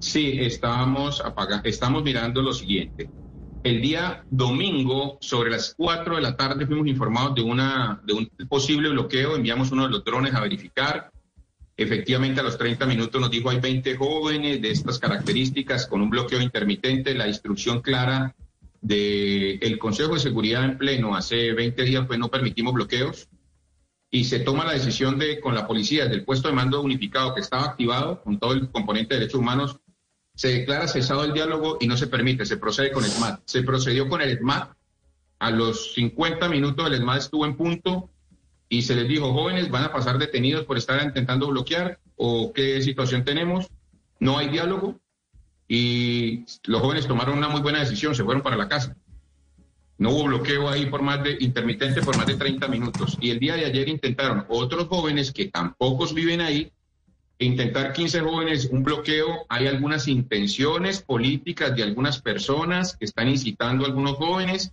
Sí, 0.00 0.38
estamos, 0.40 1.22
estamos 1.64 2.02
mirando 2.02 2.42
lo 2.42 2.52
siguiente. 2.52 3.08
El 3.62 3.82
día 3.82 4.24
domingo, 4.30 5.18
sobre 5.20 5.50
las 5.50 5.74
4 5.76 6.16
de 6.16 6.22
la 6.22 6.34
tarde, 6.34 6.66
fuimos 6.66 6.86
informados 6.86 7.34
de, 7.34 7.42
una, 7.42 8.00
de 8.04 8.14
un 8.14 8.30
posible 8.48 8.88
bloqueo. 8.88 9.36
Enviamos 9.36 9.70
uno 9.70 9.84
de 9.84 9.90
los 9.90 10.02
drones 10.02 10.34
a 10.34 10.40
verificar. 10.40 11.12
Efectivamente, 11.76 12.40
a 12.40 12.42
los 12.42 12.56
30 12.56 12.86
minutos 12.86 13.20
nos 13.20 13.30
dijo 13.30 13.50
hay 13.50 13.60
20 13.60 13.96
jóvenes 13.96 14.62
de 14.62 14.70
estas 14.70 14.98
características 14.98 15.86
con 15.86 16.00
un 16.00 16.08
bloqueo 16.08 16.40
intermitente. 16.40 17.14
La 17.14 17.28
instrucción 17.28 17.82
clara 17.82 18.34
del 18.80 19.78
Consejo 19.78 20.14
de 20.14 20.20
Seguridad 20.20 20.64
en 20.64 20.78
pleno 20.78 21.14
hace 21.14 21.52
20 21.52 21.82
días 21.84 22.06
pues 22.06 22.18
no 22.18 22.28
permitimos 22.30 22.72
bloqueos. 22.72 23.28
y 24.10 24.24
se 24.24 24.40
toma 24.40 24.64
la 24.64 24.72
decisión 24.72 25.18
de, 25.18 25.38
con 25.40 25.54
la 25.54 25.66
policía, 25.66 26.06
del 26.06 26.24
puesto 26.24 26.48
de 26.48 26.54
mando 26.54 26.80
unificado 26.80 27.34
que 27.34 27.40
estaba 27.42 27.64
activado, 27.64 28.22
con 28.22 28.40
todo 28.40 28.54
el 28.54 28.70
componente 28.70 29.14
de 29.14 29.20
derechos 29.20 29.38
humanos, 29.38 29.79
se 30.40 30.48
declara 30.48 30.88
cesado 30.88 31.22
el 31.24 31.34
diálogo 31.34 31.76
y 31.80 31.86
no 31.86 31.98
se 31.98 32.06
permite, 32.06 32.46
se 32.46 32.56
procede 32.56 32.92
con 32.92 33.04
el 33.04 33.10
SMAT. 33.10 33.42
Se 33.44 33.62
procedió 33.62 34.08
con 34.08 34.22
el 34.22 34.38
SMAT, 34.38 34.72
a 35.38 35.50
los 35.50 35.92
50 35.92 36.48
minutos 36.48 36.86
el 36.86 36.96
SMAT 36.96 37.18
estuvo 37.18 37.44
en 37.44 37.58
punto 37.58 38.08
y 38.66 38.80
se 38.80 38.94
les 38.94 39.06
dijo, 39.06 39.34
jóvenes, 39.34 39.70
van 39.70 39.84
a 39.84 39.92
pasar 39.92 40.16
detenidos 40.16 40.64
por 40.64 40.78
estar 40.78 41.04
intentando 41.04 41.48
bloquear 41.48 41.98
o 42.16 42.54
qué 42.54 42.80
situación 42.80 43.22
tenemos. 43.22 43.66
No 44.18 44.38
hay 44.38 44.48
diálogo 44.48 44.98
y 45.68 46.46
los 46.64 46.80
jóvenes 46.80 47.06
tomaron 47.06 47.36
una 47.36 47.50
muy 47.50 47.60
buena 47.60 47.80
decisión, 47.80 48.14
se 48.14 48.24
fueron 48.24 48.42
para 48.42 48.56
la 48.56 48.66
casa. 48.66 48.96
No 49.98 50.08
hubo 50.08 50.24
bloqueo 50.24 50.70
ahí 50.70 50.86
por 50.86 51.02
más 51.02 51.22
de 51.22 51.36
intermitente 51.40 52.00
por 52.00 52.16
más 52.16 52.26
de 52.26 52.36
30 52.36 52.66
minutos. 52.66 53.18
Y 53.20 53.28
el 53.28 53.40
día 53.40 53.56
de 53.56 53.66
ayer 53.66 53.90
intentaron 53.90 54.46
otros 54.48 54.88
jóvenes 54.88 55.32
que 55.32 55.48
tampoco 55.48 56.06
viven 56.14 56.40
ahí, 56.40 56.72
intentar 57.40 57.92
15 57.92 58.20
jóvenes 58.20 58.66
un 58.66 58.82
bloqueo. 58.82 59.46
Hay 59.48 59.66
algunas 59.66 60.08
intenciones 60.08 61.02
políticas 61.02 61.74
de 61.74 61.82
algunas 61.82 62.20
personas 62.20 62.96
que 62.96 63.06
están 63.06 63.28
incitando 63.28 63.84
a 63.84 63.88
algunos 63.88 64.16
jóvenes 64.16 64.72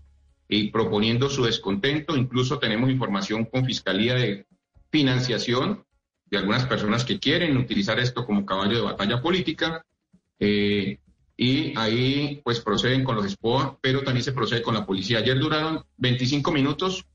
y 0.50 0.70
proponiendo 0.70 1.30
su 1.30 1.44
descontento. 1.44 2.16
Incluso 2.16 2.60
tenemos 2.60 2.90
información 2.90 3.46
con 3.46 3.66
Fiscalía 3.66 4.16
de 4.16 4.46
financiación 4.92 5.86
de 6.30 6.38
algunas 6.38 6.66
personas 6.66 7.06
que 7.06 7.20
quieren 7.20 7.58
utilizar 7.58 8.00
esto 8.00 8.26
como 8.26 8.46
caballo 8.46 8.76
de 8.76 8.82
batalla 8.82 9.22
política. 9.22 9.86
Eh, 10.40 11.00
y 11.38 11.78
ahí 11.78 12.42
pues 12.44 12.60
proceden 12.60 13.04
con 13.04 13.16
los 13.16 13.32
SPOA, 13.32 13.78
pero 13.80 14.04
también 14.04 14.24
se 14.24 14.34
procede 14.34 14.62
con 14.62 14.74
la 14.74 14.86
policía. 14.86 15.20
Ayer 15.20 15.40
duraron 15.40 15.86
25 15.98 16.52
minutos 16.52 17.06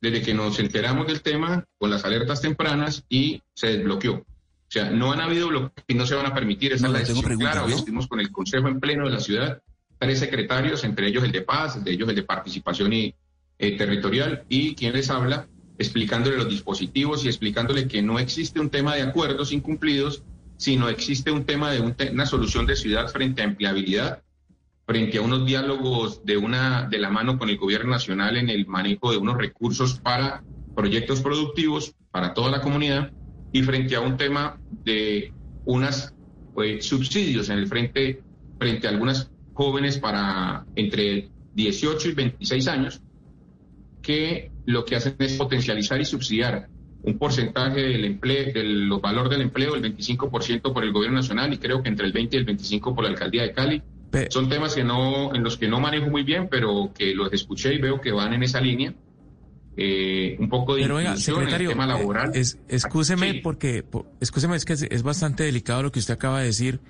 desde 0.00 0.20
que 0.20 0.34
nos 0.34 0.58
enteramos 0.58 1.06
del 1.06 1.22
tema 1.22 1.64
con 1.78 1.90
las 1.90 2.04
alertas 2.04 2.42
tempranas 2.42 3.04
y 3.08 3.40
se 3.54 3.68
desbloqueó. 3.68 4.24
O 4.68 4.70
sea, 4.70 4.90
no 4.90 5.12
han 5.12 5.20
habido 5.22 5.48
bloqueos 5.48 5.72
y 5.86 5.94
no 5.94 6.04
se 6.04 6.14
van 6.14 6.26
a 6.26 6.34
permitir. 6.34 6.74
Esa 6.74 6.86
es 6.86 6.92
la 6.92 6.98
decisión 6.98 7.38
clara. 7.38 7.64
Hoy 7.64 7.72
estuvimos 7.72 8.06
con 8.06 8.20
el 8.20 8.30
Consejo 8.30 8.68
en 8.68 8.78
pleno 8.78 9.06
de 9.06 9.10
la 9.10 9.20
ciudad, 9.20 9.62
tres 9.98 10.18
secretarios, 10.18 10.84
entre 10.84 11.08
ellos 11.08 11.24
el 11.24 11.32
de 11.32 11.40
paz, 11.40 11.76
entre 11.76 11.94
ellos 11.94 12.06
el 12.10 12.14
de 12.14 12.22
participación 12.22 12.92
y, 12.92 13.14
eh, 13.58 13.78
territorial, 13.78 14.44
y 14.50 14.74
quien 14.74 14.92
les 14.92 15.08
habla, 15.08 15.48
explicándole 15.78 16.36
los 16.36 16.50
dispositivos 16.50 17.24
y 17.24 17.28
explicándole 17.28 17.88
que 17.88 18.02
no 18.02 18.18
existe 18.18 18.60
un 18.60 18.68
tema 18.68 18.94
de 18.94 19.02
acuerdos 19.02 19.52
incumplidos, 19.52 20.22
sino 20.58 20.90
existe 20.90 21.30
un 21.30 21.46
tema 21.46 21.70
de 21.70 21.80
una 21.80 22.26
solución 22.26 22.66
de 22.66 22.76
ciudad 22.76 23.08
frente 23.08 23.40
a 23.40 23.46
empleabilidad, 23.46 24.22
frente 24.84 25.16
a 25.16 25.22
unos 25.22 25.46
diálogos 25.46 26.26
de, 26.26 26.36
una, 26.36 26.86
de 26.90 26.98
la 26.98 27.08
mano 27.08 27.38
con 27.38 27.48
el 27.48 27.56
gobierno 27.56 27.92
nacional 27.92 28.36
en 28.36 28.50
el 28.50 28.66
manejo 28.66 29.12
de 29.12 29.16
unos 29.16 29.38
recursos 29.38 29.98
para 29.98 30.42
proyectos 30.74 31.22
productivos 31.22 31.94
para 32.10 32.34
toda 32.34 32.50
la 32.50 32.60
comunidad 32.60 33.12
y 33.52 33.62
frente 33.62 33.96
a 33.96 34.00
un 34.00 34.16
tema 34.16 34.58
de 34.84 35.32
unos 35.64 36.12
pues, 36.54 36.86
subsidios 36.86 37.48
en 37.50 37.58
el 37.58 37.66
frente 37.66 38.22
frente 38.58 38.86
a 38.86 38.90
algunas 38.90 39.30
jóvenes 39.54 39.98
para 39.98 40.64
entre 40.74 41.30
18 41.54 42.08
y 42.08 42.12
26 42.12 42.68
años 42.68 43.00
que 44.02 44.50
lo 44.66 44.84
que 44.84 44.96
hacen 44.96 45.16
es 45.18 45.34
potencializar 45.34 46.00
y 46.00 46.04
subsidiar 46.04 46.68
un 47.02 47.18
porcentaje 47.18 47.80
del 47.80 48.04
empleo, 48.04 48.52
del 48.52 48.88
valor 49.00 49.28
del 49.28 49.42
empleo, 49.42 49.74
el 49.74 49.82
25% 49.82 50.72
por 50.72 50.84
el 50.84 50.92
gobierno 50.92 51.18
nacional 51.18 51.52
y 51.52 51.58
creo 51.58 51.82
que 51.82 51.88
entre 51.88 52.06
el 52.06 52.12
20 52.12 52.36
y 52.36 52.40
el 52.40 52.46
25% 52.46 52.94
por 52.94 53.04
la 53.04 53.10
alcaldía 53.10 53.42
de 53.42 53.52
Cali. 53.52 53.82
Son 54.30 54.48
temas 54.48 54.74
que 54.74 54.84
no, 54.84 55.34
en 55.34 55.44
los 55.44 55.58
que 55.58 55.68
no 55.68 55.80
manejo 55.80 56.08
muy 56.08 56.22
bien, 56.22 56.48
pero 56.50 56.90
que 56.96 57.14
los 57.14 57.32
escuché 57.32 57.74
y 57.74 57.78
veo 57.78 58.00
que 58.00 58.10
van 58.10 58.32
en 58.32 58.42
esa 58.42 58.60
línea. 58.60 58.94
Eh, 59.80 60.36
un 60.40 60.48
poco 60.48 60.74
de 60.74 60.82
pero 60.82 61.16
secretario, 61.16 61.68
tema 61.68 61.86
laboral. 61.86 62.32
Es, 62.34 62.58
excúseme 62.68 63.34
porque, 63.44 63.84
excúseme, 64.20 64.56
es 64.56 64.64
que 64.64 64.72
es, 64.72 65.02
bastante 65.04 65.44
delicado 65.44 65.84
lo 65.84 65.92
que 65.92 66.00
usted 66.00 66.14
acaba 66.14 66.40
de 66.40 66.46
decir, 66.46 66.80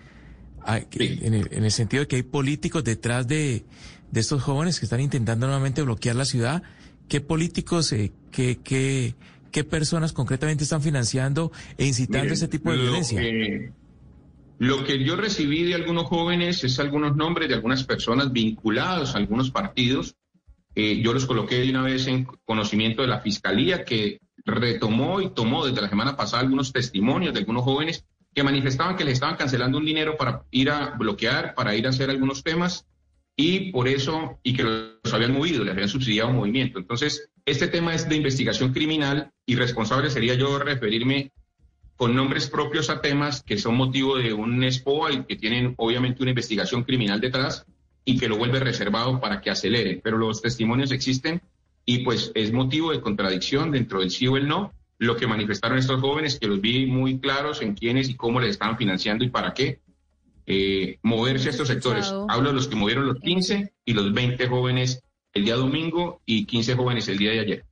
en, 0.67 1.35
el, 1.35 1.49
en, 1.51 1.65
el, 1.65 1.71
sentido 1.71 2.05
de 2.05 2.09
que 2.09 2.17
hay 2.17 2.23
políticos 2.23 2.83
detrás 2.85 3.29
de, 3.29 3.67
de 4.11 4.21
estos 4.21 4.43
jóvenes 4.43 4.81
que 4.81 4.87
están 4.87 5.01
intentando 5.01 5.47
nuevamente 5.47 5.83
bloquear 5.83 6.17
la 6.17 6.25
ciudad. 6.25 6.63
¿Qué 7.09 7.21
políticos, 7.21 7.93
eh, 7.93 8.11
qué, 8.33 8.59
qué, 8.65 9.15
qué 9.53 9.65
personas 9.65 10.15
concretamente 10.15 10.65
están 10.65 10.81
financiando 10.81 11.53
e 11.77 11.85
incitando 11.85 12.33
ese 12.33 12.49
tipo 12.49 12.73
de 12.73 12.79
violencia? 12.79 13.21
lo 14.61 14.83
que 14.83 15.05
yo 15.05 15.15
recibí 15.15 15.63
de 15.65 15.75
algunos 15.75 16.07
jóvenes 16.07 16.65
es 16.65 16.81
algunos 16.81 17.15
nombres 17.17 17.49
de 17.49 17.55
algunas 17.55 17.85
personas 17.85 18.33
vinculados 18.33 19.15
a 19.15 19.19
algunos 19.19 19.51
partidos. 19.51 20.17
Eh, 20.75 21.01
yo 21.03 21.13
los 21.13 21.27
coloqué 21.27 21.57
de 21.61 21.71
una 21.71 21.83
vez 21.83 22.07
en 22.07 22.25
conocimiento 22.45 23.03
de 23.03 23.09
la 23.09 23.21
Fiscalía, 23.21 23.85
que 23.85 24.21
retomó 24.45 25.21
y 25.21 25.31
tomó 25.31 25.67
desde 25.67 25.83
la 25.83 25.89
semana 25.89 26.17
pasada 26.17 26.43
algunos 26.43 26.73
testimonios 26.73 27.35
de 27.35 27.41
algunos 27.41 27.65
jóvenes 27.65 28.05
que 28.35 28.43
manifestaban 28.43 28.97
que 28.97 29.05
les 29.05 29.15
estaban 29.15 29.37
cancelando 29.37 29.79
un 29.79 29.85
dinero 29.85 30.17
para 30.17 30.45
ir 30.51 30.71
a 30.71 30.91
bloquear, 30.91 31.55
para 31.55 31.75
ir 31.75 31.87
a 31.87 31.91
hacer 31.91 32.11
algunos 32.11 32.43
temas, 32.43 32.87
y 33.41 33.71
por 33.71 33.87
eso, 33.87 34.41
y 34.43 34.53
que 34.53 34.65
los 34.65 35.15
habían 35.15 35.33
movido, 35.33 35.63
les 35.63 35.73
habían 35.73 35.89
subsidiado 35.89 36.31
un 36.31 36.37
movimiento. 36.37 36.79
Entonces, 36.79 37.31
este 37.47 37.69
tema 37.69 37.95
es 37.95 38.09
de 38.09 38.17
investigación 38.17 38.73
criminal 38.73 39.31
y 39.47 39.55
responsable 39.55 40.11
sería 40.11 40.35
yo 40.35 40.59
referirme 40.59 41.31
con 41.95 42.17
nombres 42.17 42.49
propios 42.49 42.91
a 42.91 43.01
temas 43.01 43.43
que 43.43 43.57
son 43.57 43.77
motivo 43.77 44.17
de 44.17 44.33
un 44.33 44.65
SPOA 44.71 45.13
y 45.13 45.25
que 45.25 45.37
tienen 45.37 45.75
obviamente 45.79 46.23
una 46.23 46.31
investigación 46.31 46.83
criminal 46.83 47.21
detrás 47.21 47.65
y 48.09 48.19
que 48.19 48.27
lo 48.27 48.39
vuelve 48.39 48.59
reservado 48.59 49.21
para 49.21 49.43
que 49.43 49.51
acelere. 49.51 50.01
Pero 50.03 50.17
los 50.17 50.41
testimonios 50.41 50.93
existen 50.93 51.43
y 51.85 51.99
pues 51.99 52.33
es 52.35 52.55
motivo 52.55 52.91
de 52.91 53.03
contradicción 53.03 53.71
dentro 53.71 54.01
del 54.01 54.11
sí 54.11 54.27
o 54.27 54.39
el 54.39 54.49
no 54.49 54.73
lo 54.97 55.15
que 55.15 55.27
manifestaron 55.27 55.77
estos 55.77 56.01
jóvenes, 56.01 56.39
que 56.39 56.47
los 56.47 56.59
vi 56.59 56.87
muy 56.87 57.19
claros 57.21 57.61
en 57.61 57.75
quiénes 57.75 58.09
y 58.09 58.15
cómo 58.15 58.41
les 58.41 58.53
estaban 58.53 58.79
financiando 58.79 59.27
y 59.27 59.29
para 59.29 59.53
qué 59.53 59.81
eh, 60.47 60.99
moverse 61.03 61.49
a 61.49 61.51
estos 61.51 61.69
sectores. 61.69 62.11
Hablo 62.29 62.49
de 62.49 62.55
los 62.55 62.67
que 62.67 62.77
movieron 62.77 63.07
los 63.07 63.21
15 63.21 63.75
y 63.85 63.93
los 63.93 64.11
20 64.15 64.49
jóvenes 64.49 65.03
el 65.35 65.45
día 65.45 65.57
domingo 65.57 66.23
y 66.25 66.47
15 66.47 66.77
jóvenes 66.77 67.09
el 67.09 67.19
día 67.19 67.33
de 67.33 67.41
ayer. 67.41 67.65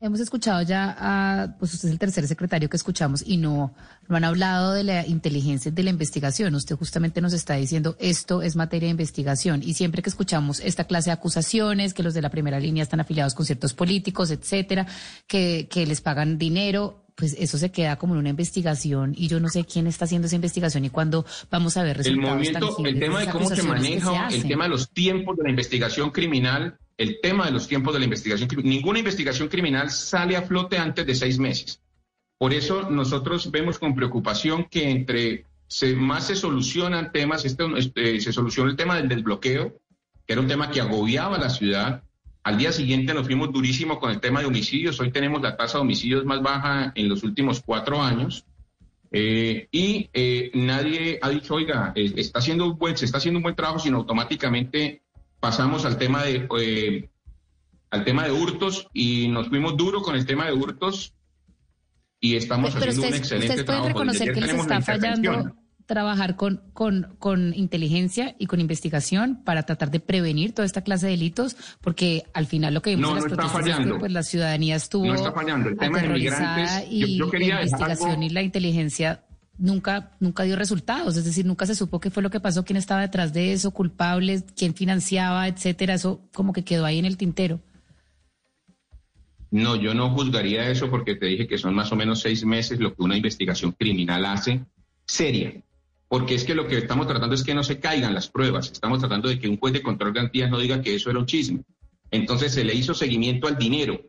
Hemos 0.00 0.20
escuchado 0.20 0.60
ya 0.62 0.94
a, 0.98 1.56
pues 1.58 1.72
usted 1.72 1.88
es 1.88 1.92
el 1.92 1.98
tercer 1.98 2.26
secretario 2.26 2.68
que 2.68 2.76
escuchamos 2.76 3.22
y 3.26 3.38
no, 3.38 3.74
no 4.06 4.16
han 4.16 4.24
hablado 4.24 4.72
de 4.72 4.84
la 4.84 5.06
inteligencia 5.06 5.70
de 5.70 5.82
la 5.82 5.90
investigación. 5.90 6.54
Usted 6.54 6.76
justamente 6.76 7.22
nos 7.22 7.32
está 7.32 7.54
diciendo 7.54 7.96
esto 7.98 8.42
es 8.42 8.54
materia 8.54 8.88
de 8.88 8.90
investigación. 8.90 9.62
Y 9.62 9.74
siempre 9.74 10.02
que 10.02 10.10
escuchamos 10.10 10.60
esta 10.60 10.84
clase 10.84 11.08
de 11.08 11.14
acusaciones, 11.14 11.94
que 11.94 12.02
los 12.02 12.12
de 12.12 12.20
la 12.20 12.28
primera 12.28 12.60
línea 12.60 12.82
están 12.82 13.00
afiliados 13.00 13.34
con 13.34 13.46
ciertos 13.46 13.72
políticos, 13.72 14.30
etcétera, 14.30 14.86
que, 15.26 15.68
que 15.70 15.86
les 15.86 16.02
pagan 16.02 16.36
dinero, 16.36 17.04
pues 17.14 17.36
eso 17.38 17.58
se 17.58 17.70
queda 17.70 17.96
como 17.96 18.14
en 18.14 18.20
una 18.20 18.30
investigación. 18.30 19.14
Y 19.16 19.28
yo 19.28 19.40
no 19.40 19.48
sé 19.48 19.64
quién 19.64 19.86
está 19.86 20.04
haciendo 20.04 20.26
esa 20.26 20.36
investigación 20.36 20.84
y 20.84 20.90
cuándo 20.90 21.24
vamos 21.50 21.76
a 21.76 21.82
ver 21.82 21.96
resultados 21.98 22.30
El 22.30 22.36
movimiento, 22.36 22.86
el 22.86 23.00
tema 23.00 23.20
de 23.20 23.30
cómo 23.30 23.48
se 23.48 23.62
maneja, 23.62 24.28
el 24.28 24.42
tema 24.46 24.64
de 24.64 24.70
los 24.70 24.90
tiempos 24.90 25.36
de 25.36 25.44
la 25.44 25.50
investigación 25.50 26.10
criminal, 26.10 26.78
el 26.96 27.20
tema 27.20 27.46
de 27.46 27.52
los 27.52 27.66
tiempos 27.66 27.92
de 27.92 28.00
la 28.00 28.04
investigación 28.04 28.48
ninguna 28.62 29.00
investigación 29.00 29.48
criminal 29.48 29.90
sale 29.90 30.36
a 30.36 30.42
flote 30.42 30.78
antes 30.78 31.06
de 31.06 31.14
seis 31.14 31.38
meses. 31.38 31.80
Por 32.38 32.52
eso 32.52 32.90
nosotros 32.90 33.50
vemos 33.50 33.78
con 33.78 33.94
preocupación 33.94 34.64
que 34.64 34.90
entre 34.90 35.46
más 35.96 36.26
se 36.26 36.36
solucionan 36.36 37.10
temas, 37.10 37.44
este, 37.44 37.64
este, 37.76 38.20
se 38.20 38.32
soluciona 38.32 38.70
el 38.70 38.76
tema 38.76 38.96
del 38.96 39.08
desbloqueo, 39.08 39.80
que 40.26 40.32
era 40.32 40.40
un 40.40 40.48
tema 40.48 40.70
que 40.70 40.80
agobiaba 40.80 41.36
a 41.36 41.40
la 41.40 41.50
ciudad, 41.50 42.02
al 42.44 42.58
día 42.58 42.72
siguiente 42.72 43.14
nos 43.14 43.24
fuimos 43.24 43.50
durísimo 43.52 43.98
con 43.98 44.10
el 44.10 44.20
tema 44.20 44.40
de 44.40 44.46
homicidios. 44.46 45.00
Hoy 45.00 45.10
tenemos 45.10 45.40
la 45.40 45.56
tasa 45.56 45.78
de 45.78 45.82
homicidios 45.82 46.26
más 46.26 46.42
baja 46.42 46.92
en 46.94 47.08
los 47.08 47.22
últimos 47.22 47.62
cuatro 47.64 48.02
años. 48.02 48.44
Eh, 49.10 49.68
y 49.72 50.10
eh, 50.12 50.50
nadie 50.52 51.18
ha 51.22 51.30
dicho, 51.30 51.54
oiga, 51.54 51.94
está 51.94 52.40
haciendo 52.40 52.74
buen, 52.74 52.98
se 52.98 53.06
está 53.06 53.16
haciendo 53.16 53.38
un 53.38 53.44
buen 53.44 53.54
trabajo, 53.54 53.78
sino 53.78 53.96
automáticamente 53.96 55.03
pasamos 55.44 55.84
al 55.84 55.98
tema 55.98 56.22
de 56.22 56.48
eh, 56.58 57.10
al 57.90 58.02
tema 58.02 58.24
de 58.24 58.32
hurtos 58.32 58.88
y 58.94 59.28
nos 59.28 59.48
fuimos 59.50 59.76
duro 59.76 60.00
con 60.00 60.16
el 60.16 60.24
tema 60.24 60.46
de 60.46 60.54
hurtos 60.54 61.12
y 62.18 62.36
estamos 62.36 62.74
haciendo 62.74 63.02
un 63.02 63.14
excelente 63.14 63.48
ustedes 63.48 63.66
trabajo. 63.66 63.92
pueden 63.92 63.94
reconocer 63.94 64.32
que 64.32 64.40
les 64.40 64.54
está 64.54 64.80
fallando 64.80 65.54
trabajar 65.84 66.36
con, 66.36 66.62
con, 66.72 67.16
con, 67.18 67.52
inteligencia 67.52 68.34
y 68.38 68.46
con 68.46 68.58
investigación 68.58 69.44
para 69.44 69.64
tratar 69.64 69.90
de 69.90 70.00
prevenir 70.00 70.54
toda 70.54 70.64
esta 70.64 70.80
clase 70.80 71.04
de 71.04 71.12
delitos, 71.12 71.58
porque 71.82 72.24
al 72.32 72.46
final 72.46 72.72
lo 72.72 72.80
que 72.80 72.96
vimos 72.96 73.10
en 73.10 73.16
las 73.16 73.24
protestas 73.24 73.68
es 73.68 73.76
que 73.76 73.94
pues, 73.98 74.12
la 74.12 74.22
ciudadanía 74.22 74.76
estuvo 74.76 75.04
no 75.04 75.14
está 75.14 75.32
fallando. 75.32 75.68
El 75.68 75.76
tema 75.76 76.00
de 76.00 76.08
migrantes, 76.08 76.86
y 76.88 77.18
yo, 77.18 77.28
quería 77.28 77.56
la 77.56 77.64
investigación 77.64 78.22
y 78.22 78.30
la 78.30 78.40
inteligencia 78.40 79.24
nunca, 79.58 80.12
nunca 80.20 80.42
dio 80.42 80.56
resultados, 80.56 81.16
es 81.16 81.24
decir, 81.24 81.46
nunca 81.46 81.66
se 81.66 81.74
supo 81.74 82.00
qué 82.00 82.10
fue 82.10 82.22
lo 82.22 82.30
que 82.30 82.40
pasó, 82.40 82.64
quién 82.64 82.76
estaba 82.76 83.02
detrás 83.02 83.32
de 83.32 83.52
eso, 83.52 83.70
culpables, 83.70 84.44
quién 84.56 84.74
financiaba, 84.74 85.48
etcétera, 85.48 85.94
eso 85.94 86.20
como 86.32 86.52
que 86.52 86.64
quedó 86.64 86.84
ahí 86.84 86.98
en 86.98 87.04
el 87.04 87.16
tintero. 87.16 87.60
No, 89.50 89.76
yo 89.76 89.94
no 89.94 90.10
juzgaría 90.10 90.68
eso 90.68 90.90
porque 90.90 91.14
te 91.14 91.26
dije 91.26 91.46
que 91.46 91.58
son 91.58 91.74
más 91.74 91.92
o 91.92 91.96
menos 91.96 92.20
seis 92.20 92.44
meses 92.44 92.80
lo 92.80 92.94
que 92.94 93.02
una 93.02 93.16
investigación 93.16 93.70
criminal 93.70 94.24
hace 94.24 94.64
seria. 95.06 95.62
Porque 96.08 96.34
es 96.34 96.44
que 96.44 96.56
lo 96.56 96.66
que 96.66 96.78
estamos 96.78 97.06
tratando 97.06 97.34
es 97.34 97.44
que 97.44 97.54
no 97.54 97.62
se 97.62 97.78
caigan 97.78 98.14
las 98.14 98.28
pruebas, 98.28 98.70
estamos 98.72 98.98
tratando 98.98 99.28
de 99.28 99.38
que 99.38 99.48
un 99.48 99.56
juez 99.56 99.72
de 99.72 99.82
control 99.82 100.12
de 100.12 100.18
garantías 100.18 100.50
no 100.50 100.58
diga 100.58 100.82
que 100.82 100.94
eso 100.96 101.08
era 101.08 101.20
un 101.20 101.26
chisme. 101.26 101.62
Entonces 102.10 102.52
se 102.52 102.64
le 102.64 102.74
hizo 102.74 102.94
seguimiento 102.94 103.46
al 103.46 103.56
dinero, 103.56 104.00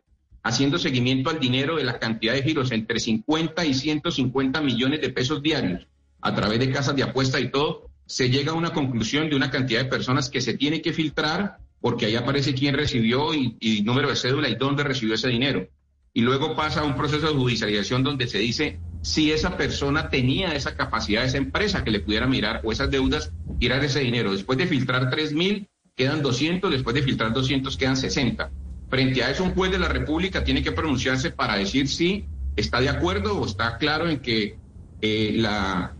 haciendo 0.46 0.78
seguimiento 0.78 1.28
al 1.28 1.40
dinero 1.40 1.74
de 1.74 1.82
la 1.82 1.98
cantidad 1.98 2.32
de 2.32 2.42
giros 2.44 2.70
entre 2.70 3.00
50 3.00 3.66
y 3.66 3.74
150 3.74 4.60
millones 4.60 5.00
de 5.00 5.10
pesos 5.10 5.42
diarios 5.42 5.88
a 6.20 6.34
través 6.36 6.60
de 6.60 6.70
casas 6.70 6.94
de 6.94 7.02
apuesta 7.02 7.40
y 7.40 7.50
todo, 7.50 7.90
se 8.06 8.30
llega 8.30 8.52
a 8.52 8.54
una 8.54 8.72
conclusión 8.72 9.28
de 9.28 9.34
una 9.34 9.50
cantidad 9.50 9.82
de 9.82 9.90
personas 9.90 10.30
que 10.30 10.40
se 10.40 10.54
tiene 10.54 10.80
que 10.82 10.92
filtrar 10.92 11.58
porque 11.80 12.06
ahí 12.06 12.14
aparece 12.14 12.54
quién 12.54 12.76
recibió 12.76 13.34
y, 13.34 13.56
y 13.58 13.82
número 13.82 14.08
de 14.08 14.14
cédula 14.14 14.48
y 14.48 14.54
dónde 14.54 14.84
recibió 14.84 15.16
ese 15.16 15.28
dinero. 15.28 15.66
Y 16.14 16.20
luego 16.20 16.54
pasa 16.54 16.80
a 16.80 16.84
un 16.84 16.94
proceso 16.94 17.26
de 17.26 17.34
judicialización 17.34 18.04
donde 18.04 18.28
se 18.28 18.38
dice 18.38 18.78
si 19.02 19.32
esa 19.32 19.56
persona 19.56 20.10
tenía 20.10 20.54
esa 20.54 20.76
capacidad, 20.76 21.24
esa 21.24 21.38
empresa 21.38 21.82
que 21.82 21.90
le 21.90 22.00
pudiera 22.00 22.28
mirar 22.28 22.60
o 22.62 22.70
esas 22.70 22.88
deudas, 22.88 23.32
tirar 23.58 23.84
ese 23.84 23.98
dinero. 23.98 24.30
Después 24.30 24.58
de 24.58 24.68
filtrar 24.68 25.10
3 25.10 25.32
mil, 25.32 25.68
quedan 25.96 26.22
200, 26.22 26.70
después 26.70 26.94
de 26.94 27.02
filtrar 27.02 27.32
200 27.32 27.76
quedan 27.76 27.96
60. 27.96 28.50
Frente 28.88 29.24
a 29.24 29.30
eso, 29.30 29.44
un 29.44 29.54
juez 29.54 29.72
de 29.72 29.78
la 29.78 29.88
República 29.88 30.44
tiene 30.44 30.62
que 30.62 30.72
pronunciarse 30.72 31.30
para 31.30 31.56
decir 31.56 31.88
si 31.88 32.26
está 32.54 32.80
de 32.80 32.88
acuerdo 32.88 33.38
o 33.38 33.46
está 33.46 33.78
claro 33.78 34.08
en 34.08 34.20
que 34.20 34.58
eh, 35.00 35.32
la, 35.34 35.94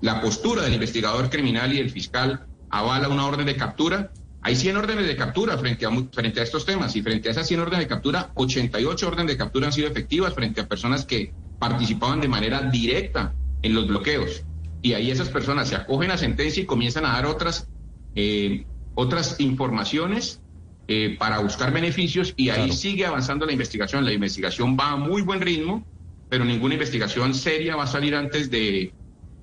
la 0.00 0.20
postura 0.20 0.62
del 0.62 0.74
investigador 0.74 1.30
criminal 1.30 1.72
y 1.72 1.78
del 1.78 1.90
fiscal 1.90 2.46
avala 2.68 3.08
una 3.08 3.26
orden 3.26 3.46
de 3.46 3.56
captura. 3.56 4.12
Hay 4.42 4.56
100 4.56 4.76
órdenes 4.76 5.06
de 5.06 5.16
captura 5.16 5.56
frente 5.56 5.86
a, 5.86 5.90
frente 6.12 6.40
a 6.40 6.42
estos 6.42 6.66
temas 6.66 6.96
y 6.96 7.02
frente 7.02 7.28
a 7.28 7.32
esas 7.32 7.46
100 7.46 7.60
órdenes 7.60 7.80
de 7.80 7.88
captura, 7.88 8.32
88 8.34 9.06
órdenes 9.06 9.32
de 9.32 9.38
captura 9.38 9.66
han 9.68 9.72
sido 9.72 9.86
efectivas 9.86 10.34
frente 10.34 10.60
a 10.60 10.66
personas 10.66 11.06
que 11.06 11.32
participaban 11.60 12.20
de 12.20 12.26
manera 12.26 12.62
directa 12.62 13.34
en 13.62 13.74
los 13.74 13.86
bloqueos. 13.86 14.42
Y 14.82 14.94
ahí 14.94 15.12
esas 15.12 15.28
personas 15.28 15.68
se 15.68 15.76
acogen 15.76 16.10
a 16.10 16.18
sentencia 16.18 16.60
y 16.60 16.66
comienzan 16.66 17.06
a 17.06 17.12
dar 17.12 17.26
otras, 17.26 17.68
eh, 18.16 18.66
otras 18.96 19.38
informaciones 19.38 20.41
eh, 20.94 21.16
para 21.18 21.38
buscar 21.38 21.72
beneficios 21.72 22.34
y 22.36 22.50
ahí 22.50 22.70
sigue 22.70 23.06
avanzando 23.06 23.46
la 23.46 23.52
investigación. 23.52 24.04
La 24.04 24.12
investigación 24.12 24.76
va 24.78 24.90
a 24.90 24.96
muy 24.96 25.22
buen 25.22 25.40
ritmo, 25.40 25.86
pero 26.28 26.44
ninguna 26.44 26.74
investigación 26.74 27.32
seria 27.32 27.76
va 27.76 27.84
a 27.84 27.86
salir 27.86 28.14
antes 28.14 28.50
de, 28.50 28.92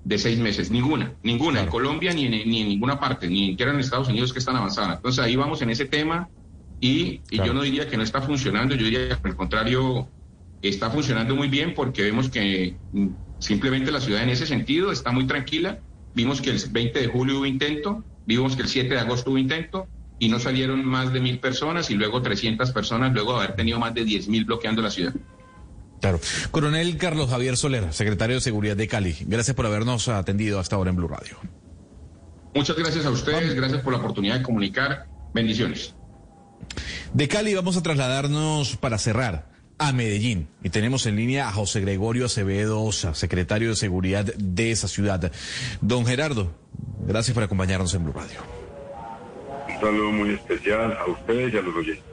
de 0.03 0.17
seis 0.19 0.37
meses. 0.37 0.69
Ninguna, 0.69 1.15
ninguna. 1.23 1.61
En 1.61 1.67
Colombia 1.67 2.13
ni 2.13 2.25
en, 2.25 2.31
ni 2.47 2.61
en 2.61 2.69
ninguna 2.69 2.99
parte, 2.99 3.27
ni 3.27 3.47
siquiera 3.47 3.73
en 3.73 3.79
Estados 3.79 4.09
Unidos 4.09 4.31
que 4.31 4.37
están 4.37 4.57
avanzadas. 4.57 4.97
Entonces 4.97 5.25
ahí 5.25 5.35
vamos 5.35 5.59
en 5.63 5.71
ese 5.71 5.85
tema 5.85 6.29
y, 6.79 7.21
y 7.31 7.37
yo 7.37 7.51
no 7.51 7.63
diría 7.63 7.89
que 7.89 7.97
no 7.97 8.03
está 8.03 8.21
funcionando, 8.21 8.75
yo 8.75 8.85
diría 8.85 9.17
que 9.19 9.27
al 9.27 9.35
contrario 9.35 10.07
está 10.61 10.91
funcionando 10.91 11.35
muy 11.35 11.47
bien 11.47 11.73
porque 11.73 12.03
vemos 12.03 12.29
que 12.29 12.77
mm, 12.91 13.07
simplemente 13.39 13.91
la 13.91 14.01
ciudad 14.01 14.21
en 14.21 14.29
ese 14.29 14.45
sentido 14.45 14.91
está 14.91 15.11
muy 15.11 15.25
tranquila. 15.25 15.79
Vimos 16.13 16.41
que 16.41 16.51
el 16.51 16.61
20 16.69 16.99
de 16.99 17.07
julio 17.07 17.39
hubo 17.39 17.47
intento, 17.47 18.03
vimos 18.27 18.55
que 18.55 18.61
el 18.61 18.67
7 18.67 18.93
de 18.93 18.99
agosto 18.99 19.31
hubo 19.31 19.39
intento 19.39 19.87
y 20.19 20.29
no 20.29 20.39
salieron 20.39 20.85
más 20.85 21.11
de 21.13 21.21
mil 21.21 21.39
personas 21.39 21.89
y 21.89 21.95
luego 21.95 22.21
300 22.21 22.71
personas 22.71 23.13
luego 23.13 23.33
de 23.33 23.45
haber 23.45 23.55
tenido 23.55 23.79
más 23.79 23.93
de 23.93 24.03
10 24.03 24.27
mil 24.27 24.45
bloqueando 24.45 24.81
la 24.81 24.91
ciudad. 24.91 25.13
Claro. 26.01 26.19
Coronel 26.51 26.97
Carlos 26.97 27.29
Javier 27.29 27.57
Soler, 27.57 27.91
secretario 27.93 28.35
de 28.35 28.41
Seguridad 28.41 28.77
de 28.77 28.87
Cali, 28.87 29.15
gracias 29.21 29.55
por 29.55 29.65
habernos 29.65 30.07
atendido 30.07 30.59
hasta 30.59 30.75
ahora 30.75 30.91
en 30.91 30.95
Blue 30.95 31.07
Radio. 31.07 31.37
Muchas 32.53 32.75
gracias 32.77 33.05
a 33.05 33.09
ustedes, 33.09 33.53
gracias 33.53 33.81
por 33.81 33.93
la 33.93 33.99
oportunidad 33.99 34.37
de 34.37 34.43
comunicar. 34.43 35.07
Bendiciones. 35.33 35.93
De 37.13 37.27
Cali 37.27 37.53
vamos 37.53 37.77
a 37.77 37.83
trasladarnos 37.83 38.75
para 38.77 38.97
cerrar 38.97 39.49
a 39.77 39.93
Medellín 39.93 40.49
y 40.63 40.69
tenemos 40.69 41.05
en 41.05 41.15
línea 41.15 41.47
a 41.47 41.51
José 41.51 41.81
Gregorio 41.81 42.25
Acevedo 42.25 42.81
Osa, 42.81 43.13
secretario 43.15 43.69
de 43.69 43.75
Seguridad 43.75 44.25
de 44.25 44.71
esa 44.71 44.87
ciudad. 44.87 45.31
Don 45.81 46.05
Gerardo, 46.05 46.53
gracias 47.07 47.33
por 47.33 47.43
acompañarnos 47.43 47.93
en 47.93 48.03
Blue 48.03 48.13
Radio. 48.13 48.68
Un 49.79 49.85
saludo 49.85 50.11
muy 50.11 50.31
especial 50.31 50.97
a 50.97 51.09
ustedes 51.09 51.53
y 51.53 51.57
a 51.57 51.61
los 51.61 51.75
oyentes. 51.75 52.03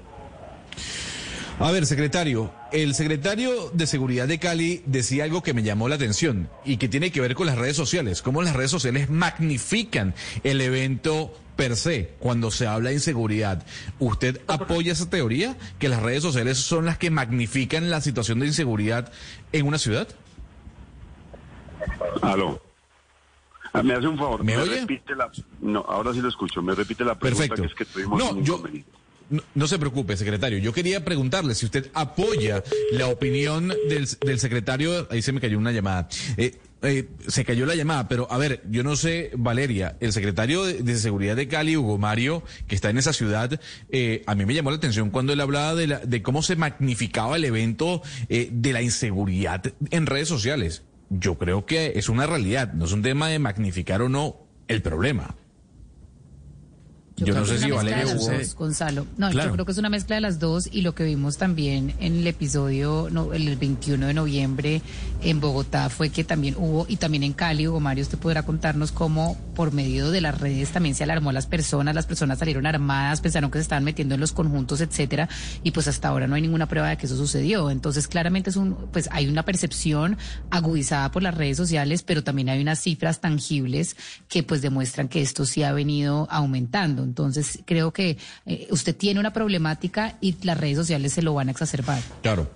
A 1.59 1.73
ver, 1.73 1.86
secretario, 1.86 2.53
el 2.70 2.95
secretario 2.95 3.70
de 3.73 3.86
Seguridad 3.86 4.28
de 4.28 4.39
Cali 4.39 4.83
decía 4.85 5.25
algo 5.25 5.43
que 5.43 5.55
me 5.55 5.62
llamó 5.62 5.89
la 5.89 5.95
atención 5.95 6.51
y 6.65 6.77
que 6.77 6.89
tiene 6.89 7.11
que 7.11 7.20
ver 7.23 7.35
con 7.35 7.47
las 7.47 7.57
redes 7.57 7.77
sociales, 7.77 8.20
cómo 8.20 8.43
las 8.43 8.55
redes 8.55 8.70
sociales 8.70 9.09
magnifican 9.09 10.15
el 10.45 10.61
evento 10.61 11.33
per 11.57 11.77
se 11.77 12.11
cuando 12.20 12.51
se 12.51 12.67
habla 12.67 12.91
de 12.91 12.97
inseguridad. 12.97 13.65
¿Usted 13.99 14.43
apoya 14.47 14.93
esa 14.93 15.09
teoría? 15.09 15.57
¿Que 15.78 15.89
las 15.89 16.03
redes 16.03 16.23
sociales 16.23 16.59
son 16.59 16.85
las 16.85 16.99
que 16.99 17.11
magnifican 17.11 17.91
la 17.91 18.03
situación 18.03 18.39
de 18.39 18.47
inseguridad 18.47 19.11
en 19.53 19.67
una 19.67 19.78
ciudad? 19.78 20.09
Aló. 22.20 22.66
Ah, 23.79 23.83
Me 23.83 23.95
hace 23.95 24.07
un 24.07 24.19
favor. 24.19 24.43
¿Me 24.45 24.57
oye? 24.57 24.81
repite 24.81 25.15
la... 25.15 25.31
No, 25.61 25.81
ahora 25.89 26.13
sí 26.13 26.21
lo 26.21 26.29
escucho. 26.29 26.63
Me 26.63 26.75
repite 26.75 27.05
la 27.05 27.19
pregunta 27.19 27.47
Perfecto. 27.49 27.63
que 27.63 27.69
es 27.69 27.75
que 27.75 27.85
tuvimos 27.93 28.19
No, 28.19 28.31
un 28.31 28.45
yo-. 28.45 28.63
No, 29.29 29.43
no 29.57 29.67
se 29.67 29.79
preocupe, 29.81 30.17
secretario. 30.17 30.59
Yo 30.59 30.73
quería 30.73 31.05
preguntarle 31.05 31.55
si 31.57 31.67
usted 31.67 31.91
apoya 31.95 32.63
la 32.93 33.09
opinión 33.09 33.73
del, 33.89 34.07
del 34.25 34.39
secretario. 34.39 35.09
Ahí 35.11 35.21
se 35.21 35.33
me 35.33 35.41
cayó 35.41 35.59
una 35.59 35.73
llamada. 35.73 36.09
Eh, 36.37 36.55
eh, 36.83 37.09
se 37.27 37.45
cayó 37.45 37.67
la 37.67 37.75
llamada, 37.75 38.07
pero 38.07 38.31
a 38.31 38.39
ver, 38.39 38.63
yo 38.71 38.85
no 38.85 38.95
sé, 38.95 39.33
Valeria, 39.37 39.97
el 39.99 40.13
secretario 40.13 40.63
de, 40.65 40.75
de 40.75 40.97
Seguridad 40.97 41.35
de 41.35 41.49
Cali, 41.49 41.77
Hugo 41.77 41.99
Mario, 41.99 42.45
que 42.69 42.77
está 42.77 42.91
en 42.91 42.99
esa 42.99 43.13
ciudad, 43.13 43.59
eh, 43.91 44.23
a 44.27 44.37
mí 44.37 44.45
me 44.47 44.55
llamó 44.55 44.71
la 44.71 44.77
atención 44.77 45.11
cuando 45.11 45.33
él 45.33 45.41
hablaba 45.41 45.75
de, 45.75 45.87
la- 45.89 45.99
de 45.99 46.23
cómo 46.23 46.43
se 46.43 46.55
magnificaba 46.55 47.35
el 47.35 47.47
evento 47.47 48.03
eh, 48.29 48.51
de 48.53 48.73
la 48.75 48.83
inseguridad 48.83 49.65
en 49.91 50.07
redes 50.07 50.29
sociales. 50.29 50.85
Yo 51.09 51.39
creo 51.39 51.67
que 51.67 51.93
es 51.97 52.09
una 52.09 52.26
realidad, 52.26 52.73
no 52.73 52.85
es 52.85 52.93
un 52.93 53.02
tema 53.02 53.28
de 53.28 53.39
magnificar 53.39 54.02
o 54.02 54.09
no 54.09 54.36
el 54.68 54.83
problema. 54.83 55.36
Yo, 57.17 57.35
no 57.35 57.45
creo 57.45 57.47
sé 57.59 57.65
si 57.65 57.70
Valeria 57.70 58.05
Hugo- 58.15 58.31
dos, 58.31 58.55
Gonzalo. 58.55 59.07
No, 59.17 59.31
Claro. 59.31 59.49
yo 59.49 59.53
creo 59.55 59.65
que 59.65 59.73
es 59.73 59.78
una 59.78 59.89
mezcla 59.89 60.17
de 60.17 60.20
las 60.20 60.39
dos 60.39 60.69
y 60.70 60.83
lo 60.83 60.95
que 60.95 61.05
vimos 61.05 61.39
también 61.39 61.95
en 61.99 62.17
el 62.17 62.27
episodio, 62.27 63.09
no, 63.11 63.33
el 63.33 63.57
21 63.57 64.07
de 64.07 64.12
noviembre 64.15 64.83
en 65.23 65.41
Bogotá 65.41 65.89
fue 65.89 66.11
que 66.11 66.25
también 66.25 66.57
hubo, 66.59 66.85
y 66.89 66.97
también 66.97 67.23
en 67.23 67.33
Cali, 67.33 67.67
Hugo 67.69 67.81
Mario, 67.81 68.03
usted 68.03 68.19
podrá 68.19 68.43
contarnos 68.43 68.93
cómo 68.93 69.39
por 69.55 69.73
medio 69.73 70.11
de 70.11 70.20
las 70.20 70.39
redes 70.39 70.70
también 70.73 70.95
se 70.95 71.05
alarmó 71.05 71.31
a 71.31 71.33
las 71.33 71.47
personas, 71.47 71.95
las 71.95 72.05
personas 72.07 72.39
salieron 72.39 72.67
armadas, 72.67 73.23
pensaron 73.23 73.51
que 73.51 73.59
se 73.59 73.62
estaban 73.62 73.85
metiendo 73.85 74.15
en 74.15 74.20
los 74.20 74.33
conjuntos, 74.33 74.83
etcétera, 74.83 75.28
y 75.62 75.70
pues 75.70 75.89
hasta 75.89 76.09
ahora 76.09 76.27
no 76.27 76.35
hay 76.35 76.43
ninguna 76.43 76.67
prueba 76.69 76.91
de 76.91 76.99
que 76.99 77.07
eso 77.07 77.17
sucedió. 77.17 77.70
Entonces, 77.70 78.09
claramente 78.09 78.51
es 78.51 78.57
un, 78.57 78.75
pues 78.93 79.09
hay 79.11 79.27
una 79.27 79.43
percepción 79.45 80.19
agudizada 80.51 81.11
por 81.11 81.23
las 81.23 81.35
redes 81.35 81.57
sociales, 81.57 82.03
pero 82.03 82.23
también 82.23 82.51
hay 82.51 82.61
unas 82.61 82.78
cifras 82.81 83.20
tangibles 83.23 83.97
que 84.28 84.43
pues 84.43 84.61
demuestran 84.61 85.09
que 85.09 85.23
esto 85.23 85.47
sí 85.47 85.62
ha 85.62 85.73
venido 85.73 86.28
aumentando. 86.31 87.06
Entonces, 87.07 87.60
creo 87.65 87.93
que 87.93 88.18
eh, 88.44 88.67
usted 88.70 88.94
tiene 88.94 89.20
una 89.20 89.33
problemática 89.33 90.18
y 90.20 90.36
las 90.43 90.59
redes 90.59 90.76
sociales 90.76 91.12
se 91.12 91.23
lo 91.23 91.35
van 91.35 91.49
a 91.49 91.52
exacerbar. 91.52 92.02
Claro. 92.23 92.51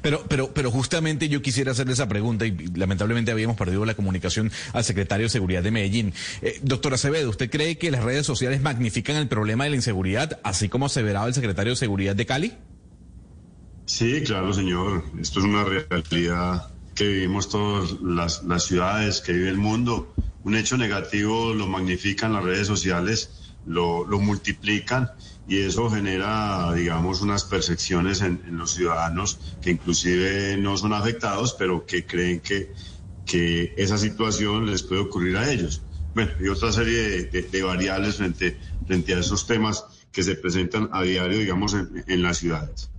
Pero, 0.00 0.24
pero, 0.28 0.52
pero 0.52 0.70
justamente 0.70 1.28
yo 1.28 1.42
quisiera 1.42 1.72
hacerle 1.72 1.92
esa 1.92 2.08
pregunta 2.08 2.46
y 2.46 2.52
lamentablemente 2.74 3.30
habíamos 3.30 3.56
perdido 3.56 3.84
la 3.84 3.94
comunicación 3.94 4.50
al 4.72 4.84
secretario 4.84 5.26
de 5.26 5.30
Seguridad 5.30 5.62
de 5.62 5.70
Medellín. 5.70 6.14
Eh, 6.42 6.58
doctor 6.62 6.94
Acevedo, 6.94 7.30
¿usted 7.30 7.50
cree 7.50 7.78
que 7.78 7.90
las 7.90 8.02
redes 8.02 8.26
sociales 8.26 8.60
magnifican 8.62 9.16
el 9.16 9.28
problema 9.28 9.64
de 9.64 9.70
la 9.70 9.76
inseguridad, 9.76 10.40
así 10.42 10.68
como 10.68 10.86
aseveraba 10.86 11.26
el 11.26 11.34
secretario 11.34 11.72
de 11.72 11.76
Seguridad 11.76 12.16
de 12.16 12.26
Cali? 12.26 12.54
Sí, 13.86 14.22
claro, 14.24 14.52
señor. 14.52 15.04
Esto 15.20 15.40
es 15.40 15.46
una 15.46 15.64
realidad 15.64 16.70
que 16.94 17.06
vivimos 17.06 17.48
todas 17.48 17.92
las, 18.02 18.42
las 18.44 18.64
ciudades, 18.64 19.20
que 19.20 19.32
vive 19.32 19.48
el 19.48 19.56
mundo. 19.56 20.12
Un 20.44 20.56
hecho 20.56 20.76
negativo 20.76 21.54
lo 21.54 21.66
magnifican 21.66 22.32
las 22.32 22.44
redes 22.44 22.66
sociales, 22.66 23.30
lo, 23.68 24.04
lo 24.06 24.18
multiplican 24.18 25.10
y 25.46 25.60
eso 25.60 25.90
genera, 25.90 26.72
digamos, 26.74 27.20
unas 27.22 27.44
percepciones 27.44 28.20
en, 28.20 28.42
en 28.46 28.58
los 28.58 28.72
ciudadanos 28.72 29.38
que 29.60 29.70
inclusive 29.70 30.56
no 30.58 30.76
son 30.76 30.92
afectados, 30.92 31.54
pero 31.58 31.86
que 31.86 32.04
creen 32.06 32.40
que, 32.40 32.72
que 33.24 33.74
esa 33.76 33.98
situación 33.98 34.66
les 34.70 34.82
puede 34.82 35.00
ocurrir 35.02 35.36
a 35.36 35.50
ellos. 35.50 35.82
Bueno, 36.14 36.32
y 36.40 36.48
otra 36.48 36.72
serie 36.72 36.98
de, 37.10 37.24
de- 37.24 37.42
de 37.42 37.62
variables 37.62 38.16
frente, 38.16 38.58
frente 38.86 39.14
a 39.14 39.20
esos 39.20 39.46
temas 39.46 39.84
que 40.12 40.22
se 40.22 40.34
presentan 40.36 40.88
a 40.92 41.02
diario, 41.02 41.38
digamos, 41.38 41.74
en- 41.74 42.04
en 42.06 42.22
las 42.22 42.38
ciudades. 42.38 42.90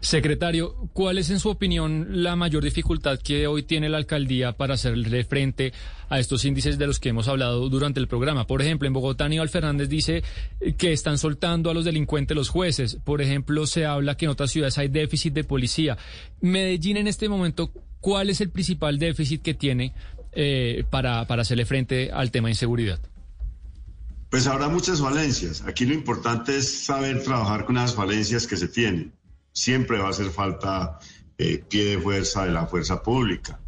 Secretario, 0.00 0.74
¿cuál 0.92 1.18
es 1.18 1.30
en 1.30 1.40
su 1.40 1.48
opinión 1.48 2.22
la 2.22 2.36
mayor 2.36 2.64
dificultad 2.64 3.18
que 3.18 3.46
hoy 3.46 3.62
tiene 3.62 3.88
la 3.88 3.98
alcaldía 3.98 4.52
para 4.52 4.74
hacerle 4.74 5.24
frente 5.24 5.72
a 6.08 6.18
estos 6.18 6.44
índices 6.44 6.78
de 6.78 6.86
los 6.86 7.00
que 7.00 7.08
hemos 7.08 7.28
hablado 7.28 7.68
durante 7.68 8.00
el 8.00 8.08
programa? 8.08 8.46
Por 8.46 8.62
ejemplo, 8.62 8.86
en 8.86 8.94
Bogotá, 8.94 9.24
Aníbal 9.24 9.48
Fernández 9.48 9.88
dice 9.88 10.22
eh, 10.60 10.74
que 10.74 10.92
están 10.92 11.18
soltando 11.18 11.70
a 11.70 11.74
los 11.74 11.84
delincuentes 11.84 12.36
los 12.36 12.48
jueces. 12.48 12.98
Por 13.04 13.22
ejemplo, 13.22 13.66
se 13.66 13.86
habla 13.86 14.16
que 14.16 14.26
en 14.26 14.30
otras 14.30 14.50
ciudades 14.50 14.78
hay 14.78 14.88
déficit 14.88 15.34
de 15.34 15.44
policía. 15.44 15.98
Medellín 16.40 16.96
en 16.96 17.08
este 17.08 17.28
momento, 17.28 17.70
¿cuál 18.00 18.30
es 18.30 18.40
el 18.40 18.50
principal 18.50 18.98
déficit 18.98 19.42
que 19.42 19.54
tiene 19.54 19.92
eh, 20.32 20.84
para, 20.90 21.26
para 21.26 21.42
hacerle 21.42 21.64
frente 21.64 22.10
al 22.12 22.30
tema 22.30 22.48
de 22.48 22.52
inseguridad? 22.52 23.00
Pues 24.30 24.46
habrá 24.46 24.68
muchas 24.68 25.00
falencias. 25.00 25.62
Aquí 25.62 25.86
lo 25.86 25.94
importante 25.94 26.58
es 26.58 26.84
saber 26.84 27.22
trabajar 27.22 27.64
con 27.64 27.76
las 27.76 27.94
falencias 27.94 28.46
que 28.46 28.56
se 28.56 28.68
tienen. 28.68 29.12
Siempre 29.56 29.96
va 29.96 30.08
a 30.08 30.10
hacer 30.10 30.28
falta 30.28 30.98
eh, 31.38 31.64
pie 31.66 31.86
de 31.86 31.98
fuerza 31.98 32.44
de 32.44 32.52
la 32.52 32.66
fuerza 32.66 33.02
pública. 33.02 33.58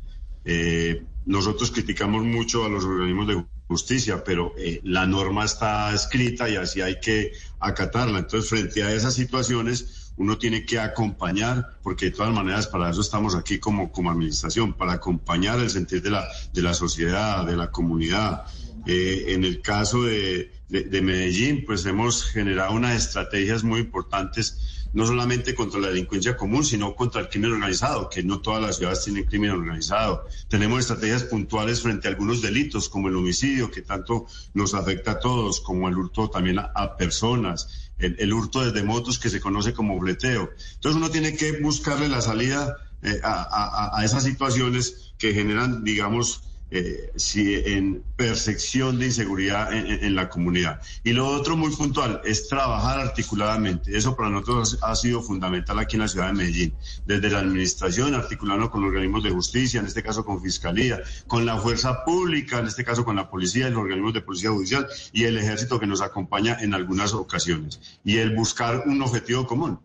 Eh, 0.45 1.03
nosotros 1.25 1.71
criticamos 1.71 2.25
mucho 2.25 2.67
a 2.67 2.69
los 2.69 2.85
organismos 2.85 3.27
de 3.27 3.43
justicia, 3.67 4.23
pero 4.23 4.53
eh, 4.59 4.81
la 4.85 5.07
norma 5.07 5.47
está 5.47 5.95
escrita 5.95 6.47
y 6.51 6.57
así 6.57 6.83
hay 6.83 7.01
que 7.01 7.33
acatarla. 7.59 8.19
Entonces, 8.19 8.51
frente 8.51 8.83
a 8.83 8.93
esas 8.93 9.15
situaciones, 9.15 10.13
uno 10.19 10.37
tiene 10.37 10.67
que 10.67 10.79
acompañar, 10.79 11.79
porque 11.83 12.07
de 12.07 12.11
todas 12.11 12.35
maneras 12.35 12.67
para 12.67 12.91
eso 12.91 13.01
estamos 13.01 13.35
aquí 13.35 13.59
como, 13.59 13.91
como 13.91 14.11
administración, 14.11 14.75
para 14.75 14.93
acompañar 14.93 15.59
el 15.59 15.71
sentir 15.71 16.03
de 16.03 16.11
la, 16.11 16.29
de 16.53 16.61
la 16.61 16.75
sociedad, 16.75 17.47
de 17.47 17.57
la 17.57 17.71
comunidad. 17.71 18.45
En 18.85 19.43
el 19.45 19.63
caso 19.63 20.03
de, 20.03 20.53
de 20.69 21.03
Medellín, 21.03 21.65
pues 21.65 21.87
hemos 21.87 22.25
generado 22.25 22.75
unas 22.75 22.95
estrategias 22.95 23.65
muy 23.65 23.81
importantes 23.81 24.68
no 24.93 25.07
solamente 25.07 25.55
contra 25.55 25.81
la 25.81 25.89
delincuencia 25.89 26.37
común, 26.37 26.65
sino 26.65 26.95
contra 26.95 27.21
el 27.21 27.29
crimen 27.29 27.53
organizado, 27.53 28.09
que 28.09 28.23
no 28.23 28.41
todas 28.41 28.63
las 28.63 28.77
ciudades 28.77 29.05
tienen 29.05 29.25
crimen 29.25 29.51
organizado. 29.51 30.27
Tenemos 30.49 30.81
estrategias 30.81 31.25
puntuales 31.25 31.83
frente 31.83 32.09
a 32.09 32.11
algunos 32.11 32.43
delitos, 32.43 32.89
como 32.89 33.09
el 33.09 33.17
homicidio, 33.17 33.71
que 33.71 33.83
tanto 33.83 34.27
nos 34.55 34.75
afecta 34.75 35.13
a 35.13 35.19
todos, 35.21 35.61
como 35.61 35.89
el 35.89 35.97
hurto 35.97 36.31
también 36.31 36.59
a, 36.59 36.97
personas, 36.97 37.91
el, 37.99 38.33
hurto 38.33 38.65
desde 38.65 38.87
motos, 38.87 39.19
que 39.19 39.29
se 39.29 39.41
conoce 39.41 39.73
como 39.73 39.99
bleteo. 39.99 40.51
Entonces 40.75 40.97
uno 40.97 41.11
tiene 41.11 41.37
que 41.37 41.61
buscarle 41.61 42.09
la 42.09 42.21
salida 42.21 42.77
eh, 43.03 43.21
a 43.23 44.01
esas 44.05 44.25
situaciones 44.25 45.13
que 45.19 45.35
generan, 45.35 45.85
digamos, 45.85 46.48
eh, 46.71 47.13
si 47.17 47.55
en 47.55 48.03
percepción 48.17 48.99
de 48.99 49.07
inseguridad 49.07 49.73
en, 49.73 50.15
la 50.15 50.29
comunidad. 50.29 50.83
Y 51.05 51.13
lo 51.13 51.27
otro 51.27 51.57
muy 51.57 51.75
puntual 51.75 52.21
es 52.25 52.49
trabajar 52.49 52.99
articuladamente. 52.99 53.97
Eso 53.97 54.17
para 54.17 54.29
nosotros 54.29 54.79
ha 54.83 54.95
sido 54.95 55.23
fundamental 55.23 55.79
aquí 55.79 55.97
en 55.97 56.03
la 56.03 56.09
ciudad 56.09 56.27
de 56.27 56.35
Medellín. 56.35 56.75
Desde 57.07 57.31
la 57.31 57.39
administración, 57.39 58.15
articulando 58.15 58.71
con 58.71 58.85
organismos 58.85 59.23
de 59.23 59.31
justicia, 59.31 59.81
en 59.81 59.87
este 59.87 60.03
caso 60.03 60.25
con 60.25 60.43
fiscalía, 60.43 61.01
con 61.27 61.47
la 61.47 61.57
fuerza 61.57 62.05
pública, 62.05 62.59
en 62.59 62.67
este 62.67 62.85
caso 62.85 63.05
con 63.05 63.17
la 63.17 63.31
policía 63.31 63.71
los 63.71 63.79
organismos 63.79 64.15
de 64.15 64.21
policía 64.21 64.51
judicial 64.51 64.87
y 65.13 65.25
el 65.25 65.39
ejército 65.39 65.81
que 65.81 65.87
nos 65.87 66.03
acompaña 66.03 66.59
en 66.61 66.75
algunas 66.75 67.15
ocasiones. 67.15 67.81
Y 68.05 68.19
el 68.19 68.35
buscar 68.35 68.85
un 68.87 69.01
objetivo 69.03 69.47
común. 69.47 69.79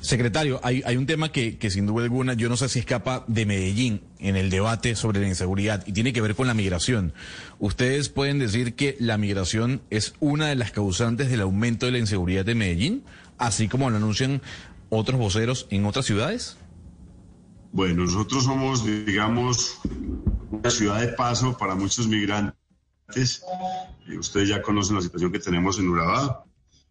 Secretario, 0.00 0.60
hay, 0.62 0.96
un 0.96 1.06
tema 1.06 1.30
que, 1.30 1.56
que, 1.56 1.70
sin 1.70 1.86
duda 1.86 2.04
alguna 2.04 2.34
yo 2.34 2.48
no 2.48 2.56
sé 2.56 2.68
si 2.68 2.80
escapa 2.80 3.24
de 3.26 3.46
Medellín 3.46 4.02
en 4.18 4.36
el 4.36 4.50
debate 4.50 4.96
sobre 4.96 5.20
la 5.20 5.28
inseguridad 5.28 5.82
y 5.86 5.92
tiene 5.92 6.12
que 6.12 6.20
ver 6.20 6.34
con 6.34 6.46
la 6.46 6.54
migración. 6.54 7.14
¿Ustedes 7.58 8.08
pueden 8.08 8.38
decir 8.38 8.74
que 8.74 8.96
la 9.00 9.16
migración 9.18 9.82
es 9.90 10.14
una 10.20 10.48
de 10.48 10.56
las 10.56 10.72
causantes 10.72 11.30
del 11.30 11.40
aumento 11.40 11.86
de 11.86 11.92
la 11.92 11.98
inseguridad 11.98 12.44
de 12.44 12.54
Medellín, 12.54 13.04
así 13.38 13.68
como 13.68 13.88
lo 13.88 13.96
anuncian 13.96 14.42
otros 14.90 15.18
voceros 15.18 15.66
en 15.70 15.86
otras 15.86 16.06
ciudades? 16.06 16.56
Bueno, 17.72 18.04
nosotros 18.04 18.44
somos, 18.44 18.84
digamos, 18.84 19.80
una 20.50 20.70
ciudad 20.70 21.00
de 21.00 21.08
paso 21.08 21.56
para 21.56 21.74
muchos 21.74 22.06
migrantes. 22.06 22.54
Ustedes 24.18 24.48
ya 24.48 24.62
conocen 24.62 24.96
la 24.96 25.02
situación 25.02 25.32
que 25.32 25.40
tenemos 25.40 25.78
en 25.78 25.88
Urabá, 25.88 26.44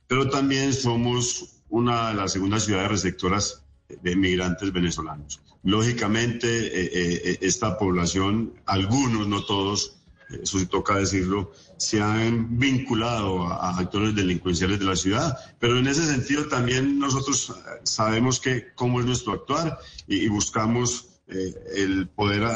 pero 0.07 0.29
también 0.29 0.73
somos 0.73 1.52
una 1.73 2.09
de 2.09 2.13
las 2.13 2.33
segundas 2.33 2.65
ciudades 2.65 2.91
receptoras 2.91 3.63
de 4.03 4.15
migrantes 4.15 4.71
venezolanos. 4.71 5.41
Lógicamente, 5.63 6.47
eh, 6.47 6.89
eh, 6.93 7.21
eh, 7.25 7.37
esta 7.41 7.79
población, 7.79 8.53
algunos, 8.67 9.27
no 9.27 9.43
todos, 9.43 9.95
eso 10.29 10.59
sí 10.59 10.67
toca 10.67 10.97
decirlo, 10.97 11.51
se 11.77 11.99
han 11.99 12.59
vinculado 12.59 13.47
a, 13.47 13.79
actores 13.79 14.13
delincuenciales 14.13 14.77
de 14.77 14.85
la 14.85 14.95
ciudad, 14.95 15.35
pero 15.59 15.79
en 15.79 15.87
ese 15.87 16.05
sentido 16.05 16.47
también 16.47 16.99
nosotros 16.99 17.55
sabemos 17.81 18.39
que 18.39 18.67
cómo 18.75 18.99
es 18.99 19.07
nuestro 19.07 19.33
actuar 19.33 19.79
y, 20.07 20.27
buscamos 20.27 21.07
el 21.27 22.07
poder, 22.07 22.47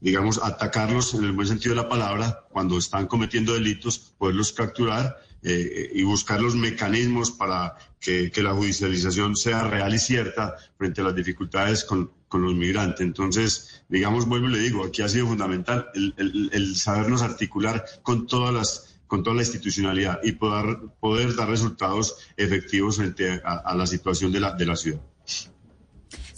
digamos, 0.00 0.40
atacarlos 0.40 1.14
en 1.14 1.24
el 1.24 1.32
buen 1.32 1.48
sentido 1.48 1.74
de 1.74 1.82
la 1.82 1.88
palabra 1.88 2.44
cuando 2.50 2.78
están 2.78 3.08
cometiendo 3.08 3.54
delitos, 3.54 3.98
poderlos 4.18 4.52
capturar 4.52 5.16
eh, 5.42 5.90
y 5.94 6.02
buscar 6.02 6.40
los 6.40 6.56
mecanismos 6.56 7.30
para 7.30 7.76
que, 8.00 8.30
la 8.36 8.54
judicialización 8.54 9.36
sea 9.36 9.62
real 9.64 9.94
y 9.94 9.98
cierta 9.98 10.56
frente 10.76 11.00
a 11.00 11.04
las 11.04 11.14
dificultades 11.14 11.84
con, 11.84 12.10
los 12.30 12.54
migrantes. 12.54 13.00
Entonces, 13.00 13.82
digamos, 13.88 14.26
vuelvo 14.26 14.48
y 14.48 14.52
le 14.52 14.58
digo, 14.58 14.84
aquí 14.84 15.02
ha 15.02 15.08
sido 15.08 15.26
fundamental 15.26 15.86
el, 15.94 16.76
sabernos 16.76 17.22
articular 17.22 17.84
con 18.02 18.26
todas 18.26 18.54
las 18.54 18.84
con 19.06 19.22
toda 19.22 19.36
la 19.36 19.42
institucionalidad 19.42 20.20
y 20.22 20.32
poder, 20.32 20.80
poder 21.00 21.34
dar 21.34 21.48
resultados 21.48 22.16
efectivos 22.36 22.98
frente 22.98 23.40
a, 23.42 23.74
la 23.74 23.86
situación 23.86 24.30
de 24.32 24.40
la, 24.40 24.52
de 24.52 24.66
la 24.66 24.76
ciudad. 24.76 25.00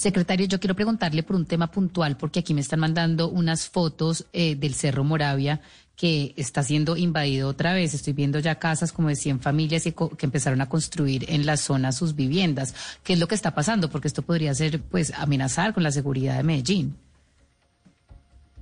Secretario, 0.00 0.46
yo 0.46 0.58
quiero 0.60 0.74
preguntarle 0.74 1.22
por 1.22 1.36
un 1.36 1.44
tema 1.44 1.70
puntual, 1.70 2.16
porque 2.16 2.40
aquí 2.40 2.54
me 2.54 2.62
están 2.62 2.80
mandando 2.80 3.28
unas 3.28 3.68
fotos 3.68 4.24
eh, 4.32 4.54
del 4.54 4.74
Cerro 4.74 5.04
Moravia 5.04 5.60
que 6.00 6.32
está 6.38 6.62
siendo 6.62 6.96
invadido 6.96 7.46
otra 7.46 7.74
vez. 7.74 7.92
Estoy 7.92 8.14
viendo 8.14 8.38
ya 8.38 8.58
casas 8.58 8.90
como 8.90 9.08
de 9.08 9.16
100 9.16 9.40
familias 9.40 9.82
que 9.82 10.24
empezaron 10.24 10.62
a 10.62 10.68
construir 10.70 11.26
en 11.28 11.44
la 11.44 11.58
zona 11.58 11.92
sus 11.92 12.16
viviendas. 12.16 12.74
¿Qué 13.04 13.12
es 13.12 13.18
lo 13.18 13.28
que 13.28 13.34
está 13.34 13.54
pasando? 13.54 13.90
Porque 13.90 14.08
esto 14.08 14.22
podría 14.22 14.54
ser, 14.54 14.80
pues, 14.80 15.12
amenazar 15.14 15.74
con 15.74 15.82
la 15.82 15.92
seguridad 15.92 16.38
de 16.38 16.42
Medellín. 16.42 16.96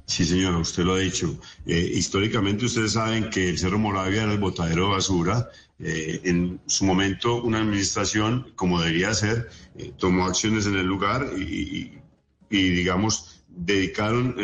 Sí, 0.04 0.24
señora, 0.24 0.58
usted 0.58 0.82
lo 0.82 0.94
ha 0.94 0.98
dicho. 0.98 1.38
Eh, 1.64 1.92
históricamente 1.94 2.64
ustedes 2.64 2.94
saben 2.94 3.30
que 3.30 3.50
el 3.50 3.58
Cerro 3.58 3.78
Moravia 3.78 4.24
era 4.24 4.32
el 4.32 4.40
botadero 4.40 4.88
de 4.88 4.94
basura. 4.94 5.48
Eh, 5.78 6.20
en 6.24 6.58
su 6.66 6.86
momento 6.86 7.40
una 7.44 7.60
administración, 7.60 8.50
como 8.56 8.80
debería 8.80 9.14
ser, 9.14 9.48
eh, 9.76 9.92
tomó 9.96 10.26
acciones 10.26 10.66
en 10.66 10.74
el 10.74 10.86
lugar 10.86 11.30
y, 11.38 12.00
y 12.50 12.68
digamos, 12.70 13.42
dedicaron 13.46 14.34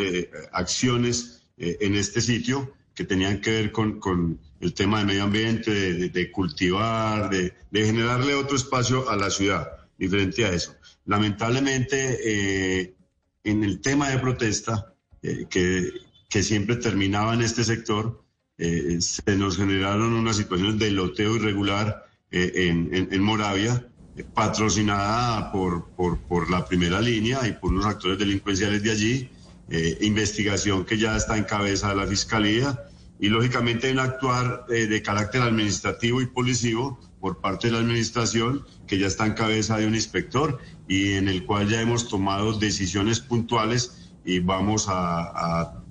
acciones 0.53 1.41
en 1.57 1.95
este 1.95 2.19
sitio 2.19 2.73
que 2.95 3.03
tenían 3.03 3.41
que 3.41 3.51
ver 3.51 3.71
con, 3.71 3.99
con 3.99 4.39
el 4.61 4.73
tema 4.73 4.99
de 4.99 5.05
medio 5.05 5.23
ambiente, 5.23 6.09
de, 6.09 6.31
cultivar, 6.31 7.29
de, 7.29 7.53
de, 7.69 7.85
generarle 7.85 8.33
otro 8.33 8.55
espacio 8.55 9.09
a 9.09 9.17
la 9.17 9.29
ciudad, 9.29 9.69
diferente 9.97 10.45
a 10.45 10.53
eso. 10.53 10.73
Lamentablemente, 11.05 12.19
eh, 12.23 12.95
en 13.43 13.63
el 13.63 13.81
tema 13.81 14.09
de 14.09 14.19
protesta, 14.19 14.93
eh, 15.21 15.45
que, 15.49 15.91
que, 16.29 16.41
siempre 16.41 16.77
terminaba 16.77 17.33
en 17.33 17.41
este 17.41 17.63
sector, 17.63 18.23
eh, 18.57 18.97
se 19.01 19.35
nos 19.35 19.57
generaron 19.57 20.13
unas 20.13 20.37
situaciones 20.37 20.79
de 20.79 20.91
loteo 20.91 21.35
irregular 21.35 22.05
en, 22.31 22.93
en, 22.93 23.13
en, 23.13 23.21
Moravia, 23.21 23.87
patrocinada 24.33 25.51
por, 25.51 25.89
por, 25.91 26.17
por 26.19 26.49
la 26.49 26.65
primera 26.65 27.01
línea 27.01 27.45
y 27.47 27.53
por 27.53 27.71
unos 27.71 27.85
actores 27.85 28.17
delincuenciales 28.17 28.81
de 28.83 28.91
allí, 28.91 29.29
eh, 29.69 29.97
investigación 30.01 30.85
que 30.85 30.97
ya 30.97 31.15
está 31.15 31.37
en 31.37 31.43
cabeza 31.43 31.89
de 31.89 31.95
la 31.95 32.05
Fiscalía 32.05 32.83
y 33.19 33.29
lógicamente 33.29 33.91
un 33.91 33.99
actuar 33.99 34.65
eh, 34.69 34.87
de 34.87 35.01
carácter 35.01 35.41
administrativo 35.41 36.21
y 36.21 36.27
policivo 36.27 36.99
por 37.19 37.39
parte 37.39 37.67
de 37.67 37.73
la 37.73 37.79
Administración 37.79 38.65
que 38.87 38.99
ya 38.99 39.07
está 39.07 39.25
en 39.25 39.33
cabeza 39.33 39.77
de 39.77 39.87
un 39.87 39.95
inspector 39.95 40.59
y 40.87 41.13
en 41.13 41.27
el 41.27 41.45
cual 41.45 41.67
ya 41.67 41.81
hemos 41.81 42.07
tomado 42.07 42.53
decisiones 42.59 43.19
puntuales 43.19 44.11
y 44.23 44.39
vamos 44.39 44.85
a, 44.89 45.81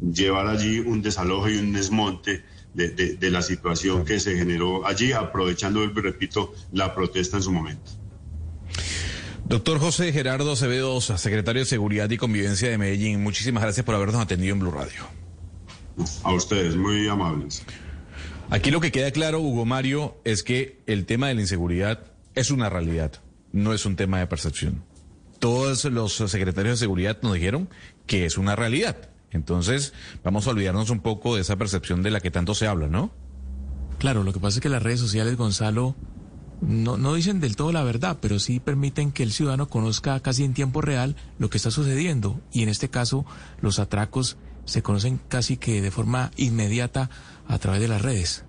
llevar 0.00 0.46
allí 0.46 0.78
un 0.78 1.02
desalojo 1.02 1.50
y 1.50 1.58
un 1.58 1.72
desmonte 1.72 2.42
de, 2.72 2.88
de, 2.88 3.30
la 3.30 3.42
situación 3.42 4.04
que 4.06 4.18
se 4.18 4.34
generó 4.34 4.86
allí, 4.86 5.12
aprovechando, 5.12 5.86
repito, 5.86 6.54
la 6.72 6.94
protesta 6.94 7.36
en 7.36 7.42
su 7.42 7.52
momento. 7.52 7.90
Doctor 9.50 9.80
José 9.80 10.12
Gerardo 10.12 10.52
Acevedo, 10.52 11.00
secretario 11.00 11.62
de 11.62 11.66
Seguridad 11.66 12.08
y 12.08 12.16
Convivencia 12.16 12.70
de 12.70 12.78
Medellín, 12.78 13.20
muchísimas 13.20 13.64
gracias 13.64 13.84
por 13.84 13.96
habernos 13.96 14.20
atendido 14.22 14.52
en 14.52 14.60
Blue 14.60 14.70
Radio. 14.70 15.02
A 16.22 16.32
ustedes, 16.32 16.76
muy 16.76 17.08
amables. 17.08 17.64
Aquí 18.50 18.70
lo 18.70 18.80
que 18.80 18.92
queda 18.92 19.10
claro, 19.10 19.40
Hugo 19.40 19.66
Mario, 19.66 20.16
es 20.22 20.44
que 20.44 20.80
el 20.86 21.04
tema 21.04 21.26
de 21.26 21.34
la 21.34 21.40
inseguridad 21.40 22.12
es 22.36 22.52
una 22.52 22.70
realidad, 22.70 23.14
no 23.50 23.74
es 23.74 23.86
un 23.86 23.96
tema 23.96 24.20
de 24.20 24.28
percepción. 24.28 24.84
Todos 25.40 25.84
los 25.86 26.12
secretarios 26.12 26.78
de 26.78 26.84
seguridad 26.84 27.18
nos 27.20 27.34
dijeron 27.34 27.68
que 28.06 28.26
es 28.26 28.38
una 28.38 28.54
realidad. 28.54 29.10
Entonces, 29.32 29.94
vamos 30.22 30.46
a 30.46 30.50
olvidarnos 30.50 30.90
un 30.90 31.00
poco 31.00 31.34
de 31.34 31.40
esa 31.40 31.56
percepción 31.56 32.04
de 32.04 32.12
la 32.12 32.20
que 32.20 32.30
tanto 32.30 32.54
se 32.54 32.68
habla, 32.68 32.86
¿no? 32.86 33.10
Claro, 33.98 34.22
lo 34.22 34.32
que 34.32 34.38
pasa 34.38 34.58
es 34.58 34.62
que 34.62 34.68
las 34.68 34.84
redes 34.84 35.00
sociales, 35.00 35.36
Gonzalo, 35.36 35.96
no, 36.60 36.96
no 36.96 37.14
dicen 37.14 37.40
del 37.40 37.56
todo 37.56 37.72
la 37.72 37.82
verdad, 37.82 38.18
pero 38.20 38.38
sí 38.38 38.60
permiten 38.60 39.12
que 39.12 39.22
el 39.22 39.32
ciudadano 39.32 39.68
conozca 39.68 40.20
casi 40.20 40.44
en 40.44 40.54
tiempo 40.54 40.80
real 40.80 41.16
lo 41.38 41.50
que 41.50 41.56
está 41.56 41.70
sucediendo. 41.70 42.40
Y 42.52 42.62
en 42.62 42.68
este 42.68 42.90
caso, 42.90 43.24
los 43.60 43.78
atracos 43.78 44.36
se 44.64 44.82
conocen 44.82 45.20
casi 45.28 45.56
que 45.56 45.82
de 45.82 45.90
forma 45.90 46.30
inmediata 46.36 47.10
a 47.48 47.58
través 47.58 47.80
de 47.80 47.88
las 47.88 48.02
redes. 48.02 48.44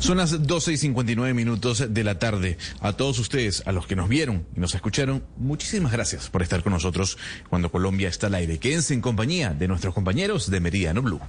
Son 0.00 0.16
las 0.16 0.46
12 0.46 0.72
y 0.72 0.76
59 0.76 1.34
minutos 1.34 1.84
de 1.88 2.04
la 2.04 2.18
tarde. 2.18 2.58
A 2.80 2.94
todos 2.94 3.18
ustedes, 3.18 3.62
a 3.66 3.72
los 3.72 3.86
que 3.86 3.94
nos 3.94 4.08
vieron 4.08 4.46
y 4.56 4.60
nos 4.60 4.74
escucharon, 4.74 5.24
muchísimas 5.36 5.92
gracias 5.92 6.28
por 6.28 6.42
estar 6.42 6.62
con 6.62 6.72
nosotros 6.72 7.18
cuando 7.48 7.70
Colombia 7.70 8.08
está 8.08 8.26
al 8.26 8.34
aire. 8.34 8.58
Quédense 8.58 8.94
en 8.94 9.00
compañía 9.00 9.54
de 9.54 9.68
nuestros 9.68 9.94
compañeros 9.94 10.50
de 10.50 10.60
Meridiano 10.60 11.02
Blue. 11.02 11.20